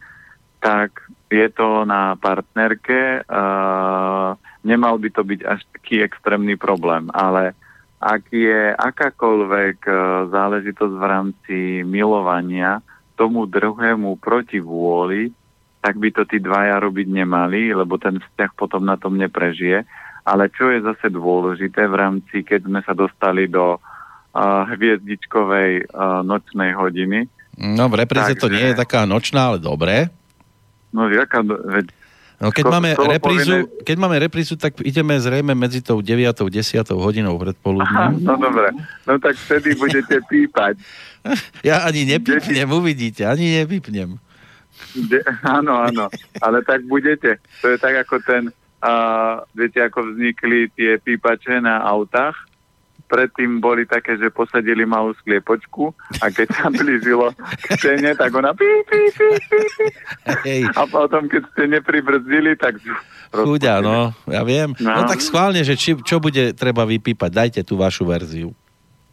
tak 0.61 1.01
je 1.33 1.49
to 1.49 1.83
na 1.83 2.13
partnerke, 2.15 3.25
uh, 3.25 4.37
nemal 4.61 4.95
by 5.01 5.09
to 5.09 5.21
byť 5.25 5.41
až 5.45 5.61
taký 5.73 6.05
extrémny 6.05 6.55
problém, 6.55 7.09
ale 7.11 7.57
ak 7.97 8.29
je 8.29 8.73
akákoľvek 8.77 9.77
uh, 9.89 9.97
záležitosť 10.29 10.93
v 10.93 11.05
rámci 11.05 11.57
milovania 11.83 12.85
tomu 13.17 13.49
druhému 13.49 14.21
proti 14.21 14.61
vôli, 14.61 15.33
tak 15.81 16.01
by 16.01 16.09
to 16.13 16.25
tí 16.25 16.41
dvaja 16.41 16.81
robiť 16.81 17.07
nemali, 17.13 17.73
lebo 17.73 17.97
ten 18.01 18.17
vzťah 18.17 18.51
potom 18.57 18.85
na 18.85 18.97
tom 18.97 19.17
neprežije. 19.21 19.85
Ale 20.25 20.49
čo 20.49 20.73
je 20.73 20.81
zase 20.81 21.13
dôležité 21.13 21.85
v 21.85 21.95
rámci, 21.95 22.41
keď 22.41 22.65
sme 22.65 22.81
sa 22.81 22.97
dostali 22.97 23.45
do 23.45 23.77
uh, 23.77 24.65
hviezdičkovej 24.73 25.93
uh, 25.93 26.25
nočnej 26.25 26.73
hodiny. 26.73 27.29
No 27.61 27.87
v 27.87 28.03
repríze 28.03 28.33
Takže... 28.35 28.41
to 28.41 28.47
nie 28.49 28.65
je 28.73 28.75
taká 28.75 29.05
nočná, 29.05 29.53
ale 29.53 29.59
dobré. 29.61 30.09
No 30.89 31.07
jaká, 31.07 31.45
veď 31.45 31.93
No 32.35 32.51
keď, 32.51 32.65
máme 32.67 32.89
reprízu, 32.99 33.63
keď 33.87 33.95
máme 33.95 34.17
reprízu, 34.19 34.59
tak 34.59 34.75
ideme 34.83 35.15
zrejme 35.15 35.55
medzi 35.55 35.79
tou 35.79 36.03
9. 36.03 36.35
10. 36.35 36.51
hodinou 36.91 37.39
predpoludním. 37.39 38.19
No 38.27 38.35
dobre, 38.35 38.75
no 39.07 39.15
tak 39.23 39.39
vtedy 39.39 39.75
budete 39.75 40.19
pípať. 40.27 40.75
Ja 41.65 41.81
ani 41.89 42.05
nepípnem, 42.05 42.69
uvidíte, 42.69 43.25
ani 43.25 43.57
nepípnem. 43.57 44.21
De, 44.93 45.17
áno, 45.41 45.73
áno, 45.81 46.05
ale 46.37 46.61
tak 46.61 46.85
budete. 46.85 47.41
To 47.65 47.73
je 47.73 47.81
tak 47.81 48.05
ako 48.05 48.21
ten, 48.21 48.53
uh, 48.81 49.43
viete, 49.55 49.79
ako 49.83 50.15
vznikli 50.15 50.71
tie 50.73 50.97
pípače 50.99 51.61
na 51.61 51.83
autách, 51.83 52.35
predtým 53.05 53.61
boli 53.61 53.85
také, 53.85 54.17
že 54.17 54.33
posadili 54.33 54.83
malú 54.83 55.13
skliepočku 55.21 55.93
a 56.19 56.33
keď 56.33 56.47
sa 56.57 56.67
blížilo 56.73 57.31
k 57.37 57.65
stene, 57.77 58.17
tak 58.17 58.33
ona 58.33 58.51
pí, 58.57 58.65
pí, 58.89 59.01
pí, 59.13 59.29
pí, 59.45 59.59
pí. 59.61 59.85
Hej. 60.49 60.61
A 60.73 60.89
potom, 60.89 61.29
keď 61.29 61.45
ste 61.53 61.63
nepribrzdili, 61.69 62.57
tak... 62.57 62.81
Chuďa, 63.29 63.85
no, 63.85 64.09
ja 64.25 64.41
viem. 64.41 64.73
No. 64.81 64.89
no 64.89 65.01
tak 65.05 65.21
schválne, 65.21 65.61
že 65.61 65.77
či, 65.77 65.93
čo 66.01 66.17
bude 66.17 66.57
treba 66.57 66.83
vypípať. 66.83 67.29
Dajte 67.29 67.61
tú 67.61 67.77
vašu 67.77 68.09
verziu. 68.09 68.57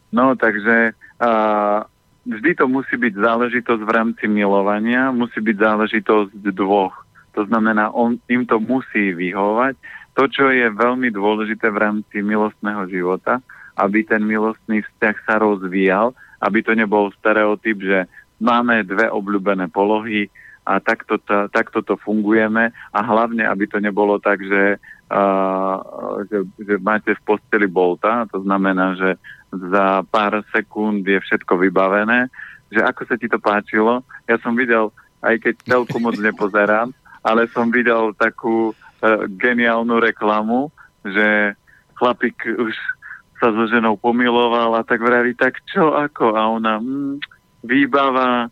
No, 0.09 0.33
takže 0.37 0.97
uh, 1.21 1.85
vždy 2.25 2.51
to 2.57 2.65
musí 2.69 2.95
byť 2.97 3.13
záležitosť 3.13 3.81
v 3.83 3.91
rámci 3.91 4.25
milovania, 4.25 5.13
musí 5.13 5.37
byť 5.41 5.57
záležitosť 5.57 6.33
dvoch. 6.53 7.02
To 7.33 7.45
znamená, 7.49 7.89
on, 7.93 8.21
im 8.29 8.45
to 8.45 8.61
musí 8.61 9.13
vyhovať. 9.13 9.75
To, 10.13 10.29
čo 10.29 10.53
je 10.53 10.69
veľmi 10.69 11.09
dôležité 11.09 11.73
v 11.73 11.81
rámci 11.81 12.21
milostného 12.21 12.85
života, 12.85 13.41
aby 13.73 14.05
ten 14.05 14.21
milostný 14.21 14.85
vzťah 14.85 15.15
sa 15.25 15.41
rozvíjal, 15.41 16.13
aby 16.45 16.61
to 16.61 16.77
nebol 16.77 17.09
stereotyp, 17.17 17.81
že 17.81 17.99
máme 18.37 18.85
dve 18.85 19.09
obľúbené 19.09 19.73
polohy 19.73 20.29
a 20.63 20.79
takto, 20.79 21.17
to, 21.19 21.49
takto 21.51 21.81
to 21.83 21.97
fungujeme 21.99 22.71
a 22.71 22.99
hlavne, 23.03 23.43
aby 23.43 23.65
to 23.67 23.81
nebolo 23.81 24.21
tak, 24.21 24.39
že, 24.45 24.79
uh, 25.11 25.75
že, 26.29 26.45
že 26.61 26.75
máte 26.79 27.17
v 27.17 27.23
posteli 27.25 27.67
bolta, 27.67 28.29
to 28.31 28.39
znamená, 28.45 28.95
že 28.95 29.17
za 29.49 30.01
pár 30.07 30.41
sekúnd 30.53 31.03
je 31.03 31.19
všetko 31.19 31.57
vybavené, 31.57 32.31
že 32.73 32.81
ako 32.81 33.01
sa 33.05 33.15
ti 33.19 33.27
to 33.29 33.37
páčilo. 33.37 34.01
Ja 34.25 34.39
som 34.39 34.55
videl, 34.55 34.89
aj 35.21 35.39
keď 35.43 35.53
celku 35.67 35.99
moc 35.99 36.15
nepozerám, 36.17 36.95
ale 37.23 37.47
som 37.49 37.71
videl 37.71 38.11
takú 38.19 38.75
uh, 38.75 39.25
geniálnu 39.39 39.99
reklamu, 39.99 40.69
že 41.07 41.55
chlapík 41.95 42.35
už 42.59 42.75
sa 43.39 43.51
so 43.51 43.67
ženou 43.67 43.99
pomiloval 43.99 44.75
a 44.79 44.87
tak 44.87 45.03
vraví, 45.03 45.35
tak 45.35 45.59
čo 45.67 45.91
ako? 45.95 46.35
A 46.35 46.41
ona, 46.47 46.79
hm, 46.79 47.19
výbava 47.63 48.47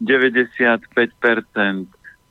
95%, 0.00 1.88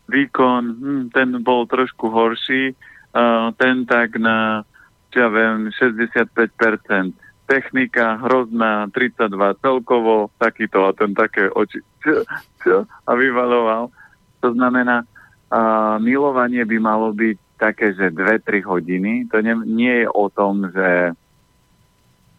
výkon, 0.10 0.64
hm, 0.66 1.03
ten 1.14 1.30
bol 1.42 1.69
trošku 1.69 2.10
horší, 2.10 2.74
uh, 3.14 3.53
ten 3.58 3.85
tak 3.85 4.18
na, 4.18 4.66
čo 5.14 5.26
ja 5.26 5.30
viem, 5.30 5.69
65%, 5.74 7.14
technika 7.45 8.18
hrozná, 8.26 8.90
32 8.90 9.61
celkovo, 9.61 10.34
takýto 10.42 10.90
a 10.90 10.92
ten 10.98 11.14
také 11.14 11.50
oči, 11.53 11.85
čo, 12.02 12.26
čo? 12.66 12.76
A 13.06 13.11
vyvaloval. 13.14 13.94
To 14.42 14.50
znamená, 14.53 15.06
uh, 15.52 15.98
milovanie 16.02 16.64
by 16.66 16.78
malo 16.80 17.12
byť 17.12 17.38
také, 17.56 17.96
že 17.96 18.12
2-3 18.12 18.64
hodiny. 18.64 19.14
To 19.32 19.40
nie, 19.40 19.56
nie 19.66 19.94
je 20.04 20.08
o 20.12 20.28
tom, 20.28 20.70
že 20.72 21.16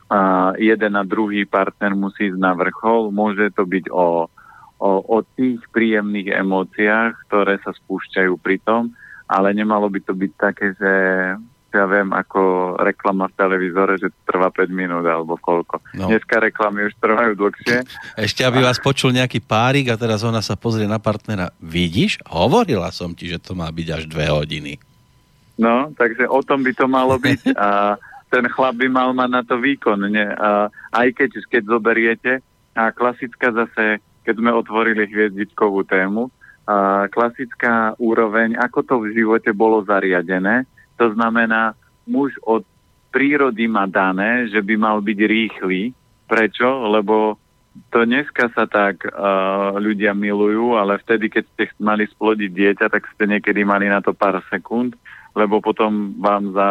a 0.06 0.54
jeden 0.54 0.94
a 0.94 1.02
druhý 1.02 1.42
partner 1.42 1.90
musí 1.98 2.30
ísť 2.30 2.38
na 2.38 2.54
vrchol. 2.54 3.10
Môže 3.10 3.50
to 3.50 3.66
byť 3.66 3.90
o, 3.90 4.30
o, 4.78 4.90
o 5.02 5.18
tých 5.34 5.58
príjemných 5.74 6.30
emóciách, 6.30 7.26
ktoré 7.26 7.58
sa 7.58 7.74
spúšťajú 7.74 8.38
pri 8.38 8.62
tom, 8.62 8.94
ale 9.26 9.50
nemalo 9.50 9.90
by 9.90 9.98
to 10.06 10.14
byť 10.14 10.32
také, 10.38 10.78
že 10.78 10.92
ja 11.76 11.84
viem, 11.84 12.08
ako 12.10 12.74
reklama 12.80 13.28
v 13.28 13.36
televízore, 13.36 14.00
že 14.00 14.08
trvá 14.24 14.48
5 14.48 14.72
minút 14.72 15.04
alebo 15.04 15.36
koľko. 15.36 15.84
No. 15.92 16.08
Dneska 16.08 16.40
reklamy 16.40 16.88
už 16.88 16.96
trvajú 16.96 17.36
dlhšie. 17.36 17.84
Ešte, 18.26 18.42
aby 18.42 18.64
vás 18.64 18.80
počul 18.80 19.12
nejaký 19.12 19.44
párik 19.44 19.92
a 19.92 20.00
teraz 20.00 20.24
ona 20.24 20.40
sa 20.40 20.56
pozrie 20.56 20.88
na 20.88 20.96
partnera. 20.96 21.52
Vidíš? 21.60 22.24
Hovorila 22.24 22.88
som 22.90 23.12
ti, 23.12 23.28
že 23.28 23.36
to 23.36 23.52
má 23.52 23.68
byť 23.68 23.88
až 23.92 24.02
2 24.08 24.38
hodiny. 24.40 24.80
No, 25.60 25.92
takže 25.92 26.24
o 26.28 26.40
tom 26.40 26.64
by 26.64 26.72
to 26.72 26.88
malo 26.88 27.20
byť 27.20 27.52
a 27.60 28.00
ten 28.32 28.44
chlap 28.50 28.74
by 28.80 28.88
mal 28.88 29.12
mať 29.12 29.30
na 29.30 29.42
to 29.44 29.60
výkon. 29.60 30.08
Ne? 30.08 30.26
A 30.32 30.72
aj 30.96 31.08
keď, 31.14 31.30
keď 31.46 31.62
zoberiete, 31.68 32.32
a 32.76 32.92
klasická 32.92 33.52
zase, 33.52 34.04
keď 34.24 34.34
sme 34.36 34.52
otvorili 34.52 35.08
hviezdičkovú 35.08 35.88
tému, 35.88 36.28
a 36.66 37.06
klasická 37.14 37.94
úroveň, 38.02 38.58
ako 38.58 38.78
to 38.82 38.94
v 39.06 39.14
živote 39.14 39.54
bolo 39.54 39.86
zariadené, 39.86 40.66
to 40.96 41.12
znamená, 41.12 41.76
muž 42.08 42.32
od 42.44 42.64
prírody 43.12 43.64
má 43.64 43.88
dané, 43.88 44.48
že 44.52 44.60
by 44.60 44.74
mal 44.76 44.98
byť 45.00 45.18
rýchly. 45.24 45.96
Prečo? 46.28 46.68
Lebo 46.92 47.40
to 47.92 48.04
dneska 48.04 48.48
sa 48.52 48.64
tak 48.68 49.04
uh, 49.04 49.76
ľudia 49.76 50.16
milujú, 50.16 50.76
ale 50.76 51.00
vtedy, 51.00 51.28
keď 51.28 51.44
ste 51.52 51.64
mali 51.80 52.08
splodiť 52.08 52.50
dieťa, 52.50 52.86
tak 52.88 53.08
ste 53.12 53.24
niekedy 53.28 53.64
mali 53.64 53.88
na 53.88 54.00
to 54.00 54.16
pár 54.16 54.40
sekúnd, 54.48 54.96
lebo 55.36 55.60
potom 55.60 56.16
vám 56.16 56.56
za 56.56 56.68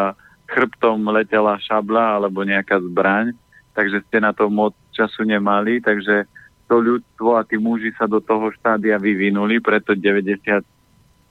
chrbtom 0.49 1.01
letela 1.09 1.57
šabla 1.61 2.21
alebo 2.21 2.45
nejaká 2.45 2.81
zbraň, 2.81 3.33
takže 3.73 4.01
ste 4.05 4.17
na 4.21 4.33
to 4.33 4.49
moc 4.49 4.73
času 4.93 5.25
nemali, 5.25 5.81
takže 5.81 6.25
to 6.65 6.81
ľudstvo 6.81 7.37
a 7.37 7.45
tí 7.45 7.61
muži 7.61 7.93
sa 7.93 8.09
do 8.09 8.17
toho 8.17 8.49
štádia 8.53 8.97
vyvinuli, 8.97 9.61
preto 9.61 9.93
90 9.93 10.65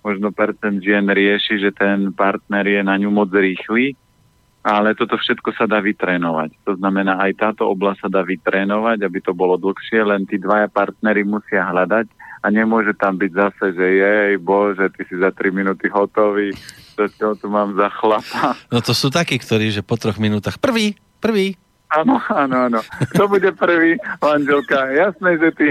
možno 0.04 0.28
percent 0.30 0.84
žien 0.84 1.08
rieši, 1.08 1.64
že 1.64 1.72
ten 1.72 2.12
partner 2.12 2.68
je 2.68 2.80
na 2.84 2.94
ňu 3.00 3.08
moc 3.08 3.32
rýchly, 3.32 3.96
ale 4.64 4.96
toto 4.96 5.16
všetko 5.16 5.56
sa 5.56 5.64
dá 5.64 5.80
vytrénovať. 5.80 6.56
To 6.68 6.72
znamená, 6.76 7.20
aj 7.20 7.32
táto 7.36 7.68
oblasť 7.68 8.08
sa 8.08 8.20
dá 8.20 8.22
vytrénovať, 8.24 9.00
aby 9.04 9.18
to 9.24 9.32
bolo 9.32 9.56
dlhšie, 9.56 10.04
len 10.04 10.24
tí 10.28 10.36
dvaja 10.40 10.68
partnery 10.68 11.24
musia 11.24 11.64
hľadať 11.68 12.08
a 12.44 12.46
nemôže 12.52 12.92
tam 12.96 13.16
byť 13.16 13.32
zase, 13.32 13.72
že 13.72 13.86
jej, 14.00 14.32
bože, 14.36 14.92
ty 14.92 15.08
si 15.08 15.16
za 15.16 15.32
3 15.32 15.48
minúty 15.52 15.88
hotový, 15.88 16.52
to 16.96 17.08
čo 17.12 17.32
tu 17.40 17.48
mám 17.48 17.72
za 17.76 17.88
chlapa. 17.92 18.56
No 18.68 18.84
to 18.84 18.92
sú 18.92 19.08
takí, 19.08 19.40
ktorí, 19.40 19.72
že 19.72 19.80
po 19.80 19.96
troch 19.96 20.20
minútach, 20.20 20.60
prvý, 20.60 20.96
prvý. 21.20 21.56
Áno, 21.88 22.20
áno, 22.28 22.68
áno. 22.68 22.80
Kto 23.12 23.28
bude 23.32 23.52
prvý, 23.56 23.96
manželka? 24.20 24.92
Jasné, 24.92 25.40
že 25.40 25.48
ty. 25.56 25.68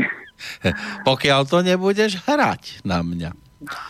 Pokiaľ 1.06 1.42
to 1.46 1.62
nebudeš 1.62 2.22
hrať 2.26 2.82
na 2.82 3.06
mňa. 3.06 3.43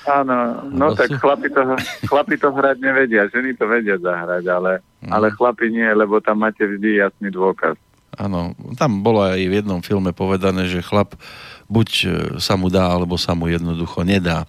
Áno, 0.06 0.68
no 0.70 0.94
tak 0.94 1.18
chlapi, 1.18 1.50
to, 1.50 1.62
chlapi 2.06 2.36
to 2.38 2.54
hrať 2.54 2.78
nevedia, 2.80 3.30
ženy 3.32 3.58
to 3.58 3.66
vedia 3.66 3.98
zahrať, 3.98 4.44
ale, 4.48 4.72
mm. 5.02 5.12
ale 5.12 5.34
chlapi 5.34 5.74
nie, 5.74 5.88
lebo 5.94 6.22
tam 6.22 6.46
máte 6.46 6.64
vždy 6.64 7.02
jasný 7.02 7.34
dôkaz. 7.34 7.76
Áno, 8.14 8.54
tam 8.78 9.02
bolo 9.02 9.26
aj 9.26 9.42
v 9.42 9.58
jednom 9.58 9.82
filme 9.82 10.14
povedané, 10.14 10.70
že 10.70 10.86
chlap 10.86 11.18
buď 11.66 11.90
e, 11.90 12.08
sa 12.38 12.54
mu 12.54 12.70
dá, 12.70 12.86
alebo 12.86 13.18
sa 13.18 13.34
mu 13.34 13.50
jednoducho 13.50 14.06
nedá. 14.06 14.46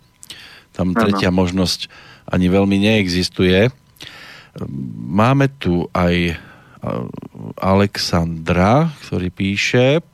Tam 0.77 0.93
tretia 0.93 1.33
ano. 1.33 1.41
možnosť 1.41 1.89
ani 2.29 2.53
veľmi 2.53 2.77
neexistuje. 2.77 3.73
Máme 5.09 5.49
tu 5.57 5.89
aj 5.97 6.15
e, 6.29 6.35
Alexandra, 7.57 8.93
ktorý 9.09 9.33
píše 9.33 10.05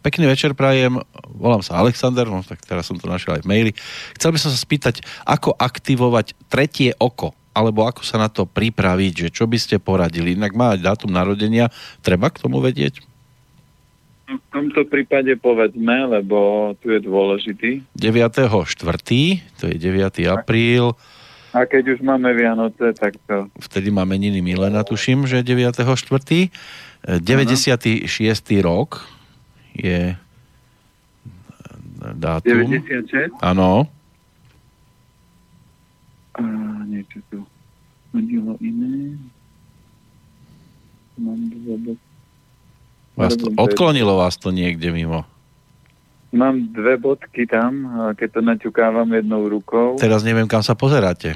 Pekný 0.00 0.24
večer 0.28 0.56
prajem, 0.56 1.00
volám 1.32 1.60
sa 1.60 1.80
Alexander, 1.80 2.24
no 2.28 2.40
tak 2.40 2.60
teraz 2.64 2.88
som 2.88 2.96
to 2.96 3.08
našiel 3.08 3.36
aj 3.36 3.44
v 3.44 3.50
maili. 3.50 3.72
Chcel 4.16 4.32
by 4.32 4.38
som 4.40 4.50
sa 4.52 4.60
spýtať, 4.60 5.04
ako 5.28 5.52
aktivovať 5.56 6.32
tretie 6.48 6.96
oko, 6.96 7.36
alebo 7.52 7.84
ako 7.84 8.00
sa 8.06 8.16
na 8.16 8.32
to 8.32 8.48
pripraviť, 8.48 9.26
že 9.26 9.28
čo 9.28 9.44
by 9.44 9.58
ste 9.60 9.82
poradili. 9.82 10.38
Inak 10.38 10.56
má 10.56 10.76
dátum 10.78 11.12
narodenia, 11.12 11.68
treba 12.00 12.32
k 12.32 12.40
tomu 12.40 12.64
vedieť? 12.64 13.02
V 14.30 14.46
tomto 14.54 14.86
prípade 14.86 15.34
povedzme, 15.34 16.06
lebo 16.06 16.70
tu 16.78 16.94
je 16.94 17.02
dôležitý. 17.02 17.82
9.4., 17.98 18.62
to 19.58 19.64
je 19.66 19.74
9. 19.74 20.22
apríl. 20.30 20.94
A 21.50 21.66
keď 21.66 21.98
už 21.98 22.06
máme 22.06 22.30
Vianoce, 22.30 22.94
tak 22.94 23.18
to... 23.26 23.50
Vtedy 23.58 23.90
máme 23.90 24.14
meniny 24.14 24.38
Milena, 24.38 24.86
tuším, 24.86 25.26
že 25.26 25.42
9.4. 25.42 25.82
96. 27.04 28.08
rok 28.60 29.08
je 29.72 30.16
dátum. 32.14 32.64
96? 32.68 33.32
Áno. 33.40 33.88
A 36.36 36.42
niečo 36.88 37.20
tu 37.32 37.38
hodilo 38.12 38.56
iné. 38.60 39.16
Mám 41.20 41.40
dve. 41.52 41.96
Vás 43.16 43.36
to, 43.36 43.52
odklonilo 43.52 44.16
vás 44.16 44.40
to 44.40 44.48
niekde 44.48 44.88
mimo. 44.92 45.28
Mám 46.30 46.72
dve 46.72 46.96
bodky 46.96 47.44
tam, 47.44 47.84
keď 48.14 48.28
to 48.38 48.40
naťukávam 48.40 49.10
jednou 49.10 49.50
rukou. 49.50 49.98
Teraz 49.98 50.22
neviem, 50.22 50.46
kam 50.46 50.62
sa 50.62 50.78
pozeráte. 50.78 51.34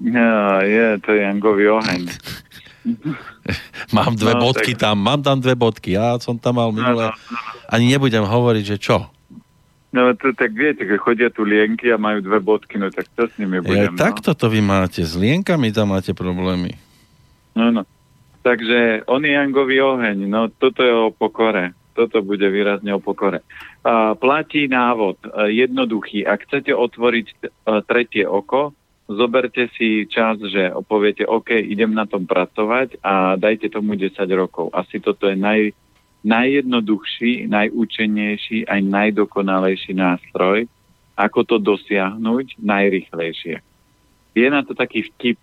Ja, 0.00 0.64
je, 0.64 0.98
to 1.04 1.14
je 1.14 1.22
Jangový 1.22 1.70
oheň. 1.70 2.02
mám 3.96 4.12
dve 4.12 4.32
No, 4.32 4.40
bodky 4.42 4.72
tak- 4.74 4.80
tam, 4.80 4.96
mám 4.98 5.20
tam 5.20 5.40
dve 5.40 5.54
bodky. 5.54 5.94
Ja 5.94 6.16
som 6.18 6.36
tam 6.36 6.56
mal 6.56 6.68
minule. 6.70 7.10
Ani 7.66 7.88
nebudem 7.88 8.22
hovoriť, 8.22 8.64
že 8.66 8.76
čo. 8.78 9.08
No 9.88 10.10
to 10.12 10.34
tak 10.34 10.50
viete, 10.50 10.82
keď 10.82 10.98
chodia 10.98 11.28
tu 11.30 11.42
lienky 11.42 11.86
a 11.86 11.96
majú 11.96 12.18
dve 12.18 12.42
bodky, 12.42 12.76
no 12.76 12.90
tak 12.90 13.06
čo 13.08 13.30
s 13.30 13.34
nimi 13.38 13.58
Ja, 13.58 13.62
budem? 13.62 13.94
takto 13.94 14.34
to 14.34 14.50
vy 14.50 14.58
máte. 14.58 15.00
S 15.00 15.14
lienkami 15.14 15.70
tam 15.70 15.94
máte 15.94 16.10
problémy. 16.10 16.74
No, 17.54 17.70
no. 17.70 17.86
Takže 18.42 19.06
on 19.06 19.22
je 19.22 19.32
Jangový 19.32 19.80
oheň, 19.80 20.18
no 20.26 20.50
toto 20.50 20.82
je 20.82 20.90
o 20.90 21.08
pokore. 21.08 21.72
Toto 21.94 22.20
bude 22.20 22.42
výrazne 22.44 22.90
o 22.90 22.98
pokore. 22.98 23.46
A, 23.80 24.12
platí 24.12 24.66
návod, 24.66 25.14
e, 25.22 25.54
jednoduchý. 25.54 26.26
Ak 26.26 26.42
chcete 26.42 26.74
otvoriť 26.74 27.26
e, 27.30 27.34
tretie 27.86 28.26
oko, 28.26 28.74
zoberte 29.08 29.68
si 29.76 30.08
čas, 30.08 30.40
že 30.40 30.72
poviete, 30.88 31.28
OK, 31.28 31.52
idem 31.52 31.92
na 31.92 32.08
tom 32.08 32.24
pracovať 32.24 33.00
a 33.04 33.36
dajte 33.36 33.68
tomu 33.68 33.96
10 33.96 34.16
rokov. 34.32 34.72
Asi 34.72 35.00
toto 35.00 35.28
je 35.28 35.36
naj, 35.36 35.76
najjednoduchší, 36.24 37.46
najúčennejší, 37.48 38.64
aj 38.64 38.80
najdokonalejší 38.80 39.92
nástroj, 39.92 40.64
ako 41.14 41.40
to 41.46 41.56
dosiahnuť 41.60 42.58
najrychlejšie. 42.58 43.60
Je 44.34 44.46
na 44.50 44.66
to 44.66 44.74
taký 44.74 45.06
vtip, 45.14 45.38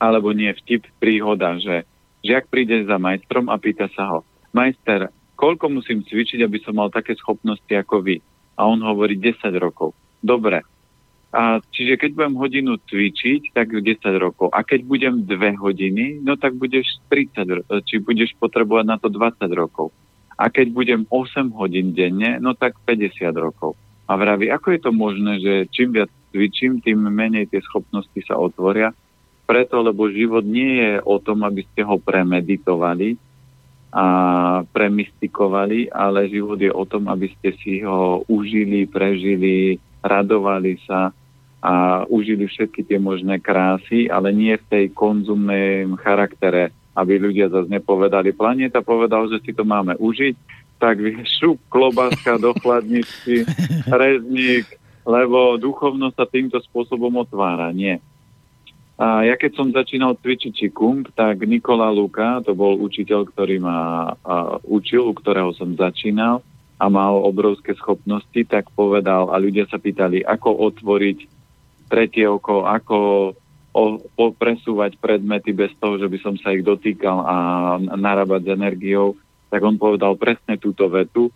alebo 0.00 0.32
nie 0.34 0.50
vtip, 0.50 0.88
príhoda, 0.98 1.54
že 1.60 1.86
žiak 2.24 2.50
príde 2.50 2.82
za 2.82 2.98
majstrom 2.98 3.46
a 3.52 3.56
pýta 3.60 3.86
sa 3.94 4.10
ho, 4.10 4.18
majster, 4.50 5.12
koľko 5.38 5.70
musím 5.70 6.02
cvičiť, 6.02 6.42
aby 6.42 6.58
som 6.64 6.74
mal 6.74 6.90
také 6.90 7.14
schopnosti 7.14 7.70
ako 7.70 8.02
vy? 8.02 8.18
A 8.56 8.64
on 8.64 8.80
hovorí 8.80 9.20
10 9.20 9.38
rokov. 9.60 9.92
Dobre. 10.24 10.64
A 11.36 11.60
čiže 11.68 12.00
keď 12.00 12.16
budem 12.16 12.34
hodinu 12.40 12.72
cvičiť, 12.80 13.52
tak 13.52 13.68
10 13.68 13.84
rokov. 14.16 14.48
A 14.56 14.64
keď 14.64 14.88
budem 14.88 15.28
2 15.28 15.36
hodiny, 15.60 16.24
no 16.24 16.40
tak 16.40 16.56
budeš 16.56 16.88
30, 17.12 17.44
ro- 17.44 17.66
či 17.84 18.00
budeš 18.00 18.32
potrebovať 18.40 18.84
na 18.88 18.96
to 18.96 19.12
20 19.12 19.44
rokov. 19.52 19.92
A 20.40 20.48
keď 20.48 20.72
budem 20.72 21.04
8 21.12 21.52
hodín 21.52 21.92
denne, 21.92 22.40
no 22.40 22.56
tak 22.56 22.80
50 22.88 23.36
rokov. 23.36 23.76
A 24.08 24.16
vraví, 24.16 24.48
ako 24.48 24.68
je 24.72 24.80
to 24.80 24.92
možné, 24.96 25.32
že 25.44 25.54
čím 25.76 25.92
viac 25.92 26.08
cvičím, 26.32 26.80
tým 26.80 27.04
menej 27.04 27.52
tie 27.52 27.60
schopnosti 27.60 28.16
sa 28.24 28.40
otvoria. 28.40 28.96
Preto, 29.44 29.84
lebo 29.84 30.08
život 30.08 30.42
nie 30.42 30.80
je 30.80 30.92
o 31.04 31.20
tom, 31.20 31.44
aby 31.44 31.68
ste 31.68 31.84
ho 31.84 32.00
premeditovali 32.00 33.20
a 33.92 34.06
premistikovali, 34.72 35.92
ale 35.92 36.32
život 36.32 36.56
je 36.56 36.72
o 36.72 36.84
tom, 36.88 37.12
aby 37.12 37.28
ste 37.36 37.52
si 37.60 37.84
ho 37.84 38.24
užili, 38.24 38.88
prežili, 38.88 39.76
radovali 40.00 40.80
sa 40.88 41.12
a 41.66 42.06
užili 42.06 42.46
všetky 42.46 42.86
tie 42.86 43.02
možné 43.02 43.42
krásy, 43.42 44.06
ale 44.06 44.30
nie 44.30 44.54
v 44.54 44.68
tej 44.70 44.84
konzumnej 44.94 45.90
charaktere, 45.98 46.70
aby 46.94 47.18
ľudia 47.18 47.50
zase 47.50 47.66
nepovedali, 47.66 48.30
planeta 48.30 48.86
povedal, 48.86 49.26
že 49.26 49.42
si 49.42 49.50
to 49.50 49.66
máme 49.66 49.98
užiť, 49.98 50.34
tak 50.78 51.02
šup 51.26 51.58
klobáska 51.66 52.38
do 52.38 52.54
chladničky, 52.62 53.42
rezník, 54.02 54.78
lebo 55.02 55.58
duchovnosť 55.58 56.14
sa 56.14 56.26
týmto 56.30 56.58
spôsobom 56.70 57.10
otvára. 57.18 57.74
Nie. 57.74 57.98
A 58.96 59.26
ja 59.26 59.34
keď 59.34 59.58
som 59.58 59.74
začínal 59.74 60.14
cvičiť 60.22 60.70
Qigong, 60.70 61.04
tak 61.18 61.44
Nikola 61.44 61.90
Luka, 61.90 62.40
to 62.46 62.54
bol 62.54 62.78
učiteľ, 62.78 63.26
ktorý 63.28 63.58
ma 63.58 64.12
a, 64.22 64.56
učil, 64.64 65.02
u 65.02 65.12
ktorého 65.12 65.50
som 65.52 65.74
začínal 65.74 66.46
a 66.78 66.86
mal 66.86 67.18
obrovské 67.26 67.74
schopnosti, 67.74 68.40
tak 68.46 68.70
povedal 68.72 69.34
a 69.34 69.36
ľudia 69.36 69.66
sa 69.66 69.76
pýtali, 69.82 70.22
ako 70.22 70.72
otvoriť 70.72 71.35
tretie 71.86 72.26
oko, 72.26 72.66
ako 72.66 72.96
o, 73.76 73.82
presúvať 74.34 74.96
predmety 74.96 75.52
bez 75.52 75.74
toho, 75.76 76.00
že 76.00 76.08
by 76.08 76.18
som 76.22 76.34
sa 76.40 76.56
ich 76.56 76.64
dotýkal 76.64 77.18
a 77.22 77.36
narábať 77.80 78.40
s 78.48 78.52
energiou, 78.56 79.16
tak 79.52 79.60
on 79.62 79.76
povedal 79.76 80.18
presne 80.18 80.56
túto 80.56 80.88
vetu, 80.88 81.30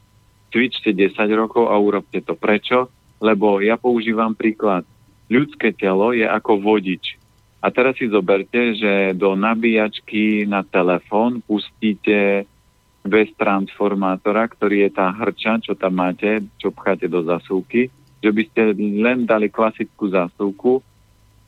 cvičte 0.51 0.91
10 0.91 1.15
rokov 1.37 1.71
a 1.71 1.79
urobte 1.79 2.25
to. 2.25 2.35
Prečo? 2.35 2.91
Lebo 3.21 3.61
ja 3.61 3.77
používam 3.77 4.35
príklad. 4.35 4.83
Ľudské 5.31 5.71
telo 5.77 6.11
je 6.11 6.27
ako 6.27 6.59
vodič. 6.59 7.21
A 7.61 7.69
teraz 7.69 8.01
si 8.01 8.09
zoberte, 8.09 8.73
že 8.75 9.13
do 9.13 9.37
nabíjačky 9.37 10.49
na 10.49 10.65
telefón 10.65 11.45
pustíte 11.45 12.49
bez 13.05 13.29
transformátora, 13.37 14.49
ktorý 14.49 14.89
je 14.89 14.91
tá 14.97 15.13
hrča, 15.13 15.61
čo 15.61 15.77
tam 15.77 16.01
máte, 16.01 16.41
čo 16.57 16.73
pcháte 16.73 17.05
do 17.09 17.21
zasúky, 17.21 17.93
že 18.21 18.31
by 18.31 18.43
ste 18.53 18.63
len 18.77 19.25
dali 19.25 19.49
klasickú 19.49 20.13
zásuvku, 20.13 20.85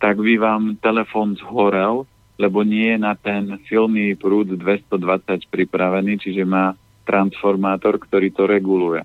tak 0.00 0.18
by 0.18 0.34
vám 0.40 0.62
telefón 0.82 1.38
zhorel, 1.38 2.08
lebo 2.40 2.64
nie 2.66 2.96
je 2.96 2.98
na 2.98 3.14
ten 3.14 3.60
silný 3.70 4.18
prúd 4.18 4.56
220 4.56 5.46
pripravený, 5.52 6.18
čiže 6.18 6.42
má 6.42 6.74
transformátor, 7.06 8.00
ktorý 8.02 8.34
to 8.34 8.48
reguluje. 8.48 9.04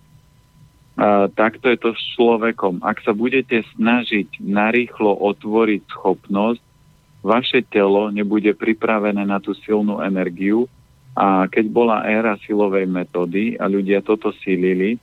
A 0.97 1.29
takto 1.29 1.69
je 1.69 1.77
to 1.77 1.93
s 1.93 2.01
človekom. 2.17 2.81
Ak 2.81 3.05
sa 3.05 3.13
budete 3.13 3.61
snažiť 3.77 4.41
narýchlo 4.41 5.13
otvoriť 5.13 5.85
schopnosť, 5.93 6.61
vaše 7.21 7.61
telo 7.69 8.09
nebude 8.09 8.57
pripravené 8.57 9.21
na 9.21 9.37
tú 9.37 9.53
silnú 9.61 10.01
energiu 10.01 10.65
a 11.13 11.45
keď 11.45 11.65
bola 11.69 12.05
éra 12.09 12.37
silovej 12.45 12.89
metódy 12.89 13.57
a 13.61 13.69
ľudia 13.69 14.01
toto 14.01 14.33
sílili, 14.41 14.97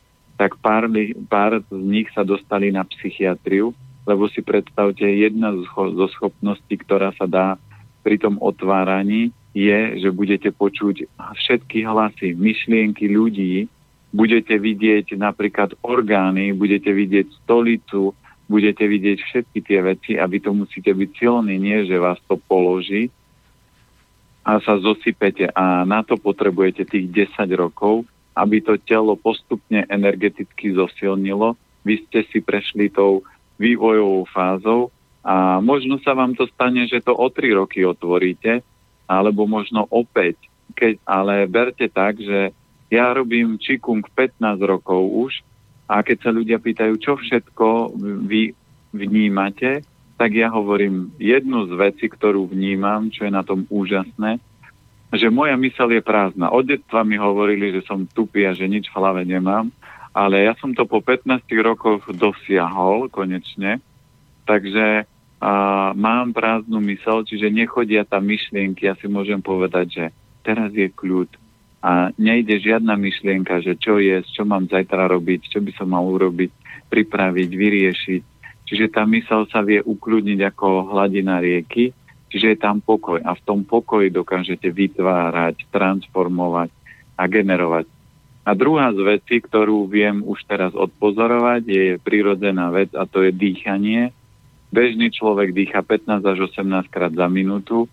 tak 0.45 0.61
pár, 0.61 0.93
pár 1.25 1.65
z 1.65 1.81
nich 1.81 2.13
sa 2.13 2.21
dostali 2.21 2.69
na 2.69 2.85
psychiatriu, 2.85 3.73
lebo 4.05 4.29
si 4.29 4.45
predstavte, 4.45 5.09
jedna 5.09 5.57
zo 5.73 6.07
schopností, 6.13 6.77
ktorá 6.85 7.17
sa 7.17 7.25
dá 7.25 7.57
pri 8.05 8.21
tom 8.21 8.37
otváraní, 8.45 9.33
je, 9.57 10.05
že 10.05 10.13
budete 10.13 10.53
počuť 10.53 11.09
všetky 11.17 11.89
hlasy, 11.89 12.37
myšlienky 12.37 13.09
ľudí, 13.09 13.73
budete 14.13 14.61
vidieť 14.61 15.17
napríklad 15.17 15.81
orgány, 15.81 16.53
budete 16.53 16.93
vidieť 16.93 17.41
stolicu, 17.41 18.13
budete 18.45 18.85
vidieť 18.85 19.19
všetky 19.25 19.59
tie 19.65 19.81
veci 19.81 20.13
a 20.21 20.29
vy 20.29 20.45
to 20.45 20.53
musíte 20.53 20.93
byť 20.93 21.11
silní, 21.17 21.57
nie 21.57 21.89
že 21.89 21.97
vás 21.97 22.21
to 22.29 22.37
položí 22.37 23.09
a 24.45 24.61
sa 24.61 24.77
zosypete. 24.77 25.49
A 25.57 25.89
na 25.89 26.05
to 26.05 26.21
potrebujete 26.21 26.85
tých 26.85 27.33
10 27.33 27.49
rokov, 27.57 28.05
aby 28.35 28.61
to 28.61 28.75
telo 28.83 29.15
postupne 29.15 29.87
energeticky 29.87 30.75
zosilnilo. 30.75 31.55
Vy 31.87 32.07
ste 32.09 32.27
si 32.29 32.43
prešli 32.43 32.91
tou 32.91 33.23
vývojovou 33.57 34.27
fázou 34.27 34.91
a 35.23 35.63
možno 35.63 36.03
sa 36.03 36.13
vám 36.13 36.35
to 36.35 36.45
stane, 36.51 36.85
že 36.91 37.01
to 37.01 37.15
o 37.15 37.27
3 37.31 37.55
roky 37.57 37.87
otvoríte, 37.87 38.61
alebo 39.07 39.47
možno 39.47 39.87
opäť, 39.89 40.37
keď, 40.75 40.99
ale 41.07 41.47
berte 41.47 41.87
tak, 41.87 42.19
že 42.19 42.51
ja 42.91 43.15
robím 43.15 43.57
Qigong 43.57 44.05
15 44.13 44.43
rokov 44.65 45.01
už 45.31 45.33
a 45.89 46.03
keď 46.03 46.17
sa 46.25 46.31
ľudia 46.33 46.59
pýtajú, 46.59 46.95
čo 46.99 47.17
všetko 47.17 47.97
vy 48.27 48.53
vnímate, 48.93 49.85
tak 50.15 50.31
ja 50.35 50.49
hovorím 50.49 51.11
jednu 51.19 51.67
z 51.69 51.73
vecí, 51.75 52.07
ktorú 52.07 52.47
vnímam, 52.49 53.11
čo 53.11 53.27
je 53.27 53.33
na 53.35 53.43
tom 53.43 53.67
úžasné, 53.67 54.39
že 55.15 55.31
moja 55.31 55.55
mysel 55.59 55.91
je 55.95 56.03
prázdna. 56.03 56.51
Od 56.51 56.67
detstva 56.67 57.07
mi 57.07 57.19
hovorili, 57.19 57.75
že 57.75 57.87
som 57.87 58.07
tupý 58.07 58.47
a 58.47 58.57
že 58.57 58.67
nič 58.67 58.91
v 58.91 58.97
hlave 58.99 59.23
nemám, 59.23 59.71
ale 60.15 60.47
ja 60.47 60.55
som 60.59 60.71
to 60.75 60.87
po 60.87 61.03
15 61.03 61.47
rokoch 61.63 62.07
dosiahol 62.15 63.11
konečne, 63.11 63.83
takže 64.47 65.05
a, 65.05 65.93
mám 65.99 66.31
prázdnu 66.31 66.79
mysel, 66.95 67.27
čiže 67.27 67.51
nechodia 67.51 68.07
tam 68.07 68.31
myšlienky, 68.31 68.87
ja 68.87 68.95
si 68.99 69.11
môžem 69.11 69.43
povedať, 69.43 69.87
že 69.91 70.05
teraz 70.47 70.71
je 70.71 70.87
kľud 70.93 71.31
a 71.85 72.09
nejde 72.17 72.65
žiadna 72.65 72.97
myšlienka, 72.97 73.61
že 73.61 73.77
čo 73.77 74.01
je, 74.01 74.25
čo 74.25 74.49
mám 74.49 74.65
zajtra 74.73 75.05
robiť, 75.05 75.53
čo 75.53 75.61
by 75.61 75.73
som 75.77 75.93
mal 75.93 76.09
urobiť, 76.09 76.49
pripraviť, 76.89 77.51
vyriešiť. 77.53 78.23
Čiže 78.65 78.89
tá 78.89 79.05
mysel 79.05 79.45
sa 79.53 79.61
vie 79.61 79.85
ukľudniť 79.85 80.41
ako 80.49 80.97
hladina 80.97 81.45
rieky, 81.45 81.93
čiže 82.35 82.59
je 82.59 82.59
tam 82.59 82.83
pokoj 82.83 83.23
a 83.23 83.31
v 83.39 83.45
tom 83.47 83.63
pokoji 83.63 84.11
dokážete 84.11 84.67
vytvárať, 84.75 85.71
transformovať 85.71 86.75
a 87.15 87.31
generovať. 87.31 87.87
A 88.43 88.59
druhá 88.59 88.91
z 88.91 89.01
vecí, 89.07 89.39
ktorú 89.39 89.87
viem 89.87 90.19
už 90.27 90.43
teraz 90.51 90.75
odpozorovať, 90.75 91.63
je 91.63 91.87
prirodzená 92.03 92.75
vec 92.75 92.91
a 92.99 93.07
to 93.07 93.23
je 93.23 93.31
dýchanie. 93.31 94.11
Bežný 94.75 95.15
človek 95.15 95.55
dýcha 95.55 95.87
15 95.87 96.27
až 96.27 96.51
18 96.51 96.91
krát 96.91 97.15
za 97.15 97.31
minútu. 97.31 97.87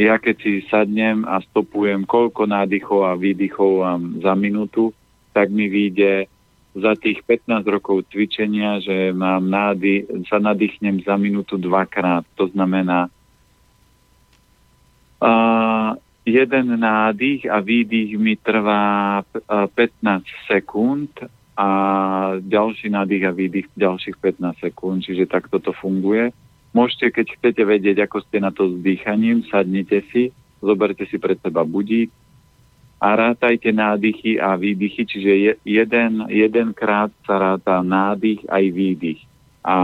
Ja 0.00 0.16
keď 0.16 0.34
si 0.40 0.64
sadnem 0.72 1.28
a 1.28 1.44
stopujem, 1.44 2.08
koľko 2.08 2.48
nádychov 2.48 3.04
a 3.04 3.20
výdychov 3.20 3.84
mám 3.84 4.02
za 4.24 4.32
minútu, 4.32 4.96
tak 5.36 5.52
mi 5.52 5.68
vyjde 5.68 6.26
za 6.74 6.98
tých 6.98 7.22
15 7.22 7.62
rokov 7.68 8.08
cvičenia, 8.10 8.82
že 8.82 9.14
mám 9.14 9.46
nády, 9.46 10.26
sa 10.26 10.42
nadýchnem 10.42 11.04
za 11.06 11.14
minútu 11.14 11.54
dvakrát. 11.60 12.26
To 12.34 12.50
znamená 12.50 13.12
jeden 16.24 16.66
nádych 16.80 17.48
a 17.48 17.60
výdych 17.60 18.16
mi 18.16 18.36
trvá 18.40 19.20
15 19.44 20.24
sekúnd 20.48 21.12
a 21.54 21.68
ďalší 22.40 22.90
nádych 22.90 23.22
a 23.28 23.30
výdych 23.30 23.66
ďalších 23.76 24.16
15 24.18 24.58
sekúnd, 24.58 25.04
čiže 25.04 25.30
takto 25.30 25.60
to 25.60 25.70
funguje. 25.76 26.32
Môžete, 26.74 27.14
keď 27.14 27.26
chcete 27.38 27.62
vedieť, 27.62 27.96
ako 28.02 28.26
ste 28.26 28.42
na 28.42 28.50
to 28.50 28.66
s 28.66 28.74
dýchaním, 28.82 29.46
sadnite 29.46 30.02
si, 30.10 30.34
zoberte 30.58 31.06
si 31.06 31.22
pred 31.22 31.38
seba 31.38 31.62
budík 31.62 32.10
a 32.98 33.08
rátajte 33.14 33.70
nádychy 33.70 34.40
a 34.40 34.56
výdychy, 34.56 35.06
čiže 35.06 35.60
jeden, 35.62 36.12
jedenkrát 36.32 37.12
sa 37.28 37.36
ráta 37.36 37.84
nádych 37.84 38.42
aj 38.48 38.64
výdych. 38.72 39.20
A 39.62 39.76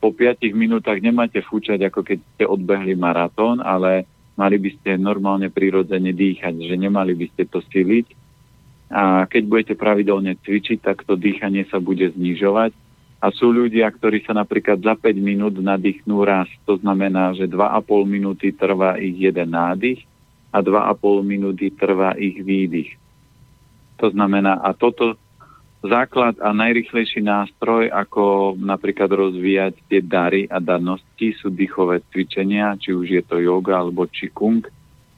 po 0.00 0.10
5 0.10 0.42
minútach 0.56 0.98
nemáte 0.98 1.44
fúčať, 1.44 1.80
ako 1.86 2.00
keď 2.02 2.18
ste 2.34 2.44
odbehli 2.48 2.96
maratón, 2.96 3.60
ale 3.60 4.08
mali 4.34 4.56
by 4.58 4.70
ste 4.80 4.90
normálne 4.98 5.50
prirodzene 5.50 6.10
dýchať, 6.10 6.54
že 6.66 6.74
nemali 6.74 7.14
by 7.14 7.26
ste 7.34 7.44
to 7.46 7.62
siliť. 7.62 8.06
A 8.94 9.26
keď 9.26 9.42
budete 9.48 9.74
pravidelne 9.74 10.38
cvičiť, 10.38 10.78
tak 10.84 11.02
to 11.02 11.18
dýchanie 11.18 11.66
sa 11.66 11.82
bude 11.82 12.04
znižovať 12.14 12.76
a 13.24 13.32
sú 13.32 13.48
ľudia, 13.48 13.88
ktorí 13.88 14.20
sa 14.28 14.36
napríklad 14.36 14.84
za 14.84 14.92
5 15.00 15.16
minút 15.16 15.56
nadýchnú 15.56 16.20
raz. 16.28 16.44
To 16.68 16.76
znamená, 16.76 17.32
že 17.32 17.48
2,5 17.48 18.04
minúty 18.04 18.52
trvá 18.52 19.00
ich 19.00 19.16
jeden 19.16 19.56
nádych 19.56 20.04
a 20.52 20.60
2,5 20.60 21.24
minúty 21.24 21.72
trvá 21.72 22.12
ich 22.20 22.36
výdych. 22.44 23.00
To 24.04 24.12
znamená, 24.12 24.60
a 24.60 24.76
toto 24.76 25.16
základ 25.84 26.40
a 26.40 26.56
najrychlejší 26.56 27.20
nástroj, 27.20 27.92
ako 27.92 28.56
napríklad 28.56 29.12
rozvíjať 29.12 29.76
tie 29.84 30.00
dary 30.00 30.48
a 30.48 30.56
danosti, 30.56 31.36
sú 31.36 31.52
dýchové 31.52 32.00
cvičenia, 32.08 32.72
či 32.80 32.96
už 32.96 33.06
je 33.12 33.22
to 33.22 33.36
yoga 33.36 33.84
alebo 33.84 34.08
čikung, 34.08 34.64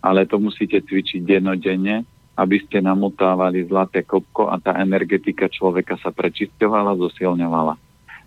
ale 0.02 0.26
to 0.26 0.42
musíte 0.42 0.82
cvičiť 0.82 1.22
denodenne, 1.22 2.02
aby 2.34 2.56
ste 2.66 2.82
namotávali 2.82 3.64
zlaté 3.70 4.02
kopko 4.02 4.50
a 4.50 4.58
tá 4.58 4.74
energetika 4.82 5.46
človeka 5.46 5.96
sa 6.02 6.10
prečisťovala, 6.10 6.98
zosilňovala. 6.98 7.78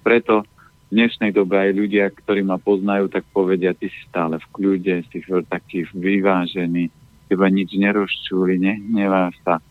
Preto 0.02 0.48
v 0.90 0.98
dnešnej 0.98 1.36
dobe 1.36 1.60
aj 1.60 1.72
ľudia, 1.76 2.10
ktorí 2.10 2.42
ma 2.42 2.58
poznajú, 2.58 3.12
tak 3.12 3.28
povedia, 3.36 3.76
ty 3.76 3.92
si 3.92 4.02
stále 4.10 4.40
v 4.42 4.48
kľude, 4.56 4.96
si 5.12 5.22
taký 5.46 5.86
vyvážený, 5.92 6.90
teba 7.30 7.46
nič 7.52 7.76
nerozčúli, 7.78 8.58
nehneváš 8.58 9.38
sa, 9.46 9.62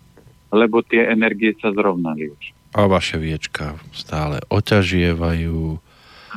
lebo 0.55 0.85
tie 0.85 1.11
energie 1.11 1.57
sa 1.59 1.75
zrovnali 1.75 2.31
už. 2.31 2.58
A 2.79 2.87
vaše 2.87 3.19
viečka 3.19 3.75
stále 3.91 4.39
oťažievajú. 4.47 5.83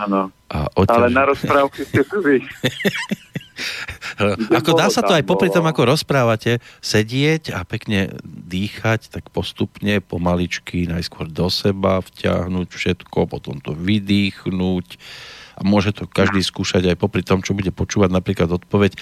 Áno, 0.01 0.33
oťaži... 0.49 0.97
ale 0.97 1.07
na 1.13 1.29
rozprávky 1.29 1.85
ste 1.85 2.01
tu 2.01 2.17
vy. 2.25 2.41
ako 4.49 4.73
dá 4.73 4.89
sa 4.89 5.05
to 5.05 5.13
aj 5.13 5.21
popri 5.21 5.53
tom, 5.53 5.69
ako 5.69 5.93
rozprávate, 5.93 6.57
sedieť 6.81 7.53
a 7.53 7.61
pekne 7.61 8.17
dýchať, 8.25 9.13
tak 9.13 9.29
postupne, 9.29 10.01
pomaličky, 10.01 10.89
najskôr 10.89 11.29
do 11.29 11.45
seba 11.53 12.01
vťahnuť 12.01 12.67
všetko, 12.73 13.29
potom 13.29 13.61
to 13.61 13.77
vydýchnuť 13.77 14.97
a 15.59 15.61
môže 15.61 15.93
to 15.93 16.09
každý 16.09 16.41
skúšať 16.41 16.89
aj 16.89 16.97
popri 16.97 17.21
tom, 17.21 17.45
čo 17.45 17.53
bude 17.53 17.69
počúvať 17.69 18.09
napríklad 18.09 18.49
odpoveď 18.49 18.97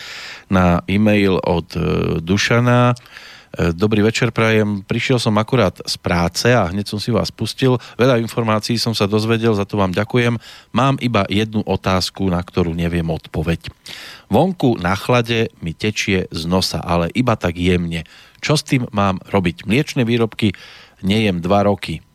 na 0.52 0.84
e-mail 0.92 1.40
od 1.40 1.72
e, 1.78 1.80
Dušana 2.20 3.00
dobrý 3.54 4.06
večer, 4.06 4.30
prajem. 4.30 4.86
Prišiel 4.86 5.18
som 5.18 5.34
akurát 5.42 5.74
z 5.82 5.96
práce 5.98 6.46
a 6.50 6.70
hneď 6.70 6.86
som 6.90 7.00
si 7.02 7.10
vás 7.10 7.34
pustil. 7.34 7.82
Veľa 7.98 8.22
informácií 8.22 8.78
som 8.78 8.94
sa 8.94 9.10
dozvedel, 9.10 9.56
za 9.58 9.66
to 9.66 9.80
vám 9.80 9.96
ďakujem. 9.96 10.38
Mám 10.76 11.02
iba 11.02 11.26
jednu 11.26 11.66
otázku, 11.66 12.30
na 12.30 12.44
ktorú 12.44 12.78
neviem 12.78 13.08
odpoveď. 13.10 13.74
Vonku 14.30 14.78
na 14.78 14.94
chlade 14.94 15.50
mi 15.60 15.74
tečie 15.74 16.30
z 16.30 16.42
nosa, 16.46 16.78
ale 16.84 17.10
iba 17.18 17.34
tak 17.34 17.58
jemne. 17.58 18.06
Čo 18.40 18.56
s 18.56 18.64
tým 18.64 18.86
mám 18.94 19.18
robiť? 19.26 19.66
Mliečne 19.66 20.06
výrobky 20.06 20.54
nejem 21.02 21.42
dva 21.42 21.66
roky. 21.66 22.06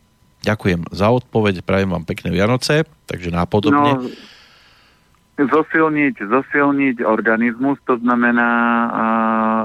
Ďakujem 0.44 0.92
za 0.92 1.08
odpoveď, 1.08 1.64
prajem 1.64 1.88
vám 1.88 2.04
pekné 2.04 2.28
Vianoce, 2.28 2.84
takže 3.08 3.32
nápodobne. 3.32 3.96
No, 3.96 4.12
zosilniť, 5.40 6.20
zosilniť 6.20 7.02
organizmus, 7.02 7.80
to 7.88 7.96
znamená, 7.98 8.50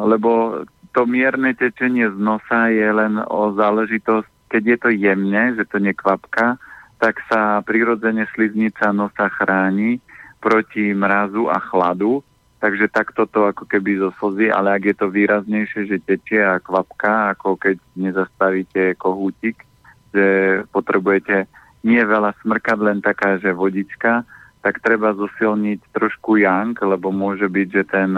lebo 0.07 0.63
to 0.93 1.05
mierne 1.05 1.53
tečenie 1.53 2.09
z 2.09 2.17
nosa 2.17 2.73
je 2.73 2.89
len 2.89 3.21
o 3.21 3.53
záležitosť, 3.53 4.29
keď 4.49 4.63
je 4.65 4.77
to 4.81 4.89
jemne, 4.93 5.43
že 5.53 5.63
to 5.69 5.77
nekvapka, 5.77 6.57
tak 6.99 7.21
sa 7.31 7.61
prirodzene 7.63 8.27
sliznica 8.35 8.91
nosa 8.91 9.29
chráni 9.31 10.01
proti 10.41 10.91
mrazu 10.91 11.47
a 11.47 11.61
chladu, 11.61 12.25
takže 12.59 12.91
takto 12.91 13.23
to 13.29 13.47
ako 13.47 13.63
keby 13.69 13.99
zo 14.01 14.11
slzy, 14.19 14.51
ale 14.51 14.75
ak 14.75 14.83
je 14.83 14.95
to 14.97 15.07
výraznejšie, 15.07 15.81
že 15.87 16.03
tečie 16.03 16.43
a 16.43 16.59
kvapka, 16.59 17.35
ako 17.37 17.55
keď 17.55 17.79
nezastavíte 17.95 18.99
kohútik, 18.99 19.63
že 20.11 20.59
potrebujete 20.73 21.47
nie 21.87 22.01
veľa 22.03 22.35
smrkať, 22.43 22.77
len 22.83 22.99
taká, 22.99 23.39
že 23.39 23.55
vodička, 23.55 24.27
tak 24.59 24.83
treba 24.83 25.15
zosilniť 25.15 25.95
trošku 25.95 26.43
yang, 26.43 26.75
lebo 26.75 27.15
môže 27.15 27.47
byť, 27.47 27.67
že 27.71 27.83
ten 27.87 28.11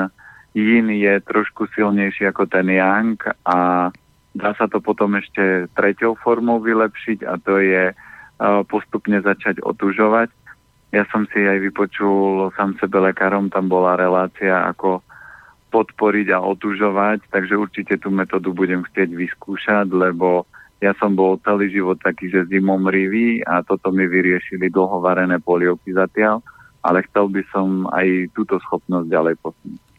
yin 0.52 0.92
je 0.92 1.14
trošku 1.24 1.72
silnejší 1.72 2.28
ako 2.28 2.48
ten 2.48 2.68
yang 2.68 3.16
a 3.48 3.90
dá 4.36 4.52
sa 4.56 4.68
to 4.68 4.84
potom 4.84 5.16
ešte 5.16 5.68
treťou 5.76 6.16
formou 6.20 6.60
vylepšiť 6.60 7.24
a 7.28 7.36
to 7.40 7.60
je 7.60 7.84
uh, 7.92 8.62
postupne 8.68 9.20
začať 9.20 9.64
otužovať. 9.64 10.32
Ja 10.92 11.08
som 11.08 11.24
si 11.32 11.40
aj 11.40 11.72
vypočul 11.72 12.52
sám 12.60 12.76
sebe 12.84 13.00
lekárom, 13.00 13.48
tam 13.48 13.72
bola 13.72 13.96
relácia 13.96 14.68
ako 14.68 15.00
podporiť 15.72 16.36
a 16.36 16.44
otužovať, 16.44 17.32
takže 17.32 17.56
určite 17.56 17.96
tú 17.96 18.12
metódu 18.12 18.52
budem 18.52 18.84
chcieť 18.84 19.08
vyskúšať, 19.16 19.88
lebo 19.88 20.44
ja 20.84 20.92
som 21.00 21.16
bol 21.16 21.40
celý 21.48 21.72
život 21.72 21.96
taký, 22.04 22.28
že 22.28 22.50
zimomrivý 22.52 23.40
a 23.48 23.64
toto 23.64 23.96
mi 23.96 24.04
vyriešili 24.04 24.68
dlhovarené 24.68 25.40
polievky 25.40 25.96
zatiaľ, 25.96 26.44
ale 26.84 27.08
chcel 27.08 27.32
by 27.32 27.42
som 27.56 27.88
aj 27.96 28.36
túto 28.36 28.60
schopnosť 28.60 29.08
ďalej 29.08 29.40
posunúť. 29.40 29.91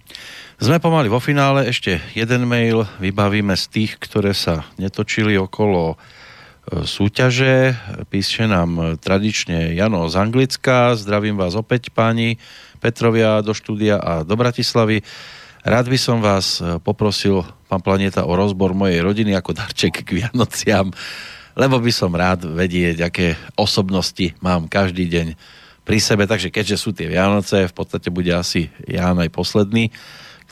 Sme 0.63 0.79
pomaly 0.79 1.11
vo 1.11 1.19
finále, 1.19 1.67
ešte 1.67 1.99
jeden 2.15 2.47
mail 2.47 2.87
vybavíme 3.03 3.51
z 3.59 3.67
tých, 3.67 3.99
ktoré 3.99 4.31
sa 4.31 4.63
netočili 4.79 5.35
okolo 5.35 5.99
e, 5.99 6.87
súťaže. 6.87 7.75
Píše 8.07 8.47
nám 8.47 8.95
tradične 9.03 9.75
Jano 9.75 10.07
z 10.07 10.15
Anglicka. 10.23 10.95
Zdravím 10.95 11.35
vás 11.35 11.59
opäť 11.59 11.91
páni 11.91 12.39
Petrovia 12.79 13.43
do 13.43 13.59
štúdia 13.59 13.99
a 13.99 14.23
do 14.23 14.39
Bratislavy. 14.39 15.03
Rád 15.67 15.91
by 15.91 15.99
som 15.99 16.23
vás 16.23 16.63
e, 16.63 16.79
poprosil, 16.79 17.43
pán 17.67 17.83
Planeta, 17.83 18.23
o 18.23 18.31
rozbor 18.31 18.71
mojej 18.71 19.03
rodiny 19.03 19.35
ako 19.35 19.59
darček 19.59 20.07
k 20.07 20.23
Vianociam, 20.23 20.95
lebo 21.59 21.83
by 21.83 21.91
som 21.91 22.15
rád 22.15 22.47
vedieť, 22.47 23.11
aké 23.11 23.35
osobnosti 23.59 24.31
mám 24.39 24.71
každý 24.71 25.11
deň 25.11 25.35
pri 25.83 25.99
sebe. 25.99 26.31
Takže 26.31 26.55
keďže 26.55 26.79
sú 26.79 26.95
tie 26.95 27.11
Vianoce, 27.11 27.67
v 27.67 27.75
podstate 27.75 28.15
bude 28.15 28.31
asi 28.31 28.71
Ján 28.87 29.19
aj 29.19 29.35
posledný 29.35 29.91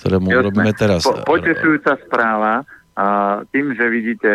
ktorému 0.01 0.33
Jasne. 0.33 0.47
robíme 0.49 0.73
teraz. 0.73 1.05
Po, 1.05 1.13
potešujúca 1.29 2.01
správa. 2.09 2.65
A 2.97 3.41
tým, 3.53 3.73
že 3.77 3.87
vidíte, 3.87 4.31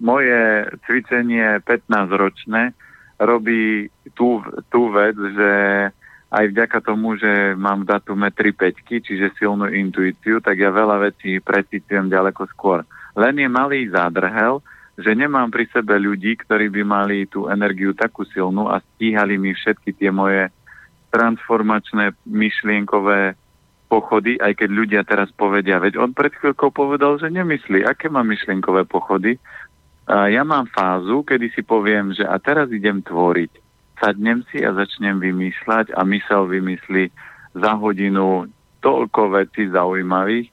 moje 0.00 0.68
cvičenie 0.84 1.60
15-ročné 1.64 2.72
robí 3.20 3.88
tú, 4.12 4.44
tú 4.68 4.92
vec, 4.92 5.16
že 5.16 5.52
aj 6.32 6.44
vďaka 6.52 6.78
tomu, 6.84 7.16
že 7.16 7.56
mám 7.56 7.86
v 7.86 7.96
datume 7.96 8.28
3 8.28 8.52
5 8.52 9.04
čiže 9.04 9.36
silnú 9.40 9.70
intuíciu, 9.72 10.44
tak 10.44 10.60
ja 10.60 10.68
veľa 10.68 11.12
vecí 11.12 11.40
precítujem 11.40 12.12
ďaleko 12.12 12.44
skôr. 12.52 12.84
Len 13.16 13.40
je 13.40 13.48
malý 13.48 13.88
zádrhel, 13.88 14.60
že 14.96 15.12
nemám 15.12 15.52
pri 15.52 15.68
sebe 15.72 15.96
ľudí, 15.96 16.36
ktorí 16.40 16.72
by 16.72 16.82
mali 16.84 17.28
tú 17.28 17.48
energiu 17.48 17.92
takú 17.92 18.24
silnú 18.28 18.68
a 18.68 18.80
stíhali 18.80 19.36
mi 19.36 19.52
všetky 19.52 19.92
tie 19.96 20.08
moje 20.12 20.48
transformačné 21.12 22.16
myšlienkové 22.28 23.36
pochody, 23.86 24.38
aj 24.42 24.58
keď 24.58 24.70
ľudia 24.70 25.02
teraz 25.06 25.30
povedia, 25.32 25.78
veď 25.78 25.98
on 26.02 26.10
pred 26.10 26.34
chvíľkou 26.34 26.74
povedal, 26.74 27.18
že 27.22 27.30
nemyslí, 27.30 27.86
aké 27.86 28.10
má 28.10 28.26
myšlienkové 28.26 28.84
pochody. 28.86 29.38
A 30.06 30.30
ja 30.30 30.46
mám 30.46 30.70
fázu, 30.70 31.26
kedy 31.26 31.50
si 31.54 31.62
poviem, 31.66 32.14
že 32.14 32.22
a 32.22 32.38
teraz 32.38 32.70
idem 32.70 33.02
tvoriť. 33.02 33.50
Sadnem 33.98 34.44
si 34.52 34.62
a 34.62 34.76
začnem 34.76 35.18
vymýšľať 35.18 35.96
a 35.96 36.04
mysel 36.04 36.46
vymyslí 36.46 37.10
za 37.56 37.72
hodinu 37.74 38.46
toľko 38.84 39.40
vecí 39.40 39.66
zaujímavých. 39.72 40.52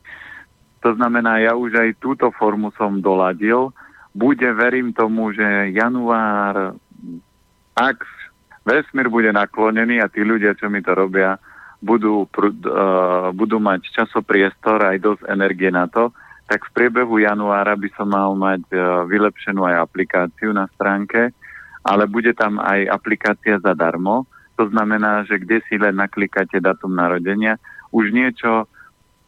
To 0.82 0.96
znamená, 0.96 1.44
ja 1.44 1.54
už 1.54 1.76
aj 1.76 1.90
túto 2.00 2.32
formu 2.34 2.72
som 2.80 3.04
doladil. 3.04 3.72
bude, 4.14 4.46
verím 4.54 4.94
tomu, 4.94 5.34
že 5.34 5.74
január, 5.74 6.78
ak 7.74 7.98
vesmír 8.62 9.10
bude 9.10 9.34
naklonený 9.34 10.00
a 10.00 10.08
tí 10.08 10.22
ľudia, 10.22 10.54
čo 10.54 10.70
mi 10.70 10.86
to 10.86 10.94
robia, 10.94 11.38
budú, 11.84 12.24
uh, 12.24 13.30
budú 13.36 13.60
mať 13.60 13.92
časopriestor 13.92 14.80
aj 14.80 14.98
dosť 15.04 15.22
energie 15.28 15.68
na 15.68 15.92
to, 15.92 16.16
tak 16.48 16.64
v 16.72 16.74
priebehu 16.76 17.20
januára 17.20 17.76
by 17.76 17.90
som 18.00 18.08
mal 18.08 18.32
mať 18.40 18.64
uh, 18.72 19.04
vylepšenú 19.04 19.68
aj 19.68 19.84
aplikáciu 19.84 20.56
na 20.56 20.72
stránke, 20.72 21.36
ale 21.84 22.08
bude 22.08 22.32
tam 22.32 22.64
aj 22.64 22.88
aplikácia 22.88 23.60
zadarmo. 23.60 24.24
To 24.56 24.72
znamená, 24.72 25.28
že 25.28 25.36
kde 25.44 25.60
si 25.68 25.76
len 25.76 26.00
naklikáte 26.00 26.64
datum 26.64 26.96
narodenia, 26.96 27.60
už 27.92 28.16
niečo 28.16 28.66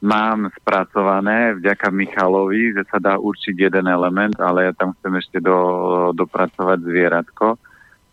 mám 0.06 0.54
spracované 0.62 1.58
vďaka 1.58 1.90
Michalovi, 1.90 2.78
že 2.78 2.84
sa 2.88 3.02
dá 3.02 3.18
určiť 3.18 3.58
jeden 3.58 3.90
element, 3.90 4.38
ale 4.38 4.70
ja 4.70 4.74
tam 4.78 4.94
chcem 5.00 5.18
ešte 5.18 5.38
do, 5.42 5.58
dopracovať 6.14 6.80
zvieratko. 6.86 7.58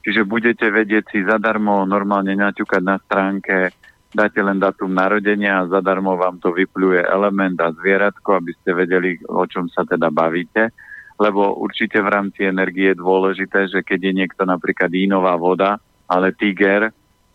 Čiže 0.02 0.26
budete 0.26 0.66
vedieť 0.72 1.04
si 1.14 1.18
zadarmo 1.22 1.86
normálne 1.86 2.34
naťukať 2.34 2.82
na 2.82 2.96
stránke, 3.06 3.70
dáte 4.12 4.40
len 4.44 4.60
datum 4.60 4.92
narodenia 4.92 5.64
a 5.64 5.68
zadarmo 5.68 6.14
vám 6.14 6.38
to 6.38 6.52
vypluje 6.52 7.00
element 7.02 7.56
a 7.60 7.72
zvieratko, 7.72 8.38
aby 8.38 8.52
ste 8.60 8.76
vedeli, 8.76 9.16
o 9.26 9.44
čom 9.48 9.66
sa 9.72 9.82
teda 9.88 10.12
bavíte. 10.12 10.70
Lebo 11.16 11.56
určite 11.60 12.00
v 12.00 12.08
rámci 12.08 12.44
energie 12.44 12.92
je 12.92 13.00
dôležité, 13.00 13.68
že 13.68 13.80
keď 13.84 14.00
je 14.10 14.12
niekto 14.24 14.42
napríklad 14.44 14.92
inová 14.92 15.36
voda, 15.36 15.80
ale 16.08 16.36
tiger, 16.36 16.92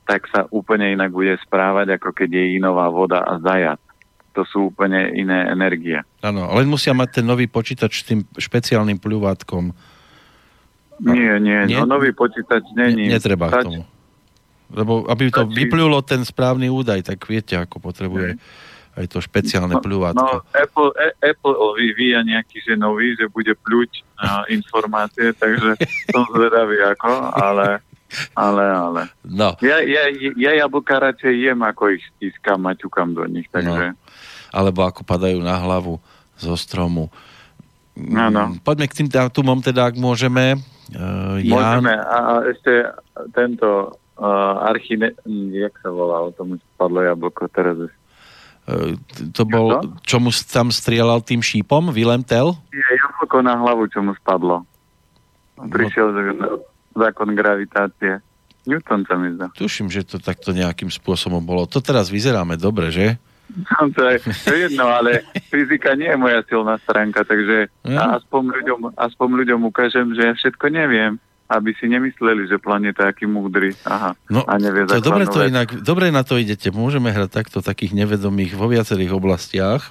tak 0.07 0.29
sa 0.31 0.45
úplne 0.53 0.93
inak 0.93 1.11
bude 1.11 1.35
správať, 1.43 1.99
ako 1.99 2.09
keď 2.15 2.29
je 2.31 2.45
inová 2.57 2.87
voda 2.87 3.25
a 3.25 3.41
zajac 3.41 3.81
to 4.37 4.45
sú 4.45 4.69
úplne 4.69 5.17
iné 5.17 5.49
energie. 5.49 5.97
Áno, 6.21 6.45
ale 6.45 6.61
musia 6.69 6.93
mať 6.93 7.09
ten 7.09 7.25
nový 7.25 7.49
počítač 7.49 8.05
s 8.05 8.05
tým 8.05 8.21
špeciálnym 8.37 9.01
pľuvátkom. 9.01 9.73
Nie, 11.01 11.41
nie, 11.41 11.57
nie? 11.65 11.77
No, 11.81 11.89
nový 11.89 12.13
počítač 12.13 12.61
není. 12.77 13.09
Netreba 13.09 13.49
Stač... 13.49 13.65
k 13.65 13.65
tomu. 13.65 13.81
Lebo 14.71 15.07
aby 15.07 15.31
to 15.31 15.47
Stačí... 15.47 15.55
vyplulo 15.63 16.03
ten 16.03 16.21
správny 16.27 16.67
údaj, 16.67 17.07
tak 17.07 17.23
viete, 17.27 17.55
ako 17.55 17.79
potrebuje 17.79 18.35
aj 18.97 19.05
to 19.13 19.21
špeciálne 19.21 19.77
no, 19.77 19.83
pľuvátko. 19.83 20.25
No, 20.25 20.41
Apple, 20.57 20.89
e, 20.97 21.13
Apple 21.21 21.53
vyvíja 21.77 22.25
nejaký 22.25 22.65
že 22.65 22.73
nový, 22.73 23.13
že 23.13 23.29
bude 23.29 23.53
pľuť 23.53 23.91
uh, 24.17 24.41
informácie, 24.57 25.37
takže 25.37 25.77
som 26.09 26.25
zvedavý 26.33 26.81
ako, 26.81 27.11
ale 27.37 27.85
ale, 28.39 28.63
ale. 28.63 29.01
No. 29.27 29.59
Ja, 29.59 29.83
ja, 29.83 30.07
ja 30.39 30.51
jablka 30.63 30.95
radšej 30.95 31.43
jem, 31.43 31.59
ako 31.59 31.91
ich 31.91 32.03
stiskam 32.15 32.63
a 32.63 32.71
ťukam 32.71 33.11
do 33.11 33.27
nich, 33.27 33.51
takže... 33.51 33.91
No 33.91 33.99
alebo 34.51 34.83
ako 34.87 35.03
padajú 35.03 35.39
na 35.43 35.59
hlavu 35.59 35.99
zo 36.37 36.55
stromu. 36.55 37.11
Áno. 37.97 38.53
Mm, 38.53 38.61
poďme 38.61 38.85
k 38.89 38.97
tým 39.03 39.09
dátumom, 39.09 39.59
teda, 39.61 39.89
ak 39.89 39.97
môžeme. 39.97 40.61
Uh, 40.93 41.41
Jan... 41.41 41.81
Môžeme. 41.81 41.93
A, 41.97 42.17
a 42.17 42.33
ešte 42.45 42.71
tento 43.33 43.97
uh, 44.17 44.67
archine... 44.67 45.13
Jak 45.53 45.73
sa 45.81 45.89
volá? 45.93 46.25
O 46.25 46.33
tom 46.33 46.57
už 46.57 46.61
padlo 46.75 47.01
jablko 47.05 47.47
teraz. 47.53 47.77
Uh, 48.67 48.97
to 49.31 49.47
bol, 49.47 49.79
čo 50.03 50.19
mu 50.19 50.33
tam 50.33 50.73
strieľal 50.73 51.23
tým 51.23 51.39
šípom? 51.39 51.93
Willem 51.93 52.25
Tell? 52.25 52.57
Je 52.73 52.83
jablko 52.83 53.39
na 53.45 53.55
hlavu, 53.55 53.87
čo 53.87 54.03
mu 54.03 54.17
spadlo. 54.17 54.65
Prišiel 55.57 56.13
no. 56.37 56.61
zákon 56.93 57.33
gravitácie. 57.33 58.21
Newton 58.67 59.07
sa 59.07 59.15
mi 59.15 59.31
zdá. 59.31 59.47
Tuším, 59.55 59.87
že 59.87 60.03
to 60.03 60.19
takto 60.19 60.51
nejakým 60.51 60.91
spôsobom 60.91 61.39
bolo. 61.39 61.63
To 61.71 61.79
teraz 61.79 62.11
vyzeráme 62.11 62.59
dobre, 62.59 62.91
že? 62.91 63.15
No, 63.47 63.87
to, 63.95 64.03
je, 64.11 64.19
to 64.43 64.51
je 64.51 64.59
jedno, 64.67 64.91
ale 64.91 65.23
fyzika 65.47 65.95
nie 65.95 66.11
je 66.11 66.19
moja 66.19 66.43
silná 66.51 66.75
stránka, 66.83 67.23
takže 67.23 67.71
ja. 67.87 68.19
aspoň, 68.19 68.43
ľuďom, 68.59 68.79
aspoň 68.99 69.29
ľuďom 69.39 69.61
ukážem, 69.71 70.11
že 70.19 70.21
ja 70.27 70.33
všetko 70.35 70.67
neviem 70.67 71.15
aby 71.47 71.71
si 71.79 71.87
nemysleli, 71.87 72.51
že 72.51 72.59
planeta 72.59 73.07
je 73.07 73.11
aký 73.15 73.25
múdry. 73.25 73.71
Aha, 73.87 74.13
no, 74.27 74.43
a 74.43 74.59
nevie 74.59 74.83
to 74.83 74.99
dobre, 74.99 75.23
to 75.27 75.47
inak, 75.47 75.79
dobre 75.79 76.11
na 76.11 76.27
to 76.27 76.35
idete. 76.35 76.71
Môžeme 76.75 77.11
hrať 77.11 77.31
takto 77.31 77.63
takých 77.63 77.95
nevedomých 77.95 78.59
vo 78.59 78.67
viacerých 78.67 79.15
oblastiach. 79.15 79.87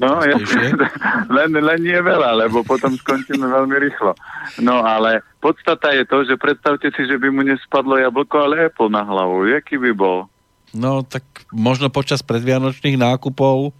No, 0.00 0.24
ja, 0.24 0.40
len, 1.36 1.50
len 1.52 1.80
nie 1.84 1.98
veľa, 2.00 2.46
lebo 2.46 2.64
potom 2.64 2.96
skončíme 2.96 3.44
veľmi 3.44 3.76
rýchlo. 3.76 4.16
No, 4.64 4.80
ale 4.80 5.20
podstata 5.42 5.92
je 5.92 6.08
to, 6.08 6.24
že 6.24 6.40
predstavte 6.40 6.88
si, 6.96 7.02
že 7.04 7.20
by 7.20 7.28
mu 7.28 7.44
nespadlo 7.44 8.00
jablko, 8.00 8.36
ale 8.40 8.72
Apple 8.72 8.88
na 8.88 9.04
hlavu. 9.04 9.52
Jaký 9.52 9.76
by 9.76 9.92
bol? 9.92 10.32
No, 10.72 11.04
tak 11.04 11.26
možno 11.52 11.92
počas 11.92 12.24
predvianočných 12.24 12.96
nákupov. 12.96 13.76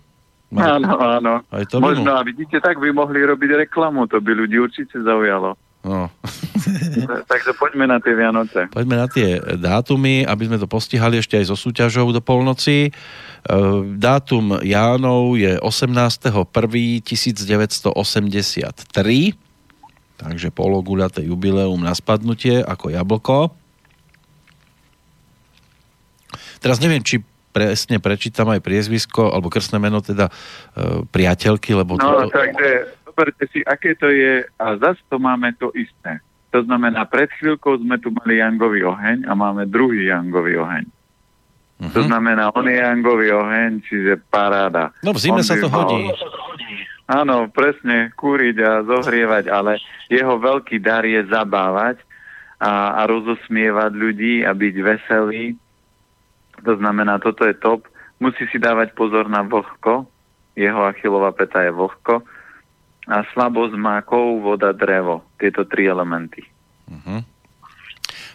Áno, 0.53 1.01
áno. 1.01 1.35
Aj 1.49 1.65
to 1.65 1.81
možno, 1.81 2.13
a 2.13 2.21
vidíte, 2.21 2.61
tak 2.61 2.77
by 2.77 2.93
mohli 2.93 3.25
robiť 3.25 3.65
reklamu, 3.65 4.05
to 4.05 4.21
by 4.21 4.37
ľudí 4.37 4.61
určite 4.61 5.01
zaujalo. 5.01 5.57
No. 5.83 6.07
Takže 7.31 7.59
poďme 7.59 7.91
na 7.91 7.99
tie 7.99 8.15
Vianoce. 8.15 8.71
Poďme 8.71 9.03
na 9.03 9.11
tie 9.11 9.43
dátumy, 9.59 10.23
aby 10.23 10.47
sme 10.47 10.55
to 10.63 10.71
postihali 10.71 11.19
ešte 11.19 11.35
aj 11.43 11.51
so 11.51 11.59
súťažou 11.59 12.15
do 12.15 12.23
polnoci. 12.23 12.87
E, 12.87 12.91
dátum 13.99 14.63
Jánov 14.63 15.35
je 15.35 15.59
18.1.1983, 15.59 17.03
takže 20.23 20.49
pologuľaté 20.55 21.27
jubileum 21.27 21.83
na 21.83 21.99
spadnutie 21.99 22.63
ako 22.63 22.95
jablko. 22.95 23.51
Teraz 26.63 26.79
neviem, 26.79 27.03
či 27.03 27.19
presne 27.51 27.99
prečítam 27.99 28.47
aj 28.55 28.63
priezvisko, 28.63 29.35
alebo 29.35 29.51
krstné 29.51 29.83
meno 29.83 29.99
teda 29.99 30.31
e, 30.31 31.03
priateľky, 31.11 31.75
lebo... 31.75 31.99
No, 31.99 32.31
to... 32.31 32.31
takže 32.31 33.02
zoberte 33.13 33.45
si, 33.53 33.61
aké 33.61 33.93
to 33.93 34.09
je 34.09 34.49
a 34.57 34.67
zase 34.81 35.05
to 35.13 35.21
máme 35.21 35.53
to 35.61 35.69
isté. 35.77 36.25
To 36.57 36.65
znamená, 36.65 37.05
pred 37.05 37.29
chvíľkou 37.37 37.81
sme 37.85 38.01
tu 38.01 38.09
mali 38.13 38.41
jangový 38.41 38.89
oheň 38.89 39.29
a 39.29 39.33
máme 39.37 39.69
druhý 39.69 40.09
jangový 40.09 40.57
oheň. 40.57 40.85
Uh-huh. 40.89 41.93
To 41.93 42.01
znamená, 42.09 42.53
on 42.57 42.65
je 42.65 42.77
jangový 42.81 43.33
oheň, 43.33 43.71
čiže 43.85 44.21
paráda. 44.33 44.93
No 45.05 45.13
v 45.13 45.21
zime 45.21 45.41
on 45.41 45.47
sa 45.47 45.57
to 45.61 45.69
mal... 45.69 45.85
hodí. 45.85 46.09
Áno, 47.09 47.53
presne, 47.53 48.09
kúriť 48.17 48.57
a 48.65 48.73
zohrievať, 48.89 49.53
ale 49.53 49.77
jeho 50.09 50.41
veľký 50.41 50.81
dar 50.81 51.05
je 51.05 51.21
zabávať 51.29 52.01
a, 52.57 53.01
a 53.01 53.01
rozosmievať 53.05 53.93
ľudí 53.93 54.35
a 54.49 54.57
byť 54.57 54.75
veselý 54.81 55.61
to 56.63 56.79
znamená, 56.79 57.19
toto 57.19 57.43
je 57.45 57.55
top. 57.59 57.91
Musí 58.23 58.47
si 58.55 58.59
dávať 58.63 58.95
pozor 58.95 59.27
na 59.27 59.43
vlhko. 59.43 60.07
Jeho 60.55 60.87
achilová 60.87 61.35
peta 61.35 61.67
je 61.67 61.75
vlhko. 61.75 62.23
A 63.11 63.27
slabosť 63.35 63.75
mákov, 63.75 64.43
voda, 64.43 64.71
drevo. 64.71 65.27
Tieto 65.35 65.67
tri 65.67 65.91
elementy. 65.91 66.47
Uh-huh. 66.87 67.27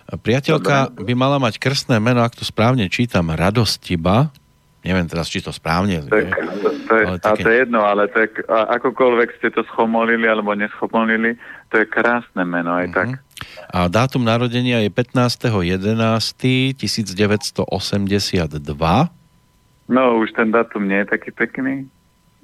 Priateľka 0.08 0.92
Dobre. 0.92 1.04
by 1.08 1.14
mala 1.16 1.40
mať 1.40 1.60
krstné 1.60 2.00
meno, 2.00 2.24
ak 2.24 2.36
to 2.36 2.46
správne 2.48 2.88
čítam, 2.88 3.32
Radostiba. 3.32 4.32
Neviem 4.88 5.12
teraz, 5.12 5.28
či 5.28 5.44
to 5.44 5.52
správne. 5.52 6.00
To 6.08 6.16
je, 6.16 6.32
to, 6.88 6.96
je, 6.96 7.04
ale 7.04 7.20
také... 7.20 7.28
a 7.28 7.44
to 7.44 7.52
je 7.52 7.58
jedno, 7.60 7.84
ale 7.84 8.08
to 8.08 8.24
je, 8.24 8.40
akokoľvek 8.48 9.36
ste 9.36 9.52
to 9.52 9.68
schomolili 9.68 10.24
alebo 10.24 10.56
neschomolili, 10.56 11.36
to 11.68 11.84
je 11.84 11.86
krásne 11.92 12.48
meno 12.48 12.72
aj 12.72 12.88
uh-huh. 12.88 12.96
tak. 12.96 13.20
A 13.68 13.92
dátum 13.92 14.24
narodenia 14.24 14.80
je 14.80 14.88
15.11.1982. 14.88 17.68
No, 19.88 20.20
už 20.20 20.36
ten 20.36 20.52
dátum 20.56 20.88
nie 20.88 20.98
je 21.04 21.08
taký 21.12 21.32
pekný. 21.36 21.84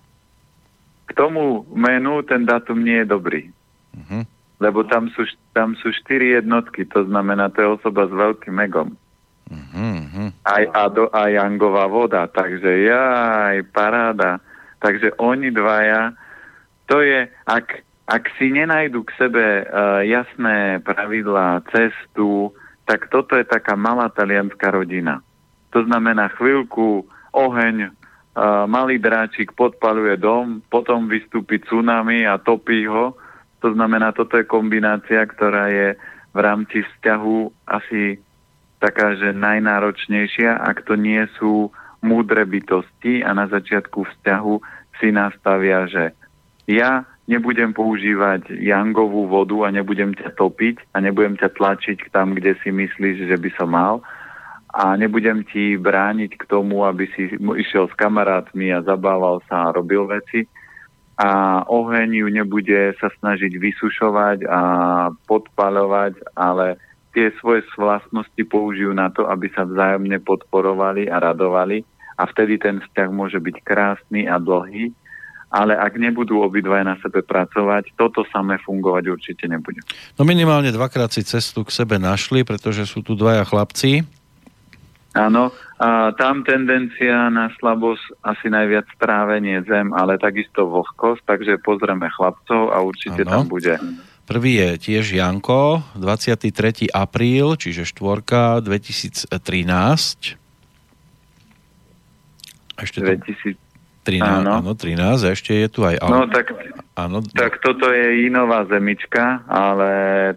K 1.06 1.14
tomu 1.14 1.66
menu 1.74 2.22
ten 2.26 2.46
dátum 2.46 2.82
nie 2.82 2.98
je 3.02 3.08
dobrý. 3.10 3.50
Uh-huh. 3.94 4.26
Lebo 4.62 4.84
tam 4.86 5.10
sú, 5.14 5.26
tam 5.54 5.76
sú 5.78 5.92
štyri 5.92 6.30
jednotky, 6.38 6.86
to 6.86 7.06
znamená, 7.06 7.50
to 7.54 7.62
je 7.62 7.68
osoba 7.82 8.08
s 8.08 8.14
veľkým 8.14 8.54
megom. 8.54 8.98
Uh-huh. 9.46 10.34
Aj, 10.42 10.66
a, 10.74 10.90
do, 10.90 11.06
aj 11.14 11.32
Jangová 11.38 11.86
voda, 11.86 12.26
takže 12.30 12.90
jaj, 12.90 13.62
paráda. 13.70 14.42
Takže 14.82 15.14
oni 15.18 15.52
dvaja, 15.54 16.14
to 16.86 17.02
je, 17.02 17.26
ak, 17.50 17.82
ak 18.06 18.24
si 18.38 18.54
nenajdu 18.54 19.02
k 19.06 19.12
sebe 19.18 19.66
uh, 19.66 20.06
jasné 20.06 20.82
pravidlá, 20.86 21.66
cestu, 21.74 22.54
tak 22.86 23.10
toto 23.10 23.34
je 23.34 23.46
taká 23.46 23.74
malá 23.74 24.10
talianská 24.14 24.70
rodina. 24.70 25.26
To 25.76 25.84
znamená 25.84 26.32
chvíľku 26.40 27.04
oheň, 27.36 27.92
malý 28.72 28.96
dráčik 28.96 29.52
podpaluje 29.60 30.16
dom, 30.16 30.64
potom 30.72 31.12
vystúpi 31.12 31.60
tsunami 31.60 32.24
a 32.24 32.40
topí 32.40 32.88
ho. 32.88 33.12
To 33.60 33.76
znamená, 33.76 34.16
toto 34.16 34.40
je 34.40 34.48
kombinácia, 34.48 35.20
ktorá 35.28 35.68
je 35.68 36.00
v 36.32 36.40
rámci 36.40 36.80
vzťahu 36.80 37.68
asi 37.68 38.24
taká, 38.80 39.20
že 39.20 39.36
najnáročnejšia, 39.36 40.64
ak 40.64 40.88
to 40.88 40.96
nie 40.96 41.28
sú 41.36 41.72
múdre 42.00 42.48
bytosti 42.48 43.24
a 43.28 43.36
na 43.36 43.52
začiatku 43.52 44.04
vzťahu 44.04 44.56
si 45.04 45.12
nastavia, 45.12 45.92
že 45.92 46.16
ja 46.72 47.04
nebudem 47.28 47.76
používať 47.76 48.48
jangovú 48.64 49.28
vodu 49.28 49.68
a 49.68 49.76
nebudem 49.76 50.16
ťa 50.16 50.40
topiť 50.40 50.96
a 50.96 51.04
nebudem 51.04 51.36
ťa 51.36 51.52
tlačiť 51.52 52.16
tam, 52.16 52.32
kde 52.32 52.56
si 52.64 52.72
myslíš, 52.72 53.28
že 53.28 53.36
by 53.36 53.50
som 53.60 53.76
mal, 53.76 54.00
a 54.76 55.00
nebudem 55.00 55.48
ti 55.48 55.80
brániť 55.80 56.36
k 56.36 56.44
tomu, 56.52 56.84
aby 56.84 57.08
si 57.16 57.32
išiel 57.32 57.88
s 57.88 57.96
kamarátmi 57.96 58.76
a 58.76 58.84
zabával 58.84 59.40
sa 59.48 59.72
a 59.72 59.74
robil 59.74 60.04
veci. 60.04 60.44
A 61.16 61.64
oheň 61.64 62.20
ju 62.20 62.28
nebude 62.28 62.92
sa 63.00 63.08
snažiť 63.08 63.56
vysušovať 63.56 64.44
a 64.52 64.62
podpaľovať, 65.32 66.36
ale 66.36 66.76
tie 67.16 67.32
svoje 67.40 67.64
vlastnosti 67.80 68.44
použijú 68.52 68.92
na 68.92 69.08
to, 69.16 69.24
aby 69.32 69.48
sa 69.56 69.64
vzájomne 69.64 70.20
podporovali 70.20 71.08
a 71.08 71.24
radovali. 71.24 71.88
A 72.20 72.28
vtedy 72.28 72.60
ten 72.60 72.84
vzťah 72.84 73.10
môže 73.16 73.40
byť 73.40 73.64
krásny 73.64 74.28
a 74.28 74.36
dlhý, 74.44 74.92
ale 75.56 75.72
ak 75.80 75.96
nebudú 75.96 76.44
obidvaja 76.44 76.84
na 76.84 77.00
sebe 77.00 77.24
pracovať, 77.24 77.96
toto 77.96 78.28
samé 78.28 78.60
fungovať 78.60 79.08
určite 79.08 79.48
nebude. 79.48 79.80
No 80.20 80.28
minimálne 80.28 80.68
dvakrát 80.76 81.16
si 81.16 81.24
cestu 81.24 81.64
k 81.64 81.72
sebe 81.72 81.96
našli, 81.96 82.44
pretože 82.44 82.84
sú 82.84 83.00
tu 83.00 83.16
dvaja 83.16 83.48
chlapci, 83.48 84.04
Áno, 85.16 85.56
a 85.80 86.12
tam 86.20 86.44
tendencia 86.44 87.32
na 87.32 87.48
slabosť 87.56 88.20
asi 88.20 88.52
najviac 88.52 88.84
trávenie 89.00 89.64
zem, 89.64 89.96
ale 89.96 90.20
takisto 90.20 90.68
vlhkosť, 90.68 91.24
takže 91.24 91.64
pozrieme 91.64 92.12
chlapcov 92.12 92.76
a 92.76 92.84
určite 92.84 93.24
ano. 93.24 93.32
tam 93.32 93.44
bude. 93.48 93.80
Prvý 94.28 94.60
je 94.60 94.70
tiež 94.92 95.16
Janko, 95.16 95.88
23. 95.96 96.92
apríl, 96.92 97.56
čiže 97.56 97.88
štvorka 97.88 98.60
2013. 98.60 99.32
Ešte 102.76 102.98
to... 103.00 103.08
2013, 103.16 104.20
áno. 104.20 104.52
áno, 104.60 104.72
13, 104.76 105.00
a 105.00 105.28
ešte 105.32 105.56
je 105.56 105.68
tu 105.72 105.88
aj... 105.88 106.04
No 106.04 106.28
tak, 106.28 106.52
áno. 107.00 107.24
tak 107.32 107.64
toto 107.64 107.88
je 107.88 108.28
inová 108.28 108.68
zemička, 108.68 109.48
ale 109.48 109.90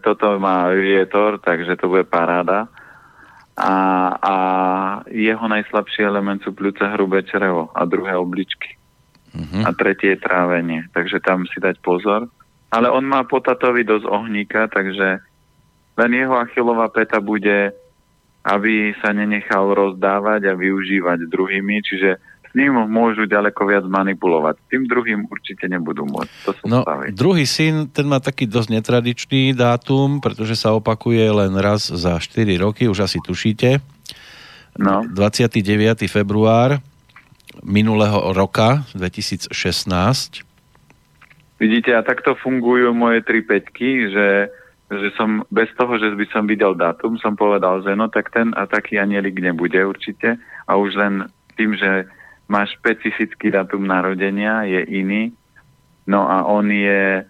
toto 0.07 0.39
má 0.39 0.70
vietor, 0.70 1.42
takže 1.42 1.74
to 1.74 1.90
bude 1.90 2.07
paráda 2.07 2.70
a, 3.58 3.74
a 4.14 4.34
jeho 5.10 5.42
najslabší 5.50 6.06
element 6.06 6.46
sú 6.46 6.54
pľúca 6.54 6.94
hrubé 6.94 7.26
črevo 7.26 7.74
a 7.74 7.82
druhé 7.82 8.14
obličky. 8.14 8.78
Uh-huh. 9.34 9.66
A 9.66 9.74
tretie 9.74 10.14
je 10.14 10.22
trávenie, 10.22 10.86
takže 10.94 11.18
tam 11.18 11.42
si 11.50 11.58
dať 11.58 11.82
pozor. 11.82 12.30
Ale 12.70 12.86
on 12.88 13.02
má 13.02 13.26
potatovi 13.26 13.82
dosť 13.82 14.06
ohníka, 14.06 14.70
takže 14.70 15.18
len 15.98 16.10
jeho 16.14 16.38
achilová 16.38 16.86
peta 16.94 17.18
bude, 17.18 17.74
aby 18.46 18.94
sa 19.02 19.10
nenechal 19.10 19.74
rozdávať 19.74 20.46
a 20.46 20.54
využívať 20.54 21.26
druhými, 21.26 21.82
čiže 21.82 22.22
ním 22.58 22.74
môžu 22.90 23.30
ďaleko 23.30 23.62
viac 23.62 23.86
manipulovať. 23.86 24.58
Tým 24.66 24.90
druhým 24.90 25.30
určite 25.30 25.70
nebudú 25.70 26.02
môcť. 26.10 26.32
To 26.44 26.50
no, 26.66 26.82
stavy. 26.82 27.14
druhý 27.14 27.46
syn, 27.46 27.86
ten 27.94 28.10
má 28.10 28.18
taký 28.18 28.50
dosť 28.50 28.68
netradičný 28.74 29.54
dátum, 29.54 30.18
pretože 30.18 30.58
sa 30.58 30.74
opakuje 30.74 31.22
len 31.22 31.54
raz 31.54 31.86
za 31.86 32.18
4 32.18 32.42
roky, 32.58 32.90
už 32.90 33.06
asi 33.06 33.22
tušíte. 33.22 33.78
No. 34.78 35.06
29. 35.06 35.62
február 36.10 36.82
minulého 37.62 38.34
roka, 38.34 38.86
2016. 38.94 39.54
Vidíte, 41.58 41.90
a 41.94 42.06
takto 42.06 42.38
fungujú 42.38 42.94
moje 42.94 43.26
tri 43.26 43.42
peťky, 43.42 44.14
že, 44.14 44.28
že 44.86 45.08
som 45.18 45.42
bez 45.50 45.66
toho, 45.74 45.98
že 45.98 46.14
by 46.14 46.26
som 46.30 46.46
videl 46.46 46.78
dátum, 46.78 47.18
som 47.18 47.34
povedal, 47.34 47.82
že 47.82 47.98
no 47.98 48.06
tak 48.06 48.30
ten 48.30 48.54
a 48.54 48.70
taký 48.70 49.02
anielik 49.02 49.42
nebude 49.42 49.82
určite. 49.82 50.38
A 50.70 50.78
už 50.78 50.94
len 50.94 51.26
tým, 51.58 51.74
že 51.74 52.06
má 52.48 52.64
špecifický 52.64 53.52
datum 53.52 53.84
narodenia, 53.84 54.64
je 54.64 54.80
iný. 54.88 55.36
No 56.08 56.24
a 56.24 56.48
on 56.48 56.72
je 56.72 57.28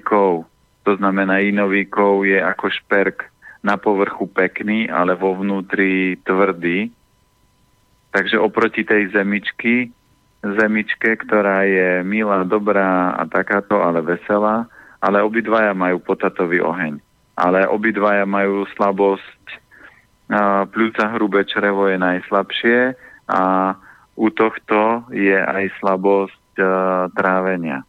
kov. 0.00 0.48
To 0.88 0.92
znamená, 0.96 1.38
kov 1.92 2.24
je 2.24 2.40
ako 2.40 2.72
šperk 2.72 3.28
na 3.62 3.76
povrchu 3.76 4.26
pekný, 4.26 4.88
ale 4.88 5.14
vo 5.14 5.36
vnútri 5.36 6.16
tvrdý. 6.24 6.90
Takže 8.12 8.40
oproti 8.40 8.82
tej 8.82 9.12
zemičky, 9.12 9.92
zemičke, 10.42 11.16
ktorá 11.22 11.62
je 11.68 12.02
milá, 12.02 12.42
dobrá 12.42 13.14
a 13.14 13.22
takáto, 13.28 13.78
ale 13.78 14.02
veselá, 14.02 14.66
ale 14.98 15.22
obidvaja 15.22 15.76
majú 15.76 16.02
potatový 16.02 16.64
oheň. 16.64 16.98
Ale 17.38 17.64
obidvaja 17.68 18.26
majú 18.26 18.66
slabosť, 18.74 19.60
pľúca 20.72 21.04
hrubé 21.14 21.44
črevo 21.44 21.88
je 21.88 22.00
najslabšie 22.00 22.78
a 23.28 23.42
u 24.16 24.28
tohto 24.28 25.08
je 25.12 25.36
aj 25.36 25.72
slabosť 25.80 26.52
uh, 26.60 27.08
trávenia. 27.16 27.84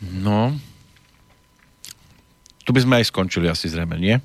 No, 0.00 0.56
tu 2.64 2.72
by 2.72 2.80
sme 2.80 2.94
aj 3.02 3.10
skončili 3.12 3.50
asi 3.50 3.68
zrejme, 3.68 4.00
nie? 4.00 4.16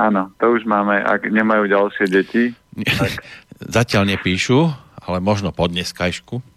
Áno, 0.00 0.32
to 0.40 0.54
už 0.54 0.64
máme, 0.64 0.96
ak 1.02 1.28
nemajú 1.28 1.68
ďalšie 1.68 2.06
deti. 2.08 2.44
Tak... 2.72 3.20
Zatiaľ 3.78 4.16
nepíšu, 4.16 4.70
ale 5.04 5.18
možno 5.20 5.50
po 5.50 5.66
dneskajšku. 5.66 6.53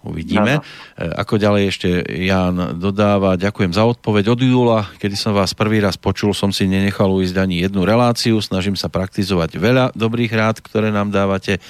Uvidíme. 0.00 0.60
Ano. 0.60 0.64
E, 0.96 1.04
ako 1.12 1.36
ďalej 1.36 1.62
ešte 1.68 1.88
Jan 2.24 2.80
dodáva, 2.80 3.36
ďakujem 3.36 3.76
za 3.76 3.84
odpoveď 3.84 4.32
od 4.32 4.40
júla, 4.40 4.80
kedy 4.96 5.12
som 5.12 5.36
vás 5.36 5.52
prvý 5.52 5.84
raz 5.84 6.00
počul, 6.00 6.32
som 6.32 6.48
si 6.56 6.64
nenechal 6.64 7.12
ujsť 7.12 7.36
ani 7.36 7.60
jednu 7.60 7.84
reláciu, 7.84 8.40
snažím 8.40 8.80
sa 8.80 8.88
praktizovať 8.88 9.60
veľa 9.60 9.84
dobrých 9.92 10.32
rád, 10.32 10.64
ktoré 10.64 10.88
nám 10.88 11.12
dávate. 11.12 11.60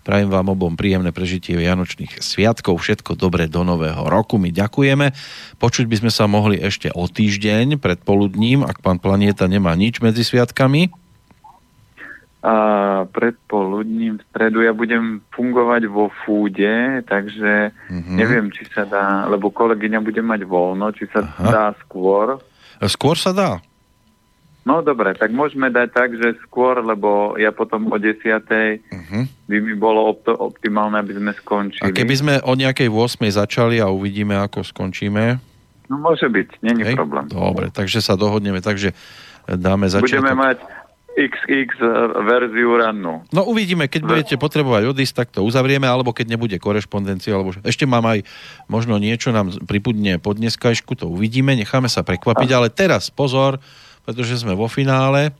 Prajem 0.00 0.32
vám 0.32 0.56
obom 0.56 0.80
príjemné 0.80 1.12
prežitie 1.12 1.60
Vianočných 1.60 2.24
sviatkov, 2.24 2.80
všetko 2.80 3.20
dobré 3.20 3.52
do 3.52 3.66
nového 3.66 4.00
roku, 4.08 4.40
my 4.40 4.48
ďakujeme. 4.48 5.12
Počuť 5.60 5.84
by 5.84 5.96
sme 6.00 6.10
sa 6.14 6.24
mohli 6.24 6.56
ešte 6.56 6.88
o 6.94 7.04
týždeň 7.04 7.76
pred 7.76 8.00
poludním, 8.00 8.64
ak 8.64 8.80
pán 8.80 8.96
Planieta 8.96 9.44
nemá 9.44 9.76
nič 9.76 10.00
medzi 10.00 10.24
sviatkami 10.24 10.88
a 12.40 12.54
predpoludním 13.12 14.16
v 14.16 14.26
stredu 14.32 14.64
ja 14.64 14.72
budem 14.72 15.20
fungovať 15.36 15.84
vo 15.92 16.08
fúde, 16.24 17.04
takže 17.04 17.76
mm-hmm. 17.76 18.16
neviem, 18.16 18.48
či 18.48 18.64
sa 18.72 18.88
dá, 18.88 19.28
lebo 19.28 19.52
kolegyňa 19.52 20.00
bude 20.00 20.24
mať 20.24 20.48
voľno, 20.48 20.88
či 20.96 21.04
sa 21.12 21.20
Aha. 21.20 21.52
dá 21.52 21.64
skôr. 21.84 22.40
Skôr 22.88 23.20
sa 23.20 23.36
dá? 23.36 23.60
No 24.64 24.80
dobre, 24.80 25.12
tak 25.16 25.32
môžeme 25.32 25.68
dať 25.68 25.88
tak, 25.92 26.10
že 26.16 26.36
skôr, 26.44 26.80
lebo 26.80 27.36
ja 27.36 27.52
potom 27.52 27.92
o 27.92 27.96
desiatej 27.96 28.80
uh-huh. 28.88 29.24
by 29.48 29.56
mi 29.60 29.72
bolo 29.76 30.12
opto- 30.16 30.36
optimálne, 30.36 31.00
aby 31.00 31.16
sme 31.16 31.32
skončili. 31.36 31.84
A 31.84 31.96
keby 31.96 32.14
sme 32.16 32.34
o 32.44 32.52
nejakej 32.56 32.88
8 32.88 33.20
začali 33.40 33.80
a 33.80 33.88
uvidíme, 33.88 34.36
ako 34.36 34.64
skončíme? 34.64 35.40
No 35.88 35.96
môže 35.96 36.28
byť, 36.28 36.60
není 36.60 36.88
problém. 36.92 37.28
Dobre, 37.28 37.72
takže 37.72 38.04
sa 38.04 38.16
dohodneme, 38.20 38.60
takže 38.60 38.92
dáme 39.48 39.90
začiatok. 39.90 40.22
Budeme 40.22 40.32
mať 40.38 40.56
XX 41.18 41.70
eh, 41.78 41.90
verziu 42.22 42.70
rannú. 42.78 43.26
No 43.34 43.46
uvidíme, 43.46 43.90
keď 43.90 44.02
budete 44.06 44.34
potrebovať 44.38 44.94
odísť, 44.94 45.14
tak 45.14 45.28
to 45.34 45.40
uzavrieme, 45.42 45.86
alebo 45.86 46.14
keď 46.14 46.36
nebude 46.36 46.56
korešpondencia, 46.56 47.34
alebo 47.34 47.54
ešte 47.66 47.84
mám 47.84 48.06
aj 48.06 48.22
možno 48.70 48.96
niečo 48.96 49.34
nám 49.34 49.50
pripudne 49.66 50.22
po 50.22 50.34
dneskajšku, 50.34 50.94
to 50.94 51.10
uvidíme, 51.10 51.54
necháme 51.58 51.90
sa 51.90 52.06
prekvapiť, 52.06 52.48
ale 52.54 52.68
teraz 52.70 53.10
pozor, 53.10 53.58
pretože 54.06 54.38
sme 54.40 54.54
vo 54.54 54.70
finále 54.70 55.34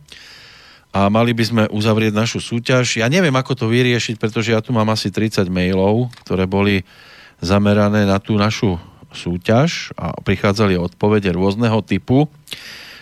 a 0.90 1.06
mali 1.06 1.30
by 1.30 1.44
sme 1.46 1.62
uzavrieť 1.70 2.10
našu 2.10 2.42
súťaž. 2.42 2.98
Ja 2.98 3.06
neviem, 3.06 3.34
ako 3.34 3.54
to 3.54 3.66
vyriešiť, 3.70 4.18
pretože 4.18 4.50
ja 4.50 4.58
tu 4.58 4.74
mám 4.74 4.90
asi 4.90 5.14
30 5.14 5.46
mailov, 5.46 6.10
ktoré 6.26 6.50
boli 6.50 6.82
zamerané 7.38 8.04
na 8.04 8.18
tú 8.18 8.34
našu 8.34 8.76
súťaž 9.10 9.90
a 9.98 10.14
prichádzali 10.22 10.78
odpovede 10.78 11.34
rôzneho 11.34 11.82
typu 11.82 12.30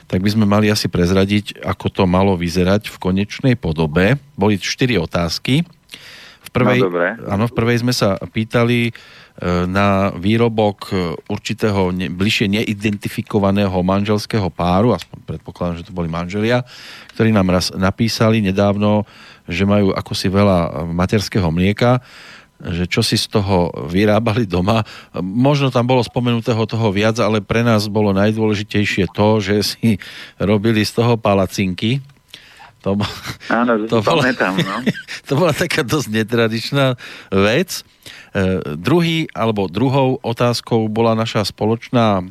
tak 0.09 0.25
by 0.25 0.31
sme 0.33 0.49
mali 0.49 0.73
asi 0.73 0.89
prezradiť, 0.89 1.61
ako 1.61 1.87
to 1.93 2.03
malo 2.09 2.33
vyzerať 2.35 2.89
v 2.89 2.97
konečnej 2.97 3.55
podobe. 3.61 4.17
Boli 4.41 4.57
štyri 4.57 4.97
otázky. 4.97 5.69
V 6.49 6.51
prvej, 6.51 6.81
no, 6.81 7.28
áno, 7.28 7.45
v 7.45 7.53
prvej 7.53 7.85
sme 7.85 7.93
sa 7.93 8.17
pýtali 8.17 8.89
e, 8.89 8.93
na 9.69 10.09
výrobok 10.17 10.89
určitého 11.28 11.93
ne, 11.93 12.09
bližšie 12.09 12.49
neidentifikovaného 12.49 13.77
manželského 13.85 14.49
páru, 14.49 14.97
aspoň 14.97 15.28
predpokladám, 15.28 15.85
že 15.85 15.87
to 15.87 15.93
boli 15.93 16.09
manželia, 16.09 16.65
ktorí 17.12 17.37
nám 17.37 17.53
raz 17.53 17.69
napísali 17.77 18.41
nedávno, 18.41 19.05
že 19.45 19.69
majú 19.69 19.93
ako 19.93 20.12
si 20.17 20.33
veľa 20.33 20.89
materského 20.89 21.53
mlieka 21.53 22.01
že 22.59 22.91
čo 22.91 23.07
si 23.07 23.15
z 23.15 23.31
toho 23.39 23.70
vyrábali 23.87 24.43
doma. 24.43 24.83
Možno 25.23 25.70
tam 25.70 25.87
bolo 25.87 26.03
spomenutého 26.03 26.67
toho 26.67 26.91
viac, 26.91 27.15
ale 27.23 27.39
pre 27.39 27.62
nás 27.62 27.87
bolo 27.87 28.11
najdôležitejšie 28.11 29.15
to, 29.15 29.39
že 29.39 29.55
si 29.62 30.03
robili 30.43 30.83
z 30.83 30.93
toho 30.99 31.15
palacinky. 31.15 32.03
To, 32.83 32.99
Áno, 33.51 33.73
to, 33.91 34.03
bola, 34.03 34.23
pamätám, 34.27 34.55
no. 34.59 34.77
to 35.31 35.33
bola 35.39 35.55
taká 35.55 35.87
dosť 35.87 36.09
netradičná 36.11 36.99
vec. 37.31 37.83
E, 38.35 38.75
druhý, 38.75 39.31
alebo 39.35 39.70
druhou 39.70 40.19
otázkou 40.23 40.91
bola 40.91 41.15
naša 41.15 41.47
spoločná 41.47 42.23
e, 42.23 42.25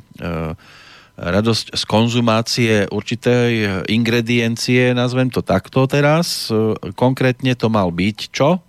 radosť 1.17 1.73
z 1.73 1.83
konzumácie 1.89 2.73
určitej 2.93 3.83
ingrediencie, 3.89 4.93
nazvem 4.93 5.31
to 5.31 5.39
takto 5.39 5.87
teraz. 5.87 6.51
E, 6.51 6.75
konkrétne 6.95 7.55
to 7.55 7.67
mal 7.71 7.91
byť 7.91 8.17
čo? 8.31 8.66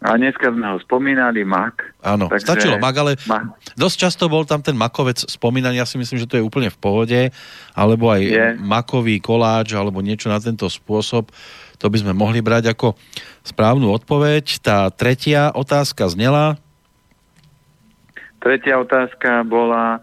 A 0.00 0.16
dneska 0.16 0.48
sme 0.48 0.64
ho 0.64 0.80
spomínali, 0.80 1.44
mak. 1.44 1.92
Áno, 2.00 2.32
takže... 2.32 2.44
stačilo 2.48 2.80
mak, 2.80 2.96
ale 2.96 3.20
mak. 3.28 3.52
dosť 3.76 3.96
často 4.08 4.32
bol 4.32 4.48
tam 4.48 4.64
ten 4.64 4.72
makovec 4.72 5.28
spomínaný, 5.28 5.76
ja 5.76 5.84
si 5.84 6.00
myslím, 6.00 6.16
že 6.16 6.24
to 6.24 6.40
je 6.40 6.46
úplne 6.46 6.72
v 6.72 6.80
pohode, 6.80 7.20
alebo 7.76 8.08
aj 8.08 8.22
je. 8.24 8.46
makový 8.64 9.20
koláč, 9.20 9.76
alebo 9.76 10.00
niečo 10.00 10.32
na 10.32 10.40
tento 10.40 10.64
spôsob. 10.72 11.28
To 11.84 11.86
by 11.92 12.00
sme 12.00 12.16
mohli 12.16 12.40
brať 12.40 12.72
ako 12.72 12.96
správnu 13.44 13.92
odpoveď. 13.92 14.64
Tá 14.64 14.88
tretia 14.88 15.52
otázka 15.52 16.08
znela. 16.08 16.56
Tretia 18.40 18.80
otázka 18.80 19.44
bola, 19.44 20.00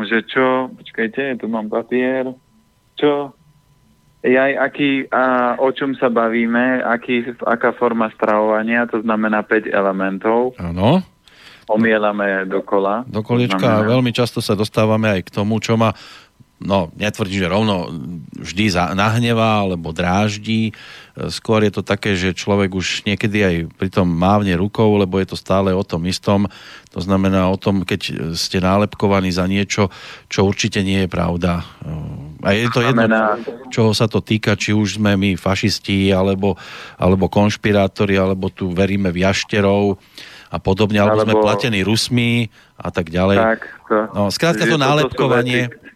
že 0.00 0.24
čo, 0.32 0.72
počkajte, 0.72 1.44
tu 1.44 1.48
mám 1.52 1.68
papier, 1.68 2.32
čo 2.96 3.36
aj 4.34 4.52
aký, 4.58 5.06
a 5.14 5.54
o 5.62 5.70
čom 5.70 5.94
sa 5.94 6.10
bavíme, 6.10 6.82
aký, 6.82 7.38
aká 7.46 7.70
forma 7.78 8.10
stravovania, 8.10 8.90
to 8.90 8.98
znamená 9.06 9.46
5 9.46 9.70
elementov. 9.70 10.58
Áno. 10.58 11.06
Omielame 11.66 12.46
dokola. 12.46 13.06
Do 13.06 13.22
koliečka 13.26 13.58
znamená... 13.58 13.90
veľmi 13.90 14.10
často 14.14 14.38
sa 14.42 14.58
dostávame 14.58 15.10
aj 15.18 15.30
k 15.30 15.34
tomu, 15.34 15.58
čo 15.58 15.74
má 15.74 15.94
no, 16.60 16.88
netvrdím, 16.96 17.44
že 17.44 17.52
rovno 17.52 17.92
vždy 18.36 18.72
nahnevá 18.96 19.64
alebo 19.64 19.92
dráždi. 19.92 20.72
Skôr 21.16 21.64
je 21.64 21.72
to 21.72 21.82
také, 21.84 22.12
že 22.12 22.36
človek 22.36 22.76
už 22.76 23.08
niekedy 23.08 23.38
aj 23.40 23.54
pri 23.76 23.88
tom 23.88 24.08
mávne 24.08 24.52
rukou, 24.56 25.00
lebo 25.00 25.16
je 25.16 25.32
to 25.32 25.36
stále 25.36 25.72
o 25.72 25.84
tom 25.84 26.04
istom. 26.04 26.44
To 26.92 27.00
znamená 27.00 27.48
o 27.48 27.56
tom, 27.56 27.84
keď 27.84 28.32
ste 28.36 28.60
nálepkovaní 28.60 29.32
za 29.32 29.48
niečo, 29.48 29.88
čo 30.28 30.44
určite 30.44 30.84
nie 30.84 31.04
je 31.04 31.08
pravda. 31.08 31.64
A 32.44 32.52
je 32.52 32.68
to 32.68 32.84
jedno, 32.84 33.08
čoho 33.72 33.96
sa 33.96 34.08
to 34.08 34.20
týka, 34.20 34.60
či 34.60 34.76
už 34.76 35.00
sme 35.00 35.16
my 35.16 35.40
fašisti, 35.40 36.12
alebo, 36.12 36.56
alebo 37.00 37.32
konšpirátori, 37.32 38.16
alebo 38.20 38.52
tu 38.52 38.72
veríme 38.72 39.08
v 39.08 39.24
jašterov 39.24 39.96
a 40.52 40.56
podobne, 40.60 41.00
alebo, 41.00 41.24
alebo 41.24 41.32
sme 41.32 41.34
platení 41.40 41.80
Rusmi 41.80 42.52
a 42.76 42.92
tak 42.92 43.08
ďalej. 43.08 43.36
Tak, 43.40 43.60
to, 43.88 43.96
no, 44.12 44.22
skrátka 44.28 44.64
to 44.68 44.76
nálepkovanie... 44.76 45.68
To 45.72 45.95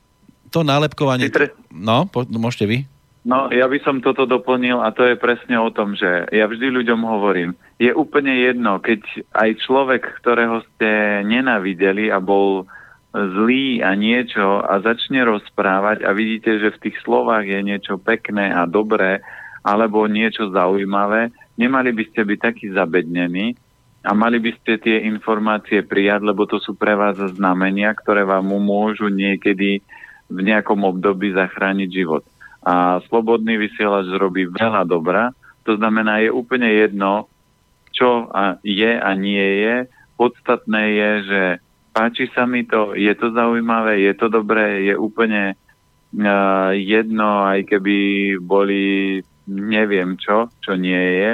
to 0.50 0.66
nálepkovanie... 0.66 1.30
Pre... 1.30 1.54
No, 1.70 2.10
po, 2.10 2.26
môžete 2.26 2.66
vy? 2.66 2.78
No, 3.20 3.52
ja 3.52 3.68
by 3.68 3.78
som 3.84 4.00
toto 4.00 4.24
doplnil 4.24 4.80
a 4.80 4.96
to 4.96 5.04
je 5.04 5.20
presne 5.20 5.60
o 5.60 5.68
tom, 5.68 5.92
že 5.92 6.24
ja 6.32 6.48
vždy 6.48 6.72
ľuďom 6.72 7.00
hovorím, 7.04 7.52
je 7.76 7.92
úplne 7.92 8.32
jedno, 8.32 8.80
keď 8.80 9.04
aj 9.36 9.60
človek, 9.60 10.02
ktorého 10.24 10.64
ste 10.64 11.20
nenavideli 11.28 12.08
a 12.08 12.16
bol 12.16 12.64
zlý 13.12 13.84
a 13.84 13.92
niečo 13.92 14.64
a 14.64 14.80
začne 14.80 15.26
rozprávať 15.26 16.06
a 16.06 16.16
vidíte, 16.16 16.62
že 16.62 16.72
v 16.72 16.82
tých 16.88 16.96
slovách 17.04 17.44
je 17.44 17.60
niečo 17.60 18.00
pekné 18.00 18.54
a 18.54 18.64
dobré 18.64 19.20
alebo 19.60 20.08
niečo 20.08 20.48
zaujímavé, 20.48 21.28
nemali 21.60 21.92
by 21.92 22.04
ste 22.08 22.24
byť 22.24 22.38
takí 22.40 22.66
zabednení 22.72 23.52
a 24.00 24.16
mali 24.16 24.40
by 24.40 24.56
ste 24.56 24.80
tie 24.80 25.04
informácie 25.04 25.84
prijať, 25.84 26.24
lebo 26.24 26.48
to 26.48 26.56
sú 26.56 26.72
pre 26.72 26.96
vás 26.96 27.20
znamenia, 27.36 27.92
ktoré 27.92 28.24
vám 28.24 28.48
môžu 28.48 29.12
niekedy 29.12 29.84
v 30.30 30.40
nejakom 30.46 30.86
období 30.86 31.34
zachrániť 31.34 31.90
život. 31.90 32.24
A 32.62 33.02
slobodný 33.10 33.58
vysielač 33.58 34.08
robí 34.14 34.46
veľa 34.46 34.86
dobra, 34.86 35.34
to 35.64 35.76
znamená, 35.76 36.24
je 36.24 36.30
úplne 36.32 36.66
jedno, 36.66 37.28
čo 37.92 38.30
a 38.32 38.56
je 38.64 38.96
a 38.96 39.10
nie 39.18 39.44
je. 39.66 39.76
Podstatné 40.16 40.82
je, 40.96 41.10
že 41.26 41.42
páči 41.92 42.30
sa 42.32 42.48
mi 42.48 42.64
to, 42.64 42.96
je 42.96 43.12
to 43.18 43.34
zaujímavé, 43.34 44.00
je 44.00 44.14
to 44.16 44.32
dobré, 44.32 44.88
je 44.88 44.94
úplne 44.96 45.54
uh, 45.54 46.70
jedno, 46.72 47.44
aj 47.44 47.66
keby 47.68 47.96
boli 48.40 49.20
neviem 49.50 50.16
čo, 50.16 50.48
čo 50.62 50.78
nie 50.78 50.96
je. 50.96 51.32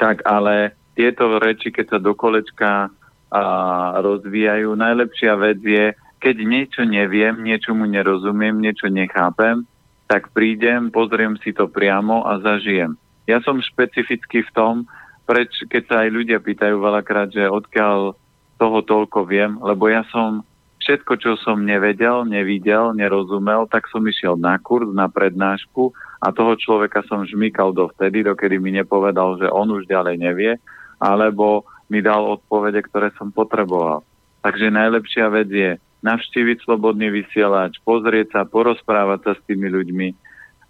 Tak 0.00 0.24
ale 0.24 0.72
tieto 0.96 1.36
reči, 1.38 1.68
keď 1.68 1.96
sa 1.96 1.98
do 2.00 2.16
kolečka 2.16 2.88
uh, 2.88 3.90
rozvíjajú, 4.00 4.72
najlepšia 4.74 5.32
vec 5.36 5.60
je, 5.60 5.86
keď 6.22 6.36
niečo 6.46 6.82
neviem, 6.86 7.42
niečomu 7.42 7.82
nerozumiem, 7.90 8.62
niečo 8.62 8.86
nechápem, 8.86 9.66
tak 10.06 10.30
prídem, 10.30 10.94
pozriem 10.94 11.34
si 11.42 11.50
to 11.50 11.66
priamo 11.66 12.22
a 12.22 12.38
zažijem. 12.38 12.94
Ja 13.26 13.42
som 13.42 13.58
špecificky 13.58 14.46
v 14.46 14.50
tom, 14.54 14.74
preč, 15.26 15.50
keď 15.66 15.82
sa 15.90 15.96
aj 16.06 16.08
ľudia 16.14 16.38
pýtajú 16.38 16.78
veľakrát, 16.78 17.34
že 17.34 17.50
odkiaľ 17.50 18.14
toho 18.54 18.78
toľko 18.86 19.26
viem, 19.26 19.58
lebo 19.58 19.90
ja 19.90 20.06
som 20.14 20.46
všetko, 20.82 21.12
čo 21.18 21.30
som 21.42 21.62
nevedel, 21.66 22.22
nevidel, 22.26 22.94
nerozumel, 22.94 23.66
tak 23.66 23.90
som 23.90 24.02
išiel 24.06 24.38
na 24.38 24.58
kurz, 24.62 24.90
na 24.94 25.10
prednášku 25.10 25.90
a 26.22 26.30
toho 26.30 26.54
človeka 26.54 27.02
som 27.06 27.26
žmýkal 27.26 27.74
dovtedy, 27.74 28.22
dokedy 28.22 28.62
mi 28.62 28.74
nepovedal, 28.74 29.42
že 29.42 29.50
on 29.50 29.74
už 29.74 29.90
ďalej 29.90 30.22
nevie, 30.22 30.52
alebo 31.02 31.66
mi 31.90 31.98
dal 31.98 32.38
odpovede, 32.38 32.82
ktoré 32.86 33.10
som 33.18 33.34
potreboval. 33.34 34.06
Takže 34.42 34.74
najlepšia 34.74 35.26
vec 35.30 35.48
je 35.50 35.70
navštíviť 36.02 36.66
slobodný 36.66 37.08
vysielač, 37.14 37.78
pozrieť 37.86 38.34
sa, 38.34 38.40
porozprávať 38.42 39.20
sa 39.22 39.32
s 39.38 39.40
tými 39.46 39.70
ľuďmi, 39.70 40.08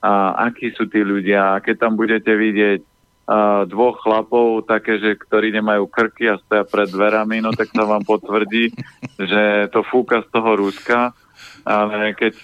a 0.03 0.35
akí 0.51 0.75
sú 0.75 0.91
tí 0.91 1.01
ľudia. 1.01 1.57
A 1.57 1.63
keď 1.63 1.89
tam 1.89 1.95
budete 1.95 2.35
vidieť 2.35 2.81
a, 2.83 3.63
dvoch 3.71 4.03
chlapov, 4.03 4.67
také, 4.67 4.99
že, 4.99 5.15
ktorí 5.15 5.55
nemajú 5.55 5.87
krky 5.87 6.27
a 6.27 6.43
stoja 6.43 6.67
pred 6.67 6.91
dverami, 6.91 7.39
no 7.39 7.55
tak 7.55 7.71
sa 7.71 7.87
vám 7.87 8.03
potvrdí, 8.03 8.75
že 9.31 9.71
to 9.71 9.87
fúka 9.87 10.27
z 10.27 10.29
toho 10.35 10.59
Ruska, 10.59 11.15
ale 11.63 12.19
keď, 12.19 12.35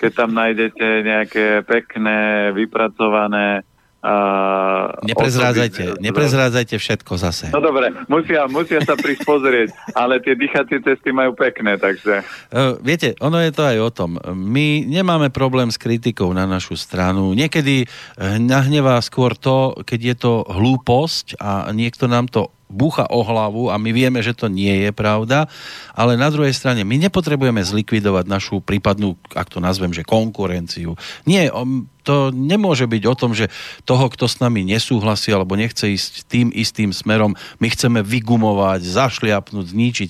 keď 0.00 0.10
tam 0.16 0.30
nájdete 0.32 0.86
nejaké 1.04 1.46
pekné, 1.68 2.50
vypracované 2.56 3.62
Uh, 4.02 4.90
neprezrádzajte, 5.06 5.94
osoby... 5.94 6.02
neprezrádzajte 6.02 6.74
všetko 6.74 7.12
zase. 7.22 7.44
No 7.54 7.62
dobre, 7.62 7.94
musia, 8.10 8.50
musia 8.50 8.82
sa 8.82 8.98
prísť 8.98 9.22
pozrieť, 9.22 9.70
ale 9.94 10.18
tie 10.18 10.34
dýchacie 10.34 10.82
cesty 10.82 11.14
majú 11.14 11.38
pekné, 11.38 11.78
takže... 11.78 12.26
Uh, 12.50 12.74
viete, 12.82 13.14
ono 13.22 13.38
je 13.38 13.54
to 13.54 13.62
aj 13.62 13.78
o 13.78 13.90
tom. 13.94 14.10
My 14.34 14.82
nemáme 14.82 15.30
problém 15.30 15.70
s 15.70 15.78
kritikou 15.78 16.34
na 16.34 16.50
našu 16.50 16.74
stranu. 16.74 17.30
Niekedy 17.30 17.86
nahnevá 18.42 18.98
skôr 19.06 19.38
to, 19.38 19.78
keď 19.86 20.00
je 20.02 20.16
to 20.18 20.32
hlúposť 20.50 21.38
a 21.38 21.70
niekto 21.70 22.10
nám 22.10 22.26
to 22.26 22.50
búcha 22.72 23.04
o 23.06 23.20
hlavu 23.20 23.68
a 23.68 23.76
my 23.76 23.90
vieme, 23.92 24.24
že 24.24 24.32
to 24.32 24.48
nie 24.48 24.88
je 24.88 24.90
pravda, 24.90 25.46
ale 25.92 26.16
na 26.16 26.32
druhej 26.32 26.56
strane 26.56 26.82
my 26.82 26.96
nepotrebujeme 26.96 27.60
zlikvidovať 27.60 28.24
našu 28.26 28.64
prípadnú, 28.64 29.14
ak 29.36 29.52
to 29.52 29.60
nazvem, 29.60 29.92
že 29.92 30.02
konkurenciu. 30.02 30.96
Nie, 31.28 31.52
to 32.02 32.34
nemôže 32.34 32.90
byť 32.90 33.02
o 33.06 33.14
tom, 33.14 33.30
že 33.36 33.52
toho, 33.86 34.10
kto 34.10 34.26
s 34.26 34.42
nami 34.42 34.66
nesúhlasí 34.66 35.30
alebo 35.30 35.54
nechce 35.54 35.86
ísť 35.86 36.26
tým 36.26 36.48
istým 36.50 36.90
smerom, 36.90 37.38
my 37.62 37.68
chceme 37.70 38.02
vygumovať, 38.02 38.82
zašliapnúť, 38.82 39.70
zničiť. 39.70 40.08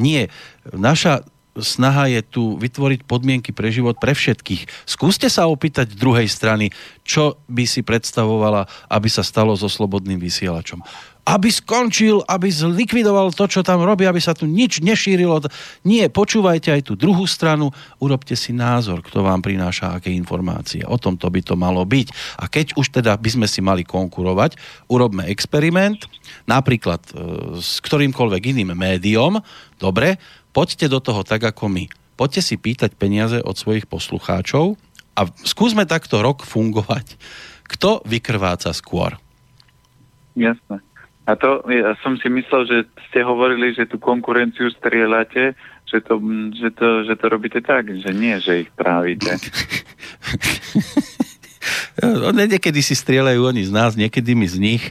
Nie. 0.00 0.32
Naša 0.72 1.26
snaha 1.60 2.10
je 2.10 2.20
tu 2.24 2.58
vytvoriť 2.58 3.06
podmienky 3.06 3.54
pre 3.54 3.70
život 3.70 3.98
pre 4.02 4.16
všetkých. 4.16 4.88
Skúste 4.88 5.30
sa 5.30 5.46
opýtať 5.46 5.94
druhej 5.94 6.26
strany, 6.26 6.74
čo 7.06 7.38
by 7.46 7.62
si 7.68 7.86
predstavovala, 7.86 8.66
aby 8.90 9.06
sa 9.06 9.22
stalo 9.22 9.54
so 9.54 9.70
slobodným 9.70 10.18
vysielačom 10.18 10.82
aby 11.24 11.48
skončil, 11.48 12.20
aby 12.28 12.52
zlikvidoval 12.52 13.32
to, 13.32 13.48
čo 13.48 13.64
tam 13.64 13.80
robí, 13.80 14.04
aby 14.04 14.20
sa 14.20 14.36
tu 14.36 14.44
nič 14.44 14.84
nešírilo. 14.84 15.40
Nie, 15.88 16.12
počúvajte 16.12 16.68
aj 16.68 16.82
tú 16.84 16.94
druhú 17.00 17.24
stranu, 17.24 17.72
urobte 17.96 18.36
si 18.36 18.52
názor, 18.52 19.00
kto 19.00 19.24
vám 19.24 19.40
prináša 19.40 19.96
aké 19.96 20.12
informácie. 20.12 20.84
O 20.84 21.00
tom 21.00 21.16
to 21.16 21.32
by 21.32 21.40
to 21.40 21.56
malo 21.56 21.80
byť. 21.88 22.38
A 22.38 22.44
keď 22.52 22.76
už 22.76 23.00
teda 23.00 23.16
by 23.16 23.30
sme 23.32 23.46
si 23.48 23.64
mali 23.64 23.88
konkurovať, 23.88 24.60
urobme 24.92 25.24
experiment, 25.32 26.04
napríklad 26.44 27.00
e, 27.08 27.12
s 27.56 27.80
ktorýmkoľvek 27.80 28.42
iným 28.52 28.76
médiom, 28.76 29.40
dobre, 29.80 30.20
poďte 30.52 30.92
do 30.92 31.00
toho 31.00 31.24
tak 31.24 31.40
ako 31.40 31.72
my. 31.72 31.88
Poďte 32.20 32.52
si 32.52 32.54
pýtať 32.60 32.94
peniaze 32.94 33.40
od 33.40 33.56
svojich 33.56 33.88
poslucháčov 33.88 34.76
a 35.16 35.20
skúsme 35.42 35.88
takto 35.88 36.20
rok 36.20 36.44
fungovať. 36.44 37.16
Kto 37.64 38.04
vykrváca 38.04 38.70
skôr? 38.76 39.16
Jasné. 40.36 40.84
A 41.24 41.32
to, 41.40 41.64
ja 41.72 41.96
som 42.04 42.20
si 42.20 42.28
myslel, 42.28 42.62
že 42.68 42.76
ste 43.08 43.24
hovorili, 43.24 43.72
že 43.72 43.88
tú 43.88 43.96
konkurenciu 43.96 44.68
strieľate, 44.76 45.56
že 45.88 45.98
to, 46.04 46.20
že 46.52 46.68
to, 46.76 47.08
že 47.08 47.14
to 47.16 47.26
robíte 47.32 47.60
tak, 47.64 47.88
že 47.88 48.10
nie, 48.12 48.36
že 48.40 48.68
ich 48.68 48.70
trávite. 48.76 49.40
No, 52.04 52.28
niekedy 52.34 52.84
si 52.84 52.92
strieľajú 52.92 53.40
oni 53.40 53.62
z 53.64 53.72
nás, 53.72 53.96
niekedy 53.96 54.36
my 54.36 54.44
z 54.44 54.56
nich. 54.60 54.84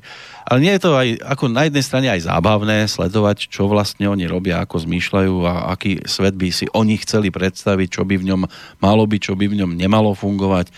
Ale 0.43 0.59
nie 0.59 0.73
je 0.75 0.81
to 0.81 0.97
aj, 0.97 1.21
ako 1.21 1.45
na 1.51 1.69
jednej 1.69 1.85
strane 1.85 2.07
aj 2.09 2.25
zábavné 2.25 2.89
sledovať, 2.89 3.47
čo 3.47 3.69
vlastne 3.69 4.09
oni 4.09 4.25
robia, 4.25 4.59
ako 4.59 4.81
zmýšľajú 4.81 5.35
a 5.45 5.69
aký 5.71 6.03
svet 6.09 6.33
by 6.33 6.49
si 6.49 6.65
oni 6.73 6.97
chceli 6.99 7.29
predstaviť, 7.29 7.87
čo 7.99 8.03
by 8.03 8.17
v 8.17 8.27
ňom 8.33 8.41
malo 8.81 9.03
byť, 9.05 9.21
čo 9.21 9.33
by 9.37 9.45
v 9.45 9.57
ňom 9.61 9.71
nemalo 9.77 10.17
fungovať. 10.17 10.73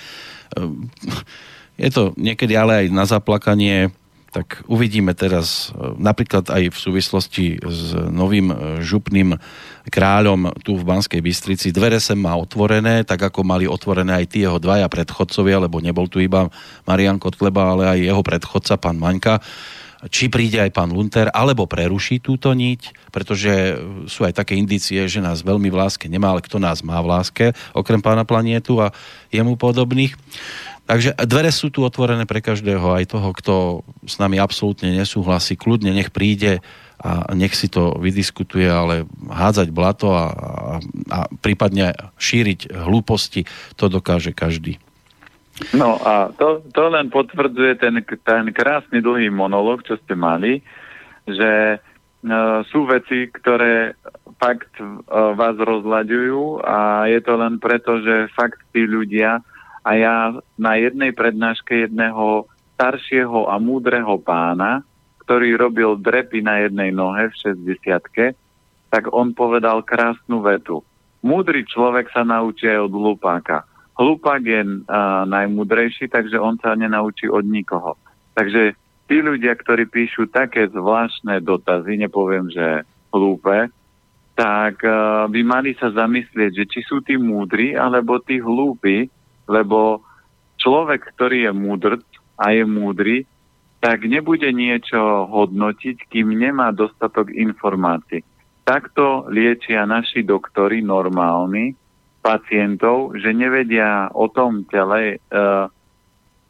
Ehm, 0.60 0.92
je 1.80 1.90
to 1.92 2.12
niekedy 2.20 2.54
ale 2.60 2.86
aj 2.86 2.88
na 2.92 3.06
zaplakanie 3.08 3.96
tak 4.36 4.68
uvidíme 4.68 5.16
teraz 5.16 5.72
e, 5.72 5.96
napríklad 5.96 6.52
aj 6.52 6.76
v 6.76 6.78
súvislosti 6.78 7.46
s 7.64 7.96
novým 7.96 8.52
e, 8.52 8.56
župným 8.84 9.40
kráľom 9.88 10.52
tu 10.60 10.76
v 10.76 10.84
Banskej 10.84 11.24
Bystrici. 11.24 11.72
Dvere 11.72 12.04
sem 12.04 12.20
má 12.20 12.36
otvorené, 12.36 13.08
tak 13.08 13.24
ako 13.32 13.48
mali 13.48 13.64
otvorené 13.64 14.12
aj 14.12 14.36
tí 14.36 14.44
jeho 14.44 14.60
dvaja 14.60 14.92
predchodcovia, 14.92 15.64
lebo 15.64 15.80
nebol 15.80 16.12
tu 16.12 16.20
iba 16.20 16.52
Marian 16.84 17.16
Kotleba, 17.16 17.72
ale 17.72 17.84
aj 17.88 18.00
jeho 18.12 18.22
predchodca, 18.28 18.76
pán 18.76 19.00
Maňka. 19.00 19.40
či 20.12 20.28
príde 20.28 20.60
aj 20.60 20.76
pán 20.76 20.92
Lunter, 20.92 21.32
alebo 21.32 21.66
preruší 21.66 22.20
túto 22.20 22.52
niť, 22.52 23.10
pretože 23.10 23.80
sú 24.06 24.28
aj 24.28 24.38
také 24.44 24.60
indície, 24.60 25.00
že 25.08 25.24
nás 25.24 25.42
veľmi 25.42 25.72
v 25.72 25.80
láske 25.80 26.06
nemá, 26.12 26.36
ale 26.36 26.44
kto 26.44 26.60
nás 26.60 26.84
má 26.84 27.00
v 27.00 27.10
láske, 27.16 27.46
okrem 27.72 28.04
pána 28.04 28.28
planietu 28.28 28.84
a 28.84 28.92
jemu 29.32 29.56
podobných. 29.56 30.14
Takže 30.86 31.18
dvere 31.26 31.50
sú 31.50 31.74
tu 31.74 31.82
otvorené 31.82 32.30
pre 32.30 32.46
každého, 32.46 32.94
aj 32.94 33.10
toho, 33.10 33.30
kto 33.34 33.54
s 34.06 34.22
nami 34.22 34.38
absolútne 34.38 34.94
nesúhlasí. 34.94 35.58
Kľudne 35.58 35.90
nech 35.90 36.14
príde 36.14 36.62
a 37.02 37.34
nech 37.36 37.58
si 37.58 37.68
to 37.68 37.98
vydiskutuje, 37.98 38.70
ale 38.70 39.10
hádzať 39.28 39.68
blato 39.74 40.14
a, 40.14 40.26
a, 40.26 40.26
a 41.12 41.20
prípadne 41.42 41.92
šíriť 42.22 42.72
hlúposti, 42.72 43.50
to 43.76 43.92
dokáže 43.92 44.32
každý. 44.32 44.80
No 45.72 46.00
a 46.04 46.32
to, 46.36 46.64
to 46.76 46.92
len 46.92 47.08
potvrdzuje 47.10 47.80
ten, 47.80 48.00
ten 48.24 48.46
krásny 48.52 49.00
dlhý 49.00 49.32
monolog, 49.32 49.88
čo 49.88 49.96
ste 50.04 50.16
mali, 50.16 50.60
že 51.28 51.80
uh, 51.80 52.62
sú 52.70 52.86
veci, 52.86 53.32
ktoré 53.32 53.96
fakt 54.36 54.72
uh, 54.80 55.32
vás 55.34 55.56
rozlaďujú 55.56 56.60
a 56.64 57.08
je 57.08 57.20
to 57.24 57.34
len 57.40 57.56
preto, 57.58 58.04
že 58.04 58.32
fakt 58.36 58.60
tí 58.76 58.84
ľudia 58.84 59.40
a 59.86 59.90
ja 59.94 60.16
na 60.58 60.74
jednej 60.82 61.14
prednáške 61.14 61.86
jedného 61.86 62.50
staršieho 62.74 63.48
a 63.48 63.62
múdreho 63.62 64.18
pána, 64.18 64.82
ktorý 65.24 65.54
robil 65.56 65.96
drepy 66.02 66.42
na 66.42 66.66
jednej 66.66 66.90
nohe 66.90 67.30
v 67.30 67.36
60 67.54 68.34
tak 68.90 69.12
on 69.12 69.36
povedal 69.36 69.86
krásnu 69.86 70.42
vetu. 70.42 70.82
Múdry 71.26 71.66
človek 71.66 72.10
sa 72.10 72.26
naučí 72.26 72.70
aj 72.70 72.86
od 72.86 72.94
hlupáka 72.94 73.66
Hlupák 73.96 74.44
je 74.44 74.62
uh, 74.64 75.24
najmudrejší, 75.24 76.12
takže 76.12 76.36
on 76.36 76.60
sa 76.60 76.76
nenaučí 76.76 77.32
od 77.32 77.48
nikoho. 77.48 77.96
Takže 78.36 78.76
tí 79.08 79.24
ľudia, 79.24 79.56
ktorí 79.56 79.88
píšu 79.88 80.28
také 80.28 80.68
zvláštne 80.68 81.40
dotazy, 81.40 82.04
nepoviem, 82.04 82.52
že 82.52 82.84
hlúpe, 83.16 83.72
tak 84.36 84.84
uh, 84.84 85.32
by 85.32 85.42
mali 85.48 85.80
sa 85.80 85.96
zamyslieť, 85.96 86.52
že 86.52 86.66
či 86.68 86.80
sú 86.84 87.00
tí 87.00 87.16
múdri, 87.16 87.80
alebo 87.80 88.20
tí 88.20 88.44
hlúpi, 88.44 89.08
lebo 89.46 90.02
človek, 90.60 91.14
ktorý 91.16 91.50
je 91.50 91.52
múdr 91.54 91.94
a 92.36 92.52
je 92.52 92.64
múdry, 92.66 93.18
tak 93.80 94.10
nebude 94.10 94.50
niečo 94.50 95.30
hodnotiť, 95.30 96.10
kým 96.10 96.34
nemá 96.34 96.74
dostatok 96.74 97.30
informácií. 97.30 98.26
Takto 98.66 99.30
liečia 99.30 99.86
naši 99.86 100.26
doktory 100.26 100.82
normálni, 100.82 101.78
pacientov, 102.26 103.14
že 103.22 103.30
nevedia 103.30 104.10
o 104.10 104.26
tom 104.26 104.66
tele. 104.66 105.22
Uh, 105.30 105.70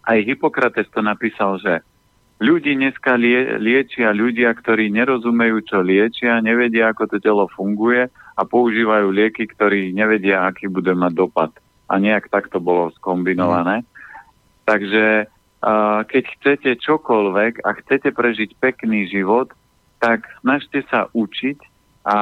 aj 0.08 0.24
Hippokrates 0.24 0.88
to 0.96 1.04
napísal, 1.04 1.60
že 1.60 1.84
ľudí 2.40 2.80
dneska 2.80 3.20
lie, 3.20 3.60
liečia 3.60 4.16
ľudia, 4.16 4.56
ktorí 4.56 4.88
nerozumejú, 4.96 5.68
čo 5.68 5.84
liečia, 5.84 6.40
nevedia, 6.40 6.96
ako 6.96 7.12
to 7.12 7.18
telo 7.20 7.52
funguje 7.52 8.08
a 8.08 8.42
používajú 8.48 9.12
lieky, 9.12 9.44
ktorí 9.52 9.92
nevedia, 9.92 10.48
aký 10.48 10.72
bude 10.72 10.96
mať 10.96 11.12
dopad. 11.12 11.52
A 11.86 11.94
nejak 12.02 12.34
tak 12.34 12.50
to 12.50 12.58
bolo 12.58 12.90
skombinované. 12.98 13.82
Mm. 13.82 13.88
Takže 14.66 15.06
uh, 15.30 16.02
keď 16.10 16.24
chcete 16.40 16.72
čokoľvek 16.82 17.62
a 17.62 17.70
chcete 17.82 18.10
prežiť 18.10 18.58
pekný 18.58 19.06
život, 19.06 19.54
tak 20.02 20.26
snažte 20.42 20.82
sa 20.90 21.08
učiť 21.14 21.58
a 22.06 22.18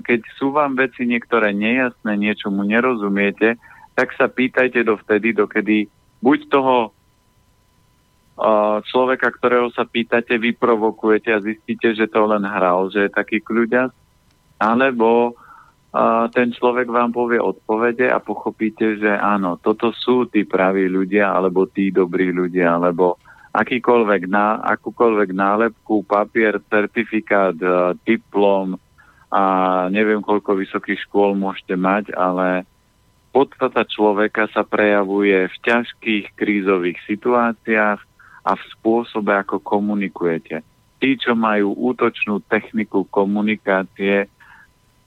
keď 0.00 0.20
sú 0.40 0.56
vám 0.56 0.80
veci 0.80 1.04
niektoré 1.04 1.52
nejasné, 1.52 2.16
niečomu 2.16 2.64
nerozumiete, 2.64 3.60
tak 3.92 4.16
sa 4.16 4.32
pýtajte 4.32 4.80
dovtedy, 4.80 5.36
dokedy 5.36 5.92
buď 6.24 6.38
toho 6.48 6.76
uh, 6.88 8.80
človeka, 8.88 9.28
ktorého 9.36 9.68
sa 9.76 9.84
pýtate, 9.84 10.40
vyprovokujete 10.40 11.28
a 11.32 11.44
zistíte, 11.44 11.92
že 11.92 12.08
to 12.08 12.24
len 12.24 12.48
hral, 12.48 12.88
že 12.88 13.08
je 13.08 13.10
taký 13.12 13.44
kľuďas, 13.44 13.92
alebo 14.56 15.36
ten 16.34 16.52
človek 16.52 16.90
vám 16.90 17.14
povie 17.14 17.40
odpovede 17.40 18.10
a 18.10 18.20
pochopíte, 18.20 19.00
že 19.00 19.08
áno, 19.08 19.56
toto 19.56 19.94
sú 19.96 20.28
tí 20.28 20.44
praví 20.44 20.90
ľudia, 20.90 21.32
alebo 21.32 21.64
tí 21.70 21.88
dobrí 21.88 22.34
ľudia, 22.34 22.76
alebo 22.76 23.16
akýkoľvek, 23.56 24.22
ná, 24.28 24.60
akúkoľvek 24.76 25.30
nálepku, 25.32 26.04
papier, 26.04 26.60
certifikát, 26.68 27.56
uh, 27.64 27.96
diplom, 28.04 28.76
a 29.32 29.42
neviem, 29.90 30.22
koľko 30.22 30.54
vysokých 30.54 31.02
škôl 31.08 31.34
môžete 31.34 31.74
mať, 31.74 32.14
ale 32.14 32.62
podstata 33.34 33.82
človeka 33.82 34.46
sa 34.54 34.62
prejavuje 34.62 35.50
v 35.50 35.56
ťažkých 35.66 36.32
krízových 36.38 36.98
situáciách 37.10 38.00
a 38.46 38.52
v 38.54 38.62
spôsobe, 38.78 39.34
ako 39.34 39.58
komunikujete. 39.58 40.62
Tí, 41.02 41.10
čo 41.18 41.34
majú 41.36 41.74
útočnú 41.74 42.40
techniku 42.46 43.04
komunikácie, 43.10 44.30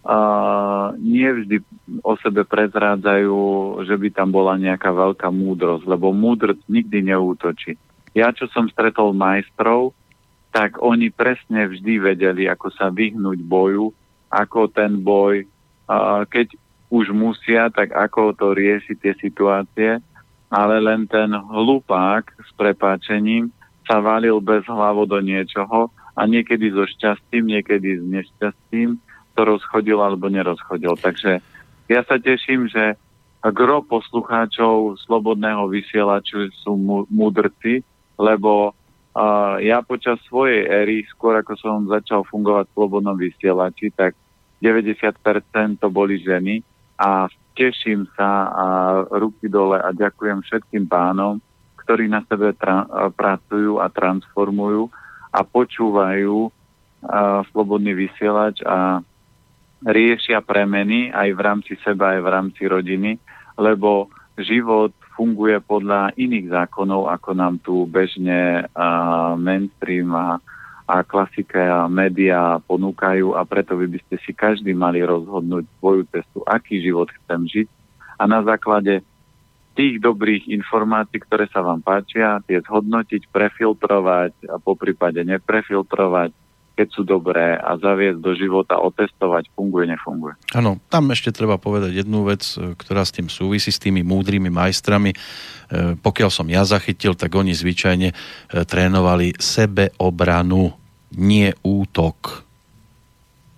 uh, 0.06 0.96
nie 1.00 1.28
vždy 1.28 1.64
o 2.04 2.14
sebe 2.20 2.46
prezrádzajú, 2.46 3.40
že 3.84 3.96
by 3.96 4.08
tam 4.14 4.30
bola 4.32 4.56
nejaká 4.60 4.92
veľká 4.92 5.28
múdrosť, 5.32 5.84
lebo 5.88 6.16
múdrosť 6.16 6.64
nikdy 6.70 7.10
neútočí. 7.10 7.76
Ja, 8.14 8.34
čo 8.34 8.50
som 8.50 8.70
stretol 8.70 9.14
majstrov, 9.14 9.94
tak 10.50 10.82
oni 10.82 11.14
presne 11.14 11.70
vždy 11.70 12.02
vedeli, 12.02 12.50
ako 12.50 12.74
sa 12.74 12.90
vyhnúť 12.90 13.40
boju 13.46 13.94
ako 14.30 14.70
ten 14.70 15.02
boj, 15.02 15.46
keď 16.30 16.54
už 16.90 17.14
musia, 17.14 17.70
tak 17.74 17.94
ako 17.94 18.34
to 18.38 18.54
riešiť 18.54 18.98
tie 19.02 19.14
situácie, 19.18 19.92
ale 20.50 20.76
len 20.82 21.06
ten 21.10 21.30
hlupák 21.34 22.26
s 22.42 22.50
prepáčením 22.58 23.54
sa 23.86 24.02
valil 24.02 24.38
bez 24.42 24.66
hlavo 24.70 25.06
do 25.06 25.18
niečoho 25.22 25.90
a 26.14 26.22
niekedy 26.26 26.70
so 26.74 26.86
šťastím, 26.86 27.58
niekedy 27.58 27.98
s 27.98 28.04
nešťastím 28.06 29.02
to 29.34 29.42
rozchodil 29.46 30.00
alebo 30.02 30.30
nerozchodil. 30.30 30.98
Takže 31.00 31.42
ja 31.90 32.02
sa 32.06 32.22
teším, 32.22 32.70
že 32.70 32.98
gro 33.48 33.80
poslucháčov 33.88 35.00
slobodného 35.08 35.72
vysielaču 35.72 36.52
sú 36.60 36.76
múdrci, 37.08 37.82
lebo 38.20 38.76
uh, 38.76 39.56
ja 39.64 39.80
počas 39.80 40.20
svojej 40.28 40.68
éry, 40.68 41.08
skôr 41.08 41.40
ako 41.40 41.56
som 41.56 41.88
začal 41.88 42.28
fungovať 42.28 42.68
v 42.68 42.76
slobodnom 42.76 43.16
vysielači, 43.16 43.96
tak 43.96 44.14
90% 44.60 45.80
to 45.80 45.88
boli 45.88 46.20
ženy 46.20 46.60
a 47.00 47.32
teším 47.56 48.12
sa 48.16 48.52
a 48.52 48.66
ruky 49.08 49.48
dole 49.48 49.80
a 49.80 49.96
ďakujem 49.96 50.44
všetkým 50.44 50.84
pánom, 50.88 51.40
ktorí 51.80 52.12
na 52.12 52.24
sebe 52.28 52.52
tra- 52.60 52.88
pracujú 53.16 53.80
a 53.80 53.88
transformujú 53.88 54.92
a 55.32 55.40
počúvajú 55.48 56.48
a, 56.48 56.52
slobodný 57.56 57.96
vysielač 57.96 58.60
a 58.68 59.00
riešia 59.86 60.44
premeny 60.44 61.12
aj 61.12 61.30
v 61.36 61.40
rámci 61.40 61.74
seba, 61.84 62.18
aj 62.18 62.22
v 62.24 62.32
rámci 62.32 62.62
rodiny, 62.68 63.12
lebo 63.56 64.12
život 64.40 64.92
funguje 65.16 65.60
podľa 65.60 66.16
iných 66.16 66.48
zákonov, 66.48 67.12
ako 67.12 67.30
nám 67.36 67.60
tu 67.60 67.84
bežne 67.88 68.68
a, 68.72 68.88
mainstream 69.36 70.16
a 70.16 70.40
a 70.90 71.06
klasika 71.06 71.62
a 71.62 71.80
médiá 71.86 72.58
ponúkajú 72.66 73.38
a 73.38 73.46
preto 73.46 73.78
vy 73.78 73.94
by 73.94 74.00
ste 74.10 74.18
si 74.26 74.34
každý 74.34 74.74
mali 74.74 75.06
rozhodnúť 75.06 75.70
svoju 75.78 76.10
cestu, 76.10 76.42
aký 76.50 76.82
život 76.82 77.14
chcem 77.14 77.46
žiť. 77.46 77.68
A 78.18 78.26
na 78.26 78.42
základe 78.42 79.06
tých 79.78 80.02
dobrých 80.02 80.50
informácií, 80.50 81.22
ktoré 81.22 81.46
sa 81.54 81.62
vám 81.62 81.86
páčia, 81.86 82.42
tie 82.50 82.58
zhodnotiť, 82.66 83.30
prefiltrovať 83.30 84.50
a 84.50 84.58
po 84.58 84.74
prípade 84.74 85.22
neprefiltrovať, 85.22 86.34
keď 86.80 86.88
sú 86.96 87.04
dobré 87.04 87.60
a 87.60 87.76
zaviesť 87.76 88.24
do 88.24 88.32
života, 88.40 88.80
otestovať, 88.80 89.52
funguje, 89.52 89.92
nefunguje. 89.92 90.40
Áno, 90.56 90.80
tam 90.88 91.12
ešte 91.12 91.36
treba 91.36 91.60
povedať 91.60 91.92
jednu 91.92 92.24
vec, 92.24 92.40
ktorá 92.56 93.04
s 93.04 93.12
tým 93.12 93.28
súvisí, 93.28 93.68
s 93.68 93.84
tými 93.84 94.00
múdrymi 94.00 94.48
majstrami. 94.48 95.12
E, 95.12 95.18
pokiaľ 96.00 96.30
som 96.32 96.48
ja 96.48 96.64
zachytil, 96.64 97.20
tak 97.20 97.36
oni 97.36 97.52
zvyčajne 97.52 98.10
e, 98.10 98.16
trénovali 98.64 99.36
sebeobranu 99.36 100.72
nie 101.20 101.52
útok. 101.68 102.48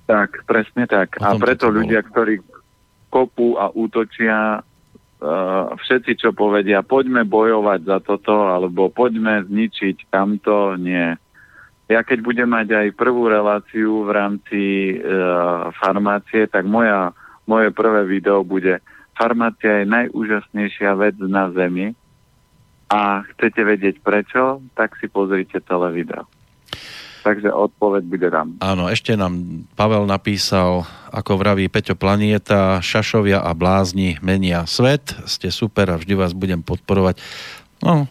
Tak, 0.10 0.50
presne 0.50 0.90
tak. 0.90 1.22
A 1.22 1.38
preto 1.38 1.70
ľudia, 1.70 2.02
ktorí 2.02 2.42
kopú 3.14 3.62
a 3.62 3.70
útočia, 3.70 4.66
všetci, 5.78 6.18
čo 6.18 6.30
povedia, 6.34 6.82
poďme 6.82 7.22
bojovať 7.22 7.80
za 7.86 7.98
toto, 8.02 8.50
alebo 8.50 8.90
poďme 8.90 9.46
zničiť 9.46 10.10
tamto, 10.10 10.74
nie. 10.82 11.14
Ja 11.92 12.08
keď 12.08 12.24
budem 12.24 12.48
mať 12.48 12.72
aj 12.72 12.88
prvú 12.96 13.28
reláciu 13.28 14.08
v 14.08 14.12
rámci 14.16 14.62
uh, 14.96 15.68
farmácie, 15.76 16.48
tak 16.48 16.64
moja, 16.64 17.12
moje 17.44 17.76
prvé 17.76 18.08
video 18.08 18.48
bude 18.48 18.80
farmácia 19.12 19.84
je 19.84 19.92
najúžasnejšia 19.92 20.96
vec 20.96 21.20
na 21.20 21.52
Zemi 21.52 21.92
a 22.88 23.28
chcete 23.36 23.62
vedieť 23.68 23.96
prečo, 24.00 24.64
tak 24.72 24.96
si 25.04 25.12
pozrite 25.12 25.60
celé 25.68 25.92
video 25.92 26.24
takže 27.22 27.54
odpoveď 27.54 28.04
bude 28.10 28.28
tam. 28.34 28.58
Áno, 28.60 28.90
ešte 28.90 29.14
nám 29.14 29.64
Pavel 29.78 30.10
napísal, 30.10 30.84
ako 31.14 31.38
vraví 31.38 31.70
Peťo 31.70 31.94
Planieta, 31.94 32.82
šašovia 32.82 33.46
a 33.46 33.54
blázni 33.54 34.18
menia 34.26 34.66
svet, 34.66 35.14
ste 35.30 35.54
super 35.54 35.94
a 35.94 36.02
vždy 36.02 36.18
vás 36.18 36.34
budem 36.34 36.66
podporovať. 36.66 37.22
No, 37.86 38.10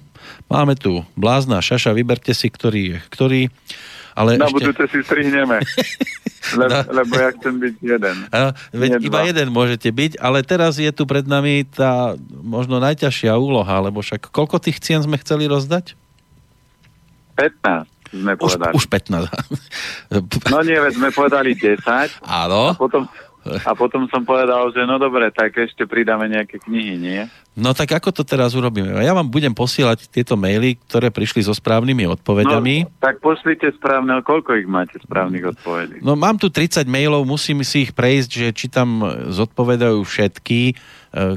Máme 0.51 0.75
tu 0.75 1.07
blázna 1.15 1.59
šaša, 1.59 1.95
vyberte 1.95 2.31
si, 2.31 2.47
ktorý 2.47 2.83
je 2.85 2.99
ktorý. 3.09 3.41
Ale 4.13 4.35
Na 4.35 4.51
ešte... 4.51 4.59
budúce 4.59 4.85
si 4.91 4.99
strihneme. 5.01 5.63
Le, 6.51 6.67
No. 6.67 6.83
Lebo 6.91 7.15
ja 7.15 7.31
chcem 7.31 7.55
byť 7.55 7.75
jeden. 7.79 8.17
A, 8.29 8.51
veď 8.73 8.91
Nie 8.97 9.07
iba 9.07 9.23
dva. 9.23 9.29
jeden 9.29 9.49
môžete 9.51 9.87
byť, 9.87 10.19
ale 10.19 10.43
teraz 10.43 10.77
je 10.77 10.91
tu 10.91 11.05
pred 11.05 11.23
nami 11.23 11.63
tá 11.63 12.17
možno 12.33 12.81
najťažšia 12.81 13.31
úloha, 13.33 13.79
lebo 13.79 14.01
však 14.01 14.27
koľko 14.27 14.59
tých 14.59 14.81
cien 14.81 14.99
sme 14.99 15.15
chceli 15.17 15.47
rozdať? 15.47 15.95
15 17.37 17.87
sme 18.11 18.33
Už, 18.35 18.59
povedali. 18.59 18.73
už 18.75 18.85
15. 18.91 20.51
No 20.51 20.59
nie, 20.61 20.75
veď 20.75 20.93
sme 20.93 21.09
povedali 21.13 21.55
10 21.55 21.79
Áno. 22.27 22.73
a 22.73 22.75
potom, 22.75 23.07
a 23.69 23.73
potom 23.73 24.05
som 24.13 24.23
povedal, 24.23 24.69
že 24.73 24.85
no 24.85 25.01
dobre, 25.01 25.33
tak 25.33 25.57
ešte 25.57 25.89
pridáme 25.89 26.29
nejaké 26.29 26.61
knihy, 26.61 26.95
nie? 27.01 27.21
No 27.57 27.75
tak 27.75 27.91
ako 27.91 28.15
to 28.15 28.23
teraz 28.23 28.55
urobíme? 28.55 28.95
Ja 29.03 29.11
vám 29.11 29.27
budem 29.27 29.51
posielať 29.51 30.07
tieto 30.09 30.39
maily, 30.39 30.79
ktoré 30.87 31.11
prišli 31.11 31.43
so 31.43 31.51
správnymi 31.51 32.07
odpovedami. 32.07 32.87
No, 32.87 32.93
tak 33.03 33.19
pošlite 33.19 33.75
správne, 33.75 34.23
koľko 34.23 34.55
ich 34.55 34.69
máte 34.71 34.97
správnych 35.03 35.57
odpovedí? 35.57 35.99
No 36.01 36.15
mám 36.15 36.39
tu 36.39 36.47
30 36.47 36.87
mailov, 36.87 37.27
musím 37.27 37.67
si 37.67 37.89
ich 37.89 37.93
prejsť, 37.93 38.31
že 38.31 38.49
či 38.55 38.67
tam 38.71 39.03
zodpovedajú 39.35 39.99
všetky, 39.99 40.61
e, 40.71 40.75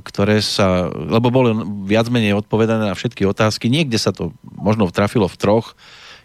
ktoré 0.06 0.40
sa, 0.46 0.88
lebo 0.94 1.34
boli 1.34 1.52
viac 1.90 2.08
menej 2.14 2.38
odpovedané 2.40 2.94
na 2.94 2.96
všetky 2.96 3.26
otázky. 3.26 3.74
Niekde 3.74 3.98
sa 3.98 4.14
to 4.14 4.38
možno 4.44 4.88
trafilo 4.94 5.26
v 5.26 5.40
troch. 5.40 5.74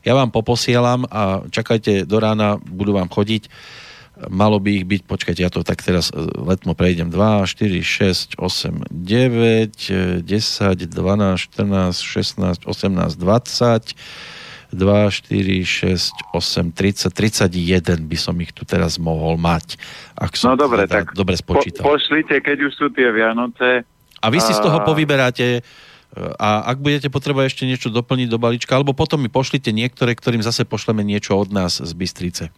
Ja 0.07 0.15
vám 0.15 0.31
poposielam 0.31 1.09
a 1.11 1.49
čakajte 1.49 2.07
do 2.07 2.17
rána, 2.23 2.61
budú 2.61 2.95
vám 2.95 3.11
chodiť. 3.11 3.51
Malo 4.27 4.59
by 4.59 4.83
ich 4.83 4.85
byť, 4.85 5.07
počkajte, 5.07 5.41
ja 5.41 5.47
to 5.47 5.63
tak 5.63 5.79
teraz 5.79 6.11
e, 6.11 6.19
letmo 6.19 6.75
prejdem. 6.75 7.07
2, 7.07 7.47
4, 7.47 8.35
6, 8.35 8.35
8, 8.35 8.91
9, 8.91 9.71
e, 9.95 10.27
10, 10.27 10.91
12, 10.91 11.39
14, 11.39 12.03
16, 12.03 12.67
18, 12.67 13.15
20, 13.15 13.95
2, 14.69 14.75
4, 14.75 15.63
6, 15.65 16.35
8, 16.35 16.75
30, 16.75 17.15
31 17.15 18.11
by 18.11 18.19
som 18.19 18.35
ich 18.43 18.51
tu 18.51 18.67
teraz 18.67 18.99
mohol 18.99 19.39
mať. 19.39 19.79
Ak 20.19 20.35
som 20.35 20.53
No 20.53 20.61
dobre, 20.61 20.85
teda 20.85 21.07
tak 21.07 21.15
dobre 21.15 21.39
po, 21.39 21.57
spočítal. 21.57 21.87
pošlite, 21.87 22.43
keď 22.43 22.59
už 22.67 22.73
sú 22.75 22.87
tie 22.91 23.09
Vianoce, 23.09 23.87
a 24.19 24.27
vy 24.35 24.43
si 24.43 24.51
z 24.51 24.59
toho 24.59 24.83
a- 24.83 24.85
povyberáte 24.85 25.47
e, 25.57 25.61
a 26.37 26.67
ak 26.67 26.83
budete 26.83 27.07
potrebovať 27.07 27.55
ešte 27.55 27.65
niečo 27.65 27.89
doplniť 27.89 28.27
do 28.27 28.37
balíčka, 28.37 28.75
alebo 28.75 28.93
potom 28.93 29.23
mi 29.23 29.31
pošlite 29.31 29.71
niektoré, 29.71 30.19
ktorým 30.19 30.43
zase 30.43 30.67
pošleme 30.67 31.07
niečo 31.07 31.39
od 31.39 31.55
nás 31.55 31.79
z 31.79 31.93
Bystrice. 31.95 32.51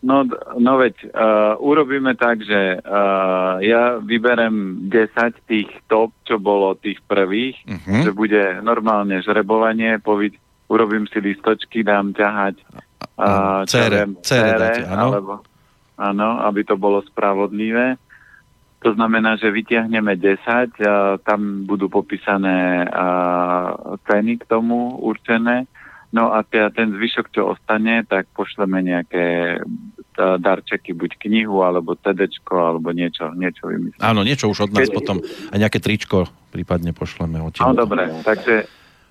No, 0.00 0.24
no 0.56 0.72
veď, 0.80 1.12
uh, 1.12 1.60
urobíme 1.60 2.16
tak, 2.16 2.40
že 2.40 2.80
uh, 2.80 3.60
ja 3.60 4.00
vyberem 4.00 4.88
10 4.88 5.12
tých 5.44 5.68
top, 5.92 6.16
čo 6.24 6.40
bolo 6.40 6.72
tých 6.74 7.04
prvých, 7.04 7.60
Uh-huh. 7.68 8.08
že 8.08 8.10
bude 8.16 8.64
normálne 8.64 9.20
žrebovanie, 9.20 10.00
poviť, 10.00 10.32
urobím 10.72 11.04
si 11.04 11.20
listočky, 11.20 11.84
dám 11.84 12.16
ťahať 12.16 12.64
uh, 13.20 13.62
Cére, 13.68 14.08
viem, 14.08 14.16
cére 14.24 14.56
dáte, 14.56 14.82
áno. 14.88 15.08
alebo, 15.12 15.32
áno, 16.00 16.28
aby 16.48 16.64
to 16.64 16.80
bolo 16.80 17.04
spravodlivé. 17.04 18.00
To 18.80 18.96
znamená, 18.96 19.36
že 19.36 19.52
vytiahneme 19.52 20.16
10, 20.16 20.80
a 20.80 21.20
tam 21.20 21.68
budú 21.68 21.92
popísané 21.92 22.88
a, 22.88 23.06
ceny 24.08 24.40
k 24.40 24.48
tomu 24.48 24.96
určené. 25.04 25.68
No 26.10 26.34
a 26.34 26.42
tia, 26.42 26.74
ten 26.74 26.90
zvyšok, 26.90 27.30
čo 27.30 27.54
ostane, 27.54 28.02
tak 28.02 28.26
pošleme 28.34 28.82
nejaké 28.82 29.58
a, 29.62 30.36
darčeky, 30.42 30.90
buď 30.90 31.22
knihu, 31.22 31.62
alebo 31.62 31.94
CDčko, 31.94 32.74
alebo 32.74 32.90
niečo, 32.90 33.30
niečo 33.38 33.70
vymyslíme. 33.70 34.02
Áno, 34.02 34.26
niečo 34.26 34.50
už 34.50 34.66
od 34.66 34.74
nás 34.74 34.90
Keď- 34.90 34.96
potom 34.98 35.22
a 35.22 35.54
nejaké 35.54 35.78
tričko 35.78 36.26
prípadne 36.50 36.90
pošleme. 36.90 37.38
No 37.38 37.72
dobre, 37.78 38.10
takže 38.26 38.66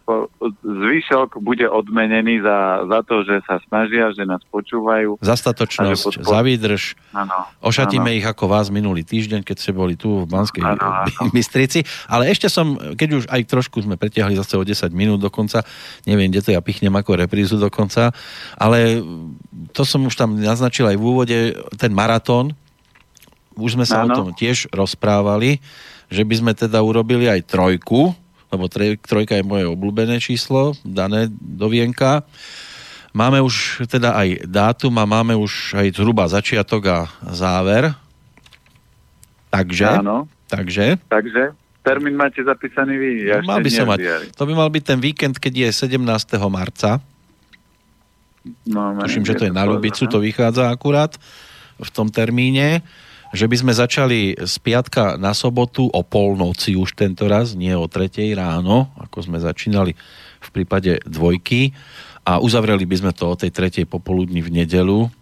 po- 0.10 0.26
zvyšok 0.66 1.38
bude 1.38 1.70
odmenený 1.70 2.42
za, 2.42 2.90
za 2.90 3.00
to, 3.06 3.22
že 3.22 3.46
sa 3.46 3.62
snažia, 3.70 4.10
že 4.10 4.26
nás 4.26 4.42
počúvajú. 4.50 5.22
Za 5.22 5.38
statočnosť, 5.38 6.02
podpor- 6.02 6.26
za 6.26 6.40
výdrž. 6.42 6.82
Áno. 7.14 7.46
Ošatíme 7.62 8.10
áno. 8.10 8.18
ich 8.18 8.26
ako 8.26 8.50
vás 8.50 8.74
minulý 8.74 9.06
týždeň, 9.06 9.46
keď 9.46 9.58
ste 9.62 9.70
boli 9.70 9.94
tu 9.94 10.26
v 10.26 10.28
Banskej 10.28 10.66
Áno, 10.66 10.82
áno. 10.82 11.30
Bystrici. 11.38 11.86
Ale 12.10 12.34
ešte 12.34 12.50
som, 12.50 12.74
keď 12.98 13.10
už 13.22 13.24
aj 13.30 13.42
trošku 13.46 13.86
sme 13.86 14.02
pretiahli 14.02 14.34
zase 14.34 14.58
o 14.58 14.66
10 14.66 14.90
minút 14.98 15.22
dokonca, 15.22 15.62
neviem, 16.10 16.34
kde 16.34 16.42
to 16.42 16.50
ja 16.58 16.62
pichnem 16.66 16.98
ako 16.98 17.22
reprízu 17.22 17.62
dokonca, 17.62 18.10
ale 18.58 19.06
to 19.78 19.86
som 19.86 20.02
už 20.10 20.18
tam 20.18 20.42
naznačil 20.42 20.90
aj 20.90 20.98
v 20.98 21.06
úvode, 21.06 21.38
ten 21.78 21.94
maratón, 21.94 22.58
už 23.54 23.78
sme 23.78 23.86
sa 23.86 24.02
o 24.02 24.10
Áno. 24.10 24.16
tom 24.16 24.30
tiež 24.34 24.72
rozprávali, 24.74 25.60
že 26.10 26.26
by 26.26 26.36
sme 26.42 26.52
teda 26.58 26.82
urobili 26.82 27.30
aj 27.30 27.46
trojku, 27.46 28.18
lebo 28.50 28.66
tre- 28.69 28.98
trojka 28.98 29.38
je 29.38 29.45
moje 29.45 29.66
obľúbené 29.69 30.18
číslo, 30.18 30.74
dané 30.82 31.30
do 31.30 31.69
vienka. 31.69 32.26
Máme 33.14 33.42
už 33.42 33.86
teda 33.90 34.14
aj 34.14 34.45
dátum 34.45 34.94
a 35.02 35.06
máme 35.06 35.34
už 35.34 35.74
aj 35.74 35.98
zhruba 35.98 36.30
začiatok 36.30 36.84
a 36.86 37.00
záver. 37.34 37.94
Takže, 39.50 40.06
Áno, 40.06 40.30
takže 40.45 41.02
takže 41.10 41.58
termín 41.82 42.14
máte 42.14 42.45
zapísaný 42.45 42.94
vy. 43.02 43.11
Ja 43.34 43.42
mal 43.42 43.66
by 43.66 43.72
som 43.74 43.90
mať. 43.90 44.30
To 44.38 44.45
by 44.45 44.53
mal 44.53 44.69
byť 44.69 44.84
ten 44.86 45.00
víkend, 45.02 45.42
keď 45.42 45.69
je 45.74 45.90
17. 45.90 46.06
marca. 46.53 47.02
No, 48.69 48.94
Tuším, 49.02 49.26
že 49.26 49.36
to 49.36 49.50
je 49.50 49.53
na 49.53 49.66
no. 49.66 49.82
to 49.82 50.19
vychádza 50.22 50.69
akurát 50.69 51.18
v 51.82 51.90
tom 51.90 52.14
termíne. 52.14 52.86
Že 53.30 53.45
by 53.45 53.56
sme 53.61 53.74
začali 53.77 54.19
z 54.41 54.56
piatka 54.66 55.14
na 55.22 55.38
sobotu 55.38 55.85
o 55.85 56.01
polnoci 56.01 56.74
už 56.74 56.98
tento 56.98 57.30
raz, 57.30 57.53
nie 57.53 57.74
o 57.77 57.85
tretej 57.85 58.33
ráno, 58.33 58.90
ako 58.98 59.30
sme 59.30 59.38
začínali 59.38 59.93
v 60.41 60.49
prípade 60.49 60.98
dvojky. 61.06 61.77
A 62.25 62.41
uzavreli 62.41 62.90
by 62.90 62.95
sme 62.98 63.11
to 63.14 63.30
o 63.30 63.38
tej 63.38 63.53
tretej 63.53 63.85
popoludní 63.85 64.41
v 64.41 64.64
nedelu. 64.64 65.14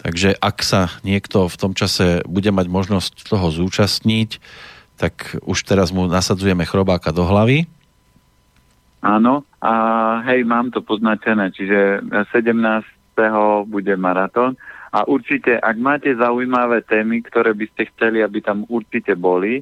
Takže 0.00 0.36
ak 0.36 0.60
sa 0.60 0.92
niekto 1.02 1.48
v 1.48 1.56
tom 1.56 1.72
čase 1.72 2.20
bude 2.28 2.52
mať 2.52 2.68
možnosť 2.68 3.26
toho 3.26 3.48
zúčastniť, 3.48 4.38
tak 5.00 5.40
už 5.44 5.64
teraz 5.64 5.92
mu 5.92 6.08
nasadzujeme 6.08 6.64
chrobáka 6.68 7.12
do 7.12 7.24
hlavy. 7.24 7.68
Áno, 9.04 9.44
a 9.60 9.72
hej, 10.28 10.44
mám 10.44 10.72
to 10.72 10.80
poznačené, 10.84 11.52
čiže 11.52 12.04
17. 12.32 12.84
bude 13.68 13.94
maratón 13.96 14.56
a 14.96 15.04
určite, 15.04 15.60
ak 15.60 15.76
máte 15.76 16.08
zaujímavé 16.16 16.80
témy, 16.80 17.20
ktoré 17.20 17.52
by 17.52 17.68
ste 17.68 17.92
chceli, 17.92 18.24
aby 18.24 18.40
tam 18.40 18.64
určite 18.64 19.12
boli, 19.12 19.60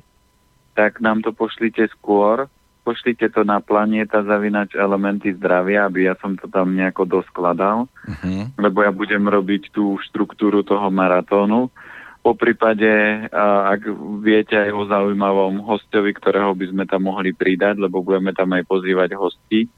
tak 0.79 1.03
nám 1.03 1.27
to 1.27 1.35
pošlite 1.35 1.91
skôr, 1.91 2.47
pošlite 2.87 3.35
to 3.35 3.43
na 3.43 3.59
planéta 3.59 4.23
zavinač 4.23 4.79
elementy 4.79 5.35
zdravia, 5.35 5.91
aby 5.91 6.07
ja 6.07 6.15
som 6.23 6.39
to 6.39 6.47
tam 6.47 6.79
nejako 6.79 7.03
doskladal, 7.19 7.91
Uh-huh. 8.05 8.47
lebo 8.61 8.85
ja 8.85 8.93
budem 8.93 9.25
robiť 9.27 9.73
tú 9.73 9.97
štruktúru 10.07 10.61
toho 10.61 10.93
maratónu. 10.93 11.73
Po 12.21 12.37
prípade, 12.37 12.89
ak 13.33 13.85
viete 14.21 14.57
aj 14.57 14.71
o 14.73 14.89
zaujímavom 14.89 15.61
hostovi, 15.61 16.13
ktorého 16.13 16.53
by 16.53 16.73
sme 16.73 16.85
tam 16.85 17.09
mohli 17.09 17.33
pridať, 17.33 17.81
lebo 17.81 18.01
budeme 18.01 18.33
tam 18.37 18.53
aj 18.53 18.65
pozývať 18.65 19.17
hostí 19.17 19.69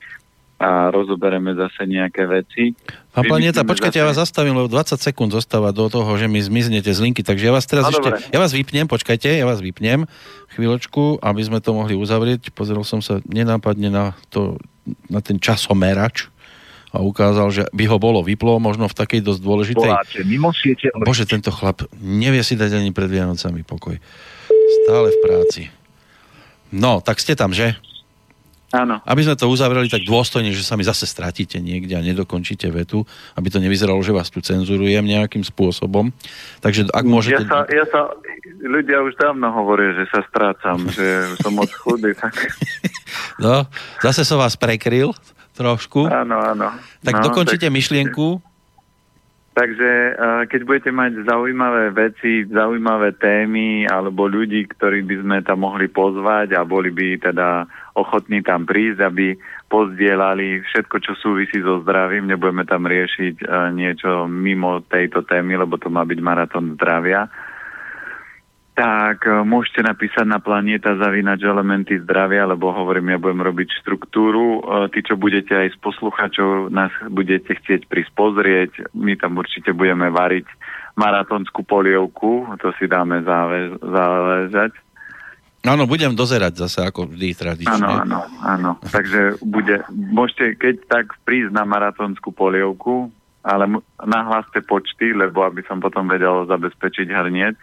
a 0.56 0.88
rozobereme 0.88 1.52
zase 1.52 1.84
nejaké 1.84 2.24
veci. 2.24 2.72
Pán 3.12 3.28
Vymyslíme 3.28 3.68
počkajte, 3.68 4.00
ja 4.00 4.08
vás 4.08 4.16
zastavím, 4.16 4.56
lebo 4.56 4.72
20 4.72 4.96
sekúnd 4.96 5.28
zostáva 5.32 5.72
do 5.72 5.88
toho, 5.92 6.08
že 6.16 6.28
mi 6.32 6.40
zmiznete 6.40 6.88
z 6.92 7.00
linky, 7.04 7.20
takže 7.20 7.48
ja 7.48 7.52
vás 7.52 7.68
teraz 7.68 7.88
No, 7.88 7.92
ešte, 7.92 8.08
dobre. 8.08 8.24
ja 8.32 8.38
vás 8.40 8.52
vypnem, 8.56 8.88
počkajte, 8.88 9.28
ja 9.36 9.44
vás 9.44 9.60
vypnem 9.60 10.08
chvíľočku, 10.56 11.20
aby 11.20 11.40
sme 11.44 11.60
to 11.60 11.76
mohli 11.76 11.92
uzavrieť. 11.92 12.48
Pozeral 12.56 12.88
som 12.88 13.04
sa 13.04 13.20
nenápadne 13.28 13.92
na, 13.92 14.16
to, 14.32 14.56
na 15.12 15.20
ten 15.20 15.36
časomerač 15.36 16.32
a 16.96 17.04
ukázal, 17.04 17.52
že 17.52 17.62
by 17.76 17.84
ho 17.92 18.00
bolo 18.00 18.24
vyplo, 18.24 18.56
možno 18.56 18.88
v 18.88 18.96
takej 18.96 19.20
dosť 19.20 19.40
dôležitej... 19.44 19.90
Voláte 19.92 20.20
mimo 20.24 20.56
siete 20.56 20.88
Bože, 20.96 21.28
tento 21.28 21.52
chlap 21.52 21.84
nevie 22.00 22.40
si 22.40 22.56
dať 22.56 22.80
ani 22.80 22.96
pred 22.96 23.12
Vianocami 23.12 23.60
pokoj. 23.60 24.00
Stále 24.84 25.12
v 25.12 25.18
práci. 25.20 25.62
No, 26.72 27.04
tak 27.04 27.20
ste 27.20 27.36
tam, 27.36 27.52
že? 27.52 27.76
Áno, 28.74 28.98
Aby 29.06 29.22
sme 29.22 29.38
to 29.38 29.46
uzavreli 29.46 29.86
tak 29.86 30.02
dôstojne, 30.02 30.50
že 30.50 30.66
sa 30.66 30.74
mi 30.74 30.82
zase 30.82 31.06
stratíte 31.06 31.62
niekde 31.62 31.94
a 31.94 32.02
nedokončíte 32.02 32.66
vetu, 32.74 33.06
aby 33.38 33.46
to 33.46 33.62
nevyzeralo, 33.62 34.02
že 34.02 34.10
vás 34.10 34.26
tu 34.26 34.42
cenzurujem 34.42 35.06
nejakým 35.06 35.46
spôsobom. 35.46 36.10
Takže 36.58 36.90
ak 36.90 37.04
môžete... 37.06 37.46
ja 37.46 37.46
sa, 37.46 37.58
ja 37.70 37.86
sa, 37.86 38.00
ľudia 38.58 39.06
už 39.06 39.14
dávno 39.22 39.54
hovoria, 39.54 39.94
že 39.94 40.10
sa 40.10 40.26
strácam, 40.26 40.82
že 40.90 41.38
som 41.38 41.54
moc 41.54 41.70
chudý, 41.70 42.10
tak 42.18 42.34
No, 43.44 43.70
zase 44.02 44.26
som 44.26 44.42
vás 44.42 44.58
prekryl 44.58 45.14
trošku. 45.54 46.10
áno, 46.10 46.36
áno. 46.42 46.68
Tak 47.06 47.22
no, 47.22 47.32
dokončite 47.32 47.70
tak- 47.70 47.74
myšlienku. 47.74 48.42
Takže 49.56 49.90
uh, 50.12 50.44
keď 50.44 50.60
budete 50.68 50.92
mať 50.92 51.24
zaujímavé 51.24 51.88
veci, 51.96 52.44
zaujímavé 52.44 53.16
témy 53.16 53.88
alebo 53.88 54.28
ľudí, 54.28 54.68
ktorých 54.68 55.08
by 55.08 55.16
sme 55.24 55.36
tam 55.48 55.64
mohli 55.64 55.88
pozvať 55.88 56.52
a 56.52 56.68
boli 56.68 56.92
by 56.92 57.16
teda 57.16 57.64
ochotní 57.96 58.44
tam 58.44 58.68
prísť, 58.68 59.00
aby 59.00 59.32
pozdielali 59.72 60.60
všetko, 60.60 60.96
čo 61.00 61.16
súvisí 61.16 61.64
so 61.64 61.80
zdravím. 61.80 62.28
Nebudeme 62.28 62.68
tam 62.68 62.84
riešiť 62.84 63.48
uh, 63.48 63.72
niečo 63.72 64.28
mimo 64.28 64.84
tejto 64.84 65.24
témy, 65.24 65.56
lebo 65.56 65.80
to 65.80 65.88
má 65.88 66.04
byť 66.04 66.20
maratón 66.20 66.76
zdravia. 66.76 67.24
Tak 68.76 69.24
e, 69.24 69.40
môžete 69.40 69.80
napísať 69.80 70.28
na 70.28 70.36
planeta 70.36 70.92
zavínať 70.92 71.40
elementy 71.48 71.96
zdravia, 72.04 72.44
lebo 72.44 72.68
hovorím, 72.76 73.16
ja 73.16 73.18
budem 73.18 73.40
robiť 73.40 73.80
štruktúru. 73.80 74.60
E, 74.60 74.92
tí, 74.92 75.00
čo 75.00 75.16
budete 75.16 75.56
aj 75.56 75.72
z 75.72 75.78
posluchačov, 75.80 76.68
nás 76.68 76.92
budete 77.08 77.56
chcieť 77.56 77.88
prísť 77.88 78.12
pozrieť. 78.12 78.70
My 78.92 79.16
tam 79.16 79.40
určite 79.40 79.72
budeme 79.72 80.12
variť 80.12 80.44
maratónskú 80.92 81.64
polievku, 81.64 82.52
to 82.60 82.72
si 82.76 82.84
dáme 82.84 83.24
záležať. 83.80 84.76
Áno, 85.66 85.88
budem 85.88 86.14
dozerať 86.14 86.68
zase 86.68 86.84
ako 86.84 87.10
vždy 87.10 87.28
tradične. 87.34 87.80
Áno, 87.80 88.04
áno, 88.06 88.18
áno. 88.44 88.70
Takže 88.86 89.40
bude, 89.42 89.82
môžete 89.90 90.54
keď 90.56 90.76
tak 90.86 91.06
prísť 91.26 91.50
na 91.50 91.66
maratónsku 91.66 92.30
polievku, 92.30 93.10
ale 93.42 93.80
nahláste 94.04 94.62
počty, 94.62 95.10
lebo 95.10 95.42
aby 95.42 95.66
som 95.66 95.82
potom 95.82 96.06
vedel 96.06 96.46
zabezpečiť 96.46 97.08
hrniec. 97.10 97.56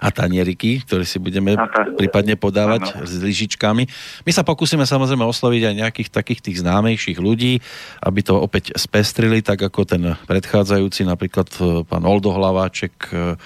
A 0.00 0.08
tanieriky, 0.10 0.82
ktoré 0.84 1.04
si 1.04 1.20
budeme 1.20 1.54
tá... 1.54 1.88
prípadne 1.94 2.34
podávať 2.34 2.92
ano. 2.92 3.06
s 3.06 3.20
lyžičkami. 3.20 3.84
My 4.24 4.32
sa 4.32 4.42
pokúsime 4.42 4.84
samozrejme 4.88 5.22
osloviť 5.24 5.62
aj 5.70 5.74
nejakých 5.74 6.08
takých 6.10 6.40
tých 6.40 6.56
známejších 6.64 7.18
ľudí, 7.20 7.60
aby 8.02 8.20
to 8.24 8.34
opäť 8.40 8.74
spestrili, 8.76 9.44
tak 9.44 9.60
ako 9.60 9.84
ten 9.84 10.02
predchádzajúci, 10.26 11.06
napríklad 11.06 11.48
e, 11.60 11.84
pán 11.86 12.04
Oldo 12.04 12.32
Hlaváček, 12.32 12.94
e, 13.12 13.36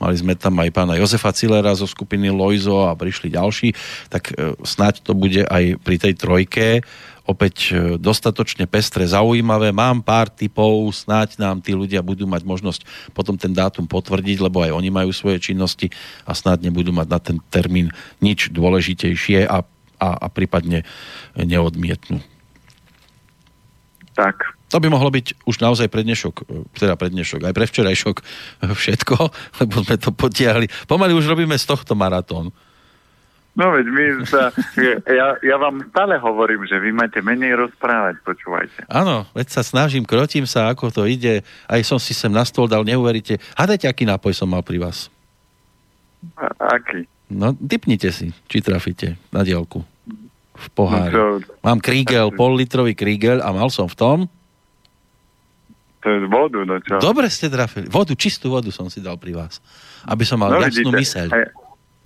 mali 0.00 0.16
sme 0.18 0.34
tam 0.34 0.58
aj 0.58 0.70
pána 0.74 0.98
Jozefa 0.98 1.30
Cilera 1.30 1.72
zo 1.78 1.86
skupiny 1.86 2.32
Loizo 2.32 2.88
a 2.88 2.96
prišli 2.98 3.30
ďalší, 3.30 3.68
tak 4.10 4.34
e, 4.34 4.56
snáď 4.66 5.04
to 5.06 5.12
bude 5.14 5.46
aj 5.46 5.78
pri 5.80 5.96
tej 6.00 6.14
trojke 6.18 6.66
opäť 7.32 7.56
e, 7.72 7.96
dostatočne 7.96 8.68
pestre, 8.68 9.08
zaujímavé. 9.08 9.72
Mám 9.72 10.04
pár 10.04 10.28
typov, 10.28 10.92
snáď 10.92 11.40
nám 11.40 11.64
tí 11.64 11.72
ľudia 11.72 12.04
budú 12.04 12.28
mať 12.28 12.44
možnosť 12.44 12.80
potom 13.16 13.34
ten 13.40 13.50
dátum 13.50 13.88
potvrdiť, 13.88 14.38
lebo 14.44 14.60
aj 14.60 14.76
oni 14.76 14.92
majú 14.92 15.10
svoje 15.10 15.40
činnosti 15.40 15.88
a 16.28 16.36
snáď 16.36 16.68
nebudú 16.68 16.92
mať 16.92 17.08
na 17.08 17.18
ten 17.18 17.36
termín 17.48 17.88
nič 18.20 18.52
dôležitejšie 18.52 19.48
a, 19.48 19.64
a, 19.98 20.08
a 20.22 20.26
prípadne 20.28 20.84
neodmietnú. 21.34 22.20
Tak. 24.12 24.60
To 24.72 24.80
by 24.80 24.88
mohlo 24.88 25.12
byť 25.12 25.44
už 25.48 25.56
naozaj 25.60 25.88
prednešok, 25.88 26.34
e, 26.44 26.68
teda 26.76 27.00
prednešok, 27.00 27.48
aj 27.48 27.54
pre 27.56 27.64
včerajšok 27.68 28.16
všetko, 28.72 29.16
lebo 29.64 29.74
sme 29.82 29.96
to 29.96 30.12
potiahli. 30.12 30.68
Pomaly 30.84 31.16
už 31.16 31.32
robíme 31.32 31.56
z 31.56 31.64
tohto 31.64 31.96
maratón. 31.96 32.52
No 33.52 33.68
veď 33.68 33.86
my 33.92 34.04
sa, 34.24 34.48
ja, 35.04 35.36
ja 35.36 35.56
vám 35.60 35.84
stále 35.92 36.16
hovorím, 36.16 36.64
že 36.64 36.80
vy 36.80 36.88
máte 36.88 37.20
menej 37.20 37.52
rozprávať, 37.60 38.24
počúvajte. 38.24 38.88
Áno, 38.88 39.28
veď 39.36 39.52
sa 39.52 39.60
snažím, 39.60 40.08
krotím 40.08 40.48
sa, 40.48 40.72
ako 40.72 40.88
to 40.88 41.04
ide. 41.04 41.44
Aj 41.68 41.80
som 41.84 42.00
si 42.00 42.16
sem 42.16 42.32
na 42.32 42.48
stôl 42.48 42.64
dal, 42.64 42.80
neuveríte. 42.80 43.36
Hádajte, 43.52 43.92
aký 43.92 44.08
nápoj 44.08 44.32
som 44.32 44.48
mal 44.48 44.64
pri 44.64 44.80
vás? 44.80 45.12
A, 46.40 46.48
aký? 46.80 47.04
No, 47.28 47.52
typnite 47.52 48.08
si, 48.08 48.32
či 48.48 48.64
trafíte 48.64 49.20
na 49.28 49.44
dielku. 49.44 49.84
V 50.56 50.66
pohári. 50.72 51.12
No, 51.12 51.44
Mám 51.60 51.84
krígel, 51.84 52.32
pol 52.32 52.56
litrový 52.56 52.96
krígel 52.96 53.44
a 53.44 53.52
mal 53.52 53.68
som 53.68 53.84
v 53.84 53.96
tom... 53.96 54.18
To 56.02 56.10
je 56.10 56.26
vodu, 56.26 56.66
no 56.66 56.82
čo? 56.82 56.98
Dobre 56.98 57.30
ste 57.30 57.46
trafili. 57.46 57.86
Vodu, 57.86 58.10
čistú 58.18 58.50
vodu 58.50 58.66
som 58.74 58.90
si 58.90 58.98
dal 58.98 59.14
pri 59.22 59.38
vás. 59.38 59.62
Aby 60.02 60.26
som 60.26 60.34
mal 60.34 60.50
no, 60.50 60.58
jasnú 60.58 60.90
myseľ. 60.90 61.30
Aj, 61.30 61.46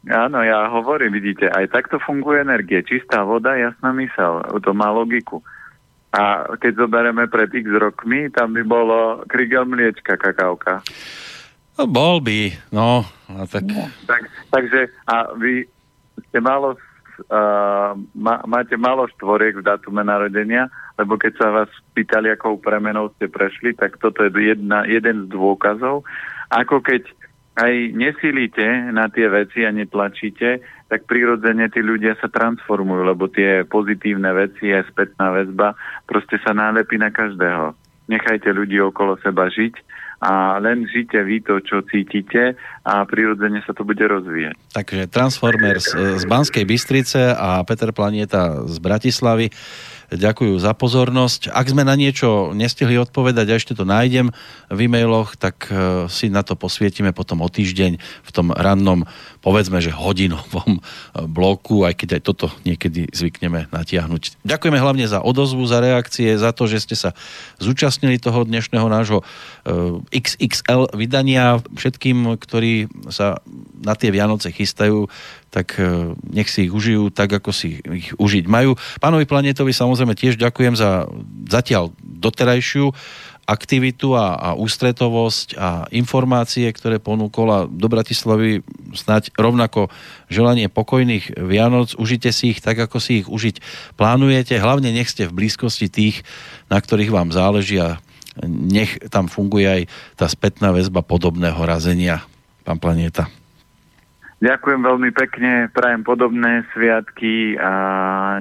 Áno, 0.06 0.38
ja 0.38 0.70
hovorím, 0.70 1.18
vidíte, 1.18 1.50
aj 1.50 1.74
takto 1.74 1.98
funguje 1.98 2.46
energie. 2.46 2.78
Čistá 2.86 3.26
voda, 3.26 3.58
jasná 3.58 3.90
mysel. 3.98 4.38
To 4.62 4.70
má 4.70 4.94
logiku. 4.94 5.42
A 6.14 6.46
keď 6.62 6.86
zoberieme 6.86 7.26
pred 7.26 7.50
x 7.50 7.66
rokmi, 7.74 8.30
tam 8.30 8.54
by 8.54 8.62
bolo 8.62 9.26
krigel 9.26 9.66
mliečka, 9.66 10.14
kakávka. 10.14 10.80
No, 11.76 11.90
bol 11.90 12.22
by, 12.22 12.54
no. 12.70 13.02
A 13.28 13.44
tak... 13.50 13.66
no 13.66 13.90
tak, 14.06 14.30
takže, 14.54 14.94
a 15.10 15.34
vy 15.34 15.66
ste 16.30 16.38
málo, 16.38 16.78
uh, 17.28 17.92
má, 18.14 18.40
máte 18.46 18.78
málo 18.78 19.10
štvoriek 19.12 19.60
v 19.60 19.66
datume 19.66 20.06
narodenia, 20.06 20.70
lebo 20.96 21.18
keď 21.20 21.32
sa 21.36 21.48
vás 21.50 21.70
pýtali, 21.92 22.32
akou 22.32 22.56
premenou 22.62 23.12
ste 23.18 23.28
prešli, 23.28 23.74
tak 23.74 23.98
toto 23.98 24.24
je 24.24 24.30
jedna, 24.32 24.86
jeden 24.88 25.26
z 25.26 25.34
dôkazov. 25.34 26.06
Ako 26.48 26.80
keď 26.80 27.04
aj 27.56 27.72
nesílite 27.96 28.92
na 28.92 29.08
tie 29.08 29.32
veci 29.32 29.64
a 29.64 29.72
netlačíte, 29.72 30.60
tak 30.92 31.08
prirodzene 31.08 31.72
tí 31.72 31.80
ľudia 31.80 32.14
sa 32.20 32.28
transformujú, 32.28 33.02
lebo 33.08 33.32
tie 33.32 33.64
pozitívne 33.64 34.28
veci 34.36 34.70
a 34.70 34.84
spätná 34.84 35.32
väzba 35.32 35.72
proste 36.04 36.36
sa 36.44 36.52
nálepí 36.52 37.00
na 37.00 37.08
každého. 37.08 37.72
Nechajte 38.06 38.52
ľudí 38.52 38.78
okolo 38.78 39.18
seba 39.24 39.48
žiť 39.48 39.74
a 40.22 40.62
len 40.62 40.86
žite 40.88 41.18
vy 41.24 41.42
to, 41.42 41.58
čo 41.64 41.82
cítite 41.88 42.56
a 42.86 43.02
prirodzene 43.02 43.58
sa 43.66 43.74
to 43.74 43.82
bude 43.82 43.98
rozvíjať. 43.98 44.54
Takže 44.70 45.10
Transformers 45.10 45.90
z 45.90 46.24
Banskej 46.30 46.62
Bystrice 46.62 47.34
a 47.34 47.66
Peter 47.66 47.90
Planieta 47.90 48.62
z 48.70 48.78
Bratislavy 48.78 49.50
ďakujú 50.12 50.54
za 50.62 50.70
pozornosť. 50.70 51.50
Ak 51.50 51.66
sme 51.66 51.82
na 51.82 51.98
niečo 51.98 52.54
nestihli 52.54 52.94
odpovedať 52.94 53.46
a 53.50 53.58
ešte 53.58 53.74
to 53.74 53.82
nájdem 53.82 54.30
v 54.70 54.78
e-mailoch, 54.86 55.34
tak 55.34 55.66
e, 55.66 56.06
si 56.06 56.30
na 56.30 56.46
to 56.46 56.54
posvietime 56.54 57.10
potom 57.10 57.42
o 57.42 57.48
týždeň 57.50 57.98
v 57.98 58.30
tom 58.30 58.54
rannom, 58.54 59.02
povedzme, 59.42 59.82
že 59.82 59.90
hodinovom 59.90 60.78
e, 60.78 60.80
bloku, 61.26 61.82
aj 61.82 61.98
keď 61.98 62.08
aj 62.18 62.22
toto 62.22 62.46
niekedy 62.62 63.10
zvykneme 63.10 63.66
natiahnuť. 63.74 64.46
Ďakujeme 64.46 64.78
hlavne 64.78 65.06
za 65.10 65.18
odozvu, 65.22 65.66
za 65.66 65.82
reakcie, 65.82 66.38
za 66.38 66.54
to, 66.54 66.70
že 66.70 66.86
ste 66.86 66.94
sa 66.94 67.10
zúčastnili 67.58 68.22
toho 68.22 68.46
dnešného 68.46 68.86
nášho 68.86 69.18
e, 69.22 69.24
XXL 70.22 70.94
vydania. 70.94 71.58
Všetkým, 71.74 72.38
ktorí 72.38 72.75
sa 73.08 73.40
na 73.80 73.96
tie 73.96 74.12
Vianoce 74.12 74.52
chystajú, 74.52 75.08
tak 75.48 75.80
e, 75.80 76.12
nech 76.28 76.52
si 76.52 76.68
ich 76.68 76.72
užijú 76.76 77.08
tak, 77.08 77.32
ako 77.32 77.50
si 77.56 77.80
ich 77.80 78.12
užiť 78.20 78.44
majú. 78.44 78.76
Pánovi 79.00 79.24
Planetovi 79.24 79.72
samozrejme 79.72 80.12
tiež 80.12 80.36
ďakujem 80.36 80.76
za 80.76 81.08
zatiaľ 81.48 81.96
doterajšiu 82.04 82.92
aktivitu 83.46 84.18
a, 84.18 84.34
a 84.34 84.48
ústretovosť 84.58 85.54
a 85.54 85.86
informácie, 85.94 86.66
ktoré 86.74 86.98
ponúkol 86.98 87.48
a 87.54 87.60
do 87.70 87.86
Bratislavy 87.86 88.66
snať 88.90 89.38
rovnako 89.38 89.86
želanie 90.26 90.66
pokojných 90.66 91.38
Vianoc. 91.46 91.94
Užite 91.94 92.34
si 92.34 92.52
ich 92.52 92.60
tak, 92.60 92.74
ako 92.74 92.98
si 92.98 93.22
ich 93.22 93.30
užiť 93.30 93.62
plánujete. 93.94 94.58
Hlavne 94.58 94.90
nech 94.90 95.06
ste 95.06 95.30
v 95.30 95.46
blízkosti 95.46 95.86
tých, 95.86 96.26
na 96.66 96.82
ktorých 96.82 97.14
vám 97.14 97.30
záleží 97.30 97.78
a 97.78 98.02
nech 98.44 98.98
tam 99.08 99.30
funguje 99.30 99.64
aj 99.64 99.82
tá 100.18 100.26
spätná 100.26 100.74
väzba 100.74 101.00
podobného 101.06 101.56
razenia. 101.62 102.26
Pán 102.66 102.82
Planeta. 102.82 103.30
Ďakujem 104.36 104.84
veľmi 104.84 105.10
pekne, 105.16 105.72
prajem 105.72 106.04
podobné 106.04 106.66
sviatky 106.76 107.56
a 107.56 107.72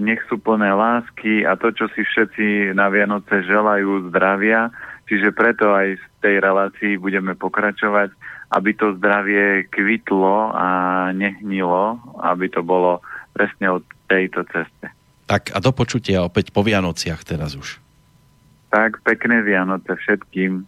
nech 0.04 0.20
sú 0.28 0.36
plné 0.36 0.76
lásky 0.76 1.48
a 1.48 1.56
to, 1.56 1.72
čo 1.72 1.88
si 1.96 2.04
všetci 2.04 2.76
na 2.76 2.92
Vianoce 2.92 3.48
želajú 3.48 4.12
zdravia, 4.12 4.76
čiže 5.08 5.32
preto 5.32 5.72
aj 5.72 5.96
v 5.96 6.06
tej 6.20 6.36
relácii 6.44 7.00
budeme 7.00 7.32
pokračovať, 7.40 8.12
aby 8.52 8.70
to 8.76 9.00
zdravie 9.00 9.72
kvitlo 9.72 10.52
a 10.52 10.68
nehnilo, 11.16 12.04
aby 12.28 12.52
to 12.52 12.60
bolo 12.60 13.00
presne 13.32 13.80
od 13.80 13.84
tejto 14.12 14.44
ceste. 14.52 14.92
Tak 15.32 15.56
a 15.56 15.64
do 15.64 15.72
počutia 15.72 16.28
opäť 16.28 16.52
po 16.52 16.60
Vianociach 16.60 17.24
teraz 17.24 17.56
už. 17.56 17.80
Tak, 18.68 19.00
pekné 19.08 19.48
Vianoce 19.48 19.96
všetkým. 19.96 20.68